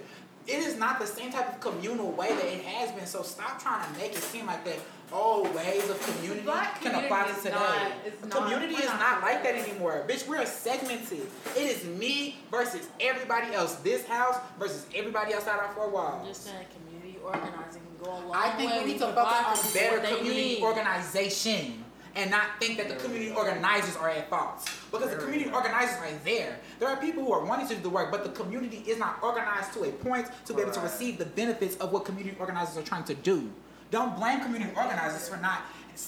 It 0.46 0.58
is 0.58 0.76
not 0.76 0.98
the 0.98 1.06
same 1.06 1.30
type 1.32 1.48
of 1.54 1.60
communal 1.60 2.10
way 2.12 2.28
that 2.28 2.44
it 2.44 2.62
has 2.64 2.90
been. 2.92 3.06
So 3.06 3.22
stop 3.22 3.62
trying 3.62 3.92
to 3.92 3.98
make 3.98 4.12
it 4.12 4.22
seem 4.22 4.46
like 4.46 4.64
that 4.64 4.76
old 5.12 5.54
ways 5.54 5.88
of 5.90 6.00
community 6.02 6.40
Black 6.40 6.80
can 6.80 6.94
apply 7.04 7.28
to 7.28 7.34
today. 7.34 7.50
not- 7.50 7.92
is 8.06 8.12
The 8.22 8.26
not- 8.28 8.38
community 8.50 8.74
is 8.76 8.86
not 8.86 8.98
not 9.00 9.22
like 9.22 9.42
that 9.44 9.54
anymore. 9.54 10.04
Bitch, 10.08 10.26
we're 10.26 10.44
segmented. 10.46 11.30
It 11.54 11.62
is 11.62 11.84
me 11.84 12.38
versus 12.50 12.86
everybody 13.00 13.54
else. 13.54 13.74
This 13.76 14.06
house 14.06 14.36
versus 14.58 14.86
everybody 14.94 15.34
outside 15.34 15.58
our 15.58 15.72
four 15.74 15.86
I'm 15.86 15.92
walls. 15.92 16.28
just 16.28 16.44
saying 16.44 16.66
community 16.74 17.18
organizing 17.22 17.82
can 17.82 17.96
go 18.04 18.10
a 18.10 18.18
long 18.26 18.34
I 18.34 18.50
think 18.56 18.70
way. 18.72 18.78
we 18.80 18.84
need 18.92 18.98
to 19.00 19.04
provide 19.12 19.44
focus 19.44 19.60
for 19.60 19.66
on 19.66 19.72
people 19.72 19.80
better 19.80 19.96
what 20.00 20.02
they 20.10 20.16
community 20.16 20.54
need. 20.54 20.62
organization 20.62 21.81
and 22.14 22.30
not 22.30 22.44
think 22.60 22.76
that 22.78 22.88
the 22.88 22.96
community 22.96 23.32
organizers 23.34 23.96
are 23.96 24.10
at 24.10 24.28
fault. 24.28 24.70
Because 24.90 25.10
the 25.10 25.16
community 25.16 25.50
organizers 25.50 25.96
are 25.96 26.10
there. 26.24 26.58
There 26.78 26.88
are 26.88 26.96
people 26.96 27.24
who 27.24 27.32
are 27.32 27.44
wanting 27.44 27.68
to 27.68 27.74
do 27.74 27.82
the 27.82 27.90
work, 27.90 28.10
but 28.10 28.24
the 28.24 28.30
community 28.30 28.84
is 28.86 28.98
not 28.98 29.18
organized 29.22 29.72
to 29.74 29.84
a 29.84 29.92
point 29.92 30.28
to 30.46 30.54
be 30.54 30.62
able 30.62 30.72
to 30.72 30.80
receive 30.80 31.18
the 31.18 31.26
benefits 31.26 31.76
of 31.76 31.92
what 31.92 32.04
community 32.04 32.36
organizers 32.38 32.76
are 32.76 32.86
trying 32.86 33.04
to 33.04 33.14
do. 33.14 33.50
Don't 33.90 34.16
blame 34.16 34.40
community 34.40 34.72
organizers 34.76 35.28
for 35.28 35.36
not 35.36 35.62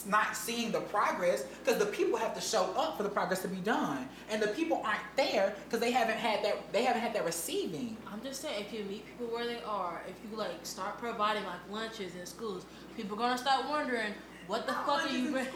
not 0.07 0.35
seeing 0.35 0.73
the 0.73 0.81
progress 0.81 1.45
because 1.63 1.79
the 1.79 1.85
people 1.85 2.19
have 2.19 2.35
to 2.35 2.41
show 2.41 2.73
up 2.75 2.97
for 2.97 3.03
the 3.03 3.09
progress 3.09 3.43
to 3.43 3.49
be 3.49 3.59
done 3.59 4.09
and 4.31 4.41
the 4.41 4.49
people 4.49 4.81
aren't 4.83 4.99
there 5.15 5.55
because 5.65 5.79
they 5.79 5.91
haven't 5.91 6.17
had 6.17 6.43
that 6.43 6.57
they 6.73 6.85
haven't 6.85 7.03
had 7.03 7.15
that 7.15 7.23
receiving 7.25 7.95
I'm 8.11 8.23
just 8.23 8.41
saying, 8.41 8.65
if 8.65 8.73
you 8.73 8.85
meet 8.85 9.05
people 9.05 9.27
where 9.27 9.47
they 9.47 9.61
are, 9.67 10.01
if 10.09 10.15
you 10.25 10.39
like 10.39 10.65
start 10.65 10.99
providing 10.99 11.45
like 11.45 11.61
lunches 11.71 12.15
in 12.15 12.25
schools, 12.25 12.65
people 12.97 13.17
are 13.17 13.21
gonna 13.21 13.37
start 13.37 13.69
wondering 13.69 14.15
what 14.47 14.67
the 14.67 14.73
Not 14.73 14.87
fuck 14.87 15.05
are 15.05 15.09
you 15.09 15.27
in 15.27 15.33
bring? 15.33 15.47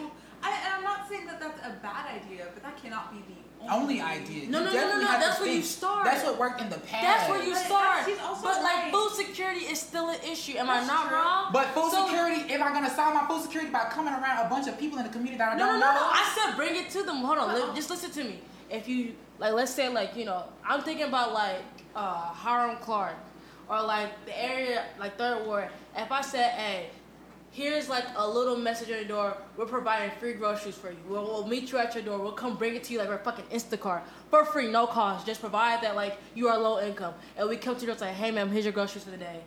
School. 0.40 0.50
I, 0.52 0.56
and 0.64 0.74
I'm 0.76 0.84
not 0.84 1.08
saying 1.08 1.26
that 1.26 1.40
that's 1.40 1.58
a 1.66 1.72
bad 1.82 2.06
idea, 2.22 2.46
but 2.54 2.62
that 2.62 2.76
cannot 2.82 3.12
be 3.12 3.18
the 3.18 3.34
only 3.60 3.98
only, 3.98 4.00
idea 4.00 4.48
No, 4.48 4.60
no, 4.64 4.72
no, 4.72 4.72
no, 4.72 5.00
no, 5.00 5.06
that's 5.18 5.40
where 5.40 5.48
you 5.48 5.54
think. 5.54 5.64
start. 5.64 6.04
that's 6.04 6.22
what 6.24 6.38
worked 6.38 6.60
in 6.60 6.70
the 6.70 6.78
past 6.78 7.02
That's 7.02 7.28
where 7.28 7.42
you 7.42 7.52
But 7.54 7.66
start. 7.66 8.04
she's 8.06 8.18
also 8.20 8.42
but 8.44 8.62
like 8.62 8.92
food 8.92 9.10
security 9.16 9.60
is 9.66 9.80
still 9.80 10.10
an 10.10 10.20
issue. 10.22 10.56
Am 10.58 10.70
I 10.70 10.84
not 10.86 11.08
true. 11.08 11.16
wrong? 11.16 11.50
But 11.52 11.66
food 11.74 11.90
So- 11.90 12.06
security, 12.06 12.52
am 12.54 12.62
I 12.62 12.72
gonna 12.72 12.88
solve 12.88 13.14
my 13.14 13.26
food 13.26 13.42
security 13.42 13.70
by 13.72 13.84
coming 13.90 14.14
around 14.14 14.46
a 14.46 14.48
bunch 14.48 14.68
of 14.68 14.78
people 14.78 14.98
in 14.98 15.04
the 15.04 15.10
community 15.10 15.38
that 15.38 15.54
I 15.54 15.56
No, 15.56 15.66
no, 15.66 15.70
don't 15.72 15.80
no, 15.80 15.86
know? 15.86 16.00
no. 16.00 16.06
I 16.06 16.32
said 16.36 16.56
bring 16.56 16.76
it 16.76 16.88
to 16.90 17.02
them. 17.02 17.16
Hold 17.16 17.38
on, 17.38 17.54
li- 17.54 17.74
just 17.74 17.90
listen 17.90 18.10
to 18.12 18.24
me. 18.24 18.40
If 18.70 18.86
you 18.88 19.14
like, 19.40 19.52
let's 19.54 19.72
say 19.74 19.88
like 19.88 20.14
you 20.16 20.24
know, 20.24 20.44
I'm 20.64 20.82
thinking 20.82 21.06
about 21.06 21.32
like 21.34 21.62
uh, 21.96 22.30
Hiram 22.30 22.76
Clark 22.76 23.16
or 23.68 23.82
like 23.82 24.24
the 24.24 24.40
area 24.40 24.84
like 25.00 25.18
Third 25.18 25.44
Ward. 25.46 25.68
If 25.96 26.12
I 26.12 26.20
said, 26.20 26.52
hey, 26.52 26.90
here's 27.50 27.88
like 27.88 28.04
a 28.16 28.28
little 28.28 28.56
message 28.56 28.90
on 28.90 28.96
your 28.96 29.04
door. 29.04 29.36
We're 29.56 29.66
providing 29.66 30.10
free 30.18 30.34
groceries 30.34 30.76
for 30.76 30.90
you. 30.90 30.96
We'll, 31.08 31.24
we'll 31.24 31.46
meet 31.46 31.72
you 31.72 31.78
at 31.78 31.94
your 31.94 32.04
door. 32.04 32.18
We'll 32.18 32.32
come 32.32 32.56
bring 32.56 32.74
it 32.76 32.84
to 32.84 32.92
you 32.92 32.98
like 32.98 33.08
we're 33.08 33.18
fucking 33.18 33.46
Instacart 33.46 34.02
for 34.30 34.44
free, 34.44 34.70
no 34.70 34.86
cost. 34.86 35.26
Just 35.26 35.40
provide 35.40 35.82
that 35.82 35.96
like 35.96 36.18
you 36.34 36.48
are 36.48 36.58
low 36.58 36.80
income, 36.80 37.14
and 37.36 37.48
we 37.48 37.56
come 37.56 37.74
to 37.76 37.80
your 37.86 37.94
door 37.94 38.06
and 38.06 38.16
say, 38.16 38.22
hey, 38.22 38.30
ma'am, 38.30 38.50
here's 38.50 38.64
your 38.64 38.72
groceries 38.72 39.04
for 39.04 39.10
the 39.10 39.16
day. 39.16 39.40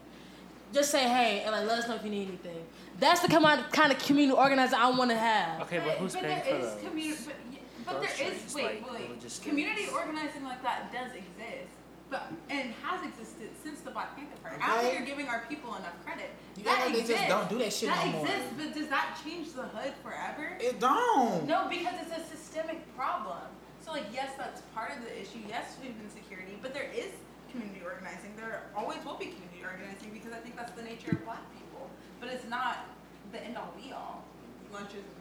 Just 0.74 0.90
say 0.90 1.04
hey 1.04 1.42
and 1.42 1.52
like 1.52 1.68
let 1.68 1.80
us 1.80 1.88
know 1.90 1.96
if 1.96 2.04
you 2.06 2.10
need 2.10 2.30
anything. 2.30 2.64
That's 2.98 3.20
the 3.20 3.28
kind 3.28 3.46
of 3.60 3.70
kind 3.74 3.92
of 3.92 4.00
community 4.00 4.38
organizer 4.38 4.78
I 4.78 4.90
want 4.92 5.12
to 5.12 5.18
have. 5.18 5.62
Okay, 5.64 5.80
but 5.80 5.98
who's 5.98 6.14
but 6.14 6.22
paying 6.24 6.36
there 6.36 6.46
for 6.46 6.66
is 6.66 6.74
those? 6.76 6.84
community, 6.84 7.22
but, 7.26 7.36
y- 7.52 7.58
but 7.86 7.92
there 8.02 8.10
groceries, 8.18 8.46
is 8.48 8.56
wait, 8.56 8.64
like, 8.82 8.94
wait. 8.94 9.42
Community 9.44 9.88
organizing 9.94 10.44
like 10.46 10.64
that 10.64 10.90
does 10.94 11.12
exist, 11.12 11.76
but 12.12 12.28
and 12.52 12.76
has 12.84 13.00
existed 13.08 13.50
since 13.64 13.80
the 13.82 13.90
Black 13.90 14.14
Panther 14.16 14.36
Party. 14.44 14.60
I 14.62 14.68
don't 14.68 14.78
Okay. 14.78 14.88
think 14.88 15.00
you're 15.00 15.08
giving 15.16 15.28
our 15.32 15.42
people 15.48 15.74
enough 15.80 15.96
credit. 16.06 16.30
You 16.58 16.64
that 16.68 16.78
act 16.78 16.82
like 16.86 16.94
they 16.94 17.00
exists. 17.08 17.24
just 17.24 17.32
don't 17.32 17.50
do 17.50 17.58
that 17.64 17.72
shit 17.74 17.88
that 17.90 18.06
no 18.06 18.12
more. 18.12 18.28
exists, 18.28 18.52
but 18.60 18.70
does 18.76 18.88
that 18.92 19.18
change 19.24 19.54
the 19.56 19.64
hood 19.64 19.94
forever? 20.04 20.52
It 20.60 20.80
don't. 20.84 21.48
No, 21.48 21.66
because 21.72 21.96
it's 22.04 22.12
a 22.12 22.22
systemic 22.28 22.84
problem. 23.00 23.40
So 23.80 23.92
like, 23.96 24.06
yes, 24.14 24.36
that's 24.38 24.62
part 24.76 24.92
of 24.92 25.02
the 25.02 25.10
issue. 25.16 25.40
Yes, 25.48 25.74
food 25.82 25.96
insecurity, 26.04 26.60
but 26.62 26.74
there 26.76 26.92
is 26.94 27.10
community 27.50 27.82
organizing. 27.84 28.36
There 28.36 28.62
always 28.76 29.00
will 29.08 29.18
be 29.18 29.32
community 29.32 29.64
organizing 29.64 30.12
because 30.12 30.34
I 30.36 30.44
think 30.44 30.56
that's 30.60 30.76
the 30.76 30.84
nature 30.84 31.12
of 31.16 31.24
Black 31.24 31.42
people. 31.56 31.90
But 32.20 32.30
it's 32.30 32.46
not 32.52 32.86
the 33.32 33.40
end 33.42 33.58
all 33.58 33.74
be 33.80 33.92
all. 33.96 34.24
Lunches 34.72 35.00
in 35.00 35.21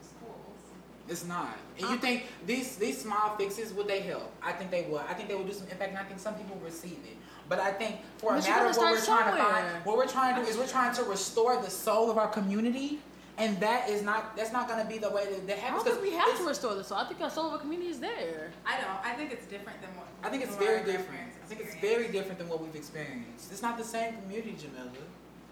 It's 1.11 1.25
not. 1.25 1.57
And 1.77 1.89
you 1.89 1.97
think 1.97 2.23
these 2.47 2.77
these 2.77 3.01
small 3.01 3.35
fixes 3.35 3.73
would 3.73 3.87
they 3.87 3.99
help? 3.99 4.31
I 4.41 4.53
think 4.53 4.71
they 4.71 4.83
would. 4.89 5.01
I 5.09 5.13
think 5.13 5.27
they 5.27 5.35
would 5.35 5.47
do 5.47 5.53
some 5.53 5.67
impact, 5.67 5.89
and 5.89 5.99
I 5.99 6.03
think 6.03 6.19
some 6.19 6.35
people 6.35 6.55
will 6.55 6.65
receive 6.65 6.99
it. 7.11 7.17
But 7.49 7.59
I 7.59 7.71
think 7.71 7.97
for 8.17 8.31
a 8.31 8.35
But 8.35 8.45
you 8.45 8.51
matter 8.51 8.69
of 8.69 8.77
what 8.77 8.91
we're 8.91 8.97
start 8.99 9.23
trying 9.23 9.37
to 9.37 9.43
find, 9.43 9.85
what 9.85 9.97
we're 9.97 10.07
trying 10.07 10.35
to 10.35 10.41
do 10.41 10.47
is 10.47 10.57
we're 10.57 10.67
trying 10.67 10.95
to 10.95 11.03
restore 11.03 11.61
the 11.61 11.69
soul 11.69 12.09
of 12.09 12.17
our 12.17 12.29
community. 12.29 12.99
And 13.37 13.59
that 13.59 13.89
is 13.89 14.01
not 14.03 14.35
that's 14.37 14.53
not 14.53 14.67
gonna 14.69 14.85
be 14.85 14.97
the 14.99 15.09
way 15.09 15.25
that 15.25 15.47
that 15.47 15.57
I 15.57 15.59
happens. 15.59 15.83
don't 15.83 15.93
think 15.99 16.11
we 16.11 16.17
have 16.17 16.37
to 16.37 16.43
restore 16.45 16.75
the 16.75 16.83
soul. 16.83 16.97
I 16.99 17.05
think 17.07 17.19
our 17.21 17.29
soul 17.29 17.47
of 17.47 17.53
a 17.53 17.57
community 17.59 17.89
is 17.89 17.99
there. 17.99 18.51
I 18.65 18.73
don't. 18.81 18.99
I 19.09 19.13
think 19.17 19.31
it's 19.33 19.47
different 19.47 19.81
than 19.81 19.91
what. 19.97 20.07
I 20.23 20.29
think 20.29 20.43
it's 20.43 20.55
very 20.55 20.83
different. 20.85 21.27
I 21.43 21.45
think 21.47 21.61
it's 21.61 21.75
very 21.75 22.07
different 22.07 22.37
than 22.39 22.47
what 22.47 22.61
we've 22.61 22.75
experienced. 22.75 23.51
It's 23.51 23.61
not 23.61 23.77
the 23.77 23.83
same 23.83 24.15
community, 24.21 24.55
Jamila. 24.61 24.91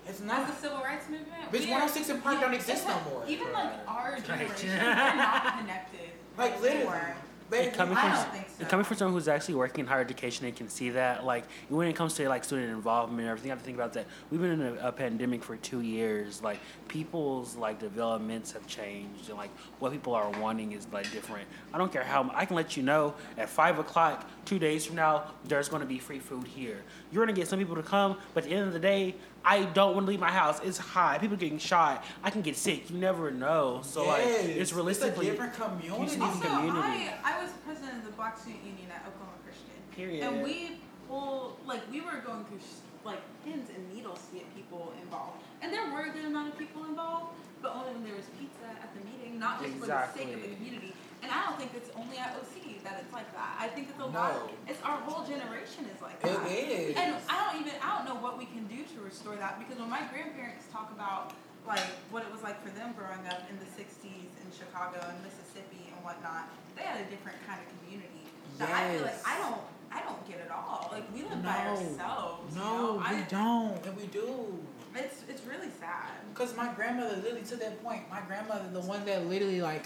It's 0.09 0.21
not. 0.21 0.47
the 0.47 0.53
civil 0.55 0.79
rights 0.79 1.07
movement, 1.09 1.51
Bitch, 1.51 1.61
106 1.69 2.09
and 2.09 2.23
Park 2.23 2.39
don't 2.41 2.53
exist 2.53 2.87
no 2.87 2.99
more. 3.09 3.23
Even 3.27 3.51
like 3.53 3.71
our 3.87 4.19
generation, 4.19 4.69
we're 4.71 5.15
not 5.15 5.59
connected. 5.59 5.99
Like 6.37 6.55
they 6.61 6.69
literally. 6.69 6.85
were. 6.87 7.13
Baby, 7.49 7.75
coming 7.75 7.97
I 7.97 8.01
from 8.01 8.11
don't 8.11 8.31
think 8.31 8.45
so. 8.47 8.55
and 8.59 8.69
coming 8.69 8.83
from 8.83 8.97
someone 8.97 9.13
who's 9.15 9.27
actually 9.27 9.55
working 9.55 9.79
in 9.79 9.87
higher 9.87 10.01
education 10.01 10.45
and 10.45 10.55
can 10.55 10.69
see 10.69 10.91
that, 10.91 11.25
like 11.25 11.45
when 11.67 11.87
it 11.87 11.95
comes 11.95 12.13
to 12.13 12.29
like 12.29 12.43
student 12.43 12.69
involvement 12.69 13.21
and 13.21 13.27
everything, 13.27 13.47
you 13.47 13.51
have 13.53 13.57
to 13.57 13.65
think 13.65 13.75
about 13.75 13.93
that. 13.93 14.05
We've 14.29 14.39
been 14.39 14.51
in 14.51 14.61
a, 14.61 14.89
a 14.89 14.91
pandemic 14.91 15.43
for 15.43 15.55
two 15.57 15.81
years. 15.81 16.43
Like 16.43 16.59
people's 16.87 17.55
like 17.55 17.79
developments 17.79 18.51
have 18.51 18.67
changed, 18.67 19.29
and 19.29 19.37
like 19.39 19.49
what 19.79 19.91
people 19.91 20.13
are 20.13 20.29
wanting 20.39 20.73
is 20.73 20.85
like 20.93 21.11
different. 21.11 21.47
I 21.73 21.79
don't 21.79 21.91
care 21.91 22.03
how 22.03 22.29
I 22.35 22.45
can 22.45 22.55
let 22.55 22.77
you 22.77 22.83
know 22.83 23.15
at 23.35 23.49
five 23.49 23.79
o'clock 23.79 24.29
two 24.45 24.59
days 24.59 24.85
from 24.85 24.97
now 24.97 25.23
there's 25.45 25.69
going 25.69 25.81
to 25.81 25.87
be 25.87 25.97
free 25.97 26.19
food 26.19 26.45
here. 26.45 26.83
You're 27.11 27.25
going 27.25 27.33
to 27.35 27.39
get 27.41 27.47
some 27.47 27.57
people 27.57 27.75
to 27.77 27.83
come, 27.83 28.17
but 28.35 28.43
at 28.43 28.49
the 28.51 28.55
end 28.55 28.67
of 28.67 28.73
the 28.73 28.79
day, 28.79 29.15
I 29.45 29.63
don't 29.65 29.93
want 29.95 30.05
to 30.05 30.09
leave 30.09 30.19
my 30.19 30.31
house. 30.31 30.59
It's 30.63 30.77
hot. 30.77 31.21
People 31.21 31.37
getting 31.37 31.59
shot. 31.59 32.03
I 32.23 32.29
can 32.29 32.41
get 32.41 32.55
sick. 32.55 32.89
You 32.89 32.97
never 32.97 33.31
know. 33.31 33.81
So 33.83 34.05
like 34.07 34.23
it's 34.25 34.73
realistically. 34.73 35.27
It's 35.27 35.39
a 35.39 35.43
different 35.47 35.53
community. 35.53 36.13
It's 36.13 36.21
Also, 36.21 36.47
community. 36.47 37.09
I, 37.09 37.13
I 37.23 37.41
was 37.43 37.51
president 37.65 37.99
of 37.99 38.05
the 38.05 38.11
Black 38.11 38.37
Student 38.37 38.63
Union 38.65 38.87
at 38.91 39.07
Oklahoma 39.07 39.37
Christian. 39.45 39.79
Period. 39.95 40.23
And 40.23 40.43
we 40.43 40.79
pull, 41.07 41.57
like, 41.65 41.81
we 41.91 42.01
were 42.01 42.21
going 42.25 42.45
through, 42.45 42.59
like, 43.05 43.19
pins 43.45 43.69
and 43.73 43.81
needles 43.93 44.19
to 44.29 44.37
get 44.39 44.55
people 44.55 44.93
involved. 45.01 45.41
And 45.61 45.73
there 45.73 45.89
were 45.91 46.03
a 46.03 46.11
good 46.11 46.25
amount 46.25 46.53
of 46.53 46.59
people 46.59 46.85
involved, 46.85 47.33
but 47.61 47.75
only 47.75 47.93
when 47.93 48.03
there 48.03 48.15
was 48.15 48.25
pizza 48.39 48.67
at 48.69 48.89
the 48.93 49.01
meeting, 49.05 49.39
not 49.39 49.61
just 49.61 49.75
for 49.75 49.87
the 49.87 50.07
sake 50.13 50.33
of 50.33 50.41
the 50.41 50.55
community. 50.55 50.93
And 51.21 51.31
I 51.31 51.45
don't 51.45 51.57
think 51.59 51.71
it's 51.75 51.89
only 51.95 52.17
at 52.17 52.35
OC 52.35 52.58
that 52.83 53.01
it's 53.03 53.13
like 53.13 53.29
that. 53.33 53.55
I 53.59 53.67
think 53.67 53.89
it's 53.89 53.99
a 53.99 54.05
lot, 54.05 54.33
No. 54.47 54.49
it's 54.67 54.81
our 54.83 54.97
whole 55.03 55.25
generation 55.25 55.85
is 55.93 56.01
like 56.01 56.19
that. 56.21 56.31
that. 56.43 56.51
is. 56.51 56.95
And 56.95 57.15
I 57.29 57.35
don't 57.51 57.61
even, 57.61 57.73
I 57.81 57.97
don't 57.97 58.05
know 58.07 58.19
what 58.21 58.37
we 58.37 58.45
can 58.45 58.65
do 58.67 58.83
to 58.83 58.97
restore 59.03 59.35
that 59.35 59.59
because 59.59 59.77
when 59.79 59.89
my 59.89 60.03
grandparents 60.11 60.65
talk 60.71 60.91
about 60.91 61.33
like 61.67 61.83
what 62.09 62.23
it 62.23 62.31
was 62.31 62.41
like 62.41 62.57
for 62.63 62.69
them 62.73 62.93
growing 62.97 63.25
up 63.27 63.43
in 63.51 63.59
the 63.59 63.69
60s 63.77 64.31
in 64.41 64.47
Chicago 64.55 64.97
and 65.07 65.17
Mississippi 65.23 65.91
and 65.93 65.99
whatnot, 66.03 66.49
they 66.75 66.83
had 66.83 66.99
a 67.01 67.07
different 67.11 67.37
kind 67.45 67.59
of 67.61 67.67
community 67.77 68.25
that 68.57 68.69
I 68.69 68.93
feel 68.95 69.03
like 69.05 69.21
I 69.27 69.37
don't, 69.37 69.61
I 69.91 70.01
don't 70.01 70.21
get 70.27 70.39
at 70.41 70.51
all. 70.51 70.89
Like 70.91 71.05
we 71.13 71.23
live 71.23 71.43
by 71.43 71.53
No. 71.63 71.71
ourselves. 71.75 72.55
you 72.55 72.61
No, 72.61 72.73
know? 72.73 72.93
we 72.97 73.15
I, 73.17 73.21
don't, 73.29 73.85
and 73.85 73.95
we 73.97 74.07
do. 74.07 74.57
It's 74.95 75.21
it's 75.29 75.45
really 75.45 75.69
sad. 75.79 76.17
Cause 76.33 76.55
my 76.57 76.73
grandmother 76.73 77.15
literally 77.17 77.45
to 77.45 77.55
that 77.57 77.83
point, 77.83 78.09
my 78.09 78.21
grandmother, 78.21 78.65
the 78.73 78.81
one 78.81 79.05
that 79.05 79.27
literally 79.27 79.61
like 79.61 79.83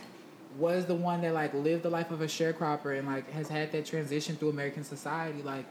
was 0.57 0.85
the 0.85 0.95
one 0.95 1.21
that 1.21 1.33
like 1.33 1.53
lived 1.53 1.83
the 1.83 1.89
life 1.89 2.11
of 2.11 2.21
a 2.21 2.25
sharecropper 2.25 2.97
and 2.97 3.07
like 3.07 3.29
has 3.31 3.47
had 3.47 3.71
that 3.71 3.85
transition 3.85 4.35
through 4.35 4.49
American 4.49 4.83
society. 4.83 5.41
Like 5.41 5.65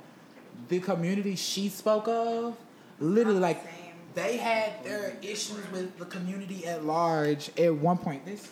the 0.69 0.81
community 0.81 1.37
she 1.37 1.69
spoke 1.69 2.09
of, 2.09 2.57
literally 2.99 3.41
like 3.41 3.65
they 4.15 4.37
had 4.37 4.85
their 4.85 5.17
issues 5.23 5.71
with 5.71 5.97
the 5.99 6.05
community 6.07 6.67
at 6.67 6.85
large 6.85 7.51
at 7.59 7.75
one 7.75 7.99
point. 7.99 8.25
This 8.25 8.49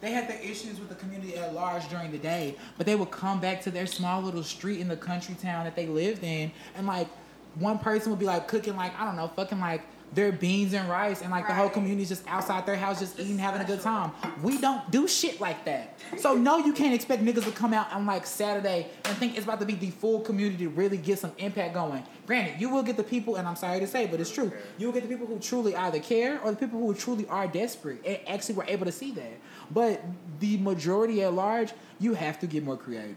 they 0.00 0.12
had 0.12 0.28
their 0.28 0.40
issues 0.40 0.78
with 0.80 0.88
the 0.88 0.94
community 0.94 1.36
at 1.36 1.52
large 1.54 1.88
during 1.90 2.10
the 2.10 2.18
day, 2.18 2.56
but 2.78 2.86
they 2.86 2.96
would 2.96 3.10
come 3.10 3.38
back 3.38 3.60
to 3.62 3.70
their 3.70 3.86
small 3.86 4.22
little 4.22 4.42
street 4.42 4.80
in 4.80 4.88
the 4.88 4.96
country 4.96 5.34
town 5.34 5.64
that 5.64 5.76
they 5.76 5.86
lived 5.86 6.24
in, 6.24 6.50
and 6.74 6.86
like 6.86 7.08
one 7.56 7.78
person 7.78 8.10
would 8.10 8.18
be 8.18 8.26
like 8.26 8.48
cooking 8.48 8.76
like 8.76 8.98
I 8.98 9.04
don't 9.04 9.16
know, 9.16 9.28
fucking 9.28 9.60
like 9.60 9.82
their 10.12 10.32
beans 10.32 10.74
and 10.74 10.88
rice, 10.88 11.22
and 11.22 11.30
like 11.30 11.46
the 11.46 11.54
whole 11.54 11.66
Right. 11.66 11.72
community's 11.74 12.08
just 12.08 12.26
outside 12.26 12.66
their 12.66 12.76
house, 12.76 12.98
just 12.98 13.18
eating, 13.20 13.38
having 13.38 13.60
a 13.60 13.64
good 13.64 13.80
time. 13.80 14.10
We 14.42 14.58
don't 14.58 14.90
do 14.90 15.06
shit 15.06 15.40
like 15.40 15.64
that. 15.66 15.98
So 16.18 16.34
no, 16.34 16.58
you 16.58 16.72
can't 16.72 16.92
expect 16.94 17.22
niggas 17.24 17.44
to 17.44 17.52
come 17.52 17.72
out 17.72 17.92
on 17.92 18.06
like 18.06 18.26
Saturday 18.26 18.88
and 19.04 19.16
think 19.18 19.36
it's 19.36 19.44
about 19.44 19.60
to 19.60 19.66
be 19.66 19.74
the 19.74 19.90
full 19.90 20.20
community 20.20 20.64
to 20.64 20.70
really 20.70 20.96
get 20.96 21.18
some 21.20 21.32
impact 21.38 21.74
going. 21.74 22.02
Granted, 22.26 22.60
you 22.60 22.70
will 22.70 22.82
get 22.82 22.96
the 22.96 23.04
people, 23.04 23.36
and 23.36 23.46
I'm 23.46 23.56
sorry 23.56 23.78
to 23.80 23.86
say, 23.86 24.06
but 24.06 24.20
it's 24.20 24.30
true. 24.32 24.50
You 24.78 24.86
will 24.88 24.94
get 24.94 25.02
the 25.04 25.08
people 25.08 25.26
who 25.26 25.38
truly 25.38 25.76
either 25.76 26.00
care 26.00 26.40
or 26.42 26.50
the 26.50 26.56
people 26.56 26.80
who 26.80 26.92
truly 26.94 27.26
are 27.28 27.46
desperate 27.46 28.04
and 28.04 28.18
actually 28.26 28.56
were 28.56 28.66
able 28.66 28.86
to 28.86 28.92
see 28.92 29.12
that. 29.12 29.32
But 29.70 30.02
the 30.40 30.56
majority 30.58 31.22
at 31.22 31.32
large, 31.34 31.72
you 32.00 32.14
have 32.14 32.38
to 32.40 32.46
get 32.48 32.64
more 32.64 32.76
creative. 32.76 33.16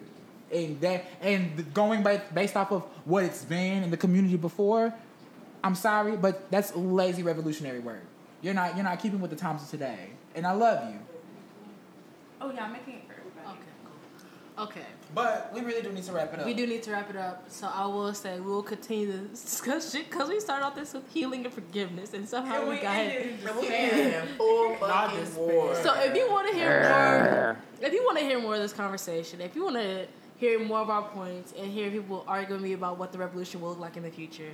And 0.52 0.80
that 0.82 1.06
and 1.22 1.74
going 1.74 2.04
by 2.04 2.18
based 2.18 2.56
off 2.56 2.72
of 2.72 2.84
what 3.06 3.24
it's 3.24 3.44
been 3.44 3.82
in 3.82 3.90
the 3.90 3.98
community 3.98 4.38
before, 4.38 4.94
I'm 5.64 5.76
sorry, 5.76 6.18
but 6.18 6.50
that's 6.52 6.76
lazy 6.76 7.24
revolutionary 7.24 7.80
work. 7.80 8.04
You're 8.42 8.54
not 8.54 8.76
you're 8.76 8.84
not 8.84 9.00
keeping 9.00 9.22
with 9.22 9.32
the 9.32 9.38
times 9.38 9.64
of 9.64 9.70
today. 9.70 10.10
And 10.36 10.46
I 10.46 10.52
love 10.52 10.90
you. 10.92 11.00
Oh 12.42 12.52
yeah, 12.52 12.66
I'm 12.66 12.74
making 12.74 12.96
it 12.96 13.04
for 13.08 13.14
everybody. 13.14 13.48
Okay, 13.48 13.70
cool. 14.56 14.64
Okay. 14.66 14.82
But 15.16 15.52
we 15.54 15.62
really 15.62 15.82
do 15.84 15.92
need 15.94 16.04
to 16.04 16.12
wrap 16.12 16.34
it 16.34 16.40
up. 16.40 16.46
We 16.46 16.54
do 16.54 16.66
need 16.68 16.84
to 16.84 16.92
wrap 16.92 17.10
it 17.10 17.16
up. 17.16 17.46
So 17.48 17.70
I 17.74 17.86
will 17.86 18.14
say 18.14 18.40
we 18.40 18.48
will 18.52 18.64
continue 18.64 19.12
this 19.30 19.42
discussion 19.44 20.02
because 20.10 20.28
we 20.28 20.40
started 20.40 20.66
off 20.66 20.76
this 20.76 20.94
with 20.94 21.10
healing 21.14 21.46
and 21.46 21.54
forgiveness, 21.54 22.14
and 22.14 22.28
somehow 22.28 22.60
And 22.62 22.68
we, 22.70 22.76
we 22.76 22.82
got 22.82 22.96
ended 22.98 23.22
it. 23.22 23.40
in 23.42 23.48
And 23.48 23.56
we 23.56 23.62
despair. 23.62 23.92
ended 23.94 24.30
in 24.30 24.36
full 24.36 24.70
Not 24.72 24.80
fucking 25.12 25.20
despair. 25.26 25.46
war. 25.46 25.76
So 25.76 25.94
if 26.02 26.16
you 26.18 26.30
want 26.30 26.50
to 26.50 26.56
hear 26.56 26.82
more, 26.90 27.58
if 27.88 27.94
you 27.94 28.04
want 28.04 28.18
to 28.20 28.26
hear 28.26 28.42
more 28.42 28.56
of 28.56 28.62
this 28.62 28.74
conversation, 28.74 29.40
if 29.40 29.56
you 29.56 29.64
want 29.64 29.76
to 29.78 30.08
hear 30.38 30.60
more 30.60 30.80
of 30.80 30.90
our 30.90 31.04
points 31.04 31.54
and 31.58 31.72
hear 31.72 31.90
people 31.92 32.26
arguing 32.28 32.62
me 32.62 32.74
about 32.74 32.98
what 32.98 33.12
the 33.14 33.18
revolution 33.20 33.62
will 33.62 33.70
look 33.70 33.80
like 33.80 33.96
in 33.96 34.04
the 34.04 34.10
future, 34.12 34.50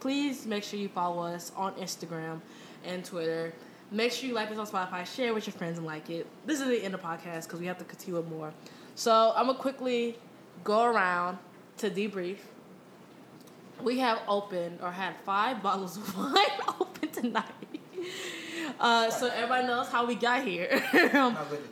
please 0.00 0.46
make 0.46 0.64
sure 0.64 0.78
you 0.78 0.88
follow 0.88 1.22
us 1.22 1.52
on 1.56 1.74
Instagram 1.74 2.40
and 2.84 3.04
Twitter. 3.04 3.52
Make 3.90 4.12
sure 4.12 4.28
you 4.28 4.34
like 4.34 4.50
us 4.50 4.58
on 4.58 4.66
Spotify, 4.66 5.06
share 5.06 5.32
with 5.32 5.46
your 5.46 5.54
friends, 5.54 5.78
and 5.78 5.86
like 5.86 6.10
it. 6.10 6.26
This 6.46 6.60
is 6.60 6.68
the 6.68 6.84
end 6.84 6.94
of 6.94 7.00
the 7.00 7.06
podcast 7.06 7.44
because 7.44 7.60
we 7.60 7.66
have 7.66 7.78
to 7.78 7.84
continue 7.84 8.20
with 8.20 8.28
more. 8.28 8.52
So 8.94 9.32
I'm 9.36 9.46
gonna 9.46 9.58
quickly 9.58 10.18
go 10.64 10.84
around 10.84 11.38
to 11.78 11.90
debrief. 11.90 12.38
We 13.82 13.98
have 14.00 14.20
opened 14.28 14.80
or 14.82 14.90
had 14.90 15.14
five 15.24 15.62
bottles 15.62 15.96
of 15.96 16.16
wine 16.16 16.34
open 16.80 17.08
tonight. 17.10 17.44
Uh, 18.78 19.10
so 19.10 19.28
everybody 19.28 19.66
knows 19.66 19.88
how 19.88 20.06
we 20.06 20.14
got 20.14 20.44
here 20.44 20.68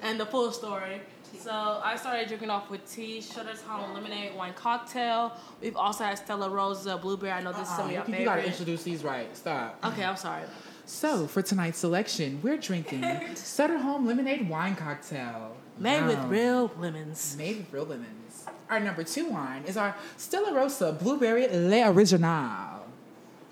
and 0.03 0.19
the 0.19 0.27
full 0.27 0.51
story. 0.51 1.01
So 1.47 1.81
I 1.85 1.95
started 1.95 2.27
drinking 2.27 2.51
off 2.51 2.71
with 2.71 2.93
tea, 2.93 3.21
Sutter's 3.21 3.63
Home 3.63 3.95
Lemonade 3.95 4.35
Wine 4.35 4.53
Cocktail. 4.55 5.33
We've 5.63 5.77
also 5.77 6.03
had 6.03 6.19
Stella 6.19 6.51
Rosa 6.51 6.97
Blueberry. 6.97 7.31
I 7.31 7.41
know 7.41 7.53
this 7.53 7.69
is 7.69 7.77
some 7.77 7.83
Uh-uh, 7.83 7.85
of 7.85 7.91
you, 7.91 7.95
your 7.99 8.05
can- 8.05 8.15
you 8.15 8.25
gotta 8.25 8.45
introduce 8.45 8.83
these 8.83 9.05
right. 9.05 9.29
Stop. 9.37 9.79
Okay, 9.85 10.03
I'm 10.03 10.17
sorry. 10.17 10.43
So 10.87 11.29
for 11.29 11.43
tonight's 11.43 11.79
selection, 11.79 12.41
we're 12.43 12.57
drinking 12.57 13.05
Sutter 13.37 13.79
Home 13.79 14.09
Lemonade 14.09 14.49
Wine 14.51 14.75
Cocktail. 14.75 15.55
Made 15.79 16.07
with 16.07 16.19
real 16.25 16.73
lemons. 16.81 17.37
Made 17.39 17.59
with 17.59 17.73
real 17.73 17.85
lemons. 17.85 18.45
Our 18.69 18.81
number 18.81 19.05
two 19.05 19.27
wine 19.27 19.63
is 19.69 19.77
our 19.77 19.95
Stella 20.17 20.53
Rosa 20.53 20.91
Blueberry 21.01 21.47
Le 21.47 21.89
Original. 21.93 22.87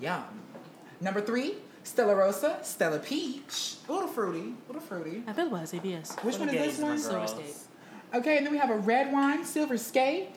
Yum. 0.01 0.25
Number 1.01 1.21
three, 1.21 1.55
Stella 1.85 2.17
Rosa 2.17 2.59
Stella 2.65 2.99
Peach. 2.99 3.77
A 3.89 3.93
little 3.93 4.09
fruity. 4.09 4.55
A 4.69 4.73
little 4.73 4.83
fruity. 4.83 5.23
Available 5.29 5.59
at 5.59 5.67
CVS. 5.69 6.21
Which 6.25 6.39
one 6.39 6.49
is 6.49 6.55
this 6.77 6.79
one? 6.81 6.99
Silver 6.99 7.29
Scape. 7.29 7.55
Okay, 8.15 8.37
and 8.37 8.47
then 8.47 8.53
we 8.53 8.59
have 8.59 8.71
a 8.71 8.77
red 8.77 9.13
wine, 9.13 9.45
Silver 9.45 9.77
Scape. 9.77 10.35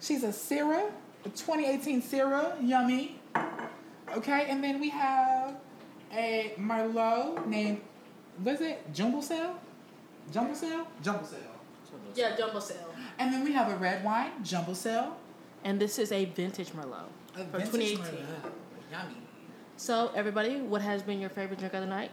She's 0.00 0.24
a 0.24 0.28
Syrah, 0.28 0.90
a 1.24 1.28
2018 1.28 2.00
Syrah, 2.00 2.56
yummy. 2.62 3.20
Okay, 4.16 4.46
and 4.48 4.64
then 4.64 4.80
we 4.80 4.88
have 4.88 5.56
a 6.12 6.54
Merlot 6.58 7.46
named, 7.46 7.82
what 8.42 8.54
is 8.54 8.60
it? 8.62 8.92
Jumbo 8.94 9.20
Cell? 9.20 9.58
Jumbo 10.32 10.54
Cell? 10.54 10.86
Jumbo 11.02 11.24
Cell. 11.24 11.38
Yeah, 12.14 12.36
jumbo 12.36 12.60
sale. 12.60 12.94
And 13.18 13.32
then 13.32 13.44
we 13.44 13.52
have 13.52 13.70
a 13.72 13.76
red 13.76 14.04
wine, 14.04 14.32
Jumbo 14.42 14.74
Cell. 14.74 15.16
And 15.64 15.80
this 15.80 15.98
is 15.98 16.12
a 16.12 16.24
vintage 16.26 16.70
Merlot 16.70 17.08
A 17.34 17.44
from 17.44 17.60
vintage 17.60 17.96
2018. 17.96 18.18
Merlot. 18.18 18.52
Yummy. 18.90 19.16
So 19.76 20.10
everybody, 20.14 20.60
what 20.60 20.82
has 20.82 21.02
been 21.02 21.20
your 21.20 21.30
favorite 21.30 21.58
drink 21.58 21.74
of 21.74 21.80
the 21.80 21.86
night? 21.86 22.10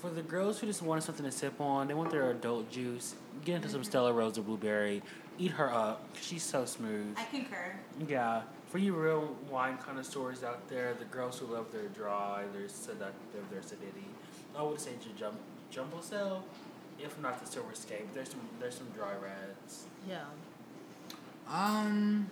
For 0.00 0.08
the 0.08 0.22
girls 0.22 0.58
who 0.58 0.66
just 0.66 0.80
wanted 0.80 1.02
something 1.02 1.26
to 1.26 1.30
sip 1.32 1.60
on, 1.60 1.86
they 1.86 1.92
want 1.92 2.10
their 2.10 2.30
adult 2.30 2.70
juice. 2.70 3.14
Get 3.44 3.56
into 3.56 3.68
some 3.68 3.84
Stella 3.84 4.14
Rosa 4.14 4.40
blueberry. 4.40 5.02
Eat 5.38 5.50
her 5.52 5.70
up. 5.70 6.08
She's 6.20 6.42
so 6.42 6.64
smooth. 6.64 7.14
I 7.18 7.24
concur. 7.24 7.76
Yeah. 8.08 8.42
For 8.68 8.78
you 8.78 8.94
real 8.94 9.36
wine 9.50 9.76
connoisseurs 9.76 10.42
out 10.42 10.66
there, 10.70 10.94
the 10.94 11.04
girls 11.04 11.38
who 11.38 11.46
love 11.46 11.70
their 11.70 11.88
dry, 11.88 12.44
their 12.54 12.68
seductive, 12.68 13.50
their 13.50 13.60
acidity, 13.60 14.06
I 14.56 14.62
would 14.62 14.80
say 14.80 14.92
your 15.04 15.14
jum- 15.18 15.38
jumbo 15.70 16.00
cell. 16.00 16.44
If 16.98 17.20
not 17.20 17.38
the 17.38 17.50
silver 17.50 17.74
scape, 17.74 18.08
there's 18.14 18.30
some 18.30 18.40
there's 18.58 18.76
some 18.76 18.88
dry 18.94 19.12
reds. 19.22 19.84
Yeah. 20.08 20.24
Um, 21.48 22.30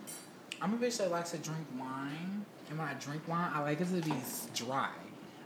I'm 0.61 0.73
a 0.73 0.77
bitch 0.77 0.97
that 0.97 1.11
likes 1.11 1.31
to 1.31 1.37
drink 1.37 1.65
wine, 1.77 2.45
and 2.69 2.79
when 2.79 2.87
I 2.87 2.93
drink 2.93 3.27
wine, 3.27 3.51
I 3.53 3.61
like 3.61 3.81
it 3.81 3.85
to 3.85 4.01
be 4.01 4.13
dry. 4.53 4.91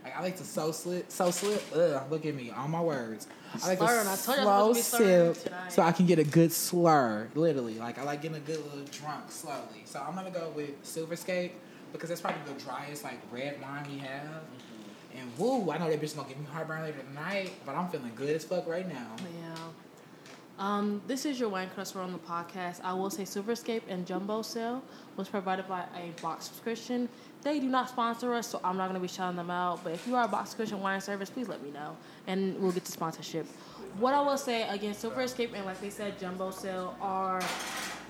Like 0.04 0.16
I 0.16 0.20
like 0.20 0.36
to 0.36 0.44
so 0.44 0.70
slip, 0.70 1.10
so 1.10 1.30
slip. 1.30 1.62
Ugh, 1.74 2.02
look 2.10 2.26
at 2.26 2.34
me, 2.34 2.50
all 2.50 2.68
my 2.68 2.80
words. 2.82 3.26
I 3.62 3.68
like 3.68 3.78
Slurring, 3.78 4.04
to 4.04 4.10
I 4.12 4.16
told 4.16 4.38
you 4.38 4.42
I 4.42 4.44
slow 4.44 4.68
was 4.68 4.84
supposed 4.84 4.92
to 4.92 4.98
be 4.98 5.04
slurring 5.04 5.34
sip 5.34 5.54
so 5.70 5.82
I 5.82 5.92
can 5.92 6.06
get 6.06 6.18
a 6.18 6.24
good 6.24 6.52
slur. 6.52 7.28
Literally, 7.34 7.78
like 7.78 7.98
I 7.98 8.02
like 8.02 8.20
getting 8.20 8.36
a 8.36 8.40
good 8.40 8.62
little 8.64 8.84
drunk 8.92 9.30
slowly. 9.30 9.82
So 9.86 10.04
I'm 10.06 10.14
gonna 10.14 10.30
go 10.30 10.52
with 10.54 10.70
Silver 10.82 11.14
Silverscape 11.14 11.52
because 11.92 12.10
that's 12.10 12.20
probably 12.20 12.40
the 12.52 12.60
driest 12.60 13.02
like 13.02 13.18
red 13.32 13.60
wine 13.62 13.86
we 13.90 13.98
have. 13.98 14.42
And 15.16 15.38
woo, 15.38 15.70
I 15.70 15.78
know 15.78 15.88
that 15.88 16.00
bitch 16.00 16.14
gonna 16.14 16.28
give 16.28 16.38
me 16.38 16.46
heartburn 16.52 16.82
later 16.82 16.98
tonight, 16.98 17.52
but 17.64 17.74
I'm 17.74 17.88
feeling 17.88 18.12
good 18.14 18.36
as 18.36 18.44
fuck 18.44 18.66
right 18.66 18.86
now. 18.86 19.16
Yeah. 19.22 19.54
Um, 20.58 21.02
this 21.06 21.24
is 21.24 21.40
your 21.40 21.48
wine 21.48 21.70
customer 21.74 22.04
on 22.04 22.12
the 22.12 22.18
podcast. 22.18 22.80
I 22.84 22.92
will 22.94 23.10
say 23.10 23.22
Silverscape 23.22 23.82
and 23.88 24.06
Jumbo 24.06 24.42
Sale 24.42 24.82
was 25.16 25.28
provided 25.28 25.66
by 25.66 25.84
a 25.96 26.20
box 26.20 26.46
subscription. 26.46 27.08
They 27.44 27.60
do 27.60 27.68
not 27.68 27.90
sponsor 27.90 28.32
us, 28.32 28.48
so 28.48 28.58
I'm 28.64 28.78
not 28.78 28.88
going 28.88 28.94
to 28.94 29.00
be 29.00 29.08
shouting 29.08 29.36
them 29.36 29.50
out. 29.50 29.84
But 29.84 29.92
if 29.92 30.06
you 30.06 30.16
are 30.16 30.24
a 30.24 30.28
box 30.28 30.50
subscription 30.50 30.80
wine 30.80 31.02
service, 31.02 31.28
please 31.28 31.46
let 31.46 31.62
me 31.62 31.70
know, 31.70 31.94
and 32.26 32.58
we'll 32.58 32.72
get 32.72 32.86
to 32.86 32.92
sponsorship. 32.92 33.46
What 33.98 34.14
I 34.14 34.22
will 34.22 34.38
say 34.38 34.66
again, 34.68 34.94
Silverscape 34.94 35.52
and 35.54 35.66
like 35.66 35.78
they 35.80 35.90
said, 35.90 36.18
Jumbo 36.18 36.50
Sale 36.50 36.96
are 37.02 37.42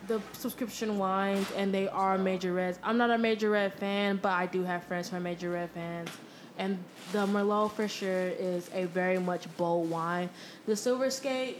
the 0.06 0.22
subscription 0.34 0.98
wines, 0.98 1.50
and 1.56 1.74
they 1.74 1.88
are 1.88 2.16
major 2.16 2.52
reds. 2.52 2.78
I'm 2.84 2.96
not 2.96 3.10
a 3.10 3.18
major 3.18 3.50
red 3.50 3.74
fan, 3.74 4.20
but 4.22 4.30
I 4.30 4.46
do 4.46 4.62
have 4.62 4.84
friends 4.84 5.08
who 5.08 5.16
are 5.16 5.20
major 5.20 5.50
red 5.50 5.70
fans. 5.70 6.10
And 6.56 6.78
the 7.10 7.26
Merlot 7.26 7.72
for 7.72 7.88
sure 7.88 8.28
is 8.28 8.70
a 8.72 8.84
very 8.84 9.18
much 9.18 9.48
bold 9.56 9.90
wine. 9.90 10.30
The 10.66 10.76
Silver 10.76 11.06
Escape 11.06 11.58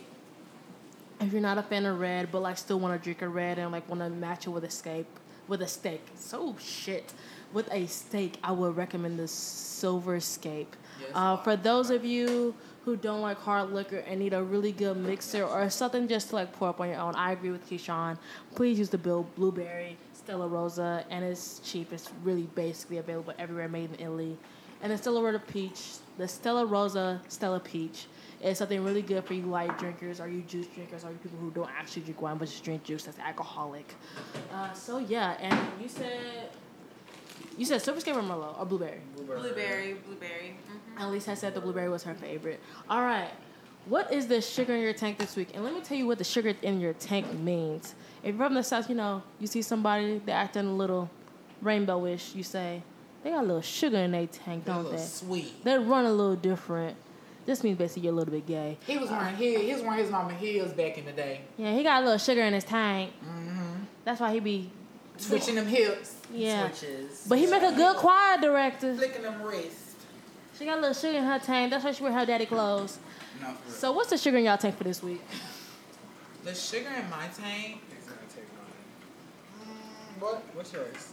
if 1.21 1.33
you're 1.33 1.41
not 1.41 1.59
a 1.59 1.63
fan 1.63 1.87
of 1.87 1.99
red 2.01 2.31
but 2.33 2.43
like 2.43 2.59
still 2.59 2.81
want 2.81 3.01
to 3.01 3.03
drink 3.03 3.23
a 3.23 3.29
red 3.29 3.59
and 3.59 3.71
like 3.71 3.89
want 3.89 4.01
to 4.01 4.11
match 4.11 4.47
it 4.47 4.51
with 4.51 4.71
steak 4.71 5.07
with 5.49 5.62
a 5.62 5.66
steak. 5.69 6.03
So 6.16 6.57
shit. 6.59 7.12
With 7.53 7.69
a 7.73 7.87
steak 7.87 8.37
i 8.43 8.51
would 8.51 8.77
recommend 8.77 9.16
the 9.16 9.29
silver 9.29 10.19
scape 10.19 10.75
Yes, 11.01 11.11
uh, 11.15 11.37
for 11.37 11.55
those 11.55 11.91
of 11.91 12.05
you 12.05 12.53
who 12.85 12.97
don't 12.97 13.21
like 13.21 13.39
hard 13.39 13.71
liquor 13.71 13.99
and 13.99 14.19
need 14.19 14.33
a 14.35 14.43
really 14.43 14.73
good 14.73 14.97
mixer 14.97 15.45
or 15.45 15.71
something 15.71 16.09
just 16.09 16.31
to 16.31 16.35
like 16.35 16.53
pour 16.53 16.71
up 16.71 16.81
on 16.81 16.89
your 16.89 16.99
own 16.99 17.15
i 17.15 17.31
agree 17.31 17.51
with 17.53 17.69
Keshawn. 17.71 18.19
Please 18.57 18.77
use 18.79 18.89
the 18.89 18.99
bill 18.99 19.25
blueberry 19.37 19.97
stella 20.12 20.49
rosa 20.49 21.05
and 21.11 21.25
it's 21.25 21.61
cheap. 21.61 21.93
It's 21.93 22.11
really 22.25 22.49
basically 22.57 22.99
available 22.99 23.35
everywhere 23.39 23.69
made 23.69 23.91
in 23.93 24.01
italy. 24.01 24.37
And 24.83 24.91
the 24.91 24.99
stella 24.99 25.23
rosa 25.23 25.39
peach 25.39 25.83
the 26.19 26.27
stella 26.27 26.66
rosa 26.66 27.21
stella 27.29 27.61
peach 27.61 28.07
is 28.51 28.59
something 28.59 28.83
really 28.85 29.03
good 29.03 29.25
for 29.25 29.35
you 29.35 29.43
light 29.43 29.77
drinkers 29.79 30.21
or 30.21 30.29
you 30.29 30.43
juice 30.43 30.66
drinkers 30.69 31.05
or 31.05 31.11
you 31.11 31.16
people 31.16 31.39
who 31.39 31.51
don't 31.51 31.71
actually 31.79 32.03
drink 32.03 32.21
wine 32.21 32.37
but 32.37 32.47
just 32.49 32.62
drink 32.65 32.83
juice 32.85 33.05
that's 33.05 33.19
alcoholic. 33.19 33.95
Uh, 34.53 34.73
so 34.73 34.99
yeah, 34.99 35.37
and 35.41 35.59
you 35.81 35.89
said 35.89 36.51
you 37.57 37.65
said 37.65 37.81
silver 37.83 38.01
scape 38.01 38.16
or 38.16 38.23
merlot 38.23 38.59
or 38.59 38.66
blueberry. 38.66 39.01
Blueberry, 39.16 39.95
blueberry. 40.07 40.57
hmm 40.69 40.99
At 41.01 41.11
least 41.11 41.29
I 41.29 41.35
said 41.35 41.55
the 41.55 41.61
blueberry 41.61 41.89
was 41.89 42.03
her 42.05 42.15
favorite. 42.15 42.61
All 42.91 43.01
right. 43.03 43.31
What 43.87 44.12
is 44.12 44.27
the 44.29 44.41
sugar 44.41 44.75
in 44.75 44.81
your 44.81 44.95
tank 44.95 45.19
this 45.19 45.37
week? 45.37 45.49
And 45.55 45.62
let 45.62 45.75
me 45.75 45.81
tell 45.83 45.97
you 45.99 46.07
what 46.07 46.16
the 46.19 46.25
sugar 46.25 46.55
in 46.62 46.81
your 46.81 46.95
tank 46.95 47.31
means. 47.35 47.95
If 48.23 48.35
you're 48.35 48.47
from 48.47 48.55
the 48.55 48.62
south, 48.62 48.89
you 48.89 48.95
know, 48.95 49.23
you 49.39 49.47
see 49.47 49.61
somebody 49.61 50.23
they 50.25 50.33
acting 50.33 50.66
a 50.66 50.75
little 50.75 51.11
rainbowish, 51.62 52.35
you 52.35 52.43
say, 52.43 52.83
they 53.23 53.31
got 53.31 53.45
a 53.45 53.47
little 53.47 53.61
sugar 53.62 53.99
in 53.99 54.12
their 54.12 54.27
tank, 54.27 54.65
They're 54.65 54.75
don't 54.75 54.85
little 54.85 54.99
they? 54.99 55.05
sweet. 55.05 55.65
They 55.65 55.79
run 55.79 56.07
a 56.07 56.12
little 56.12 56.37
different. 56.37 56.97
This 57.47 57.62
means 57.62 57.79
basically 57.79 58.05
you're 58.05 58.12
a 58.12 58.16
little 58.16 58.33
bit 58.33 58.47
gay. 58.47 58.79
He 58.87 58.97
was 58.97 59.11
wearing 59.11 59.37
heel. 59.37 59.61
He 59.61 59.73
was 59.73 59.83
wearing 59.83 59.99
his 59.99 60.11
mama 60.11 60.35
heels 60.35 60.73
back 60.73 60.97
in 60.97 61.05
the 61.05 61.12
day. 61.12 61.43
Yeah, 61.59 61.73
he 61.73 61.83
got 61.83 62.03
a 62.03 62.05
little 62.05 62.19
sugar 62.19 62.43
in 62.43 62.55
his 62.55 62.65
tank. 62.65 63.12
Mm-hmm. 63.23 63.85
That's 64.05 64.21
why 64.21 64.33
he 64.33 64.41
be 64.41 64.71
Switching 65.16 65.55
them 65.55 65.66
hips, 65.66 66.16
yeah. 66.33 66.71
Switches. 66.71 67.27
But 67.29 67.39
he 67.39 67.47
make 67.47 67.62
a 67.62 67.73
good 67.73 67.97
choir 67.97 68.41
director. 68.41 68.95
flicking 68.97 69.23
them 69.23 69.43
wrists. 69.43 69.95
She 70.59 70.65
got 70.65 70.79
a 70.79 70.81
little 70.81 70.95
sugar 70.95 71.19
in 71.19 71.25
her 71.25 71.39
tank. 71.39 71.71
That's 71.71 71.85
why 71.85 71.93
she 71.93 72.03
wear 72.03 72.12
her 72.12 72.27
daddy 72.27 72.47
clothes. 72.47 72.99
No, 73.41 73.53
for. 73.53 73.73
So 73.73 73.93
what's 73.93 74.11
the 74.11 74.19
sugar 74.19 74.39
in 74.39 74.45
y'all 74.45 74.59
tank 74.59 74.77
for 74.77 74.85
this 74.85 75.03
week? 75.03 75.21
The 76.43 76.55
sugar 76.55 76.89
in 76.89 77.09
my 77.11 77.27
tank. 77.29 77.81
Mm, 79.61 80.21
what? 80.21 80.43
What's 80.55 80.73
yours? 80.73 81.12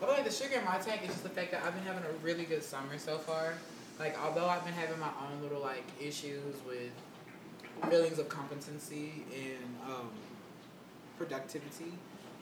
I 0.00 0.06
feel 0.06 0.14
like 0.14 0.24
the 0.24 0.32
sugar 0.32 0.58
in 0.58 0.64
my 0.64 0.78
tank 0.78 1.02
is 1.02 1.08
just 1.08 1.22
the 1.22 1.28
fact 1.28 1.50
that 1.52 1.62
I've 1.64 1.74
been 1.74 1.84
having 1.84 2.04
a 2.04 2.12
really 2.22 2.44
good 2.44 2.62
summer 2.62 2.98
so 2.98 3.18
far. 3.18 3.54
Like, 3.98 4.18
although 4.20 4.46
I've 4.46 4.64
been 4.64 4.74
having 4.74 4.98
my 4.98 5.10
own 5.22 5.42
little 5.42 5.60
like 5.60 5.84
issues 6.00 6.56
with 6.66 6.90
feelings 7.90 8.18
of 8.18 8.28
competency 8.28 9.24
and 9.32 9.76
um, 9.86 10.10
productivity, 11.16 11.92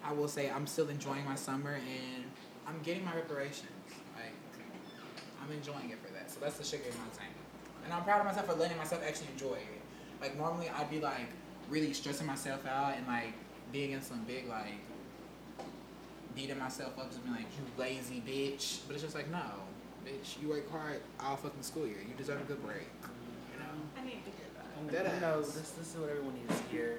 I 0.04 0.12
will 0.12 0.28
say 0.28 0.50
I'm 0.50 0.66
still 0.66 0.88
enjoying 0.88 1.24
my 1.24 1.34
summer 1.34 1.74
and 1.74 2.24
I'm 2.66 2.80
getting 2.82 3.04
my 3.04 3.14
reparations. 3.14 3.70
Like, 4.16 4.32
I'm 5.42 5.52
enjoying 5.52 5.90
it 5.90 5.98
for 6.04 6.12
that. 6.14 6.30
So 6.30 6.38
that's 6.40 6.56
the 6.56 6.64
sugar 6.64 6.84
in 6.84 6.96
my 6.96 7.10
tank. 7.16 7.32
And 7.84 7.92
I'm 7.92 8.04
proud 8.04 8.20
of 8.20 8.26
myself 8.26 8.46
for 8.46 8.54
letting 8.54 8.76
myself 8.78 9.02
actually 9.06 9.28
enjoy 9.32 9.54
it. 9.54 9.82
Like 10.20 10.36
normally 10.36 10.70
I'd 10.70 10.88
be 10.88 11.00
like 11.00 11.28
really 11.68 11.92
stressing 11.92 12.26
myself 12.26 12.64
out 12.66 12.96
and 12.96 13.06
like 13.06 13.34
being 13.72 13.90
in 13.90 14.02
some 14.02 14.22
big 14.24 14.48
like 14.48 14.78
beating 16.34 16.58
myself 16.58 16.98
up 16.98 17.10
just 17.10 17.22
being 17.24 17.34
like 17.34 17.46
you 17.58 17.82
lazy 17.82 18.22
bitch. 18.26 18.80
But 18.86 18.94
it's 18.94 19.02
just 19.02 19.16
like 19.16 19.30
no, 19.30 19.42
bitch, 20.04 20.40
you 20.40 20.48
work 20.48 20.70
hard 20.70 21.00
all 21.20 21.36
fucking 21.36 21.62
school 21.62 21.86
year. 21.86 21.98
You 22.06 22.14
deserve 22.16 22.40
a 22.40 22.44
good 22.44 22.62
break. 22.64 22.88
You 23.52 23.58
know? 23.58 23.64
I 23.96 24.04
need 24.04 24.24
to 24.24 24.30
hear 24.30 24.48
that. 24.56 24.66
And, 24.80 24.90
Dead 24.90 25.12
you 25.14 25.20
know, 25.20 25.40
this, 25.40 25.70
this 25.70 25.94
is 25.94 25.96
what 25.96 26.10
everyone 26.10 26.34
needs 26.34 26.60
to 26.60 26.66
hear. 26.68 26.98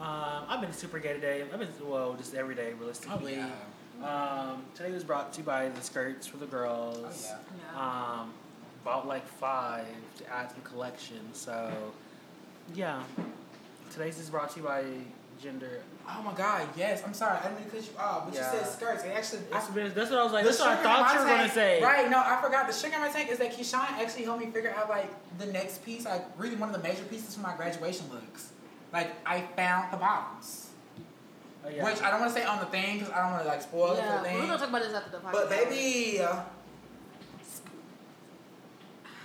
Um, 0.00 0.44
I've 0.48 0.60
been 0.60 0.72
super 0.72 0.98
gay 0.98 1.14
today. 1.14 1.42
I've 1.42 1.58
been, 1.58 1.68
well, 1.82 2.14
just 2.14 2.34
every 2.34 2.54
day, 2.54 2.72
Oh 2.74 2.78
realistically. 2.78 3.36
yeah. 3.36 3.50
Um, 4.02 4.62
today 4.74 4.90
was 4.90 5.04
brought 5.04 5.32
to 5.32 5.38
you 5.38 5.44
by 5.44 5.70
the 5.70 5.80
skirts 5.80 6.26
for 6.26 6.36
the 6.36 6.46
girls. 6.46 7.28
Oh 7.30 7.36
yeah. 7.74 8.20
Um, 8.20 8.34
bought 8.84 9.06
like 9.08 9.26
five 9.26 9.86
to 10.18 10.32
add 10.32 10.50
to 10.50 10.54
the 10.54 10.60
collection. 10.60 11.20
So, 11.32 11.72
yeah. 12.74 13.02
Today's 13.90 14.18
is 14.18 14.28
brought 14.28 14.50
to 14.50 14.60
you 14.60 14.66
by 14.66 14.84
Gender. 15.42 15.80
Oh 16.08 16.22
my 16.22 16.32
god, 16.34 16.68
yes. 16.76 17.02
I'm 17.04 17.12
sorry, 17.14 17.36
I 17.38 17.42
didn't 17.48 17.56
mean 17.60 17.64
to 17.70 17.76
cut 17.76 17.84
you 17.84 17.98
off, 17.98 18.24
but 18.26 18.34
Yeah. 18.34 18.52
you 18.52 18.58
said 18.60 18.68
skirts. 18.68 19.02
It 19.04 19.08
actually 19.08 19.40
I 19.50 19.54
That's, 19.58 19.68
been- 19.70 19.92
that's 19.94 20.10
what 20.10 20.20
I 20.20 20.24
was 20.24 20.32
like. 20.32 20.44
The 20.44 20.50
That's 20.50 20.60
what 20.60 20.68
I 20.68 20.76
sugar 20.76 20.88
in 20.88 20.94
thought 20.94 21.06
my 21.06 21.12
you 21.14 21.18
were 21.18 21.36
gonna 21.36 21.50
say. 21.52 21.82
Right, 21.82 22.10
no, 22.10 22.18
I 22.24 22.40
forgot. 22.42 22.66
The 22.68 22.72
sugar 22.72 22.94
in 22.94 23.00
my 23.00 23.08
tank 23.08 23.30
is 23.30 23.38
that 23.38 23.52
Keshawn 23.52 23.90
actually 24.00 24.24
helped 24.24 24.44
me 24.44 24.50
figure 24.50 24.72
out 24.76 24.88
like 24.88 25.10
the 25.38 25.46
next 25.46 25.84
piece, 25.84 26.04
like 26.04 26.24
really 26.38 26.54
one 26.56 26.68
of 26.72 26.76
the 26.80 26.82
major 26.88 27.02
pieces 27.04 27.34
for 27.34 27.40
my 27.40 27.56
graduation 27.56 28.06
looks. 28.12 28.50
Like 28.92 29.10
I 29.26 29.40
found 29.56 29.92
the 29.92 29.96
bottoms, 29.96 30.68
Oh, 31.64 31.68
yeah. 31.68 31.84
which 31.84 32.00
I 32.00 32.10
don't 32.12 32.20
want 32.20 32.32
to 32.32 32.38
say 32.40 32.46
on 32.46 32.60
the 32.60 32.66
thing 32.66 32.98
because 33.00 33.12
I 33.12 33.22
don't 33.22 33.32
want 33.32 33.42
to 33.42 33.48
like 33.48 33.62
spoil 33.62 33.92
it 33.94 33.96
yeah, 33.98 34.18
for 34.18 34.22
the 34.28 34.34
we're 34.34 34.38
thing. 34.40 34.46
gonna 34.48 34.58
talk 34.58 34.68
about 34.68 34.82
this 34.82 34.94
after 34.94 35.10
the 35.10 35.18
podcast. 35.18 35.32
But 35.32 35.50
baby, 35.50 36.20
uh, 36.22 36.36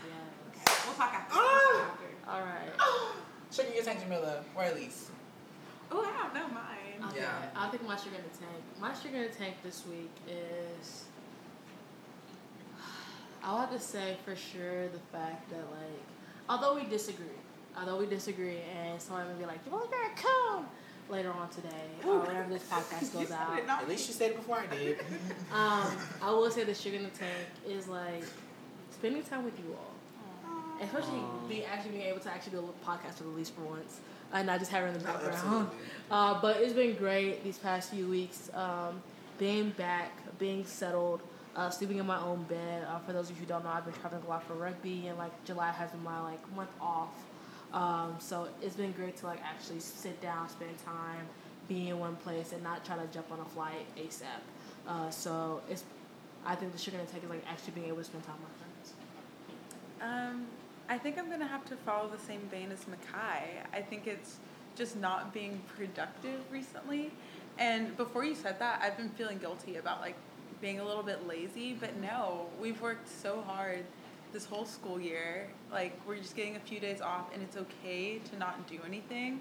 Yeah. 0.08 0.72
We'll 0.86 0.96
talk 0.96 1.14
after. 1.14 1.34
Ah! 1.36 1.92
All 2.28 2.42
right. 2.42 3.14
sugar 3.52 3.68
in 3.70 3.76
your 3.76 3.84
tank, 3.84 4.00
Jamila, 4.02 4.44
or 4.56 4.64
at 4.64 4.76
least. 4.76 5.10
Oh, 5.92 6.02
I 6.02 6.24
don't 6.24 6.34
know 6.34 6.48
mine. 6.54 7.10
Okay. 7.12 7.22
Yeah. 7.22 7.50
I 7.56 7.70
think 7.70 7.86
my 7.86 7.96
sugar 7.96 8.16
in 8.16 8.24
the 8.24 8.38
tank. 8.38 8.64
My 8.80 8.94
sugar 8.94 9.18
in 9.18 9.24
the 9.32 9.38
tank 9.38 9.56
this 9.64 9.84
week 9.88 10.12
is. 10.28 11.06
I 13.44 13.54
want 13.54 13.72
to 13.72 13.80
say 13.80 14.18
for 14.24 14.36
sure 14.36 14.88
the 14.88 15.00
fact 15.12 15.50
that 15.50 15.60
like, 15.72 16.04
although 16.48 16.76
we 16.76 16.86
disagree, 16.86 17.26
although 17.78 17.98
we 17.98 18.06
disagree, 18.06 18.60
and 18.78 19.02
someone 19.02 19.28
would 19.28 19.40
be 19.40 19.46
like, 19.46 19.60
"You 19.66 19.72
want 19.72 19.92
to 19.92 20.22
come?" 20.22 20.68
later 21.10 21.32
on 21.34 21.50
today 21.50 21.90
or 22.06 22.20
whenever 22.20 22.50
this 22.50 22.64
podcast 22.72 23.12
goes 23.14 23.32
out. 23.32 23.60
At 23.68 23.90
least 23.90 24.08
you 24.08 24.14
said 24.14 24.32
it 24.32 24.38
before 24.38 24.60
I 24.60 24.68
did. 24.74 24.98
Um, 25.54 25.98
I 26.22 26.32
will 26.32 26.50
say 26.50 26.64
the 26.64 26.74
sugar 26.74 26.96
in 26.96 27.04
the 27.04 27.10
tank 27.10 27.48
is 27.68 27.90
like 27.90 28.24
spending 28.92 29.22
time 29.24 29.44
with 29.44 29.60
you 29.60 29.76
all. 29.78 29.92
Especially 30.82 31.20
Aw. 31.20 31.48
being 31.48 31.66
actually 31.66 31.92
being 31.92 32.06
able 32.06 32.22
to 32.22 32.30
actually 32.32 32.54
do 32.54 32.60
a 32.60 32.86
podcast 32.86 33.20
with 33.20 33.28
Elise 33.34 33.50
for 33.50 33.62
once, 33.62 34.00
and 34.34 34.50
I 34.50 34.58
just 34.58 34.72
having 34.72 34.90
her 34.90 34.96
in 34.96 35.00
the 35.00 35.06
background. 35.08 35.36
absolutely. 35.36 35.78
Uh, 36.12 36.42
but 36.42 36.58
it's 36.58 36.74
been 36.74 36.94
great 36.96 37.42
these 37.42 37.58
past 37.58 37.90
few 37.90 38.06
weeks. 38.06 38.52
Um, 38.54 39.02
being 39.38 39.70
back, 39.70 40.12
being 40.38 40.66
settled, 40.66 41.22
uh, 41.56 41.70
sleeping 41.70 42.00
in 42.00 42.06
my 42.06 42.20
own 42.20 42.44
bed. 42.44 42.86
Uh, 42.86 43.00
for 43.00 43.14
those 43.14 43.30
of 43.30 43.38
you 43.38 43.44
who 43.44 43.46
don't 43.46 43.64
know, 43.64 43.70
I've 43.70 43.86
been 43.86 43.94
traveling 43.94 44.22
a 44.26 44.30
lot 44.30 44.46
for 44.46 44.54
rugby, 44.56 45.08
and 45.08 45.18
like 45.18 45.32
July 45.46 45.72
has 45.72 45.92
been 45.92 46.04
my 46.04 46.22
like 46.22 46.56
month 46.56 46.72
off. 46.82 47.16
Um, 47.74 48.16
so 48.20 48.50
it's 48.62 48.76
been 48.76 48.92
great 48.92 49.16
to 49.18 49.26
like 49.26 49.40
actually 49.42 49.80
sit 49.80 50.20
down, 50.22 50.50
spend 50.50 50.78
time, 50.84 51.26
be 51.70 51.90
in 51.90 52.00
one 52.00 52.18
place, 52.18 52.52
and 52.52 52.62
not 52.62 52.84
try 52.84 52.98
to 52.98 53.08
jump 53.14 53.32
on 53.32 53.40
a 53.40 53.46
flight 53.46 53.86
ASAP. 53.98 54.26
Uh, 54.88 55.10
so 55.10 55.62
it's, 55.70 55.84
I 56.46 56.56
think 56.56 56.74
the 56.74 56.78
sugar 56.78 56.98
intake 57.00 57.24
is 57.24 57.30
like 57.30 57.46
actually 57.50 57.74
being 57.74 57.88
able 57.88 58.00
to 58.00 58.04
spend 58.04 58.26
time 58.26 58.36
with 58.42 58.50
my 58.50 58.58
friends. 58.60 60.34
Um, 60.36 60.46
I 60.92 60.98
think 60.98 61.18
I'm 61.18 61.30
gonna 61.30 61.48
have 61.48 61.64
to 61.70 61.78
follow 61.78 62.10
the 62.10 62.20
same 62.20 62.42
vein 62.52 62.70
as 62.70 62.80
Makai. 62.80 63.64
I 63.72 63.82
think 63.82 64.08
it's 64.08 64.40
just 64.76 64.98
not 64.98 65.34
being 65.34 65.62
productive 65.78 66.42
recently. 66.52 67.12
And 67.58 67.96
before 67.96 68.26
you 68.26 68.36
said 68.36 68.60
that, 68.60 68.82
I've 68.84 68.98
been 68.98 69.08
feeling 69.12 69.38
guilty 69.38 69.78
about 69.78 70.02
like 70.02 70.16
being 70.60 70.82
a 70.82 70.86
little 70.86 71.02
bit 71.02 71.26
lazy. 71.26 71.72
But 71.72 71.96
no, 72.02 72.48
we've 72.60 72.82
worked 72.82 73.08
so 73.08 73.42
hard 73.42 73.86
this 74.34 74.44
whole 74.44 74.66
school 74.66 75.00
year. 75.00 75.48
Like 75.72 75.98
we're 76.06 76.18
just 76.18 76.36
getting 76.36 76.58
a 76.58 76.60
few 76.60 76.82
days 76.82 77.00
off, 77.00 77.34
and 77.34 77.42
it's 77.42 77.56
okay 77.56 78.20
to 78.30 78.38
not 78.38 78.68
do 78.68 78.78
anything, 78.86 79.40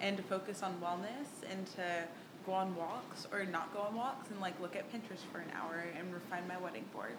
and 0.00 0.16
to 0.16 0.24
focus 0.24 0.64
on 0.64 0.80
wellness 0.82 1.48
and 1.48 1.64
to 1.76 2.08
go 2.44 2.54
on 2.54 2.74
walks 2.74 3.24
or 3.30 3.44
not 3.44 3.72
go 3.72 3.82
on 3.82 3.94
walks 3.94 4.30
and 4.30 4.40
like 4.40 4.60
look 4.60 4.74
at 4.74 4.92
Pinterest 4.92 5.22
for 5.30 5.38
an 5.38 5.52
hour 5.54 5.84
and 5.96 6.12
refine 6.12 6.42
my 6.48 6.58
wedding 6.58 6.86
board. 6.92 7.14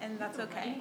And 0.00 0.18
that's 0.18 0.38
okay. 0.38 0.76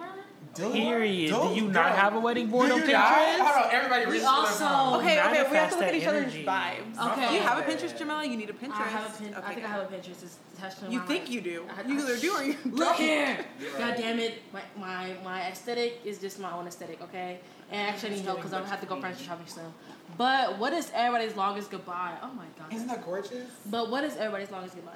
Do- 0.54 0.72
Period. 0.72 1.30
Do, 1.32 1.54
you 1.54 1.64
not 1.68 1.74
girl. 1.90 1.96
have 1.96 2.16
a 2.16 2.20
wedding 2.20 2.48
board 2.48 2.72
on 2.72 2.80
you 2.80 2.92
not? 2.94 3.12
Pinterest? 3.12 3.40
Hold 3.40 3.66
on, 3.66 3.72
everybody 3.74 4.06
We 4.06 4.12
reach 4.14 4.22
for 4.22 4.26
their 4.26 4.70
also- 4.70 5.00
Okay, 5.00 5.20
okay, 5.20 5.50
we 5.52 5.58
have 5.58 5.70
to 5.72 5.76
look 5.76 5.84
at 5.86 5.92
that 5.92 5.96
each 5.96 6.06
other's 6.08 6.34
vibes. 6.34 6.98
Okay. 7.12 7.28
Do 7.28 7.34
you 7.34 7.42
have 7.42 7.58
a 7.58 7.62
Pinterest, 7.64 7.98
Jamila? 7.98 8.26
You 8.26 8.38
need 8.38 8.50
a 8.50 8.54
Pinterest. 8.54 8.80
I 8.80 8.84
have 8.88 9.14
a 9.14 9.18
pin. 9.24 9.34
I 9.34 9.40
Okay, 9.40 9.54
think 9.56 9.66
I 9.68 9.70
have 9.70 9.92
a 9.92 9.94
Pinterest. 9.94 10.24
It's 10.24 10.38
attached 10.58 10.80
to 10.80 10.90
You 10.92 11.00
my 11.00 11.06
think 11.08 11.24
mic. 11.24 11.32
you 11.32 11.42
do? 11.42 11.66
I- 11.78 11.88
You 11.88 11.96
I- 11.98 12.02
either 12.04 12.18
do 12.18 12.32
or 12.38 12.44
you 12.44 12.58
Look 12.66 12.76
don't. 12.90 12.96
here. 12.98 13.46
You're 13.60 13.78
God 13.78 13.96
damn 13.98 14.20
it. 14.20 14.42
My, 14.54 14.62
my 14.80 15.14
my 15.26 15.42
aesthetic 15.50 16.00
is 16.06 16.20
just 16.20 16.40
my 16.40 16.52
own 16.54 16.68
aesthetic, 16.68 17.02
okay? 17.02 17.40
And 17.72 17.82
I 17.82 17.90
actually 17.90 18.12
need 18.12 18.24
help 18.26 18.38
because 18.38 18.54
I'm 18.54 18.60
gonna 18.62 18.72
have 18.72 18.82
to 18.82 18.86
go 18.88 19.02
furniture 19.02 19.24
shopping 19.24 19.48
soon. 19.48 19.74
But 20.18 20.58
what 20.60 20.72
is 20.72 20.90
everybody's 20.94 21.36
longest 21.36 21.70
goodbye? 21.72 22.14
Oh 22.24 22.32
my 22.34 22.46
god. 22.58 22.72
Isn't 22.74 22.88
that 22.88 23.04
gorgeous? 23.04 23.50
But 23.66 23.90
what 23.90 24.04
is 24.06 24.16
everybody's 24.16 24.52
longest 24.52 24.76
goodbye? 24.76 24.92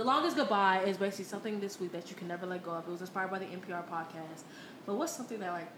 The 0.00 0.06
longest 0.06 0.34
goodbye 0.34 0.82
is 0.86 0.96
basically 0.96 1.26
something 1.26 1.60
this 1.60 1.78
week 1.78 1.92
that 1.92 2.08
you 2.08 2.16
can 2.16 2.26
never 2.26 2.46
let 2.46 2.64
go 2.64 2.70
of. 2.70 2.88
It 2.88 2.90
was 2.90 3.02
inspired 3.02 3.30
by 3.30 3.38
the 3.38 3.44
NPR 3.44 3.86
podcast. 3.86 4.44
But 4.86 4.94
what's 4.94 5.12
something 5.12 5.38
that 5.40 5.52
like 5.52 5.68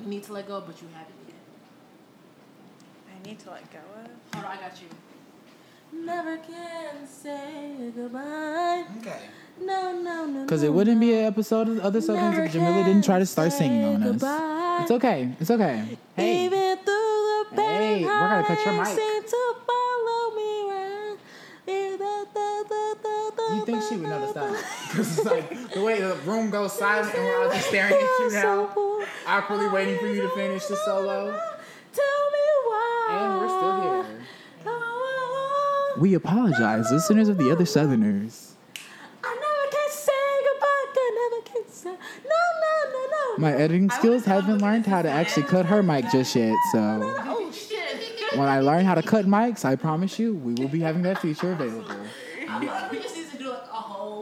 you 0.00 0.06
need 0.06 0.22
to 0.22 0.32
let 0.32 0.48
go 0.48 0.56
of 0.56 0.66
but 0.66 0.80
you 0.80 0.88
haven't 0.94 1.14
yet? 1.28 1.36
I 3.14 3.28
need 3.28 3.38
to 3.40 3.50
let 3.50 3.70
go 3.70 3.78
of. 3.78 4.08
Hold 4.32 4.46
on, 4.46 4.52
I 4.52 4.58
got 4.58 4.72
you. 4.80 4.88
Never 6.02 6.38
can 6.38 7.06
say 7.06 7.92
goodbye. 7.94 8.84
Okay. 9.00 9.20
No, 9.60 10.00
no, 10.00 10.24
no. 10.24 10.44
Because 10.44 10.62
no, 10.62 10.68
it 10.68 10.72
wouldn't 10.72 10.98
be 10.98 11.12
an 11.12 11.26
episode 11.26 11.68
of 11.68 11.80
Other 11.80 12.00
Southern 12.00 12.30
Never 12.30 12.44
if 12.44 12.52
Jamila 12.52 12.84
didn't 12.84 13.04
try 13.04 13.18
to 13.18 13.26
start 13.26 13.52
singing 13.52 13.84
on 13.84 14.18
say 14.18 14.26
us. 14.26 14.82
It's 14.84 14.90
okay. 14.92 15.30
It's 15.38 15.50
okay. 15.50 15.98
Hey. 16.16 16.46
Even 16.46 16.78
through 16.78 17.44
the 17.50 17.62
Hey, 17.62 18.02
we're 18.02 18.08
gonna 18.08 18.44
cut 18.46 18.64
your 18.64 18.74
heartache 18.76 18.96
mic. 18.96 19.22
You 23.50 23.64
think 23.66 23.82
she 23.88 23.96
would 23.96 24.08
know 24.08 24.26
the 24.26 24.32
song? 24.32 24.56
Because 24.88 25.18
it's 25.18 25.26
like 25.26 25.72
the 25.72 25.80
way 25.82 26.00
the 26.00 26.14
room 26.26 26.50
goes 26.50 26.72
silent 26.72 27.14
and 27.14 27.24
we're 27.24 27.42
all 27.44 27.50
just 27.50 27.68
staring 27.68 27.94
at 27.94 28.00
you 28.20 28.30
now, 28.32 28.68
awkwardly 29.26 29.68
waiting 29.68 29.98
for 29.98 30.06
you 30.06 30.20
to 30.22 30.28
finish 30.30 30.66
the 30.66 30.76
solo. 30.76 31.30
Tell 31.92 32.30
me 32.34 32.46
why. 32.66 33.08
And 33.10 33.40
we're 33.40 33.48
still 33.48 33.82
here. 33.82 34.22
We 35.98 36.14
apologize, 36.14 36.90
listeners 36.90 37.28
of 37.28 37.36
the 37.38 37.50
other 37.50 37.66
Southerners. 37.66 38.54
I 39.24 39.34
never 39.34 39.70
can 39.70 39.90
say 39.90 40.12
goodbye. 40.48 40.86
I 40.96 41.30
never 41.30 41.42
can 41.48 41.72
say 41.72 41.90
no, 41.90 42.42
no, 42.62 42.92
no, 42.92 43.06
no. 43.10 43.38
My 43.38 43.52
editing 43.52 43.90
skills 43.90 44.04
would've 44.04 44.24
come 44.24 44.32
haven't 44.42 44.62
learned 44.62 44.86
how 44.86 45.02
to 45.02 45.08
actually 45.10 45.44
cut 45.44 45.66
her 45.66 45.82
mic 45.82 46.06
just 46.10 46.34
yet, 46.34 46.54
so 46.72 46.78
Oh 47.24 47.50
shit. 47.52 48.38
when 48.38 48.48
I 48.48 48.60
learn 48.60 48.84
how 48.84 48.94
to 48.94 49.02
cut 49.02 49.26
mics, 49.26 49.64
I 49.64 49.76
promise 49.76 50.18
you, 50.18 50.34
we 50.34 50.54
will 50.54 50.68
be 50.68 50.80
having 50.80 51.02
that 51.02 51.18
feature 51.20 51.52
available. 51.52 51.84
we 52.90 52.98
just 52.98 53.16
need 53.16 53.30
to 53.30 53.38
do 53.38 53.48
like 53.50 53.58
a 53.70 53.74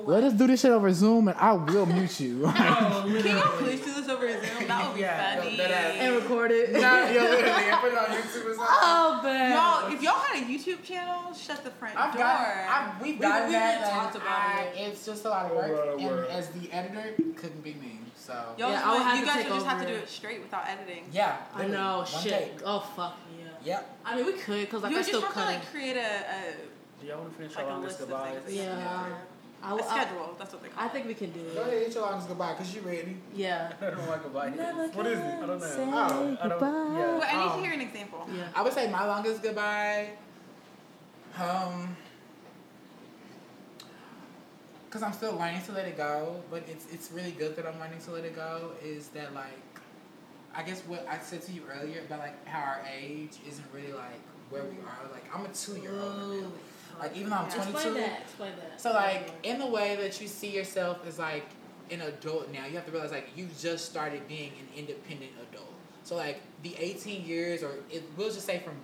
whole. 0.05 0.14
Let 0.14 0.24
us 0.24 0.32
do 0.35 0.47
this 0.47 0.60
shit 0.60 0.70
over 0.70 0.93
Zoom 0.93 1.28
and 1.28 1.36
I 1.39 1.52
will 1.52 1.86
mute 1.86 2.20
you. 2.20 2.43
Can 2.55 3.09
you 3.09 3.40
please 3.59 3.81
do 3.81 3.93
this 3.94 4.09
over 4.09 4.28
Zoom? 4.28 4.66
That 4.68 4.86
would 4.86 4.94
be 4.94 5.01
Yeah, 5.01 5.36
funny. 5.40 5.56
that 5.56 5.70
ass. 5.70 5.97
and 5.98 6.16
record 6.16 6.51
it. 6.51 6.72
Nah, 6.72 6.78
yo, 7.09 7.22
literally, 7.22 7.70
I 7.70 7.78
put 7.81 7.93
it 7.93 7.98
on 7.98 8.05
YouTube 8.16 8.44
or 8.47 8.55
something. 8.55 8.66
Oh 8.82 9.20
man. 9.22 9.52
Y'all, 9.52 9.93
if 9.93 10.02
y'all 10.02 10.18
had 10.18 10.43
a 10.43 10.47
YouTube 10.47 10.82
channel, 10.82 11.32
shut 11.35 11.62
the 11.64 11.70
front 11.70 11.97
I've 11.98 12.12
door. 12.14 12.22
got, 12.22 12.47
I've, 12.97 13.02
we've 13.02 13.14
We- 13.16 13.20
gotten 13.20 13.44
we've 13.48 13.52
that. 13.52 13.81
been 13.82 13.90
talked 13.90 14.16
about 14.16 14.27
I- 14.28 14.62
it. 14.74 14.89
It's 14.89 15.06
just 15.06 15.24
a 15.24 15.28
lot 15.31 15.47
of 15.47 15.52
Oh, 15.52 15.56
work, 15.56 15.68
word, 15.70 15.98
and 16.01 16.10
word. 16.10 16.28
as 16.31 16.48
the 16.51 16.70
editor, 16.72 17.14
couldn't 17.36 17.62
be 17.62 17.74
me. 17.74 17.98
So 18.16 18.32
Y'all 18.59 18.70
Yeah, 18.70 18.74
just 18.77 18.86
I 18.86 18.90
would 18.90 18.98
would- 18.98 19.02
have 19.06 19.14
you 19.16 19.20
to 19.20 19.27
guys 19.27 19.36
take 19.36 19.48
would 19.48 19.55
just 19.56 19.66
have 19.66 19.81
to 19.81 19.86
do 19.89 19.94
it. 19.94 20.02
it 20.02 20.09
straight 20.09 20.40
without 20.43 20.66
editing. 20.68 21.05
yeah, 21.12 21.36
I 21.55 21.59
literally, 21.59 21.77
know. 21.77 21.97
one 21.98 22.06
Shit. 22.06 22.32
take. 22.32 22.52
Oh 22.64 22.81
fuck 22.94 23.16
yeah. 23.39 23.47
Yep. 23.64 23.97
I 24.05 24.16
mean, 24.16 24.27
we 24.27 24.32
could 24.35 24.60
because 24.60 24.82
like 24.82 24.90
you 24.90 24.97
I 24.97 25.01
would 25.01 25.06
still 25.06 25.20
just 25.20 25.35
have 25.35 25.47
to 25.48 25.52
like 25.55 25.70
create 25.70 25.97
a, 25.97 26.01
a 26.01 27.01
Do 27.01 27.06
y'all 27.06 27.18
want 27.18 27.32
to 27.32 27.36
finish 27.39 27.56
like 27.56 27.64
our 27.64 27.70
a 27.70 27.74
longest 27.74 28.01
list 28.01 28.10
of 28.12 28.16
goodbyes? 28.18 28.43
things. 28.44 28.56
Yeah. 28.59 29.06
I, 29.62 29.73
a 29.73 29.74
will- 29.77 29.85
I, 29.85 29.87
schedule. 30.05 30.35
That's 30.39 30.53
what 30.53 30.62
they 30.62 30.69
call 30.69 30.82
I 30.82 30.87
it. 30.87 30.93
think 30.93 31.07
we 31.07 31.15
can 31.15 31.31
do 31.32 31.41
it. 31.41 31.55
Go 31.55 31.61
it. 31.62 31.69
ahead, 31.69 31.82
hit 31.82 31.95
your 31.95 32.03
longest 32.05 32.28
goodbye, 32.28 32.55
cause 32.55 32.74
you 32.74 32.81
ready. 32.82 33.16
Yeah. 33.35 33.73
I 33.81 33.85
don't 33.85 33.99
know 33.99 34.05
what 34.11 34.23
goodbye 34.23 34.51
Never. 34.51 34.89
What 34.89 35.07
is 35.07 35.19
it? 35.19 35.24
I 35.24 35.47
don't 35.47 35.61
can 35.61 35.69
say 35.69 35.87
know. 35.87 35.93
Oh, 35.95 36.39
I 36.45 36.49
don't. 36.49 36.61
Well, 36.61 37.20
Yeah. 37.20 37.27
I 37.27 37.37
need 37.45 37.51
Um, 37.53 37.59
to 37.61 37.65
hear 37.66 37.74
an 37.74 37.81
example. 37.81 38.27
Yeah. 38.35 38.49
I 38.55 38.62
would 38.62 38.73
say 38.73 38.91
my 38.91 39.07
longest 39.07 39.43
goodbye. 39.43 40.11
Um, 41.39 41.97
because 44.87 45.03
I'm 45.05 45.12
still 45.12 45.37
learning 45.37 45.62
to 45.66 45.73
let 45.73 45.87
it 45.87 45.97
go, 45.97 46.43
but 46.51 46.65
it's 46.69 46.87
it's 46.93 47.12
really 47.12 47.31
good 47.31 47.55
that 47.57 47.66
I'm 47.66 47.78
learning 47.78 48.01
to 48.07 48.11
let 48.11 48.24
it 48.24 48.35
go. 48.35 48.73
Is 48.82 49.09
that 49.09 49.35
like, 49.35 49.53
I 50.55 50.62
guess 50.65 50.81
what 50.82 51.07
I 51.09 51.19
said 51.20 51.43
to 51.43 51.53
you 51.53 51.62
earlier 51.73 52.01
about 52.01 52.19
like 52.19 52.45
how 52.49 52.59
our 52.61 52.81
age 53.01 53.39
isn't 53.49 53.65
really 53.73 53.93
like 53.93 54.20
where 54.51 54.65
we 54.65 54.77
are. 54.78 55.12
Like 55.12 55.24
I'm 55.32 55.45
a 55.45 55.49
two 55.51 55.77
year 55.81 55.93
old. 56.01 56.53
Like 57.01 57.16
even 57.16 57.31
though 57.31 57.36
I'm 57.36 57.51
22. 57.51 57.70
Explain 57.70 57.94
that. 57.94 58.20
Explain 58.20 58.52
that. 58.56 58.81
So 58.81 58.93
like 58.93 59.32
in 59.43 59.59
the 59.59 59.66
way 59.66 59.97
that 59.97 60.20
you 60.20 60.28
see 60.28 60.51
yourself 60.51 60.98
as 61.06 61.18
like 61.18 61.47
an 61.90 62.02
adult 62.02 62.52
now, 62.52 62.66
you 62.66 62.74
have 62.74 62.86
to 62.86 62.93
realize 62.93 63.10
like 63.10 63.31
you 63.35 63.48
just 63.59 63.86
started 63.86 64.27
being 64.28 64.52
an 64.60 64.68
independent 64.77 65.32
adult. 65.51 65.72
So 66.05 66.16
like 66.16 66.40
the 66.62 66.77
18 66.78 67.24
years, 67.24 67.62
or 67.62 67.72
it, 67.90 68.05
we'll 68.16 68.32
just 68.32 68.47
say 68.47 68.59
from 68.59 68.74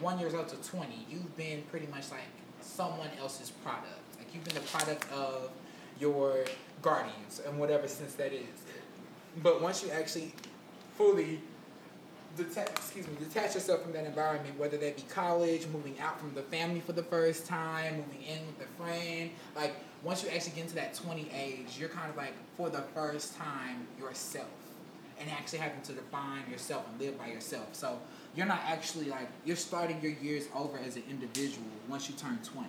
one 0.00 0.18
years 0.18 0.34
old 0.34 0.48
to 0.48 0.56
20, 0.56 1.06
you've 1.08 1.36
been 1.36 1.62
pretty 1.70 1.86
much 1.86 2.10
like 2.10 2.20
someone 2.60 3.08
else's 3.20 3.50
product. 3.50 3.86
Like 4.18 4.34
you've 4.34 4.44
been 4.44 4.54
the 4.54 4.60
product 4.60 5.10
of 5.12 5.50
your 6.00 6.44
guardians 6.82 7.40
and 7.46 7.58
whatever 7.58 7.86
sense 7.86 8.14
that 8.14 8.32
is. 8.32 8.46
But 9.42 9.62
once 9.62 9.82
you 9.82 9.90
actually 9.90 10.32
fully 10.96 11.40
detach, 12.36 12.70
excuse 12.70 13.06
me, 13.06 13.14
detach 13.18 13.54
yourself 13.54 13.82
from 13.82 13.92
that 13.92 14.04
environment, 14.04 14.58
whether 14.58 14.76
that 14.78 14.96
be 14.96 15.02
college, 15.02 15.66
moving 15.68 15.98
out 16.00 16.18
from 16.18 16.34
the 16.34 16.42
family 16.42 16.80
for 16.80 16.92
the 16.92 17.02
first 17.02 17.46
time, 17.46 17.96
moving 17.96 18.22
in 18.22 18.38
with 18.46 18.66
a 18.66 18.82
friend, 18.82 19.30
like 19.56 19.74
once 20.02 20.22
you 20.22 20.30
actually 20.30 20.52
get 20.52 20.62
into 20.62 20.74
that 20.76 20.94
20 20.94 21.30
age, 21.34 21.76
you're 21.78 21.88
kind 21.88 22.10
of 22.10 22.16
like 22.16 22.32
for 22.56 22.70
the 22.70 22.82
first 22.94 23.36
time 23.36 23.86
yourself 23.98 24.48
and 25.20 25.30
actually 25.30 25.58
having 25.58 25.80
to 25.82 25.92
define 25.92 26.42
yourself 26.50 26.86
and 26.90 27.00
live 27.00 27.18
by 27.18 27.26
yourself. 27.26 27.68
So 27.72 27.98
you're 28.34 28.46
not 28.46 28.60
actually 28.64 29.06
like 29.06 29.28
you're 29.44 29.56
starting 29.56 30.00
your 30.00 30.12
years 30.12 30.46
over 30.54 30.78
as 30.78 30.96
an 30.96 31.02
individual 31.10 31.66
once 31.88 32.08
you 32.08 32.14
turn 32.16 32.38
20. 32.42 32.68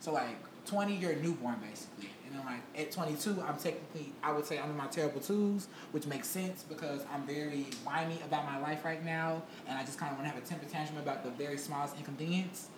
So 0.00 0.12
like 0.12 0.36
20, 0.66 0.96
you're 0.96 1.12
a 1.12 1.16
newborn 1.16 1.56
basically. 1.68 2.10
Like 2.44 2.60
at 2.76 2.90
22, 2.90 3.42
I'm 3.46 3.56
technically 3.56 4.12
I 4.22 4.32
would 4.32 4.46
say 4.46 4.58
I'm 4.58 4.70
in 4.70 4.76
my 4.76 4.86
terrible 4.86 5.20
twos, 5.20 5.68
which 5.92 6.06
makes 6.06 6.28
sense 6.28 6.64
because 6.68 7.02
I'm 7.12 7.26
very 7.26 7.66
whiny 7.84 8.18
about 8.24 8.44
my 8.44 8.58
life 8.58 8.84
right 8.84 9.04
now, 9.04 9.42
and 9.66 9.78
I 9.78 9.84
just 9.84 9.98
kind 9.98 10.12
of 10.12 10.18
want 10.18 10.28
to 10.28 10.34
have 10.34 10.42
a 10.42 10.46
temper 10.46 10.66
tantrum 10.66 10.98
about 10.98 11.24
the 11.24 11.30
very 11.30 11.58
smallest 11.58 11.96
inconvenience. 11.96 12.68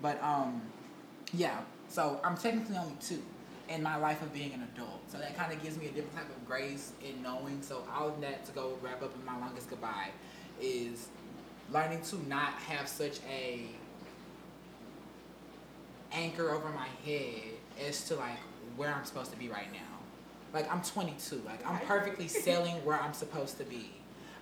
But 0.00 0.22
um, 0.22 0.62
yeah. 1.32 1.60
So 1.88 2.20
I'm 2.24 2.36
technically 2.36 2.76
only 2.76 2.94
two 3.00 3.22
in 3.68 3.82
my 3.82 3.96
life 3.96 4.22
of 4.22 4.32
being 4.32 4.52
an 4.52 4.68
adult. 4.74 5.10
So 5.10 5.18
that 5.18 5.36
kind 5.36 5.52
of 5.52 5.62
gives 5.62 5.76
me 5.76 5.86
a 5.86 5.90
different 5.90 6.14
type 6.14 6.28
of 6.28 6.46
grace 6.46 6.92
in 7.02 7.22
knowing. 7.22 7.62
So 7.62 7.84
all 7.94 8.08
of 8.08 8.20
that 8.20 8.44
to 8.46 8.52
go 8.52 8.78
wrap 8.82 9.02
up 9.02 9.14
in 9.14 9.24
my 9.24 9.38
longest 9.38 9.70
goodbye 9.70 10.10
is 10.60 11.08
learning 11.72 12.02
to 12.02 12.16
not 12.28 12.52
have 12.52 12.88
such 12.88 13.20
a 13.30 13.66
anchor 16.12 16.50
over 16.50 16.68
my 16.70 16.88
head 17.04 17.42
as 17.86 18.06
to 18.08 18.16
like 18.16 18.36
where 18.76 18.94
I'm 18.94 19.04
supposed 19.04 19.30
to 19.32 19.38
be 19.38 19.48
right 19.48 19.70
now. 19.72 19.78
Like 20.52 20.72
I'm 20.72 20.82
22. 20.82 21.42
Like 21.44 21.66
I'm 21.66 21.78
perfectly 21.80 22.28
sailing 22.46 22.76
where 22.84 23.00
I'm 23.00 23.12
supposed 23.12 23.58
to 23.58 23.64
be. 23.64 23.90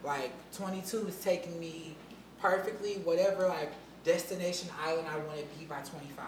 Like 0.02 0.32
22 0.55 1.09
is 1.09 1.16
taking 1.23 1.59
me 1.61 1.94
perfectly 2.40 2.94
whatever 3.05 3.47
like 3.48 3.73
destination 4.05 4.69
island 4.82 5.07
I 5.09 5.19
want 5.19 5.39
to 5.39 5.59
be 5.59 5.66
by 5.66 5.81
25. 5.81 6.24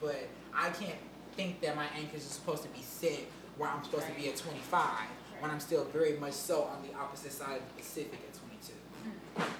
But 0.00 0.28
I 0.54 0.70
can't 0.70 0.98
think 1.36 1.60
that 1.60 1.76
my 1.76 1.86
anchors 1.98 2.26
are 2.26 2.32
supposed 2.32 2.62
to 2.62 2.68
be 2.70 2.82
set 2.82 3.20
where 3.58 3.68
I'm 3.68 3.82
supposed 3.84 4.06
to 4.06 4.12
be 4.12 4.28
at 4.28 4.36
25 4.36 4.82
when 5.40 5.50
I'm 5.50 5.60
still 5.60 5.84
very 5.84 6.14
much 6.14 6.32
so 6.32 6.62
on 6.62 6.82
the 6.86 6.96
opposite 6.96 7.32
side 7.32 7.58
of 7.58 7.62
the 7.68 7.82
Pacific 7.82 8.14
at 8.14 8.34
22. 8.38 8.72
Mm-hmm. 9.42 9.52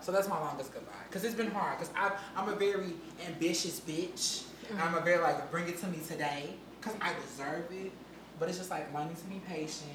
So 0.00 0.12
that's 0.12 0.28
my 0.28 0.38
longest 0.38 0.72
goodbye. 0.72 0.92
Cause 1.10 1.24
it's 1.24 1.34
been 1.34 1.50
hard. 1.50 1.78
Cause 1.78 1.90
I 1.96 2.12
I'm 2.36 2.48
a 2.48 2.56
very 2.56 2.92
ambitious 3.26 3.80
bitch. 3.80 4.44
And 4.68 4.78
mm-hmm. 4.78 4.88
I'm 4.88 4.94
a 4.94 5.00
very 5.00 5.22
like 5.22 5.50
bring 5.50 5.68
it 5.68 5.78
to 5.78 5.86
me 5.88 5.98
today. 6.06 6.50
Cause 6.84 6.94
I 7.00 7.12
deserve 7.26 7.64
it. 7.72 7.92
But 8.38 8.48
it's 8.48 8.58
just 8.58 8.70
like 8.70 8.92
learning 8.94 9.16
to 9.16 9.24
be 9.24 9.40
patient. 9.48 9.88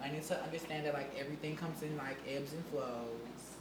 Learning 0.00 0.20
to 0.20 0.42
understand 0.42 0.84
that 0.86 0.94
like 0.94 1.10
everything 1.18 1.56
comes 1.56 1.82
in 1.82 1.96
like 1.96 2.18
ebbs 2.28 2.52
and 2.52 2.64
flows. 2.66 3.56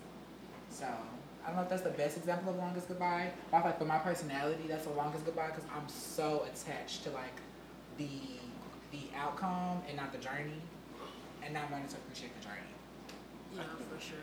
So 0.69 0.85
I 0.85 1.47
don't 1.47 1.55
know 1.55 1.63
if 1.63 1.69
that's 1.69 1.83
the 1.83 1.89
best 1.91 2.17
example 2.17 2.51
of 2.51 2.57
longest 2.57 2.87
goodbye. 2.89 3.31
But 3.51 3.57
I 3.57 3.61
feel 3.61 3.69
like 3.71 3.79
for 3.79 3.85
my 3.85 3.97
personality, 3.99 4.65
that's 4.67 4.85
the 4.85 4.93
longest 4.93 5.25
goodbye 5.25 5.47
because 5.47 5.63
I'm 5.75 5.87
so 5.87 6.45
attached 6.51 7.03
to 7.05 7.11
like 7.11 7.39
the 7.97 8.09
the 8.91 9.07
outcome 9.17 9.81
and 9.87 9.95
not 9.97 10.11
the 10.11 10.17
journey. 10.19 10.61
And 11.43 11.53
not 11.53 11.69
learning 11.71 11.87
to 11.89 11.95
appreciate 11.97 12.31
the 12.39 12.43
journey. 12.43 12.57
Yeah, 13.55 13.61
for 13.63 14.01
sure. 14.01 14.17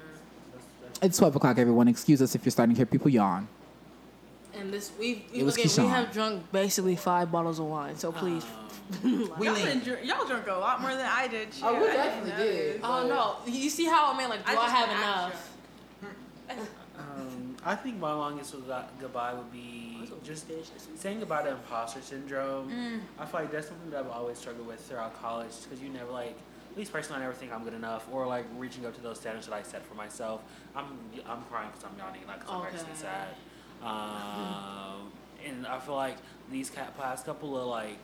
That's- 0.53 0.67
that's- 0.83 0.99
It's 1.09 1.19
12 1.19 1.37
o'clock, 1.37 1.57
everyone. 1.57 1.87
Excuse 1.87 2.21
us 2.21 2.35
if 2.35 2.45
you're 2.45 2.51
starting 2.51 2.75
to 2.75 2.79
hear 2.79 2.87
people 2.87 3.09
yawn. 3.09 3.47
And 4.59 4.73
this 4.73 4.93
we 4.99 5.25
It 5.33 5.45
was 5.45 5.57
again, 5.57 5.87
we 5.87 5.91
have 5.91 6.13
drunk 6.13 6.51
basically 6.53 6.97
five 6.97 7.31
bottles 7.33 7.59
of 7.59 7.67
wine. 7.67 7.97
So 7.97 8.13
please. 8.13 8.45
We 9.03 9.11
y'all, 9.47 9.55
lean. 9.55 9.65
been 9.65 9.81
dr- 9.81 10.05
y'all 10.05 10.27
drunk 10.27 10.47
a 10.49 10.53
lot 10.53 10.83
more 10.83 10.91
than 10.91 11.07
I 11.07 11.27
did. 11.27 11.55
Shit. 11.55 11.65
Oh, 11.65 11.73
we 11.81 11.89
I 11.89 11.93
didn't 11.93 11.95
definitely 12.27 12.31
know. 12.31 12.53
did. 12.53 12.81
Oh 12.85 13.07
no! 13.47 13.51
You 13.51 13.71
see 13.71 13.87
how 13.87 14.13
I 14.13 14.19
mean? 14.19 14.29
Like, 14.29 14.45
do 14.45 14.53
I 14.53 14.57
I, 14.57 14.69
have 14.69 14.89
enough? 14.91 15.51
Um, 16.99 17.57
I 17.65 17.75
think 17.75 17.99
my 17.99 18.13
longest 18.13 18.53
goodbye- 18.53 18.85
goodbye 19.01 19.33
would 19.35 19.51
be 19.51 20.11
just 20.25 20.47
saying 20.97 21.21
goodbye 21.21 21.43
to 21.45 21.53
imposter 21.53 22.03
syndrome. 22.03 22.71
Mm. 22.71 23.01
I 23.19 23.25
feel 23.25 23.41
like 23.41 23.53
that's 23.53 23.69
something 23.69 23.91
that 23.91 24.01
I've 24.01 24.11
always 24.11 24.37
struggled 24.39 24.67
with 24.67 24.81
throughout 24.81 25.21
college 25.23 25.53
because 25.63 25.83
you 25.83 25.89
never 25.89 26.11
like 26.11 26.37
at 26.73 26.79
least 26.79 26.93
personally, 26.93 27.21
I 27.21 27.25
never 27.25 27.35
think 27.35 27.53
I'm 27.53 27.65
good 27.65 27.75
enough, 27.75 28.07
or 28.11 28.27
like 28.27 28.47
reaching 28.57 28.87
up 28.87 28.95
to 28.97 29.01
those 29.03 29.19
standards 29.21 29.47
that 29.47 29.55
I 29.55 29.63
set 29.63 29.85
for 29.87 29.95
myself. 29.95 30.43
I'm 30.75 30.87
I'm 31.27 31.43
crying 31.45 31.69
because 31.71 31.85
I'm 31.85 31.99
yawning, 31.99 32.23
not 32.27 32.41
because 32.41 32.55
I'm 32.55 32.63
actually 32.63 32.95
sad. 32.95 33.29
Um, 33.83 35.11
and 35.47 35.67
I 35.67 35.79
feel 35.79 35.95
like 35.97 36.17
these 36.51 36.71
past 36.71 37.27
couple 37.27 37.59
of 37.59 37.67
like 37.67 37.99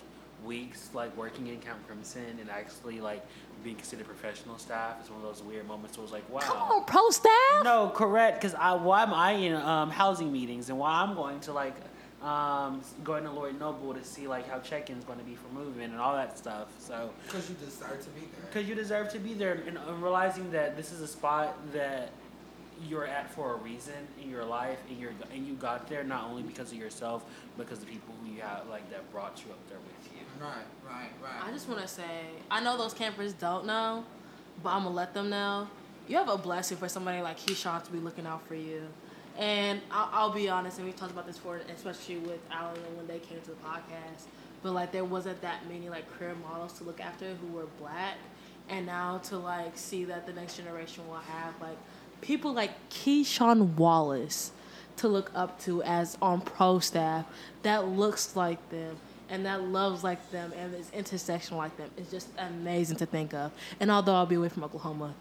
weeks, 0.45 0.91
like 0.95 1.17
working 1.17 1.47
in 1.49 1.59
Camp 1.61 1.87
Crimson 1.87 2.39
and 2.41 2.51
actually 2.51 3.01
like 3.01 3.25
being 3.65 3.77
considered 3.77 4.07
professional 4.07 4.57
staff 4.59 5.03
is 5.03 5.11
one 5.11 5.21
of 5.21 5.27
those 5.27 5.43
weird 5.43 5.67
moments 5.67 5.97
where 5.99 6.05
it's 6.05 6.13
like, 6.13 6.29
wow. 6.31 6.41
Come 6.41 6.59
on, 6.59 6.85
pro 6.85 7.11
staff. 7.11 7.65
No, 7.65 7.91
correct. 7.95 8.41
Because 8.41 8.55
I 8.55 8.75
why 8.75 9.03
am 9.03 9.13
I 9.15 9.33
in 9.33 9.55
um, 9.55 9.91
housing 9.91 10.33
meetings 10.33 10.69
and 10.71 10.79
why 10.79 10.91
I'm 11.03 11.15
going 11.15 11.41
to 11.41 11.53
like 11.53 11.75
um, 12.23 12.83
going 13.05 13.23
to 13.25 13.31
Lloyd 13.31 13.59
Noble 13.61 13.95
to 13.95 14.03
see 14.05 14.27
like 14.27 14.49
how 14.49 14.59
check-in's 14.59 15.05
going 15.05 15.21
to 15.21 15.25
be 15.25 15.37
for 15.37 15.53
moving 15.55 15.85
and 15.85 15.99
all 16.01 16.15
that 16.17 16.37
stuff. 16.37 16.69
So 16.79 17.11
Because 17.27 17.49
you 17.49 17.57
deserve 17.65 18.01
to 18.05 18.11
be 18.11 18.21
there. 18.21 18.47
because 18.51 18.69
you 18.69 18.75
deserve 18.75 19.09
to 19.13 19.19
be 19.21 19.35
there 19.35 19.53
and, 19.67 19.77
and 19.79 20.03
realizing 20.03 20.51
that 20.51 20.77
this 20.77 20.93
is 20.93 21.01
a 21.01 21.07
spot 21.07 21.57
that 21.73 22.11
you're 22.87 23.07
at 23.07 23.31
for 23.33 23.55
a 23.55 23.57
reason 23.57 23.95
in 24.23 24.31
your 24.31 24.45
life 24.45 24.79
and 24.89 24.99
you're 24.99 25.13
and 25.33 25.47
you 25.47 25.55
got 25.55 25.89
there 25.89 26.05
not 26.05 26.25
only 26.25 26.43
because 26.43 26.71
of 26.71 26.79
yourself 26.79 27.25
but 27.57 27.67
because 27.67 27.81
the 27.81 27.87
people 27.87 28.15
who 28.23 28.33
you 28.33 28.41
have 28.41 28.69
like 28.69 28.89
that 28.91 29.11
brought 29.13 29.43
you 29.45 29.51
up 29.51 29.69
there 29.69 29.79
with 29.79 30.13
you. 30.13 30.19
Right, 30.41 30.53
right, 30.87 31.11
right. 31.23 31.49
I 31.49 31.53
just 31.53 31.69
want 31.69 31.81
to 31.81 31.89
say, 31.89 32.05
I 32.51 32.61
know 32.63 32.79
those 32.79 32.95
campers 32.95 33.33
don't 33.33 33.67
know, 33.67 34.05
but 34.63 34.71
I'm 34.71 34.85
gonna 34.85 34.95
let 34.95 35.15
them 35.15 35.31
know. 35.31 35.69
You 36.07 36.17
have 36.17 36.29
a 36.29 36.39
blessing 36.39 36.77
for 36.77 36.89
somebody 36.89 37.21
like 37.21 37.39
Keshawn 37.39 37.83
to 37.85 37.91
be 37.91 37.99
looking 37.99 38.27
out 38.27 38.47
for 38.47 38.55
you. 38.55 38.83
And 39.37 39.81
I'll, 39.91 40.09
I'll 40.13 40.33
be 40.33 40.49
honest, 40.49 40.79
and 40.79 40.87
we've 40.87 40.97
talked 40.97 41.13
about 41.13 41.27
this 41.27 41.37
before, 41.37 41.61
especially 41.75 42.19
with 42.19 42.41
Alan 42.51 42.77
and 42.77 42.97
when 42.97 43.07
they 43.07 43.19
came 43.21 43.41
to 43.41 43.51
the 43.51 43.57
podcast. 43.57 44.25
But 44.63 44.73
like, 44.73 44.91
there 44.91 45.05
wasn't 45.05 45.41
that 45.43 45.69
many 45.69 45.89
like 45.89 46.11
career 46.19 46.35
models 46.35 46.73
to 46.75 46.85
look 46.85 47.01
after 47.01 47.35
who 47.35 47.57
were 47.57 47.67
black, 47.79 48.17
and 48.69 48.87
now 48.87 49.19
to 49.25 49.39
like 49.39 49.77
see 49.77 50.05
that 50.05 50.27
the 50.27 50.33
next 50.33 50.57
generation 50.57 51.07
will 51.09 51.17
have 51.17 51.55
like 51.61 51.77
people 52.21 52.53
like 52.53 52.73
Keshawn 52.91 53.75
Wallace 53.75 54.53
to 54.97 55.09
look 55.09 55.31
up 55.35 55.61
to 55.61 55.83
as 55.83 56.19
on 56.21 56.41
pro 56.41 56.79
staff 56.79 57.25
that 57.63 57.87
looks 57.89 58.35
like 58.37 58.69
them 58.71 58.97
and 59.31 59.45
that 59.47 59.63
loves 59.63 60.03
like 60.03 60.31
them 60.31 60.53
and 60.57 60.75
is 60.75 60.91
intersectional 60.91 61.59
like 61.59 61.77
them. 61.77 61.91
It's 61.97 62.11
just 62.11 62.29
amazing 62.39 62.97
to 62.97 63.07
think 63.07 63.35
of. 63.35 63.53
And 63.81 63.91
although 63.91 64.15
I'll 64.15 64.27
be 64.27 64.37
away 64.37 64.49
from 64.49 64.65
Oklahoma, 64.65 65.15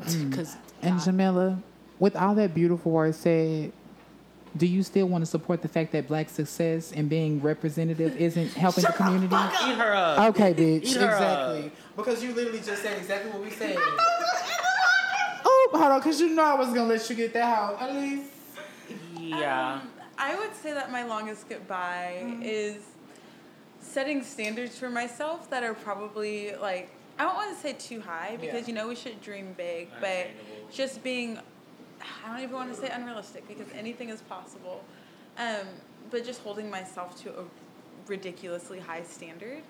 mm. 0.00 0.30
because 0.30 0.56
And 0.82 1.00
Jamila, 1.00 1.62
with 1.98 2.16
all 2.16 2.34
that 2.34 2.54
beautiful 2.54 2.92
words 2.92 3.18
said, 3.18 3.72
do 4.56 4.66
you 4.66 4.82
still 4.82 5.06
want 5.06 5.22
to 5.22 5.26
support 5.30 5.62
the 5.62 5.68
fact 5.68 5.92
that 5.92 6.08
black 6.08 6.28
success 6.28 6.92
and 6.92 7.08
being 7.08 7.40
representative 7.40 8.16
isn't 8.16 8.52
helping 8.54 8.84
the 8.84 8.92
community? 8.92 9.34
Eat 9.34 9.76
her 9.76 9.94
up. 9.94 10.34
Okay, 10.34 10.52
bitch. 10.52 10.84
Eat 10.84 10.96
her 10.96 11.12
exactly. 11.12 11.72
Because 11.96 12.22
you 12.22 12.32
literally 12.32 12.60
just 12.60 12.82
said 12.82 12.98
exactly 12.98 13.30
what 13.30 13.42
we 13.42 13.50
said. 13.50 13.78
oh, 15.44 15.68
hold 15.72 15.84
on, 15.84 15.98
because 16.00 16.20
you 16.20 16.30
know 16.30 16.42
I 16.44 16.54
was 16.54 16.68
going 16.68 16.88
to 16.88 16.94
let 16.94 17.08
you 17.10 17.16
get 17.16 17.32
that 17.34 17.42
out. 17.42 17.80
At 17.82 17.94
least. 17.94 18.30
Yeah. 19.16 19.74
Um, 19.82 19.90
I 20.18 20.36
would 20.38 20.54
say 20.54 20.72
that 20.74 20.90
my 20.92 21.04
longest 21.04 21.48
goodbye 21.48 22.20
Mm-hmm. 22.22 22.42
is 22.42 22.76
setting 23.80 24.22
standards 24.22 24.78
for 24.78 24.88
myself 24.88 25.50
that 25.50 25.62
are 25.64 25.74
probably 25.74 26.54
like 26.56 26.88
I 27.18 27.24
don't 27.24 27.34
want 27.34 27.54
to 27.54 27.60
say 27.60 27.72
too 27.74 28.00
high 28.00 28.36
because 28.40 28.62
Yeah. 28.62 28.66
you 28.68 28.72
know 28.74 28.88
we 28.88 28.94
should 28.94 29.20
dream 29.20 29.54
big, 29.56 29.88
but 30.00 30.28
just 30.72 31.02
being 31.02 31.38
I 32.24 32.30
don't 32.32 32.40
even 32.42 32.54
want 32.54 32.72
to 32.74 32.80
say 32.80 32.88
unrealistic 32.88 33.46
because 33.48 33.66
anything 33.74 34.08
is 34.08 34.20
possible. 34.22 34.84
Um, 35.38 35.66
but 36.10 36.24
just 36.24 36.40
holding 36.42 36.68
myself 36.70 37.20
to 37.22 37.30
a 37.30 37.44
ridiculously 38.06 38.78
high 38.80 39.02
standard. 39.02 39.62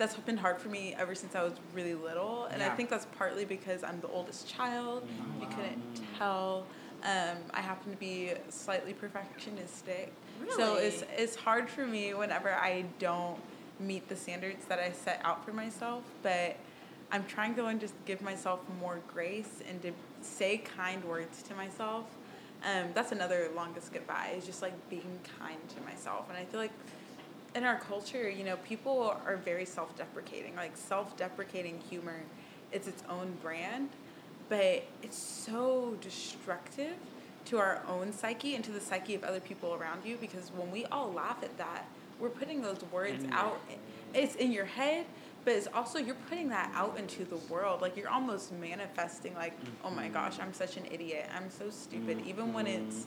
That's 0.00 0.16
been 0.16 0.38
hard 0.38 0.58
for 0.58 0.70
me 0.70 0.94
ever 0.98 1.14
since 1.14 1.34
I 1.34 1.42
was 1.42 1.52
really 1.74 1.94
little, 1.94 2.46
and 2.46 2.62
I 2.62 2.70
think 2.74 2.88
that's 2.88 3.06
partly 3.18 3.44
because 3.44 3.84
I'm 3.84 4.00
the 4.00 4.08
oldest 4.08 4.48
child. 4.48 5.06
You 5.38 5.46
couldn't 5.46 6.00
tell. 6.16 6.64
Um, 7.02 7.36
I 7.52 7.60
happen 7.60 7.92
to 7.92 7.98
be 7.98 8.32
slightly 8.48 8.94
perfectionistic, 8.94 10.08
so 10.56 10.76
it's 10.76 11.04
it's 11.18 11.36
hard 11.36 11.68
for 11.68 11.86
me 11.86 12.14
whenever 12.14 12.48
I 12.48 12.86
don't 12.98 13.38
meet 13.78 14.08
the 14.08 14.16
standards 14.16 14.64
that 14.70 14.78
I 14.78 14.90
set 14.92 15.20
out 15.22 15.44
for 15.44 15.52
myself. 15.52 16.02
But 16.22 16.56
I'm 17.12 17.26
trying 17.26 17.54
to 17.56 17.62
learn 17.62 17.78
just 17.78 17.94
give 18.06 18.22
myself 18.22 18.60
more 18.80 19.00
grace 19.12 19.60
and 19.68 19.82
to 19.82 19.92
say 20.22 20.58
kind 20.78 21.04
words 21.04 21.42
to 21.42 21.54
myself. 21.54 22.06
Um, 22.64 22.88
that's 22.94 23.12
another 23.12 23.50
longest 23.54 23.92
goodbye 23.92 24.32
is 24.36 24.46
just 24.46 24.62
like 24.62 24.72
being 24.88 25.18
kind 25.38 25.60
to 25.76 25.80
myself. 25.82 26.30
And 26.30 26.38
I 26.38 26.44
feel 26.46 26.60
like 26.60 26.72
in 27.54 27.64
our 27.64 27.78
culture, 27.78 28.28
you 28.28 28.44
know, 28.44 28.56
people 28.58 29.16
are 29.26 29.36
very 29.36 29.64
self 29.64 29.96
deprecating. 29.96 30.54
Like 30.56 30.76
self 30.76 31.16
deprecating 31.16 31.80
humor, 31.88 32.20
it's 32.72 32.86
its 32.86 33.02
own 33.08 33.36
brand, 33.42 33.90
but 34.48 34.84
it's 35.02 35.18
so 35.18 35.96
destructive 36.00 36.94
to 37.46 37.58
our 37.58 37.82
own 37.88 38.12
psyche 38.12 38.54
and 38.54 38.64
to 38.64 38.70
the 38.70 38.80
psyche 38.80 39.14
of 39.14 39.24
other 39.24 39.40
people 39.40 39.74
around 39.74 40.04
you 40.04 40.16
because 40.20 40.52
when 40.54 40.70
we 40.70 40.84
all 40.86 41.12
laugh 41.12 41.42
at 41.42 41.56
that, 41.58 41.88
we're 42.20 42.28
putting 42.28 42.60
those 42.60 42.80
words 42.92 43.24
In 43.24 43.32
out. 43.32 43.60
It's 44.12 44.34
in 44.34 44.52
your 44.52 44.66
head, 44.66 45.06
but 45.44 45.54
it's 45.54 45.68
also 45.72 45.98
you're 45.98 46.16
putting 46.28 46.48
that 46.50 46.70
out 46.74 46.98
into 46.98 47.24
the 47.24 47.36
world. 47.52 47.80
Like 47.80 47.96
you're 47.96 48.10
almost 48.10 48.52
manifesting 48.52 49.34
like, 49.34 49.58
mm-hmm. 49.58 49.86
oh 49.86 49.90
my 49.90 50.08
gosh, 50.08 50.38
I'm 50.38 50.52
such 50.52 50.76
an 50.76 50.84
idiot. 50.90 51.26
I'm 51.34 51.50
so 51.50 51.70
stupid. 51.70 52.22
Even 52.26 52.52
when 52.52 52.66
mm-hmm. 52.66 52.88
it's 52.88 53.06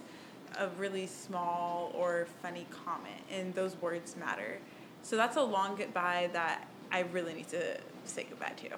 a 0.59 0.69
really 0.77 1.07
small 1.07 1.91
or 1.95 2.27
funny 2.41 2.65
comment 2.85 3.21
and 3.31 3.53
those 3.55 3.75
words 3.81 4.15
matter. 4.17 4.59
So 5.01 5.15
that's 5.17 5.35
a 5.38 5.41
long 5.43 5.75
goodbye 5.75 6.30
that 6.34 6.67
I 6.91 7.01
really 7.01 7.34
need 7.34 7.49
to 7.49 7.77
say 8.05 8.25
goodbye 8.30 8.53
to. 8.57 8.69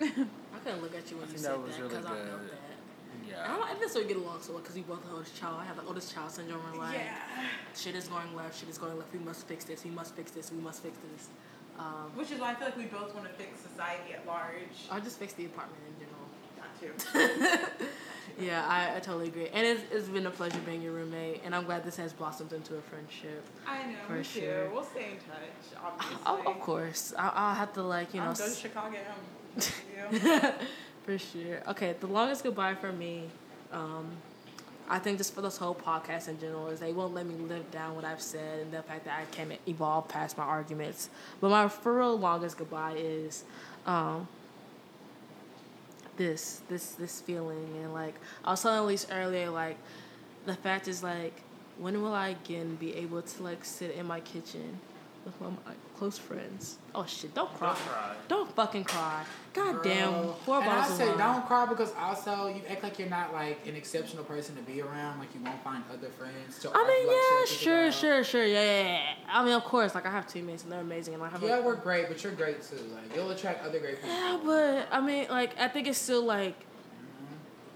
I 0.00 0.58
couldn't 0.64 0.80
look 0.82 0.94
at 0.96 1.10
you 1.10 1.16
when 1.18 1.26
you 1.28 1.34
think 1.34 1.38
said 1.38 1.52
that 1.52 1.66
that 1.66 1.82
because 1.82 2.04
really 2.04 2.06
I 2.06 2.24
know 2.24 2.38
good. 2.38 2.50
that. 2.50 2.76
And 3.12 3.24
I 3.24 3.28
Yeah. 3.28 3.48
don't. 3.56 3.68
I 3.70 3.74
think 3.74 3.90
so 3.90 4.00
we 4.00 4.06
get 4.06 4.16
along 4.16 4.40
so 4.42 4.52
well 4.52 4.60
because 4.62 4.76
we 4.76 4.82
both 4.82 5.04
the 5.04 5.12
oldest 5.12 5.36
child. 5.38 5.56
I 5.60 5.64
have 5.64 5.76
the 5.76 5.84
oldest 5.84 6.14
child 6.14 6.30
syndrome. 6.30 6.60
We're 6.72 6.78
like, 6.78 7.00
shit 7.76 7.94
is 7.96 8.06
going 8.08 8.34
left. 8.36 8.58
Shit 8.60 8.68
is 8.68 8.78
going 8.78 8.96
left. 8.96 9.12
We 9.12 9.18
must 9.20 9.46
fix 9.46 9.64
this. 9.64 9.84
We 9.84 9.90
must 9.90 10.14
fix 10.14 10.30
this. 10.30 10.50
We 10.52 10.60
must 10.60 10.82
fix 10.82 10.96
this. 11.12 11.28
Um, 11.78 12.10
Which 12.16 12.30
is 12.32 12.40
why 12.40 12.52
I 12.52 12.54
feel 12.54 12.66
like 12.68 12.76
we 12.76 12.86
both 12.86 13.14
want 13.14 13.26
to 13.28 13.32
fix 13.34 13.60
society 13.60 14.12
at 14.14 14.26
large. 14.26 14.88
I'll 14.90 15.00
just 15.00 15.18
fix 15.18 15.32
the 15.34 15.46
apartment 15.46 15.80
in 15.86 16.06
general. 16.06 16.26
Not 16.58 16.72
too. 16.80 17.84
Yeah, 18.40 18.64
I, 18.68 18.96
I 18.96 19.00
totally 19.00 19.28
agree. 19.28 19.48
And 19.52 19.66
it's, 19.66 19.82
it's 19.92 20.08
been 20.08 20.26
a 20.26 20.30
pleasure 20.30 20.60
being 20.66 20.80
your 20.82 20.92
roommate, 20.92 21.42
and 21.44 21.54
I'm 21.54 21.64
glad 21.64 21.84
this 21.84 21.96
has 21.96 22.12
blossomed 22.12 22.52
into 22.52 22.76
a 22.76 22.80
friendship. 22.82 23.44
I 23.66 23.78
know, 23.84 23.94
For 24.06 24.12
me 24.14 24.22
sure. 24.22 24.42
too. 24.66 24.70
We'll 24.72 24.84
stay 24.84 25.12
in 25.12 25.16
touch, 25.16 25.82
obviously. 25.84 26.16
Oh, 26.26 26.42
of 26.52 26.60
course. 26.60 27.12
I, 27.18 27.32
I'll 27.34 27.54
have 27.54 27.72
to, 27.74 27.82
like, 27.82 28.14
you 28.14 28.20
know. 28.20 28.28
I'm 28.28 28.34
going 28.34 28.50
to 28.50 28.56
Chicago. 28.56 28.96
For 31.04 31.18
sure. 31.18 31.62
Okay, 31.68 31.94
the 31.98 32.06
longest 32.06 32.42
goodbye 32.44 32.74
for 32.74 32.92
me, 32.92 33.24
um, 33.72 34.06
I 34.90 34.98
think 34.98 35.18
just 35.18 35.34
for 35.34 35.40
this 35.40 35.56
whole 35.56 35.74
podcast 35.74 36.28
in 36.28 36.38
general, 36.38 36.68
is 36.68 36.80
they 36.80 36.92
won't 36.92 37.14
let 37.14 37.26
me 37.26 37.34
live 37.34 37.70
down 37.70 37.94
what 37.96 38.04
I've 38.04 38.20
said 38.20 38.60
and 38.60 38.72
the 38.72 38.82
fact 38.82 39.04
that 39.06 39.18
I 39.18 39.24
can't 39.34 39.52
evolve 39.66 40.08
past 40.08 40.36
my 40.38 40.44
arguments. 40.44 41.08
But 41.40 41.50
my 41.50 41.68
for 41.68 41.96
real 41.98 42.18
longest 42.18 42.58
goodbye 42.58 42.94
is 42.98 43.44
um, 43.86 44.28
this 46.18 46.60
this 46.68 46.90
this 46.90 47.22
feeling. 47.22 47.70
And 47.82 47.94
like 47.94 48.14
I 48.44 48.50
was 48.50 48.62
telling 48.62 48.80
Elise 48.80 49.06
earlier, 49.10 49.48
like 49.48 49.78
the 50.44 50.54
fact 50.54 50.86
is 50.86 51.02
like 51.02 51.40
when 51.78 52.02
will 52.02 52.12
I 52.12 52.28
again 52.28 52.74
be 52.76 52.94
able 52.96 53.22
to 53.22 53.42
like 53.42 53.64
sit 53.64 53.92
in 53.92 54.04
my 54.04 54.20
kitchen 54.20 54.78
with 55.24 55.40
my, 55.40 55.48
my 55.48 55.74
close 55.98 56.16
friends? 56.16 56.78
Oh 56.94 57.04
shit! 57.06 57.34
Don't 57.34 57.52
cry. 57.54 57.74
cry. 57.74 58.14
Don't 58.28 58.54
fucking 58.54 58.84
cry. 58.84 59.24
God 59.52 59.82
damn. 59.82 60.12
Girl. 60.12 60.32
Four 60.44 60.60
and 60.62 60.70
I 60.70 60.86
say 60.86 61.08
wine. 61.08 61.18
don't 61.18 61.46
cry 61.46 61.66
because 61.66 61.92
also 61.98 62.46
you 62.46 62.62
act 62.70 62.84
like 62.84 62.98
you're 62.98 63.08
not 63.08 63.32
like 63.32 63.66
an 63.66 63.74
exceptional 63.74 64.24
person 64.24 64.54
to 64.56 64.62
be 64.62 64.80
around. 64.80 65.18
Like 65.18 65.34
you 65.34 65.40
won't 65.42 65.62
find 65.64 65.82
other 65.92 66.08
friends. 66.08 66.60
To 66.60 66.70
I 66.72 66.86
mean, 66.86 67.06
like 67.08 67.16
yeah, 67.16 67.56
sure, 67.56 67.92
sure, 67.92 68.24
sure, 68.24 68.44
yeah, 68.44 68.82
yeah. 68.82 69.00
I 69.28 69.44
mean, 69.44 69.54
of 69.54 69.64
course, 69.64 69.94
like 69.94 70.06
I 70.06 70.10
have 70.10 70.28
teammates 70.28 70.62
and 70.62 70.70
they're 70.70 70.80
amazing, 70.80 71.14
and 71.14 71.22
I 71.22 71.28
have. 71.28 71.42
Yeah, 71.42 71.58
a, 71.58 71.62
we're 71.62 71.74
great, 71.74 72.08
but 72.08 72.22
you're 72.22 72.32
great 72.32 72.62
too. 72.62 72.76
Like 72.94 73.14
you'll 73.14 73.30
attract 73.30 73.64
other 73.64 73.80
great 73.80 73.96
people. 73.96 74.10
Yeah, 74.10 74.38
but 74.44 74.88
I 74.92 75.00
mean, 75.00 75.26
like 75.28 75.58
I 75.58 75.66
think 75.66 75.88
it's 75.88 75.98
still 75.98 76.22
like, 76.22 76.54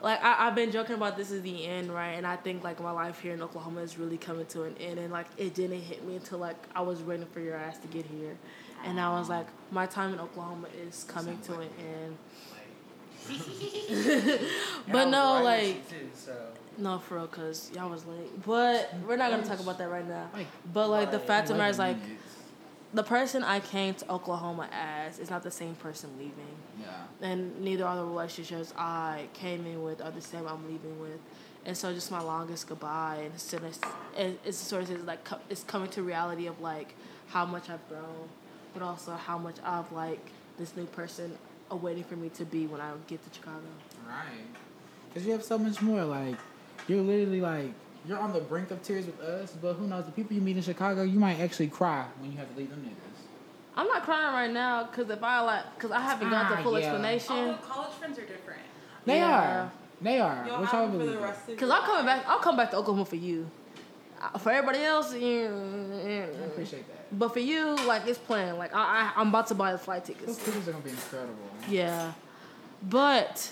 like 0.03 0.23
I 0.23 0.47
I've 0.47 0.55
been 0.55 0.71
joking 0.73 0.97
about 0.97 1.17
this 1.17 1.31
is 1.31 1.43
the 1.43 1.67
end, 1.67 1.93
right? 1.93 2.13
And 2.13 2.27
I 2.27 2.37
think 2.37 2.63
like 2.65 2.81
my 2.81 2.91
life 2.91 3.21
here 3.21 3.33
in 3.33 3.41
Oklahoma 3.43 3.81
is 3.81 3.99
really 3.99 4.19
coming 4.19 4.47
to 4.47 4.65
an 4.65 4.75
end, 4.81 4.99
and 4.99 5.13
like 5.13 5.27
it 5.37 5.55
didn't 5.55 5.81
hit 5.81 6.05
me 6.07 6.17
until 6.17 6.39
like 6.39 6.57
I 6.75 6.81
was 6.83 7.01
waiting 7.03 7.27
for 7.27 7.41
your 7.41 7.57
ass 7.57 7.79
to 7.79 7.89
get 7.89 8.05
here, 8.07 8.37
and 8.85 9.01
I 9.01 9.11
was 9.19 9.29
like, 9.29 9.47
my 9.71 9.87
time 9.87 10.13
in 10.13 10.21
Oklahoma 10.21 10.69
is 10.87 11.05
coming 11.05 11.39
to 11.43 11.61
an 11.61 11.69
end. 11.79 12.17
But 14.91 15.07
no, 15.09 15.43
like 15.43 15.89
Too, 15.89 16.09
so. 16.15 16.33
no, 16.79 16.99
for 16.99 17.17
real, 17.17 17.27
cause 17.29 17.71
y'all 17.75 17.89
was 17.89 18.05
late. 18.05 18.45
But 18.45 18.93
we're 19.07 19.17
not 19.17 19.31
gonna 19.31 19.45
talk 19.47 19.61
about 19.61 19.79
that 19.79 19.89
right 19.89 20.07
now. 20.07 20.29
But 20.73 20.89
like 20.89 21.11
the 21.13 21.19
Right. 21.19 21.27
fact 21.27 21.51
of 21.51 21.57
the 21.57 21.59
matter 21.59 21.71
is 21.71 21.79
like 21.79 21.97
minutes. 22.03 22.23
The 22.95 23.03
person 23.03 23.43
I 23.43 23.61
came 23.61 23.95
to 23.95 24.11
Oklahoma 24.11 24.69
as 24.73 25.19
is 25.19 25.31
not 25.31 25.43
the 25.43 25.51
same 25.51 25.75
person 25.77 26.11
leaving. 26.19 26.57
Yeah. 26.81 26.89
And 27.29 27.61
neither 27.61 27.87
are 27.87 27.97
the 27.97 28.05
relationships 28.05 28.73
I 28.77 29.27
came 29.33 29.67
in 29.67 29.83
with 29.83 30.03
are 30.03 30.11
the 30.11 30.21
same 30.21 30.47
I'm 30.47 30.67
leaving 30.67 31.01
with. 31.01 31.19
And 31.65 31.77
so 31.77 31.93
just 31.93 32.11
my 32.11 32.21
longest 32.21 32.67
goodbye 32.69 33.21
and 33.23 33.33
it's, 33.35 33.81
it's, 34.45 34.59
sort 34.59 34.91
of 34.91 35.05
like 35.05 35.27
it's 35.49 35.63
coming 35.63 35.89
to 35.91 36.03
reality 36.03 36.47
of 36.47 36.61
like 36.61 36.95
how 37.29 37.47
much 37.47 37.71
I've 37.71 37.87
grown, 37.89 38.29
but 38.75 38.83
also 38.83 39.13
how 39.13 39.39
much 39.39 39.57
I've 39.65 39.91
like 39.93 40.31
this 40.59 40.77
new 40.77 40.87
person 40.87 41.39
are 41.71 41.77
waiting 41.77 42.05
for 42.05 42.17
me 42.17 42.29
to 42.31 42.45
be 42.45 42.67
when 42.67 42.81
I 42.81 42.91
get 43.07 43.23
to 43.25 43.35
Chicago. 43.35 43.61
Right. 44.07 44.27
Because 45.09 45.27
you 45.27 45.33
have 45.33 45.45
so 45.45 45.59
much 45.59 45.81
more. 45.81 46.05
Like, 46.05 46.37
you're 46.89 47.03
literally 47.03 47.41
like, 47.41 47.73
you're 48.07 48.19
on 48.19 48.33
the 48.33 48.41
brink 48.41 48.71
of 48.71 48.83
tears 48.83 49.07
with 49.07 49.21
us, 49.21 49.53
but 49.61 49.75
who 49.75 49.87
knows? 49.87 50.05
The 50.07 50.13
people 50.13 50.35
you 50.35 50.41
meet 50.43 50.57
in 50.57 50.63
Chicago, 50.63 51.03
you 51.03 51.19
might 51.19 51.39
actually 51.41 51.69
cry 51.69 52.05
when 52.21 52.33
you 52.33 52.39
have 52.39 52.51
to 52.53 52.59
leave 52.59 52.71
them 52.71 52.81
niggas. 52.85 52.99
I'm 53.77 53.87
not 53.89 54.03
crying 54.03 54.35
right 54.35 54.51
now 54.53 54.85
because 54.85 55.09
if 55.11 55.23
I 55.23 55.41
like, 55.41 55.65
because 55.77 55.91
I 55.93 56.01
haven't 56.01 56.29
got 56.31 56.51
the 56.51 56.57
Ah, 56.59 56.63
full 56.63 56.79
yeah. 56.79 56.87
explanation. 56.87 57.37
Although 57.37 57.55
college 57.59 57.93
friends 57.93 58.19
are 58.19 58.23
different. 58.27 58.61
They 59.07 59.17
Yeah. 59.19 59.63
are. 59.65 59.73
They 60.03 60.19
are. 60.21 60.45
You'll 60.47 60.61
Which 60.61 60.75
I 60.75 60.87
believe. 60.87 61.11
the 61.13 61.19
it. 61.19 61.23
rest 61.23 61.49
of 61.49 61.57
Cause 61.57 61.71
I'm 61.71 61.83
coming 61.83 62.05
back. 62.07 62.25
I'll 62.29 62.39
come 62.41 62.57
back 62.57 62.71
to 62.73 62.77
Oklahoma 62.77 63.05
for 63.07 63.17
you. 63.17 63.49
Uh, 64.21 64.37
For 64.39 64.51
everybody 64.51 64.85
else, 64.85 65.15
yeah, 65.15 65.49
yeah. 65.49 66.27
I 66.43 66.45
appreciate 66.47 66.87
that. 66.89 67.19
But 67.19 67.33
for 67.33 67.39
you, 67.41 67.77
like 67.87 68.07
it's 68.07 68.19
planned. 68.19 68.59
Like 68.59 68.75
I, 68.75 68.81
I 69.17 69.21
I'm 69.21 69.29
about 69.29 69.47
to 69.49 69.55
buy 69.55 69.73
the 69.73 69.79
flight 69.79 70.05
tickets. 70.05 70.27
Those 70.27 70.37
tickets. 70.39 70.67
tickets 70.67 70.69
are 70.69 70.73
gonna 70.73 70.85
be 70.85 70.91
incredible. 70.91 71.35
Yeah, 71.69 72.13
but 72.83 73.51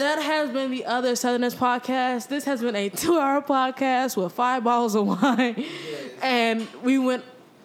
that 0.00 0.18
has 0.22 0.50
been 0.50 0.70
the 0.70 0.86
other 0.86 1.14
Southerners 1.14 1.54
podcast. 1.54 2.28
This 2.28 2.44
has 2.44 2.62
been 2.62 2.74
a 2.74 2.88
two-hour 2.88 3.42
podcast 3.42 4.16
with 4.16 4.32
five 4.32 4.64
bottles 4.64 4.94
of 4.94 5.06
wine, 5.06 5.62
and 6.22 6.66
we 6.82 6.98
went 6.98 7.22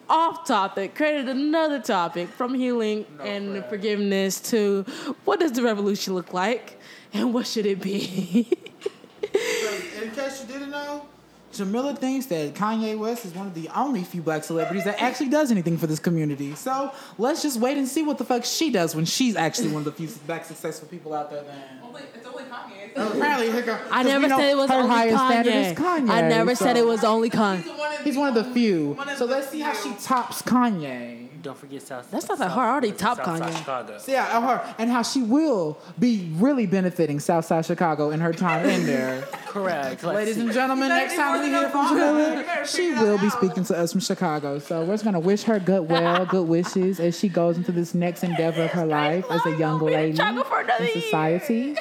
off 0.08 0.46
topic, 0.46 0.94
created 0.94 1.28
another 1.30 1.80
topic 1.80 2.28
from 2.28 2.52
healing 2.54 3.06
No 3.18 3.24
and 3.24 3.50
crap. 3.52 3.68
forgiveness 3.70 4.38
to 4.50 4.84
what 5.24 5.40
does 5.40 5.52
the 5.52 5.62
revolution 5.62 6.14
look 6.14 6.32
like 6.34 6.78
and 7.14 7.32
what 7.32 7.46
should 7.46 7.64
it 7.66 7.80
be. 7.80 8.46
In 10.02 10.10
case 10.10 10.42
you 10.46 10.52
didn't 10.52 10.70
know, 10.70 11.06
Jamila 11.56 11.94
thinks 11.94 12.26
that 12.26 12.54
Kanye 12.54 12.98
West 12.98 13.24
is 13.24 13.34
one 13.34 13.46
of 13.46 13.54
the 13.54 13.68
only 13.74 14.02
few 14.04 14.22
black 14.22 14.44
celebrities 14.44 14.84
that 14.84 15.00
actually 15.00 15.28
does 15.28 15.50
anything 15.50 15.76
for 15.78 15.86
this 15.86 15.98
community. 15.98 16.54
So 16.54 16.92
let's 17.18 17.42
just 17.42 17.58
wait 17.60 17.76
and 17.78 17.86
see 17.88 18.02
what 18.02 18.18
the 18.18 18.24
fuck 18.24 18.44
she 18.44 18.70
does 18.70 18.94
when 18.94 19.04
she's 19.04 19.36
actually 19.36 19.68
one 19.68 19.80
of 19.80 19.84
the 19.84 19.92
few 19.92 20.08
black 20.26 20.44
successful 20.44 20.88
people 20.88 21.14
out 21.14 21.30
there. 21.30 21.42
Then 21.42 21.56
Only, 21.84 22.02
it's 22.14 22.26
only 22.26 22.44
Kanye. 22.44 22.90
apparently, 22.96 23.50
her- 23.50 23.80
I 23.90 24.02
'cause 24.02 24.06
never 24.06 24.28
said 24.28 24.50
it 24.50 24.56
was 24.56 24.70
only 24.70 24.96
Kanye. 24.96 25.74
Kanye. 25.74 26.10
I 26.10 26.20
never 26.28 26.54
so- 26.54 26.64
said 26.64 26.76
it 26.76 26.86
was 26.86 27.04
only 27.04 27.30
Kanye. 27.30 28.02
He's 28.04 28.16
one 28.16 28.28
of 28.28 28.34
the 28.34 28.52
few. 28.52 28.90
One 28.92 29.08
of 29.08 29.18
So 29.18 29.26
the 29.26 29.34
let's 29.34 29.48
see 29.50 29.60
how 29.60 29.72
she 29.74 29.92
tops 30.02 30.42
Kanye. 30.42 31.25
Don't 31.46 31.56
forget 31.58 31.82
South. 31.82 32.10
That's 32.10 32.28
not 32.28 32.38
that 32.38 32.44
South- 32.48 32.52
hard. 32.54 32.66
I 32.66 32.70
already 32.72 32.90
was 32.92 33.00
it 33.00 33.02
topped 33.04 33.24
Southside 33.24 33.52
Kanye. 33.52 33.58
Chicago. 33.58 33.98
So 33.98 34.12
yeah, 34.12 34.36
of 34.36 34.42
her 34.44 34.74
and 34.78 34.90
how 34.90 35.02
she 35.02 35.22
will 35.22 35.78
be 35.98 36.30
really 36.36 36.66
benefiting 36.66 37.20
Southside 37.20 37.64
Chicago 37.64 38.10
in 38.10 38.20
her 38.20 38.32
time 38.32 38.68
in 38.68 38.84
there. 38.86 39.22
Correct. 39.46 40.02
Ladies 40.04 40.34
see. 40.34 40.40
and 40.42 40.52
gentlemen, 40.52 40.88
You 40.90 40.96
next 40.96 41.14
time 41.16 41.40
we 41.40 41.48
hear 41.48 41.70
from 41.70 41.96
than 41.96 42.44
Jamila, 42.44 42.66
she 42.66 42.92
will 42.92 43.18
be 43.18 43.30
speaking 43.30 43.64
to 43.64 43.76
us 43.78 43.92
from 43.92 44.00
Chicago. 44.00 44.58
So 44.58 44.80
we're 44.84 44.94
just 44.94 45.04
gonna 45.04 45.20
wish 45.20 45.44
her 45.44 45.58
good 45.58 45.88
well, 45.88 46.26
good 46.26 46.46
wishes 46.48 47.00
as 47.00 47.18
she 47.18 47.28
goes 47.28 47.56
into 47.56 47.72
this 47.72 47.94
next 47.94 48.24
endeavor 48.24 48.64
of 48.64 48.70
her 48.72 48.84
life 48.86 49.24
as 49.30 49.44
a 49.46 49.56
young 49.56 49.78
We'll 49.80 49.88
in 49.88 49.94
lady 49.94 50.16
Chicago 50.16 50.42
for 50.44 50.60
another 50.60 50.84
in 50.84 50.90
year. 50.92 51.02
society. 51.02 51.76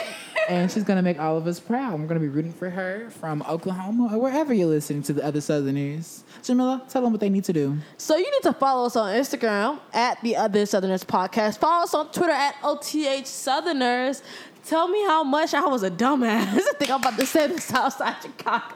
And 0.48 0.72
she's 0.72 0.84
gonna 0.84 1.02
make 1.02 1.20
all 1.20 1.38
of 1.38 1.48
us 1.48 1.60
proud. 1.60 2.00
We're 2.00 2.08
gonna 2.08 2.20
be 2.20 2.28
rooting 2.28 2.54
for 2.54 2.70
her 2.70 3.10
from 3.10 3.44
Oklahoma 3.48 4.10
or 4.14 4.20
wherever 4.20 4.54
you're 4.54 4.68
listening 4.68 5.04
to 5.04 5.14
the 5.14 5.26
other 5.26 5.42
Southerners. 5.42 6.24
Jamila, 6.44 6.84
tell 6.90 7.02
them 7.02 7.12
what 7.12 7.22
they 7.22 7.30
need 7.30 7.44
to 7.46 7.54
do. 7.54 7.78
So 7.98 8.16
you 8.16 8.30
need 8.30 8.44
to 8.44 8.54
follow 8.54 8.86
us 8.86 8.96
on 8.96 9.14
Instagram 9.16 9.80
at 9.94 10.22
the 10.22 10.36
Other 10.36 10.66
Southerners 10.66 11.04
Podcast. 11.04 11.58
Follow 11.58 11.84
us 11.84 11.94
on 11.94 12.12
Twitter 12.12 12.32
at 12.32 12.56
OTH 12.64 13.26
Southerners. 13.26 14.22
Tell 14.66 14.88
me 14.88 15.04
how 15.06 15.24
much 15.24 15.54
I 15.54 15.66
was 15.68 15.84
a 15.84 15.92
dumbass. 15.92 16.48
I 16.54 16.74
think 16.78 16.92
I'm 16.92 17.00
about 17.00 17.18
to 17.20 17.26
say 17.26 17.48
this 17.48 17.72
outside 17.74 18.16
Chicago. 18.22 18.76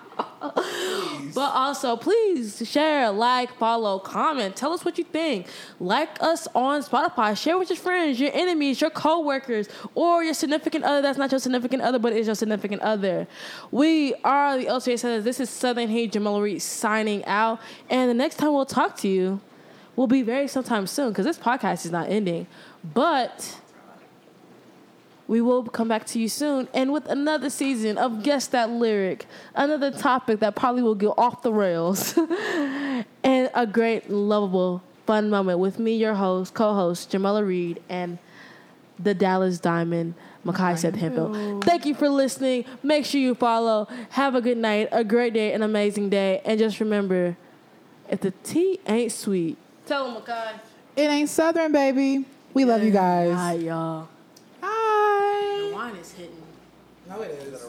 But 1.33 1.51
also, 1.53 1.95
please 1.95 2.61
share, 2.65 3.11
like, 3.11 3.53
follow, 3.57 3.99
comment. 3.99 4.55
Tell 4.55 4.73
us 4.73 4.83
what 4.83 4.97
you 4.97 5.03
think. 5.03 5.47
Like 5.79 6.21
us 6.21 6.47
on 6.55 6.81
Spotify. 6.81 7.37
Share 7.37 7.57
with 7.57 7.69
your 7.69 7.77
friends, 7.77 8.19
your 8.19 8.31
enemies, 8.33 8.81
your 8.81 8.89
coworkers, 8.89 9.69
or 9.95 10.23
your 10.23 10.33
significant 10.33 10.83
other. 10.83 11.01
That's 11.01 11.17
not 11.17 11.31
your 11.31 11.39
significant 11.39 11.81
other, 11.81 11.99
but 11.99 12.13
is 12.13 12.25
your 12.25 12.35
significant 12.35 12.81
other. 12.81 13.27
We 13.71 14.15
are 14.23 14.57
the 14.57 14.65
LCA 14.65 14.99
Southerners. 14.99 15.23
This 15.23 15.39
is 15.39 15.49
Southern 15.49 15.89
Heat 15.89 16.11
Jamal 16.11 16.41
Reed 16.41 16.61
signing 16.61 17.23
out. 17.25 17.59
And 17.89 18.09
the 18.09 18.15
next 18.15 18.35
time 18.37 18.53
we'll 18.53 18.65
talk 18.65 18.97
to 18.97 19.07
you 19.07 19.39
will 19.95 20.07
be 20.07 20.21
very 20.21 20.47
sometime 20.47 20.87
soon 20.87 21.09
because 21.09 21.25
this 21.25 21.37
podcast 21.37 21.85
is 21.85 21.91
not 21.91 22.09
ending. 22.09 22.47
But 22.93 23.58
we 25.29 25.41
will 25.41 25.63
come 25.63 25.87
back 25.87 26.07
to 26.07 26.19
you 26.19 26.27
soon 26.27 26.67
and 26.73 26.91
with 26.91 27.05
another 27.05 27.51
season 27.51 27.99
of 27.99 28.23
Guess 28.23 28.47
That 28.47 28.71
Lyric, 28.71 29.27
another 29.53 29.91
topic 29.91 30.39
that 30.39 30.55
probably 30.55 30.81
will 30.81 30.95
go 30.95 31.13
off 31.19 31.43
the 31.43 31.53
rails, 31.53 32.17
and 33.23 33.51
a 33.53 33.67
great, 33.67 34.09
lovable, 34.09 34.81
fun 35.05 35.29
moment 35.29 35.59
with 35.59 35.77
me, 35.77 35.95
your 35.95 36.15
host, 36.15 36.55
co 36.55 36.73
host, 36.73 37.11
Jamila 37.11 37.45
Reed, 37.45 37.79
and 37.87 38.17
the 38.97 39.13
Dallas 39.13 39.59
Diamond, 39.59 40.15
Makai 40.43 40.75
Seth 40.75 40.95
Hempel. 40.95 41.61
Thank 41.61 41.85
you 41.85 41.93
for 41.93 42.09
listening. 42.09 42.65
Make 42.81 43.05
sure 43.05 43.21
you 43.21 43.35
follow. 43.35 43.87
Have 44.09 44.33
a 44.33 44.41
good 44.41 44.57
night, 44.57 44.89
a 44.91 45.03
great 45.03 45.33
day, 45.33 45.53
an 45.53 45.61
amazing 45.61 46.09
day. 46.09 46.41
And 46.43 46.57
just 46.57 46.79
remember 46.79 47.37
if 48.09 48.21
the 48.21 48.31
tea 48.43 48.79
ain't 48.87 49.11
sweet, 49.11 49.59
tell 49.85 50.11
them, 50.11 50.23
Makai. 50.23 50.53
It 50.95 51.03
ain't 51.03 51.29
Southern, 51.29 51.71
baby. 51.71 52.25
We 52.55 52.65
love 52.65 52.83
you 52.83 52.89
guys. 52.89 53.35
Hi, 53.35 53.53
y'all. 53.53 54.09
Wine 55.79 55.95
is 55.95 56.11
hitting. 56.11 56.43
No, 57.07 57.21
it 57.21 57.31
is. 57.31 57.68